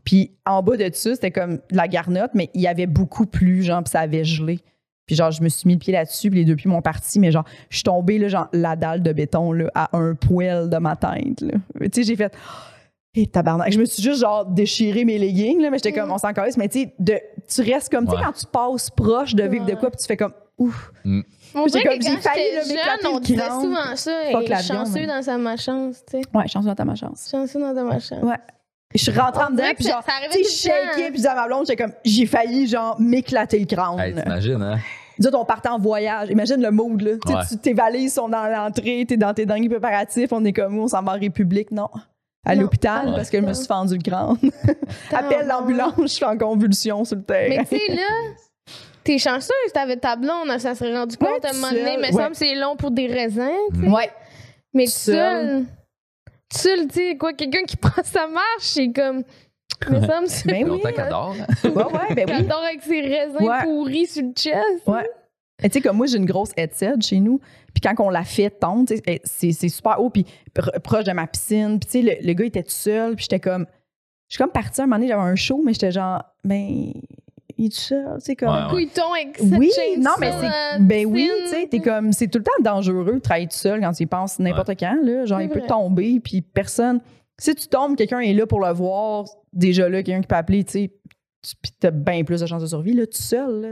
Puis 0.09 0.31
en 0.47 0.63
bas 0.63 0.79
de 0.79 0.89
ça, 0.95 1.15
c'était 1.15 1.31
comme 1.31 1.57
de 1.57 1.77
la 1.77 1.87
garnotte, 1.87 2.31
mais 2.33 2.49
il 2.55 2.63
y 2.63 2.67
avait 2.67 2.87
beaucoup 2.87 3.27
plus, 3.27 3.63
genre, 3.63 3.83
puis 3.83 3.91
ça 3.91 4.01
avait 4.01 4.25
gelé. 4.25 4.59
Puis 5.07 5.17
genre, 5.17 5.31
je 5.31 5.43
me 5.43 5.51
suis 5.51 5.67
mis 5.67 5.75
le 5.75 5.79
pied 5.79 5.93
là-dessus, 5.93 6.31
puis 6.31 6.39
les 6.39 6.45
deux 6.47 6.57
pieds 6.57 6.71
m'ont 6.71 6.81
parti, 6.81 7.21
mais 7.21 7.31
genre, 7.31 7.45
je 7.69 7.77
suis 7.77 7.85
tombée, 7.85 8.17
là, 8.19 8.29
genre, 8.29 8.49
la 8.55 8.75
dalle 8.75 9.03
de 9.03 9.13
béton, 9.13 9.53
là, 9.53 9.71
à 9.75 9.95
un 9.99 10.15
poil 10.15 10.71
de 10.71 10.79
ma 10.79 10.97
tête, 10.97 11.43
là. 11.43 11.53
Tu 11.83 11.89
sais, 11.93 12.03
j'ai 12.05 12.17
fait... 12.17 12.35
Et 13.15 13.27
tabarnak. 13.27 13.71
Je 13.71 13.79
me 13.81 13.85
suis 13.85 14.03
juste, 14.03 14.21
genre, 14.21 14.47
déchiré 14.47 15.05
mes 15.05 15.19
leggings, 15.19 15.61
là, 15.61 15.69
mais 15.71 15.77
j'étais 15.77 15.93
comme, 15.93 16.11
on 16.11 16.17
s'en 16.19 16.33
calisse, 16.33 16.57
mais 16.57 16.69
tu 16.69 16.85
sais, 16.85 16.95
de- 16.99 17.21
tu 17.47 17.61
restes 17.71 17.91
comme, 17.91 18.07
tu 18.07 18.13
sais, 18.13 18.17
Ouais. 18.17 18.23
quand 18.25 18.33
tu 18.33 18.47
passes 18.47 18.89
proche 18.91 19.35
de 19.35 19.43
vivre 19.45 19.67
de 19.67 19.75
quoi, 19.75 19.91
puis 19.91 19.99
tu 20.01 20.07
fais 20.07 20.17
comme, 20.17 20.33
ouf. 20.57 20.91
On 21.05 21.67
J'ai 21.67 21.83
comme- 21.83 21.99
que 21.99 22.05
j'ai 22.05 22.17
failli, 22.17 22.43
m'éclater 22.67 23.03
jeune, 23.03 23.13
on 23.13 23.17
le 23.17 23.21
disait 23.21 23.43
souvent 23.51 23.97
ça. 23.97 24.31
Et 24.31 24.63
chanceux 24.63 24.93
mais- 25.01 25.07
dans 25.07 25.23
sa 25.23 25.37
malchance, 25.37 26.03
tu 26.11 26.19
sais. 26.19 26.23
Ouais, 26.35 26.49
chance 26.49 26.65
dans 26.65 26.75
ta 26.75 26.85
malchance. 26.87 27.29
Chanceux 27.31 27.61
dans 27.61 27.75
ta 27.75 27.83
malchance. 27.85 28.23
Ouais. 28.23 28.37
Je 28.95 29.03
suis 29.03 29.13
rentrée 29.13 29.45
en 29.45 29.51
dedans, 29.51 29.65
puis 29.77 29.85
genre, 29.87 30.03
ça 30.07 30.13
arrivait 30.17 30.35
tu 30.39 30.45
sais, 30.45 30.71
shakeais, 30.71 31.11
puis 31.11 31.27
à 31.27 31.35
ma 31.35 31.47
blonde, 31.47 31.67
j'étais 31.67 31.83
comme, 31.83 31.93
j'ai 32.05 32.25
failli, 32.27 32.67
genre, 32.67 32.97
m'éclater 32.99 33.59
le 33.59 33.67
crâne. 33.67 34.01
Hey, 34.01 34.15
t'imagines, 34.15 34.63
hein? 34.63 34.79
Nous 35.21 35.29
on 35.35 35.45
partait 35.45 35.69
en 35.69 35.79
voyage. 35.79 36.29
Imagine 36.31 36.63
le 36.63 36.71
mood, 36.71 37.01
là. 37.03 37.11
Tu 37.27 37.33
Ouais. 37.33 37.41
tu- 37.49 37.59
tes 37.59 37.75
valises 37.75 38.15
sont 38.15 38.29
dans 38.29 38.47
l'entrée, 38.47 39.05
t'es 39.07 39.17
dans 39.17 39.35
tes 39.35 39.45
derniers 39.47 39.69
préparatifs, 39.69 40.33
on 40.33 40.45
est 40.45 40.53
comme 40.53 40.79
où, 40.79 40.83
on 40.85 40.89
s'en 40.89 41.03
va 41.03 41.13
en 41.17 41.19
République, 41.19 41.71
non. 41.71 41.89
À 42.47 42.55
l'hôpital, 42.55 43.13
parce 43.15 43.29
que 43.29 43.39
je 43.41 43.45
me 43.45 43.53
suis 43.53 43.67
fendu 43.67 43.97
le 43.97 44.03
crâne. 44.03 44.37
Appelle 45.13 45.47
l'ambulance, 45.49 45.93
je 45.99 46.07
suis 46.07 46.25
en 46.25 46.39
convulsion 46.39 47.05
sur 47.05 47.17
le 47.17 47.23
terrain. 47.25 47.57
Mais 47.59 47.65
tu 47.67 47.77
sais, 47.79 47.95
là, 47.95 48.73
t'es 49.05 49.19
chanceuse, 49.19 49.51
t'avais 49.75 49.97
ta 49.97 50.17
blonde, 50.17 50.57
ça 50.59 50.75
serait 50.75 50.97
rendu 50.97 51.17
compte 51.19 51.29
Ouais, 51.29 51.47
à 51.47 51.51
un 51.51 51.55
moment 51.55 51.71
donné, 51.73 51.97
mais 52.01 52.07
ouais. 52.07 52.13
semble 52.13 52.31
que 52.31 52.37
c'est 52.39 52.55
long 52.55 52.77
pour 52.77 52.91
des 52.93 53.07
raisins. 53.09 53.51
tu. 53.75 53.89
Ouais. 53.91 54.11
Mais 54.73 54.87
Seule. 54.87 55.15
seul, 55.15 55.65
tu 56.51 56.89
sais, 56.91 57.17
quoi, 57.17 57.33
quelqu'un 57.33 57.65
qui 57.65 57.77
prend 57.79 58.03
sa 58.03 58.27
marche, 58.27 58.45
c'est 58.61 58.93
comme. 58.93 59.23
Mais 59.91 60.01
ça 60.07 60.21
me 60.21 60.47
Ben 60.49 60.65
oui. 60.65 60.71
Longtemps 60.71 60.93
qu'elle 60.93 61.09
dort. 61.09 61.35
Ouais, 61.65 61.71
ouais, 61.71 62.15
ben 62.15 62.25
oui. 62.29 62.35
J'adore 62.39 62.65
avec 62.65 62.83
ses 62.83 63.01
raisins 63.01 63.37
Ouais. 63.47 63.63
pourris 63.65 64.07
sur 64.07 64.23
le 64.25 64.33
chest. 64.33 64.87
Ouais. 64.87 65.09
Tu 65.63 65.71
sais, 65.71 65.81
comme 65.81 65.97
moi, 65.97 66.07
j'ai 66.07 66.17
une 66.19 66.25
grosse 66.27 66.51
headset 66.57 66.95
chez 67.01 67.21
nous. 67.21 67.39
Puis 67.75 67.81
quand 67.83 67.95
on 68.05 68.11
la 68.11 68.25
fait 68.25 68.51
tondre, 68.51 68.93
eh, 69.07 69.21
c'est 69.25 69.53
c'est 69.53 69.69
super 69.69 70.01
haut, 70.01 70.11
puis 70.11 70.25
pr- 70.55 70.79
proche 70.81 71.05
de 71.05 71.13
ma 71.13 71.27
piscine. 71.27 71.79
Puis 71.79 71.89
tu 72.03 72.07
sais, 72.07 72.21
le, 72.21 72.27
le 72.27 72.33
gars 72.33 72.45
était 72.47 72.63
tout 72.63 72.71
seul, 72.71 73.15
puis 73.15 73.25
j'étais 73.25 73.41
comme. 73.41 73.67
Je 74.29 74.35
suis 74.35 74.43
comme 74.43 74.53
partie 74.53 74.81
un 74.81 74.85
moment 74.87 74.97
donné, 74.97 75.09
j'avais 75.09 75.23
un 75.23 75.37
show, 75.37 75.63
mais 75.65 75.73
j'étais 75.73 75.91
genre, 75.93 76.23
ben, 76.45 76.93
il 77.59 77.67
est 77.67 77.69
tout 77.71 77.77
seul, 77.77 78.07
tu 78.19 78.25
sais, 78.25 78.37
comme. 78.37 78.49
Ouais, 78.49 78.55
ouais. 78.63 78.71
Couilleton 78.71 79.13
avec 79.13 79.37
cette 79.39 79.59
Oui, 79.59 79.71
non, 79.99 80.11
mais 80.21 80.33
c'est. 80.41 80.81
Ben 80.83 81.05
oui, 81.07 81.31
tu 81.45 81.49
sais, 81.49 81.67
t'es 81.69 81.81
comme. 81.81 82.13
C'est 82.13 82.29
tout 82.29 82.39
le 82.39 82.45
temps 82.45 82.63
dangereux 82.63 83.15
de 83.15 83.19
travailler 83.19 83.47
tout 83.49 83.57
seul 83.57 83.81
quand 83.81 83.93
tu 83.93 84.05
y 84.05 84.07
penses 84.07 84.39
n'importe 84.39 84.71
quand, 84.79 84.97
là. 85.03 85.27
Genre, 85.27 85.39
C'est 85.39 85.45
il 85.45 85.51
peut 85.51 85.63
tomber, 85.67 86.21
puis 86.21 86.41
personne. 86.41 87.01
Si 87.41 87.55
tu 87.55 87.69
tombes, 87.69 87.97
quelqu'un 87.97 88.21
est 88.21 88.33
là 88.33 88.47
pour 88.47 88.61
le 88.61 88.73
voir. 88.73 89.25
Déjà 89.53 89.89
là, 89.89 90.03
quelqu'un 90.03 90.21
qui 90.23 90.27
peut 90.29 90.35
appeler, 90.37 90.65
tu 90.65 90.73
sais. 90.73 90.93
tu- 91.43 91.55
Puis 91.63 91.73
t'as 91.79 91.91
bien 91.93 92.25
plus 92.25 92.41
de 92.41 92.47
chances 92.47 92.63
de 92.63 92.67
survie, 92.67 92.95
là, 92.95 93.07
tout 93.07 93.13
seul, 93.23 93.61
là. 93.61 93.69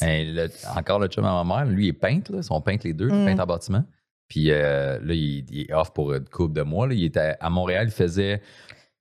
Hey, 0.00 0.32
le- 0.32 0.48
encore 0.76 0.98
le 0.98 1.08
chum 1.08 1.24
à 1.26 1.42
ma 1.44 1.56
mère, 1.56 1.66
lui, 1.66 1.86
il 1.86 1.88
est 1.90 1.92
peintre, 1.92 2.32
là. 2.32 2.38
Ils 2.38 2.44
sont 2.44 2.60
peintres 2.62 2.86
les 2.86 2.94
deux, 2.94 3.08
Mm. 3.08 3.26
peintre 3.26 3.42
en 3.42 3.46
bâtiment. 3.46 3.84
Puis 4.28 4.50
euh, 4.50 4.98
là, 5.02 5.12
il, 5.14 5.44
il 5.50 5.66
est 5.68 5.72
off 5.74 5.92
pour 5.92 6.14
une 6.14 6.24
couple 6.24 6.54
de 6.54 6.62
mois. 6.62 6.86
là. 6.86 6.94
Il 6.94 7.04
était 7.04 7.34
à 7.38 7.50
Montréal, 7.50 7.86
il 7.88 7.92
faisait. 7.92 8.40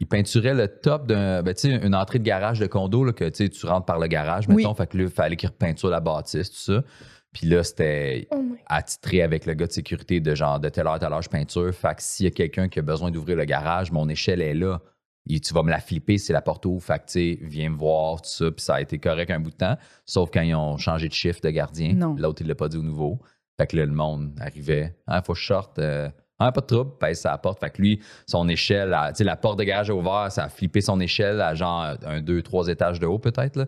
Il 0.04 0.08
peinturait 0.08 0.54
le 0.54 0.68
top 0.68 1.08
d'un. 1.08 1.41
Ben, 1.43 1.54
tu 1.54 1.62
sais, 1.70 1.76
une 1.82 1.95
entrée 1.95 2.20
de 2.20 2.26
garage 2.26 2.60
de 2.60 2.68
condo, 2.68 3.06
là, 3.06 3.14
que 3.14 3.30
tu 3.30 3.66
rentres 3.66 3.86
par 3.86 3.99
le 3.99 4.08
garage, 4.08 4.49
Oui. 4.49 4.56
mettons. 4.58 4.74
Fait 4.74 4.86
que 4.86 4.97
là, 4.97 5.04
il 5.06 5.10
fallait 5.10 5.38
qu'il 5.38 5.47
repeinture 5.47 5.89
la 5.89 6.01
bâtisse, 6.01 6.51
tout 6.51 6.58
ça. 6.58 6.84
Puis 7.32 7.47
là, 7.47 7.64
c'était 7.64 8.28
Oh 8.32 8.41
attitré 8.68 9.22
avec 9.22 9.45
le 9.45 9.54
gars 9.54 9.66
de 9.68 9.72
sécurité 9.72 10.20
de 10.20 10.36
genre 10.36 10.60
de 10.60 10.68
telle 10.68 10.88
heure, 10.88 10.99
telle 10.99 11.14
heure, 11.14 11.22
je 11.22 11.30
peinture. 11.30 11.74
Fait 11.74 11.95
que 11.95 12.01
s'il 12.04 12.26
y 12.26 12.28
a 12.28 12.32
quelqu'un 12.32 12.68
qui 12.68 12.80
a 12.80 12.82
besoin 12.82 13.12
d'ouvrir 13.12 13.38
le 13.38 13.45
garage, 13.45 13.91
mon 13.93 14.10
échelle 14.10 14.41
est 14.41 14.54
là. 14.54 14.82
Et 15.30 15.39
tu 15.39 15.54
vas 15.54 15.64
me 15.64 15.70
la 15.70 15.80
flipper, 15.80 16.18
c'est 16.18 16.34
la 16.34 16.41
porte 16.41 16.66
ouvre. 16.66 16.84
Fait 16.84 16.99
que, 16.99 17.10
tu 17.10 17.39
viens 17.45 17.70
me 17.70 17.78
voir, 17.78 18.22
tout 18.22 18.30
ça. 18.30 18.51
Puis 18.51 18.62
ça 18.66 18.76
a 18.76 18.82
été 18.82 18.99
correct 18.99 19.32
un 19.32 19.39
bout 19.39 19.51
de 19.51 19.56
temps. 19.56 19.78
Sauf 20.06 20.30
quand 20.34 20.41
ils 20.41 20.54
ont 20.54 20.76
changé 20.78 21.08
de 21.08 21.14
chiffre 21.14 21.39
de 21.41 21.49
gardien. 21.49 21.93
Non. 21.93 22.14
L'autre, 22.20 22.41
il 22.41 22.47
l'a 22.49 22.56
pas 22.56 22.68
dit 22.68 22.76
au 22.78 22.82
nouveau. 22.84 23.22
Fait 23.58 23.68
que 23.68 23.78
là, 23.78 23.86
le 23.86 23.93
monde 23.93 24.38
arrivait. 24.41 24.97
Ah, 25.08 25.22
faut 25.22 25.32
que 25.34 25.39
je 25.39 25.45
sorte. 25.45 25.80
euh, 25.80 26.10
Pas 26.52 26.62
de 26.62 26.66
trouble, 26.66 26.91
pèse 27.00 27.22
sa 27.22 27.38
porte. 27.38 27.60
Fait 27.60 27.70
que 27.70 27.82
lui, 27.82 28.00
son 28.26 28.48
échelle, 28.50 28.96
tu 29.10 29.16
sais, 29.16 29.24
la 29.24 29.36
porte 29.36 29.60
de 29.60 29.64
garage 29.64 29.89
a 29.89 29.94
ouvert, 29.94 30.32
ça 30.32 30.46
a 30.46 30.50
flippé 30.50 30.82
son 30.82 31.00
échelle 31.00 31.41
à 31.41 31.56
genre 31.56 31.96
un, 32.06 32.22
deux, 32.22 32.41
trois 32.41 32.68
étages 32.68 33.00
de 33.00 33.06
haut, 33.06 33.20
peut-être. 33.20 33.68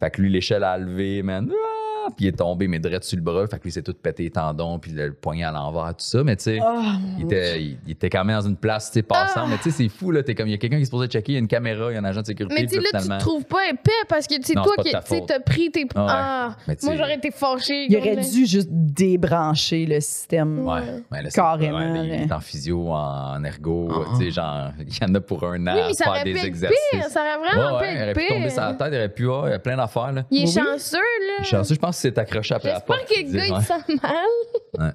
Là. 0.00 0.06
Fait 0.06 0.10
que 0.10 0.20
lui, 0.22 0.30
l'échelle 0.30 0.64
a 0.64 0.76
levé, 0.78 1.22
man. 1.22 1.48
Ah! 1.52 1.72
Puis 2.16 2.26
il 2.26 2.28
est 2.28 2.32
tombé, 2.38 2.68
mais 2.68 2.78
direct 2.78 3.02
sur 3.02 3.16
le 3.16 3.22
bras. 3.24 3.48
Fait 3.48 3.58
que 3.58 3.64
lui, 3.64 3.72
c'est 3.72 3.82
tout 3.82 3.92
pété 3.92 4.22
les 4.22 4.30
tendons, 4.30 4.78
puis 4.78 4.92
le, 4.92 5.08
le 5.08 5.12
poignet 5.12 5.42
à 5.42 5.50
l'envers, 5.50 5.88
tout 5.88 6.04
ça. 6.06 6.22
Mais 6.22 6.36
tu 6.36 6.44
sais, 6.44 6.58
Oh, 6.62 6.80
il, 7.18 7.24
était, 7.24 7.60
il, 7.60 7.78
il 7.84 7.90
était 7.90 8.08
quand 8.08 8.24
même 8.24 8.36
dans 8.38 8.46
une 8.46 8.56
place, 8.56 8.92
tu 8.92 9.00
sais, 9.00 9.02
passante. 9.02 9.42
Ah! 9.44 9.46
Mais 9.50 9.56
tu 9.56 9.64
sais, 9.64 9.70
c'est 9.72 9.88
fou, 9.88 10.12
là. 10.12 10.22
T'es 10.22 10.36
comme, 10.36 10.46
il 10.46 10.52
y 10.52 10.54
a 10.54 10.58
quelqu'un 10.58 10.78
qui 10.78 10.86
se 10.86 10.90
posait 10.92 11.08
checker, 11.08 11.32
il 11.32 11.34
y 11.34 11.38
a 11.38 11.40
une 11.40 11.48
caméra, 11.48 11.90
il 11.90 11.94
y 11.94 11.96
a 11.96 12.00
un 12.00 12.04
agent 12.04 12.20
de 12.20 12.26
sécurité. 12.26 12.54
Mais 12.54 12.62
tu 12.68 12.74
sais, 12.74 12.80
puis 12.80 12.88
là, 12.92 13.00
tu 13.02 13.08
te 13.08 13.18
trouves 13.18 13.44
pas 13.46 13.66
épais 13.68 13.90
parce 14.08 14.28
que 14.28 14.34
c'est 14.40 14.52
toi 14.54 14.72
qui 14.84 14.92
t'as 15.26 15.40
pris 15.40 15.72
tes. 15.72 15.84
Ah 15.96 16.00
ouais. 16.00 16.06
Ah, 16.08 16.56
Mais 16.68 16.76
tu 16.76 16.86
moi, 16.86 16.94
j'aurais 16.94 17.16
été 17.16 17.32
fâchée. 17.32 17.86
Il 17.90 17.96
aurait 17.96 18.14
là. 18.14 18.22
dû 18.22 18.46
juste 18.46 18.68
débrancher 19.16 19.86
le 19.86 20.00
système. 20.00 20.60
Ouais. 20.60 20.74
Ouais, 20.74 20.80
ouais, 21.10 21.22
là, 21.22 21.30
c'est- 21.30 21.40
Carrément, 21.40 21.78
ouais, 21.78 21.92
là, 21.92 22.02
il 22.04 22.08
là. 22.10 22.16
est 22.16 22.32
en 22.32 22.40
physio, 22.40 22.92
en 22.92 23.42
ergo, 23.44 23.88
Ah. 23.92 24.10
tu 24.16 24.24
sais, 24.26 24.30
genre, 24.30 24.70
il 24.78 24.94
y 24.94 25.10
en 25.10 25.14
a 25.14 25.20
pour 25.20 25.42
un 25.44 25.66
an 25.66 25.74
Oui, 25.74 25.80
à 25.80 25.86
mais 25.88 25.92
ça 25.94 26.04
faire 26.04 26.12
aurait 26.12 26.22
pu 26.24 26.32
des 26.34 26.46
exercices. 26.46 26.78
pire. 26.92 27.02
Ça 27.04 27.20
aurait 27.20 27.48
vraiment 27.48 27.78
ouais, 27.78 27.82
pu 27.82 27.84
ouais, 27.88 27.94
il 27.96 28.02
aurait 28.02 28.12
pu 28.12 28.20
pire. 28.20 28.28
tomber 28.36 28.50
sur 28.50 28.60
la 28.62 28.74
tête, 28.74 28.88
il 28.92 28.96
aurait 28.96 29.08
pu, 29.08 29.26
ouais, 29.26 29.40
il 29.46 29.50
y 29.50 29.54
a 29.54 29.58
plein 29.58 29.76
là. 30.12 30.24
Il 30.30 30.42
est 30.42 30.46
Oui. 30.46 30.52
chanceux, 30.52 30.96
là. 30.98 31.44
Chanceux, 31.44 31.74
je 31.74 31.80
pense 31.80 31.96
que 31.96 32.02
c'est 32.02 32.18
accroché 32.18 32.54
après 32.54 32.72
la 32.72 32.80
porte. 32.80 33.00
J'espère 33.08 33.16
que 33.16 33.22
le 33.22 33.30
tu 33.30 33.36
gars, 33.36 33.58
il 33.58 33.64
sent 33.64 34.00
mal. 34.02 34.86
Ouais. 34.86 34.92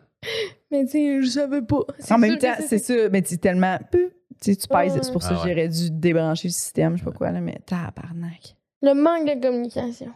Mais 0.72 0.86
tu 0.86 0.92
sais, 0.92 1.22
je 1.24 1.28
savais 1.30 1.62
pas. 1.62 1.80
En 2.10 2.18
même 2.18 2.32
sûr 2.32 2.39
temps, 2.39 2.64
c'est 2.68 2.78
ça, 2.78 2.94
mais 3.12 3.24
c'est 3.26 3.38
tellement. 3.38 3.78
Tu 3.92 4.10
sais, 4.42 4.56
tu 4.56 4.68
pèses, 4.68 4.98
c'est 5.02 5.12
pour 5.12 5.22
ça 5.24 5.30
Ah 5.32 5.36
que 5.36 5.44
ouais. 5.48 5.50
j'aurais 5.50 5.68
dû 5.68 5.92
débrancher 5.92 6.48
le 6.48 6.54
système, 6.54 6.94
je 6.98 7.00
sais 7.04 7.06
pas 7.06 7.12
quoi, 7.16 7.32
là, 7.32 7.42
mais 7.42 7.60
tabarnak. 7.66 8.56
Le 8.82 8.94
manque 8.94 9.28
de 9.28 9.42
communication. 9.42 10.12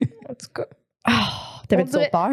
en 0.28 0.34
tout 0.34 0.46
cas. 0.54 0.66
Ah, 1.04 1.62
t'avais 1.68 1.82
On 1.82 1.86
du 1.86 1.90
dirait- 1.92 2.10
peur? 2.10 2.30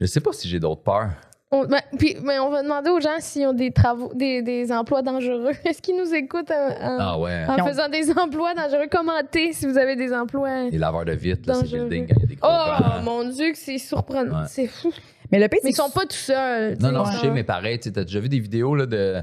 Je 0.00 0.06
sais 0.06 0.20
pas 0.20 0.32
si 0.32 0.48
j'ai 0.48 0.58
d'autres 0.60 0.82
peurs. 0.82 1.10
On, 1.50 1.64
ben, 1.64 1.80
puis, 1.98 2.14
ben, 2.22 2.40
on 2.42 2.50
va 2.50 2.62
demander 2.62 2.90
aux 2.90 3.00
gens 3.00 3.16
s'ils 3.20 3.46
ont 3.46 3.54
des 3.54 3.70
travaux, 3.72 4.12
des, 4.14 4.42
des 4.42 4.70
emplois 4.70 5.00
dangereux. 5.00 5.52
Est-ce 5.64 5.80
qu'ils 5.80 5.96
nous 5.96 6.12
écoutent 6.14 6.50
en, 6.50 6.54
en- 6.54 6.96
Ah 7.00 7.18
ouais. 7.18 7.44
en 7.48 7.56
Ils 7.56 7.62
ont- 7.62 7.66
faisant 7.66 7.88
des 7.88 8.10
emplois 8.10 8.52
dangereux? 8.54 8.86
Commentez 8.90 9.54
si 9.54 9.66
vous 9.66 9.78
avez 9.78 9.96
des 9.96 10.12
emplois. 10.12 10.64
Les 10.64 10.76
laveurs 10.76 11.06
de 11.06 11.12
vitres, 11.12 11.48
là, 11.48 11.54
c'est 11.54 11.62
Dangereux. 11.62 11.88
building 11.88 12.06
quand 12.08 12.14
il 12.18 12.20
y 12.22 12.24
a 12.24 12.26
des 12.28 12.34
gros 12.36 12.50
Oh 12.50 13.02
mon 13.02 13.24
dieu, 13.30 13.52
que 13.52 13.58
c'est 13.58 13.78
surprenant. 13.78 14.40
Ouais. 14.42 14.46
C'est 14.48 14.66
fou. 14.66 14.92
Mais 15.32 15.38
le 15.38 15.48
pire, 15.48 15.60
ils 15.64 15.74
sont 15.74 15.88
pas 15.90 16.02
tout 16.02 16.12
seuls. 16.16 16.76
Non, 16.80 16.92
non, 16.92 17.04
je 17.06 17.18
sais, 17.18 17.30
mais 17.30 17.44
pareil, 17.44 17.78
tu 17.78 17.84
sais, 17.88 17.92
t'as 17.92 18.04
déjà 18.04 18.20
vu 18.20 18.28
des 18.28 18.40
vidéos 18.40 18.74
là, 18.74 18.84
de. 18.86 19.14
Moi, 19.14 19.22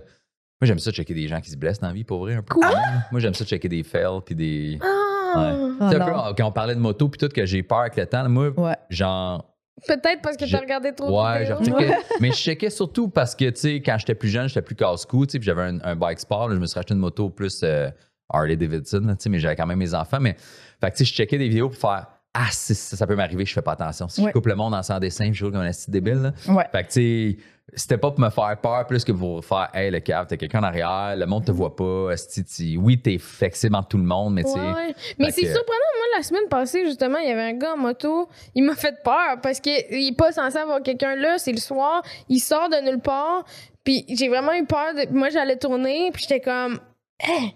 j'aime 0.68 0.80
ça 0.80 0.92
checker 0.92 1.14
des 1.14 1.28
gens 1.28 1.42
qui 1.42 1.52
se 1.52 1.58
blessent 1.58 1.80
dans 1.80 1.88
la 1.88 1.94
vie, 1.94 2.04
pour 2.04 2.20
vrai, 2.22 2.34
un 2.36 2.42
peu. 2.42 2.56
Quoi? 2.56 2.72
Moi, 3.12 3.20
j'aime 3.20 3.34
ça 3.36 3.44
checker 3.46 3.68
des 3.70 3.84
fails, 3.84 4.22
puis 4.26 4.34
des. 4.36 4.80
Ah! 4.82 5.54
Un 5.80 5.90
peu, 5.92 6.12
ah, 6.16 6.32
quand 6.38 6.46
on 6.48 6.52
parlait 6.52 6.76
de 6.76 6.80
moto, 6.80 7.10
puis 7.10 7.20
tout, 7.20 7.28
que 7.28 7.46
j'ai 7.46 7.62
peur 7.62 7.80
avec 7.82 7.98
le 7.98 8.06
temps, 8.08 8.24
là, 8.24 8.30
moi, 8.30 8.50
Ouais. 8.58 8.76
genre. 8.90 9.46
Peut-être 9.88 10.22
parce 10.22 10.38
que 10.38 10.50
t'as 10.50 10.60
regardé 10.60 10.94
trop 10.94 11.08
de 11.08 11.12
Ouais, 11.12 11.46
je 11.46 11.54
vidéos. 11.56 11.78
mais 12.22 12.32
je 12.32 12.38
checkais 12.38 12.70
surtout 12.70 13.10
parce 13.10 13.36
que, 13.36 13.50
tu 13.50 13.60
sais, 13.60 13.74
quand 13.82 13.98
j'étais 14.00 14.16
plus 14.16 14.30
jeune, 14.30 14.48
j'étais 14.48 14.62
plus 14.62 14.76
casse-cou, 14.76 15.26
tu 15.26 15.34
sais, 15.34 15.40
puis 15.40 15.46
j'avais 15.46 15.64
un, 15.64 15.80
un 15.84 15.96
bike 15.96 16.20
sport, 16.20 16.48
là, 16.50 16.56
je 16.56 16.60
me 16.62 16.66
suis 16.66 16.76
racheté 16.76 16.94
une 16.94 17.00
moto 17.02 17.30
plus 17.30 17.62
euh, 17.64 17.90
Harley 18.30 18.56
Davidson, 18.56 19.02
tu 19.10 19.16
sais, 19.20 19.30
mais 19.30 19.40
j'avais 19.40 19.56
quand 19.56 19.66
même 19.68 19.78
mes 19.80 19.94
enfants. 19.94 20.20
Mais, 20.22 20.36
fait 20.82 20.92
que, 20.92 20.96
tu 20.96 20.98
sais, 21.00 21.06
je 21.06 21.14
checkais 21.14 21.38
des 21.38 21.50
vidéos 21.50 21.70
pour 21.70 21.78
faire 21.80 22.08
Ah, 22.34 22.48
si 22.52 22.74
ça, 22.74 22.96
ça 22.96 23.06
peut 23.06 23.16
m'arriver, 23.16 23.46
je 23.46 23.54
fais 23.54 23.62
pas 23.62 23.74
attention. 23.74 24.08
Si 24.08 24.22
Ouais. 24.22 24.28
je 24.30 24.34
coupe 24.34 24.48
le 24.48 24.56
monde 24.56 24.74
en 24.74 24.82
sans 24.82 25.00
dessin, 25.00 25.28
je 25.32 25.38
joue 25.40 25.52
comme 25.52 25.60
un 25.62 25.68
esti 25.68 25.92
débile, 25.92 26.22
là. 26.22 26.32
Ouais. 26.54 26.66
Fait 26.72 26.84
que, 26.84 26.88
tu 26.88 27.32
sais, 27.34 27.38
c'était 27.74 27.98
pas 27.98 28.12
pour 28.12 28.20
me 28.22 28.30
faire 28.30 28.58
peur 28.62 28.86
plus 28.88 29.04
que 29.04 29.12
pour 29.12 29.44
faire 29.44 29.70
Hey, 29.74 29.90
le 29.92 30.00
cave, 30.00 30.28
t'as 30.28 30.38
quelqu'un 30.38 30.60
en 30.60 30.64
arrière, 30.64 31.16
le 31.18 31.26
monde 31.26 31.46
te 31.46 31.52
voit 31.52 31.76
pas. 31.76 32.12
esti, 32.12 32.44
tu- 32.46 32.78
oui, 32.78 33.02
t'es 33.02 33.18
flexible 33.18 33.76
entre 33.76 33.90
tout 33.90 33.98
le 33.98 34.04
monde, 34.04 34.34
mais 34.36 34.44
tu 34.44 34.52
sais. 34.52 34.60
Ouais. 34.60 34.96
Mais 35.20 35.32
c'est 35.32 35.42
que- 35.42 35.48
surprenant. 35.54 35.80
La 36.18 36.24
semaine 36.24 36.48
passée, 36.50 36.86
justement, 36.86 37.18
il 37.20 37.28
y 37.28 37.32
avait 37.32 37.42
un 37.42 37.54
gars 37.54 37.74
en 37.74 37.78
moto. 37.78 38.30
Il 38.56 38.64
m'a 38.64 38.76
fait 38.76 38.96
peur 39.04 39.40
parce 39.42 39.60
qu'il 39.60 39.74
est 39.74 40.18
pas 40.18 40.32
censé 40.32 40.58
avoir 40.58 40.82
quelqu'un 40.82 41.16
là. 41.16 41.38
C'est 41.38 41.52
le 41.52 41.58
soir. 41.58 42.02
Il 42.30 42.40
sort 42.40 42.70
de 42.70 42.78
nulle 42.90 43.00
part. 43.02 43.46
Puis 43.84 44.06
j'ai 44.10 44.30
vraiment 44.30 44.54
eu 44.54 44.66
peur. 44.66 44.94
De... 44.94 45.08
Moi, 45.12 45.30
j'allais 45.30 45.58
tourner. 45.58 46.10
Puis 46.14 46.24
j'étais 46.24 46.40
comme. 46.42 46.80
Eh! 47.22 47.50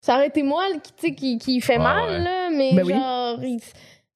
Ça 0.00 0.14
aurait 0.14 0.28
été 0.28 0.42
moi 0.42 0.64
qui, 0.82 0.92
tu 0.92 1.08
sais, 1.08 1.14
qui, 1.14 1.38
qui 1.38 1.60
fait 1.60 1.76
Ouais, 1.76 1.82
mal, 1.82 2.08
ouais. 2.08 2.18
là. 2.20 2.48
Mais 2.50 2.72
Ben 2.74 2.86
oui. 2.86 2.92
genre. 2.92 3.42
il- 3.42 3.60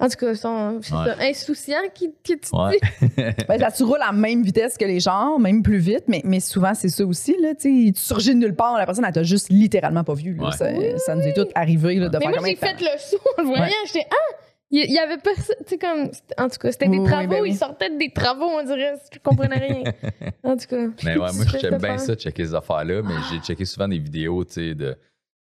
En 0.03 0.09
tout 0.09 0.17
cas, 0.17 0.35
c'est 0.35 0.49
Ouais. 0.49 0.83
ça, 0.83 1.17
insouciant 1.21 1.79
qui, 1.95 2.11
que 2.25 2.33
tu 2.35 2.55
Ouais. 2.55 2.79
dis. 3.01 3.23
Ben, 3.49 3.59
là, 3.61 3.71
tu 3.71 3.85
roules 3.85 4.03
à 4.03 4.07
la 4.07 4.13
même 4.13 4.43
vitesse 4.43 4.77
que 4.77 4.85
les 4.85 4.99
gens, 5.01 5.39
même 5.39 5.63
plus 5.63 5.79
vite, 5.79 6.05
mais, 6.09 6.21
mais 6.25 6.41
souvent, 6.41 6.75
c'est 6.75 6.89
ça 6.89 7.05
aussi. 7.07 7.37
Là, 7.41 7.55
tu 7.55 7.93
surgis 7.95 8.31
de 8.35 8.41
nulle 8.41 8.57
part, 8.57 8.77
la 8.77 8.85
personne, 8.85 9.05
elle 9.07 9.13
t'a 9.13 9.23
juste 9.23 9.49
littéralement 9.51 10.03
pas 10.05 10.15
vu. 10.15 10.35
là. 10.35 10.47
Ouais. 10.47 10.53
Ça, 10.53 10.69
ça 10.99 11.15
nous 11.15 11.23
est 11.23 11.33
tout 11.35 11.47
arrivé 11.55 11.95
là, 11.97 12.09
de 12.09 12.19
Mais 12.19 12.25
faire 12.25 12.41
moi, 12.41 12.49
j'ai 12.49 12.57
fait 12.57 12.81
le 12.81 12.99
saut 12.99 13.17
en 13.39 13.43
le 13.43 13.47
voyant. 13.47 13.63
Ouais. 13.63 13.71
J'étais, 13.87 14.07
ah! 14.11 14.37
Il 14.75 14.91
y, 14.91 14.95
y 14.95 14.99
avait 14.99 15.19
personne. 15.19 15.55
Tu 15.67 15.75
sais, 15.75 15.79
comme. 15.79 16.09
c'était- 16.13 16.41
En 16.41 16.49
tout 16.49 16.57
cas, 16.59 16.73
c'était 16.73 16.87
Oui, 16.89 16.97
des 16.97 17.03
oui, 17.03 17.07
travaux. 17.09 17.29
ben 17.29 17.43
oui. 17.43 17.51
Ils 17.51 17.57
sortaient 17.59 17.91
des 17.97 18.11
travaux, 18.11 18.47
on 18.59 18.65
dirait. 18.65 18.95
Je 19.13 19.19
comprenais 19.19 19.59
rien. 19.59 19.83
en 20.45 20.57
tout 20.57 20.67
cas. 20.67 20.87
Mais 21.05 21.11
ouais, 21.13 21.33
moi, 21.35 21.45
te 21.45 21.59
j'aime 21.59 21.77
bien 21.79 21.99
ça, 21.99 22.15
checker 22.15 22.47
ces 22.47 22.55
affaires-là, 22.55 23.03
mais 23.03 23.15
j'ai 23.31 23.39
checké 23.41 23.67
souvent 23.67 23.87
des 23.87 23.99
vidéos, 23.99 24.45
tu 24.47 24.53
sais, 24.55 24.75
de, 24.75 24.97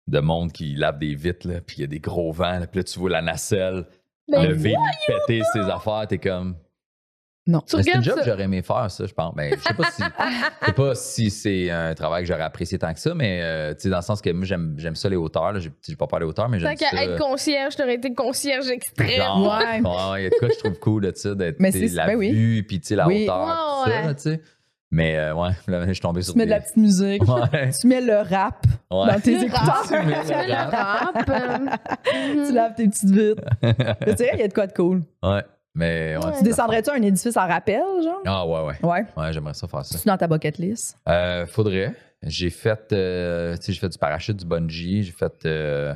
de 0.07 0.19
monde 0.19 0.51
qui 0.51 0.75
lave 0.75 0.99
des 0.99 1.15
vitres, 1.15 1.47
là, 1.47 1.55
puis 1.65 1.77
il 1.79 1.81
y 1.81 1.83
a 1.85 1.87
des 1.87 1.99
gros 1.99 2.31
vents, 2.31 2.59
là, 2.59 2.67
puis 2.67 2.79
là, 2.79 2.83
tu 2.83 2.99
vois 2.99 3.09
la 3.09 3.23
nacelle 3.23 3.85
Lever, 4.27 4.73
puis 5.07 5.15
péter 5.27 5.43
ses 5.53 5.59
affaires, 5.61 6.05
t'es 6.07 6.17
comme... 6.17 6.55
Non. 7.47 7.61
Tu 7.61 7.75
Mais 7.77 7.83
c'est 7.83 7.89
regardes 7.91 8.03
job 8.05 8.15
ça. 8.17 8.21
que 8.23 8.29
j'aurais 8.31 8.43
aimé 8.45 8.63
faire, 8.63 8.89
ça, 8.89 9.05
je 9.05 9.13
pense. 9.13 9.35
Ben, 9.35 9.53
je 9.55 9.61
sais 9.61 9.73
pas 9.75 9.91
si, 9.91 10.01
je 10.01 10.65
sais 10.65 10.73
pas 10.73 10.95
si 10.95 11.29
c'est 11.29 11.69
un 11.69 11.93
travail 11.93 12.23
que 12.23 12.27
j'aurais 12.27 12.41
apprécié 12.41 12.79
tant 12.79 12.91
que 12.91 12.99
ça, 12.99 13.13
mais 13.13 13.39
euh, 13.43 13.73
tu 13.75 13.81
sais, 13.81 13.89
dans 13.89 13.97
le 13.97 14.01
sens 14.01 14.19
que 14.19 14.31
moi, 14.31 14.45
j'aime, 14.45 14.73
j'aime 14.79 14.95
ça 14.95 15.09
les 15.09 15.15
hauteurs. 15.15 15.53
Là. 15.53 15.59
J'ai, 15.59 15.71
j'ai 15.87 15.95
pas 15.95 16.07
peur 16.07 16.21
des 16.21 16.25
hauteurs, 16.25 16.49
mais 16.49 16.57
Tant 16.57 16.69
j'aime 16.69 16.75
qu'à 16.77 16.89
ça. 16.89 17.03
être 17.03 17.19
concierge, 17.19 17.75
t'aurais 17.75 17.93
été 17.95 18.11
concierge 18.15 18.67
extrême. 18.71 19.21
Genre, 19.21 19.43
Ouais. 19.59 19.79
ouais, 19.79 20.21
il 20.21 20.23
y 20.23 20.25
a 20.25 20.29
de 20.31 20.35
quoi 20.39 20.47
que 20.47 20.55
je 20.55 20.59
trouve 20.59 20.79
cool 20.79 21.01
d'être 21.03 21.59
Mais 21.59 21.71
tu 21.71 21.81
sais, 21.81 21.87
c'est- 21.89 21.95
la 21.95 22.07
ben 22.07 22.15
oui. 22.15 22.31
vue, 22.31 22.63
puis 22.67 22.79
tu 22.79 22.87
sais, 22.87 22.95
la 22.95 23.05
Oui. 23.05 23.25
hauteur, 23.25 23.83
tout 23.85 23.89
Ouais, 23.91 23.95
ça, 23.95 24.01
là, 24.07 24.13
tu 24.15 24.21
sais. 24.23 24.41
Mais 24.95 25.17
euh, 25.17 25.33
ouais, 25.35 25.49
là, 25.67 25.85
je 25.87 25.91
suis 25.91 25.99
tombé 26.01 26.21
sur 26.21 26.31
Tu 26.33 26.37
mets 26.39 26.45
de 26.45 26.51
la 26.51 26.61
petite 26.61 26.77
musique, 26.77 27.21
Ouais. 27.27 27.69
tu 27.79 27.87
mets 27.87 27.99
le 27.99 28.15
rap 28.17 28.65
Ouais. 28.89 29.07
dans 29.11 29.19
tes 29.19 29.33
écouteurs, 29.43 29.83
rap. 29.83 29.87
Tu 29.87 29.93
mets 30.07 30.21
Tu 30.23 30.47
le 30.47 30.71
rap. 30.71 32.47
tu 32.47 32.53
laves 32.53 32.75
tes 32.75 32.87
petites 32.87 33.09
vitres. 33.09 33.43
tu 33.61 34.15
sais, 34.17 34.29
il 34.35 34.39
y 34.39 34.43
a 34.43 34.47
de 34.47 34.53
quoi 34.53 34.67
de 34.67 34.73
cool. 34.73 35.01
Ouais, 35.21 35.43
mais 35.73 36.15
ouais. 36.17 36.25
Ouais. 36.25 36.31
Tu 36.37 36.43
descendrais-tu 36.45 36.89
un 36.91 37.01
édifice 37.01 37.35
en 37.35 37.45
rappel, 37.47 37.81
genre? 38.03 38.21
Ah 38.25 38.47
ouais, 38.47 38.61
ouais. 38.61 38.75
Ouais. 38.89 39.05
Ouais, 39.17 39.33
j'aimerais 39.33 39.53
ça 39.53 39.67
faire 39.67 39.83
ça. 39.85 39.97
C'est 39.97 40.07
dans 40.07 40.17
ta 40.17 40.27
bucket 40.27 40.57
list? 40.59 40.97
Euh, 41.09 41.45
faudrait. 41.45 41.93
J'ai 42.23 42.49
fait, 42.49 42.91
euh, 42.93 43.55
tu 43.57 43.63
sais, 43.63 43.73
j'ai 43.73 43.79
fait 43.79 43.89
du 43.89 43.97
parachute, 43.97 44.37
du 44.37 44.45
bungee, 44.45 45.03
j'ai 45.03 45.11
fait, 45.11 45.45
euh, 45.45 45.93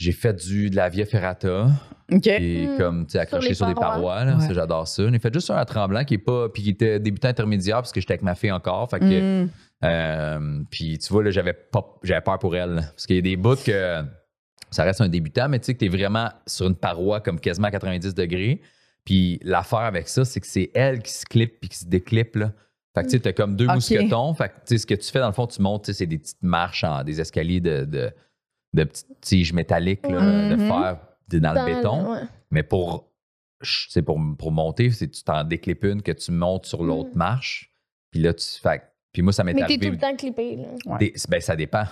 j'ai 0.00 0.12
fait 0.12 0.32
du 0.32 0.70
de 0.70 0.76
la 0.76 0.88
via 0.88 1.04
ferrata, 1.04 1.68
OK. 2.10 2.26
et 2.26 2.66
Mm. 2.66 2.76
comme 2.78 3.06
tu 3.06 3.12
sais 3.12 3.18
accroché 3.18 3.52
sur, 3.54 3.66
des 3.66 3.74
parois. 3.74 4.24
là, 4.24 4.36
Ouais. 4.36 4.40
ça 4.46 4.52
j'adore 4.54 4.88
ça. 4.88 5.02
J'ai 5.12 5.18
fait 5.18 5.32
juste 5.34 5.50
un 5.50 5.56
à 5.56 5.64
tremblant 5.64 6.04
qui 6.04 6.14
est 6.14 6.18
pas, 6.18 6.48
puis 6.48 6.62
qui 6.62 6.70
était 6.70 6.98
débutant 6.98 7.28
intermédiaire 7.28 7.76
parce 7.76 7.92
que 7.92 8.00
j'étais 8.00 8.14
avec 8.14 8.22
ma 8.22 8.34
fille 8.34 8.50
encore, 8.52 8.88
fait 8.88 8.98
que, 9.00 9.44
Mm. 9.44 9.48
euh, 9.84 10.62
puis 10.70 10.98
tu 10.98 11.12
vois 11.12 11.22
là, 11.24 11.30
j'avais 11.30 11.52
pas, 11.52 11.98
j'avais 12.02 12.20
peur 12.22 12.38
pour 12.38 12.56
elle, 12.56 12.70
là. 12.76 12.82
parce 12.82 13.06
qu'il 13.06 13.16
y 13.16 13.18
a 13.18 13.22
des 13.22 13.36
bouts 13.36 13.56
que 13.56 14.02
ça 14.70 14.84
reste 14.84 15.00
un 15.00 15.08
débutant, 15.08 15.48
mais 15.48 15.58
tu 15.58 15.66
sais 15.66 15.74
que 15.74 15.80
t'es 15.80 15.88
vraiment 15.88 16.30
sur 16.46 16.66
une 16.66 16.76
paroi 16.76 17.20
comme 17.20 17.38
quasiment 17.40 17.68
à 17.68 17.70
90 17.70 18.14
degrés. 18.14 18.60
Puis 19.04 19.40
l'affaire 19.42 19.80
avec 19.80 20.08
ça, 20.08 20.24
c'est 20.24 20.40
que 20.40 20.46
c'est 20.46 20.70
elle 20.74 21.02
qui 21.02 21.12
se 21.12 21.24
clip 21.26 21.58
puis 21.60 21.68
qui 21.70 21.78
se 21.78 21.86
déclippe. 21.86 22.36
Là. 22.36 22.52
Fait 22.94 23.02
que 23.02 23.06
tu 23.06 23.12
sais, 23.12 23.20
t'as 23.20 23.32
comme 23.32 23.56
deux 23.56 23.66
mousquetons. 23.66 24.32
Fait 24.34 24.48
que 24.48 24.54
tu 24.54 24.60
sais, 24.66 24.78
ce 24.78 24.86
que 24.86 24.94
tu 24.94 25.10
fais, 25.10 25.18
dans 25.20 25.26
le 25.26 25.32
fond, 25.32 25.46
tu 25.46 25.60
montes, 25.62 25.84
tu 25.84 25.92
sais, 25.92 25.98
c'est 25.98 26.06
des 26.06 26.18
petites 26.18 26.42
marches, 26.42 26.84
en, 26.84 27.02
des 27.02 27.20
escaliers 27.20 27.60
de, 27.60 27.84
de, 27.84 28.10
de 28.72 28.84
petites 28.84 29.20
tiges 29.20 29.52
métalliques 29.52 30.06
là, 30.08 30.48
de 30.50 30.54
Mhm. 30.56 30.68
fer 30.68 30.98
dans, 31.28 31.40
dans 31.40 31.52
le 31.54 31.74
béton. 31.74 32.12
ouais. 32.12 32.20
Mais 32.50 32.62
pour, 32.62 33.10
c'est 33.62 34.02
pour, 34.02 34.18
pour 34.38 34.52
monter, 34.52 34.90
c'est 34.90 35.08
tu 35.08 35.22
t'en 35.22 35.44
déclippes 35.44 35.84
une 35.84 36.02
que 36.02 36.12
tu 36.12 36.32
montes 36.32 36.66
sur 36.66 36.82
l'autre 36.82 37.10
Mm. 37.14 37.18
marche. 37.18 37.72
Puis 38.10 38.20
là, 38.20 38.32
tu 38.34 38.44
fait. 38.60 38.82
Puis 39.12 39.22
moi, 39.22 39.32
ça 39.32 39.44
m'est 39.44 39.52
Mais 39.52 39.58
t'es 39.60 39.64
arrivé. 39.64 39.86
tout 39.86 39.92
le 39.92 39.98
temps 39.98 40.16
clippé, 40.16 40.56
là. 40.56 40.68
Ouais. 40.86 40.98
Des- 40.98 41.14
ben, 41.28 41.40
ça 41.40 41.56
dépend. 41.56 41.84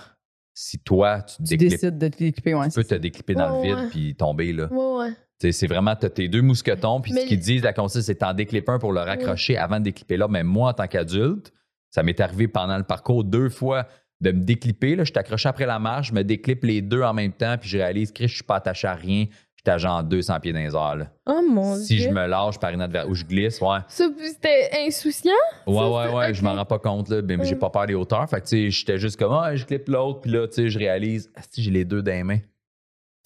Si 0.53 0.79
toi, 0.79 1.21
tu 1.21 1.37
te 1.43 1.47
Tu 1.49 1.57
décides 1.57 1.97
de 1.97 2.07
te 2.09 2.21
l'équiper, 2.21 2.53
ouais. 2.53 2.67
tu 2.69 2.75
peux 2.75 2.83
te 2.83 2.95
déclipper 2.95 3.33
dans 3.35 3.55
le 3.55 3.61
vide 3.61 3.89
puis 3.91 4.15
tomber 4.15 4.51
là. 4.51 4.67
Ouais, 4.71 5.05
ouais. 5.07 5.13
T'sais, 5.37 5.53
c'est 5.53 5.67
vraiment, 5.67 5.95
t'as 5.95 6.09
tes 6.09 6.27
deux 6.27 6.41
mousquetons, 6.41 6.99
puis 6.99 7.13
ce 7.13 7.25
qu'ils 7.25 7.39
disent, 7.39 7.63
la 7.63 7.71
consigne, 7.71 8.01
c'est 8.01 8.15
t'en 8.15 8.33
déclipper 8.33 8.73
un 8.73 8.79
pour 8.79 8.91
le 8.91 8.99
raccrocher 8.99 9.55
avant 9.57 9.79
de 9.79 9.85
déclipper 9.85 10.17
l'autre. 10.17 10.31
Mais 10.33 10.43
moi, 10.43 10.71
en 10.71 10.73
tant 10.73 10.87
qu'adulte, 10.87 11.53
ça 11.91 12.03
m'est 12.03 12.19
arrivé 12.19 12.49
pendant 12.49 12.77
le 12.77 12.83
parcours 12.83 13.23
deux 13.23 13.47
fois 13.49 13.87
de 14.21 14.31
me 14.31 14.41
déclipper. 14.41 14.95
Là, 14.95 15.03
je 15.03 15.11
t'accroche 15.13 15.45
après 15.45 15.65
la 15.65 15.79
marche, 15.79 16.09
je 16.09 16.13
me 16.13 16.23
déclippe 16.23 16.63
les 16.63 16.81
deux 16.81 17.01
en 17.03 17.13
même 17.13 17.31
temps, 17.31 17.55
puis 17.59 17.69
je 17.69 17.77
réalise 17.77 18.11
que 18.11 18.27
je 18.27 18.33
suis 18.35 18.43
pas 18.43 18.55
attaché 18.57 18.87
à 18.87 18.93
rien. 18.95 19.25
J'étais 19.55 19.71
à 19.71 19.77
genre 19.77 20.01
200 20.03 20.39
pieds 20.39 20.53
dans 20.53 20.59
les 20.59 20.73
airs. 20.73 20.95
là. 20.95 21.07
Oh 21.25 21.41
mon 21.49 21.75
si 21.75 21.97
dieu. 21.97 22.05
je 22.05 22.09
me 22.13 22.25
lâche 22.27 22.57
par 22.59 22.69
une 22.71 22.85
vers 22.87 23.09
où 23.09 23.13
je 23.13 23.25
glisse, 23.25 23.59
ouais. 23.59 23.79
C'était 23.89 24.69
insouciant? 24.87 25.31
Ouais, 25.67 25.75
Ça, 25.75 25.89
ouais, 25.89 26.13
ouais, 26.13 26.27
ok. 26.29 26.33
je 26.33 26.43
m'en 26.43 26.53
rends 26.55 26.65
pas 26.65 26.79
compte, 26.79 27.09
là. 27.09 27.21
Mais 27.21 27.37
j'ai 27.43 27.55
Mm. 27.55 27.59
pas 27.59 27.69
peur 27.69 27.85
des 27.85 27.93
hauteurs. 27.93 28.29
Fait 28.29 28.37
que, 28.39 28.47
tu 28.47 28.49
sais, 28.49 28.69
j'étais 28.71 28.97
juste 28.97 29.17
comme, 29.19 29.33
ah, 29.33 29.53
je 29.55 29.65
clippe 29.65 29.89
l'autre, 29.89 30.21
puis 30.21 30.31
là, 30.31 30.47
tu 30.47 30.53
sais, 30.53 30.69
je 30.69 30.79
réalise, 30.79 31.29
ah, 31.35 31.41
si 31.49 31.61
j'ai 31.61 31.71
les 31.71 31.83
deux 31.83 32.01
dans 32.01 32.11
les 32.13 32.23
mains. 32.23 32.39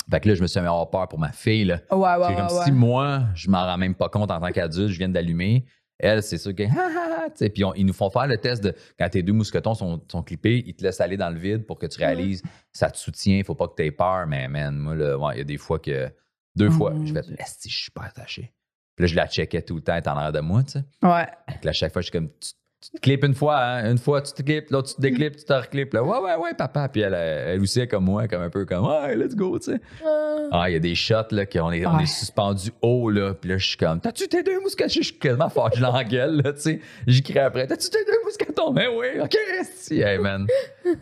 Fait 0.10 0.20
que 0.20 0.28
là, 0.28 0.36
je 0.36 0.42
me 0.42 0.48
suis 0.48 0.60
mis 0.60 0.66
à 0.66 0.70
avoir 0.70 0.90
peur 0.90 1.08
pour 1.08 1.20
ma 1.20 1.32
fille, 1.32 1.66
là. 1.66 1.80
Ouais, 1.92 1.98
ouais, 2.00 2.16
C'est 2.22 2.28
ouais. 2.30 2.36
comme 2.36 2.58
ouais. 2.58 2.64
si 2.66 2.72
moi, 2.72 3.22
je 3.36 3.50
m'en 3.52 3.64
rends 3.64 3.78
même 3.78 3.94
pas 3.96 4.10
compte 4.10 4.32
en 4.32 4.40
tant 4.40 4.52
qu'adulte, 4.52 4.90
je 4.92 4.98
viens 4.98 5.10
d'allumer. 5.10 5.66
Elle, 6.04 6.22
c'est 6.22 6.38
sûr 6.38 6.54
que. 6.54 6.64
Puis 7.50 7.64
ils 7.76 7.86
nous 7.86 7.94
font 7.94 8.10
faire 8.10 8.28
le 8.28 8.38
test 8.38 8.64
de 8.64 8.76
quand 9.00 9.08
tes 9.10 9.24
deux 9.24 9.32
mousquetons 9.34 9.74
sont, 9.74 10.04
sont 10.12 10.22
clippés, 10.22 10.64
ils 10.66 10.76
te 10.76 10.84
laissent 10.84 11.02
aller 11.02 11.18
dans 11.18 11.30
le 11.30 11.40
vide 11.40 11.66
pour 11.66 11.80
que 11.80 11.86
tu 11.86 11.98
réalises 12.00 12.44
ça 12.74 12.90
te 12.90 12.98
soutient, 12.98 13.38
il 13.38 13.44
faut 13.44 13.56
pas 13.56 13.68
que 13.68 13.76
tu 13.76 13.86
aies 13.86 13.92
peur. 13.92 14.28
Mais 14.28 14.48
man, 14.48 14.76
moi, 14.76 14.96
ouais, 14.96 15.36
il 15.36 15.38
y 15.38 15.42
a 15.42 15.46
des 15.46 15.58
fois 15.58 15.80
que. 15.80 16.12
Deux 16.56 16.70
fois, 16.70 16.94
je 17.04 17.12
fais 17.12 17.22
Dieu. 17.22 17.36
Esti, 17.40 17.68
je 17.68 17.78
suis 17.78 17.92
pas 17.92 18.04
attaché. 18.04 18.54
Puis 18.96 19.04
là, 19.04 19.08
je 19.08 19.16
la 19.16 19.28
checkais 19.28 19.64
tout 19.64 19.76
le 19.76 19.82
temps, 19.82 19.96
elle 19.96 20.08
en 20.08 20.18
arrière 20.18 20.32
de 20.32 20.40
moi, 20.40 20.62
tu 20.64 20.74
sais. 20.74 20.84
Ouais. 21.02 21.26
Là, 21.64 21.70
à 21.70 21.72
chaque 21.72 21.92
fois, 21.92 22.02
je 22.02 22.08
suis 22.08 22.12
comme. 22.12 22.30
Tu, 22.30 22.52
tu 22.84 22.92
te 22.92 23.00
clips 23.02 23.24
une 23.24 23.34
fois, 23.34 23.58
hein, 23.60 23.92
une 23.92 23.98
fois, 23.98 24.22
tu 24.22 24.34
te 24.34 24.42
clips, 24.42 24.70
l'autre, 24.70 24.90
tu 24.90 24.96
te 24.96 25.02
déclips, 25.02 25.38
tu 25.38 25.46
te 25.46 25.54
reclips. 25.54 25.94
Là, 25.94 26.04
ouais, 26.04 26.18
ouais, 26.20 26.36
ouais, 26.36 26.54
papa. 26.54 26.90
Puis 26.90 27.02
elle, 27.02 27.14
elle 27.14 27.62
aussi, 27.62 27.80
est 27.80 27.88
comme 27.88 28.06
moi, 28.06 28.28
comme 28.28 28.42
un 28.42 28.50
peu 28.50 28.66
comme, 28.66 28.86
ouais, 28.86 29.16
let's 29.16 29.36
go, 29.36 29.58
tu 29.60 29.72
sais. 29.72 29.80
Ah. 30.06 30.38
Ah, 30.52 30.70
il 30.70 30.74
y 30.74 30.76
a 30.76 30.80
des 30.80 30.94
shots 30.96 31.32
là, 31.32 31.46
qu'on 31.46 31.72
est, 31.72 31.86
on 31.86 31.96
Ouais. 31.96 32.04
est 32.04 32.06
suspendu 32.06 32.72
haut, 32.82 33.10
là. 33.10 33.34
Puis 33.34 33.50
là, 33.50 33.58
je 33.58 33.68
suis 33.68 33.78
comme, 33.78 34.00
t'as-tu 34.02 34.28
tes 34.28 34.44
deux 34.44 34.60
mousquetons? 34.60 34.88
Je 34.90 35.02
suis 35.02 35.18
quasiment 35.18 35.50
fort, 35.50 35.70
je 35.76 35.82
l'engueule, 35.82 36.42
là, 36.44 36.54
tu 36.54 36.60
sais. 36.62 36.80
J'y 37.08 37.24
crie 37.24 37.40
après, 37.40 37.66
t'as-tu 37.68 37.90
tes 37.90 38.04
deux 38.06 38.24
mousquetons? 38.24 38.72
Mais 38.74 38.88
oui, 38.88 39.20
ok, 39.22 39.36
si, 39.74 40.02
hey, 40.02 40.18
man. 40.20 40.46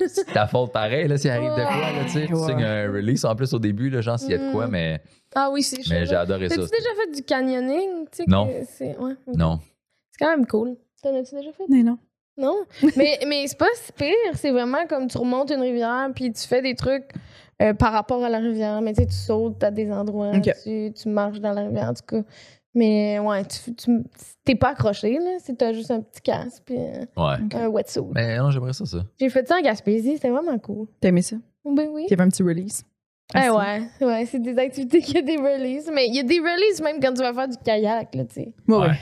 C'est 0.08 0.26
ta 0.34 0.48
faute 0.48 0.72
pareil, 0.72 1.08
là, 1.08 1.18
s'il 1.18 1.32
arrive 1.32 1.50
de 1.52 1.56
quoi, 1.56 1.64
là, 1.64 2.04
tu 2.06 2.10
sais. 2.12 2.28
Tu 2.28 2.36
signes 2.36 2.64
un 2.64 2.92
release 2.92 3.26
en 3.26 3.36
plus 3.36 3.54
au 3.54 3.60
début, 3.60 3.90
là, 3.90 4.02
genre, 4.02 4.20
s'il 4.20 4.32
y 4.32 4.36
a 4.36 4.38
de 4.38 4.52
quoi, 4.52 4.68
Mm. 4.68 4.72
mais, 4.72 5.02
Ah 5.34 5.50
oui, 5.52 5.64
c'est 5.64 5.78
mais 5.90 6.06
j'ai 6.06 6.16
adoré 6.16 6.50
ça. 6.50 6.56
T'as-tu 6.58 6.70
déjà 6.70 6.90
fait 7.02 7.16
du 7.16 7.24
canyoning? 7.24 8.06
Tu 8.12 8.18
sais, 8.18 8.24
Non. 8.28 8.48
que 8.48 8.84
Ouais. 9.02 9.14
Non. 9.36 9.60
C'est 10.12 10.26
quand 10.26 10.30
même 10.38 10.46
cool. 10.46 10.76
T'en 11.04 11.16
as-tu 11.16 11.36
déjà 11.36 11.52
fait? 11.52 11.64
Mais 11.70 11.84
non. 11.84 11.98
Non? 12.38 12.56
mais 12.98 13.20
mais 13.28 13.46
c'est 13.48 13.58
pas 13.58 13.68
si 13.76 13.92
pire. 13.92 14.14
C'est 14.36 14.52
vraiment 14.52 14.86
comme 14.88 15.08
tu 15.08 15.18
remontes 15.18 15.52
une 15.52 15.62
rivière 15.62 16.10
puis 16.16 16.32
tu 16.32 16.48
fais 16.48 16.62
des 16.62 16.76
trucs 16.76 17.10
euh, 17.62 17.74
par 17.74 17.92
rapport 17.94 18.24
à 18.24 18.30
la 18.30 18.38
rivière. 18.40 18.82
Mais 18.82 18.94
tu 18.94 19.02
sais, 19.02 19.08
tu 19.08 19.14
sautes 19.16 19.64
à 19.64 19.70
des 19.72 19.92
endroits. 19.92 20.32
Tu, 20.40 20.92
tu 20.94 21.10
marches 21.10 21.40
dans 21.40 21.52
la 21.54 21.62
rivière, 21.66 21.90
en 21.90 21.94
tout 21.94 22.06
cas. 22.08 22.24
Mais 22.74 23.20
ouais, 23.20 23.44
tu, 23.46 23.76
tu- 23.76 24.00
t'es 24.46 24.56
pas 24.56 24.70
accroché, 24.70 25.20
là. 25.20 25.32
C'est 25.40 25.58
t'as 25.58 25.74
juste 25.74 25.92
un 25.92 26.00
petit 26.02 26.22
casque 26.22 26.64
puis 26.66 26.78
euh, 26.78 27.06
Ouais. 27.18 27.36
un 27.54 27.68
wetsuit. 27.68 28.02
Mais 28.16 28.38
non, 28.38 28.50
j'aimerais 28.50 28.72
ça, 28.74 28.86
ça. 28.86 29.00
J'ai 29.20 29.30
fait 29.30 29.46
ça 29.46 29.58
en 29.58 29.62
Gaspésie. 29.62 30.14
C'était 30.16 30.30
vraiment 30.30 30.58
cool. 30.58 30.88
T'as 31.02 31.10
aimé 31.10 31.22
ça? 31.22 31.36
Ben 31.66 31.90
oui. 31.92 32.04
Il 32.08 32.12
y 32.12 32.14
avait 32.14 32.24
un 32.24 32.30
petit 32.30 32.44
release. 32.44 32.84
Ah 33.34 33.54
ouais, 33.54 33.82
ouais, 34.06 34.26
c'est 34.26 34.40
des 34.42 34.58
activités 34.58 35.00
qui 35.02 35.18
a 35.18 35.22
des 35.22 35.36
releases. 35.38 35.92
Mais 35.94 36.08
il 36.08 36.16
y 36.16 36.20
a 36.20 36.24
des 36.24 36.40
releases 36.40 36.82
même 36.82 37.00
quand 37.02 37.14
tu 37.14 37.22
vas 37.22 37.34
faire 37.34 37.48
du 37.50 37.58
kayak, 37.58 38.16
là, 38.16 38.26
tu 38.26 38.34
sais. 38.36 38.54
Ouais, 38.68 38.78
Ouais. 38.78 38.98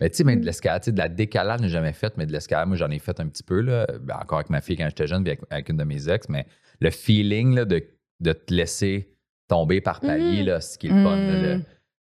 Mais 0.00 0.10
tu 0.10 0.16
sais, 0.16 0.24
même 0.24 0.40
de 0.40 0.46
l'escalade, 0.46 0.88
de 0.88 0.98
la 0.98 1.08
décalade, 1.08 1.58
je 1.60 1.64
n'ai 1.64 1.70
jamais 1.70 1.92
fait, 1.92 2.16
mais 2.16 2.26
de 2.26 2.32
l'escalade, 2.32 2.68
moi, 2.68 2.76
j'en 2.76 2.90
ai 2.90 2.98
fait 2.98 3.18
un 3.20 3.26
petit 3.28 3.42
peu, 3.42 3.60
là. 3.60 3.86
Ben, 4.00 4.16
encore 4.22 4.38
avec 4.38 4.50
ma 4.50 4.60
fille 4.60 4.76
quand 4.76 4.88
j'étais 4.88 5.06
jeune, 5.06 5.22
puis 5.22 5.32
avec, 5.32 5.42
avec 5.50 5.68
une 5.68 5.76
de 5.76 5.84
mes 5.84 6.08
ex, 6.08 6.28
mais 6.28 6.46
le 6.80 6.90
feeling, 6.90 7.54
là, 7.54 7.64
de, 7.64 7.82
de 8.20 8.32
te 8.32 8.52
laisser 8.54 9.12
tomber 9.48 9.80
par 9.80 10.00
palier, 10.00 10.42
là, 10.44 10.60
ce 10.60 10.78
qui 10.78 10.86
est 10.86 10.90
le 10.90 11.02
fun, 11.02 11.16
là, 11.16 11.42
le- 11.56 11.60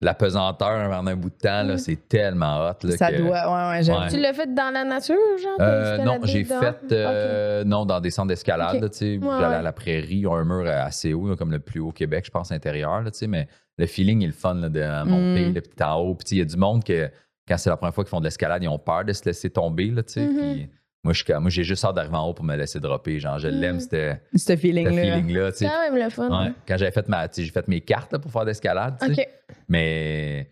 la 0.03 0.15
pesanteur 0.15 0.89
pendant 0.89 1.11
un 1.11 1.15
bout 1.15 1.29
de 1.29 1.35
temps, 1.35 1.61
là, 1.63 1.73
Mhm. 1.73 1.77
c'est 1.77 2.07
tellement 2.09 2.67
hot, 2.69 2.73
là, 2.87 2.97
Ça 2.97 3.11
que- 3.11 3.17
doit. 3.17 3.29
Ouais, 3.51 3.69
ouais, 3.77 3.83
j'aime. 3.83 3.97
Ouais. 3.97 4.09
Tu 4.09 4.19
l'as 4.19 4.33
fait 4.33 4.51
dans 4.51 4.73
la 4.73 4.83
nature, 4.83 5.15
genre? 5.43 5.57
Euh, 5.59 5.97
non, 5.99 6.19
j'ai 6.23 6.43
fait 6.43 6.75
euh, 6.91 7.63
non 7.63 7.85
dans 7.85 7.99
des 7.99 8.09
centres 8.09 8.29
d'escalade. 8.29 8.89
Tu 8.91 8.97
sais. 8.97 9.17
Ouais, 9.17 9.37
J'allais 9.39 9.55
à 9.57 9.61
la 9.61 9.71
prairie, 9.73 10.25
un 10.25 10.43
mur 10.43 10.65
assez 10.67 11.13
haut, 11.13 11.35
comme 11.35 11.51
le 11.51 11.59
plus 11.59 11.79
haut 11.81 11.89
au 11.89 11.91
Québec, 11.91 12.23
je 12.25 12.31
pense, 12.31 12.51
intérieur. 12.51 13.01
Là, 13.01 13.11
tu 13.11 13.19
sais, 13.19 13.27
mais 13.27 13.47
le 13.77 13.85
feeling 13.85 14.23
est 14.23 14.27
le 14.27 14.33
fun 14.33 14.55
là, 14.55 14.69
de 14.69 15.07
monter, 15.07 15.49
Mm. 15.49 15.53
le 15.53 15.61
petit 15.61 15.83
en 15.83 15.99
haut. 15.99 16.15
Puis 16.15 16.25
il 16.31 16.37
y 16.39 16.41
a 16.41 16.45
du 16.45 16.57
monde 16.57 16.83
que 16.83 17.09
quand 17.51 17.57
c'est 17.57 17.69
la 17.69 17.77
première 17.77 17.93
fois 17.93 18.03
qu'ils 18.03 18.09
font 18.11 18.19
de 18.19 18.25
l'escalade, 18.25 18.63
ils 18.63 18.67
ont 18.69 18.79
peur 18.79 19.03
de 19.03 19.11
se 19.13 19.25
laisser 19.25 19.49
tomber. 19.49 19.87
Là, 19.91 20.03
tu 20.03 20.13
sais. 20.13 20.25
Mhm. 20.25 20.35
Puis 20.53 20.69
moi, 21.03 21.13
je 21.13 21.23
moi, 21.39 21.49
j'ai 21.49 21.63
juste 21.63 21.83
hâte 21.83 21.95
d'arriver 21.95 22.15
en 22.15 22.27
haut 22.29 22.33
pour 22.33 22.45
me 22.45 22.55
laisser 22.55 22.79
dropper. 22.79 23.19
Genre, 23.19 23.39
je 23.39 23.47
Mm. 23.47 23.51
l'aime, 23.59 23.79
ce 23.79 24.15
Ce 24.37 24.55
feeling-là. 24.55 24.91
feeling-là. 24.91 25.51
tu 25.51 25.57
sais. 25.57 25.65
C'est 25.65 25.71
quand 25.71 25.81
même 25.91 26.03
le 26.03 26.09
fun. 26.09 26.29
Ouais. 26.45 26.51
Quand 26.67 26.77
j'avais 26.77 26.91
fait 26.91 27.07
ma, 27.09 27.27
j'ai 27.35 27.45
fait 27.47 27.67
mes 27.67 27.81
cartes 27.81 28.13
là, 28.13 28.19
pour 28.19 28.31
faire 28.31 28.45
tu 28.99 29.13
sais. 29.13 29.21
OK. 29.21 29.27
Mais 29.67 30.47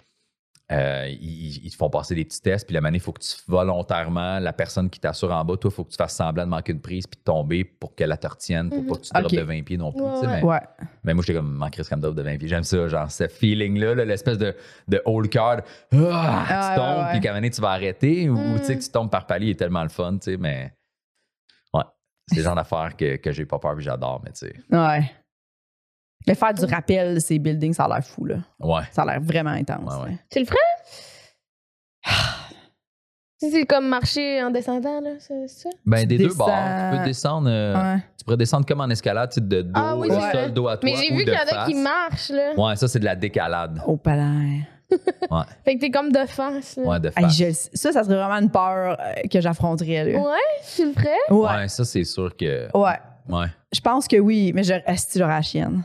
euh, 0.71 1.07
ils, 1.09 1.65
ils 1.65 1.71
te 1.71 1.75
font 1.75 1.89
passer 1.89 2.13
des 2.13 2.23
petits 2.25 2.41
tests, 2.41 2.67
puis 2.67 2.73
la 2.75 2.81
manière, 2.81 2.97
il 2.97 3.03
faut 3.03 3.11
que 3.11 3.21
tu 3.21 3.33
volontairement, 3.47 4.37
la 4.39 4.53
personne 4.53 4.89
qui 4.89 4.99
t'assure 4.99 5.31
en 5.31 5.43
bas, 5.43 5.57
toi, 5.57 5.71
il 5.71 5.75
faut 5.75 5.83
que 5.83 5.89
tu 5.89 5.95
fasses 5.97 6.15
semblant 6.15 6.43
de 6.45 6.49
manquer 6.49 6.71
une 6.73 6.81
prise 6.81 7.07
puis 7.07 7.17
de 7.19 7.23
tomber 7.23 7.63
pour 7.63 7.95
qu'elle 7.95 8.09
la 8.09 8.17
te 8.17 8.27
retienne, 8.27 8.69
pour 8.69 8.79
Mhm. 8.83 8.87
pas 8.87 8.95
que 8.95 9.01
tu 9.01 9.09
te 9.09 9.17
Ok. 9.17 9.23
droppes 9.23 9.35
de 9.35 9.41
20 9.41 9.63
pieds 9.63 9.77
non 9.77 9.91
plus. 9.91 10.03
Ouais. 10.03 10.27
Mais, 10.27 10.43
Ouais. 10.43 10.59
mais 11.03 11.13
moi, 11.15 11.23
j'étais 11.25 11.39
comme 11.39 11.51
manquer 11.55 11.81
drop 11.97 12.13
de 12.15 12.21
20 12.21 12.37
pieds. 12.37 12.47
J'aime 12.47 12.63
ça, 12.63 12.87
genre, 12.87 13.09
ce 13.09 13.27
feeling-là, 13.27 13.95
là, 13.95 14.05
l'espèce 14.05 14.37
de, 14.37 14.55
de 14.87 15.01
haut 15.05 15.21
le 15.21 15.27
cœur, 15.27 15.61
ah, 15.91 15.91
Ah, 15.91 16.45
tu 16.47 16.69
ouais, 16.69 16.75
tombes, 16.75 17.05
ouais. 17.05 17.11
puis 17.11 17.19
qu'à 17.21 17.29
un 17.29 17.31
moment 17.33 17.37
donné, 17.41 17.49
tu 17.51 17.61
vas 17.61 17.69
arrêter, 17.71 18.29
ou 18.29 18.37
Mhm. 18.37 18.59
tu 18.59 18.65
sais, 18.65 18.77
que 18.77 18.83
tu 18.83 18.89
tombes 18.91 19.09
par 19.09 19.25
palier, 19.25 19.51
est 19.51 19.55
tellement 19.59 19.83
le 19.83 19.89
fun, 19.89 20.13
tu 20.13 20.31
sais, 20.31 20.37
mais 20.37 20.71
ouais. 21.73 21.83
C'est 22.27 22.37
le 22.37 22.43
genre 22.43 22.55
d'affaire 22.55 22.95
que, 22.95 23.15
que 23.15 23.31
j'ai 23.31 23.45
pas 23.47 23.57
peur, 23.57 23.73
puis 23.75 23.83
j'adore, 23.83 24.21
mais 24.23 24.31
tu 24.33 24.45
sais. 24.47 24.53
Ouais. 24.71 25.11
Mais 26.27 26.35
faire 26.35 26.53
du 26.53 26.65
rappel, 26.65 27.19
ces 27.21 27.39
buildings, 27.39 27.73
ça 27.73 27.85
a 27.85 27.87
l'air 27.87 28.03
fou, 28.03 28.25
là. 28.25 28.35
Ouais. 28.59 28.81
Ça 28.91 29.01
a 29.03 29.05
l'air 29.05 29.21
vraiment 29.21 29.51
intense. 29.51 29.93
Ouais, 29.95 30.09
ouais. 30.09 30.17
Tu 30.29 30.39
le 30.39 30.45
ferais? 30.45 30.57
Si 33.41 33.49
c'est 33.51 33.65
comme 33.65 33.87
marcher 33.87 34.43
en 34.43 34.49
descendant, 34.51 34.99
là, 35.01 35.11
c'est 35.19 35.47
ça? 35.47 35.69
Ben, 35.85 36.05
des 36.05 36.17
Tu 36.17 36.23
deux 36.27 36.33
bords. 36.33 36.49
Tu 36.49 36.97
peux 36.97 37.03
descendre. 37.05 37.49
euh, 37.49 37.73
Ouais. 37.95 38.01
Tu 38.17 38.23
pourrais 38.25 38.37
descendre 38.37 38.65
comme 38.65 38.81
en 38.81 38.89
escalade, 38.89 39.29
tu 39.31 39.35
sais, 39.35 39.41
de 39.41 39.61
dos, 39.61 39.71
Ah 39.75 39.95
oui, 39.95 40.09
sol, 40.09 40.17
vrai. 40.19 40.49
dos 40.51 40.67
à 40.67 40.77
toi. 40.77 40.89
Mais 40.89 40.95
j'ai 40.97 41.13
vu 41.13 41.23
qu'il 41.23 41.33
y 41.33 41.37
en 41.37 41.57
a 41.57 41.65
qui 41.65 41.75
marchent, 41.75 42.29
là. 42.29 42.51
Ouais, 42.57 42.75
ça, 42.75 42.87
c'est 42.87 42.99
de 42.99 43.05
la 43.05 43.15
décalade. 43.15 43.81
Au 43.85 43.97
palais. 43.97 44.67
Ouais, 45.29 45.43
Fait 45.63 45.75
que 45.75 45.81
t'es 45.81 45.91
comme 45.91 46.11
de 46.11 46.25
face, 46.25 46.75
là. 46.77 46.83
ouais 46.83 46.99
de 46.99 47.11
face. 47.11 47.31
je- 47.37 47.51
ça, 47.77 47.91
ça 47.91 48.03
serait 48.03 48.15
vraiment 48.15 48.39
une 48.41 48.49
peur 48.49 48.97
euh, 48.99 49.27
que 49.31 49.39
j'affronterais. 49.39 50.03
Là. 50.13 50.19
Ouais, 50.19 50.35
tu 50.75 50.83
le 50.87 50.93
ferais? 50.93 51.15
Ouais. 51.29 51.47
Ouais, 51.57 51.67
ça, 51.67 51.85
c'est 51.85 52.03
sûr 52.03 52.35
que. 52.35 52.67
Ouais. 52.75 52.97
Ouais. 53.29 53.45
Je 53.71 53.79
pense 53.81 54.07
que 54.07 54.17
oui, 54.17 54.51
mais 54.55 54.63
je 54.63 54.73
esti, 54.87 55.19
j'aurais 55.19 55.33
la 55.35 55.41
chienne. 55.43 55.83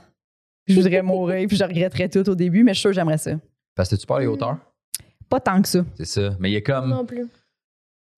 Je 0.67 0.75
voudrais 0.81 1.03
mourir, 1.03 1.47
puis 1.49 1.57
je 1.57 1.65
regretterais 1.65 2.09
tout 2.09 2.29
au 2.29 2.35
début, 2.35 2.63
mais 2.65 2.73
je 2.73 2.79
suis 2.79 2.83
sûre 2.83 2.91
que 2.91 2.95
j'aimerais 2.95 3.19
ça. 3.19 3.33
Parce 3.75 3.91
que 3.91 3.97
tu 3.97 4.07
peur 4.07 4.19
des 4.21 4.27
Mm. 4.27 4.31
hauteurs? 4.31 4.57
Pas 5.29 5.41
tant 5.41 5.61
que 5.61 5.69
ça. 5.69 5.85
C'est 5.97 6.05
ça. 6.07 6.37
Mais 6.39 6.51
il 6.51 6.55
y 6.55 6.57
a 6.57 6.61
comme. 6.61 6.89
Non 6.91 7.05
plus. 7.05 7.27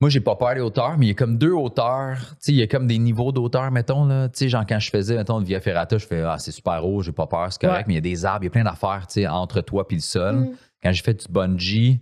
Moi, 0.01 0.11
j'ai 0.11 0.21
pas 0.21 0.37
peur 0.37 0.55
des 0.55 0.61
hauteurs, 0.61 0.99
mais 0.99 1.07
il 1.07 1.09
y 1.09 1.13
a 1.13 1.15
comme 1.15 1.39
deux 1.39 1.53
hauteurs. 1.53 2.19
Tu 2.19 2.37
sais, 2.41 2.53
il 2.53 2.59
y 2.59 2.63
a 2.63 2.67
comme 2.67 2.87
des 2.87 2.99
niveaux 2.99 3.33
d'auteur, 3.33 3.71
mettons. 3.71 4.05
Là. 4.05 4.29
Tu 4.29 4.41
sais, 4.41 4.49
genre, 4.51 4.65
quand 4.69 4.79
je 4.79 4.91
faisais, 4.91 5.17
mettons, 5.17 5.39
le 5.39 5.45
Via 5.47 5.59
Ferrata, 5.61 5.97
je 5.97 6.07
fais, 6.07 6.21
ah, 6.21 6.39
c'est 6.39 6.51
super 6.53 6.85
haut, 6.87 7.01
j'ai 7.01 7.13
pas 7.13 7.27
peur, 7.27 7.51
c'est 7.51 7.61
correct, 7.63 7.79
Ouais. 7.79 7.85
mais 7.89 7.95
il 7.95 7.97
y 7.97 7.99
a 7.99 8.03
des 8.03 8.25
arbres, 8.27 8.43
il 8.45 8.47
y 8.47 8.49
a 8.49 8.51
plein 8.51 8.65
d'affaires, 8.65 9.07
tu 9.07 9.15
sais, 9.15 9.27
entre 9.27 9.63
toi 9.63 9.87
et 9.89 9.95
le 9.95 10.01
sol. 10.01 10.35
Mm. 10.37 10.57
Quand 10.83 10.93
j'ai 10.93 11.03
fait 11.03 11.15
du 11.15 11.33
bungee, 11.33 12.01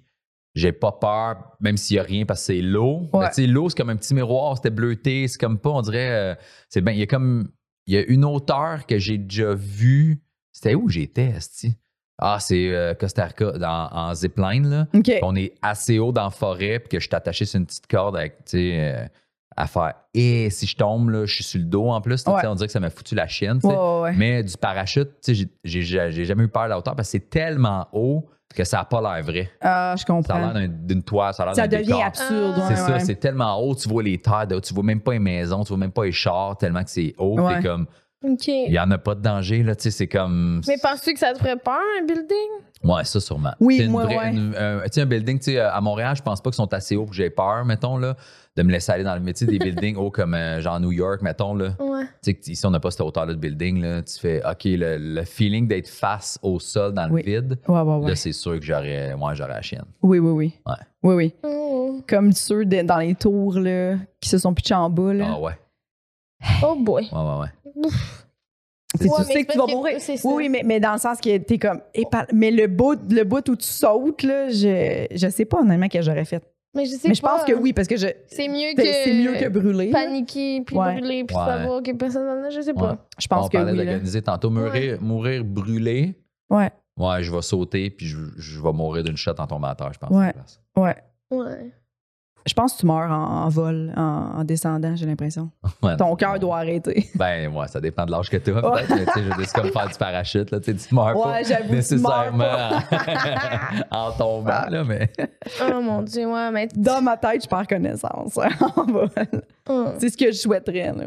j'ai 0.56 0.72
pas 0.72 0.90
peur, 0.90 1.36
même 1.60 1.76
s'il 1.76 1.96
y 1.96 2.00
a 2.00 2.02
rien, 2.02 2.24
parce 2.26 2.40
que 2.40 2.46
c'est 2.46 2.60
l'eau. 2.62 3.08
Ouais. 3.12 3.20
Mais 3.20 3.28
Tu 3.28 3.34
sais, 3.34 3.46
l'eau, 3.46 3.68
c'est 3.68 3.76
comme 3.76 3.90
un 3.90 3.96
petit 3.96 4.12
miroir, 4.14 4.56
c'était 4.56 4.70
bleuté, 4.70 5.28
c'est 5.28 5.38
comme 5.38 5.58
pas, 5.60 5.70
on 5.70 5.82
dirait, 5.82 6.10
euh, 6.10 6.34
c'est 6.68 6.80
bien, 6.80 6.92
il 6.94 6.98
y 6.98 7.02
a 7.02 7.06
comme, 7.06 7.48
il 7.86 7.94
y 7.94 7.96
a 7.96 8.02
une 8.06 8.24
hauteur 8.24 8.86
que 8.86 8.98
j'ai 8.98 9.18
déjà 9.18 9.54
vue. 9.54 10.20
C'était 10.55 10.74
où 10.76 10.89
j'étais, 10.89 11.24
esti? 11.36 11.76
Ah, 12.18 12.39
c'est 12.40 12.70
euh, 12.72 12.94
Costa 12.94 13.24
Rica, 13.24 13.51
dans- 13.59 13.89
en 13.93 14.14
zipline, 14.14 14.68
là. 14.70 14.86
OK. 14.94 15.02
Puis 15.02 15.18
on 15.22 15.35
est 15.35 15.52
assez 15.60 15.98
haut 15.98 16.12
dans 16.12 16.22
la 16.24 16.31
forêt, 16.31 16.78
puis 16.78 16.89
que 16.90 17.01
je 17.01 17.06
suis 17.09 17.14
attaché 17.14 17.44
sur 17.44 17.59
une 17.59 17.66
petite 17.66 17.89
corde 17.89 18.16
avec, 18.16 18.36
tu 18.44 18.59
sais, 18.59 18.78
euh, 18.81 19.05
à 19.56 19.66
faire. 19.66 19.94
Et 20.14 20.48
si 20.51 20.66
je 20.66 20.76
tombe, 20.76 21.10
là, 21.10 21.26
je 21.26 21.35
suis 21.35 21.44
sur 21.44 21.59
le 21.59 21.66
dos 21.66 21.89
en 21.90 22.01
plus. 22.01 22.24
Ouais. 22.26 22.47
On 22.47 22.55
dirait 22.55 22.68
que 22.68 22.72
ça 22.72 22.78
m'a 22.81 22.90
foutu 22.90 23.16
la 23.16 23.26
chienne. 23.26 23.59
Ouais, 23.64 23.74
ouais. 24.02 24.12
Mais 24.16 24.44
du 24.44 24.56
parachute, 24.56 25.10
tu 25.24 25.35
sais, 25.35 25.48
j'ai- 25.64 26.24
jamais 26.24 26.44
eu 26.44 26.48
peur 26.48 26.64
de 26.64 26.68
la 26.70 26.78
hauteur 26.78 26.94
parce 26.94 27.09
que 27.09 27.12
c'est 27.18 27.31
tellement 27.31 27.89
haut 27.93 28.28
que 28.55 28.62
ça 28.62 28.76
n'a 28.78 28.85
pas 28.85 29.01
l'air 29.01 29.24
vrai. 29.24 29.51
Ah, 29.60 29.94
je 29.98 30.05
Ça 30.05 30.12
a 30.12 30.16
comprends. 30.16 30.39
l'air 30.39 30.55
d'un- 30.55 30.68
d'une 30.68 31.02
toile, 31.02 31.35
ça 31.35 31.43
a 31.43 31.47
l'air 31.47 31.55
Ça 31.56 31.66
devient 31.66 31.85
décor. 31.86 32.05
absurde. 32.05 32.62
C'est 32.68 32.76
ça, 32.76 33.01
c'est 33.01 33.16
tellement 33.16 33.56
haut, 33.60 33.74
tu 33.74 33.89
vois 33.89 34.05
les 34.05 34.18
terres, 34.18 34.47
tu 34.62 34.72
vois 34.72 34.85
même 34.85 35.01
pas 35.01 35.12
les 35.12 35.18
maisons, 35.18 35.64
tu 35.64 35.68
vois 35.70 35.78
même 35.78 35.90
pas 35.90 36.05
les 36.05 36.12
chars, 36.12 36.56
tellement 36.56 36.85
que 36.85 36.90
c'est 36.90 37.12
haut. 37.18 37.36
T'es 37.48 37.60
comme, 37.62 37.86
Il 38.46 38.72
y 38.72 38.78
en 38.78 38.90
a 38.90 38.98
pas 38.98 39.14
de 39.14 39.20
danger, 39.20 39.62
là, 39.62 39.74
tu 39.76 39.82
sais, 39.84 39.90
c'est 39.90 40.09
comme. 40.09 40.60
Mais 40.66 40.76
penses-tu 40.82 41.12
que 41.12 41.18
ça 41.20 41.32
te 41.32 41.38
ferait 41.38 41.56
peur, 41.56 41.80
un 42.01 42.05
building? 42.05 42.48
Ouais, 42.82 43.05
ça 43.05 43.18
sûrement. 43.20 43.52
Oui, 43.60 43.78
une 43.80 43.90
moi, 43.90 44.05
vraie- 44.05 44.16
ouais. 44.18 44.30
une- 44.32 44.55
un, 44.56 44.80
tu 44.82 44.88
sais, 44.92 45.01
un 45.02 45.06
building, 45.06 45.38
tu 45.38 45.44
sais, 45.52 45.59
à 45.59 45.80
Montréal, 45.80 46.14
je 46.16 46.22
pense 46.22 46.40
pas 46.40 46.51
qu'ils 46.51 46.56
sont 46.56 46.72
assez 46.74 46.96
hauts 46.96 47.02
pour 47.05 47.10
que 47.10 47.16
j'ai 47.16 47.30
peur, 47.30 47.64
mettons, 47.64 47.96
là, 47.96 48.14
de 48.56 48.62
me 48.62 48.70
laisser 48.70 48.92
aller 48.92 49.05
dans 49.05 49.14
le 49.14 49.20
métier 49.20 49.46
des 49.46 49.59
buildings 49.59 49.96
hauts 49.96 50.10
comme 50.10 50.34
euh, 50.34 50.60
genre 50.60 50.78
New 50.80 50.92
York, 50.92 51.22
mettons, 51.22 51.55
là. 51.55 51.70
Ouais. 51.78 52.05
Tu 52.22 52.32
sais, 52.42 52.52
ici, 52.52 52.66
on 52.66 52.70
n'a 52.70 52.80
pas 52.80 52.90
cette 52.90 53.01
hauteur-là 53.01 53.32
de 53.32 53.38
building, 53.38 53.80
là. 53.82 54.02
Tu 54.02 54.18
fais, 54.18 54.42
OK, 54.44 54.64
le, 54.64 54.96
le 54.98 55.24
feeling 55.24 55.66
d'être 55.66 55.88
face 55.88 56.38
au 56.42 56.60
sol 56.60 56.92
dans 56.92 57.06
le 57.06 57.12
Oui. 57.12 57.22
vide, 57.24 57.59
Ouais, 57.68 57.80
ouais, 57.80 57.96
ouais. 57.96 58.09
là, 58.10 58.16
c'est 58.16 58.32
sûr 58.32 58.59
que 58.59 58.64
j'aurais, 58.64 59.16
moi, 59.16 59.32
j'aurais 59.34 59.55
la 59.55 59.62
chienne. 59.62 59.84
Oui, 60.02 60.18
oui, 60.18 60.30
oui. 60.30 60.55
Ouais. 60.66 60.74
Oui, 61.02 61.14
oui. 61.14 61.34
Oh, 61.42 62.02
Comme 62.09 62.32
ceux 62.32 62.64
de- 62.66 62.82
dans 62.82 62.98
les 62.98 63.14
tours 63.14 63.59
là, 63.59 63.96
qui 64.20 64.28
se 64.28 64.36
sont 64.38 64.52
pitchés 64.52 64.74
en 64.74 64.90
bas. 64.90 65.14
Là. 65.14 65.26
Ah 65.34 65.40
ouais, 65.40 65.52
oh 66.62 66.76
boy. 66.78 67.09
ouais, 67.10 67.18
ouais, 67.18 67.40
ouais. 67.40 67.63
Tu 69.01 69.09
Ouais, 69.09 69.10
mais 69.18 69.24
sais 69.24 69.32
c'est 69.32 69.44
que 69.44 69.52
tu 69.52 69.59
vas 69.59 69.66
que- 69.66 69.72
mourir. 69.72 69.96
c'est 69.98 70.16
ça. 70.16 70.28
Oui, 70.28 70.34
oui, 70.36 70.48
mais, 70.48 70.62
mais 70.64 70.78
dans 70.78 70.92
le 70.92 70.98
sens 70.98 71.20
que 71.20 71.36
t'es 71.38 71.59
comme. 71.59 71.80
Mais 72.32 72.51
le 72.52 72.68
bout, 72.68 72.98
le 73.10 73.24
bout 73.24 73.48
où 73.48 73.56
tu 73.56 73.66
sautes, 73.66 74.22
là, 74.22 74.48
je, 74.51 75.06
je 75.10 75.28
sais 75.30 75.44
pas 75.44 75.60
honnêtement 75.60 75.88
que 75.88 76.01
j'aurais 76.01 76.24
fait. 76.24 76.42
Mais 76.76 76.86
je 76.86 76.90
sais 76.92 77.09
Mais 77.09 77.14
je 77.14 77.22
pas. 77.22 77.36
pense 77.38 77.44
que 77.44 77.52
oui, 77.55 77.72
parce 77.72 77.88
que 77.88 77.96
je. 77.96 78.06
C'est 78.28 78.46
mieux 78.48 78.74
que. 78.76 78.82
C'est 78.84 79.14
mieux 79.14 79.34
que 79.34 79.48
brûler. 79.48 79.90
Paniquer, 79.90 80.60
puis 80.64 80.76
Ouais. 80.76 80.94
brûler, 80.98 81.24
puis 81.24 81.36
Ouais. 81.36 81.44
savoir 81.44 81.82
que 81.82 81.90
personne 81.92 82.24
n'en 82.26 82.44
a, 82.46 82.51
je 82.51 82.60
sais 82.60 82.70
Ouais. 82.72 82.78
pas. 82.78 82.98
Je 83.18 83.26
pense 83.26 83.46
on 83.46 83.48
que 83.48 83.56
parlait 83.56 83.72
oui. 83.72 83.78
d'organiser 83.78 84.22
tantôt. 84.22 84.51
Mourir, 84.51 85.01
mourir 85.02 85.44
brûlé, 85.44 86.14
Ouais, 86.51 86.70
ouais, 86.96 87.22
je 87.22 87.32
vais 87.32 87.42
sauter, 87.42 87.90
puis 87.90 88.06
je, 88.06 88.18
je 88.36 88.60
vais 88.60 88.72
mourir 88.72 89.02
d'une 89.02 89.16
shot 89.16 89.32
en 89.38 89.46
tombant 89.48 89.68
à 89.68 89.74
terre, 89.74 89.92
je 89.92 89.98
pense. 89.98 90.10
Ouais. 90.10 90.32
ouais. 90.76 90.94
Ouais. 91.30 91.72
Je 92.46 92.52
pense 92.52 92.74
que 92.74 92.80
tu 92.80 92.86
meurs 92.86 93.10
en, 93.10 93.44
en 93.44 93.48
vol, 93.48 93.92
en, 93.96 94.02
en 94.40 94.44
descendant, 94.44 94.94
j'ai 94.96 95.06
l'impression. 95.06 95.50
Ouais, 95.82 95.96
Ton 95.96 96.14
cœur 96.14 96.38
doit 96.38 96.58
arrêter. 96.58 97.08
Ben, 97.14 97.48
ouais, 97.54 97.68
ça 97.68 97.80
dépend 97.80 98.04
de 98.04 98.10
l'âge 98.10 98.28
que 98.28 98.36
tu 98.36 98.50
as, 98.54 98.60
peut-être. 98.60 98.90
mais 98.90 99.06
tu 99.06 99.12
sais, 99.12 99.44
c'est 99.44 99.54
comme 99.60 99.70
faire 99.72 99.88
du 99.88 99.94
parachute, 99.98 100.50
là. 100.50 100.60
Tu 100.60 100.76
sais, 100.76 100.88
tu 100.88 100.94
meurs 100.94 101.14
pas 101.14 101.32
Ouais, 101.32 101.42
meurs 101.48 101.70
nécessairement 101.70 102.38
pas. 102.38 102.82
en, 103.90 103.96
en 104.08 104.12
tombant, 104.12 104.66
là, 104.68 104.84
mais. 104.84 105.10
Oh 105.62 105.80
mon 105.80 106.02
dieu, 106.02 106.26
ouais, 106.30 106.50
mais. 106.50 106.68
Dans 106.76 107.00
ma 107.00 107.16
tête, 107.16 107.44
je 107.44 107.48
perds 107.48 107.66
connaissance 107.66 108.36
en 108.36 108.84
vol. 108.84 109.08
Hum. 109.68 109.94
C'est 109.98 110.10
ce 110.10 110.16
que 110.18 110.26
je 110.26 110.36
souhaiterais. 110.36 110.92
Là. 110.92 111.04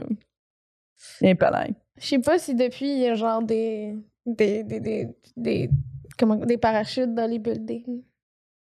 Et 1.22 1.36
palais. 1.36 1.76
Je 2.00 2.06
sais 2.08 2.20
pas 2.20 2.40
si 2.40 2.56
depuis, 2.56 2.90
il 2.94 3.00
y 3.00 3.08
a 3.08 3.14
genre 3.16 3.44
des. 3.44 3.96
des. 4.26 4.64
des. 4.64 4.80
des. 4.80 5.08
des, 5.36 5.70
comment, 6.18 6.36
des 6.38 6.58
parachutes 6.58 7.14
dans 7.14 7.30
les 7.30 7.38
buildings. 7.40 8.02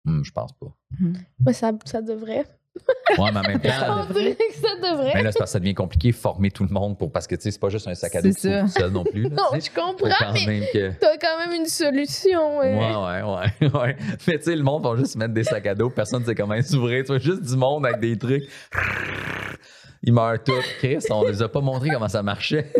Hum, 0.05 0.23
je 0.23 0.31
pense 0.31 0.51
pas. 0.53 0.67
Mais 1.45 1.53
ça, 1.53 1.71
ça 1.85 2.01
devrait. 2.01 2.45
Ouais, 3.17 3.31
mais 3.33 3.39
en 3.39 3.43
même 3.43 3.59
temps. 3.61 3.69
Ça 3.69 4.05
devrait. 4.81 5.11
Mais 5.13 5.23
là, 5.23 5.31
c'est 5.31 5.39
parce 5.39 5.49
que 5.51 5.53
ça 5.53 5.59
devient 5.59 5.73
compliqué 5.73 6.11
former 6.11 6.49
tout 6.51 6.63
le 6.63 6.69
monde 6.69 6.97
pour 6.97 7.11
parce 7.11 7.27
que 7.27 7.35
tu 7.35 7.41
sais, 7.41 7.51
c'est 7.51 7.59
pas 7.59 7.69
juste 7.69 7.87
un 7.87 7.93
sac 7.95 8.15
à 8.15 8.21
dos 8.21 8.29
tout 8.29 8.67
seul 8.69 8.91
non 8.91 9.03
plus. 9.03 9.23
Là, 9.23 9.29
non, 9.31 9.59
je 9.59 9.69
comprends, 9.69 10.09
quand 10.17 10.33
mais 10.47 10.69
que. 10.73 10.91
t'as 10.99 11.17
quand 11.17 11.37
même 11.37 11.59
une 11.59 11.65
solution. 11.67 12.59
Ouais, 12.59 12.73
ouais, 12.73 13.21
ouais, 13.21 13.69
ouais. 13.81 13.97
Mais 14.27 14.37
tu 14.37 14.43
sais, 14.45 14.55
le 14.55 14.63
monde 14.63 14.83
va 14.83 14.95
juste 14.95 15.17
mettre 15.17 15.33
des 15.33 15.43
sacs 15.43 15.67
à 15.67 15.75
dos, 15.75 15.89
personne 15.89 16.21
ne 16.21 16.25
sait 16.25 16.35
comment 16.35 16.59
s'ouvrir. 16.61 17.03
Tu 17.03 17.07
vois 17.07 17.19
juste 17.19 17.41
du 17.43 17.55
monde 17.57 17.85
avec 17.85 17.99
des 17.99 18.17
trucs. 18.17 18.45
Ils 20.03 20.13
meurent 20.13 20.41
tous. 20.43 20.63
Chris, 20.79 20.97
on 21.11 21.23
les 21.27 21.41
a 21.43 21.49
pas 21.49 21.61
montré 21.61 21.89
comment 21.89 22.07
ça 22.07 22.23
marchait. 22.23 22.71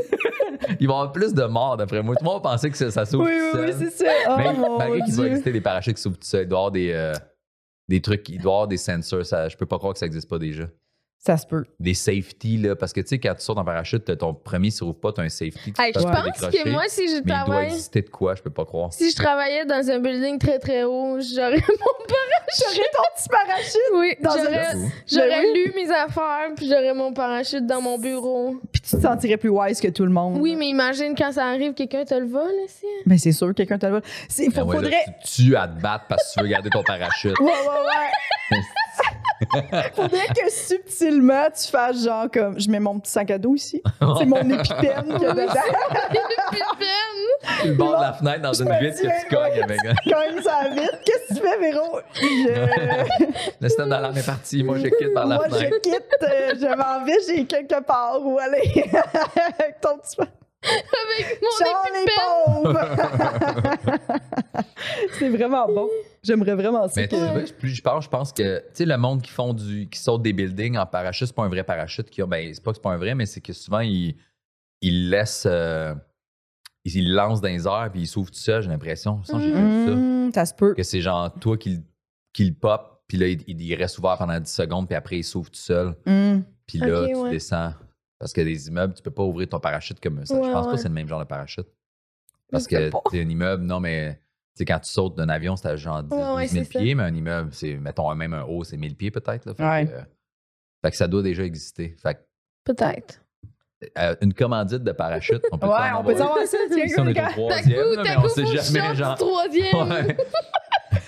Il 0.80 0.88
va 0.88 0.94
y 0.94 0.98
avoir 0.98 1.12
plus 1.12 1.34
de 1.34 1.44
morts 1.44 1.78
d'après 1.78 2.02
moi. 2.02 2.16
Tout 2.16 2.24
le 2.24 2.30
monde 2.30 2.44
pensait 2.44 2.70
que 2.70 2.78
ça, 2.78 2.92
ça 2.92 3.06
s'ouvre 3.06 3.26
Oui, 3.26 3.32
tout 3.52 3.58
oui, 3.58 3.66
oui, 3.68 3.74
c'est 3.78 4.06
ça. 4.06 4.12
Oh, 4.30 4.36
Mais 4.38 4.54
mon 4.54 4.78
malgré 4.78 5.02
qu'il 5.02 5.16
doit 5.16 5.28
exister 5.28 5.52
des 5.52 5.62
parachutes 5.62 5.96
qui 5.96 6.02
s'ouvrent 6.02 6.18
tout 6.18 6.28
seul, 6.28 6.44
il 6.44 6.48
doit 6.50 6.58
y 6.58 6.60
avoir 6.60 6.72
des, 6.72 6.92
euh, 6.92 7.14
des 7.88 8.02
trucs, 8.02 8.28
il 8.30 8.42
doit 8.42 8.52
y 8.52 8.56
avoir 8.56 8.68
des 8.68 8.78
sensors. 8.78 9.26
Ça, 9.26 9.50
je 9.50 9.58
peux 9.58 9.66
pas 9.66 9.78
croire 9.78 9.94
que 9.94 10.00
ça 10.00 10.06
n'existe 10.06 10.30
pas 10.30 10.40
déjà. 10.40 10.66
Ça 11.24 11.38
se 11.38 11.46
peut. 11.46 11.66
Des 11.80 11.94
safety, 11.94 12.58
là, 12.58 12.76
parce 12.76 12.92
que 12.94 13.00
tu 13.02 13.10
sais, 13.10 13.20
quand 13.20 13.36
tu 13.36 13.42
sautes 13.44 13.60
en 13.60 13.64
parachute, 13.64 14.18
ton 14.18 14.34
premier 14.34 14.72
s'ouvre 14.72 14.96
pas, 14.96 15.14
tu 15.14 15.22
as 15.22 15.26
un 15.26 15.30
safety. 15.30 15.72
tu 15.72 15.80
Hey, 15.80 15.94
je 15.96 16.00
pense 16.02 16.24
décrocher. 16.24 16.64
que 16.64 16.70
moi, 16.70 16.82
si 16.88 17.08
je 17.08 17.14
Mais 17.14 17.20
il 17.20 17.24
doit 17.26 17.36
travaille. 17.44 17.66
exister 17.68 18.02
de 18.02 18.10
quoi, 18.10 18.34
je 18.34 18.42
peux 18.42 18.50
pas 18.50 18.66
croire. 18.66 18.92
Si 18.92 19.12
je 19.12 19.16
travaillais 19.16 19.64
dans 19.66 19.88
un 19.88 20.00
building 20.00 20.40
très 20.40 20.58
très 20.58 20.82
haut, 20.84 21.20
j'aurais 21.22 21.52
mon 21.70 22.06
J'aurais 22.58 22.90
ton 22.92 23.04
petit 23.16 23.30
parachute. 23.30 23.76
Oui, 23.94 24.16
Dans 24.20 24.32
un- 24.32 24.36
j'aurais 24.44 24.90
j'aurais 25.08 25.30
Ben 25.44 25.54
lu 25.54 25.74
mes 25.76 25.92
affaires, 25.92 26.50
puis 26.56 26.68
j'aurais 26.68 26.94
mon 26.96 27.14
parachute 27.14 27.68
dans 27.68 27.82
mon 27.82 28.00
bureau. 28.00 28.56
Puis 28.74 28.82
tu 28.82 28.96
te 28.96 29.02
sentirais 29.02 29.38
plus 29.38 29.50
wise 29.50 29.80
que 29.80 29.88
tout 29.90 30.04
le 30.06 30.12
monde. 30.12 30.38
Oui, 30.42 30.56
mais 30.56 30.68
imagine 30.70 31.14
quand 31.16 31.32
ça 31.32 31.46
arrive, 31.46 31.74
quelqu'un 31.76 32.04
te 32.04 32.16
le 32.16 32.26
vole 32.26 32.52
aussi. 32.66 32.86
Ben, 33.06 33.20
c'est 33.20 33.32
sûr, 33.32 33.54
quelqu'un 33.54 33.78
te 33.78 33.86
le 33.86 33.92
vole. 33.94 34.02
Ben 34.02 34.44
ouais, 34.44 34.54
là, 34.56 34.64
faudrait. 34.64 35.06
tu 35.24 35.44
tues 35.46 35.56
à 35.56 35.68
te 35.68 35.80
battre 35.80 36.06
parce 36.10 36.34
que 36.34 36.40
tu 36.40 36.44
veux 36.46 36.50
garder 36.50 36.70
ton 36.72 36.82
parachute. 36.84 37.40
Ouais, 37.40 37.46
ouais, 37.46 37.52
ouais. 38.52 38.58
faudrait 39.96 40.28
que 40.28 40.52
subtilement 40.52 41.48
tu 41.52 41.70
fasses 41.70 42.04
genre 42.04 42.28
comme 42.32 42.60
je 42.60 42.70
mets 42.70 42.80
mon 42.80 43.00
petit 43.00 43.12
sac 43.12 43.32
à 43.32 43.38
dos 43.38 43.56
ici. 43.56 43.82
C'est 44.18 44.26
mon 44.26 44.38
épipène 44.38 45.04
qu'il 45.04 45.22
y 45.22 45.26
a 45.26 45.34
dedans. 45.34 45.54
Tu 47.62 47.68
le 47.70 47.74
bord 47.74 47.98
de 47.98 48.02
la 48.02 48.14
fenêtre 48.14 48.42
dans 48.42 48.54
Je 48.54 48.64
une 48.64 48.80
vitre 48.80 49.02
que 49.02 49.22
tu 49.22 49.36
cognes 49.36 49.64
avec. 49.64 49.80
Cogne 49.82 50.42
ça 50.44 50.70
vite. 50.70 51.00
Qu'est-ce 51.06 51.28
que 51.30 51.34
tu 51.40 51.48
fais, 51.48 51.60
Véro? 51.60 52.00
Je... 52.14 53.32
Le 53.62 53.68
système 53.70 53.90
d'alarme 53.90 54.18
est 54.18 54.26
parti. 54.26 54.64
Moi, 54.64 54.78
je 54.78 54.88
quitte 54.88 55.14
par 55.14 55.26
la 55.28 55.36
Moi, 55.38 55.50
fenêtre. 55.50 55.76
je 55.84 55.90
quitte. 55.90 56.06
euh, 56.24 56.54
je 56.60 56.76
m'en 56.76 57.06
vais, 57.06 57.18
j'ai 57.28 57.46
quelque 57.46 57.82
part 57.84 58.20
où 58.22 58.38
aller. 58.40 58.62
Avec 59.60 59.80
ton 59.82 59.98
petit 59.98 60.16
Avec 60.64 61.42
mon 61.42 61.50
c'est 65.18 65.30
vraiment 65.30 65.68
bon. 65.68 65.90
J'aimerais 66.24 66.56
vraiment 66.56 66.88
ça. 66.88 66.94
Mais 67.02 67.08
tu 67.08 67.16
que- 67.16 67.22
vois, 67.22 67.42
plus 67.58 67.70
je 67.70 67.82
parle, 67.82 68.02
je 68.02 68.10
pense 68.10 68.32
que 68.32 68.60
tu 68.60 68.66
sais 68.74 68.86
le 68.86 68.98
monde 68.98 69.22
qui 69.22 69.32
font 69.32 69.54
du 69.54 69.90
qui 69.90 70.00
saute 70.00 70.22
des 70.22 70.34
buildings 70.34 70.78
en 70.78 70.86
parachute, 70.86 71.28
c'est 71.28 71.36
pas 71.36 71.44
un 71.44 71.50
vrai 71.50 71.64
parachute 71.64 72.10
qui 72.10 72.22
a 72.22 72.28
ben 72.28 72.54
c'est 72.54 72.64
pas 72.64 72.72
que 72.72 72.78
c'est 72.78 72.84
pas 72.84 72.92
un 72.92 72.98
vrai 72.98 73.16
mais 73.16 73.26
c'est 73.26 73.42
que 73.42 73.54
souvent 73.54 73.80
ils 73.80 74.16
ils 74.82 75.10
laissent 75.10 75.48
euh, 75.50 75.94
ils, 76.86 77.12
lancent 77.14 77.42
dans 77.42 77.48
les 77.50 77.68
airs 77.68 77.90
puis 77.92 78.02
ils 78.02 78.08
s'ouvrent 78.08 78.32
tout 78.32 78.40
seul, 78.40 78.62
j'ai 78.64 78.70
l'impression. 78.70 79.24
Ça, 79.24 79.40
j'ai 79.40 79.52
vu 79.52 79.86
ça. 79.86 79.92
Mmh, 79.96 80.32
ça 80.34 80.46
se 80.46 80.54
peut. 80.54 80.74
Que 80.74 80.84
c'est 80.84 81.02
genre 81.02 81.32
toi 81.40 81.58
qui, 81.58 81.70
le- 81.76 81.82
qui 82.34 82.46
le 82.46 82.54
pop 82.54 83.04
puis 83.08 83.18
là 83.18 83.28
il, 83.28 83.44
il 83.48 83.76
reste 83.76 83.98
ouvert 84.00 84.18
pendant 84.18 84.40
10 84.40 84.50
secondes 84.52 84.88
puis 84.88 84.96
après 84.96 85.18
il 85.18 85.24
s'ouvre 85.24 85.50
tout 85.50 85.60
seul. 85.60 85.96
Mmh. 86.06 86.40
Puis 86.68 86.78
là 86.80 87.08
tu 87.08 87.16
ouais. 87.16 87.30
descends 87.32 87.74
parce 88.22 88.32
que 88.34 88.42
des 88.42 88.68
immeubles, 88.68 88.94
tu 88.94 89.02
peux 89.02 89.12
pas 89.12 89.24
ouvrir 89.24 89.50
ton 89.50 89.60
parachute 89.60 90.00
comme 90.00 90.24
ça. 90.26 90.36
je 90.36 90.40
Ouais, 90.40 90.52
pense 90.54 90.66
pas 90.66 90.70
ouais. 90.72 90.76
que 90.78 90.82
c'est 90.82 90.88
le 90.88 90.94
même 90.94 91.08
genre 91.08 91.20
de 91.20 91.26
parachute. 91.26 91.68
Parce 92.52 92.66
Je 92.66 92.70
que 92.70 92.90
pas. 92.90 93.02
c'est 93.12 93.22
un 93.22 93.28
immeuble, 93.30 93.64
non 93.64 93.80
mais 93.80 94.14
tu 94.56 94.60
sais, 94.60 94.66
quand 94.66 94.80
tu 94.80 94.90
sautes 94.90 95.16
d'un 95.18 95.28
avion, 95.30 95.56
c'est 95.56 95.68
à 95.70 95.76
genre 95.76 96.04
10 96.04 96.14
Ouais, 96.16 96.22
12 96.22 96.36
ouais, 96.36 96.48
000 96.48 96.64
c'est 96.66 96.72
ça. 96.74 96.80
pieds, 96.80 96.96
mais 96.96 97.04
un 97.04 97.14
immeuble, 97.16 97.50
c'est, 97.54 97.74
mettons, 97.78 98.14
même 98.16 98.34
un 98.34 98.44
haut, 98.44 98.64
c'est 98.64 98.78
1000 98.78 98.96
pieds 98.96 99.10
peut-être. 99.12 99.46
Là, 99.46 99.54
fait, 99.56 99.64
Ouais. 99.64 99.86
que, 99.88 99.92
euh, 99.94 100.02
fait 100.84 100.92
que 100.92 100.98
ça 100.98 101.08
doit 101.08 101.24
déjà 101.24 101.44
exister. 101.44 101.96
Fait 102.02 102.14
que, 102.16 102.20
Peut-être. 102.66 103.22
euh, 103.98 104.16
une 104.22 104.34
commandite 104.36 104.84
de 104.84 104.92
parachute. 104.92 105.42
On 105.52 105.58
peut 105.58 105.68
Ouais, 105.68 105.74
on 105.98 106.04
peut 106.04 106.16
savoir 106.16 106.38
ça. 106.46 106.58
Tiens, 106.72 106.88
Si 106.88 107.00
on 107.00 107.08
est 107.08 107.20
au 107.20 107.28
troisième, 107.32 107.94
là, 107.96 108.04
mais 108.04 108.18
on 108.18 108.28
sait 108.30 108.46
je 108.46 108.58
jamais, 108.74 108.96
genre. 108.96 109.16
troisième. 109.16 110.16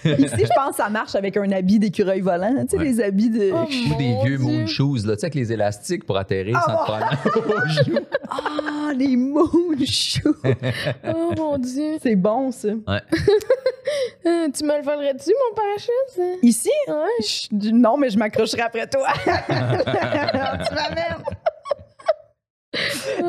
Ouais. 0.05 0.15
Ici, 0.19 0.35
je 0.39 0.53
pense 0.55 0.71
que 0.71 0.75
ça 0.83 0.89
marche 0.89 1.15
avec 1.15 1.37
un 1.37 1.51
habit 1.51 1.79
d'écureuil 1.79 2.21
volant. 2.21 2.53
Tu 2.63 2.71
sais, 2.71 2.77
Ouais. 2.77 2.83
les 2.85 3.01
habits 3.01 3.29
de. 3.29 3.51
Oh, 3.53 3.63
Ou 3.65 3.97
des 3.97 4.15
vieux 4.23 4.37
Dieu. 4.37 4.45
moon 4.45 4.67
shoes, 4.67 5.05
là, 5.05 5.15
tu 5.15 5.19
sais, 5.21 5.25
avec 5.27 5.35
les 5.35 5.51
élastiques 5.53 6.05
pour 6.05 6.17
atterrir 6.17 6.57
Ah, 6.57 6.65
sans 6.65 6.77
te 6.77 6.83
prendre 6.83 7.05
aux. 7.35 7.99
Ah, 8.29 8.91
les 8.97 9.15
moon 9.15 9.49
shoes. 9.85 10.35
Oh 11.07 11.31
mon 11.37 11.57
dieu. 11.57 11.97
C'est 12.01 12.15
bon, 12.15 12.51
ça. 12.51 12.67
Euh, 12.69 14.47
tu 14.53 14.63
me 14.65 14.77
le 14.77 14.83
volerais-tu, 14.83 15.31
mon 15.31 15.55
parachute? 15.55 16.39
Ici? 16.43 16.69
Ouais. 16.87 16.93
Je- 17.21 17.71
non, 17.71 17.97
mais 17.97 18.09
je 18.09 18.17
m'accrocherai 18.17 18.61
après 18.61 18.87
toi. 18.87 19.07
tu 19.25 20.73
m'amènes. 20.73 21.23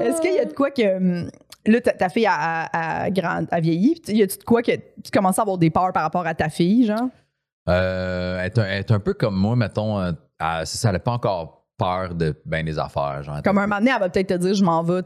Est-ce 0.02 0.20
qu'il 0.20 0.34
y 0.34 0.38
a 0.38 0.44
de 0.46 0.52
quoi 0.52 0.70
que. 0.70 1.26
Là, 1.66 1.80
ta, 1.80 1.92
ta 1.92 2.08
fille 2.08 2.26
a, 2.26 2.34
a, 2.64 3.02
a 3.04 3.10
grand- 3.10 3.46
a 3.50 3.60
vieilli. 3.60 4.00
Y 4.08 4.22
a-tu 4.22 4.38
de 4.38 4.44
quoi 4.44 4.62
que 4.62 4.72
tu 4.72 5.10
commences 5.12 5.38
à 5.38 5.42
avoir 5.42 5.56
des 5.58 5.70
peurs 5.70 5.92
par 5.92 6.02
rapport 6.02 6.26
à 6.26 6.34
ta 6.34 6.48
fille, 6.48 6.86
genre? 6.86 7.08
Euh, 7.68 8.38
elle, 8.40 8.46
est 8.46 8.58
un, 8.58 8.64
elle 8.64 8.78
est 8.80 8.90
un 8.90 9.00
peu 9.00 9.14
comme 9.14 9.36
moi, 9.36 9.56
mettons. 9.56 9.98
euh, 10.00 10.12
elle- 10.40 10.66
ça, 10.66 10.88
elle 10.90 10.94
n'a 10.94 10.98
pas 10.98 11.12
encore 11.12 11.64
peur 11.78 12.14
de 12.14 12.34
ben 12.44 12.64
des 12.64 12.78
affaires. 12.78 13.22
Genre, 13.22 13.40
Comme 13.42 13.58
un 13.58 13.62
moment 13.66 13.78
donné, 13.78 13.90
elle 13.94 14.00
va 14.00 14.08
peut-être 14.10 14.28
te 14.28 14.34
dire 14.34 14.54
je 14.54 14.62
m'en 14.64 14.82
vais 14.82 15.00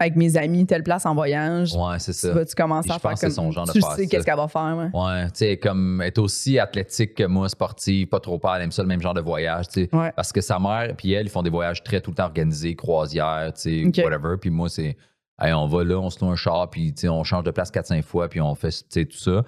avec 0.00 0.14
mes 0.14 0.36
amis, 0.36 0.64
telle 0.66 0.84
place 0.84 1.06
en 1.06 1.14
voyage. 1.14 1.74
Ouais, 1.74 1.98
c'est 1.98 2.12
Tu 2.12 2.18
ça. 2.18 2.32
vas-tu 2.32 2.54
commencer 2.54 2.88
Je 2.88 2.94
à 2.94 2.98
faire 3.00 3.10
pense 3.10 3.20
que 3.20 3.26
comme 3.26 3.30
c'est 3.30 3.36
son 3.36 3.50
genre 3.50 3.66
de 3.66 3.72
Tu 3.72 3.80
faire 3.80 3.92
sais 3.92 4.06
qu'est-ce 4.06 4.24
qu'elle 4.24 4.36
va 4.36 4.46
faire, 4.46 4.76
ouais. 4.76 4.90
Ouais, 4.96 5.24
tu 5.26 5.30
sais, 5.34 5.56
comme 5.56 6.00
est 6.02 6.16
aussi 6.18 6.56
athlétique 6.58 7.14
que 7.16 7.24
moi, 7.24 7.48
sportive, 7.48 8.06
pas 8.06 8.20
trop 8.20 8.38
peur, 8.38 8.54
elle 8.56 8.62
aime 8.62 8.70
ça, 8.70 8.82
le 8.82 8.88
même 8.88 9.00
genre 9.00 9.14
de 9.14 9.20
voyage, 9.20 9.66
tu 9.68 9.86
sais. 9.86 9.96
Ouais. 9.96 10.12
Parce 10.14 10.32
que 10.32 10.40
sa 10.40 10.60
mère, 10.60 10.94
puis 10.96 11.12
elle, 11.14 11.26
ils 11.26 11.30
font 11.30 11.42
des 11.42 11.50
voyages 11.50 11.82
très 11.82 12.00
tout 12.00 12.10
le 12.10 12.16
temps 12.16 12.26
organisés, 12.26 12.76
croisières, 12.76 13.52
tu 13.54 13.90
sais, 13.92 14.02
whatever. 14.04 14.36
Puis 14.40 14.50
moi, 14.50 14.68
c'est, 14.68 14.96
hey, 15.40 15.52
on 15.52 15.66
va 15.66 15.84
là, 15.84 15.98
on 15.98 16.10
se 16.10 16.24
loue 16.24 16.30
un 16.30 16.36
char, 16.36 16.68
puis 16.70 16.94
on 17.08 17.24
change 17.24 17.44
de 17.44 17.50
place 17.50 17.70
4-5 17.70 18.02
fois, 18.02 18.28
puis 18.28 18.40
on 18.40 18.54
fait, 18.54 18.70
tout 18.92 19.16
ça. 19.16 19.42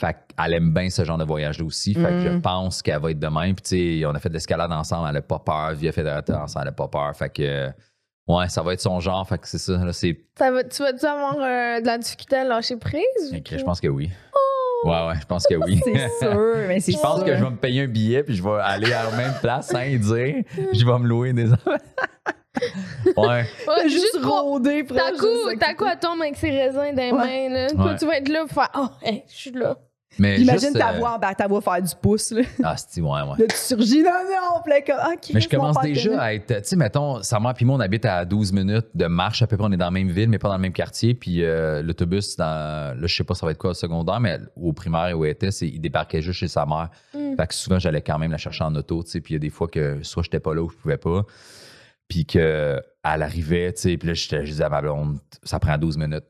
Fait 0.00 0.16
qu'elle 0.36 0.52
aime 0.54 0.72
bien 0.72 0.88
ce 0.90 1.04
genre 1.04 1.18
de 1.18 1.24
voyage-là 1.24 1.64
aussi. 1.64 1.92
Fait 1.94 2.02
que 2.10 2.20
je 2.20 2.28
Mm. 2.28 2.40
pense 2.42 2.82
qu'elle 2.82 3.00
va 3.00 3.10
être 3.10 3.18
de 3.18 3.26
même. 3.26 3.56
Puis 3.56 4.04
on 4.06 4.10
a 4.14 4.18
fait 4.20 4.28
de 4.28 4.34
l'escalade 4.34 4.70
ensemble, 4.70 5.08
elle 5.08 5.14
n'a 5.14 5.22
pas 5.22 5.40
peur. 5.40 5.72
Via 5.74 5.90
fédérateur 5.90 6.40
ensemble, 6.40 6.66
elle 6.66 6.68
n'a 6.68 6.72
pas 6.76 6.86
peur. 6.86 7.16
Fait 7.16 7.28
que, 7.30 7.68
ouais, 8.28 8.48
ça 8.48 8.62
va 8.62 8.74
être 8.74 8.80
son 8.80 9.00
genre. 9.00 9.26
Fait 9.28 9.38
que 9.38 9.48
c'est 9.48 9.58
ça. 9.58 9.72
Là, 9.84 9.92
Ça 9.92 10.06
va, 10.52 10.62
tu 10.62 10.82
vas-tu 10.84 11.04
avoir 11.04 11.34
euh, 11.38 11.80
de 11.80 11.86
la 11.86 11.98
difficulté 11.98 12.36
à 12.36 12.44
lâcher 12.44 12.76
prise? 12.76 13.02
je 13.50 13.64
pense 13.64 13.80
que 13.80 13.88
oui. 13.88 14.08
Ouais, 14.84 15.08
ouais, 15.08 15.14
je 15.20 15.26
pense 15.26 15.44
que 15.48 15.56
oui. 15.56 15.80
C'est 15.84 16.08
sûr, 16.20 16.54
mais 16.68 16.78
c'est 16.78 16.92
Je 16.92 16.98
pense 17.00 17.16
sûr. 17.16 17.24
que 17.24 17.36
je 17.36 17.42
vais 17.42 17.50
me 17.50 17.56
payer 17.56 17.82
un 17.82 17.88
billet 17.88 18.22
puis 18.22 18.36
je 18.36 18.42
vais 18.44 18.60
aller 18.62 18.92
à 18.92 19.10
la 19.10 19.16
même 19.16 19.34
place 19.40 19.66
sans 19.70 19.80
y 19.82 19.98
dire. 19.98 20.44
Je 20.72 20.86
vais 20.86 20.98
me 21.00 21.08
louer 21.08 21.32
des. 21.32 21.46
Ouais. 23.16 23.44
Juste 23.88 24.18
T'as 24.20 24.20
coup, 24.20 25.26
s'occuper. 25.44 25.58
t'as 25.60 25.74
coup, 25.74 25.84
elle 25.90 25.98
tombe 25.98 26.20
avec 26.20 26.36
ses 26.36 26.50
raisins 26.50 26.94
dans 26.94 27.02
les 27.02 27.12
Ouais. 27.12 27.48
mains, 27.48 27.54
là. 27.54 27.66
Toi, 27.70 27.84
Ouais. 27.86 27.96
tu 27.98 28.06
vas 28.06 28.16
être 28.18 28.28
là 28.28 28.40
pour 28.46 28.52
faire 28.52 28.70
Oh, 28.76 28.88
hey, 29.02 29.22
je 29.28 29.34
suis 29.36 29.50
là. 29.52 29.76
Mais 30.20 30.40
Imagine 30.40 30.70
juste, 30.70 30.78
ta 30.78 30.94
euh, 30.94 30.98
voix, 30.98 31.16
ben, 31.18 31.32
ta 31.32 31.46
voix 31.46 31.60
faire 31.60 31.80
du 31.80 31.94
pouce, 32.02 32.32
là. 32.32 32.42
Ah, 32.64 32.74
c'est 32.76 33.00
ouais, 33.00 33.08
ouais. 33.08 33.38
Là, 33.38 33.46
tu 33.48 33.54
surgis, 33.56 34.02
non, 34.02 34.10
non, 34.10 34.60
plein 34.64 34.80
comme, 34.80 34.96
ah, 34.98 35.12
Mais 35.32 35.40
je 35.40 35.48
commence 35.48 35.80
déjà 35.80 36.20
à 36.20 36.34
être. 36.34 36.46
Tu 36.56 36.64
sais, 36.64 36.76
mettons, 36.76 37.22
sa 37.22 37.38
mère 37.38 37.54
puis 37.54 37.64
moi, 37.64 37.76
on 37.76 37.80
habite 37.80 38.04
à 38.04 38.24
12 38.24 38.52
minutes 38.52 38.88
de 38.94 39.06
marche. 39.06 39.42
À 39.42 39.46
peu 39.46 39.56
près, 39.56 39.66
on 39.68 39.70
est 39.70 39.76
dans 39.76 39.84
la 39.84 39.90
même 39.92 40.08
ville, 40.10 40.28
mais 40.28 40.38
pas 40.38 40.48
dans 40.48 40.56
le 40.56 40.60
même 40.62 40.72
quartier. 40.72 41.14
Puis 41.14 41.44
euh, 41.44 41.82
l'autobus, 41.82 42.36
dans, 42.36 42.98
là, 42.98 43.06
je 43.06 43.14
sais 43.14 43.22
pas 43.22 43.34
ça 43.34 43.46
va 43.46 43.52
être 43.52 43.58
quoi 43.58 43.70
au 43.70 43.74
secondaire, 43.74 44.18
mais 44.18 44.38
au 44.56 44.72
primaire 44.72 45.16
où 45.16 45.24
elle 45.24 45.30
était, 45.32 45.52
c'est- 45.52 45.68
il 45.68 45.78
débarquait 45.80 46.20
juste 46.22 46.40
chez 46.40 46.48
sa 46.48 46.66
mère. 46.66 46.88
Mm. 47.14 47.36
Fait 47.36 47.46
que 47.46 47.54
souvent, 47.54 47.78
j'allais 47.78 48.02
quand 48.02 48.18
même 48.18 48.32
la 48.32 48.38
chercher 48.38 48.64
en 48.64 48.74
auto, 48.74 49.04
tu 49.04 49.10
sais. 49.10 49.20
Puis 49.20 49.34
il 49.34 49.36
y 49.36 49.38
a 49.38 49.40
des 49.40 49.50
fois 49.50 49.68
que 49.68 49.98
soit 50.02 50.24
j'étais 50.24 50.40
pas 50.40 50.52
là 50.52 50.62
ou 50.62 50.70
je 50.70 50.76
pouvais 50.76 50.96
pas. 50.96 51.22
Puis 52.08 52.24
qu'elle 52.26 52.82
arrivait, 53.04 53.72
tu 53.72 53.82
sais. 53.82 53.96
Puis 53.98 54.08
là, 54.08 54.14
j'étais- 54.14 54.44
je 54.46 54.50
disais 54.52 54.64
à 54.64 54.68
ma 54.68 54.80
blonde, 54.80 55.18
ça 55.42 55.58
prend 55.58 55.76
12 55.78 55.96
minutes. 55.98 56.24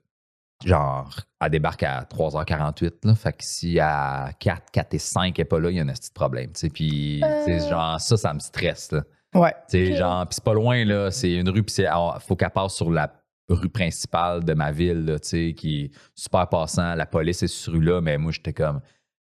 Genre, 0.65 1.15
elle 1.41 1.51
débarque 1.51 1.85
à 1.85 2.05
3h48, 2.05 3.05
là. 3.05 3.15
Fait 3.15 3.33
que 3.33 3.45
si 3.45 3.79
à 3.79 4.31
4, 4.41 4.71
4 4.73 4.93
et 4.95 4.99
5 4.99 5.39
elle 5.39 5.43
est 5.43 5.45
pas 5.45 5.61
là, 5.61 5.71
il 5.71 5.77
y 5.77 5.81
a 5.81 5.85
un 5.85 5.87
petit 5.87 6.11
problème, 6.13 6.47
tu 6.53 6.61
sais. 6.61 6.69
Puis, 6.69 7.23
Euh. 7.23 7.69
genre, 7.69 8.01
ça, 8.01 8.17
ça 8.17 8.35
me 8.35 8.41
stresse, 8.41 8.91
là. 8.91 9.03
Ouais. 9.35 9.53
Tu 9.71 9.87
sais, 9.87 9.95
genre, 9.97 10.27
puis 10.27 10.35
c'est 10.35 10.45
pas 10.45 10.55
loin, 10.55 10.85
là. 10.85 11.13
C'est 11.13 11.33
une 11.35 11.49
rue, 11.49 11.63
puis 11.63 11.75
c'est- 11.75 11.87
alors, 11.87 12.21
faut 12.23 12.35
qu'elle 12.35 12.51
passe 12.51 12.75
sur 12.75 12.91
la 12.91 13.13
rue 13.49 13.69
principale 13.69 14.45
de 14.45 14.53
ma 14.55 14.73
ville, 14.73 15.17
tu 15.23 15.29
sais, 15.29 15.55
qui 15.55 15.85
est 15.85 15.91
super 16.15 16.49
passant. 16.49 16.95
La 16.97 17.07
police 17.07 17.43
est 17.45 17.47
sur 17.47 17.75
rue-là, 17.75 18.01
mais 18.01 18.19
moi, 18.19 18.33
j'étais 18.33 18.53
comme, 18.53 18.81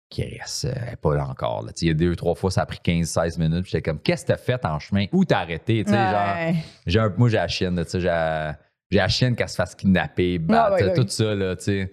Chris, 0.09 0.39
euh, 0.65 0.71
elle 0.75 0.93
est 0.93 0.95
pas 0.95 1.15
là 1.15 1.27
encore, 1.27 1.63
là. 1.63 1.71
Il 1.81 1.87
y 1.87 1.91
a 1.91 1.93
deux, 1.93 2.15
trois 2.15 2.33
fois, 2.35 2.49
ça 2.49 2.61
a 2.61 2.65
pris 2.65 2.79
15-16 2.83 3.37
minutes. 3.39 3.65
J'étais 3.65 3.81
comme, 3.83 3.99
qu'est-ce 3.99 4.23
que 4.23 4.29
t'as 4.29 4.37
fait 4.37 4.65
en 4.65 4.79
chemin? 4.79 5.05
Où 5.11 5.23
t'as 5.23 5.39
arrêté? 5.41 5.83
Genre, 5.87 5.95
Ouais. 5.95 6.55
j'ai 6.87 6.99
un- 6.99 7.13
moi, 7.17 7.29
j'ai 7.29 7.37
la 7.37 7.47
chienne, 7.47 7.83
j'ai 7.93 7.99
la- 8.01 9.07
chienne 9.07 9.35
qu'elle 9.35 9.49
se 9.49 9.55
fasse 9.55 9.75
kidnapper, 9.75 10.39
battre, 10.39 10.75
ouais, 10.77 10.83
ouais. 10.85 10.93
tout 10.95 11.05
ça, 11.07 11.35
là. 11.35 11.55
Euh, 11.67 11.85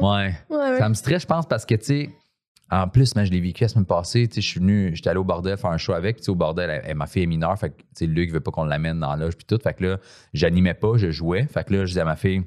Ouais. 0.00 0.32
Ça 0.78 0.88
me 0.88 0.94
stresse, 0.94 1.22
je 1.22 1.26
pense, 1.26 1.46
parce 1.46 1.66
que, 1.66 1.74
tu 1.74 1.84
sais, 1.84 2.10
en 2.70 2.86
plus, 2.86 3.16
moi, 3.16 3.24
je 3.24 3.32
l'ai 3.32 3.40
vécu 3.40 3.64
la 3.64 3.68
semaine 3.68 3.86
passée. 3.86 4.28
Je 4.32 4.40
suis 4.40 4.60
venu, 4.60 4.92
j'étais 4.94 5.10
allé 5.10 5.18
au 5.18 5.24
bordel 5.24 5.56
faire 5.56 5.70
un 5.70 5.78
show 5.78 5.94
avec. 5.94 6.20
Au 6.28 6.36
bordel, 6.36 6.70
elle- 6.70 6.82
elle- 6.84 6.94
ma 6.96 7.06
fille 7.06 7.24
est 7.24 7.26
mineure. 7.26 7.58
Fait 7.58 7.70
que, 7.70 8.04
Luc 8.04 8.30
veut 8.30 8.38
pas 8.40 8.52
qu'on 8.52 8.64
l'amène 8.66 9.00
dans 9.00 9.10
la 9.10 9.24
loge, 9.24 9.36
puis 9.36 9.46
tout. 9.46 9.58
Fait 9.60 9.74
que 9.74 9.82
là, 9.84 9.96
j'animais 10.34 10.74
pas, 10.74 10.92
je 10.96 11.10
jouais. 11.10 11.46
Fait 11.46 11.64
que 11.64 11.72
là, 11.72 11.80
je 11.80 11.86
disais 11.86 12.02
à 12.02 12.04
ma 12.04 12.14
fille, 12.14 12.44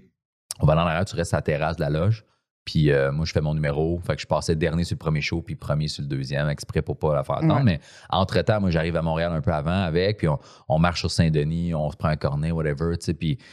on 0.61 0.65
va 0.65 0.75
dans 0.75 0.85
l'arrière, 0.85 1.03
tu 1.03 1.15
restes 1.17 1.33
à 1.33 1.37
la 1.37 1.41
terrasse 1.41 1.75
de 1.75 1.81
la 1.81 1.89
loge. 1.89 2.23
Puis 2.65 2.91
euh, 2.91 3.11
moi, 3.11 3.25
je 3.25 3.31
fais 3.31 3.41
mon 3.41 3.53
numéro. 3.53 3.99
Fait 4.05 4.15
que 4.15 4.21
je 4.21 4.27
passais 4.27 4.55
dernier 4.55 4.83
sur 4.83 4.93
le 4.95 4.99
premier 4.99 5.21
show, 5.21 5.41
puis 5.41 5.55
premier 5.55 5.87
sur 5.87 6.03
le 6.03 6.07
deuxième, 6.07 6.47
exprès 6.49 6.81
pour 6.81 6.97
pas 6.99 7.15
la 7.15 7.23
faire 7.23 7.37
attendre. 7.37 7.55
Ouais. 7.55 7.63
Mais 7.63 7.79
entre-temps, 8.09 8.61
moi, 8.61 8.69
j'arrive 8.69 8.95
à 8.95 9.01
Montréal 9.01 9.31
un 9.33 9.41
peu 9.41 9.51
avant 9.51 9.81
avec, 9.83 10.17
puis 10.19 10.27
on, 10.27 10.39
on 10.69 10.77
marche 10.79 10.99
sur 10.99 11.09
Saint-Denis, 11.11 11.73
on 11.73 11.89
se 11.91 11.97
prend 11.97 12.09
un 12.09 12.17
cornet, 12.17 12.51
whatever, 12.51 12.97
tu 12.97 13.05
sais, 13.05 13.13
puis... 13.13 13.37
tu 13.37 13.43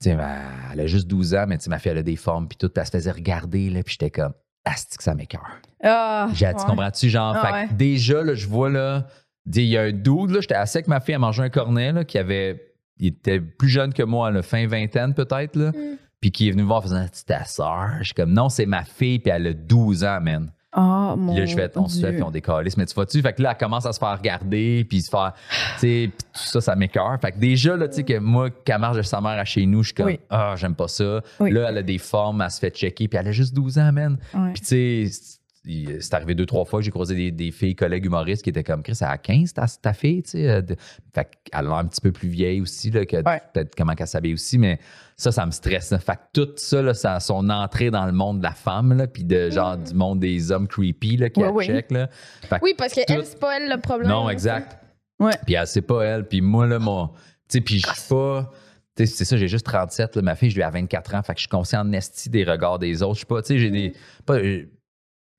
sais, 0.00 0.14
ben, 0.14 0.38
elle 0.72 0.80
a 0.80 0.86
juste 0.86 1.08
12 1.08 1.34
ans, 1.34 1.44
mais 1.48 1.58
tu 1.58 1.64
sais, 1.64 1.70
ma 1.70 1.78
fille, 1.78 1.90
elle 1.90 1.98
a 1.98 2.02
des 2.02 2.16
formes, 2.16 2.46
puis 2.48 2.56
tout, 2.56 2.68
puis 2.68 2.80
elle 2.80 2.86
se 2.86 2.92
faisait 2.92 3.10
regarder, 3.10 3.68
là, 3.70 3.82
puis 3.82 3.92
j'étais 3.98 4.10
comme, 4.10 4.32
asti 4.64 4.96
que 4.96 5.02
ça 5.02 5.14
m'écœure. 5.16 5.58
Ah, 5.82 6.28
J'ai 6.32 6.46
ouais. 6.46 6.54
tu 6.54 6.64
comprends-tu? 6.64 7.08
Genre, 7.08 7.34
Ah 7.36 7.46
fait 7.46 7.52
ouais. 7.52 7.68
que 7.68 7.74
déjà, 7.74 8.22
là, 8.22 8.34
je 8.34 8.46
vois, 8.46 8.70
là, 8.70 9.06
il 9.46 9.64
y 9.64 9.76
a 9.76 9.82
un 9.82 9.92
dude, 9.92 10.30
là, 10.30 10.40
j'étais 10.40 10.54
assis 10.54 10.78
avec 10.78 10.86
ma 10.86 11.00
fille 11.00 11.16
à 11.16 11.18
manger 11.18 11.42
un 11.42 11.50
cornet, 11.50 11.90
là, 11.90 12.04
qui 12.04 12.16
avait, 12.16 12.72
il 12.98 13.08
était 13.08 13.40
plus 13.40 13.68
jeune 13.68 13.92
que 13.92 14.04
moi, 14.04 14.30
là, 14.30 14.42
fin 14.42 14.68
vingtaine 14.68 15.14
peut-être, 15.14 15.56
là, 15.56 15.72
Mm. 15.72 15.98
Puis 16.22 16.30
qui 16.30 16.48
est 16.48 16.52
venu 16.52 16.62
me 16.62 16.68
voir 16.68 16.78
en 16.78 16.82
faisant, 16.82 17.04
c'est 17.12 17.26
ta 17.26 17.44
soeur. 17.44 17.90
Je 17.98 18.04
suis 18.04 18.14
comme, 18.14 18.32
non, 18.32 18.48
c'est 18.48 18.64
ma 18.64 18.84
fille, 18.84 19.18
puis 19.18 19.30
elle 19.30 19.48
a 19.48 19.52
12 19.52 20.04
ans, 20.04 20.20
man. 20.22 20.50
Ah, 20.74 21.14
mon 21.18 21.32
Puis 21.32 21.40
là, 21.40 21.46
je 21.46 21.54
fais, 21.54 21.70
on 21.76 21.86
se 21.86 22.00
fait, 22.00 22.12
puis 22.14 22.22
on 22.22 22.30
décalisse. 22.30 22.78
Mais 22.78 22.86
tu 22.86 22.94
vois-tu? 22.94 23.20
Fait 23.20 23.34
que 23.34 23.42
là, 23.42 23.50
elle 23.50 23.58
commence 23.58 23.84
à 23.84 23.92
se 23.92 23.98
faire 23.98 24.16
regarder, 24.16 24.86
puis 24.88 25.02
se 25.02 25.10
faire, 25.10 25.32
tu 25.74 25.80
sais, 25.80 26.10
puis 26.16 26.26
tout 26.32 26.40
ça, 26.48 26.60
ça 26.62 26.76
m'écœure. 26.76 27.18
Fait 27.20 27.32
que 27.32 27.38
déjà, 27.38 27.76
là, 27.76 27.88
tu 27.88 27.96
sais, 27.96 28.04
que 28.04 28.18
moi, 28.18 28.48
qu'elle 28.48 28.78
marche 28.78 28.96
de 28.96 29.02
sa 29.02 29.20
mère 29.20 29.32
à 29.38 29.44
chez 29.44 29.66
nous, 29.66 29.82
je 29.82 29.88
suis 29.88 29.94
comme, 29.94 30.06
Oui. 30.06 30.20
ah, 30.30 30.54
j'aime 30.56 30.74
pas 30.74 30.88
ça. 30.88 31.20
Oui. 31.40 31.50
Là, 31.50 31.66
elle 31.68 31.76
a 31.78 31.82
des 31.82 31.98
formes, 31.98 32.40
elle 32.40 32.50
se 32.50 32.58
fait 32.60 32.70
checker, 32.70 33.06
puis 33.08 33.18
elle 33.18 33.28
a 33.28 33.32
juste 33.32 33.52
12 33.52 33.76
ans, 33.78 33.92
man. 33.92 34.16
Ouais. 34.32 34.52
Puis, 34.54 34.62
tu 34.62 35.10
sais, 35.10 35.38
c'est- 35.64 36.00
c'est 36.00 36.14
arrivé 36.14 36.34
deux, 36.34 36.46
trois 36.46 36.64
fois 36.64 36.80
que 36.80 36.84
j'ai 36.84 36.90
croisé 36.90 37.14
des, 37.14 37.30
des 37.30 37.50
filles, 37.50 37.74
collègues 37.76 38.06
humoristes 38.06 38.42
qui 38.42 38.50
étaient 38.50 38.64
comme 38.64 38.82
Chris, 38.82 38.98
elle 39.00 39.06
a 39.08 39.18
15, 39.18 39.52
ta, 39.54 39.66
ta 39.66 39.92
fille, 39.92 40.22
tu 40.22 40.30
sais. 40.30 40.48
euh, 40.48 40.60
de- 40.62 40.76
Fait 41.14 41.28
qu'elle 41.44 41.60
a 41.60 41.62
l'air 41.62 41.72
un 41.74 41.84
petit 41.86 42.00
peu 42.00 42.10
plus 42.12 42.28
vieille 42.28 42.60
aussi, 42.60 42.90
là, 42.90 43.04
que 43.06 43.16
Ouais. 43.16 43.40
peut-être 43.52 43.74
comment 43.76 43.94
qu'elle 43.94 44.06
s'habille 44.06 44.34
aussi, 44.34 44.58
mais 44.58 44.78
ça, 45.16 45.30
ça 45.30 45.44
me 45.46 45.50
stresse. 45.50 45.90
là. 45.90 45.98
Fait 45.98 46.14
que 46.16 46.20
tout 46.44 46.50
ça, 46.56 46.82
là, 46.82 46.94
ça, 46.94 47.20
son 47.20 47.48
entrée 47.50 47.90
dans 47.90 48.06
le 48.06 48.12
monde 48.12 48.38
de 48.38 48.44
la 48.44 48.52
femme, 48.52 48.92
là, 48.96 49.06
puis 49.06 49.24
de 49.24 49.50
genre 49.50 49.76
du 49.76 49.94
monde 49.94 50.20
des 50.20 50.50
hommes 50.50 50.66
creepy, 50.68 51.16
là, 51.16 51.30
qui 51.30 51.40
Ouais, 51.40 51.46
la 51.46 51.52
oui. 51.52 51.66
check, 51.66 51.90
là. 51.90 52.08
Fait 52.42 52.58
Oui, 52.62 52.74
parce 52.76 52.94
que 52.94 53.00
tout- 53.06 53.12
elle, 53.12 53.24
c'est 53.24 53.38
pas 53.38 53.56
elle 53.58 53.68
le 53.70 53.80
problème. 53.80 54.08
non, 54.08 54.28
exact. 54.30 54.78
Ouais. 55.20 55.32
Puis 55.46 55.54
elle, 55.54 55.66
c'est 55.66 55.82
pas 55.82 56.02
elle. 56.04 56.26
Puis 56.26 56.40
moi, 56.40 56.66
là, 56.66 56.78
mon. 56.80 57.08
Tu 57.08 57.14
sais, 57.48 57.60
puis 57.60 57.78
je 57.78 57.86
suis 57.86 58.08
pas. 58.08 58.50
Tu 58.96 59.06
sais, 59.06 59.14
c'est 59.14 59.24
ça, 59.24 59.36
j'ai 59.36 59.48
juste 59.48 59.64
37. 59.66 60.16
Là. 60.16 60.22
Ma 60.22 60.34
fille, 60.34 60.50
je 60.50 60.54
lui 60.56 60.62
ai 60.62 60.64
à 60.64 60.70
24 60.70 61.14
ans. 61.14 61.22
Fait 61.22 61.32
que 61.34 61.38
je 61.38 61.42
suis 61.42 61.48
conscient 61.48 61.80
en 61.80 61.92
esti 61.92 62.28
des 62.28 62.44
regards 62.44 62.78
des 62.78 63.02
autres. 63.02 63.14
Je 63.14 63.20
sais 63.20 63.26
pas, 63.26 63.40
tu 63.42 63.48
sais, 63.48 63.58
j'ai 63.58 63.70
des. 63.70 63.92
pas- 64.26 64.34
euh, 64.38 64.64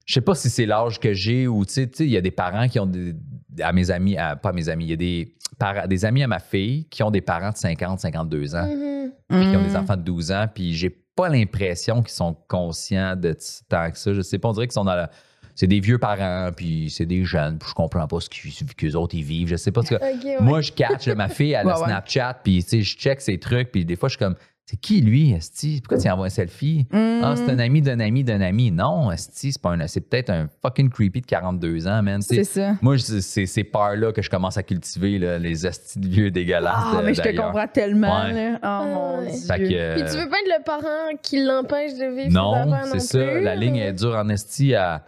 je 0.05 0.13
sais 0.15 0.21
pas 0.21 0.35
si 0.35 0.49
c'est 0.49 0.65
l'âge 0.65 0.99
que 0.99 1.13
j'ai 1.13 1.47
ou, 1.47 1.65
tu 1.65 1.73
sais, 1.73 1.87
tu 1.87 1.97
sais, 1.97 2.05
il 2.05 2.11
y 2.11 2.17
a 2.17 2.21
des 2.21 2.31
parents 2.31 2.67
qui 2.67 2.79
ont 2.79 2.85
des. 2.85 3.13
À 3.61 3.71
mes 3.71 3.91
amis, 3.91 4.17
à- 4.17 4.35
pas 4.35 4.49
à 4.49 4.53
mes 4.53 4.67
amis, 4.69 4.85
il 4.85 4.89
y 4.89 4.93
a 4.93 4.97
des, 4.97 5.35
parents- 5.59 5.87
des 5.87 6.05
amis 6.05 6.23
à 6.23 6.27
ma 6.27 6.39
fille 6.39 6.85
qui 6.89 7.03
ont 7.03 7.11
des 7.11 7.21
parents 7.21 7.51
de 7.51 7.57
50, 7.57 7.99
52 7.99 8.55
ans, 8.55 8.65
Mhm. 8.67 9.11
puis 9.29 9.39
qui 9.51 9.55
ont 9.55 9.63
des 9.63 9.73
Mm. 9.73 9.75
enfants 9.77 9.95
de 9.97 10.01
12 10.01 10.31
ans, 10.31 10.47
puis 10.53 10.73
j'ai 10.73 10.89
pas 10.89 11.29
l'impression 11.29 12.01
qu'ils 12.01 12.13
sont 12.15 12.35
conscients 12.47 13.15
de 13.15 13.37
tant 13.69 13.91
que 13.91 13.97
ça. 13.99 14.13
Je 14.13 14.21
sais 14.21 14.39
pas, 14.39 14.49
on 14.49 14.53
dirait 14.53 14.65
qu'ils 14.67 14.73
sont 14.73 14.83
dans 14.85 14.95
la. 14.95 15.11
C'est 15.55 15.67
des 15.67 15.79
vieux 15.79 15.99
parents, 15.99 16.49
puis 16.51 16.89
c'est 16.89 17.05
des 17.05 17.23
jeunes, 17.25 17.59
puis 17.59 17.69
je 17.69 17.75
comprends 17.75 18.07
pas 18.07 18.19
ce 18.19 18.27
qu'ils- 18.27 18.65
qu'eux 18.75 18.95
autres 18.95 19.13
ils 19.13 19.23
vivent. 19.23 19.49
Je 19.49 19.55
sais 19.55 19.71
pas 19.71 19.83
ce 19.83 19.91
que. 19.91 19.95
Ok, 20.01 20.23
ouais. 20.25 20.37
Moi, 20.41 20.61
je 20.61 20.71
catch, 20.71 21.07
ma 21.09 21.27
fille, 21.29 21.51
elle 21.51 21.67
a 21.69 21.73
Ouais, 21.75 21.79
ouais. 21.81 21.85
Snapchat, 21.85 22.39
puis 22.43 22.63
tu 22.63 22.69
sais, 22.69 22.81
je 22.81 22.97
check 22.97 23.21
ses 23.21 23.37
trucs, 23.37 23.71
puis 23.71 23.85
des 23.85 23.95
fois, 23.95 24.09
je 24.09 24.13
suis 24.15 24.19
comme, 24.25 24.35
c'est 24.65 24.77
qui 24.79 25.01
lui, 25.01 25.31
Esti? 25.33 25.81
Pourquoi 25.83 25.97
tu 26.01 26.09
envoies 26.09 26.27
un 26.27 26.29
selfie? 26.29 26.85
Mm. 26.91 27.19
Ah, 27.21 27.33
c'est 27.35 27.49
un 27.49 27.59
ami 27.59 27.81
d'un 27.81 27.99
ami 27.99 28.23
d'un 28.23 28.39
ami. 28.41 28.71
Non, 28.71 29.11
Esti, 29.11 29.51
c'est 29.51 29.61
pas 29.61 29.71
un. 29.71 29.87
C'est 29.87 30.01
peut-être 30.01 30.29
un 30.29 30.47
fucking 30.61 30.89
creepy 30.89 31.19
de 31.21 31.25
42 31.25 31.85
ans, 31.87 32.01
man. 32.01 32.21
C'est 32.21 32.43
ça. 32.45 32.75
Moi, 32.81 32.97
c'est 32.97 33.19
c'est 33.21 33.45
ces 33.45 33.63
peurs-là 33.65 34.13
que 34.13 34.21
je 34.21 34.29
commence 34.29 34.57
à 34.57 34.63
cultiver, 34.63 35.19
là, 35.19 35.37
les 35.37 35.67
estis 35.67 35.99
de 35.99 36.07
vieux 36.07 36.31
dégueulasses. 36.31 36.73
Ah, 36.95 37.01
mais 37.03 37.13
je 37.13 37.21
te 37.21 37.35
comprends 37.35 37.67
tellement, 37.67 38.23
Ouais. 38.23 38.51
là. 38.51 38.59
Oh, 38.63 38.85
mon 38.85 39.19
Ouais. 39.19 39.31
Dieu. 39.31 39.47
Fait 39.47 39.59
que, 39.59 39.73
euh, 39.73 39.95
Puis 39.95 40.03
tu 40.11 40.17
veux 40.23 40.29
pas 40.29 40.37
être 40.37 40.57
le 40.59 40.63
parent 40.63 41.17
qui 41.21 41.43
l'empêche 41.43 41.93
de 41.95 42.05
vivre 42.15 42.29
ses 42.29 42.29
non, 42.29 42.73
c'est 42.91 42.99
ça. 42.99 43.19
plus, 43.19 43.41
La 43.43 43.55
ligne 43.55 43.75
est 43.77 43.93
dure 43.93 44.15
en 44.15 44.29
esti 44.29 44.75
à. 44.75 45.03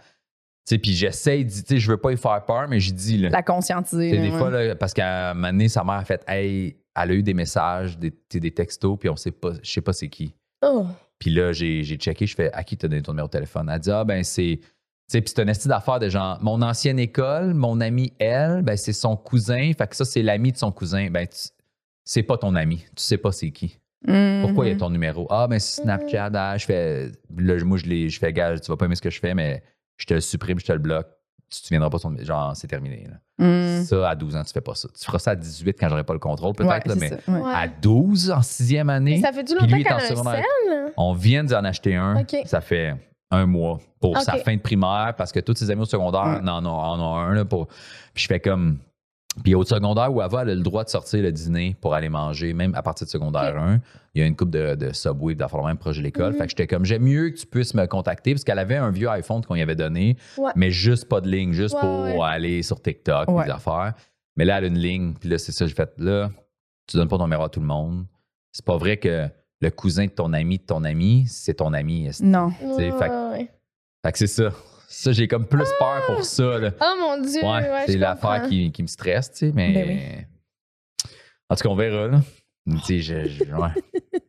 Puis 0.66 0.92
j'essaie, 0.92 1.44
de- 1.44 1.50
tu 1.50 1.62
sais, 1.66 1.78
je 1.78 1.90
veux 1.90 1.96
pas 1.96 2.12
y 2.12 2.16
faire 2.16 2.44
peur, 2.44 2.66
mais 2.68 2.78
dit, 2.78 3.18
là, 3.18 3.28
La 3.30 3.42
conscientiser. 3.42 4.12
là, 4.12 4.22
des 4.22 4.30
ouais. 4.30 4.38
fois, 4.38 4.50
là, 4.50 4.74
parce 4.74 4.92
qu'à 4.92 5.30
un 5.30 5.34
moment 5.34 5.48
donné, 5.48 5.68
sa 5.68 5.84
mère 5.84 5.94
a 5.96 6.04
fait, 6.04 6.22
hey, 6.28 6.76
elle 6.96 7.10
a 7.10 7.14
eu 7.14 7.22
des 7.22 7.34
messages, 7.34 7.98
des, 7.98 8.12
des 8.32 8.50
textos, 8.50 8.98
puis 8.98 9.08
on 9.08 9.16
sait 9.16 9.30
pas, 9.30 9.52
je 9.62 9.70
sais 9.70 9.80
pas 9.80 9.92
c'est 9.92 10.08
qui. 10.08 10.34
Oh. 10.62 10.86
Puis 11.18 11.30
là, 11.30 11.52
j'ai 11.52 11.82
checké, 11.84 12.26
je 12.26 12.34
fais 12.34 12.52
à 12.52 12.64
qui 12.64 12.76
t'as 12.76 12.88
donné 12.88 13.02
ton 13.02 13.12
numéro 13.12 13.28
de 13.28 13.32
téléphone? 13.32 13.70
Elle 13.72 13.78
dit 13.80 13.90
Ah, 13.90 14.04
ben 14.04 14.22
c'est. 14.24 14.58
Tu 14.60 15.12
sais, 15.12 15.20
puis 15.20 15.32
c'est 15.34 15.40
un 15.42 15.46
esti 15.48 15.68
d'affaires 15.68 16.00
de 16.00 16.08
genre, 16.08 16.38
mon 16.42 16.60
ancienne 16.62 16.98
école, 16.98 17.54
mon 17.54 17.80
ami, 17.80 18.12
elle, 18.18 18.62
ben 18.62 18.76
c'est 18.76 18.92
son 18.92 19.16
cousin. 19.16 19.70
Fait 19.78 19.86
que 19.86 19.94
ça, 19.94 20.04
c'est 20.04 20.22
l'ami 20.22 20.50
de 20.52 20.56
son 20.56 20.72
cousin. 20.72 21.08
Ben, 21.10 21.26
c'est 22.04 22.22
pas 22.24 22.36
ton 22.38 22.54
ami. 22.56 22.78
Tu 22.96 23.02
sais 23.02 23.16
pas 23.18 23.30
c'est 23.32 23.50
qui. 23.50 23.78
Mhm. 24.06 24.42
Pourquoi 24.42 24.66
il 24.66 24.72
y 24.72 24.74
a 24.74 24.76
ton 24.76 24.90
numéro? 24.90 25.26
Ah, 25.30 25.46
ben 25.48 25.58
c'est 25.58 25.82
Snapchat. 25.82 26.30
Ah, 26.34 26.56
je 26.58 26.64
fais. 26.66 27.12
Là, 27.38 27.64
moi, 27.64 27.78
je, 27.78 28.08
je 28.08 28.18
fais, 28.18 28.32
gars, 28.32 28.58
tu 28.58 28.70
vas 28.70 28.76
pas 28.76 28.86
aimer 28.86 28.96
ce 28.96 29.02
que 29.02 29.10
je 29.10 29.20
fais, 29.20 29.34
mais 29.34 29.62
je 29.96 30.06
te 30.06 30.14
le 30.14 30.20
supprime, 30.20 30.58
je 30.58 30.66
te 30.66 30.72
le 30.72 30.78
bloque. 30.78 31.06
Tu 31.50 31.60
te 31.60 31.66
souviendras 31.66 31.90
pas 31.90 31.98
son. 31.98 32.16
Genre, 32.18 32.56
c'est 32.56 32.66
terminé. 32.66 33.06
là. 33.08 33.44
Mhm. 33.46 33.84
Ça, 33.84 34.08
à 34.10 34.14
12 34.16 34.34
ans, 34.34 34.42
tu 34.42 34.52
fais 34.52 34.60
pas 34.60 34.74
ça. 34.74 34.88
Tu 34.98 35.04
feras 35.04 35.18
ça 35.20 35.30
à 35.32 35.36
18 35.36 35.76
quand 35.78 35.88
j'aurai 35.88 36.02
pas 36.02 36.12
le 36.12 36.18
contrôle, 36.18 36.54
peut-être, 36.54 36.68
Ouais, 36.70 36.94
là, 36.94 36.94
c'est 36.98 37.28
mais 37.28 37.38
ouais. 37.38 37.52
À 37.54 37.68
12, 37.68 38.30
en 38.32 38.42
sixième 38.42 38.90
année. 38.90 39.16
Mais 39.16 39.20
ça 39.22 39.32
fait-tu 39.32 39.54
Puis 39.56 39.82
longtemps 39.84 39.98
qu'elle 39.98 40.18
en 40.18 40.26
a? 40.26 40.36
On 40.96 41.12
vient 41.12 41.44
d'en 41.44 41.62
acheter 41.64 41.94
un. 41.94 42.20
Ok. 42.20 42.36
Ça 42.46 42.60
fait 42.60 42.94
un 43.30 43.46
mois 43.46 43.78
pour 44.00 44.18
sa 44.20 44.38
fin 44.38 44.56
de 44.56 44.60
primaire 44.60 45.14
parce 45.16 45.30
que 45.32 45.40
tous 45.40 45.54
ses 45.54 45.70
amis 45.70 45.82
au 45.82 45.86
secondaire 45.86 46.40
ont, 46.42 46.48
en 46.48 47.00
ont 47.00 47.16
un. 47.16 47.34
Là, 47.34 47.44
pour... 47.44 47.68
Puis 48.14 48.24
je 48.24 48.26
fais 48.26 48.40
comme. 48.40 48.78
Puis 49.44 49.54
au 49.54 49.64
secondaire 49.64 50.12
où 50.12 50.20
avant, 50.20 50.40
elle 50.40 50.50
a 50.50 50.54
le 50.54 50.62
droit 50.62 50.82
de 50.84 50.88
sortir 50.88 51.22
le 51.22 51.30
dîner 51.30 51.76
pour 51.80 51.94
aller 51.94 52.08
manger, 52.08 52.52
même 52.54 52.74
à 52.74 52.82
partir 52.82 53.06
de 53.06 53.10
secondaire 53.10 53.54
Ok. 53.56 53.62
1. 53.62 53.80
Il 54.14 54.20
y 54.20 54.22
a 54.22 54.26
une 54.26 54.34
coupe 54.34 54.50
de, 54.50 54.74
de 54.74 54.92
Subway 54.94 55.34
d'affaires 55.34 55.62
même 55.62 55.76
proche 55.76 55.98
de 55.98 56.02
l'école. 56.02 56.32
Mhm. 56.32 56.38
Fait 56.38 56.44
que 56.44 56.50
j'étais 56.50 56.66
comme, 56.66 56.84
j'aime 56.86 57.02
mieux 57.02 57.28
que 57.30 57.36
tu 57.36 57.46
puisses 57.46 57.74
me 57.74 57.84
contacter 57.86 58.32
parce 58.32 58.44
qu'elle 58.44 58.58
avait 58.58 58.76
un 58.76 58.90
vieux 58.90 59.08
iPhone 59.10 59.44
qu'on 59.44 59.54
y 59.56 59.60
avait 59.62 59.76
donné, 59.76 60.16
Ouais. 60.38 60.52
mais 60.56 60.70
juste 60.70 61.06
pas 61.08 61.20
de 61.20 61.28
ligne, 61.28 61.52
juste 61.52 61.74
Ouais, 61.74 61.80
pour 61.80 62.04
ouais. 62.04 62.18
aller 62.22 62.62
sur 62.62 62.80
TikTok, 62.80 63.28
des 63.44 63.50
affaires. 63.50 63.92
Mais 64.36 64.44
là, 64.46 64.58
elle 64.58 64.64
a 64.64 64.68
une 64.68 64.78
ligne. 64.78 65.14
Puis 65.20 65.28
là, 65.28 65.36
c'est 65.38 65.52
ça, 65.52 65.66
j'ai 65.66 65.74
fait, 65.74 65.92
là, 65.98 66.30
tu 66.86 66.96
donnes 66.96 67.08
pas 67.08 67.18
ton 67.18 67.24
numéro 67.24 67.42
à 67.44 67.48
tout 67.50 67.60
le 67.60 67.66
monde. 67.66 68.06
C'est 68.52 68.64
pas 68.64 68.76
vrai 68.78 68.96
que 68.96 69.28
le 69.60 69.70
cousin 69.70 70.06
de 70.06 70.10
ton 70.10 70.32
ami 70.32 70.58
de 70.58 70.62
ton 70.64 70.82
ami, 70.84 71.24
c'est 71.28 71.54
ton 71.54 71.72
ami. 71.74 72.08
Non. 72.22 72.50
fait-. 72.50 72.92
Fait 74.04 74.12
que 74.12 74.18
c'est 74.18 74.26
ça. 74.26 74.50
Ça, 74.88 75.12
j'ai 75.12 75.26
comme 75.28 75.46
plus 75.46 75.68
peur 75.78 76.02
pour 76.06 76.24
ça. 76.24 76.58
Là. 76.58 76.70
Oh 76.80 76.94
mon 77.00 77.18
Dieu. 77.22 77.42
Ouais, 77.42 77.70
ouais, 77.70 77.84
c'est 77.86 77.96
l'affaire 77.98 78.48
qui, 78.48 78.70
qui 78.72 78.82
me 78.82 78.86
stresse, 78.86 79.30
tu 79.32 79.38
sais, 79.38 79.52
mais. 79.54 79.72
Ben 79.72 80.26
En 81.50 81.56
tout 81.56 81.62
cas, 81.64 81.68
on 81.68 81.76
verra, 81.76 82.08
là. 82.08 82.20
Tu 82.68 82.78
sais, 82.78 82.98
je- 83.00 83.28
je- 83.28 83.44
ouais. 83.54 83.68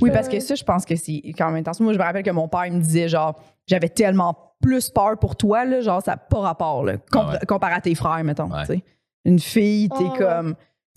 Oui, 0.00 0.10
parce 0.12 0.28
que 0.28 0.38
ça, 0.40 0.54
je 0.54 0.62
pense 0.62 0.84
que 0.84 0.94
c'est 0.94 1.20
quand 1.36 1.46
même 1.46 1.56
intense. 1.56 1.80
Moi, 1.80 1.92
je 1.92 1.98
me 1.98 2.02
rappelle 2.04 2.22
que 2.22 2.30
mon 2.30 2.48
père 2.48 2.66
il 2.66 2.74
me 2.74 2.80
disait 2.80 3.08
genre, 3.08 3.38
j'avais 3.66 3.88
tellement 3.88 4.54
plus 4.62 4.88
peur 4.88 5.18
pour 5.18 5.36
toi, 5.36 5.64
là, 5.64 5.80
genre, 5.80 6.00
ça 6.00 6.12
n'a 6.12 6.16
pas 6.16 6.38
rapport, 6.38 6.84
là, 6.84 6.94
Ah 7.12 7.30
ouais. 7.32 7.38
comparé 7.46 7.74
à 7.74 7.80
tes 7.80 7.94
frères, 7.96 8.22
mettons. 8.24 8.50
Ouais. 8.50 8.60
tu 8.66 8.74
sais. 8.74 8.84
Une 9.24 9.40
fille, 9.40 9.88
t'es 9.88 9.96
Ah 9.98 10.12
ouais. 10.12 10.18
comme. 10.18 10.54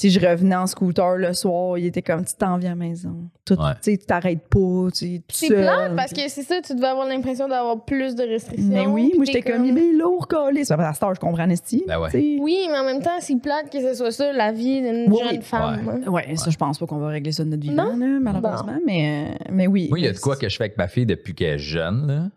Sais, 0.09 0.19
je 0.19 0.25
revenais 0.25 0.55
en 0.55 0.67
scooter 0.67 1.17
le 1.17 1.33
soir, 1.33 1.77
il 1.77 1.85
était 1.85 2.01
comme, 2.01 2.23
tu 2.25 2.33
t'en 2.35 2.57
viens 2.57 2.71
à 2.71 2.75
la 2.75 2.79
maison. 2.79 3.29
Tout, 3.45 3.55
Ouais. 3.55 3.73
Tu 3.83 3.91
sais, 3.91 3.97
tu 3.97 4.05
t'arrêtes 4.05 4.47
pas, 4.47 4.87
tu 4.93 5.21
C'est 5.31 5.47
plate 5.49 5.95
parce 5.95 6.13
que 6.13 6.21
c'est 6.29 6.43
ça, 6.43 6.61
tu 6.61 6.73
devais 6.75 6.87
avoir 6.87 7.07
l'impression 7.07 7.47
d'avoir 7.47 7.83
plus 7.85 8.15
de 8.15 8.23
restrictions. 8.23 8.67
Mais 8.69 8.85
oui, 8.87 9.11
moi, 9.15 9.25
j'étais 9.25 9.41
comme, 9.41 9.65
il 9.65 9.77
est 9.77 9.93
lourd, 9.93 10.27
collé. 10.27 10.63
Ça 10.65 10.75
à 10.75 10.93
cette 10.93 11.03
heure, 11.03 11.15
je 11.15 11.19
comprends, 11.19 11.45
Nestie. 11.47 11.83
Ben 11.87 11.99
ouais. 11.99 12.09
Oui, 12.39 12.67
mais 12.71 12.77
en 12.79 12.83
même 12.85 13.01
temps, 13.01 13.19
c'est 13.19 13.35
plate 13.41 13.69
que 13.71 13.79
ce 13.81 13.93
soit 13.93 14.11
ça, 14.11 14.31
la 14.33 14.51
vie 14.51 14.81
d'une 14.81 15.11
Oui, 15.11 15.19
jeune 15.23 15.37
oui. 15.37 15.41
femme. 15.41 16.01
hein. 16.05 16.09
Ouais, 16.09 16.35
ça, 16.35 16.49
je 16.49 16.57
pense 16.57 16.79
pas 16.79 16.85
qu'on 16.85 16.97
va 16.99 17.07
régler 17.09 17.31
ça 17.31 17.43
de 17.43 17.49
notre 17.49 17.61
vivant, 17.63 17.95
Non? 17.95 17.97
là, 17.97 18.19
malheureusement. 18.21 18.79
Mais, 18.85 19.29
euh, 19.31 19.43
mais 19.51 19.67
oui. 19.67 19.87
Moi, 19.89 19.99
il 19.99 20.05
y 20.05 20.07
a 20.07 20.13
de 20.13 20.19
quoi 20.19 20.35
que 20.35 20.47
je 20.49 20.55
fais 20.55 20.63
avec 20.65 20.77
ma 20.77 20.87
fille 20.87 21.05
depuis 21.05 21.33
qu'elle 21.35 21.55
est 21.55 21.59
jeune, 21.59 22.07
là. 22.07 22.29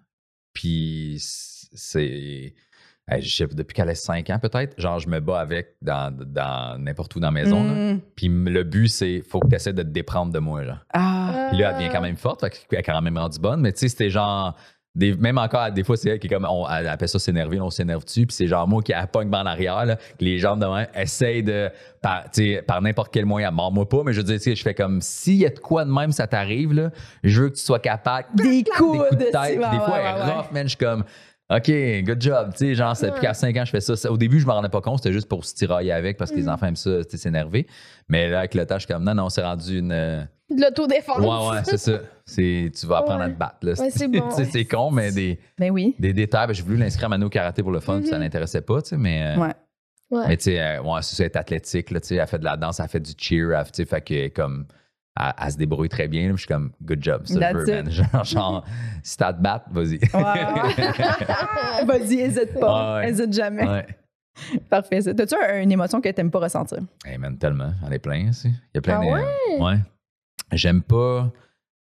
Puis 0.53 1.17
c'est. 1.21 2.55
Je 3.09 3.45
depuis 3.45 3.75
qu'elle 3.75 3.91
a 3.91 3.95
5 3.95 4.31
ans, 4.31 4.39
peut-être. 4.39 4.81
Genre, 4.81 4.99
je 4.99 5.09
me 5.09 5.21
bats 5.21 5.41
avec 5.41 5.77
dans, 5.83 6.15
dans 6.17 6.81
n'importe 6.81 7.15
où 7.17 7.21
dans 7.21 7.29
la 7.29 7.33
maison. 7.33 7.63
là. 7.63 7.93
Mm. 7.95 8.01
Puis 8.17 8.29
le 8.29 8.63
but, 8.65 8.89
c'est 8.89 9.23
faut 9.29 9.41
que 9.41 9.49
tu 9.49 9.55
essaies 9.55 9.73
de 9.75 9.83
te 9.83 9.89
déprendre 9.89 10.33
de 10.33 10.39
moi. 10.39 10.65
Genre. 10.65 10.79
Ah. 10.93 11.49
Puis 11.51 11.59
là, 11.59 11.71
elle 11.71 11.77
devient 11.77 11.91
quand 11.93 12.01
même 12.01 12.17
forte, 12.17 12.41
fait 12.41 12.51
qu'elle 12.51 12.79
est 12.79 12.83
quand 12.83 13.01
même 13.03 13.19
rendue 13.19 13.39
bonne. 13.39 13.61
Mais 13.61 13.73
tu 13.73 13.81
sais, 13.81 13.89
c'était 13.89 14.11
genre. 14.11 14.55
Des, 14.97 15.13
même 15.17 15.39
encore, 15.39 15.73
des 15.73 15.83
fois, 15.83 15.97
c'est 15.97 16.09
elle 16.11 16.19
qui 16.21 16.29
est 16.29 16.31
comme. 16.31 16.47
On, 16.49 16.69
elle 16.69 16.87
appelle 16.87 17.09
ça 17.09 17.19
s'énerver, 17.19 17.57
là, 17.57 17.65
on 17.65 17.71
s'énerve 17.71 18.05
dessus. 18.05 18.27
Puis 18.27 18.37
c'est 18.37 18.47
genre 18.47 18.69
moi 18.69 18.81
qui 18.81 18.93
la 18.93 19.09
pogne 19.09 19.29
en 19.35 19.45
arrière, 19.45 19.85
là, 19.85 19.97
que 19.97 20.25
les 20.25 20.39
jambes 20.39 20.61
de 20.61 20.67
main 20.67 20.87
essayent 20.95 21.43
de. 21.43 21.69
Par, 22.01 22.31
tu 22.31 22.55
sais, 22.55 22.63
par 22.63 22.81
n'importe 22.81 23.13
quel 23.13 23.27
moyen, 23.27 23.51
mord-moi 23.51 23.89
pas, 23.89 24.03
mais 24.05 24.13
je 24.13 24.19
veux 24.19 24.25
dire, 24.25 24.37
tu 24.37 24.43
sais, 24.43 24.55
je 24.55 24.63
fais 24.63 24.75
comme 24.75 25.01
s'il 25.01 25.35
y 25.39 25.47
a 25.47 25.51
de 25.51 25.59
quoi 25.59 25.85
de 25.85 25.91
même, 25.91 26.13
ça 26.13 26.29
t'arrive, 26.29 26.73
là, 26.73 26.91
je 27.25 27.43
veux 27.43 27.49
que 27.51 27.57
tu 27.57 27.63
sois 27.63 27.81
capable. 27.81 28.29
Des 28.35 28.63
Des 28.63 28.65
coups, 28.71 29.09
coups 29.09 29.19
de 29.19 29.25
tête. 29.25 29.59
des 29.59 29.79
fois, 29.79 29.99
elle 29.99 30.17
est 30.17 30.33
rough, 30.33 30.53
man. 30.53 30.63
Je 30.63 30.69
suis 30.69 30.79
comme. 30.79 31.05
OK, 31.51 31.71
good 32.05 32.21
job. 32.23 32.53
Tu 32.53 32.59
sais, 32.59 32.75
genre, 32.75 32.97
c'est- 32.97 33.07
depuis 33.07 33.21
Ouais. 33.21 33.27
qu'à 33.27 33.35
5 33.35 33.55
ans, 33.59 33.65
je 33.65 33.71
fais 33.71 33.81
ça. 33.81 34.11
Au 34.11 34.17
début, 34.17 34.41
je 34.41 34.47
me 34.47 34.53
rendais 34.53 34.71
pas 34.71 34.81
compte, 34.81 34.99
c'était 34.99 35.13
juste 35.13 35.29
pour 35.29 35.45
se 35.45 35.55
tirailler 35.55 35.93
avec 35.93 36.17
parce 36.17 36.31
que 36.31 36.37
les 36.37 36.45
Mhm. 36.45 36.49
enfants 36.49 36.67
aiment 36.67 36.77
ça, 36.77 37.05
tu 37.05 37.11
sais, 37.11 37.17
s'énerver. 37.19 37.67
Mais 38.09 38.31
là, 38.31 38.39
avec 38.39 38.55
le 38.55 38.65
temps, 38.67 38.77
je 38.77 38.87
suis 38.87 38.93
comme, 38.95 39.05
non, 39.05 39.15
non, 39.15 39.29
c'est 39.29 39.43
rendu 39.43 39.79
une. 39.79 39.89
De 40.51 40.61
l'autodéfense. 40.61 41.19
Ouais, 41.19 41.27
ouais, 41.57 41.63
c'est 41.65 41.77
ça. 41.79 42.01
C'est, 42.25 42.71
tu 42.79 42.87
vas 42.87 42.99
apprendre 42.99 43.23
à 43.23 43.27
Ouais. 43.27 43.33
te 43.33 43.39
battre. 43.39 43.57
Là. 43.63 43.73
Ouais, 43.79 43.91
c'est 43.91 44.09
bon. 44.09 44.29
Tu 44.31 44.37
sais, 44.37 44.45
c'est 44.47 44.65
con, 44.65 44.91
mais 44.91 45.11
des, 45.13 45.39
Ben 45.59 45.71
oui. 45.71 45.95
des 45.99 46.13
détails. 46.15 46.47
Ben, 46.47 46.53
j'ai 46.55 46.63
voulu 46.63 46.77
l'inscrire 46.79 47.07
à 47.07 47.09
Mano 47.11 47.29
karaté 47.29 47.63
pour 47.63 47.73
le 47.73 47.81
fun, 47.81 47.99
puis 48.01 48.09
ça 48.09 48.17
Mhm. 48.17 48.23
l'intéressait 48.23 48.61
pas, 48.63 48.81
tu 48.83 48.91
sais, 48.91 48.97
mais, 48.97 49.35
euh, 49.37 49.41
Ouais. 49.41 49.53
Ouais. 50.11 50.25
mais 50.29 50.37
tu 50.39 50.45
sais, 50.45 50.61
euh, 50.61 50.83
ouais, 50.83 51.01
c'est 51.03 51.17
ça, 51.17 51.25
elle 51.25 51.31
est 51.31 51.37
athlétique, 51.37 51.91
là, 51.91 52.01
tu 52.01 52.09
sais, 52.09 52.17
elle 52.17 52.27
fait 52.27 52.39
de 52.39 52.45
la 52.45 52.57
danse, 52.57 52.79
elle 52.81 52.89
fait 52.89 53.01
du 53.01 53.13
cheer, 53.19 53.53
elle, 53.53 53.65
tu 53.65 53.71
sais, 53.75 53.85
fait 53.85 54.01
que 54.03 54.29
comme, 54.29 54.67
elle, 55.21 55.33
elle 55.41 55.53
se 55.53 55.57
débrouille 55.57 55.89
très 55.89 56.09
bien, 56.09 56.27
là, 56.29 56.33
je 56.33 56.39
suis 56.39 56.47
comme, 56.49 56.73
good 56.83 57.03
job, 57.03 57.23
ça, 57.27 57.53
je 57.53 57.57
veux, 57.57 57.67
man. 57.67 57.91
Genre, 57.91 58.25
genre, 58.25 58.65
si 59.03 59.17
t'as 59.17 59.29
à 59.29 59.33
te 59.33 59.41
battre, 59.43 59.67
vas-y. 59.71 59.99
Ouais. 59.99 61.85
Vas-y, 61.87 62.21
hésite 62.21 62.59
pas. 62.59 62.97
Ouais. 62.99 63.09
Hésite 63.11 63.33
jamais. 63.33 63.87
Parfait. 64.69 65.01
T'as-tu 65.01 65.35
un- 65.37 65.63
une 65.63 65.73
émotion 65.73 66.01
que 66.01 66.09
t'aimes 66.09 66.31
pas 66.31 66.41
ressentir? 66.41 66.79
Hey, 67.05 67.19
man, 67.19 67.37
tellement. 67.39 67.73
J'en 67.81 67.91
ai 67.91 67.99
plein, 67.99 68.31
aussi. 68.31 68.49
Il 68.49 68.55
y 68.75 68.79
a 68.79 68.81
plein 68.81 69.01
Ah 69.01 69.05
de- 69.05 69.11
ouais? 69.61 69.61
ouais. 69.65 69.77
J'aime 70.53 70.83
pas. 70.83 71.31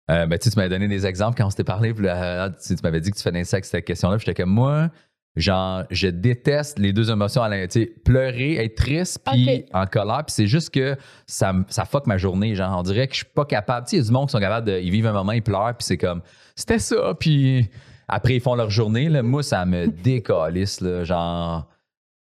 euh, 0.09 0.25
ben, 0.25 0.37
tu 0.37 0.45
sais, 0.45 0.49
tu 0.51 0.57
m'avais 0.57 0.69
donné 0.69 0.87
des 0.89 1.05
exemples 1.05 1.37
quand 1.37 1.45
on 1.45 1.49
s'était 1.49 1.63
parlé. 1.63 1.93
puis 1.93 2.05
là, 2.05 2.49
tu 2.49 2.75
m'avais 2.83 2.99
dit 2.99 3.11
que 3.11 3.15
tu 3.17 3.23
faisais 3.23 3.43
ça 3.45 3.55
avec 3.55 3.65
cette 3.65 3.85
question-là. 3.85 4.17
J'étais 4.17 4.33
comme 4.33 4.49
moi, 4.51 4.89
genre, 5.35 5.83
je 5.89 6.07
déteste 6.07 6.79
les 6.79 6.93
deux 6.93 7.09
émotions. 7.09 7.41
à 7.43 7.49
sais, 7.69 7.91
pleurer, 8.03 8.55
être 8.63 8.75
triste, 8.75 9.19
puis 9.25 9.65
en 9.73 9.85
colère. 9.85 10.23
Puis 10.25 10.33
c'est 10.33 10.47
juste 10.47 10.73
que 10.73 10.95
ça, 11.25 11.53
ça 11.69 11.85
fuck 11.85 12.07
ma 12.07 12.17
journée. 12.17 12.55
Genre, 12.55 12.77
on 12.77 12.83
dirait 12.83 13.07
que 13.07 13.13
je 13.13 13.19
suis 13.19 13.33
pas 13.33 13.45
capable. 13.45 13.87
Tu 13.87 13.91
sais, 13.91 13.95
il 13.97 13.99
y 13.99 14.03
a 14.03 14.05
du 14.05 14.11
monde 14.11 14.27
qui 14.27 14.33
sont 14.33 14.39
capables 14.39 14.67
de. 14.67 14.79
Ils 14.79 14.91
vivent 14.91 15.07
un 15.07 15.13
moment, 15.13 15.31
ils 15.31 15.41
pleurent, 15.43 15.75
puis 15.77 15.85
c'est 15.85 15.97
comme, 15.97 16.21
c'était 16.55 16.79
ça. 16.79 17.13
Puis 17.19 17.69
après, 18.07 18.35
ils 18.35 18.41
font 18.41 18.55
leur 18.55 18.69
journée. 18.69 19.09
Là. 19.09 19.23
Moi, 19.23 19.43
ça 19.43 19.65
me 19.65 19.87
décalisse, 20.03 20.81
là. 20.81 21.03
Genre. 21.03 21.67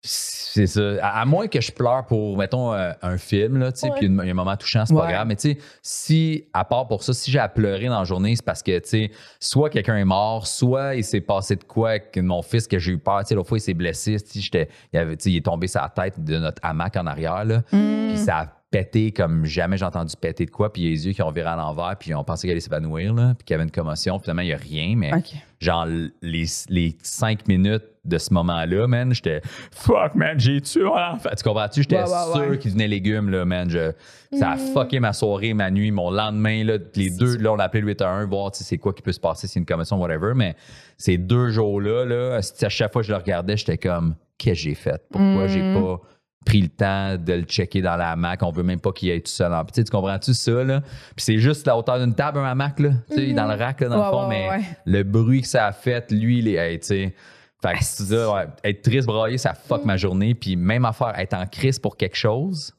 C'est 0.02 0.66
ça. 0.66 0.82
À, 1.02 1.22
à 1.22 1.26
moins 1.26 1.48
que 1.48 1.60
je 1.60 1.72
pleure 1.72 2.06
pour, 2.06 2.38
mettons, 2.38 2.74
euh, 2.74 2.92
un 3.02 3.18
film, 3.18 3.58
là, 3.58 3.72
tu 3.72 3.82
sais, 3.82 3.90
puis 3.98 4.06
il 4.06 4.16
y 4.16 4.20
a 4.20 4.32
un 4.32 4.34
moment 4.34 4.56
touchant, 4.56 4.86
c'est 4.86 4.96
pas 4.96 5.12
grave. 5.12 5.28
Mais 5.28 5.36
tu 5.36 5.52
sais, 5.52 5.58
si, 5.82 6.46
à 6.54 6.64
part 6.64 6.88
pour 6.88 7.04
ça, 7.04 7.14
si 7.14 7.30
j'ai 7.32 7.40
à 7.40 7.50
pleurer 7.50 7.88
dans 7.88 8.00
la 8.00 8.06
journée, 8.06 8.36
c'est 8.36 8.46
parce 8.46 8.64
que, 8.64 8.80
tu 8.80 8.88
sais, 8.88 9.12
soit 9.40 9.70
quelqu'un 9.70 9.98
est 9.98 10.06
mort, 10.06 10.48
soit 10.48 10.96
il 10.96 11.04
s'est 11.04 11.22
passé 11.22 11.58
de 11.58 11.64
quoi 11.66 11.90
avec 11.90 12.18
mon 12.18 12.42
fils 12.42 12.68
que 12.68 12.80
j'ai 12.80 12.94
eu 12.94 12.98
peur. 12.98 13.20
Tu 13.20 13.28
sais, 13.28 13.36
l'autre 13.36 13.50
fois, 13.50 13.58
il 13.58 13.62
s'est 13.62 13.74
blessé. 13.74 14.18
tu 14.20 14.42
sais, 14.42 14.70
il, 14.94 15.00
avait, 15.00 15.18
tu 15.18 15.24
sais, 15.24 15.32
il 15.32 15.38
est 15.38 15.46
tombé 15.46 15.68
sur 15.68 15.82
la 15.82 15.90
tête 15.90 16.24
de 16.24 16.38
notre 16.38 16.62
hamac 16.64 16.96
en 16.96 17.06
arrière, 17.06 17.44
là. 17.44 17.62
Puis 17.70 18.18
ça 18.18 18.38
a 18.38 18.59
pété 18.72 19.12
comme 19.12 19.46
jamais 19.46 19.78
j'ai 19.78 19.86
entendu 19.86 20.14
péter 20.20 20.46
de 20.46 20.52
quoi. 20.52 20.72
Puis 20.72 20.84
il 20.84 20.86
y 20.86 20.88
a 20.88 20.92
les 20.92 21.08
yeux 21.08 21.14
qui 21.14 21.22
ont 21.24 21.32
viré 21.32 21.48
à 21.50 21.56
l'envers, 21.56 21.96
puis 22.00 22.14
on 22.14 22.24
pensait 22.24 22.42
qu'il 22.42 22.52
allait 22.52 22.60
s'évanouir, 22.60 23.14
là. 23.14 23.34
Puis 23.38 23.46
qu'il 23.46 23.54
y 23.54 23.56
avait 23.56 23.64
une 23.64 23.72
commotion. 23.72 24.20
Finalement, 24.20 24.44
il 24.44 24.48
n'y 24.48 24.54
a 24.54 24.58
rien, 24.58 24.94
mais 24.96 25.12
genre 25.60 25.86
les, 26.22 26.46
les 26.70 26.96
cinq 27.02 27.48
minutes 27.48 27.84
de 28.06 28.18
ce 28.18 28.34
moment-là, 28.34 28.88
man, 28.88 29.14
j'étais 29.14 29.42
fuck, 29.72 30.16
man, 30.16 30.40
j'ai 30.40 30.62
tué 30.62 30.84
mon 30.84 30.96
enfant. 30.98 31.30
Tu 31.38 31.44
comprends-tu? 31.44 31.82
J'étais 31.82 31.98
Ouais, 31.98 32.04
ouais, 32.04 32.34
sûr 32.34 32.50
ouais. 32.52 32.58
qu'il 32.60 32.72
devenait 32.72 32.88
légumes, 32.88 33.30
là, 33.30 33.44
man. 33.46 33.70
Je- 33.70 33.92
ça 34.38 34.52
a 34.52 34.56
Mm. 34.56 34.60
fucké 34.74 35.00
ma 35.00 35.14
soirée, 35.14 35.54
ma 35.54 35.70
nuit, 35.72 35.92
mon 35.92 36.10
lendemain, 36.12 36.64
là, 36.64 36.78
les 36.96 37.10
deux, 37.10 37.38
là, 37.38 37.52
on 37.52 37.58
a 37.60 37.64
appelé 37.66 37.82
le 37.82 37.88
8 37.88 38.02
à 38.02 38.10
1, 38.10 38.26
voir 38.28 38.52
c'est 38.54 38.78
quoi 38.78 38.94
qui 38.94 39.02
peut 39.02 39.12
se 39.12 39.20
passer, 39.20 39.48
c'est 39.48 39.60
une 39.60 39.66
commotion, 39.66 40.00
whatever. 40.00 40.34
Mais 40.36 40.56
ces 40.98 41.18
deux 41.18 41.50
jours-là, 41.50 42.06
là, 42.06 42.38
à 42.62 42.70
chaque 42.70 42.94
fois 42.94 43.02
que 43.02 43.08
je 43.08 43.12
le 43.12 43.18
regardais, 43.18 43.58
j'étais 43.58 43.78
comme, 43.78 44.16
qu'est-ce 44.38 44.54
que 44.64 44.70
j'ai 44.70 44.76
fait? 44.76 45.02
Pourquoi 45.12 45.46
Mm. 45.46 45.50
j'ai 45.50 45.74
pas 45.74 46.02
pris 46.46 46.62
le 46.62 46.70
temps 46.70 47.16
de 47.18 47.34
le 47.34 47.44
checker 47.44 47.82
dans 47.82 47.96
la 47.96 48.12
hamac? 48.12 48.42
On 48.44 48.52
veut 48.52 48.64
même 48.64 48.80
pas 48.80 48.92
qu'il 48.92 49.12
aille 49.12 49.22
tout 49.22 49.32
seul. 49.32 49.54
en- 49.54 49.64
Tu 49.66 49.74
sais, 49.76 49.84
tu 49.84 49.92
comprends-tu 49.92 50.34
ça, 50.34 50.64
là? 50.64 50.82
Puis 50.82 51.26
c'est 51.26 51.38
juste 51.38 51.68
la 51.68 51.78
hauteur 51.78 52.00
d'une 52.00 52.16
table, 52.16 52.40
un 52.40 52.46
hamac, 52.46 52.80
là, 52.80 52.90
tu 53.10 53.16
sais, 53.16 53.28
Mhm. 53.28 53.36
dans 53.36 53.48
le 53.48 53.56
rack, 53.56 53.82
là, 53.82 53.90
dans 53.90 53.98
le 53.98 54.04
fond, 54.12 54.28
ouais, 54.28 54.30
mais 54.30 54.50
ouais. 54.50 54.64
le 54.86 55.04
bruit 55.04 55.42
que 55.42 55.48
ça 55.48 55.68
a 55.68 55.72
fait, 55.72 56.12
lui, 56.12 56.56
hey, 56.56 56.80
tu 56.80 56.88
sais. 56.88 57.16
Fait 57.62 57.74
que 57.74 58.32
Ah, 58.32 58.46
être 58.64 58.82
triste, 58.84 59.06
braillé, 59.06 59.38
ça 59.38 59.54
fuck 59.54 59.84
ma 59.84 59.98
journée. 59.98 60.34
Puis 60.34 60.56
même 60.56 60.86
affaire, 60.86 61.20
être 61.20 61.34
en 61.34 61.46
crise 61.46 61.78
pour 61.78 61.98
quelque 61.98 62.16
chose, 62.16 62.74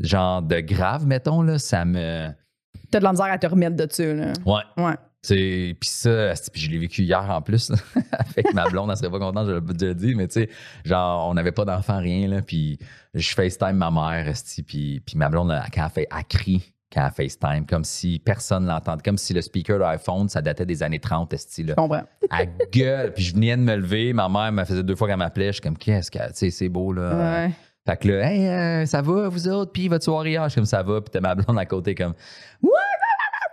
genre 0.00 0.42
de 0.42 0.58
grave, 0.58 1.06
mettons, 1.06 1.40
là, 1.42 1.58
ça 1.58 1.84
me. 1.84 2.28
T'as 2.90 2.98
de 2.98 3.04
la 3.04 3.12
misère 3.12 3.26
à 3.26 3.38
te 3.38 3.46
remettre 3.46 3.76
de 3.76 3.84
dessus, 3.84 4.14
là. 4.16 4.32
Ouais. 4.44 4.62
Ouais. 4.84 4.94
Puis 5.22 5.76
ça, 5.82 6.32
puis 6.52 6.62
je 6.62 6.70
l'ai 6.70 6.78
vécu 6.78 7.02
hier 7.02 7.28
en 7.28 7.42
plus, 7.42 7.72
avec 8.12 8.54
ma 8.54 8.68
blonde, 8.68 8.90
elle 8.90 8.96
serait 8.96 9.10
pas 9.10 9.18
contente, 9.18 9.48
je 9.48 9.52
l'ai 9.52 9.60
déjà 9.60 9.94
dit, 9.94 10.14
mais 10.14 10.28
tu 10.28 10.40
sais, 10.40 10.48
genre, 10.84 11.28
on 11.28 11.34
n'avait 11.34 11.52
pas 11.52 11.64
d'enfant, 11.64 11.98
rien, 11.98 12.28
là, 12.28 12.42
puis 12.42 12.78
je 13.14 13.34
FaceTime 13.34 13.76
ma 13.76 13.90
mère, 13.90 14.32
puis, 14.66 15.00
puis 15.00 15.16
ma 15.16 15.28
blonde, 15.28 15.50
elle, 15.50 15.70
quand 15.72 15.84
elle 15.84 15.90
fait, 15.90 16.08
elle 16.16 16.24
crie, 16.24 16.72
quand 16.92 17.04
elle 17.04 17.28
FaceTime, 17.28 17.66
comme 17.66 17.84
si 17.84 18.20
personne 18.24 18.66
l'entendait, 18.66 19.02
comme 19.02 19.18
si 19.18 19.34
le 19.34 19.42
speaker 19.42 19.78
de 19.78 19.82
l'iPhone, 19.82 20.28
ça 20.28 20.40
datait 20.40 20.66
des 20.66 20.82
années 20.82 21.00
30, 21.00 21.32
esti, 21.34 21.64
là. 21.64 21.74
Je 21.76 21.82
comprends. 21.82 22.04
Elle 22.38 22.50
gueule, 22.72 23.12
puis 23.12 23.24
je 23.24 23.34
venais 23.34 23.56
de 23.56 23.62
me 23.62 23.76
lever, 23.76 24.12
ma 24.12 24.28
mère 24.28 24.52
me 24.52 24.64
faisait 24.64 24.82
deux 24.82 24.94
fois 24.96 25.08
qu'elle 25.08 25.18
m'appelait, 25.18 25.48
je 25.48 25.52
suis 25.52 25.60
comme, 25.62 25.76
qu'est-ce 25.76 26.10
que, 26.10 26.18
tu 26.28 26.34
sais, 26.34 26.50
c'est 26.50 26.68
beau, 26.68 26.92
là. 26.92 27.14
Ouais. 27.14 27.50
Fait 27.86 27.96
que 27.96 28.08
là, 28.08 28.30
hey, 28.30 28.46
euh, 28.46 28.86
ça 28.86 29.00
va, 29.00 29.28
vous 29.28 29.48
autres, 29.48 29.72
puis 29.72 29.88
votre 29.88 30.04
soirée 30.04 30.30
hier? 30.30 30.44
Je 30.44 30.50
suis 30.50 30.56
comme, 30.56 30.66
ça 30.66 30.82
va, 30.82 31.00
puis 31.00 31.10
t'as 31.10 31.20
ma 31.20 31.34
blonde 31.34 31.58
à 31.58 31.64
côté, 31.64 31.94
comme, 31.94 32.12
ouais, 32.62 32.70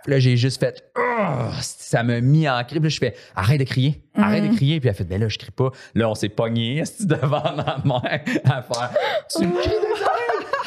Puis 0.06 0.12
là, 0.14 0.20
j'ai 0.20 0.36
juste 0.36 0.60
fait, 0.60 0.84
Ah! 0.94 1.50
ça 1.60 2.04
m'a 2.04 2.20
mis 2.20 2.48
en 2.48 2.62
cri. 2.62 2.76
Puis 2.78 2.84
là, 2.84 2.88
je 2.88 2.98
fais, 2.98 3.14
arrête 3.34 3.58
de 3.58 3.64
crier, 3.64 4.02
arrête 4.16 4.48
de 4.48 4.54
crier. 4.54 4.78
Puis 4.78 4.88
elle 4.88 4.94
fait, 4.94 5.02
ben 5.04 5.20
là, 5.20 5.28
je 5.28 5.36
crie 5.36 5.50
pas. 5.50 5.70
Là, 5.96 6.08
on 6.08 6.14
s'est 6.14 6.28
pogné, 6.28 6.84
devant 7.00 7.42
ma 7.56 7.78
mère 7.84 8.20
à 8.44 8.62
faire, 8.62 8.90
tu 9.36 9.44
me 9.46 9.60
cries. 9.60 9.72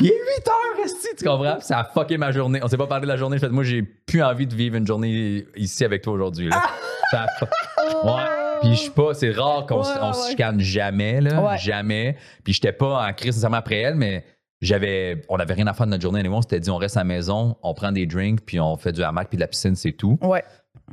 Il 0.02 0.08
est 0.08 0.10
8 0.10 0.48
heures, 0.48 0.86
esti, 0.86 1.08
tu 1.18 1.24
comprends? 1.26 1.56
Puis 1.56 1.66
ça 1.68 1.80
a 1.80 1.84
fucké 1.86 2.18
ma 2.18 2.32
journée. 2.32 2.60
On 2.64 2.68
s'est 2.68 2.78
pas 2.78 2.88
parlé 2.88 3.04
de 3.04 3.12
la 3.12 3.18
journée. 3.18 3.38
J'ai 3.38 3.48
fait, 3.48 3.52
moi, 3.54 3.64
j'ai 3.64 3.82
plus 3.82 4.22
envie 4.22 4.46
de 4.48 4.54
vivre 4.56 4.76
une 4.76 4.86
journée 4.88 5.46
ici 5.56 5.86
avec 5.86 6.02
toi 6.02 6.14
aujourd'hui. 6.14 6.50
Ça 7.12 7.26
a 7.38 8.06
Ouais. 8.06 8.24
Puis 8.62 8.72
je 8.72 8.80
suis 8.82 8.90
pas, 8.92 9.14
c'est 9.14 9.32
rare 9.32 9.66
qu'on 9.66 9.80
Ouais, 9.80 10.14
se 10.14 10.30
chicane 10.30 10.60
jamais, 10.60 11.22
là. 11.22 11.42
Ouais. 11.42 11.58
Jamais. 11.58 12.18
Puis 12.44 12.54
j'étais 12.54 12.74
pas 12.74 13.08
en 13.08 13.14
crise 13.14 13.28
nécessairement 13.28 13.58
après 13.58 13.78
elle, 13.78 13.96
mais 13.96 14.26
j'avais, 14.62 15.22
on 15.30 15.38
avait 15.38 15.54
rien 15.54 15.68
à 15.68 15.74
faire 15.74 15.86
de 15.86 15.92
notre 15.92 16.02
journée. 16.02 16.20
anyway. 16.20 16.36
on 16.36 16.42
s'était 16.42 16.60
dit, 16.60 16.70
on 16.70 16.78
reste 16.78 16.98
à 16.98 17.02
la 17.02 17.06
maison, 17.06 17.56
on 17.64 17.74
prend 17.74 17.92
des 17.92 18.06
drinks, 18.06 18.42
puis 18.46 18.60
on 18.60 18.76
fait 18.78 18.92
du 18.92 19.02
hamac, 19.04 19.30
puis 19.30 19.38
de 19.38 19.42
la 19.42 19.48
piscine, 19.48 19.76
c'est 19.76 19.94
tout. 19.94 20.18
Ouais. 20.22 20.44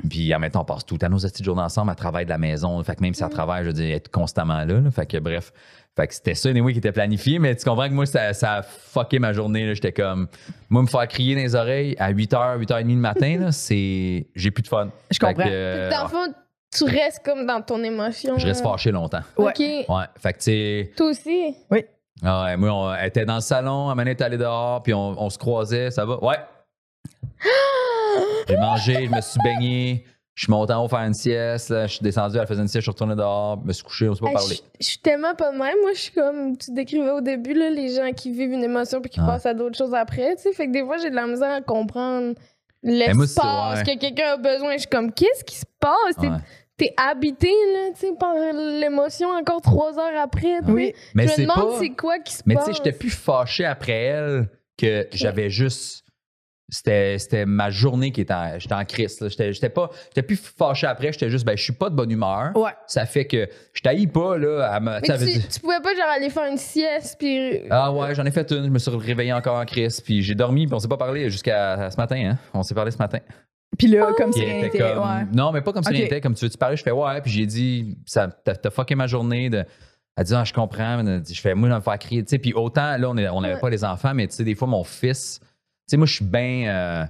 Puis 0.09 0.33
en 0.33 0.39
même 0.39 0.51
temps, 0.51 0.61
on 0.61 0.65
passe 0.65 0.85
tout 0.85 0.97
temps 0.97 1.09
nos 1.09 1.17
petites 1.17 1.43
journées 1.43 1.63
ensemble 1.63 1.91
à 1.91 1.95
travailler 1.95 2.25
de 2.25 2.29
la 2.29 2.37
maison. 2.37 2.81
Fait 2.83 2.95
que 2.95 3.01
même 3.01 3.13
si 3.13 3.23
elle 3.23 3.29
travaille, 3.29 3.63
je 3.63 3.67
veux 3.69 3.73
dire, 3.73 3.95
être 3.95 4.09
constamment 4.09 4.59
là, 4.63 4.79
là. 4.79 4.91
Fait 4.91 5.05
que 5.05 5.17
bref. 5.17 5.51
Fait 5.95 6.05
que 6.07 6.13
c'était 6.13 6.35
ça, 6.35 6.49
anyway, 6.49 6.73
qui 6.73 6.77
était 6.77 6.91
planifié, 6.91 7.39
mais 7.39 7.55
tu 7.55 7.65
comprends 7.65 7.87
que 7.89 7.93
moi, 7.93 8.05
ça, 8.05 8.31
ça 8.33 8.53
a 8.57 8.61
fucké 8.61 9.17
ma 9.17 9.33
journée. 9.33 9.65
là. 9.65 9.73
J'étais 9.73 9.91
comme, 9.91 10.27
moi, 10.69 10.83
me 10.83 10.87
faire 10.87 11.07
crier 11.07 11.33
dans 11.35 11.41
les 11.41 11.55
oreilles 11.55 11.95
à 11.97 12.13
8h, 12.13 12.59
8h30 12.63 12.87
le 12.87 12.95
matin, 12.97 13.37
là, 13.39 13.51
c'est. 13.51 14.27
J'ai 14.35 14.51
plus 14.51 14.61
de 14.61 14.67
fun. 14.67 14.89
Je 15.09 15.17
comprends. 15.17 15.43
que, 15.43 15.49
euh, 15.49 15.89
Dans 15.89 16.03
le 16.03 16.09
fond, 16.09 16.33
tu 16.71 16.83
restes 16.83 17.21
comme 17.25 17.47
dans 17.47 17.61
ton 17.61 17.83
émotion. 17.83 18.37
je 18.37 18.45
reste 18.45 18.61
fâché 18.61 18.91
longtemps. 18.91 19.21
Ouais. 19.37 19.47
OK. 19.47 19.59
Ouais. 19.89 20.05
Fait 20.19 20.33
que, 20.33 20.83
tu. 20.85 20.91
Toi 20.95 21.09
aussi? 21.09 21.55
Ah 22.23 22.45
ouais, 22.45 22.57
moi, 22.57 22.73
on 22.73 22.93
elle 22.93 23.07
était 23.07 23.25
dans 23.25 23.35
le 23.35 23.41
salon, 23.41 23.93
elle 23.99 24.07
est 24.07 24.21
allée 24.21 24.37
dehors, 24.37 24.81
puis 24.81 24.93
on, 24.93 25.21
on 25.21 25.29
se 25.29 25.37
croisait, 25.37 25.91
ça 25.91 26.05
va? 26.05 26.23
Ouais. 26.23 26.37
J'ai 28.47 28.57
mangé, 28.57 29.05
je 29.05 29.11
me 29.15 29.21
suis 29.21 29.39
baigné, 29.43 30.05
je 30.33 30.43
suis 30.45 30.51
monté 30.51 30.73
en 30.73 30.83
haut 30.83 30.87
faire 30.87 30.99
une 30.99 31.13
sieste, 31.13 31.69
là, 31.69 31.85
je 31.85 31.93
suis 31.95 32.03
descendu, 32.03 32.37
elle 32.37 32.47
faisait 32.47 32.61
une 32.61 32.67
sieste, 32.67 32.77
je 32.85 32.91
suis 32.91 32.91
retourné 32.91 33.15
dehors, 33.15 33.59
je 33.61 33.67
me 33.67 33.73
suis 33.73 33.83
couché, 33.83 34.09
on 34.09 34.15
s'est 34.15 34.21
pas 34.21 34.27
Hey, 34.29 34.33
parlé. 34.35 34.55
je, 34.55 34.61
je 34.79 34.85
suis 34.87 34.97
tellement 34.99 35.35
pas 35.35 35.51
de 35.51 35.57
même. 35.57 35.75
Moi, 35.81 35.91
je 35.93 35.99
suis 35.99 36.11
comme 36.13 36.57
tu 36.57 36.73
décrivais 36.73 37.11
au 37.11 37.21
début, 37.21 37.53
là, 37.53 37.69
les 37.69 37.93
gens 37.95 38.11
qui 38.13 38.31
vivent 38.31 38.51
une 38.53 38.63
émotion 38.63 39.01
puis 39.01 39.09
qui 39.11 39.19
passent 39.19 39.45
à 39.45 39.53
d'autres 39.53 39.77
choses 39.77 39.93
après. 39.93 40.35
Tu 40.37 40.43
sais, 40.43 40.53
fait 40.53 40.67
que 40.67 40.71
des 40.71 40.83
fois, 40.83 40.97
j'ai 40.97 41.09
de 41.09 41.15
la 41.15 41.27
misère 41.27 41.51
à 41.51 41.61
comprendre 41.61 42.33
Ben, 42.83 42.91
l'espace 43.17 43.79
ouais. 43.79 43.95
que 43.95 43.99
quelqu'un 43.99 44.33
a 44.33 44.37
besoin. 44.37 44.73
Je 44.73 44.79
suis 44.79 44.87
comme, 44.89 45.11
qu'est-ce 45.11 45.43
qui 45.43 45.57
se 45.57 45.65
passe? 45.79 46.17
Ouais. 46.19 46.29
T'es 46.77 46.93
habité, 46.95 47.47
là, 47.73 47.89
tu 47.93 48.01
sais, 48.07 48.13
par 48.19 48.33
l'émotion 48.53 49.29
encore 49.29 49.61
trois 49.61 49.97
heures 49.99 50.19
après. 50.21 50.59
tu. 50.65 50.71
Oui. 50.71 50.93
Mais 51.15 51.23
je 51.23 51.29
me 51.29 51.35
c'est 51.35 51.41
demande 51.43 51.71
pas. 51.71 51.79
c'est 51.79 51.89
quoi 51.89 52.19
qui 52.19 52.33
se 52.33 52.43
Mais 52.45 52.53
tu 52.53 52.57
passe. 52.59 52.65
sais, 52.67 52.73
j'étais 52.75 52.91
plus 52.91 53.09
fâché 53.09 53.65
après 53.65 53.93
elle 54.03 54.47
que 54.77 55.07
j'avais 55.11 55.49
juste. 55.49 56.03
C'était, 56.69 57.17
c'était 57.17 57.45
ma 57.45 57.69
journée 57.69 58.11
qui 58.11 58.19
était 58.19 58.33
en, 58.33 58.59
j'étais 58.59 58.73
en 58.75 58.83
crise. 58.83 59.21
là. 59.21 59.29
J'étais, 59.29 59.53
j'étais 59.53 59.69
pas. 59.69 59.89
J'étais 60.09 60.21
plus 60.21 60.35
fâché 60.35 60.85
après, 60.85 61.13
j'étais 61.13 61.29
juste, 61.29 61.45
ben, 61.45 61.55
je 61.57 61.63
suis 61.63 61.71
pas 61.73 61.89
de 61.89 61.95
bonne 61.95 62.11
humeur. 62.11 62.51
Ouais. 62.57 62.71
Ça 62.87 63.05
fait 63.05 63.25
que 63.25 63.47
je 63.73 63.81
t'haïs 63.81 64.05
pas, 64.05 64.37
là. 64.37 64.65
à 64.73 64.79
me- 64.81 64.99
Mais 64.99 65.17
tu, 65.17 65.47
tu 65.47 65.59
pouvais 65.61 65.79
pas, 65.81 65.95
genre, 65.95 66.09
aller 66.13 66.29
faire 66.29 66.45
une 66.51 66.57
sieste 66.57 67.15
puis. 67.17 67.61
Ah 67.69 67.91
ouais, 67.93 68.13
j'en 68.13 68.25
ai 68.25 68.31
fait 68.31 68.51
une. 68.51 68.65
Je 68.65 68.69
me 68.69 68.79
suis 68.79 68.91
réveillé 68.91 69.31
encore 69.31 69.55
en 69.57 69.65
crise. 69.65 70.01
Puis 70.01 70.21
j'ai 70.21 70.35
dormi, 70.35 70.65
puis 70.67 70.75
on 70.75 70.79
s'est 70.79 70.89
pas 70.89 70.97
parlé 70.97 71.29
jusqu'à 71.29 71.89
ce 71.89 71.95
matin. 71.95 72.17
Hein? 72.33 72.37
On 72.53 72.61
s'est 72.63 72.75
parlé 72.75 72.91
ce 72.91 72.97
matin. 72.97 73.19
Puis 73.77 73.87
là, 73.87 74.11
comme 74.17 74.31
si 74.33 74.41
rien 74.41 74.55
était 74.57 74.61
n'était. 74.65 74.93
comme. 74.93 75.03
Ouais. 75.03 75.25
Non, 75.33 75.51
mais 75.51 75.61
pas 75.61 75.73
comme 75.73 75.83
si 75.83 75.89
Ok. 75.89 75.95
rien 75.95 76.03
n'était. 76.03 76.21
Comme 76.21 76.33
tu 76.35 76.45
veux-tu 76.45 76.57
parler? 76.57 76.77
Je 76.77 76.83
fais 76.83 76.91
ouais. 76.91 77.21
Puis 77.21 77.31
j'ai 77.31 77.45
dit, 77.45 77.97
ça, 78.05 78.27
t'as, 78.27 78.55
t'as 78.55 78.69
fucké 78.69 78.95
ma 78.95 79.07
journée. 79.07 79.49
De... 79.49 79.65
Elle 80.15 80.23
dit, 80.25 80.33
ah, 80.33 80.43
je 80.43 80.53
comprends. 80.53 81.03
mais 81.03 81.11
elle 81.11 81.21
dit, 81.21 81.33
Je 81.33 81.41
fais, 81.41 81.53
moi, 81.53 81.69
de 81.69 81.75
me 81.75 81.79
faire 81.81 81.99
crier. 81.99 82.23
Tu 82.23 82.29
sais, 82.29 82.39
puis 82.39 82.53
autant, 82.53 82.97
là, 82.97 83.09
on 83.09 83.13
n'avait 83.13 83.53
Ouais. 83.55 83.59
pas 83.59 83.69
les 83.69 83.83
enfants, 83.83 84.13
mais 84.13 84.27
tu 84.27 84.35
sais, 84.35 84.43
des 84.43 84.55
fois, 84.55 84.67
mon 84.67 84.83
fils, 84.83 85.39
tu 85.41 85.47
sais, 85.87 85.97
moi, 85.97 86.05
je 86.07 86.13
suis 86.15 86.25
bien. 86.25 86.67
euh, 86.69 87.05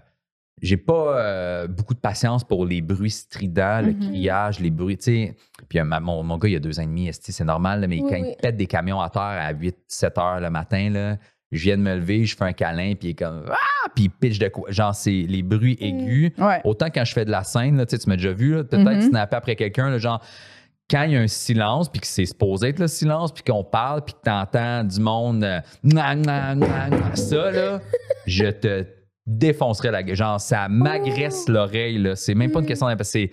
j'ai 0.60 0.78
pas 0.78 1.20
euh, 1.20 1.68
beaucoup 1.68 1.94
de 1.94 2.00
patience 2.00 2.44
pour 2.44 2.66
les 2.66 2.82
bruits 2.82 3.12
stridents, 3.12 3.80
le 3.82 3.94
Mhm. 3.94 4.00
criage, 4.10 4.60
les 4.60 4.72
bruits, 4.72 4.98
tu 4.98 5.04
sais. 5.04 5.36
Puis 5.70 5.78
euh, 5.78 5.84
ma- 5.84 6.00
mon, 6.00 6.24
mon 6.24 6.38
gars, 6.40 6.50
il 6.50 6.56
a 6.56 6.60
deux 6.60 6.80
ans 6.80 6.84
et 6.84 6.88
demi, 6.88 7.12
c'est 7.14 7.44
normal, 7.44 7.82
là, 7.82 7.88
mais 7.88 8.02
Oui, 8.02 8.10
quand 8.10 8.20
oui. 8.20 8.30
il 8.32 8.36
pète 8.42 8.58
des 8.58 8.66
camions 8.66 9.00
à 9.00 9.10
terre 9.12 9.22
à 9.22 9.54
8-7 9.54 10.18
heures 10.20 10.40
le 10.42 10.50
matin, 10.50 10.90
là, 10.90 11.18
je 11.52 11.64
viens 11.64 11.78
de 11.78 11.82
me 11.82 11.96
lever, 11.96 12.26
je 12.26 12.36
fais 12.36 12.44
un 12.46 12.54
câlin, 12.54 12.94
puis 12.96 13.10
il 13.10 13.12
est 13.12 13.16
comme 13.16 13.46
Ah! 13.50 13.90
Puis 13.96 14.06
il 14.06 14.10
pitch 14.10 14.38
de 14.40 14.50
quoi? 14.50 14.70
Genre, 14.72 14.94
c'est 14.94 15.12
les 15.12 15.42
bruits 15.44 15.78
aigus. 15.80 16.32
Ouais. 16.38 16.60
Autant 16.66 16.88
quand 16.94 17.06
je 17.06 17.14
fais 17.14 17.26
de 17.26 17.32
la 17.32 17.44
scène, 17.44 17.78
là, 17.78 17.86
tu 17.86 17.96
m'as 18.08 18.18
déjà 18.18 18.34
vu, 18.34 18.52
peut-être 18.66 18.84
Mhm. 18.84 19.02
snapper 19.10 19.36
après 19.38 19.56
quelqu'un, 19.56 19.98
genre, 19.98 20.22
quand 20.90 21.04
il 21.04 21.12
y 21.14 21.16
a 21.18 21.20
un 21.22 21.28
silence, 21.28 21.90
puis 21.90 22.00
que 22.02 22.08
c'est 22.08 22.26
supposé 22.26 22.70
être 22.70 22.80
le 22.80 22.88
silence, 22.88 23.32
puis 23.34 23.44
qu'on 23.44 23.64
parle, 23.64 24.04
puis 24.04 24.14
que 24.14 24.20
tu 24.24 24.30
entends 24.30 24.84
du 24.84 25.00
monde, 25.00 25.44
euh, 25.44 25.60
gna, 25.84 26.16
gna 26.16 27.16
ça, 27.16 27.52
là, 27.52 27.80
je 28.28 28.46
te 28.48 28.86
défoncerais 29.26 29.92
la 29.92 30.04
gueule. 30.04 30.16
Genre, 30.16 30.40
ça 30.40 30.68
m'agresse 30.70 31.48
l'oreille, 31.50 31.98
là. 31.98 32.16
C'est 32.16 32.36
même 32.36 32.52
pas 32.52 32.60
une 32.60 32.64
Mhm. 32.66 32.68
question 32.70 32.88
parce 32.88 32.98
que 32.98 33.04
c'est. 33.06 33.32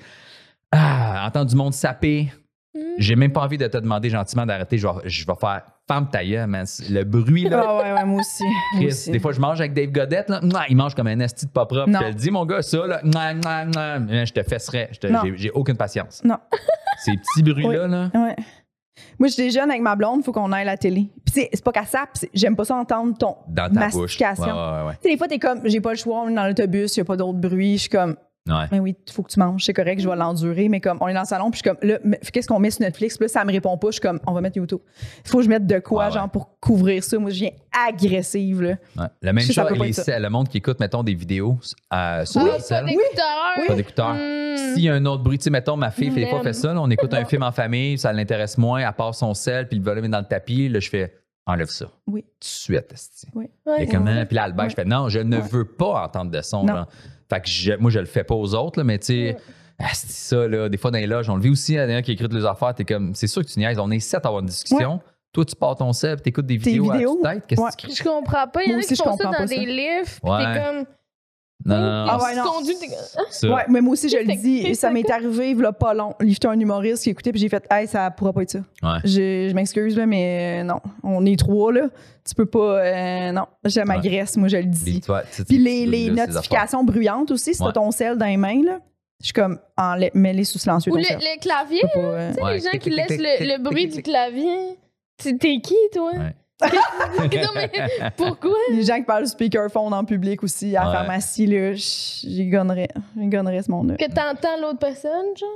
Ah, 0.73 1.25
entendre 1.29 1.51
du 1.51 1.57
monde 1.57 1.73
saper. 1.73 2.33
Hmm. 2.75 2.81
J'ai 2.99 3.15
même 3.15 3.33
pas 3.33 3.43
envie 3.43 3.59
de 3.59 3.67
te 3.69 3.77
demander 3.79 4.11
gentiment 4.11 4.45
d'arrêter. 4.47 4.79
Je 4.79 4.87
vais, 4.87 4.93
je 5.05 5.25
vais 5.27 5.35
faire 5.41 5.63
femme 5.87 6.09
ta 6.11 6.25
gueule, 6.25 6.49
man. 6.49 6.67
Le 6.91 7.05
bruit, 7.05 7.45
là. 7.49 7.63
Ah 7.65 7.77
ouais, 7.77 7.93
ouais, 7.93 8.05
moi 8.05 8.21
aussi. 8.21 8.43
Moi 8.43 8.53
Chris, 8.81 8.87
aussi. 8.89 9.11
des 9.13 9.21
fois, 9.21 9.33
je 9.33 9.41
mange 9.41 9.61
avec 9.61 9.75
Dave 9.75 9.91
Godette, 9.93 10.29
là. 10.29 10.41
Il 10.69 10.77
mange 10.77 10.95
comme 10.95 11.07
un 11.07 11.21
esti 11.21 11.47
de 11.47 11.51
pas 11.53 11.67
propre. 11.67 11.87
Je 11.93 11.99
te 11.99 12.05
le 12.05 12.15
dis, 12.15 12.31
mon 12.31 12.45
gars, 12.47 12.63
ça, 12.63 12.87
là. 12.87 13.01
Je 13.05 14.33
te 14.33 14.43
fesserais. 14.43 14.91
Je. 14.93 15.35
J'ai 15.37 15.51
aucune 15.51 15.77
patience. 15.77 16.23
Non. 16.25 16.37
Ces 17.05 17.13
petits 17.13 17.43
bruits-là, 17.43 17.87
là. 17.87 18.11
Ouais. 18.15 18.37
Moi, 19.19 19.29
j'étais 19.29 19.51
jeune 19.51 19.71
avec 19.71 19.83
ma 19.83 19.97
blonde, 19.97 20.21
il 20.21 20.25
faut 20.25 20.33
qu'on 20.33 20.51
aille 20.53 20.63
à 20.63 20.73
la 20.73 20.77
télé. 20.77 21.11
Puis 21.25 21.47
c'est- 21.53 21.63
pas 21.65 21.73
qu'à 21.73 21.85
ça, 21.85 22.07
j'aime 22.33 22.57
pas 22.57 22.65
ça 22.65 22.77
entendre 22.77 23.17
ton 23.17 23.37
Dans 23.49 23.73
ta 23.73 23.87
bouche. 23.89 23.95
Ouais, 23.95 24.01
mastication. 24.03 24.45
ouais, 24.47 24.87
ouais. 24.87 24.93
Tu 24.95 25.03
sais, 25.03 25.09
des 25.11 25.17
fois, 25.19 25.29
t'es 25.29 25.39
comme, 25.39 25.61
j'ai 25.65 25.81
pas 25.81 25.91
le 25.91 25.97
choix, 25.97 26.23
on 26.23 26.29
est 26.29 26.35
dans 26.35 26.47
l'autobus, 26.47 26.97
y 26.97 27.01
a 27.01 27.05
pas 27.05 27.17
d'autre 27.17 27.39
bruit. 27.39 27.75
Je 27.75 27.83
suis 27.83 27.89
comme, 27.91 28.17
Ouais. 28.47 28.67
mais 28.71 28.79
oui, 28.79 28.95
il 29.07 29.13
faut 29.13 29.23
que 29.23 29.31
tu 29.33 29.39
manges, 29.41 29.65
c'est 29.65 29.73
correct, 29.73 30.01
je 30.01 30.09
vais 30.09 30.17
l'endurer. 30.17 30.69
Mais 30.69 30.79
comme, 30.79 30.99
on 31.01 31.09
est 31.09 31.15
dans 31.15 31.21
le 31.23 31.27
salon, 31.27 31.51
puis 31.51 31.63
je 31.65 31.69
suis 31.71 31.77
comme, 31.79 31.89
là, 31.89 31.99
qu'est-ce 32.31 32.47
qu'on 32.47 32.59
met 32.59 32.71
sur 32.71 32.83
Netflix? 32.83 33.17
Puis 33.17 33.25
là, 33.25 33.29
ça 33.29 33.43
me 33.45 33.51
répond 33.51 33.77
pas. 33.79 33.87
Je 33.89 33.93
suis 33.93 34.01
comme, 34.03 34.21
on 34.27 34.33
va 34.33 34.43
mettre 34.43 34.59
YouTube. 34.59 34.81
Il 35.25 35.31
faut 35.31 35.39
que 35.39 35.45
je 35.45 35.49
mette 35.49 35.67
de 35.67 35.79
quoi, 35.79 36.01
Ouais, 36.01 36.07
ouais. 36.11 36.13
genre, 36.19 36.29
pour 36.29 36.61
couvrir 36.61 37.03
ça. 37.03 37.19
Moi, 37.19 37.31
je 37.31 37.39
viens 37.41 37.51
agressive, 37.89 38.61
là. 38.63 38.77
Ouais. 38.99 39.07
La 39.23 39.33
même 39.33 39.43
Je 39.43 39.47
sais, 39.49 39.53
ça 39.55 39.67
chose, 39.69 40.07
les- 40.07 40.19
le 40.21 40.29
monde 40.29 40.49
qui 40.49 40.59
écoute, 40.59 40.79
mettons, 40.79 41.03
des 41.03 41.15
vidéos 41.15 41.59
euh, 41.95 42.25
sur 42.27 42.43
Ah, 42.43 42.45
leur 42.45 42.55
pas 42.57 42.61
cell, 42.61 42.85
d'écouteurs. 42.85 43.67
pas 43.67 43.75
d'écouteurs. 43.75 44.15
Hmm. 44.15 44.75
S'il 44.75 44.83
y 44.85 44.89
a 44.91 44.95
un 44.95 45.07
autre 45.07 45.23
bruit, 45.23 45.39
tu 45.39 45.45
sais, 45.45 45.51
mettons, 45.51 45.77
ma 45.77 45.91
fille, 45.91 46.11
fait, 46.11 46.21
des 46.25 46.27
fois, 46.27 46.43
fait 46.43 46.53
ça, 46.53 46.75
là, 46.75 46.81
on 46.83 46.91
écoute 46.91 47.15
un 47.15 47.25
film 47.25 47.43
en 47.43 47.53
famille, 47.53 47.97
ça 47.99 48.13
l'intéresse 48.13 48.59
moins, 48.59 48.85
à 48.85 48.93
part 48.93 49.15
son 49.15 49.33
sel, 49.35 49.69
puis 49.69 49.79
le 49.79 49.85
volume 49.85 50.05
est 50.05 50.09
dans 50.11 50.19
le 50.21 50.25
tapis, 50.27 50.69
là, 50.69 50.81
je 50.81 50.89
fais, 50.91 51.15
enlève 51.47 51.69
ça. 51.69 51.87
Oui. 52.07 52.23
Tout 52.23 52.29
de 52.41 52.45
suite. 52.45 52.95
Oui. 53.35 53.47
Et 53.79 53.87
comment? 53.87 54.25
Puis 54.27 54.37
là, 54.37 54.45
Albert, 54.45 54.69
je 54.69 54.75
fais 54.75 54.85
non, 54.85 55.09
je 55.09 55.21
ne 55.21 55.39
veux 55.39 55.65
pas 55.65 56.05
entendre 56.05 56.31
de 56.31 56.43
son. 56.43 56.65
Non. 56.65 56.85
Fait 57.31 57.41
que 57.41 57.49
je- 57.49 57.75
moi, 57.77 57.91
je 57.91 57.99
le 58.01 58.07
fais 58.07 58.25
pas 58.25 58.35
aux 58.35 58.55
autres, 58.55 58.79
là, 58.79 58.85
mais 58.85 58.99
tu 58.99 59.07
sais, 59.07 59.23
Ouais. 59.35 59.37
ah, 59.81 59.89
c'est 59.95 60.11
ça, 60.11 60.47
là, 60.49 60.69
des 60.69 60.77
fois 60.77 60.91
dans 60.91 60.99
les 60.99 61.07
loges, 61.07 61.29
on 61.31 61.37
le 61.37 61.43
vit 61.43 61.51
aussi, 61.51 61.73
il 61.75 61.77
y 61.79 61.81
en 61.81 61.89
a 61.97 62.03
qui 62.03 62.13
écrit 62.13 62.29
les 62.29 62.45
affaires, 62.45 62.75
t'es 62.75 62.85
comme, 62.85 63.15
c'est 63.15 63.27
sûr 63.27 63.43
que 63.45 63.49
tu 63.51 63.59
niaises, 63.59 63.79
on 63.79 63.91
est 63.91 64.01
sept 64.01 64.25
à 64.25 64.29
avoir 64.29 64.41
une 64.41 64.47
discussion. 64.49 65.01
Toi, 65.33 65.45
tu 65.45 65.57
pars 65.57 65.75
ton 65.75 65.93
sel, 65.93 66.21
t'écoutes 66.23 66.47
des 66.47 66.57
vidéos, 66.57 66.93
vidéos? 66.93 67.21
à 67.25 67.35
tête, 67.35 67.45
qu'est-ce 67.49 67.61
Ouais. 67.61 67.71
que 67.71 67.77
tu 67.77 67.87
cries? 67.89 67.97
Je 67.97 68.05
comprends 68.05 68.47
pas. 68.47 68.63
Il 68.63 68.71
y 68.71 68.75
en 68.75 68.79
a 68.79 68.83
qui 68.83 68.95
je 68.95 69.03
font 69.03 69.17
ça 69.17 69.25
dans 69.25 69.45
des 69.45 69.57
livres. 69.67 70.07
Ouais. 70.23 70.45
t'es 70.55 70.61
comme. 70.61 70.85
Non, 71.67 71.77
non, 71.77 71.83
non, 71.83 72.07
Ah 72.11 72.19
ouais, 72.23 72.35
non. 72.37 72.45
ça. 73.31 73.49
Ouais, 73.49 73.63
mais 73.69 73.81
moi 73.81 73.93
aussi, 73.95 74.09
je 74.11 74.19
le 74.19 74.35
dis, 74.37 74.75
ça 74.75 74.91
m'est 74.91 75.11
arrivé, 75.11 75.51
il 75.51 75.69
pas 75.79 75.95
long. 75.95 76.15
A 76.21 76.49
un 76.49 76.61
humoriste 76.61 77.05
qui 77.05 77.11
écoutait, 77.11 77.31
puis 77.33 77.41
j'ai 77.41 77.49
fait, 77.49 77.65
hey, 77.71 77.87
ça 77.87 78.11
pourra 78.11 78.33
pas 78.35 78.43
être 78.43 78.51
ça. 78.51 78.59
Ouais. 78.83 78.99
Je, 79.05 79.49
je 79.49 79.55
m'excuse, 79.55 79.99
mais 80.07 80.61
euh, 80.61 80.65
non. 80.65 80.81
On 81.03 81.25
est 81.25 81.39
trois, 81.39 81.73
là. 81.73 81.89
Tu 82.27 82.35
peux 82.35 82.47
pas. 82.47 82.59
euh, 82.85 83.33
non, 83.33 83.47
je 83.65 83.81
m'agresse, 83.81 84.37
moi, 84.37 84.49
je 84.49 84.59
le 84.59 84.65
dis. 84.65 85.01
Puis 85.49 85.59
les, 85.59 85.87
notifications 86.11 86.85
bruyantes 86.85 87.31
aussi, 87.31 87.55
si 87.55 87.61
t'as 87.61 87.73
ton 87.73 87.91
sel 87.91 88.17
dans 88.19 88.27
les 88.27 88.37
mains, 88.37 88.63
là, 88.63 88.81
je 89.21 89.27
suis 89.27 89.33
comme, 89.33 89.59
enlè- 89.79 90.11
mets-les 90.13 90.45
sous 90.45 90.59
silencieux. 90.59 90.93
Ou 90.93 90.97
le, 90.97 91.41
clavier, 91.41 91.83
euh, 91.97 92.33
tu 92.33 92.35
sais, 92.35 92.53
les 92.53 92.61
gens 92.61 92.79
qui 92.79 92.91
laissent 92.91 93.09
le, 93.19 93.63
bruit 93.63 93.89
du 93.89 94.03
clavier. 94.03 94.79
Tu- 95.23 95.39
T'es 95.39 95.61
qui, 95.63 95.77
toi? 95.95 96.11
Non, 97.19 97.51
mais 97.55 97.71
pourquoi? 98.17 98.55
Les 98.71 98.83
gens 98.85 98.97
qui 98.97 99.03
parlent 99.03 99.25
du 99.25 99.31
speakerphone 99.31 99.93
en 99.93 100.05
public 100.05 100.43
aussi, 100.43 100.77
à 100.77 100.83
la 100.85 100.89
Ouais. 100.91 100.95
pharmacie, 100.97 101.47
là, 101.47 101.73
j'y 101.75 102.49
gonnerais. 102.49 102.89
J'y 103.19 103.27
gonnerais 103.27 103.63
ce 103.63 103.71
monde-là. 103.71 103.97
Que 103.97 104.07
t'entends 104.07 104.61
l'autre 104.61 104.79
personne, 104.79 105.37
genre? 105.37 105.49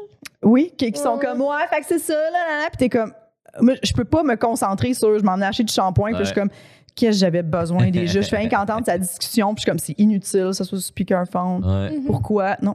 Oui, 0.42 0.72
qui, 0.76 0.90
qui 0.92 1.00
sont 1.00 1.14
Ouais. 1.16 1.24
comme, 1.24 1.40
ouais, 1.40 1.66
fait 1.70 1.80
que 1.80 1.86
c'est 1.86 1.98
ça, 1.98 2.14
là, 2.14 2.30
là, 2.32 2.62
là. 2.62 2.68
Puis 2.70 2.78
t'es 2.78 2.88
comme, 2.88 3.12
moi, 3.60 3.74
je 3.82 3.92
peux 3.92 4.04
pas 4.04 4.22
me 4.22 4.34
concentrer 4.36 4.92
sur, 4.94 5.18
je 5.18 5.24
m'en 5.24 5.38
ai 5.40 5.44
acheté 5.44 5.64
du 5.64 5.72
shampoing, 5.72 6.10
puis 6.10 6.20
je 6.20 6.24
suis 6.24 6.34
comme, 6.34 6.50
qu'est-ce 6.96 7.12
que 7.12 7.16
j'avais 7.18 7.42
besoin 7.42 7.90
déjà? 7.90 8.20
Je 8.20 8.28
fais 8.28 8.36
rien 8.38 8.48
qu'entendre 8.50 8.84
sa 8.84 8.98
discussion, 8.98 9.54
puis 9.54 9.60
je 9.60 9.62
suis 9.62 9.70
comme, 9.70 9.78
c'est 9.78 9.98
inutile, 9.98 10.50
ça 10.52 10.64
soit 10.64 10.80
speakerphone. 10.80 11.64
Ouais. 11.64 11.98
Pourquoi? 12.06 12.56
Non, 12.62 12.74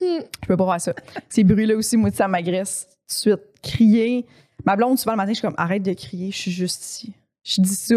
Hmm. 0.00 0.20
je 0.42 0.46
peux 0.48 0.56
pas 0.56 0.66
faire 0.72 0.80
ça. 0.80 0.92
Ces 1.28 1.44
bruits-là 1.44 1.76
aussi, 1.76 1.96
moi, 1.96 2.10
ça 2.12 2.26
m'agresse 2.28 2.88
tout 3.08 3.30
de 3.30 3.36
suite. 3.36 3.40
Crier. 3.62 4.26
Ma 4.64 4.76
blonde, 4.76 4.98
souvent 4.98 5.12
le 5.12 5.16
matin, 5.18 5.30
je 5.30 5.34
suis 5.38 5.42
comme, 5.46 5.54
arrête 5.56 5.82
de 5.82 5.92
crier, 5.92 6.30
je 6.32 6.36
suis 6.36 6.50
juste 6.50 6.84
ici. 6.84 7.12
Je 7.44 7.60
dis 7.60 7.74
ça. 7.74 7.94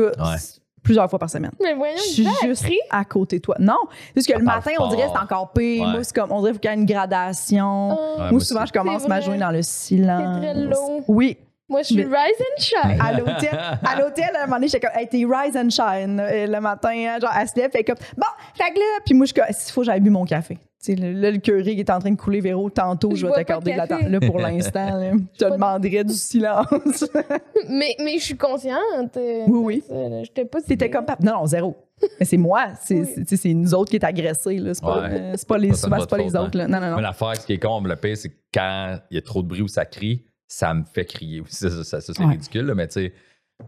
plusieurs 0.83 1.09
fois 1.09 1.19
par 1.19 1.29
semaine. 1.29 1.51
Mais 1.61 1.73
voyons, 1.73 1.95
Je 1.97 2.01
suis 2.11 2.27
juste 2.43 2.65
à 2.89 3.03
côté 3.05 3.37
de 3.37 3.41
toi. 3.41 3.55
Non, 3.59 3.77
c'est 3.89 4.13
juste 4.17 4.27
que 4.27 4.33
le 4.33 4.39
Ça 4.45 4.55
matin, 4.55 4.71
on 4.79 4.87
dirait 4.89 5.03
que 5.07 5.09
c'est 5.13 5.19
encore 5.23 5.51
pire. 5.51 5.83
Ouais. 5.83 5.91
Moi, 5.91 6.03
c'est 6.03 6.15
comme, 6.15 6.31
on 6.31 6.41
dirait 6.41 6.53
qu'il 6.53 6.65
y 6.65 6.67
a 6.67 6.73
une 6.73 6.85
gradation. 6.85 7.91
Oh, 7.91 7.95
Ouais, 7.95 8.17
Moi, 8.23 8.31
moi 8.31 8.39
souvent, 8.39 8.65
je 8.65 8.71
commence 8.71 9.07
ma 9.07 9.19
journée 9.21 9.39
dans 9.39 9.51
le 9.51 9.61
silence. 9.61 10.43
C'est 10.43 10.69
très. 10.69 11.03
Oui. 11.07 11.37
Moi, 11.69 11.81
je 11.81 11.87
suis 11.87 11.95
Mais- 11.97 12.03
rise 12.05 12.37
and 12.39 12.61
shine. 12.61 13.01
À 13.01 13.11
l'hôtel, 13.11 13.59
à 13.83 13.99
l'hôtel, 13.99 14.29
à 14.35 14.43
un 14.43 14.45
moment 14.45 14.55
donné, 14.55 14.69
j'étais 14.69 14.87
comme, 14.87 14.97
hey, 14.97 15.07
t'es 15.09 15.25
rise 15.25 15.57
and 15.57 15.69
shine 15.69 16.17
euh, 16.21 16.47
le 16.47 16.59
matin, 16.61 16.91
hein, 16.91 17.17
genre, 17.21 17.31
elle 17.37 17.47
se 17.49 17.55
lève, 17.57 17.69
fait 17.71 17.83
comme, 17.83 17.97
bon, 18.15 18.27
fait 18.53 18.71
que 18.73 18.79
là, 18.79 18.85
puis 19.05 19.13
moi, 19.13 19.25
je 19.25 19.33
suis 19.33 19.41
comme, 19.41 19.51
s'il 19.51 19.73
faut, 19.73 19.83
j'avais 19.83 19.99
bu 19.99 20.09
mon 20.09 20.23
café. 20.23 20.57
Là, 20.89 21.31
le 21.31 21.37
curry 21.39 21.73
qui 21.75 21.79
est 21.81 21.89
en 21.89 21.99
train 21.99 22.11
de 22.11 22.15
couler, 22.17 22.39
Véro, 22.39 22.69
tantôt, 22.69 23.09
Je 23.11 23.17
je 23.21 23.25
vais 23.27 23.33
t'accorder 23.33 23.73
de 23.73 23.77
la 23.77 23.87
temps. 23.87 23.97
Là, 24.07 24.19
pour 24.19 24.37
l'instant, 24.39 25.01
je 25.33 25.37
te 25.39 25.45
de- 25.45 25.49
demanderais 25.51 26.03
du 26.03 26.13
silence. 26.13 27.05
mais, 27.69 27.95
mais 27.99 28.17
je 28.19 28.23
suis 28.23 28.37
consciente. 28.37 29.17
euh, 29.17 29.43
Oui, 29.47 29.83
oui. 29.89 30.21
J'étais 30.23 30.45
pas 30.45 30.59
si 30.59 30.67
T'étais 30.67 30.89
comme, 30.89 31.05
pap- 31.05 31.21
non, 31.23 31.33
non, 31.39 31.45
zéro. 31.45 31.75
Mais 32.19 32.25
c'est 32.25 32.37
moi, 32.37 32.67
c'est 32.81 33.01
Oui. 33.43 33.55
nous 33.55 33.73
autres 33.73 33.89
qui 33.89 33.95
est 33.97 34.03
agressés, 34.05 34.57
là. 34.59 34.73
C'est 34.75 34.83
pas, 34.83 35.01
Ouais. 35.01 35.09
euh, 35.11 35.35
pas 35.47 35.57
les, 35.57 35.73
souvent, 35.73 35.99
c'est 35.99 36.09
pas 36.09 36.17
les 36.17 36.25
faute, 36.29 36.35
autres, 36.35 36.57
là. 36.57 36.67
Non, 36.67 36.79
non, 36.79 36.85
Mais 36.87 36.91
non. 36.91 36.97
l'affaire, 36.99 37.35
ce 37.35 37.45
qui 37.47 37.53
est 37.53 37.59
con, 37.59 37.81
le 37.81 37.95
pire, 37.95 38.15
c'est 38.15 38.29
que 38.29 38.35
quand 38.53 38.99
il 39.09 39.15
y 39.15 39.17
a 39.17 39.21
trop 39.21 39.41
de 39.41 39.47
bruit 39.47 39.63
ou 39.63 39.67
ça 39.67 39.83
crie, 39.85 40.25
ça 40.47 40.73
me 40.75 40.83
fait 40.85 41.05
crier 41.05 41.41
aussi. 41.41 41.55
Ça, 41.55 41.69
ça, 41.71 41.83
ça, 41.83 42.01
ça, 42.01 42.13
c'est 42.13 42.23
Ouais. 42.23 42.29
ridicule, 42.31 42.67
là, 42.67 42.75
mais 42.75 42.87
tu 42.87 42.93
sais, 42.93 43.13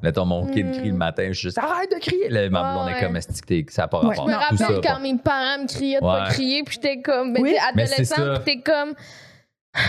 mettons 0.02 0.26
mon 0.26 0.46
kid 0.48 0.68
Mm. 0.68 0.72
crie 0.72 0.90
le 0.90 0.96
matin, 0.96 1.26
je 1.30 1.34
suis 1.34 1.48
juste 1.48 1.58
arrête 1.58 1.92
de 1.92 2.00
crier. 2.00 2.30
Là, 2.30 2.50
ma 2.50 2.62
Ouais, 2.62 2.74
blonde 2.74 2.90
est 2.90 2.94
ouais. 2.94 3.02
comme 3.08 3.16
Esti 3.18 3.42
que 3.42 3.46
t'es- 3.48 3.64
que 3.64 3.74
ça 3.74 3.84
n'a 3.84 3.88
pas 3.88 4.02
Ouais. 4.02 4.10
rapport. 4.10 4.28
Je 4.28 4.32
me 4.32 4.38
rappelle 4.38 4.58
ça, 4.58 4.82
quand 4.84 5.00
mes 5.00 5.18
parents 5.18 5.64
me 5.64 5.68
criaient 5.68 5.96
de 5.96 6.02
pas 6.02 6.24
Ouais. 6.26 6.30
crier, 6.30 6.64
puis 6.64 6.76
j'étais 6.76 7.02
comme, 7.02 7.34
ben, 7.34 7.42
Oui. 7.42 7.54
t'es 7.54 7.60
Mais 7.76 7.86
c'est 7.88 8.06
ça. 8.06 8.16
adolescent, 8.22 8.44
puis 8.46 8.56
t'es 8.56 8.62
comme, 8.72 8.94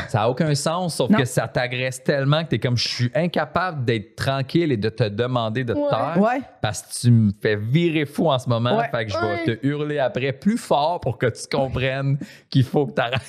Ça 0.09 0.19
n'a 0.19 0.28
aucun 0.31 0.55
sens, 0.55 0.97
sauf 0.97 1.09
Non. 1.09 1.19
que 1.19 1.24
ça 1.24 1.48
t'agresse 1.48 2.05
tellement 2.05 2.44
que 2.44 2.51
t'es 2.51 2.59
comme 2.59 2.77
je 2.77 2.86
suis 2.86 3.11
incapable 3.15 3.85
d'être 3.86 4.15
tranquille 4.15 4.70
et 4.73 4.77
de 4.77 4.90
te 4.90 5.05
demander 5.05 5.65
de 5.65 5.73
te 5.73 5.78
Ouais. 5.78 5.89
taire 5.89 6.19
Ouais. 6.20 6.40
parce 6.61 6.82
que 6.82 7.01
tu 7.01 7.11
me 7.11 7.31
fais 7.40 7.57
virer 7.57 8.05
fou 8.05 8.31
en 8.31 8.39
ce 8.39 8.47
moment. 8.47 8.77
Ouais. 8.77 8.89
Fait 8.90 9.07
que 9.07 9.12
je 9.12 9.16
Ouais. 9.16 9.44
vais 9.47 9.57
te 9.57 9.66
hurler 9.66 9.98
après 9.98 10.32
plus 10.32 10.59
fort 10.59 11.01
pour 11.01 11.16
que 11.16 11.27
tu 11.27 11.48
comprennes 11.51 12.19
qu'il 12.51 12.65
faut 12.65 12.86
que 12.86 12.93
t'arrêtes. 12.93 13.23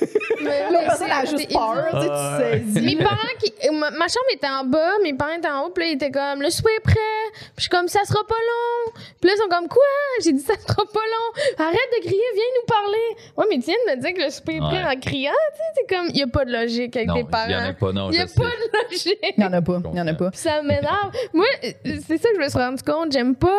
mais, 0.44 0.64
La 0.70 0.80
mais 0.82 0.86
personne 0.88 1.08
c'est- 1.08 1.14
a 1.14 1.26
juste 1.26 1.54
peur, 1.54 1.86
tu 1.90 2.02
sais, 2.02 2.62
tu 2.62 2.74
saisis. 2.74 2.86
Mes 2.98 3.02
parents 3.04 3.16
qui. 3.40 3.54
Ma, 3.72 3.90
ma 3.92 4.08
chambre 4.10 4.26
était 4.34 4.50
en 4.50 4.66
bas, 4.66 4.92
mes 5.04 5.14
parents 5.14 5.34
étaient 5.38 5.50
en 5.50 5.64
haut, 5.66 5.70
puis 5.70 5.86
là, 5.86 5.90
ils 5.92 5.94
étaient 5.96 6.12
comme, 6.12 6.42
le 6.42 6.50
souper 6.50 6.72
est 6.78 6.84
prêt. 6.84 7.00
Puis 7.34 7.54
je 7.58 7.62
suis 7.62 7.70
comme, 7.70 7.88
ça 7.88 8.02
sera 8.04 8.20
pas 8.28 8.36
long. 8.36 8.92
Puis 9.22 9.30
là, 9.30 9.36
ils 9.38 9.42
sont 9.42 9.50
comme, 9.50 9.70
quoi? 9.70 9.82
J'ai 10.22 10.34
dit, 10.34 10.42
ça 10.42 10.54
sera 10.56 10.84
pas 10.84 11.00
long. 11.00 11.66
Arrête 11.66 11.80
de 11.98 12.02
crier, 12.06 12.22
viens 12.36 12.44
nous 12.60 12.68
parler. 12.68 13.16
Ouais, 13.38 13.46
mais 13.50 13.56
tu 13.60 13.66
viens 13.68 13.76
de 13.88 13.96
me 13.96 14.02
dire 14.02 14.14
que 14.14 14.22
le 14.26 14.30
souper 14.30 14.56
est 14.58 14.60
prêt 14.60 14.84
Ouais. 14.84 14.96
en 14.98 15.00
criant, 15.00 15.32
tu 15.32 15.58
sais, 15.58 15.64
c'est 15.88 15.96
comme, 15.96 16.08
il 16.10 16.18
y 16.18 16.24
a 16.24 16.28
pas 16.28 16.41
de 16.46 16.52
logique 16.52 16.96
avec 16.96 17.08
Non, 17.08 17.14
tes 17.16 17.20
il 17.20 17.24
y 17.24 17.28
en 17.28 17.30
parents. 17.30 17.70
a 17.70 17.74
pas, 17.74 17.92
non, 17.94 18.10
Il 18.12 18.16
y 18.16 18.18
je 18.18 18.24
a 18.24 18.28
sais. 18.28 18.36
pas 18.42 18.50
de 18.50 18.90
logique. 18.92 19.20
Il 19.38 19.40
n'y 19.40 19.46
en 19.46 19.54
a 19.54 19.62
pas. 19.62 19.78
Il 19.86 19.92
n'y 19.94 20.02
en 20.02 20.08
a 20.08 20.14
pas. 20.14 20.30
Puis 20.32 20.40
ça 20.40 20.62
m'énerve. 20.62 21.12
Moi, 21.34 21.46
c'est 21.62 22.18
ça 22.18 22.30
que 22.30 22.36
je 22.36 22.40
me 22.42 22.50
suis 22.50 22.58
rendu 22.60 22.84
compte. 22.84 23.12
J'aime 23.12 23.36
pas. 23.36 23.58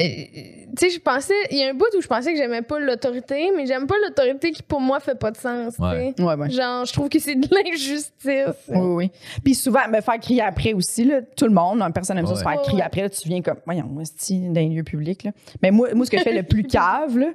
Euh, 0.00 0.64
tu 0.76 0.88
sais, 0.88 0.90
je 0.90 1.00
pensais. 1.00 1.34
Il 1.50 1.58
y 1.58 1.64
a 1.64 1.70
un 1.70 1.74
bout 1.74 1.86
où 1.96 2.00
je 2.00 2.06
pensais 2.06 2.32
que 2.32 2.38
j'aimais 2.38 2.62
pas 2.62 2.78
l'autorité, 2.78 3.50
mais 3.56 3.66
j'aime 3.66 3.86
pas 3.86 3.96
l'autorité 4.02 4.50
qui, 4.52 4.62
pour 4.62 4.80
moi, 4.80 5.00
fait 5.00 5.14
pas 5.18 5.30
de 5.30 5.36
sens. 5.36 5.74
tu 5.76 5.82
Ouais. 5.82 6.14
sais. 6.16 6.22
Ouais, 6.22 6.34
ouais. 6.34 6.50
Genre, 6.50 6.84
je 6.84 6.92
trouve 6.92 7.08
que 7.08 7.18
c'est 7.18 7.34
de 7.34 7.46
l'injustice. 7.54 8.54
Oui, 8.68 8.78
oui. 8.78 9.10
Puis 9.44 9.54
souvent, 9.54 9.80
me 9.88 10.00
faire 10.00 10.18
crier 10.20 10.42
après 10.42 10.72
aussi, 10.72 11.04
là, 11.04 11.20
tout 11.22 11.44
le 11.46 11.52
monde, 11.52 11.82
hein, 11.82 11.90
personne 11.90 12.16
n'aime 12.16 12.26
ça, 12.26 12.36
se 12.36 12.42
faire 12.42 12.60
crier 12.62 12.82
après, 12.82 13.02
là, 13.02 13.10
tu 13.10 13.28
viens 13.28 13.42
comme, 13.42 13.58
voyons, 13.64 13.86
moi, 13.86 14.02
c'est 14.16 14.34
dans 14.34 14.60
les 14.60 14.68
lieux 14.68 14.84
publics. 14.84 15.24
Là. 15.24 15.32
Mais 15.62 15.70
moi, 15.70 15.88
moi, 15.94 16.06
ce 16.06 16.10
que 16.10 16.18
je 16.18 16.22
fais 16.22 16.32
le 16.34 16.44
plus 16.44 16.62
cave, 16.64 17.18
là, 17.18 17.28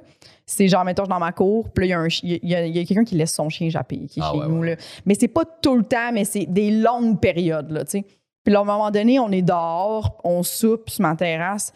c'est 0.46 0.68
genre, 0.68 0.84
mettons, 0.84 1.02
je 1.02 1.06
suis 1.08 1.12
dans 1.14 1.18
ma 1.20 1.32
cour, 1.32 1.68
puis 1.70 1.82
là, 1.82 1.86
il 1.86 1.90
y 1.90 1.94
a, 1.94 2.00
un 2.00 2.08
chi- 2.08 2.40
il 2.42 2.48
y 2.48 2.54
a, 2.54 2.64
il 2.66 2.76
y 2.76 2.80
a 2.80 2.84
quelqu'un 2.84 3.04
qui 3.04 3.16
laisse 3.16 3.32
son 3.34 3.48
chien 3.48 3.68
japper, 3.68 4.06
qui 4.08 4.20
est 4.20 4.22
Ah, 4.24 4.30
chez 4.32 4.38
ouais, 4.40 4.48
nous. 4.48 4.60
ouais. 4.60 4.70
Là. 4.70 4.76
Mais 5.04 5.14
c'est 5.18 5.28
pas 5.28 5.44
tout 5.44 5.76
le 5.76 5.82
temps, 5.84 6.10
mais 6.12 6.24
c'est 6.24 6.46
des 6.46 6.70
longues 6.70 7.20
périodes, 7.20 7.70
là, 7.70 7.84
tu 7.84 7.90
sais. 7.90 8.04
Puis 8.44 8.52
là, 8.52 8.60
à 8.60 8.62
un 8.62 8.64
moment 8.64 8.90
donné, 8.92 9.18
on 9.18 9.30
est 9.32 9.42
dehors, 9.42 10.20
on 10.22 10.44
soupe 10.44 10.88
sur 10.88 11.02
ma 11.02 11.16
terrasse, 11.16 11.72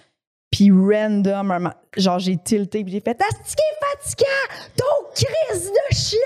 puis 0.60 0.70
random, 0.70 1.72
genre, 1.96 2.18
j'ai 2.18 2.36
tilté, 2.36 2.84
puis 2.84 2.92
j'ai 2.92 3.00
fait 3.00 3.18
«Asti 3.22 3.54
qui 3.56 3.62
est 3.62 3.96
fatigant! 3.96 4.70
Ton 4.76 5.08
crise 5.14 5.70
de 5.70 5.94
chien!» 5.94 6.18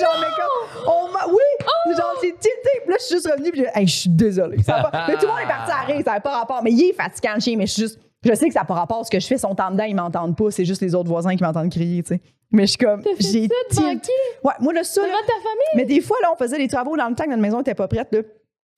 Genre, 0.00 0.16
mais 0.18 0.28
comme, 0.34 0.92
on 0.94 1.12
m'a... 1.12 1.26
Oui! 1.26 1.94
Genre, 1.94 2.14
j'ai 2.22 2.30
tilté, 2.32 2.70
puis 2.84 2.90
là, 2.90 2.96
je 2.98 3.04
suis 3.04 3.14
juste 3.16 3.30
revenue, 3.30 3.50
puis 3.50 3.60
j'ai 3.60 3.80
hey, 3.80 3.86
je 3.86 3.94
suis 3.94 4.08
désolée. 4.08 4.62
Ça 4.62 4.88
pas- 4.90 5.04
Mais 5.08 5.16
tout 5.16 5.26
le 5.26 5.32
monde 5.32 5.40
est 5.42 5.46
parti 5.46 5.70
à 5.70 5.80
rire, 5.82 6.00
ça 6.04 6.12
n'avait 6.12 6.22
pas 6.22 6.38
rapport. 6.38 6.62
Mais 6.62 6.72
il 6.72 6.88
est 6.88 6.94
fatigant, 6.94 7.34
le 7.34 7.40
chien, 7.40 7.54
mais 7.58 7.66
je 7.66 7.72
suis 7.72 7.82
juste... 7.82 7.98
Je 8.24 8.32
sais 8.34 8.46
que 8.46 8.54
ça 8.54 8.60
n'a 8.60 8.64
pas 8.64 8.74
rapport. 8.74 9.04
Ce 9.04 9.10
que 9.10 9.20
je 9.20 9.26
fais, 9.26 9.36
son 9.36 9.54
temps 9.54 9.70
dedans, 9.70 9.84
ils 9.84 9.96
m'entendent 9.96 10.36
pas. 10.38 10.50
C'est 10.50 10.64
juste 10.64 10.80
les 10.80 10.94
autres 10.94 11.08
voisins 11.10 11.36
qui 11.36 11.42
m'entendent 11.42 11.70
crier, 11.70 12.02
tu 12.02 12.14
sais. 12.14 12.20
Mais 12.50 12.62
je 12.62 12.70
suis 12.70 12.78
comme... 12.78 13.02
J'ai 13.18 13.48
qui? 13.48 14.10
Ouais, 14.44 14.52
moi, 14.60 14.72
le 14.72 14.84
ça, 14.84 15.00
là, 15.02 15.08
Devant 15.08 15.18
ta 15.26 15.32
famille? 15.34 15.74
mais 15.76 15.84
des 15.84 16.00
fois, 16.00 16.16
là, 16.22 16.30
on 16.32 16.36
faisait 16.36 16.56
des 16.58 16.68
travaux 16.68 16.96
dans 16.96 17.08
le 17.08 17.14
temps 17.14 17.24
que 17.24 17.30
notre 17.30 17.42
maison 17.42 17.60
était 17.60 17.74
pas 17.74 17.88
prête. 17.88 18.08
Là. 18.12 18.20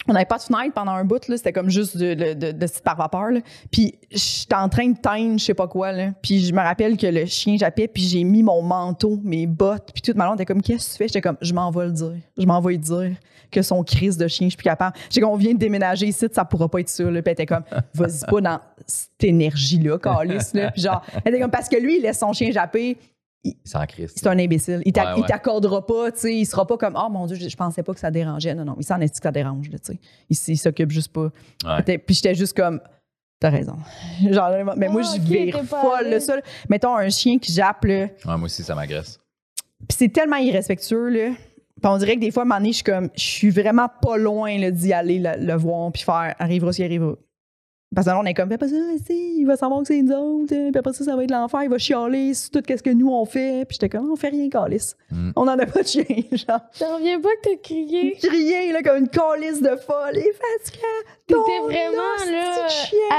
On 0.09 0.12
n'avait 0.12 0.24
pas 0.24 0.39
de 0.39 0.43
fenêtre 0.43 0.74
pendant 0.74 0.93
un 0.93 1.05
bout. 1.05 1.22
C'était 1.24 1.52
comme 1.52 1.70
juste 1.70 1.97
de, 1.97 2.14
de, 2.14 2.32
de, 2.35 2.52
de 2.52 2.66
par 2.82 2.97
vapeur. 2.97 3.31
Là. 3.31 3.40
Puis 3.70 3.94
j'étais 4.10 4.55
en 4.55 4.68
train 4.68 4.89
de 4.89 4.98
teindre 4.98 5.39
je 5.39 5.44
sais 5.44 5.55
pas 5.55 5.68
quoi. 5.68 5.93
Là. 5.93 6.10
Puis 6.22 6.40
je 6.40 6.52
me 6.52 6.60
rappelle 6.60 6.97
que 6.97 7.06
le 7.06 7.24
chien 7.26 7.56
jappait, 7.56 7.89
puis 7.89 8.02
j'ai 8.02 8.24
mis 8.24 8.43
mon 8.43 8.62
manteau, 8.62 9.18
mes 9.22 9.47
bottes. 9.47 9.90
Puis 9.93 10.02
toute 10.02 10.16
ma 10.16 10.26
blonde 10.26 10.40
était 10.40 10.47
comme, 10.47 10.62
qu'est-ce 10.62 10.89
que 10.89 10.93
tu 10.93 10.98
fais? 10.98 11.09
J'étais 11.09 11.20
comme, 11.20 11.36
je 11.40 11.52
m'en 11.55 11.70
vais 11.70 11.86
le 11.86 11.93
dire. 11.93 12.16
Je 12.36 12.47
m'en 12.47 12.60
vais 12.60 12.72
lui 12.72 12.78
dire 12.78 13.12
que 13.51 13.62
son 13.62 13.82
crise 13.85 14.16
de 14.16 14.26
chien, 14.26 14.47
je 14.47 14.51
suis 14.51 14.56
plus 14.56 14.64
capable. 14.64 14.97
J'étais 15.09 15.20
comme, 15.20 15.31
on 15.31 15.36
vient 15.36 15.55
de 15.55 15.59
déménager 15.59 16.06
ici, 16.06 16.26
ça 16.32 16.44
pourra 16.44 16.68
pas 16.68 16.81
être. 16.81 16.98
Là. 16.98 17.22
Puis 17.22 17.22
elle 17.26 17.32
était 17.32 17.47
comme, 17.47 17.64
vas-y 17.94 18.31
pas 18.31 18.40
dans 18.40 18.60
cette 18.86 19.24
énergie-là, 19.24 19.98
Calice. 19.98 20.52
Là. 20.55 20.70
Puis 20.70 20.82
genre, 20.82 21.02
elle 21.24 21.35
était 21.35 21.40
comme, 21.43 21.51
parce 21.51 21.68
que 21.68 21.76
lui, 21.76 21.98
il 21.98 22.02
laisse 22.02 22.18
son 22.18 22.32
chien 22.32 22.51
japper. 22.51 22.98
C'est 23.65 24.27
un 24.27 24.39
imbécile. 24.39 24.81
Il 24.87 24.93
Ouais, 24.97 25.21
ouais. 25.21 25.27
t'accordera 25.27 25.85
pas, 25.87 26.11
tu 26.12 26.21
sais. 26.21 26.35
Il 26.37 26.47
sera 26.47 26.66
pas 26.66 26.77
comme, 26.77 26.99
oh 26.99 27.11
mon 27.11 27.27
Dieu, 27.27 27.37
je, 27.37 27.49
je 27.49 27.57
pensais 27.57 27.83
pas 27.83 27.93
que 27.93 28.01
ça 28.01 28.11
dérangeait. 28.11 28.55
Non, 28.55 28.65
non, 28.65 28.77
il 28.79 28.85
s'en 28.85 29.01
est 29.01 29.07
dit 29.07 29.11
que 29.21 29.23
ça 29.23 29.31
dérange, 29.33 29.71
là, 29.71 29.79
tu 29.79 29.93
sais. 29.93 29.99
Il, 30.31 30.37
il 30.53 30.57
s'occupe 30.59 30.91
juste 30.91 31.12
pas. 31.12 31.25
Ouais. 31.65 31.77
J'étais- 31.79 31.99
Puis 31.99 32.15
j'étais 32.16 32.35
juste 32.35 32.57
comme, 32.57 32.81
t'as 33.41 33.51
raison. 33.51 33.77
Genre, 34.31 34.51
mais 34.77 34.89
moi, 34.89 35.03
je 35.03 35.16
ok, 35.16 35.21
vire 35.23 35.55
t'es 35.61 35.66
pas 35.66 35.81
folle, 35.83 36.21
ça. 36.21 36.37
là. 36.37 36.43
Mettons 36.69 36.97
un 36.97 37.09
chien 37.11 37.39
qui 37.39 37.53
jappe, 37.53 37.85
là. 37.85 37.95
Ouais, 38.05 38.09
moi 38.25 38.43
aussi, 38.45 38.62
ça 38.62 38.75
m'agresse. 38.75 39.19
Puis 39.89 39.97
c'est 39.99 40.09
tellement 40.09 40.37
irrespectueux, 40.37 41.09
là. 41.11 41.31
Puis 41.83 41.91
on 41.93 41.99
dirait 41.99 42.15
que 42.15 42.21
des 42.21 42.31
fois, 42.31 42.45
à 42.45 42.47
un 42.47 42.49
moment 42.49 42.61
donné, 42.61 42.71
je 42.71 42.77
suis 42.77 42.85
comme, 42.85 43.11
je 43.15 43.23
suis 43.23 43.51
vraiment 43.51 43.89
pas 44.01 44.16
loin 44.16 44.71
d'y 44.71 44.93
aller 44.95 45.19
le, 45.19 45.33
le 45.39 45.55
voir, 45.55 45.93
puis 45.93 46.03
faire, 46.03 46.35
arrivera 46.39 46.73
ce 46.73 46.77
qui 46.79 46.85
arrivera. 46.85 47.15
Parce 47.95 48.07
que 48.07 48.11
là, 48.11 48.19
on 48.19 48.25
est 48.25 48.35
comme, 48.35 48.49
fais 48.49 48.59
pas 48.59 48.69
ça, 48.69 48.75
il 49.09 49.45
va 49.47 49.57
savoir 49.57 49.81
que 49.81 49.87
c'est 49.89 50.03
nous 50.03 50.12
autres, 50.12 50.49
puis 50.49 50.79
après 50.79 50.93
ça, 50.93 51.05
ça 51.05 51.16
va 51.16 51.25
être 51.25 51.31
l'enfer, 51.31 51.62
il 51.65 51.69
va 51.71 51.79
chialer 51.79 52.35
sur 52.35 52.51
tout 52.51 52.62
ce 52.69 52.83
que 52.83 52.91
nous 52.91 53.11
on 53.11 53.25
fait. 53.25 53.65
Puis 53.66 53.77
j'étais 53.81 53.89
comme, 53.89 54.11
on 54.11 54.16
fait 54.16 54.29
rien, 54.31 54.49
calice. 54.49 54.97
Mm. 55.11 55.31
On 55.37 55.43
en 55.43 55.59
a 55.59 55.66
pas 55.66 55.83
de 55.83 55.87
chien, 55.87 56.05
genre. 56.33 56.61
J'en 56.79 56.97
reviens 56.97 57.21
pas 57.21 57.29
que 57.43 57.51
t'as 57.51 57.57
crié. 57.62 58.16
Crier, 58.23 58.73
là, 58.73 58.83
comme 58.83 58.99
une 58.99 59.09
calice 59.09 59.61
de 59.62 59.77
folle, 59.77 60.16
et 60.19 60.33
fatigant. 60.33 60.87
T'étais 61.27 61.61
vraiment, 61.62 62.31
là, 62.31 62.69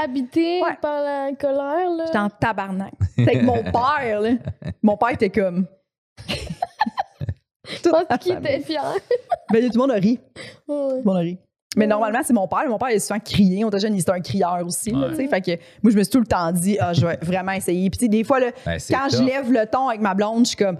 habité 0.02 0.60
Ouais. 0.62 0.76
par 0.80 1.02
la 1.02 1.32
colère, 1.38 1.90
là. 1.90 2.04
J'étais 2.06 2.18
en 2.18 2.30
tabarnak. 2.30 2.92
C'était 3.16 3.30
avec 3.36 3.42
mon 3.42 3.62
père, 3.62 4.20
là. 4.20 4.30
Mon 4.82 4.96
père 4.96 5.10
était 5.10 5.30
comme. 5.30 5.66
Je 7.68 7.88
pense 7.88 8.18
qu'il 8.20 8.32
était 8.32 8.60
fier. 8.60 8.82
Ben, 9.52 9.64
tout 9.66 9.72
le 9.74 9.78
monde 9.78 9.90
a 9.90 9.94
ri. 9.94 10.20
Ouais. 10.68 10.74
Tout 10.90 10.96
le 10.98 11.02
monde 11.02 11.16
a 11.16 11.20
ri. 11.20 11.38
Mais 11.76 11.86
normalement, 11.86 12.20
c'est 12.24 12.32
mon 12.32 12.48
père. 12.48 12.64
Mon 12.68 12.78
père, 12.78 12.90
il 12.90 12.96
a 12.96 13.00
souvent 13.00 13.20
crié. 13.20 13.64
On 13.64 13.68
était 13.68 13.78
jeune, 13.80 13.94
il 13.94 14.00
était 14.00 14.10
un 14.10 14.20
crieur 14.20 14.60
aussi. 14.66 14.92
Ouais. 14.92 15.28
Fait 15.28 15.40
que 15.40 15.50
moi, 15.82 15.92
je 15.92 15.96
me 15.96 16.02
suis 16.02 16.10
tout 16.10 16.20
le 16.20 16.26
temps 16.26 16.50
dit, 16.50 16.76
ah, 16.80 16.92
je 16.92 17.06
vais 17.06 17.18
vraiment 17.22 17.52
essayer. 17.52 17.88
Puis, 17.90 18.08
des 18.08 18.24
fois, 18.24 18.40
là, 18.40 18.46
Ben, 18.64 18.78
quand 18.90 19.08
je 19.12 19.22
lève 19.22 19.52
le 19.52 19.66
ton 19.66 19.88
avec 19.88 20.00
ma 20.00 20.14
blonde, 20.14 20.44
je 20.44 20.48
suis 20.48 20.56
comme. 20.56 20.78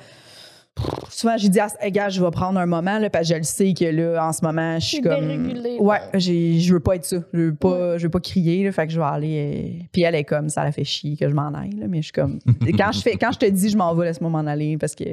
Souvent, 1.11 1.39
j'ai 1.39 1.49
dit, 1.49 1.59
hey, 1.81 1.91
gars, 1.91 2.11
je 2.11 2.23
vais 2.23 2.31
prendre 2.31 2.61
un 2.61 2.67
moment, 2.67 2.99
là, 2.99 3.09
parce 3.09 3.27
que 3.29 3.33
je 3.35 3.39
le 3.39 3.45
sais 3.45 3.73
que 3.73 3.87
là, 3.87 4.27
en 4.29 4.33
ce 4.33 4.45
moment, 4.45 4.79
je 4.79 4.85
suis 4.87 5.01
comme. 5.01 5.21
dérégulée, 5.27 5.79
Ouais, 5.81 6.01
j'ai- 6.15 6.61
je 6.61 6.75
veux 6.75 6.81
pas 6.81 6.97
être 6.97 7.05
ça. 7.07 7.17
Je 7.33 7.39
veux 7.39 7.55
pas, 7.55 7.97
je 7.97 8.03
veux 8.03 8.11
pas 8.11 8.21
crier, 8.21 8.63
là, 8.65 8.73
fait 8.73 8.87
que 8.87 8.93
je 8.93 8.99
vais 9.01 9.07
aller. 9.07 9.79
euh, 9.81 9.85
Puis 9.91 10.03
elle 10.03 10.15
est 10.17 10.25
comme, 10.25 10.51
ça 10.51 10.65
la 10.65 10.73
fait 10.73 10.85
chier 10.85 11.17
que 11.17 11.31
je 11.31 11.35
m'en 11.35 11.49
aille, 11.55 11.71
là, 11.79 11.87
mais 11.89 11.99
je 11.99 12.05
suis 12.05 12.13
comme. 12.13 12.41
quand, 12.77 12.93
je 12.93 13.01
fais, 13.01 13.17
quand 13.17 13.33
je 13.33 13.39
te 13.39 13.47
dis, 13.47 13.71
je 13.71 13.77
m'en 13.79 13.95
vais, 13.95 14.05
laisse-moi 14.07 14.29
m'en 14.29 14.47
aller, 14.47 14.77
parce 14.77 14.95
que 14.95 15.05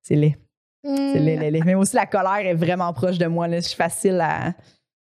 c'est 0.00 0.14
laid. 0.16 0.38
C'est 0.82 0.90
Mm. 1.20 1.24
laid, 1.24 1.36
laid, 1.40 1.50
laid. 1.50 1.62
Mais 1.66 1.74
aussi, 1.74 1.94
la 1.94 2.06
colère 2.06 2.46
est 2.46 2.54
vraiment 2.54 2.90
proche 2.94 3.18
de 3.18 3.26
moi, 3.26 3.48
là. 3.48 3.56
Je 3.56 3.66
suis 3.66 3.76
facile 3.76 4.18
à. 4.22 4.54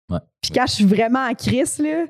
Ouais. 0.08 0.18
Puis 0.40 0.52
quand 0.52 0.66
je 0.66 0.72
suis 0.72 0.84
vraiment 0.84 1.26
en 1.26 1.34
crise, 1.34 1.78
là, 1.78 2.06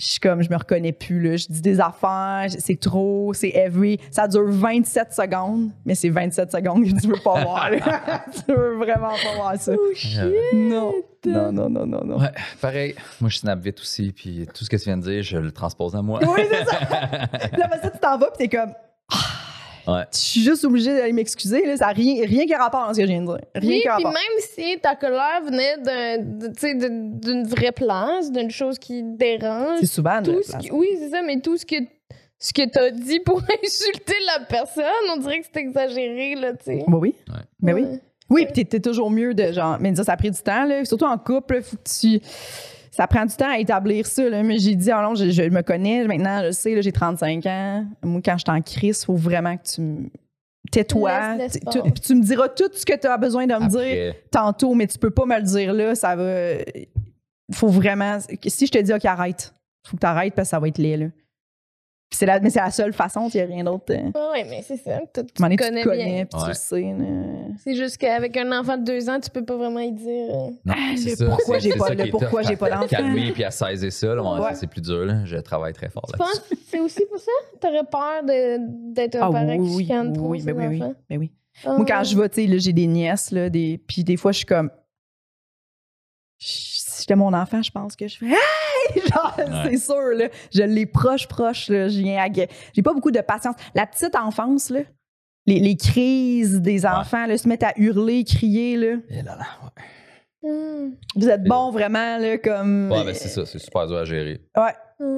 je 0.00 0.06
suis 0.06 0.20
comme, 0.20 0.42
je 0.42 0.48
me 0.48 0.56
reconnais 0.56 0.92
plus, 0.92 1.20
là. 1.20 1.36
Je 1.36 1.46
dis 1.48 1.60
des 1.60 1.78
affaires, 1.78 2.46
c'est 2.48 2.80
trop, 2.80 3.34
c'est 3.34 3.50
every. 3.50 3.98
Ça 4.10 4.26
dure 4.26 4.46
27 4.46 5.12
secondes, 5.12 5.70
mais 5.84 5.94
c'est 5.94 6.08
27 6.08 6.50
secondes 6.50 6.84
que 6.84 7.00
tu 7.00 7.06
veux 7.06 7.20
pas 7.22 7.42
voir, 7.42 7.70
là. 7.70 8.24
tu 8.46 8.52
veux 8.52 8.76
vraiment 8.76 9.10
pas 9.10 9.34
voir 9.36 9.56
ça. 9.58 9.72
Oh 9.74 9.94
shit! 9.94 10.20
Non. 10.54 10.92
Non, 11.26 11.52
non, 11.52 11.68
non, 11.68 11.86
non, 11.86 12.02
non. 12.02 12.18
Ouais, 12.18 12.32
pareil. 12.62 12.94
Moi, 13.20 13.28
je 13.28 13.36
snap 13.36 13.60
vite 13.60 13.78
aussi, 13.80 14.10
puis 14.12 14.46
tout 14.54 14.64
ce 14.64 14.70
que 14.70 14.76
tu 14.76 14.84
viens 14.84 14.96
de 14.96 15.02
dire, 15.02 15.22
je 15.22 15.36
le 15.36 15.52
transpose 15.52 15.94
à 15.94 16.00
moi. 16.00 16.20
Oui, 16.26 16.40
c'est 16.50 16.64
ça. 16.64 16.78
Puis 17.52 17.60
là, 17.60 17.68
ça, 17.82 17.90
tu 17.90 17.98
t'en 17.98 18.16
vas, 18.16 18.30
puis 18.30 18.48
t'es 18.48 18.56
comme, 18.56 18.72
Ouais. 19.90 20.04
je 20.12 20.18
suis 20.18 20.40
juste 20.42 20.64
obligée 20.64 20.94
d'aller 20.94 21.12
m'excuser, 21.12 21.66
là. 21.66 21.76
Ça 21.76 21.86
n'a 21.86 21.92
rien, 21.92 22.24
rien 22.24 22.46
qui 22.46 22.54
a 22.54 22.58
rapport 22.58 22.84
à 22.84 22.94
ce 22.94 22.98
que 22.98 23.04
je 23.06 23.10
viens 23.10 23.22
de 23.22 23.26
dire. 23.26 23.40
Rien 23.54 23.70
Oui, 23.70 23.80
qui 23.82 23.88
a 23.88 23.96
puis 23.96 24.04
rapport. 24.04 24.12
même 24.12 24.44
si 24.50 24.78
ta 24.80 24.94
colère 24.96 25.42
venait 25.44 25.78
d'un- 25.78 26.50
tu 26.52 26.76
d'une 26.76 27.46
vraie 27.46 27.72
place, 27.72 28.30
d'une 28.30 28.50
chose 28.50 28.78
qui 28.78 29.02
dérange, 29.02 29.78
C'est 29.80 29.86
souvent 29.86 30.22
tout 30.22 30.42
ce 30.42 30.56
qui- 30.58 30.70
oui, 30.70 30.88
c'est 30.98 31.10
ça, 31.10 31.22
mais 31.22 31.40
tout 31.40 31.56
ce 31.56 31.66
que 31.66 31.76
ce 32.42 32.54
que 32.54 32.66
t'as 32.70 32.90
dit 32.90 33.20
pour 33.20 33.42
insulter 33.64 34.14
la 34.38 34.44
personne, 34.46 34.84
on 35.14 35.18
dirait 35.18 35.40
que 35.40 35.46
c'est 35.52 35.60
exagéré, 35.60 36.34
là, 36.36 36.52
tu 36.54 36.64
sais. 36.64 36.84
Bah 36.88 36.96
oui. 36.98 37.14
Ouais. 37.28 37.34
Ben 37.60 37.74
oui. 37.74 37.82
Ouais. 37.82 38.00
Oui, 38.30 38.44
puis 38.44 38.52
t'es- 38.52 38.64
t'es 38.64 38.80
toujours 38.80 39.10
mieux 39.10 39.34
de 39.34 39.50
genre. 39.52 39.76
Mais 39.80 39.94
ça, 39.96 40.04
ça 40.04 40.12
a 40.12 40.16
pris 40.16 40.30
du 40.30 40.38
temps, 40.40 40.64
là. 40.64 40.84
Surtout 40.84 41.04
en 41.04 41.18
couple, 41.18 41.60
faut 41.62 41.76
que 41.76 41.82
tu. 42.00 42.20
Ça 42.90 43.06
prend 43.06 43.24
du 43.24 43.34
temps 43.34 43.50
à 43.50 43.58
établir 43.58 44.06
ça. 44.06 44.28
Là. 44.28 44.42
Mais 44.42 44.58
j'ai 44.58 44.74
dit, 44.74 44.90
ah 44.90 45.02
non, 45.02 45.14
je, 45.14 45.30
je 45.30 45.42
me 45.42 45.62
connais, 45.62 46.04
maintenant, 46.06 46.42
je 46.44 46.50
sais, 46.50 46.80
j'ai 46.82 46.92
35 46.92 47.46
ans. 47.46 47.86
Moi, 48.02 48.20
quand 48.24 48.36
je 48.36 48.44
suis 48.46 48.58
en 48.58 48.60
crise, 48.60 49.00
il 49.02 49.06
faut 49.06 49.14
vraiment 49.14 49.56
que 49.56 49.62
tu 49.62 49.80
me. 49.80 50.10
Tais-toi. 50.70 51.10
Tu- 52.02 52.14
me 52.14 52.22
diras 52.22 52.48
tout 52.48 52.70
ce 52.72 52.84
que 52.84 52.96
tu 52.96 53.06
as 53.06 53.16
besoin 53.16 53.46
de 53.46 53.54
me 53.54 53.68
dire 53.68 54.14
tantôt, 54.30 54.74
mais 54.74 54.86
tu 54.86 54.98
peux 54.98 55.10
pas 55.10 55.24
me 55.24 55.36
le 55.36 55.42
dire 55.42 55.72
là. 55.72 55.94
Ça 55.94 56.14
va. 56.14 56.58
faut 57.52 57.68
vraiment. 57.68 58.18
Si 58.46 58.66
je 58.66 58.70
te 58.70 58.78
dis, 58.78 58.92
OK, 58.92 59.04
arrête, 59.04 59.54
faut 59.88 59.96
que 59.96 60.00
tu 60.00 60.06
arrêtes 60.06 60.34
parce 60.34 60.48
que 60.48 60.50
ça 60.50 60.60
va 60.60 60.68
être 60.68 60.78
laid. 60.78 60.96
Là. 60.96 61.06
C'est 62.12 62.26
la, 62.26 62.40
mais 62.40 62.50
c'est 62.50 62.58
la 62.58 62.72
seule 62.72 62.92
façon, 62.92 63.28
il 63.32 63.36
n'y 63.36 63.40
a 63.40 63.46
rien 63.46 63.62
d'autre. 63.62 63.84
euh. 63.90 64.10
Ah 64.16 64.30
ouais, 64.32 64.44
mais 64.44 64.62
c'est 64.62 64.76
ça. 64.78 64.98
Tu, 65.14 65.20
donné, 65.40 65.56
connais 65.56 65.82
te 65.84 65.88
connais, 65.88 66.04
bien. 66.06 66.24
puis 66.26 66.38
tu 66.40 66.44
Ouais. 66.48 66.54
sais. 66.54 66.94
C'est 67.62 67.74
juste 67.76 67.98
qu'avec 67.98 68.36
un 68.36 68.50
enfant 68.58 68.76
de 68.76 68.82
deux 68.84 69.08
ans, 69.08 69.20
tu 69.20 69.30
peux 69.30 69.44
pas 69.44 69.56
vraiment 69.56 69.78
y 69.78 69.92
dire. 69.92 70.28
euh, 70.28 70.50
non, 70.64 70.74
Ah, 70.76 70.94
c'est 70.96 71.14
ça, 71.14 71.26
pourquoi 71.26 71.58
j'ai 71.60 71.72
pas- 71.74 71.90
le 71.94 72.02
qui 72.04 72.10
pourquoi 72.10 72.42
j'ai 72.42 72.56
pas 72.56 72.68
d'enfant. 72.68 72.86
Calmer 72.88 73.30
puis 73.30 73.44
à 73.44 73.52
saisir 73.52 73.92
ça, 73.92 74.14
là, 74.14 74.22
ouais, 74.40 74.54
c'est 74.56 74.66
plus 74.66 74.80
dur. 74.80 75.04
Là. 75.04 75.24
Je 75.24 75.36
travaille 75.36 75.72
très 75.72 75.88
fort 75.88 76.02
Tu 76.06 76.12
là 76.18 76.18
penses 76.18 76.40
que 76.40 76.56
c'est 76.68 76.80
aussi 76.80 77.06
pour 77.08 77.18
ça? 77.18 77.30
T'aurais 77.60 77.84
peur 77.84 78.24
de- 78.24 78.92
d'être 78.92 79.14
un 79.14 79.28
Ah 79.28 79.30
parent 79.30 79.52
qui 79.54 79.58
oui, 79.60 79.70
oui, 79.76 79.82
chicane 79.84 80.12
trop 80.12 80.26
oui, 80.30 80.40
ses 80.40 80.52
ben 80.52 80.58
oui, 80.58 80.66
oui, 80.66 80.82
enfants? 80.82 80.94
ben 81.08 81.18
oui. 81.20 81.32
Ah 81.64 81.76
Moi, 81.76 81.84
quand 81.86 82.02
je 82.02 82.18
vais, 82.18 82.28
tu 82.28 82.34
sais, 82.42 82.46
là, 82.48 82.58
j'ai 82.58 82.72
des 82.72 82.86
nièces, 82.88 83.30
là, 83.30 83.48
des... 83.50 83.78
puis 83.86 84.02
des 84.02 84.16
fois, 84.16 84.32
je 84.32 84.38
suis 84.38 84.46
comme. 84.46 84.70
Si 86.38 87.02
j'étais 87.02 87.14
mon 87.16 87.32
enfant, 87.34 87.62
je 87.62 87.70
pense 87.70 87.94
que 87.94 88.08
je 88.08 88.16
fais. 88.18 88.26
Genre, 89.12 89.34
Ouais. 89.38 89.70
c'est 89.70 89.76
sûr, 89.78 90.10
là. 90.14 90.28
Je 90.52 90.62
l'ai 90.62 90.86
proche, 90.86 91.26
proche, 91.28 91.68
là. 91.68 91.88
Je 91.88 91.98
viens 91.98 92.22
à... 92.22 92.28
J'ai 92.32 92.82
pas 92.82 92.92
beaucoup 92.94 93.10
de 93.10 93.20
patience. 93.20 93.54
La 93.74 93.86
petite 93.86 94.14
enfance, 94.16 94.70
là. 94.70 94.80
Les, 95.46 95.58
les 95.58 95.76
crises 95.76 96.60
des 96.60 96.84
enfants, 96.86 97.26
là, 97.26 97.36
se 97.38 97.48
mettent 97.48 97.62
à 97.62 97.72
hurler, 97.76 98.24
crier, 98.24 98.76
là. 98.76 98.96
Et 99.08 99.22
là, 99.22 99.36
là, 99.36 99.46
ouais. 99.62 99.82
Hmm. 100.42 100.92
Vous 101.16 101.28
êtes 101.28 101.44
bon, 101.44 101.70
vraiment, 101.70 102.16
là, 102.18 102.38
comme. 102.38 102.90
Ouais, 102.90 103.04
ben 103.04 103.14
c'est 103.14 103.28
ça, 103.28 103.44
c'est 103.44 103.58
super 103.58 103.86
dur 103.86 103.96
à 103.98 104.04
gérer. 104.04 104.40
Ouais. 104.56 104.72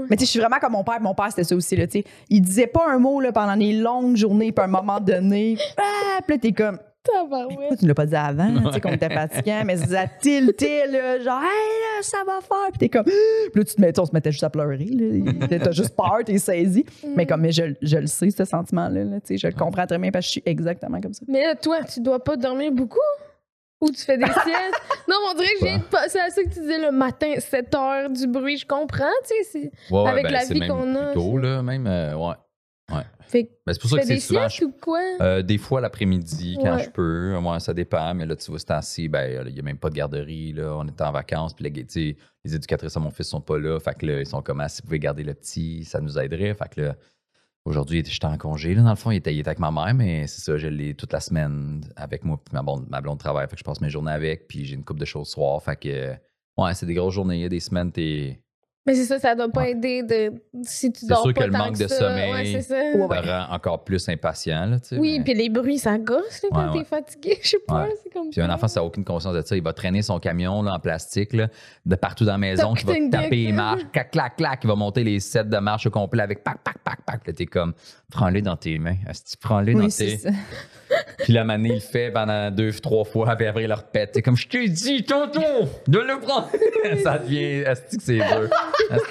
Mais 0.09 0.17
tu 0.17 0.21
sais, 0.21 0.27
je 0.27 0.31
suis 0.31 0.41
vraiment 0.41 0.59
comme 0.61 0.73
mon 0.73 0.85
père. 0.85 1.01
Mon 1.01 1.15
père, 1.15 1.27
c'était 1.31 1.45
ça 1.45 1.55
aussi, 1.57 1.77
là, 1.77 1.87
tu 1.87 2.01
sais. 2.01 2.05
Il 2.29 2.41
disait 2.41 2.67
pas 2.69 2.89
un 2.89 2.99
mot, 2.99 3.21
là, 3.21 3.33
pendant 3.33 3.57
des 3.57 3.73
longues 3.73 4.17
journées, 4.17 4.53
puis 4.53 4.63
à 4.63 4.67
un 4.67 4.71
moment 4.71 5.01
donné. 5.01 5.57
Ah, 5.77 6.21
puis 6.27 6.37
là, 6.37 6.41
t'es 6.41 6.53
comme. 6.53 6.79
Pourquoi 7.05 7.77
tu 7.77 7.85
ne 7.85 7.89
l'as 7.89 7.95
pas 7.95 8.07
dit 8.07 8.15
avant, 8.17 8.49
tu 8.67 8.73
sais, 8.73 8.81
qu'on 8.81 8.93
était 8.93 9.11
fatiguant, 9.11 9.63
mais 9.65 9.77
ça 9.77 10.07
tiltait, 10.21 10.87
là, 10.87 11.19
genre, 11.21 11.41
hey, 11.43 11.49
là, 11.49 12.03
ça 12.03 12.19
va 12.27 12.41
faire. 12.41 12.71
Puis 12.71 12.79
t'es 12.79 12.89
comme, 12.89 13.05
puis 13.05 13.15
là, 13.55 13.65
tu 13.65 13.75
te 13.75 13.81
mets, 13.81 13.99
on 13.99 14.05
se 14.07 14.13
mettait 14.13 14.31
juste 14.33 14.45
à 14.45 14.51
pleurer, 14.51 14.79
là. 14.91 15.59
T'as 15.59 15.73
juste 15.73 15.97
peur, 15.97 16.19
t'es 16.25 16.39
saisi. 16.39 16.85
Mais 17.17 17.27
comme, 17.27 17.41
mais 17.43 17.53
je, 17.53 17.65
je 17.83 17.97
le 17.99 18.07
sais, 18.07 18.31
ce 18.31 18.45
sentiment-là, 18.45 19.05
là, 19.05 19.21
tu 19.21 19.27
sais, 19.29 19.39
je 19.39 19.47
le 19.49 19.53
comprends 19.55 19.87
très 19.87 19.99
bien 19.99 20.11
parce 20.11 20.25
que 20.25 20.29
je 20.29 20.33
suis 20.33 20.43
exactement 20.47 21.01
comme 21.01 21.13
ça. 21.13 21.25
Mais 21.29 21.43
là, 21.47 21.55
toi, 21.55 21.79
tu 21.85 22.01
dois 22.01 22.23
pas 22.23 22.37
dormir 22.37 22.71
beaucoup? 22.73 22.99
Ou 23.81 23.91
tu 23.91 24.01
fais 24.03 24.17
des 24.17 24.25
siestes? 24.45 24.83
Non, 25.09 25.17
mais 25.25 25.31
on 25.33 25.35
dirait 25.35 25.53
que 25.55 25.59
je 25.61 25.65
viens 25.65 25.79
de 25.79 25.83
passer 25.83 26.21
à 26.21 26.31
ça 26.31 26.41
que 26.45 26.49
tu 26.49 26.61
disais 26.61 26.79
le 26.79 26.93
matin, 26.93 27.33
7 27.37 27.75
heures 27.75 28.11
du 28.11 28.29
bruit, 28.29 28.57
je 28.57 28.67
comprends, 28.67 29.05
tu 29.27 29.35
sais. 29.35 29.43
c'est- 29.51 29.93
Ouais, 29.93 30.03
ouais, 30.05 30.09
Avec 30.11 30.23
ben, 30.25 30.33
la 30.33 30.41
c'est 30.41 30.55
vie 30.55 30.61
qu'on 30.69 30.95
a, 30.95 31.13
tôt, 31.15 31.33
c'est- 31.41 31.43
là, 31.49 31.63
même. 31.63 31.87
euh, 31.89 32.15
ouais. 32.15 32.35
Fait 33.29 33.45
que 33.45 33.51
Ben, 33.67 33.73
c'est 33.73 33.81
pour 33.81 33.89
ça 33.89 33.99
que 33.99 34.07
c'est 34.07 34.19
souvent. 34.21 34.47
ou 34.63 34.73
quoi? 34.79 35.01
Euh, 35.23 35.41
des 35.43 35.57
fois 35.57 35.81
l'après-midi, 35.81 36.59
quand 36.63 36.77
Ouais. 36.77 36.83
je 36.85 36.91
peux. 36.91 37.39
Moi, 37.39 37.59
ça 37.61 37.73
dépend. 37.73 38.13
Mais 38.15 38.27
là, 38.27 38.37
tu 38.37 38.51
vois, 38.51 38.59
ce 38.59 38.67
temps-ci, 38.67 39.09
ben, 39.09 39.47
il 39.47 39.55
n'y 39.55 39.61
a 39.61 39.63
même 39.63 39.79
pas 39.79 39.89
de 39.89 39.95
garderie. 39.95 40.53
Là. 40.53 40.75
On 40.77 40.87
est 40.87 41.01
en 41.01 41.13
vacances. 41.13 41.55
Puis, 41.55 41.65
sais, 41.89 42.17
les 42.45 42.55
éducatrices 42.55 42.95
à 42.97 43.01
mon 43.01 43.11
fils 43.11 43.29
sont 43.29 43.41
pas 43.41 43.59
là. 43.59 43.79
Fait 43.81 43.95
que 43.97 44.05
là, 44.05 44.21
ils 44.21 44.27
sont 44.27 44.43
comme, 44.43 44.61
ah, 44.61 44.69
si 44.69 44.83
vous 44.83 44.87
pouvez 44.89 44.99
garder 44.99 45.23
le 45.25 45.33
petit, 45.33 45.85
ça 45.85 46.01
nous 46.01 46.19
aiderait. 46.19 46.53
Fait 46.53 46.69
que 46.69 46.81
là, 46.83 46.97
aujourd'hui, 47.65 48.03
j'étais 48.07 48.27
en 48.27 48.37
congé. 48.37 48.75
Là, 48.75 48.83
dans 48.83 48.91
le 48.91 48.97
fond, 48.97 49.11
il 49.11 49.17
était, 49.17 49.35
il 49.35 49.39
était 49.41 49.49
avec 49.49 49.61
ma 49.61 49.71
mère, 49.71 49.95
mais 49.95 50.27
c'est 50.27 50.43
ça, 50.43 50.59
je 50.59 50.67
l'ai 50.69 50.95
toute 50.95 51.13
la 51.15 51.21
semaine 51.21 51.81
avec 51.97 52.25
moi. 52.25 52.39
Puis 52.45 52.53
ma 52.53 52.63
blonde, 52.63 52.87
ma 52.91 53.01
blonde 53.01 53.19
travaille. 53.19 53.47
Fait 53.49 53.55
que 53.55 53.61
je 53.61 53.65
passe 53.65 53.81
mes 53.81 53.89
journées 53.89 54.13
avec. 54.13 54.47
Puis 54.49 54.67
j'ai 54.67 54.75
une 54.75 54.85
coupe 54.85 54.99
de 54.99 55.07
choses 55.07 55.29
soir. 55.29 55.63
Fait 55.63 55.77
que, 55.77 56.13
ouais, 56.59 56.75
c'est 56.75 56.85
des 56.87 56.95
grosses 56.95 57.15
journées. 57.15 57.37
Il 57.37 57.43
y 57.43 57.47
a 57.47 57.49
des 57.49 57.61
semaines, 57.61 57.91
t'es. 57.93 58.43
Mais 58.85 58.95
c'est 58.95 59.05
ça, 59.05 59.19
ça 59.21 59.37
doit 59.37 59.49
pas 59.49 59.61
Ouais. 59.61 59.71
aider 59.71 60.03
de 60.03 60.33
si 60.65 60.91
tu 60.91 61.01
C'est 61.03 61.07
dors 61.07 61.23
sûr 61.23 61.33
pas 61.33 61.43
que 61.43 61.47
le 61.47 61.53
tant 61.53 61.59
manque 61.67 61.79
de 61.79 61.87
ça. 61.87 61.99
sommeil- 61.99 62.33
Ouais, 62.33 62.45
c'est 62.47 62.63
ça. 62.63 62.75
Ouais, 62.75 62.97
ouais. 63.07 63.23
Ça 63.25 63.47
rend 63.47 63.55
encore 63.55 63.85
plus 63.85 64.09
impatient. 64.09 64.67
Là, 64.67 64.81
tu 64.81 64.89
sais, 64.89 64.99
Oui, 64.99 65.19
mais- 65.19 65.25
puis 65.25 65.35
les 65.35 65.49
bruits, 65.49 65.79
ça 65.79 65.99
gosse 65.99 66.43
là, 66.43 66.49
quand 66.51 66.73
Ouais, 66.73 66.79
t'es 66.81 66.85
fatigué. 66.85 67.39
Je 67.43 67.49
sais 67.51 67.59
pas, 67.65 67.87
c'est 68.03 68.13
comme 68.13 68.31
Puis 68.31 68.41
un 68.41 68.51
enfant, 68.51 68.67
ça 68.67 68.81
n'a 68.81 68.87
aucune 68.87 69.05
conscience 69.05 69.35
de 69.37 69.43
ça. 69.43 69.57
Il 69.57 69.63
va 69.63 69.73
traîner 69.73 70.03
son 70.03 70.19
camion 70.19 70.63
là, 70.63 70.75
en 70.75 70.81
plastique 70.81 71.33
là, 71.33 71.47
de 71.87 71.95
partout 71.95 72.25
dans 72.25 72.33
la 72.33 72.39
maison, 72.39 72.75
qui 72.75 72.85
va 72.85 72.95
taper 73.09 73.37
les 73.37 73.53
marches, 73.53 73.83
clac, 73.93 74.11
clac, 74.11 74.37
clac, 74.37 74.61
il 74.65 74.67
va 74.67 74.75
monter 74.75 75.05
les 75.05 75.21
sets 75.21 75.45
de 75.45 75.59
marche 75.59 75.87
au 75.87 75.91
complet 75.91 76.23
avec 76.25 76.43
pac, 76.43 76.59
pac, 76.65 76.79
pac, 76.83 77.03
pac. 77.07 77.25
Là, 77.27 77.33
t'es 77.33 77.47
comme, 77.47 77.75
prends-le 78.11 78.43
dans 78.43 78.57
tes 78.57 78.79
mains. 78.81 78.97
Prends-le 79.41 79.75
dans 79.75 79.81
Oui, 79.85 79.91
c'est 79.93 80.07
tes. 80.07 80.17
ça. 80.19 80.31
Puis 81.19 81.33
la 81.33 81.45
manée, 81.45 81.69
il 81.71 81.75
le 81.77 81.81
fait 81.81 82.11
pendant 82.11 82.51
deux, 82.51 82.71
trois 82.73 83.05
fois, 83.05 83.35
puis 83.37 83.47
après, 83.47 83.63
il 83.63 83.69
le 83.69 83.75
repète. 83.75 84.13
T'es 84.13 84.21
comme, 84.23 84.37
je 84.37 84.47
t'ai 84.47 84.69
dit, 84.69 85.03
tonton, 85.05 85.69
de 85.89 85.99
le 85.99 86.19
prendre. 86.21 86.49
ça 87.03 87.17
devient, 87.19 87.65
asti 87.65 87.97
que 87.97 88.03
c'est 88.03 88.17
dur. 88.19 88.51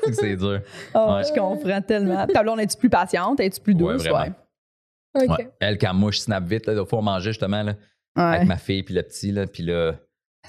Que 0.06 0.14
c'est 0.14 0.36
dur. 0.36 0.62
Oh, 0.94 1.14
Ouais. 1.16 1.24
Je 1.24 1.34
comprends 1.34 1.82
tellement. 1.82 2.26
Ta 2.28 2.44
blonde, 2.44 2.60
es-tu 2.60 2.78
plus 2.78 2.90
patiente? 2.90 3.40
Es-tu 3.40 3.60
plus 3.62 3.74
Ouais, 3.76 3.94
douce? 3.94 4.08
Ok. 4.08 5.30
Ouais. 5.38 5.50
Elle, 5.60 5.78
quand 5.78 5.94
moi, 5.94 6.12
je 6.12 6.20
snap 6.20 6.44
vite, 6.46 6.66
là, 6.68 6.76
des 6.76 6.86
fois, 6.86 7.00
on 7.00 7.04
mangeait 7.04 7.32
justement, 7.32 7.64
là, 7.64 7.74
Ouais. 8.18 8.24
avec 8.24 8.48
ma 8.48 8.58
fille 8.58 8.84
puis 8.84 8.94
le 8.94 9.04
petit 9.04 9.32
là 9.32 9.48
puis 9.48 9.64
là 9.64 9.94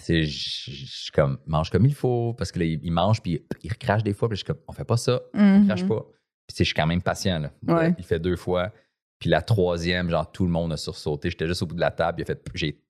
c'est 0.01 0.25
je 0.25 0.69
je- 0.73 1.13
comme 1.13 1.39
mange 1.47 1.71
comme 1.71 1.87
il 1.87 1.95
faut 1.95 2.35
parce 2.35 2.51
que 2.51 2.59
là 2.59 2.65
il, 2.65 2.91
mange 2.91 3.23
puis 3.23 3.41
il 3.63 3.71
recrache 3.73 4.03
des 4.03 4.15
fois 4.15 4.29
puis 4.29 4.35
je 4.37 4.41
suis 4.43 4.47
comme 4.47 4.61
on 4.67 4.73
fait 4.73 4.85
pas 4.85 4.97
ça 4.97 5.21
on 5.33 5.59
Mhm. 5.61 5.67
crache 5.69 5.87
pas 5.87 6.01
puis 6.49 6.57
je 6.59 6.65
suis 6.65 6.75
quand 6.75 6.89
même 6.89 7.01
patient 7.03 7.39
là 7.39 7.53
Ouais. 7.73 7.95
il 7.97 8.05
fait 8.05 8.19
deux 8.19 8.35
fois 8.35 8.73
puis 9.21 9.31
la 9.31 9.43
troisième 9.43 10.11
genre 10.11 10.33
tout 10.33 10.45
le 10.45 10.51
monde 10.51 10.73
a 10.73 10.77
sursauté 10.77 11.31
j'étais 11.31 11.47
juste 11.47 11.63
au 11.63 11.67
bout 11.67 11.77
de 11.77 11.81
la 11.81 11.93
table 11.93 12.19
il 12.19 12.23
a 12.23 12.25
fait 12.25 12.43
j'ai 12.53 12.81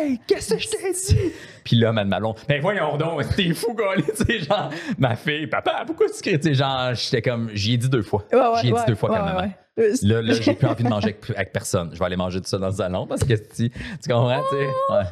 Hey, 0.00 0.18
qu'est-ce 0.26 0.54
que 0.54 0.60
je 0.60 0.68
t'ai 0.68 0.92
dit? 0.92 1.32
Puis 1.64 1.76
là, 1.76 1.92
Madame 1.92 2.08
Malon, 2.08 2.34
ben 2.48 2.60
voyons 2.60 2.96
donc, 2.96 3.22
t'es 3.36 3.52
fou, 3.52 3.74
gars, 3.74 3.94
tu 3.96 4.24
sais, 4.24 4.38
genre, 4.40 4.70
ma 4.98 5.14
fille, 5.16 5.46
papa, 5.46 5.82
pourquoi 5.86 6.06
tu 6.08 6.20
cries? 6.22 6.38
Tu 6.40 6.48
sais, 6.48 6.54
genre, 6.54 6.94
j'étais 6.94 7.22
comme, 7.22 7.50
j'y 7.52 7.74
ai 7.74 7.76
dit 7.76 7.88
deux 7.88 8.02
fois. 8.02 8.24
Ouais, 8.32 8.38
ouais, 8.38 8.60
J'y 8.62 8.68
ai 8.68 8.72
dit 8.72 8.80
deux 8.86 8.94
fois 8.94 9.10
quand 9.10 9.24
même. 9.40 9.52
Là, 10.02 10.22
là 10.22 10.34
j'ai 10.34 10.54
plus 10.54 10.66
envie 10.66 10.84
de 10.84 10.88
manger 10.88 11.08
avec, 11.08 11.30
avec 11.36 11.52
personne. 11.52 11.90
Je 11.92 11.98
vais 11.98 12.04
aller 12.04 12.16
manger 12.16 12.40
tout 12.40 12.48
ça 12.48 12.58
dans 12.58 12.68
le 12.68 12.72
salon 12.74 13.06
parce 13.06 13.22
que 13.24 13.34
tu, 13.34 13.70
tu 13.70 14.08
comprends, 14.08 14.42
tu 14.50 14.56
sais? 14.56 14.66
Ouais. 14.90 15.04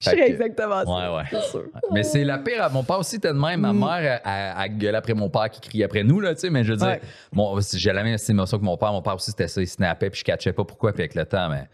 Je 0.00 0.10
que- 0.10 0.30
exactement 0.30 0.84
ça. 0.84 1.10
Ouais, 1.10 1.16
ouais. 1.16 1.24
C'est 1.30 1.50
sûr. 1.50 1.64
Mais 1.92 2.04
c'est 2.04 2.22
la 2.22 2.38
pire. 2.38 2.70
Mon 2.70 2.84
père 2.84 3.00
aussi 3.00 3.16
était 3.16 3.32
de 3.32 3.38
même. 3.38 3.60
Ma 3.60 3.72
Mm. 3.72 3.78
mère, 3.80 4.20
elle, 4.24 4.54
elle 4.64 4.78
gueulait 4.78 4.96
après 4.98 5.12
mon 5.14 5.28
père 5.28 5.50
qui 5.50 5.60
criait 5.60 5.84
après 5.84 6.04
nous, 6.04 6.20
là, 6.20 6.34
tu 6.36 6.42
sais. 6.42 6.50
Mais 6.50 6.62
je 6.62 6.70
veux 6.72 6.76
dire, 6.78 6.86
Ouais. 7.32 7.60
j'ai 7.74 7.92
la 7.92 8.04
même 8.04 8.16
émotion 8.28 8.58
que 8.58 8.64
mon 8.64 8.76
père. 8.76 8.92
Mon 8.92 9.02
père 9.02 9.16
aussi, 9.16 9.32
c'était 9.32 9.48
ça. 9.48 9.60
Il 9.60 9.66
snappait, 9.66 10.08
puis 10.10 10.20
je 10.20 10.24
catchais 10.24 10.52
pas 10.52 10.64
pourquoi. 10.64 10.92
Puis 10.92 11.02
avec 11.02 11.16
le 11.16 11.26
temps, 11.26 11.48
mais. 11.48 11.64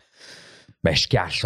Ben, 0.85 0.95
je 0.95 1.09
cache. 1.09 1.45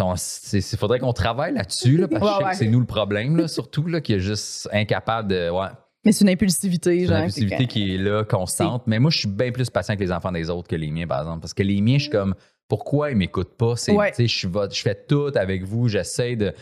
Il 0.53 0.61
faudrait 0.77 0.99
qu'on 0.99 1.13
travaille 1.13 1.53
là-dessus, 1.53 1.97
là, 1.97 2.07
parce 2.07 2.21
que 2.21 2.27
je 2.27 2.31
Ouais, 2.33 2.37
sais 2.39 2.43
ouais. 2.45 2.51
que 2.51 2.57
c'est 2.57 2.67
nous 2.67 2.79
le 2.81 2.85
problème, 2.85 3.37
là, 3.37 3.47
surtout, 3.47 3.87
là, 3.87 4.01
qui 4.01 4.13
est 4.13 4.19
juste 4.19 4.67
incapable 4.73 5.29
de. 5.29 5.49
Ouais, 5.49 5.67
Mais 6.05 6.11
c'est 6.11 6.25
une 6.25 6.29
impulsivité, 6.29 6.89
c'est 6.97 7.01
une 7.03 7.07
genre. 7.07 7.17
impulsivité 7.17 7.65
qui 7.65 7.95
est 7.95 7.97
là, 7.97 8.23
constante. 8.25 8.83
Mais 8.85 8.99
moi, 8.99 9.09
je 9.11 9.19
suis 9.19 9.27
bien 9.29 9.51
plus 9.51 9.69
patient 9.69 9.93
avec 9.93 10.05
les 10.05 10.11
enfants 10.11 10.31
des 10.33 10.49
autres 10.49 10.67
que 10.67 10.75
les 10.75 10.91
miens, 10.91 11.07
par 11.07 11.21
exemple. 11.21 11.39
Parce 11.39 11.53
que 11.53 11.63
les 11.63 11.79
miens, 11.81 11.97
je 11.97 12.03
suis 12.03 12.11
comme, 12.11 12.35
pourquoi 12.67 13.11
ils 13.11 13.17
m'écoutent 13.17 13.55
pas? 13.57 13.75
C'est, 13.77 13.93
Ouais. 13.93 14.11
tu 14.11 14.27
sais, 14.27 14.27
je, 14.27 14.47
je 14.71 14.81
fais 14.81 14.95
tout 15.07 15.31
avec 15.35 15.63
vous, 15.63 15.87
j'essaie 15.87 16.35
de. 16.35 16.53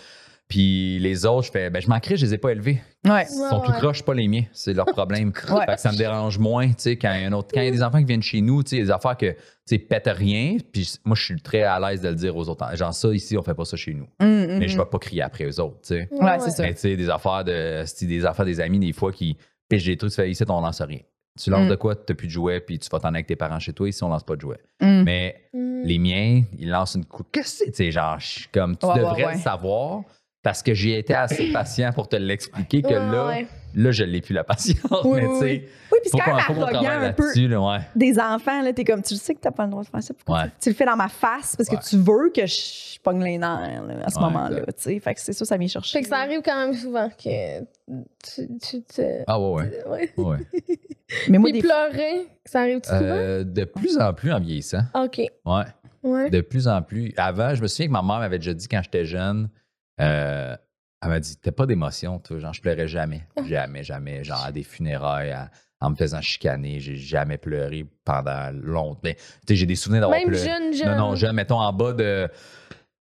Puis 0.48 0.98
les 1.00 1.26
autres, 1.26 1.48
je 1.48 1.52
fais, 1.52 1.70
ben, 1.70 1.82
je 1.82 1.90
m'en 1.90 2.00
crée, 2.00 2.16
je 2.16 2.26
les 2.26 2.34
ai 2.36 2.38
pas 2.38 2.52
élevés. 2.54 2.82
Ouais. 3.06 3.24
Ils 3.30 3.50
sont 3.50 3.60
tout 3.60 3.72
ouais. 3.72 3.78
croches, 3.78 4.02
pas 4.04 4.14
les 4.14 4.30
miens. 4.30 4.44
C'est 4.54 4.74
leur 4.74 4.86
problème. 4.86 5.34
Ouais. 5.50 5.66
Fait 5.66 5.76
que 5.76 5.82
ça 5.82 5.92
me 5.92 5.98
dérange 5.98 6.40
moins, 6.40 6.68
tu 6.70 6.76
sais, 6.78 6.96
quand 6.98 7.12
il 7.14 7.22
y 7.22 7.26
a 7.26 7.28
un 7.28 7.34
autre. 7.34 7.50
Quand 7.54 7.60
il 7.60 7.66
y 7.66 7.68
a 7.68 7.72
des 7.72 7.84
enfants 7.84 8.00
qui 8.00 8.06
viennent 8.06 8.22
chez 8.22 8.40
nous, 8.40 8.64
tu 8.64 8.78
sais, 8.78 8.82
des 8.82 8.90
affaires 8.92 9.18
que, 9.18 9.32
tu 9.32 9.38
sais, 9.66 9.78
pètent 9.78 10.08
rien. 10.08 10.56
Puis 10.72 10.90
moi, 11.04 11.16
je 11.18 11.24
suis 11.26 11.42
très 11.42 11.64
à 11.64 11.80
l'aise 11.80 12.00
de 12.02 12.08
le 12.10 12.16
dire 12.16 12.36
aux 12.38 12.48
autres. 12.48 12.66
Genre, 12.78 12.94
ça, 12.94 13.10
ici, 13.14 13.38
on 13.38 13.44
fait 13.44 13.54
pas 13.56 13.66
ça 13.66 13.76
chez 13.76 13.94
nous. 13.94 14.08
Hum, 14.22 14.58
Mais 14.58 14.68
je 14.70 14.78
hum. 14.78 14.86
vais 14.86 14.90
pas 14.90 15.00
crier 15.00 15.22
après 15.22 15.44
eux 15.46 15.60
autres, 15.60 15.82
tu 15.82 15.88
sais. 15.96 16.08
Ouais, 16.12 16.40
c'est 16.40 16.52
ça. 16.52 16.64
Mais 16.64 16.74
tu 16.74 16.80
sais, 16.80 16.96
des 16.96 17.10
affaires 17.10 17.44
de. 17.44 17.84
des 18.06 18.26
affaires 18.26 18.46
des 18.46 18.60
amis, 18.62 18.80
des 18.80 18.94
fois, 18.94 19.12
qui 19.12 19.36
pichent 19.68 19.84
des 19.86 19.98
trucs, 19.98 20.12
tu 20.12 20.16
fais 20.16 20.32
ici, 20.32 20.44
on 20.48 20.62
lance 20.62 20.82
rien. 20.82 21.00
Tu 21.40 21.52
lances 21.52 21.68
Mm. 21.68 21.70
de 21.70 21.76
quoi, 21.76 21.96
t'as 21.96 22.16
plus 22.16 22.26
de 22.28 22.32
jouets, 22.32 22.60
puis 22.62 22.80
tu 22.80 22.90
vas 22.90 23.00
t'en 23.00 23.10
aller 23.10 23.18
avec 23.18 23.28
tes 23.28 23.36
parents 23.36 23.60
chez 23.60 23.72
toi, 23.74 23.88
ici, 23.88 24.04
on 24.04 24.08
lance 24.10 24.24
pas 24.24 24.36
de 24.36 24.42
jouets. 24.42 24.60
Mais 24.82 25.36
Mm. 25.54 25.82
les 25.84 26.00
miens, 26.00 26.44
ils 26.58 26.70
lancent 26.70 26.96
une 26.96 27.06
coupe. 27.06 27.28
Qu'est-ce 27.32 27.60
que 27.60 27.66
c'est? 27.66 27.72
Tu 27.72 27.78
sais, 27.78 27.92
genre, 27.92 28.18
je 28.20 28.26
suis 28.26 28.48
comme, 28.52 28.76
tu 28.78 28.86
Ouais, 28.88 28.94
ouais, 28.94 29.00
devrais 29.02 29.26
ouais. 29.26 29.34
le 29.36 29.40
savoir 29.40 30.02
parce 30.48 30.64
que 30.64 30.74
j'ai 30.74 30.98
été 30.98 31.14
assez 31.14 31.52
patient 31.52 31.92
pour 31.92 32.08
te 32.08 32.16
l'expliquer 32.16 32.82
que 32.82 32.88
Ouais, 32.88 32.94
là, 32.94 33.28
ouais. 33.28 33.48
là, 33.76 33.92
je 33.92 34.06
l'ai 34.06 34.22
plus 34.22 34.34
la 34.34 34.46
patience. 34.46 34.78
Oui, 35.04 35.20
mais 35.20 35.28
oui, 35.28 35.34
tu 35.34 35.40
sais, 35.40 35.44
oui. 35.44 35.64
Oui, 35.92 35.98
puis 36.02 36.10
c'est 36.10 36.10
faut 36.12 36.18
quand 36.24 36.36
même 36.38 36.40
arrogant 36.62 36.90
un 36.90 37.12
peu 37.12 37.48
là, 37.48 37.62
ouais. 37.62 37.80
des 37.98 38.18
enfants, 38.18 38.62
là, 38.62 38.72
t'es 38.72 38.86
comme, 38.86 39.02
tu 39.02 39.14
le 39.16 39.20
sais 39.20 39.36
que 39.36 39.42
t'as 39.42 39.52
pas 39.52 39.66
le 39.66 39.72
droit 39.72 39.84
de 39.84 39.90
faire 39.90 40.02
ça. 40.02 40.14
Pourquoi 40.14 40.44
Ouais. 40.44 40.48
tu, 40.52 40.52
tu 40.62 40.70
le 40.70 40.76
fais 40.76 40.86
dans 40.86 40.96
ma 40.96 41.10
face 41.10 41.58
parce 41.58 41.68
Ouais. 41.70 41.76
que 41.76 41.84
tu 41.84 41.98
veux 41.98 42.32
que 42.34 42.46
je 42.46 42.98
pogne 43.04 43.22
les 43.26 43.38
nerfs 43.38 43.84
là, 43.84 43.96
à 44.06 44.10
ce 44.10 44.16
Ouais, 44.16 44.22
moment-là, 44.24 44.60
exact. 44.60 44.78
tu 44.78 44.84
sais. 44.84 45.00
Fait 45.02 45.14
que 45.16 45.20
c'est 45.20 45.34
ça, 45.34 45.44
ça 45.44 45.58
vient 45.58 45.68
chercher. 45.68 45.98
Fait 45.98 46.04
que 46.04 46.08
ça 46.10 46.20
arrive 46.20 46.42
quand 46.46 46.56
même 46.56 46.74
souvent 46.74 47.10
que 47.10 47.60
tu, 47.60 48.48
tu 48.62 48.84
te. 48.84 49.24
Ah, 49.28 49.38
ouais, 49.38 49.84
ouais. 49.86 50.14
Mais 51.30 51.38
moi, 51.38 51.50
Puis 51.52 51.62
des 51.62 51.68
pleurer, 51.68 52.26
ça 52.46 52.62
arrive 52.62 52.80
souvent? 52.86 53.00
Euh, 53.02 53.44
de 53.44 53.66
plus 53.66 53.98
en 53.98 54.14
plus 54.14 54.32
en 54.32 54.40
vieillissant. 54.40 54.84
Ok. 54.94 55.18
Ouais. 55.46 55.64
Ouais. 56.04 56.30
De 56.30 56.40
plus 56.40 56.70
en 56.70 56.82
plus. 56.82 57.14
Avant, 57.18 57.54
je 57.54 57.62
me 57.62 57.68
souviens 57.68 57.88
que 57.88 57.92
ma 57.92 58.02
mère 58.02 58.20
m'avait 58.20 58.38
déjà 58.40 58.54
dit 58.54 58.68
quand 58.70 58.82
j'étais 58.84 59.04
jeune, 59.04 59.50
euh, 60.00 60.56
elle 61.02 61.10
m'a 61.10 61.20
dit 61.20 61.38
T'as 61.38 61.52
pas 61.52 61.66
d'émotion, 61.66 62.20
toi. 62.20 62.40
Genre, 62.40 62.54
je 62.54 62.62
pleurais 62.62 62.88
jamais. 62.88 63.24
Jamais, 63.46 63.84
jamais. 63.84 64.24
Genre, 64.24 64.44
à 64.44 64.52
des 64.52 64.64
funérailles, 64.64 65.32
à- 65.32 65.50
en 65.80 65.92
me 65.92 65.96
faisant 65.96 66.22
chicaner. 66.22 66.80
J'ai 66.80 66.96
jamais 66.96 67.38
pleuré 67.38 67.86
pendant 68.04 68.50
longtemps. 68.52 69.00
Ben, 69.04 69.14
tu 69.16 69.22
sais, 69.50 69.56
j'ai 69.56 69.66
des 69.68 69.76
souvenirs 69.76 70.02
d'avoir 70.02 70.18
Même 70.20 70.28
pleuré. 70.30 70.44
jeune, 70.44 70.74
jeune. 70.74 70.90
Non, 70.90 71.10
non, 71.10 71.16
jeune, 71.16 71.36
mettons 71.36 71.60
en 71.60 71.72
bas 71.72 71.94
de. 71.94 72.28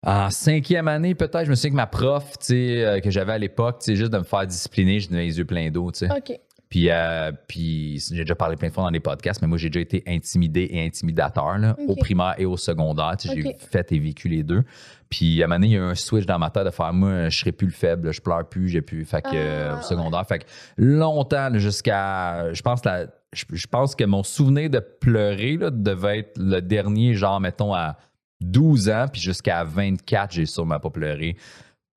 En 0.06 0.30
cinquième 0.30 0.88
année, 0.88 1.14
peut-être, 1.14 1.44
je 1.44 1.50
me 1.50 1.54
souviens 1.54 1.70
que 1.72 1.76
ma 1.76 1.86
prof, 1.86 2.24
tu 2.38 2.46
sais, 2.46 2.84
euh, 2.86 3.00
que 3.00 3.10
j'avais 3.10 3.32
à 3.32 3.38
l'époque, 3.38 3.80
tu 3.80 3.86
sais, 3.86 3.96
juste 3.96 4.10
de 4.12 4.16
me 4.18 4.22
faire 4.24 4.46
discipliner, 4.46 4.98
je 4.98 5.08
tenais 5.08 5.26
les 5.26 5.36
yeux 5.36 5.44
pleins 5.44 5.70
d'eau, 5.70 5.90
tu 5.92 6.06
sais. 6.06 6.08
OK. 6.10 6.38
Puis, 6.70 6.88
euh, 6.88 7.32
puis 7.48 7.98
j'ai 8.12 8.20
déjà 8.22 8.36
parlé 8.36 8.54
plein 8.54 8.68
de 8.68 8.72
fois 8.72 8.84
dans 8.84 8.90
les 8.90 9.00
podcasts, 9.00 9.42
mais 9.42 9.48
moi, 9.48 9.58
j'ai 9.58 9.68
déjà 9.70 9.80
été 9.80 10.04
intimidé 10.06 10.68
et 10.70 10.86
intimidateur, 10.86 11.58
là, 11.58 11.74
au 11.88 11.96
primaire 11.96 12.36
et 12.38 12.46
au 12.46 12.56
secondaire. 12.56 13.16
Tu 13.18 13.26
sais, 13.28 13.34
J'ai 13.34 13.56
fait 13.58 13.90
et 13.90 13.98
vécu 13.98 14.28
les 14.28 14.44
deux. 14.44 14.62
Puis, 15.08 15.42
à 15.42 15.46
un 15.46 15.48
moment 15.48 15.56
donné, 15.56 15.66
il 15.66 15.72
y 15.72 15.76
a 15.76 15.80
eu 15.80 15.82
un 15.82 15.96
switch 15.96 16.26
dans 16.26 16.38
ma 16.38 16.48
tête 16.50 16.64
de 16.64 16.70
faire, 16.70 16.92
moi, 16.92 17.28
je 17.28 17.36
serai 17.40 17.50
plus 17.50 17.66
le 17.66 17.72
faible, 17.72 18.12
je 18.12 18.20
pleure 18.20 18.48
plus, 18.48 18.68
j'ai 18.68 18.82
plus. 18.82 19.04
Fait 19.04 19.20
que, 19.20 19.30
euh, 19.34 19.72
Ah, 19.74 19.78
au 19.80 19.82
secondaire. 19.82 20.24
Fait 20.28 20.38
que 20.38 20.44
longtemps, 20.78 21.50
jusqu'à, 21.58 22.54
je 22.54 22.62
pense, 22.62 22.84
la, 22.84 23.06
je, 23.32 23.44
je 23.52 23.66
pense 23.66 23.96
que 23.96 24.04
mon 24.04 24.22
souvenir 24.22 24.70
de 24.70 24.78
pleurer, 24.78 25.56
là, 25.56 25.70
devait 25.70 26.20
être 26.20 26.38
le 26.38 26.60
dernier, 26.60 27.14
genre, 27.14 27.40
mettons, 27.40 27.74
à 27.74 27.96
12 28.40 28.88
ans, 28.90 29.06
puis 29.12 29.20
jusqu'à 29.20 29.64
24, 29.64 30.32
j'ai 30.32 30.46
sûrement 30.46 30.78
pas 30.78 30.90
pleuré. 30.90 31.36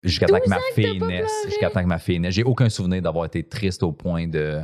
Jusqu'à 0.04 0.28
temps 0.28 0.38
que 0.38 0.42
12 0.44 0.50
ma 0.50 0.60
fille 0.74 1.00
naisse. 1.00 1.32
Jusqu'à 1.46 1.70
temps 1.70 1.82
que 1.82 1.88
ma 1.88 2.00
fille 2.00 2.20
naisse. 2.20 2.34
J'ai 2.34 2.44
aucun 2.44 2.70
souvenir 2.70 3.02
d'avoir 3.02 3.26
été 3.26 3.44
triste 3.44 3.84
au 3.84 3.92
point 3.92 4.28
de. 4.28 4.62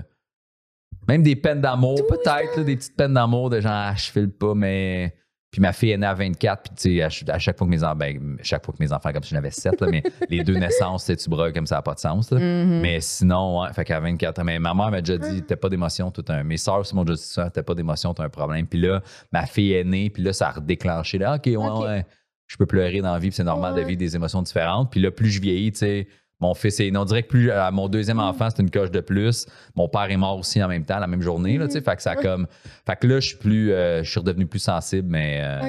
Même 1.07 1.23
des 1.23 1.35
peines 1.35 1.61
d'amour, 1.61 1.95
12 1.95 2.07
peut-être, 2.07 2.61
des 2.63 2.75
petites 2.75 2.95
peines 2.95 3.13
d'amour 3.13 3.49
de 3.49 3.59
genre, 3.61 3.71
ah, 3.73 3.93
je 3.95 4.11
file 4.11 4.29
pas, 4.29 4.53
mais. 4.53 5.15
Puis 5.51 5.61
ma 5.61 5.73
fille 5.73 5.89
est 5.89 5.97
née 5.97 6.05
à 6.05 6.13
24, 6.13 6.61
puis 6.61 6.75
tu 6.75 6.95
sais, 6.97 7.01
à, 7.01 7.09
ch- 7.09 7.23
à 7.27 7.39
chaque 7.39 7.57
fois 7.57 7.65
que 7.65 7.71
mes 7.71 7.83
enfants, 7.83 7.95
ben, 7.95 8.37
chaque 8.43 8.63
fois 8.63 8.71
que 8.71 8.83
mes 8.83 8.93
enfants, 8.93 9.11
comme 9.11 9.23
si 9.23 9.31
j'en 9.31 9.37
avais 9.39 9.49
7, 9.49 9.81
là, 9.81 9.87
mais 9.89 10.03
les 10.29 10.43
deux 10.43 10.53
naissances, 10.53 11.05
tu 11.17 11.27
brailles 11.27 11.53
comme 11.53 11.65
ça 11.65 11.77
n'a 11.77 11.81
pas 11.81 11.95
de 11.95 11.99
sens. 11.99 12.29
là. 12.29 12.39
Mhm. 12.39 12.81
Mais 12.81 13.01
sinon, 13.01 13.61
ouais, 13.61 13.73
fait 13.73 13.83
qu'à 13.83 13.99
24 13.99 14.37
ans, 14.37 14.43
mais 14.43 14.59
ma 14.59 14.75
mère 14.75 14.91
m'a 14.91 15.01
déjà 15.01 15.17
dit, 15.17 15.41
t'as 15.41 15.55
pas 15.55 15.69
d'émotion, 15.69 16.11
tout 16.11 16.23
un. 16.27 16.43
Mes 16.43 16.57
sœurs 16.57 16.77
aussi 16.81 16.93
m'ont 16.95 17.03
déjà 17.03 17.15
dit 17.15 17.23
ça, 17.23 17.49
t'as 17.49 17.63
pas 17.63 17.73
d'émotion, 17.73 18.13
t'as 18.13 18.25
un 18.25 18.29
problème. 18.29 18.67
Puis 18.67 18.79
là, 18.79 19.01
ma 19.31 19.47
fille 19.47 19.73
est 19.73 19.83
née, 19.83 20.11
puis 20.11 20.21
là, 20.21 20.33
ça 20.33 20.49
a 20.49 20.51
redéclenché. 20.51 21.17
Là, 21.17 21.37
OK, 21.37 21.45
ouais, 21.47 21.57
ouais, 21.57 22.05
je 22.49 22.57
peux 22.57 22.65
pleurer 22.65 22.99
dans 22.99 23.13
la 23.13 23.19
vie, 23.19 23.31
c'est 23.31 23.43
normal 23.45 23.75
de 23.75 23.81
vivre 23.81 23.97
des 23.99 24.15
émotions 24.15 24.41
différentes. 24.41 24.91
Puis 24.91 24.99
là, 24.99 25.11
plus 25.11 25.29
je 25.29 25.39
vieillis, 25.39 25.71
tu 25.71 25.77
sais, 25.79 26.07
mon 26.41 26.53
fils 26.53 26.79
est. 26.79 26.95
On 26.97 27.05
dirait 27.05 27.23
que 27.23 27.27
plus. 27.27 27.51
à 27.51 27.69
mon 27.69 27.87
deuxième 27.87 28.17
Mm. 28.17 28.21
enfant, 28.21 28.47
c'est 28.49 28.61
une 28.61 28.71
coche 28.71 28.91
de 28.91 29.01
plus. 29.01 29.45
Mon 29.75 29.87
père 29.89 30.09
est 30.09 30.17
mort 30.17 30.37
aussi 30.39 30.61
en 30.63 30.67
même 30.67 30.83
temps, 30.85 30.97
la 30.99 31.05
même 31.07 31.21
journée, 31.21 31.57
là, 31.57 31.67
tu 31.67 31.73
sais. 31.73 31.81
Fait 31.81 31.95
que 31.95 32.01
ça 32.01 32.15
comme. 32.15 32.47
Fait 32.85 32.95
que 32.95 33.07
là, 33.07 33.19
je 33.19 33.27
suis 33.27 33.37
plus. 33.37 33.71
euh, 33.71 34.03
je 34.03 34.09
suis 34.09 34.19
redevenu 34.19 34.45
plus 34.47 34.59
sensible, 34.59 35.07
mais. 35.09 35.39
euh, 35.43 35.59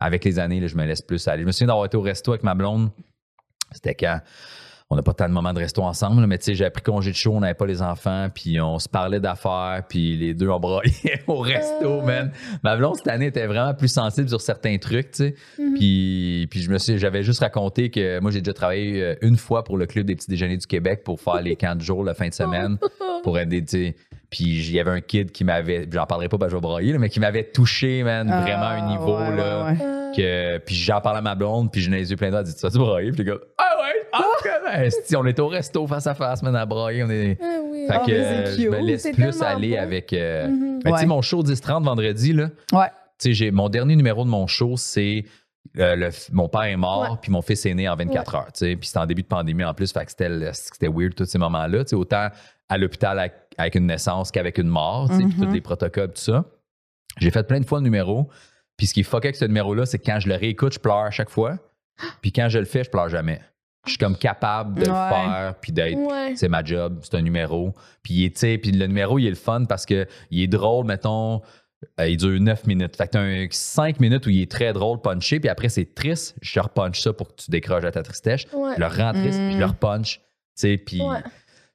avec 0.00 0.24
les 0.24 0.38
années, 0.38 0.60
là, 0.60 0.66
je 0.66 0.76
me 0.76 0.84
laisse 0.84 1.02
plus 1.02 1.26
aller. 1.28 1.42
Je 1.42 1.46
me 1.46 1.52
souviens 1.52 1.68
d'avoir 1.68 1.86
été 1.86 1.96
au 1.96 2.02
resto 2.02 2.32
avec 2.32 2.42
ma 2.42 2.54
blonde. 2.54 2.90
C'était 3.72 3.94
quand? 3.94 4.20
On 4.90 4.96
n'a 4.96 5.02
pas 5.02 5.12
tant 5.12 5.28
de 5.28 5.34
moments 5.34 5.52
de 5.52 5.58
resto 5.58 5.82
ensemble, 5.82 6.26
mais 6.26 6.38
tu 6.38 6.44
sais, 6.46 6.54
j'ai 6.54 6.70
pris 6.70 6.82
congé 6.82 7.10
de 7.10 7.16
chaud, 7.16 7.32
on 7.34 7.40
n'avait 7.40 7.52
pas 7.52 7.66
les 7.66 7.82
enfants, 7.82 8.28
puis 8.34 8.58
on 8.58 8.78
se 8.78 8.88
parlait 8.88 9.20
d'affaires, 9.20 9.82
puis 9.86 10.16
les 10.16 10.32
deux 10.32 10.48
on 10.48 10.58
braillait 10.58 11.22
au 11.26 11.38
resto, 11.40 12.00
Ah. 12.02 12.06
man. 12.06 12.32
Ma 12.62 12.74
blonde 12.76 12.96
cette 12.96 13.08
année 13.08 13.26
était 13.26 13.46
vraiment 13.46 13.74
plus 13.74 13.88
sensible 13.88 14.30
sur 14.30 14.40
certains 14.40 14.78
trucs, 14.78 15.10
tu 15.10 15.16
sais. 15.28 15.34
Mhm. 15.58 15.74
Puis, 15.74 16.46
puis 16.50 16.62
je 16.62 16.70
me 16.70 16.78
suis, 16.78 16.98
j'avais 16.98 17.22
juste 17.22 17.40
raconté 17.40 17.90
que 17.90 18.18
moi 18.20 18.30
j'ai 18.30 18.40
déjà 18.40 18.54
travaillé 18.54 19.02
euh, 19.02 19.14
une 19.20 19.36
fois 19.36 19.62
pour 19.62 19.76
le 19.76 19.84
club 19.84 20.06
des 20.06 20.16
petits 20.16 20.30
déjeuners 20.30 20.56
du 20.56 20.66
Québec 20.66 21.02
pour 21.04 21.20
faire 21.20 21.42
les 21.42 21.54
camps 21.56 21.76
de 21.76 21.82
jour 21.82 22.02
la 22.02 22.14
fin 22.14 22.28
de 22.28 22.34
semaine 22.34 22.78
pour 23.24 23.38
aider, 23.38 23.62
tu 23.62 23.68
sais. 23.70 23.96
Puis 24.30 24.44
il 24.44 24.72
y 24.72 24.80
avait 24.80 24.90
un 24.90 25.00
kid 25.02 25.32
qui 25.32 25.44
m'avait, 25.44 25.86
j'en 25.90 26.06
parlerai 26.06 26.28
pas 26.30 26.38
parce 26.38 26.50
que 26.50 26.52
je 26.52 26.56
vais 26.56 26.66
brailler, 26.66 26.92
là, 26.92 26.98
mais 26.98 27.08
qui 27.10 27.20
m'avait 27.20 27.44
touché, 27.44 28.02
man, 28.04 28.26
vraiment 28.26 28.62
à 28.62 28.70
un 28.72 28.86
Ah, 28.86 28.90
niveau, 28.90 29.18
ouais, 29.18 29.36
là. 29.36 29.64
ouais, 29.66 29.70
ouais. 29.72 29.76
Euh, 29.82 30.12
Que, 30.16 30.58
puis 30.64 30.74
j'en 30.74 31.00
parlais 31.02 31.18
à 31.18 31.22
ma 31.22 31.34
blonde, 31.34 31.70
puis 31.70 31.82
j'ai 31.82 31.90
les 31.90 32.10
yeux 32.10 32.16
pleins 32.16 32.30
d'eau, 32.30 32.38
elle 32.38 32.44
dit 32.44 32.54
Tu 32.54 32.60
vas-tu 32.62 32.78
brailler 32.78 33.10
Puis 33.10 33.18
les 33.18 33.24
gars, 33.30 33.36
ah 33.58 33.76
ouais, 33.82 34.08
ah 34.12 34.22
ouais, 34.76 34.90
Si, 34.90 35.16
on 35.16 35.24
est 35.26 35.38
au 35.38 35.48
resto 35.48 35.86
face 35.86 36.06
à 36.06 36.14
face, 36.14 36.42
man, 36.42 36.54
à 36.56 36.66
brailler. 36.66 37.04
On 37.04 37.10
est... 37.10 37.38
Ah 37.42 37.58
oui. 37.70 37.86
Fait 37.86 37.94
Ah, 37.94 38.02
que 38.06 38.12
euh, 38.12 38.56
je 38.56 38.68
me 38.68 38.78
laisse 38.80 39.08
plus 39.12 39.42
aller 39.42 39.70
beau. 39.76 39.82
avec. 39.82 40.12
euh, 40.12 40.48
Mhm. 40.48 40.80
mais 40.84 40.90
tu 40.92 40.96
sais, 40.96 41.02
Ouais. 41.02 41.06
mon 41.06 41.22
show 41.22 41.42
10-30 41.42 41.84
vendredi, 41.84 42.32
là, 42.32 42.50
Ouais. 42.72 42.86
tu 43.18 43.28
sais, 43.28 43.32
j'ai 43.34 43.50
mon 43.50 43.68
dernier 43.68 43.96
numéro 43.96 44.24
de 44.24 44.30
mon 44.30 44.46
show, 44.46 44.76
c'est. 44.76 45.24
euh, 45.78 45.96
le 45.96 46.08
mon 46.32 46.48
père 46.48 46.62
est 46.62 46.76
mort, 46.76 47.20
puis 47.20 47.30
mon 47.30 47.42
fils 47.42 47.66
est 47.66 47.74
né 47.74 47.88
en 47.88 47.94
24 47.96 48.34
heures. 48.34 48.52
tu 48.52 48.60
sais. 48.60 48.76
Puis 48.76 48.86
c'était 48.88 49.00
en 49.00 49.06
début 49.06 49.22
de 49.22 49.26
pandémie 49.28 49.64
en 49.64 49.74
plus, 49.74 49.92
fait 49.92 50.04
que 50.06 50.10
c'était, 50.10 50.88
weird 50.88 51.14
tous 51.14 51.26
ces 51.26 51.38
moments-là. 51.38 51.84
tu 51.84 51.90
sais, 51.90 51.96
Autant 51.96 52.28
à 52.70 52.78
l'hôpital 52.78 53.18
avec, 53.18 53.34
avec 53.58 53.74
une 53.74 53.86
naissance 53.86 54.30
qu'avec 54.30 54.56
une 54.58 54.68
mort, 54.68 55.08
tu 55.10 55.16
sais, 55.16 55.24
puis 55.24 55.36
Mhm. 55.38 55.46
tous 55.46 55.52
les 55.52 55.60
protocoles, 55.60 56.08
tout 56.12 56.20
ça. 56.22 56.44
J'ai 57.18 57.30
fait 57.30 57.46
plein 57.46 57.60
de 57.60 57.66
fois 57.66 57.78
le 57.80 57.84
numéro. 57.84 58.28
Puis 58.76 58.86
ce 58.86 58.94
qui 58.94 59.00
est 59.00 59.04
fucké 59.04 59.28
avec 59.28 59.36
ce 59.36 59.44
numéro-là, 59.44 59.84
c'est 59.86 59.98
que 59.98 60.04
quand 60.06 60.20
je 60.20 60.28
le 60.28 60.36
réécoute, 60.36 60.72
je 60.74 60.78
pleure 60.78 60.98
à 60.98 61.10
chaque 61.10 61.30
fois. 61.30 61.58
Puis 62.22 62.30
quand 62.32 62.48
je 62.48 62.58
le 62.60 62.64
fais, 62.64 62.84
je 62.84 62.90
pleure 62.90 63.08
jamais. 63.08 63.40
Je 63.86 63.90
suis 63.92 63.98
comme 63.98 64.16
capable 64.16 64.80
de 64.80 64.84
le 64.86 64.90
Ouais. 64.92 65.08
faire, 65.08 65.54
puis 65.60 65.72
d'être 65.72 65.96
Ouais. 65.98 66.32
c'est 66.36 66.48
ma 66.48 66.62
job, 66.64 66.98
c'est 67.02 67.14
un 67.14 67.22
numéro. 67.22 67.72
Puis, 68.02 68.14
il 68.14 68.24
est, 68.26 68.30
tu 68.34 68.40
sais, 68.40 68.58
puis 68.58 68.72
le 68.72 68.86
numéro, 68.86 69.18
il 69.18 69.26
est 69.26 69.30
le 69.30 69.36
fun 69.36 69.64
parce 69.64 69.86
que 69.86 70.06
il 70.30 70.42
est 70.42 70.46
drôle, 70.48 70.84
mettons, 70.86 71.40
euh, 72.00 72.08
il 72.08 72.16
dure 72.16 72.40
9 72.40 72.66
minutes. 72.66 72.96
Fait 72.96 73.06
que 73.06 73.12
t'as 73.12 73.20
un 73.20 73.46
5 73.50 74.00
minutes 74.00 74.26
où 74.26 74.30
il 74.30 74.42
est 74.42 74.50
très 74.50 74.72
drôle, 74.72 75.00
punché, 75.00 75.40
puis 75.40 75.48
après, 75.48 75.68
c'est 75.68 75.94
triste. 75.94 76.36
Je 76.42 76.60
repunch 76.60 77.00
ça 77.00 77.12
pour 77.12 77.28
que 77.28 77.42
tu 77.42 77.50
décroches 77.50 77.84
à 77.84 77.92
ta 77.92 78.02
tristesse. 78.02 78.46
Ouais. 78.52 78.72
Je 78.76 78.80
le 78.80 78.86
rends 78.86 79.12
triste, 79.12 79.38
puis 79.38 79.52
je 79.52 79.58
le 79.58 79.66
Mm. 79.66 79.70
repunch. 79.70 80.18
Tu 80.18 80.22
sais, 80.56 80.76
puis... 80.76 81.00
Ouais. 81.00 81.18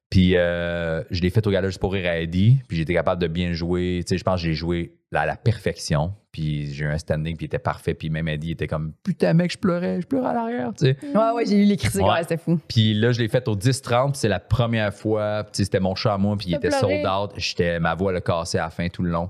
Puis 0.10 0.38
euh, 0.38 1.02
je 1.10 1.22
l'ai 1.22 1.32
fait 1.32 1.48
au 1.48 1.50
gala 1.50 1.70
juste 1.70 1.80
pour 1.80 1.94
rire 1.94 2.08
à 2.08 2.18
Eddie, 2.20 2.60
puis 2.68 2.78
j'étais 2.78 2.94
capable 2.94 3.20
de 3.20 3.28
bien 3.28 3.54
jouer. 3.54 4.02
Tu 4.06 4.10
sais, 4.10 4.18
je 4.20 4.24
pense 4.24 4.42
que 4.42 4.46
j'ai 4.48 4.54
joué 4.54 4.94
à 5.22 5.26
la 5.26 5.36
perfection. 5.36 6.14
Puis 6.32 6.74
j'ai 6.74 6.86
eu 6.86 6.88
un 6.88 6.98
standing, 6.98 7.38
puis 7.38 7.46
il 7.46 7.46
était 7.46 7.60
parfait. 7.60 7.94
Puis 7.94 8.10
même 8.10 8.28
Eddie 8.28 8.54
était 8.54 8.66
comme 8.66 8.94
Putain, 9.04 9.34
mec, 9.34 9.52
je 9.52 9.58
pleurais, 9.60 10.02
je 10.02 10.08
pleurais 10.08 10.30
à 10.30 10.34
l'arrière. 10.34 10.72
Tu 10.76 10.88
sais. 10.88 10.98
Ouais, 11.16 11.32
ouais, 11.36 11.46
j'ai 11.46 11.58
lu 11.58 11.66
les 11.66 11.78
critiques, 11.78 12.02
Ouais. 12.02 12.10
ouais, 12.10 12.22
c'était 12.22 12.38
fou. 12.38 12.60
Puis 12.68 12.96
là, 12.96 13.12
je 13.12 13.20
l'ai 13.22 13.28
fait 13.28 13.48
au 13.48 13.56
10-30, 13.56 14.14
puis 14.14 14.20
c'est 14.20 14.28
la 14.30 14.40
première 14.40 14.92
fois. 14.96 15.44
Puis 15.44 15.64
c'était 15.66 15.80
mon 15.80 15.94
chat 15.94 16.16
à 16.16 16.18
moi, 16.18 16.36
puis 16.36 16.48
il 16.50 16.56
était 16.56 16.70
pleuré? 16.70 17.04
sold 17.04 17.06
out. 17.06 17.32
J'étais, 17.38 17.80
ma 17.80 17.94
voix 17.94 18.12
l'a 18.12 18.22
cassé 18.22 18.58
à 18.58 18.64
la 18.64 18.70
fin 18.72 18.88
tout 18.90 19.04
le 19.04 19.12
long. 19.12 19.30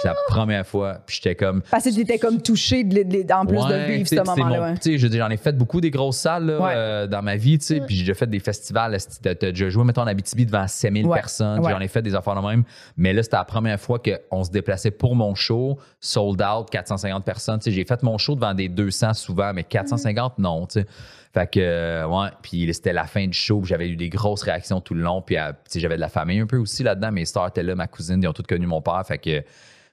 C'est 0.00 0.06
la 0.06 0.14
première 0.28 0.64
fois, 0.64 0.98
puis 1.04 1.16
j'étais 1.16 1.34
comme. 1.34 1.60
Parce 1.72 1.82
que 1.84 1.92
t'étais 1.92 2.18
comme 2.20 2.40
touché 2.40 2.84
de, 2.84 3.02
de- 3.02 3.32
en 3.32 3.44
plus 3.44 3.56
de 3.66 3.92
vivre 3.92 4.06
ce 4.08 4.14
moment-là. 4.14 4.60
mon- 4.60 4.66
ouais. 4.74 4.78
tu 4.78 4.96
sais, 4.96 5.08
J'en 5.18 5.30
ai 5.30 5.36
fait 5.36 5.56
beaucoup 5.58 5.80
des 5.80 5.90
grosses 5.90 6.18
salles 6.18 6.46
là, 6.46 6.60
Ouais. 6.60 6.72
euh, 6.76 7.06
dans 7.08 7.20
ma 7.22 7.34
vie, 7.34 7.58
tu 7.58 7.66
sais, 7.66 7.80
Ouais. 7.80 7.86
puis 7.86 7.96
j'ai 7.96 8.02
déjà 8.02 8.14
fait 8.14 8.28
des 8.30 8.38
festivals. 8.38 8.96
déjà 9.40 9.68
joué, 9.70 9.82
mettons, 9.82 10.02
en 10.02 10.06
Abitibi 10.06 10.46
devant 10.46 10.68
5000 10.68 11.04
Ouais. 11.06 11.16
personnes. 11.18 11.58
Ouais. 11.60 11.72
J'en 11.72 11.80
ai 11.80 11.88
fait 11.88 12.02
des 12.02 12.14
affaires 12.14 12.40
de 12.40 12.46
même. 12.46 12.62
Mais 12.96 13.12
là, 13.12 13.24
c'était 13.24 13.36
la 13.38 13.44
première 13.44 13.80
fois 13.80 13.98
qu'on 13.98 14.44
se 14.44 14.50
déplaçait 14.52 14.92
pour 14.92 15.07
mon 15.14 15.34
show, 15.34 15.78
sold 16.00 16.42
out, 16.42 16.70
450 16.70 17.24
personnes. 17.24 17.60
J'ai 17.64 17.84
fait 17.84 18.02
mon 18.02 18.18
show 18.18 18.34
devant 18.34 18.54
des 18.54 18.68
200 18.68 19.14
souvent, 19.14 19.52
mais 19.54 19.64
450, 19.64 20.38
non. 20.38 20.66
tu 20.66 20.80
sais. 20.80 20.86
Fait 21.34 21.46
que, 21.50 21.60
euh, 21.60 22.06
ouais, 22.06 22.28
puis 22.42 22.72
c'était 22.72 22.92
la 22.94 23.04
fin 23.04 23.26
du 23.26 23.32
show, 23.36 23.62
j'avais 23.62 23.88
eu 23.88 23.96
des 23.96 24.08
grosses 24.08 24.42
réactions 24.42 24.80
tout 24.80 24.94
le 24.94 25.02
long, 25.02 25.20
puis 25.20 25.36
euh, 25.36 25.52
j'avais 25.74 25.96
de 25.96 26.00
la 26.00 26.08
famille 26.08 26.40
un 26.40 26.46
peu 26.46 26.56
aussi 26.56 26.82
là-dedans. 26.82 27.12
Mes 27.12 27.26
stars 27.26 27.48
étaient 27.48 27.62
là, 27.62 27.74
ma 27.74 27.86
cousine, 27.86 28.22
ils 28.22 28.26
ont 28.26 28.32
toutes 28.32 28.46
connu 28.46 28.66
mon 28.66 28.80
père, 28.80 29.02
fait 29.06 29.18
que 29.18 29.44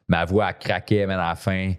ma 0.07 0.23
voix 0.23 0.49
elle 0.49 0.57
craquait 0.57 1.05
même 1.05 1.19
à 1.19 1.29
la 1.29 1.35
fin. 1.35 1.73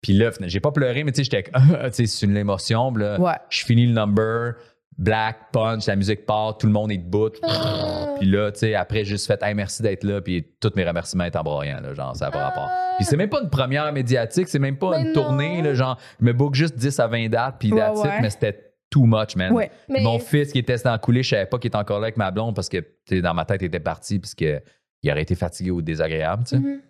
Puis 0.00 0.14
là, 0.14 0.30
j'ai 0.40 0.58
pas 0.60 0.72
pleuré, 0.72 1.04
mais 1.04 1.12
tu 1.12 1.22
sais, 1.22 1.30
j'étais, 1.30 1.50
tu 1.52 1.60
sais, 1.92 2.06
c'est 2.06 2.26
une 2.26 2.36
émotion. 2.36 2.92
puis 2.92 3.02
là, 3.04 3.20
Ouais. 3.20 3.34
je 3.50 3.64
finis 3.64 3.86
le 3.86 3.92
number, 3.92 4.54
black, 4.98 5.50
punch, 5.52 5.86
la 5.86 5.96
musique 5.96 6.26
part, 6.26 6.58
tout 6.58 6.66
le 6.66 6.72
monde 6.72 6.92
est 6.92 6.98
debout. 6.98 7.30
Ah. 7.42 8.14
Puis 8.18 8.30
là, 8.30 8.52
tu 8.52 8.60
sais, 8.60 8.74
après, 8.74 8.98
j'ai 9.04 9.12
juste 9.12 9.26
fait, 9.26 9.42
hey, 9.42 9.54
merci 9.54 9.82
d'être 9.82 10.04
là, 10.04 10.20
puis 10.20 10.46
tous 10.60 10.72
mes 10.76 10.84
remerciements 10.86 11.24
étaient 11.24 11.38
en 11.38 11.42
broyant, 11.42 11.80
là, 11.80 11.94
genre, 11.94 12.14
ça 12.14 12.26
n'a 12.26 12.30
pas 12.30 12.44
rapport. 12.48 12.70
Puis 12.96 13.04
c'est 13.06 13.16
même 13.16 13.28
pas 13.30 13.40
une 13.42 13.50
première 13.50 13.90
médiatique, 13.92 14.48
c'est 14.48 14.58
même 14.58 14.76
pas 14.76 14.90
Mais 14.90 15.00
une 15.02 15.06
non. 15.08 15.14
tournée, 15.14 15.62
là, 15.62 15.74
genre, 15.74 15.98
je 16.20 16.24
me 16.26 16.32
book 16.32 16.54
juste 16.54 16.76
10 16.76 17.00
à 17.00 17.06
20 17.08 17.28
dates, 17.30 17.56
puis 17.58 17.70
that's 17.70 18.00
ouais. 18.00 18.20
mais 18.20 18.30
c'était 18.30 18.72
too 18.90 19.04
much, 19.06 19.34
man. 19.36 19.52
Ouais. 19.52 19.70
Mais- 19.88 20.02
Mon 20.02 20.18
fils 20.18 20.52
qui 20.52 20.58
était 20.58 20.76
dans 20.84 20.92
la 20.92 20.98
coulée, 20.98 21.22
je 21.22 21.30
savais 21.30 21.46
pas 21.46 21.58
qu'il 21.58 21.68
était 21.68 21.78
encore 21.78 21.98
là 21.98 22.04
avec 22.04 22.16
ma 22.18 22.30
blonde 22.30 22.54
parce 22.54 22.68
que, 22.68 22.76
tu 22.78 22.86
sais, 23.08 23.20
dans 23.22 23.34
ma 23.34 23.44
tête, 23.46 23.62
il 23.62 23.66
était 23.66 23.80
parti, 23.80 24.18
parce 24.18 24.34
que 24.34 24.60
il 25.02 25.10
aurait 25.10 25.22
été 25.22 25.34
fatigué 25.34 25.70
ou 25.72 25.82
désagréable, 25.82 26.44
tu 26.44 26.50
sais. 26.50 26.58
Mhm. 26.58 26.80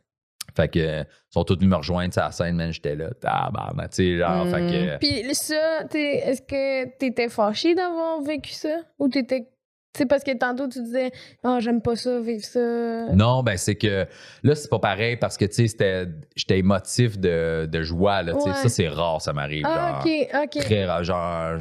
Fait 0.56 0.68
que, 0.68 0.78
euh, 0.78 1.02
ils 1.02 1.32
sont 1.32 1.44
tous 1.44 1.54
venus 1.56 1.70
me 1.70 1.76
rejoindre 1.76 2.12
sur 2.12 2.22
la 2.22 2.30
scène, 2.32 2.56
man, 2.56 2.72
j'étais 2.72 2.94
là, 2.94 3.10
tabarnak, 3.20 3.90
tu 3.90 3.96
sais, 3.96 4.18
genre, 4.18 4.44
Mm. 4.44 4.50
fait 4.50 4.66
que... 4.66 4.98
Puis 4.98 5.34
ça, 5.34 5.80
est-ce 5.94 6.42
que 6.42 6.96
t'étais 6.98 7.28
fâché 7.28 7.74
d'avoir 7.74 8.20
vécu 8.22 8.52
ça? 8.52 8.76
Ou 8.98 9.08
t'étais. 9.08 9.48
C'est 9.94 10.06
parce 10.06 10.24
que 10.24 10.34
tantôt 10.34 10.68
tu 10.68 10.82
disais, 10.82 11.10
ah, 11.44 11.58
j'aime 11.60 11.82
pas 11.82 11.96
ça, 11.96 12.18
vivre 12.20 12.42
ça. 12.44 13.12
Non, 13.12 13.42
ben 13.42 13.58
c'est 13.58 13.74
que 13.74 14.06
là, 14.42 14.54
c'est 14.54 14.70
pas 14.70 14.78
pareil 14.78 15.16
parce 15.18 15.36
que, 15.36 15.44
tu 15.44 15.68
sais, 15.68 16.06
j'étais 16.34 16.58
émotif 16.58 17.18
de, 17.18 17.66
de 17.70 17.82
joie, 17.82 18.22
là, 18.22 18.32
tu 18.32 18.40
sais. 18.40 18.48
Ouais. 18.48 18.54
Ça, 18.54 18.68
c'est 18.70 18.88
rare, 18.88 19.20
ça 19.20 19.34
m'arrive, 19.34 19.66
Ah, 19.68 20.00
genre. 20.02 20.14
ok, 20.40 20.46
ok. 20.56 20.62
Très 20.64 20.84
rare, 20.86 21.04
genre... 21.04 21.58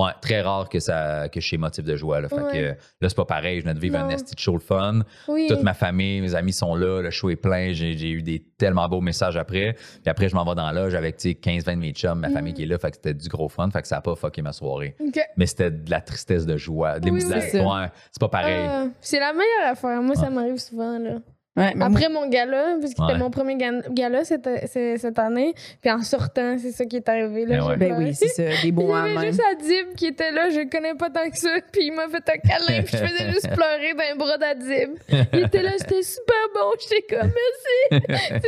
Ouais, 0.00 0.12
très 0.22 0.40
rare 0.40 0.68
que, 0.68 0.78
ça, 0.80 1.28
que 1.28 1.40
je 1.40 1.46
suis 1.46 1.56
émotif 1.56 1.84
de 1.84 1.94
joie, 1.96 2.20
là. 2.20 2.28
Fait 2.28 2.36
Ouais. 2.36 2.52
que 2.52 2.66
là, 3.00 3.08
c'est 3.08 3.16
pas 3.16 3.24
pareil. 3.24 3.58
Je 3.58 3.64
venais 3.64 3.74
de 3.74 3.80
vivre 3.80 3.98
un 3.98 4.08
esti 4.08 4.34
de 4.34 4.40
show 4.40 4.54
le 4.54 4.60
fun. 4.60 5.00
Oui. 5.28 5.46
Toute 5.48 5.62
ma 5.62 5.74
famille, 5.74 6.20
mes 6.20 6.34
amis 6.34 6.52
sont 6.52 6.74
là, 6.74 7.02
le 7.02 7.10
show 7.10 7.28
est 7.30 7.36
plein. 7.36 7.72
J'ai 7.72 8.10
eu 8.10 8.22
des 8.22 8.40
tellement 8.58 8.88
beaux 8.88 9.00
messages 9.00 9.36
après. 9.36 9.74
Puis 9.74 10.08
après, 10.10 10.28
je 10.28 10.34
m'en 10.36 10.44
vais 10.44 10.54
dans 10.54 10.70
l'âge 10.70 10.94
avec, 10.94 11.16
tu 11.16 11.30
sais, 11.30 11.34
15-20 11.34 11.74
de 11.76 11.80
mes 11.80 11.92
chums, 11.92 12.18
ma 12.18 12.28
Mm. 12.28 12.32
famille 12.32 12.54
qui 12.54 12.62
est 12.62 12.66
là. 12.66 12.78
Fait 12.78 12.90
que 12.90 12.96
c'était 12.96 13.14
du 13.14 13.28
gros 13.28 13.48
fun. 13.48 13.68
Fait 13.70 13.82
que 13.82 13.88
ça 13.88 13.98
a 13.98 14.00
pas 14.00 14.14
fucké 14.14 14.42
ma 14.42 14.52
soirée. 14.52 14.96
Mais 15.36 15.46
c'était 15.46 15.70
de 15.70 15.90
la 15.90 16.00
tristesse 16.00 16.46
de 16.46 16.56
joie. 16.56 16.98
Des 17.00 17.10
Oui, 17.10 17.16
musiques- 17.16 17.32
oui. 17.34 17.40
C'est 17.42 17.58
ça. 17.58 17.64
ouais, 17.64 17.86
c'est 18.10 18.20
pas 18.20 18.28
pareil. 18.28 18.66
Ah, 18.68 18.86
c'est 19.00 19.20
la 19.20 19.32
meilleure 19.32 19.72
affaire. 19.72 20.00
Moi, 20.02 20.14
ça 20.14 20.30
m'arrive 20.30 20.56
souvent, 20.58 20.98
là. 20.98 21.16
Ouais, 21.60 21.72
mais 21.76 21.84
Après 21.84 22.08
mon 22.08 22.26
gala, 22.28 22.76
parce 22.80 22.94
que 22.94 23.00
Ouais. 23.02 23.06
c'était 23.08 23.18
mon 23.18 23.30
premier 23.30 23.56
ga- 23.56 23.82
gala 23.90 24.24
cette, 24.24 24.46
année. 25.18 25.54
Puis 25.80 25.90
en 25.90 26.02
sortant, 26.02 26.56
c'est 26.58 26.72
ça 26.72 26.84
qui 26.84 26.96
est 26.96 27.08
arrivé. 27.08 27.46
Là, 27.46 27.56
Ben 27.58 27.62
j'ai 27.62 27.68
ouais. 27.70 27.76
ben 27.76 27.94
oui, 27.98 28.14
c'est 28.14 28.28
ça, 28.28 28.42
des 28.44 28.54
Il 28.64 28.72
beaux 28.72 28.88
y 28.94 28.98
avait 28.98 29.26
juste 29.28 29.42
Adib 29.52 29.94
qui 29.96 30.06
était 30.06 30.30
là, 30.32 30.48
je 30.50 30.60
le 30.60 30.70
connais 30.70 30.94
pas 30.94 31.10
tant 31.10 31.28
que 31.28 31.38
ça, 31.38 31.50
puis 31.72 31.86
il 31.86 31.92
m'a 31.92 32.08
fait 32.08 32.28
un 32.28 32.38
câlin, 32.38 32.82
puis 32.82 32.96
je 32.96 33.04
faisais 33.04 33.30
juste 33.32 33.48
pleurer 33.54 33.94
dans 33.94 34.04
les 34.12 34.18
bras 34.18 34.38
d'Adib. 34.38 34.90
Il 35.32 35.44
était 35.44 35.62
là, 35.62 35.72
c'était 35.78 36.02
super 36.02 36.36
bon, 36.54 36.70
j'étais 36.80 37.16
comme 37.16 37.30
merci. 37.30 38.40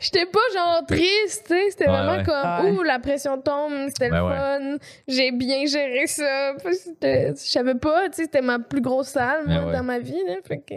j'étais 0.00 0.26
pas 0.26 0.38
genre 0.54 0.82
triste, 0.86 1.44
tu 1.48 1.54
sais, 1.54 1.70
c'était 1.70 1.86
Ouais, 1.88 1.92
vraiment 1.92 2.16
ouais. 2.18 2.22
comme 2.24 2.64
Ouais. 2.66 2.70
ouh, 2.78 2.82
la 2.82 2.98
pression 2.98 3.38
tombe, 3.40 3.88
c'était 3.88 4.08
le 4.08 4.22
ouais. 4.22 4.36
fun, 4.36 4.76
j'ai 5.08 5.32
bien 5.32 5.66
géré 5.66 6.06
ça. 6.06 6.52
Parce 6.62 6.76
que 6.78 6.82
c'était- 6.84 7.28
Je 7.36 7.50
savais 7.50 7.74
pas, 7.74 8.08
tu 8.08 8.16
sais, 8.16 8.22
c'était 8.24 8.42
ma 8.42 8.58
plus 8.58 8.80
grosse 8.80 9.08
salle, 9.08 9.46
moi, 9.46 9.58
Ouais, 9.60 9.64
ouais. 9.66 9.72
dans 9.72 9.82
ma 9.84 9.98
vie, 9.98 10.22
là, 10.26 10.34
fait 10.46 10.58
que 10.58 10.74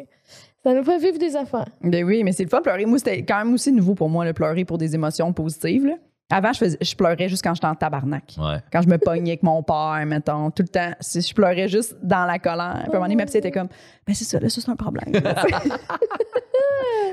ça 0.68 0.74
nous 0.74 0.84
fait 0.84 0.98
vivre 0.98 1.18
des 1.18 1.34
affaires. 1.38 1.70
Ben 1.82 2.04
oui, 2.04 2.26
mais 2.26 2.34
c'est 2.34 2.44
le 2.44 2.50
fun 2.50 2.58
de 2.58 2.64
pleurer. 2.64 2.86
Moi, 2.86 2.98
c'était 2.98 3.24
quand 3.24 3.38
même 3.38 3.54
aussi 3.54 3.72
nouveau 3.72 3.96
pour 3.96 4.10
moi, 4.10 4.26
le 4.26 4.34
pleurer 4.34 4.66
pour 4.66 4.78
des 4.78 4.96
émotions 4.96 5.32
positives. 5.32 5.86
là. 5.86 5.94
Avant, 6.30 6.52
je, 6.52 6.58
faisais, 6.58 6.78
je 6.82 6.94
pleurais 6.94 7.30
juste 7.30 7.42
quand 7.42 7.54
j'étais 7.54 7.68
en 7.68 7.76
tabarnak. 7.76 8.36
Ouais. 8.38 8.58
Quand 8.70 8.82
je 8.82 8.90
me 8.90 8.98
pognais 8.98 9.32
avec 9.32 9.44
mon 9.44 9.64
père, 9.64 10.04
mettons, 10.06 10.52
tout 10.52 10.64
le 10.64 10.68
temps. 10.68 10.92
Si 11.00 11.22
je 11.22 11.34
pleurais 11.34 11.70
juste 11.70 11.96
dans 12.04 12.26
la 12.26 12.38
colère. 12.38 12.82
Puis 12.84 12.88
à 12.88 12.90
un 12.90 12.94
moment 12.96 13.06
donné, 13.06 13.16
ma 13.16 13.26
psy 13.28 13.38
était 13.38 13.52
comme, 13.52 13.70
ben 14.06 14.14
c'est 14.14 14.26
ça, 14.26 14.42
là, 14.42 14.50
ça, 14.50 14.60
c'est 14.60 14.70
un 14.70 14.76
problème. 14.76 15.06
Elle 15.14 15.22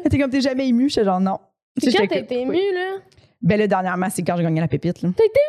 était 0.06 0.18
comme, 0.18 0.30
t'es 0.30 0.40
jamais 0.40 0.66
ému? 0.66 0.88
J'étais 0.88 1.04
genre, 1.04 1.20
non. 1.20 1.38
J'étais 1.80 1.96
quand 1.98 2.08
t'as 2.08 2.18
été 2.18 2.38
oui. 2.38 2.58
ému, 2.58 2.74
là, 2.74 2.96
Ben 3.44 3.58
là, 3.58 3.66
dernièrement, 3.66 4.08
c'est 4.10 4.22
quand 4.22 4.36
j'ai 4.36 4.42
gagné 4.42 4.60
la 4.60 4.68
pépite. 4.68 5.02
Là. 5.02 5.10
T'as 5.16 5.24
été 5.24 5.40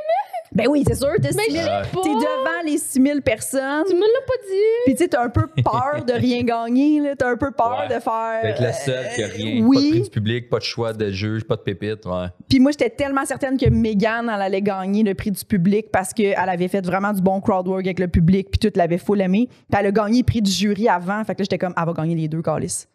Ben 0.51 0.67
oui, 0.69 0.83
c'est 0.87 0.95
sûr. 0.95 1.09
T'es 1.21 1.29
mais 1.35 1.43
je 1.49 1.51
6 1.51 1.53
000 1.53 1.65
sais 1.65 1.89
pas. 1.93 2.01
T'es 2.03 2.09
devant 2.09 2.61
les 2.65 2.77
6000 2.77 3.21
personnes. 3.21 3.83
Tu 3.87 3.95
me 3.95 4.01
l'as 4.01 4.25
pas 4.27 4.33
dit. 4.47 4.83
Puis 4.85 4.95
tu 4.95 5.03
sais, 5.03 5.07
t'as 5.09 5.23
un 5.23 5.29
peu 5.29 5.47
peur 5.47 6.05
de 6.05 6.13
rien 6.19 6.43
gagner. 6.43 6.99
là. 7.01 7.15
T'as 7.17 7.29
un 7.31 7.37
peu 7.37 7.51
peur 7.51 7.85
Ouais. 7.89 7.95
de 7.95 7.99
faire. 8.01 8.39
D'être 8.43 8.61
la 8.61 8.73
seule 8.73 9.05
qui 9.15 9.23
a 9.23 9.27
rien. 9.27 9.65
oui. 9.65 9.75
Pas 9.75 9.81
de 9.81 9.89
prix 9.91 10.01
du 10.01 10.09
public, 10.09 10.49
pas 10.49 10.59
de 10.59 10.63
choix 10.63 10.93
de 10.93 11.09
juge, 11.09 11.43
pas 11.45 11.55
de 11.55 11.61
pépite. 11.61 12.05
Ouais. 12.05 12.27
Puis 12.49 12.59
moi, 12.59 12.71
j'étais 12.71 12.89
tellement 12.89 13.25
certaine 13.25 13.57
que 13.57 13.69
Megan, 13.69 14.29
elle 14.33 14.41
allait 14.41 14.61
gagner 14.61 15.03
le 15.03 15.13
prix 15.15 15.31
du 15.31 15.43
public 15.43 15.87
parce 15.91 16.13
qu'elle 16.13 16.35
avait 16.37 16.67
fait 16.67 16.85
vraiment 16.85 17.11
du 17.13 17.21
bon 17.21 17.41
crowd 17.41 17.67
work 17.67 17.85
avec 17.85 17.99
le 17.99 18.07
public, 18.07 18.49
puis 18.51 18.59
tout 18.69 18.77
l'avait 18.77 18.97
full 18.97 19.19
aimé. 19.21 19.47
Puis 19.49 19.79
elle 19.79 19.87
a 19.87 19.91
gagné 19.91 20.19
le 20.19 20.25
prix 20.25 20.41
du 20.41 20.51
jury 20.51 20.87
avant. 20.87 21.23
Fait 21.23 21.33
que 21.33 21.39
là, 21.41 21.43
j'étais 21.43 21.57
comme, 21.57 21.73
elle 21.77 21.85
va 21.85 21.93
gagner 21.93 22.15
les 22.15 22.27
deux, 22.27 22.41
Calis. 22.41 22.85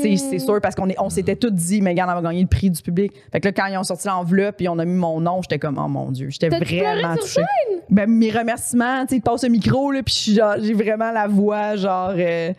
C'est 0.00 0.38
sûr 0.38 0.60
parce 0.60 0.74
qu'on 0.74 0.88
on 0.98 1.10
s'était 1.10 1.36
tous 1.36 1.50
dit, 1.50 1.80
Megan, 1.80 2.06
elle 2.08 2.14
va 2.22 2.28
gagner 2.30 2.42
le 2.42 2.48
prix 2.48 2.70
du 2.70 2.80
public. 2.82 3.12
Fait 3.32 3.40
que 3.40 3.48
là, 3.48 3.52
quand 3.52 3.66
ils 3.66 3.76
ont 3.78 3.82
sorti 3.84 4.08
l'enveloppe, 4.08 4.56
puis 4.58 4.68
on 4.68 4.78
a 4.78 4.84
mis 4.84 4.94
mon 4.94 5.20
nom, 5.20 5.40
j'étais 5.42 5.58
comme, 5.58 5.80
oh 5.82 5.88
mon 5.88 6.10
Dieu, 6.10 6.28
j'étais 6.30 6.48
vraiment 6.48 7.14
touchée. 7.16 7.40
Ben, 7.88 8.08
mes 8.08 8.30
remerciements, 8.30 9.04
tu 9.06 9.16
sais, 9.16 9.20
passent 9.20 9.42
le 9.44 9.48
micro, 9.50 9.90
là, 9.90 10.02
puis 10.02 10.14
suis 10.14 10.38
j'ai 10.60 10.74
vraiment 10.74 11.10
la 11.12 11.26
voix, 11.26 11.76
genre. 11.76 12.12
euh, 12.16 12.52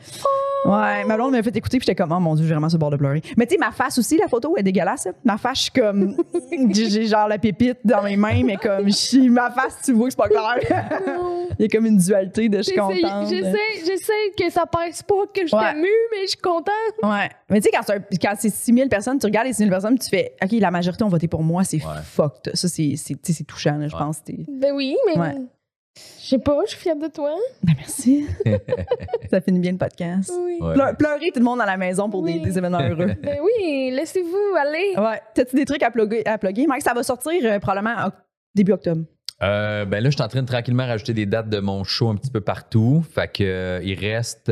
Ouais, 0.64 1.04
ma 1.06 1.16
blonde 1.16 1.32
m'a 1.32 1.42
fait 1.42 1.56
écouter, 1.58 1.80
puis 1.80 1.88
j'étais 1.88 1.96
comme, 1.96 2.12
oh 2.12 2.20
mon 2.20 2.36
Dieu, 2.36 2.46
j'ai 2.46 2.54
vraiment 2.54 2.68
le 2.72 2.78
bord 2.78 2.92
de 2.92 2.96
pleurer. 2.98 3.24
Mais 3.36 3.48
tu 3.48 3.56
sais, 3.56 3.58
ma 3.60 3.72
face 3.72 3.98
aussi, 3.98 4.16
la 4.18 4.28
photo 4.28 4.56
est 4.58 4.62
dégueulasse. 4.62 5.08
hein. 5.08 5.14
Ma 5.24 5.38
face, 5.40 5.58
je 5.58 5.62
suis 5.64 5.72
comme. 5.72 6.16
j'ai 6.72 7.06
genre 7.08 7.28
la 7.28 7.40
pépite 7.40 7.80
dans 7.84 8.04
mes 8.04 8.16
mains, 8.16 8.44
mais 8.46 8.58
comme, 8.58 8.88
suis- 8.92 9.28
ma 9.30 9.50
face, 9.50 9.80
tu 9.84 9.94
vois 9.94 10.10
que 10.10 10.14
c'est 10.14 10.18
pas 10.18 10.28
clair. 10.30 11.02
Non. 11.08 11.48
Il 11.60 11.64
y 11.64 11.66
a 11.66 11.68
comme 11.68 11.88
une 11.88 11.98
dualité 11.98 12.48
de 12.48 12.58
je 12.58 12.64
suis 12.64 12.76
contente. 12.76 13.28
J'essaie, 13.28 14.14
que 14.38 14.52
ça 14.52 14.66
passe 14.68 15.02
pas, 15.02 15.16
que 15.34 15.48
je 15.48 15.52
t'émue, 15.74 15.88
mais 16.12 16.22
je 16.24 16.28
suis 16.30 16.38
contente. 16.38 16.66
Ouais. 17.04 17.10
Mais 17.50 17.62
tu 17.62 17.64
sais, 17.64 17.70
quand, 17.72 17.82
c'est 17.86 18.18
quand 18.22 18.34
c'est 18.38 18.50
6000 18.50 18.90
personnes, 18.90 19.20
tu 19.20 19.26
regardes 19.26 19.48
les 19.48 19.54
6000 19.54 19.70
personnes, 19.70 19.96
puis 19.98 20.04
tu 20.04 20.10
fais, 20.10 20.36
OK, 20.44 20.52
la 20.54 20.72
majorité 20.72 21.04
ont 21.04 21.10
voté 21.10 21.28
pour 21.28 21.44
moi, 21.44 21.64
c'est 21.64 21.78
Ouais. 21.78 22.02
fucked. 22.04 22.56
Ça, 22.56 22.68
c'est 22.68 23.44
touchant, 23.48 23.78
là, 23.78 23.88
je 23.88 23.96
Ouais. 23.96 24.00
pense. 24.02 24.24
T'es- 24.24 24.46
Ben 24.48 24.74
oui, 24.74 24.96
mais 25.08 25.20
Ouais. 25.20 25.36
je 26.22 26.28
sais 26.28 26.38
pas, 26.40 26.60
je 26.66 26.72
suis 26.72 26.80
fière 26.80 26.96
de 26.96 27.08
toi. 27.08 27.32
Ben, 27.64 27.74
merci. 27.78 28.26
ça 29.30 29.42
finit 29.42 29.60
bien 29.60 29.72
le 29.74 29.78
podcast. 29.78 30.32
Oui. 30.44 30.58
Ouais. 30.62 30.74
Pleu- 30.74 30.96
pleurer 30.98 31.32
tout 31.34 31.40
le 31.40 31.46
monde 31.46 31.62
à 31.62 31.66
la 31.66 31.78
maison 31.78 32.10
pour 32.10 32.24
des, 32.24 32.34
Oui. 32.34 32.42
des 32.42 32.58
événements 32.58 32.80
heureux. 32.82 33.08
Ben 33.24 33.38
oui, 33.44 33.92
laissez-vous 33.92 34.56
aller. 34.60 34.94
Ouais. 34.98 35.22
T'as-tu 35.34 35.56
des 35.56 35.66
trucs 35.66 35.84
à 35.84 35.92
plugger, 35.92 36.26
à 36.26 36.38
plugger? 36.38 36.68
Mike, 36.68 36.84
ça 36.84 36.94
va 36.94 37.04
sortir 37.04 37.34
euh, 37.44 37.60
probablement 37.60 38.08
en 38.08 38.10
début 38.56 38.72
octobre. 38.74 39.04
Euh, 39.44 39.86
ben 39.86 40.04
là, 40.04 40.10
je 40.12 40.16
suis 40.16 40.22
en 40.24 40.28
train 40.28 40.44
de 40.44 40.48
tranquillement 40.48 40.86
rajouter 40.86 41.14
des 41.16 41.26
dates 41.26 41.50
de 41.50 41.60
mon 41.60 41.84
show 41.84 42.10
un 42.10 42.16
petit 42.16 42.30
peu 42.30 42.42
partout. 42.42 43.04
Fait 43.12 43.28
que 43.28 43.44
euh, 43.44 43.82
il 43.84 43.96
reste 44.00 44.50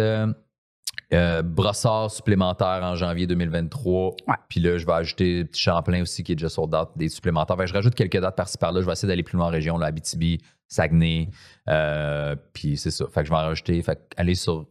euh, 1.14 1.42
brossard 1.42 2.12
supplémentaire 2.12 2.82
en 2.84 2.96
janvier 2.96 3.26
2023. 3.26 4.16
Ouais. 4.28 4.36
Puis 4.48 4.60
là, 4.60 4.78
je 4.78 4.86
vais 4.86 4.94
ajouter 4.94 5.46
petit 5.46 5.62
Champlain 5.62 6.02
aussi 6.02 6.24
qui 6.24 6.34
est 6.34 6.36
déjà 6.36 6.50
sold 6.50 6.74
out, 6.76 6.90
des 6.96 7.10
supplémentaires. 7.10 7.58
Fait 7.58 7.64
que 7.64 7.70
je 7.70 7.74
rajoute 7.74 7.96
quelques 7.96 8.20
dates 8.20 8.36
par-ci 8.36 8.58
par-là. 8.58 8.82
Je 8.82 8.86
vais 8.86 8.92
essayer 8.92 9.08
d'aller 9.08 9.24
plus 9.24 9.38
loin 9.38 9.48
en 9.48 9.52
région, 9.52 9.78
là, 9.78 9.88
Abitibi, 9.88 10.40
Saguenay. 10.68 11.30
Euh, 11.68 12.36
puis 12.54 12.78
c'est 12.78 12.92
ça. 12.92 13.06
Fait 13.08 13.22
que 13.22 13.26
je 13.26 13.32
vais 13.32 13.38
en 13.38 13.46
rajouter. 13.46 13.82
Fait 13.82 13.96
que 13.96 14.02
allez 14.18 14.36
sur 14.36 14.68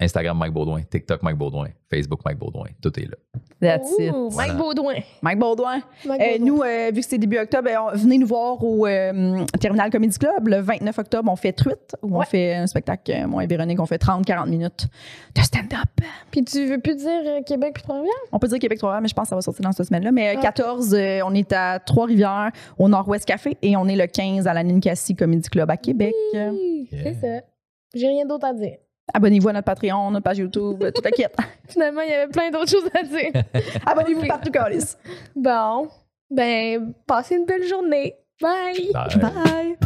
Instagram 0.00 0.38
Mike 0.38 0.52
Baudouin, 0.52 0.82
TikTok 0.82 1.22
Mike 1.24 1.36
Baudouin, 1.36 1.68
Facebook 1.90 2.20
Mike 2.24 2.38
Baudouin. 2.38 2.68
Tout 2.80 2.98
est 3.00 3.06
là. 3.06 3.16
That's 3.60 3.90
it. 3.98 4.12
Mike 4.12 4.30
Voilà. 4.30 4.54
Baudouin. 4.54 4.94
Mike 5.22 5.38
Baudouin. 5.40 5.80
Mike 6.04 6.20
Euh, 6.20 6.38
Baudouin. 6.38 6.46
nous, 6.46 6.62
euh, 6.62 6.90
vu 6.94 7.00
que 7.00 7.06
c'est 7.06 7.18
début 7.18 7.38
octobre, 7.38 7.68
euh, 7.68 7.96
venez 7.96 8.16
nous 8.18 8.26
voir 8.28 8.62
au 8.62 8.86
euh, 8.86 9.44
Terminal 9.60 9.90
Comedy 9.90 10.16
Club. 10.16 10.46
Le 10.46 10.60
29 10.60 10.96
octobre, 10.96 11.28
on 11.32 11.34
fait 11.34 11.52
Truite, 11.52 11.96
où 12.02 12.16
on 12.16 12.22
fait 12.22 12.54
un 12.54 12.68
spectacle, 12.68 13.10
euh, 13.10 13.26
moi 13.26 13.42
et 13.42 13.48
Véronique, 13.48 13.80
on 13.80 13.86
fait 13.86 13.98
30-40 14.00 14.48
minutes 14.48 14.86
de 15.34 15.40
stand-up. 15.40 15.88
Puis 16.30 16.44
tu 16.44 16.66
veux 16.66 16.78
plus 16.78 16.94
dire 16.94 17.22
euh, 17.26 17.42
Québec 17.42 17.72
puis 17.74 17.82
Trois-Rivières? 17.82 18.14
On 18.30 18.38
peut 18.38 18.46
dire 18.46 18.60
Québec 18.60 18.78
trois 18.78 19.00
mais 19.00 19.08
je 19.08 19.14
pense 19.14 19.24
que 19.24 19.30
ça 19.30 19.34
va 19.34 19.42
sortir 19.42 19.64
dans 19.64 19.72
cette 19.72 19.86
semaine-là. 19.86 20.12
Mais 20.12 20.28
euh, 20.28 20.38
Ok. 20.38 20.42
14, 20.42 20.94
euh, 20.94 21.20
on 21.26 21.34
est 21.34 21.52
à 21.52 21.80
Trois-Rivières, 21.80 22.52
au 22.78 22.88
Nord-Ouest 22.88 23.24
Café, 23.24 23.56
et 23.62 23.76
on 23.76 23.88
est 23.88 23.96
le 23.96 24.06
15 24.06 24.46
à 24.46 24.54
la 24.54 24.62
Ninkasi 24.62 25.16
Comedy 25.16 25.48
Club 25.48 25.68
à 25.72 25.76
Québec. 25.76 26.14
Oui, 26.34 26.88
Yeah. 26.92 27.02
c'est 27.02 27.14
ça. 27.20 27.42
J'ai 27.94 28.06
rien 28.06 28.24
d'autre 28.24 28.46
à 28.46 28.52
dire. 28.54 28.76
Abonnez-vous 29.14 29.48
à 29.48 29.52
notre 29.54 29.64
Patreon, 29.64 30.10
notre 30.10 30.24
page 30.24 30.38
YouTube, 30.38 30.84
toute 30.94 31.04
la 31.04 31.10
quête. 31.16 31.36
Finalement, 31.68 32.00
il 32.02 32.10
y 32.10 32.12
avait 32.12 32.30
plein 32.30 32.50
d'autres 32.50 32.70
choses 32.70 32.88
à 32.94 33.02
dire. 33.02 33.42
Abonnez-vous 33.86 34.26
partout, 34.26 34.50
Calis. 34.50 34.94
bon, 35.34 35.88
ben, 36.30 36.92
passez 37.06 37.36
une 37.36 37.46
belle 37.46 37.66
journée. 37.66 38.14
Bye! 38.40 38.90
Bye! 39.20 39.76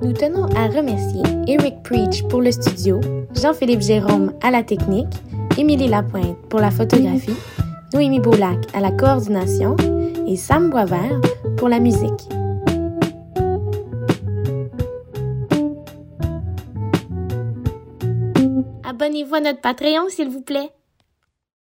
Nous 0.00 0.12
tenons 0.12 0.44
à 0.56 0.66
remercier 0.68 1.22
Eric 1.46 1.82
Preach 1.82 2.22
pour 2.28 2.40
le 2.40 2.50
studio, 2.50 3.00
Jean-Philippe 3.34 3.82
Jérôme 3.82 4.32
à 4.42 4.50
la 4.50 4.62
technique, 4.62 5.12
Émilie 5.58 5.88
Lapointe 5.88 6.36
pour 6.48 6.60
la 6.60 6.70
photographie, 6.70 7.36
Noémie 7.94 8.20
Boulac 8.20 8.58
à 8.74 8.80
la 8.80 8.90
coordination 8.90 9.76
et 10.26 10.36
Sam 10.36 10.70
Boisvert 10.70 11.20
pour 11.56 11.68
la 11.68 11.78
musique. 11.78 12.28
Abonnez-vous 19.02 19.34
à 19.34 19.40
notre 19.40 19.60
Patreon, 19.60 20.08
s'il 20.10 20.28
vous 20.28 20.42
plaît. 20.42 20.70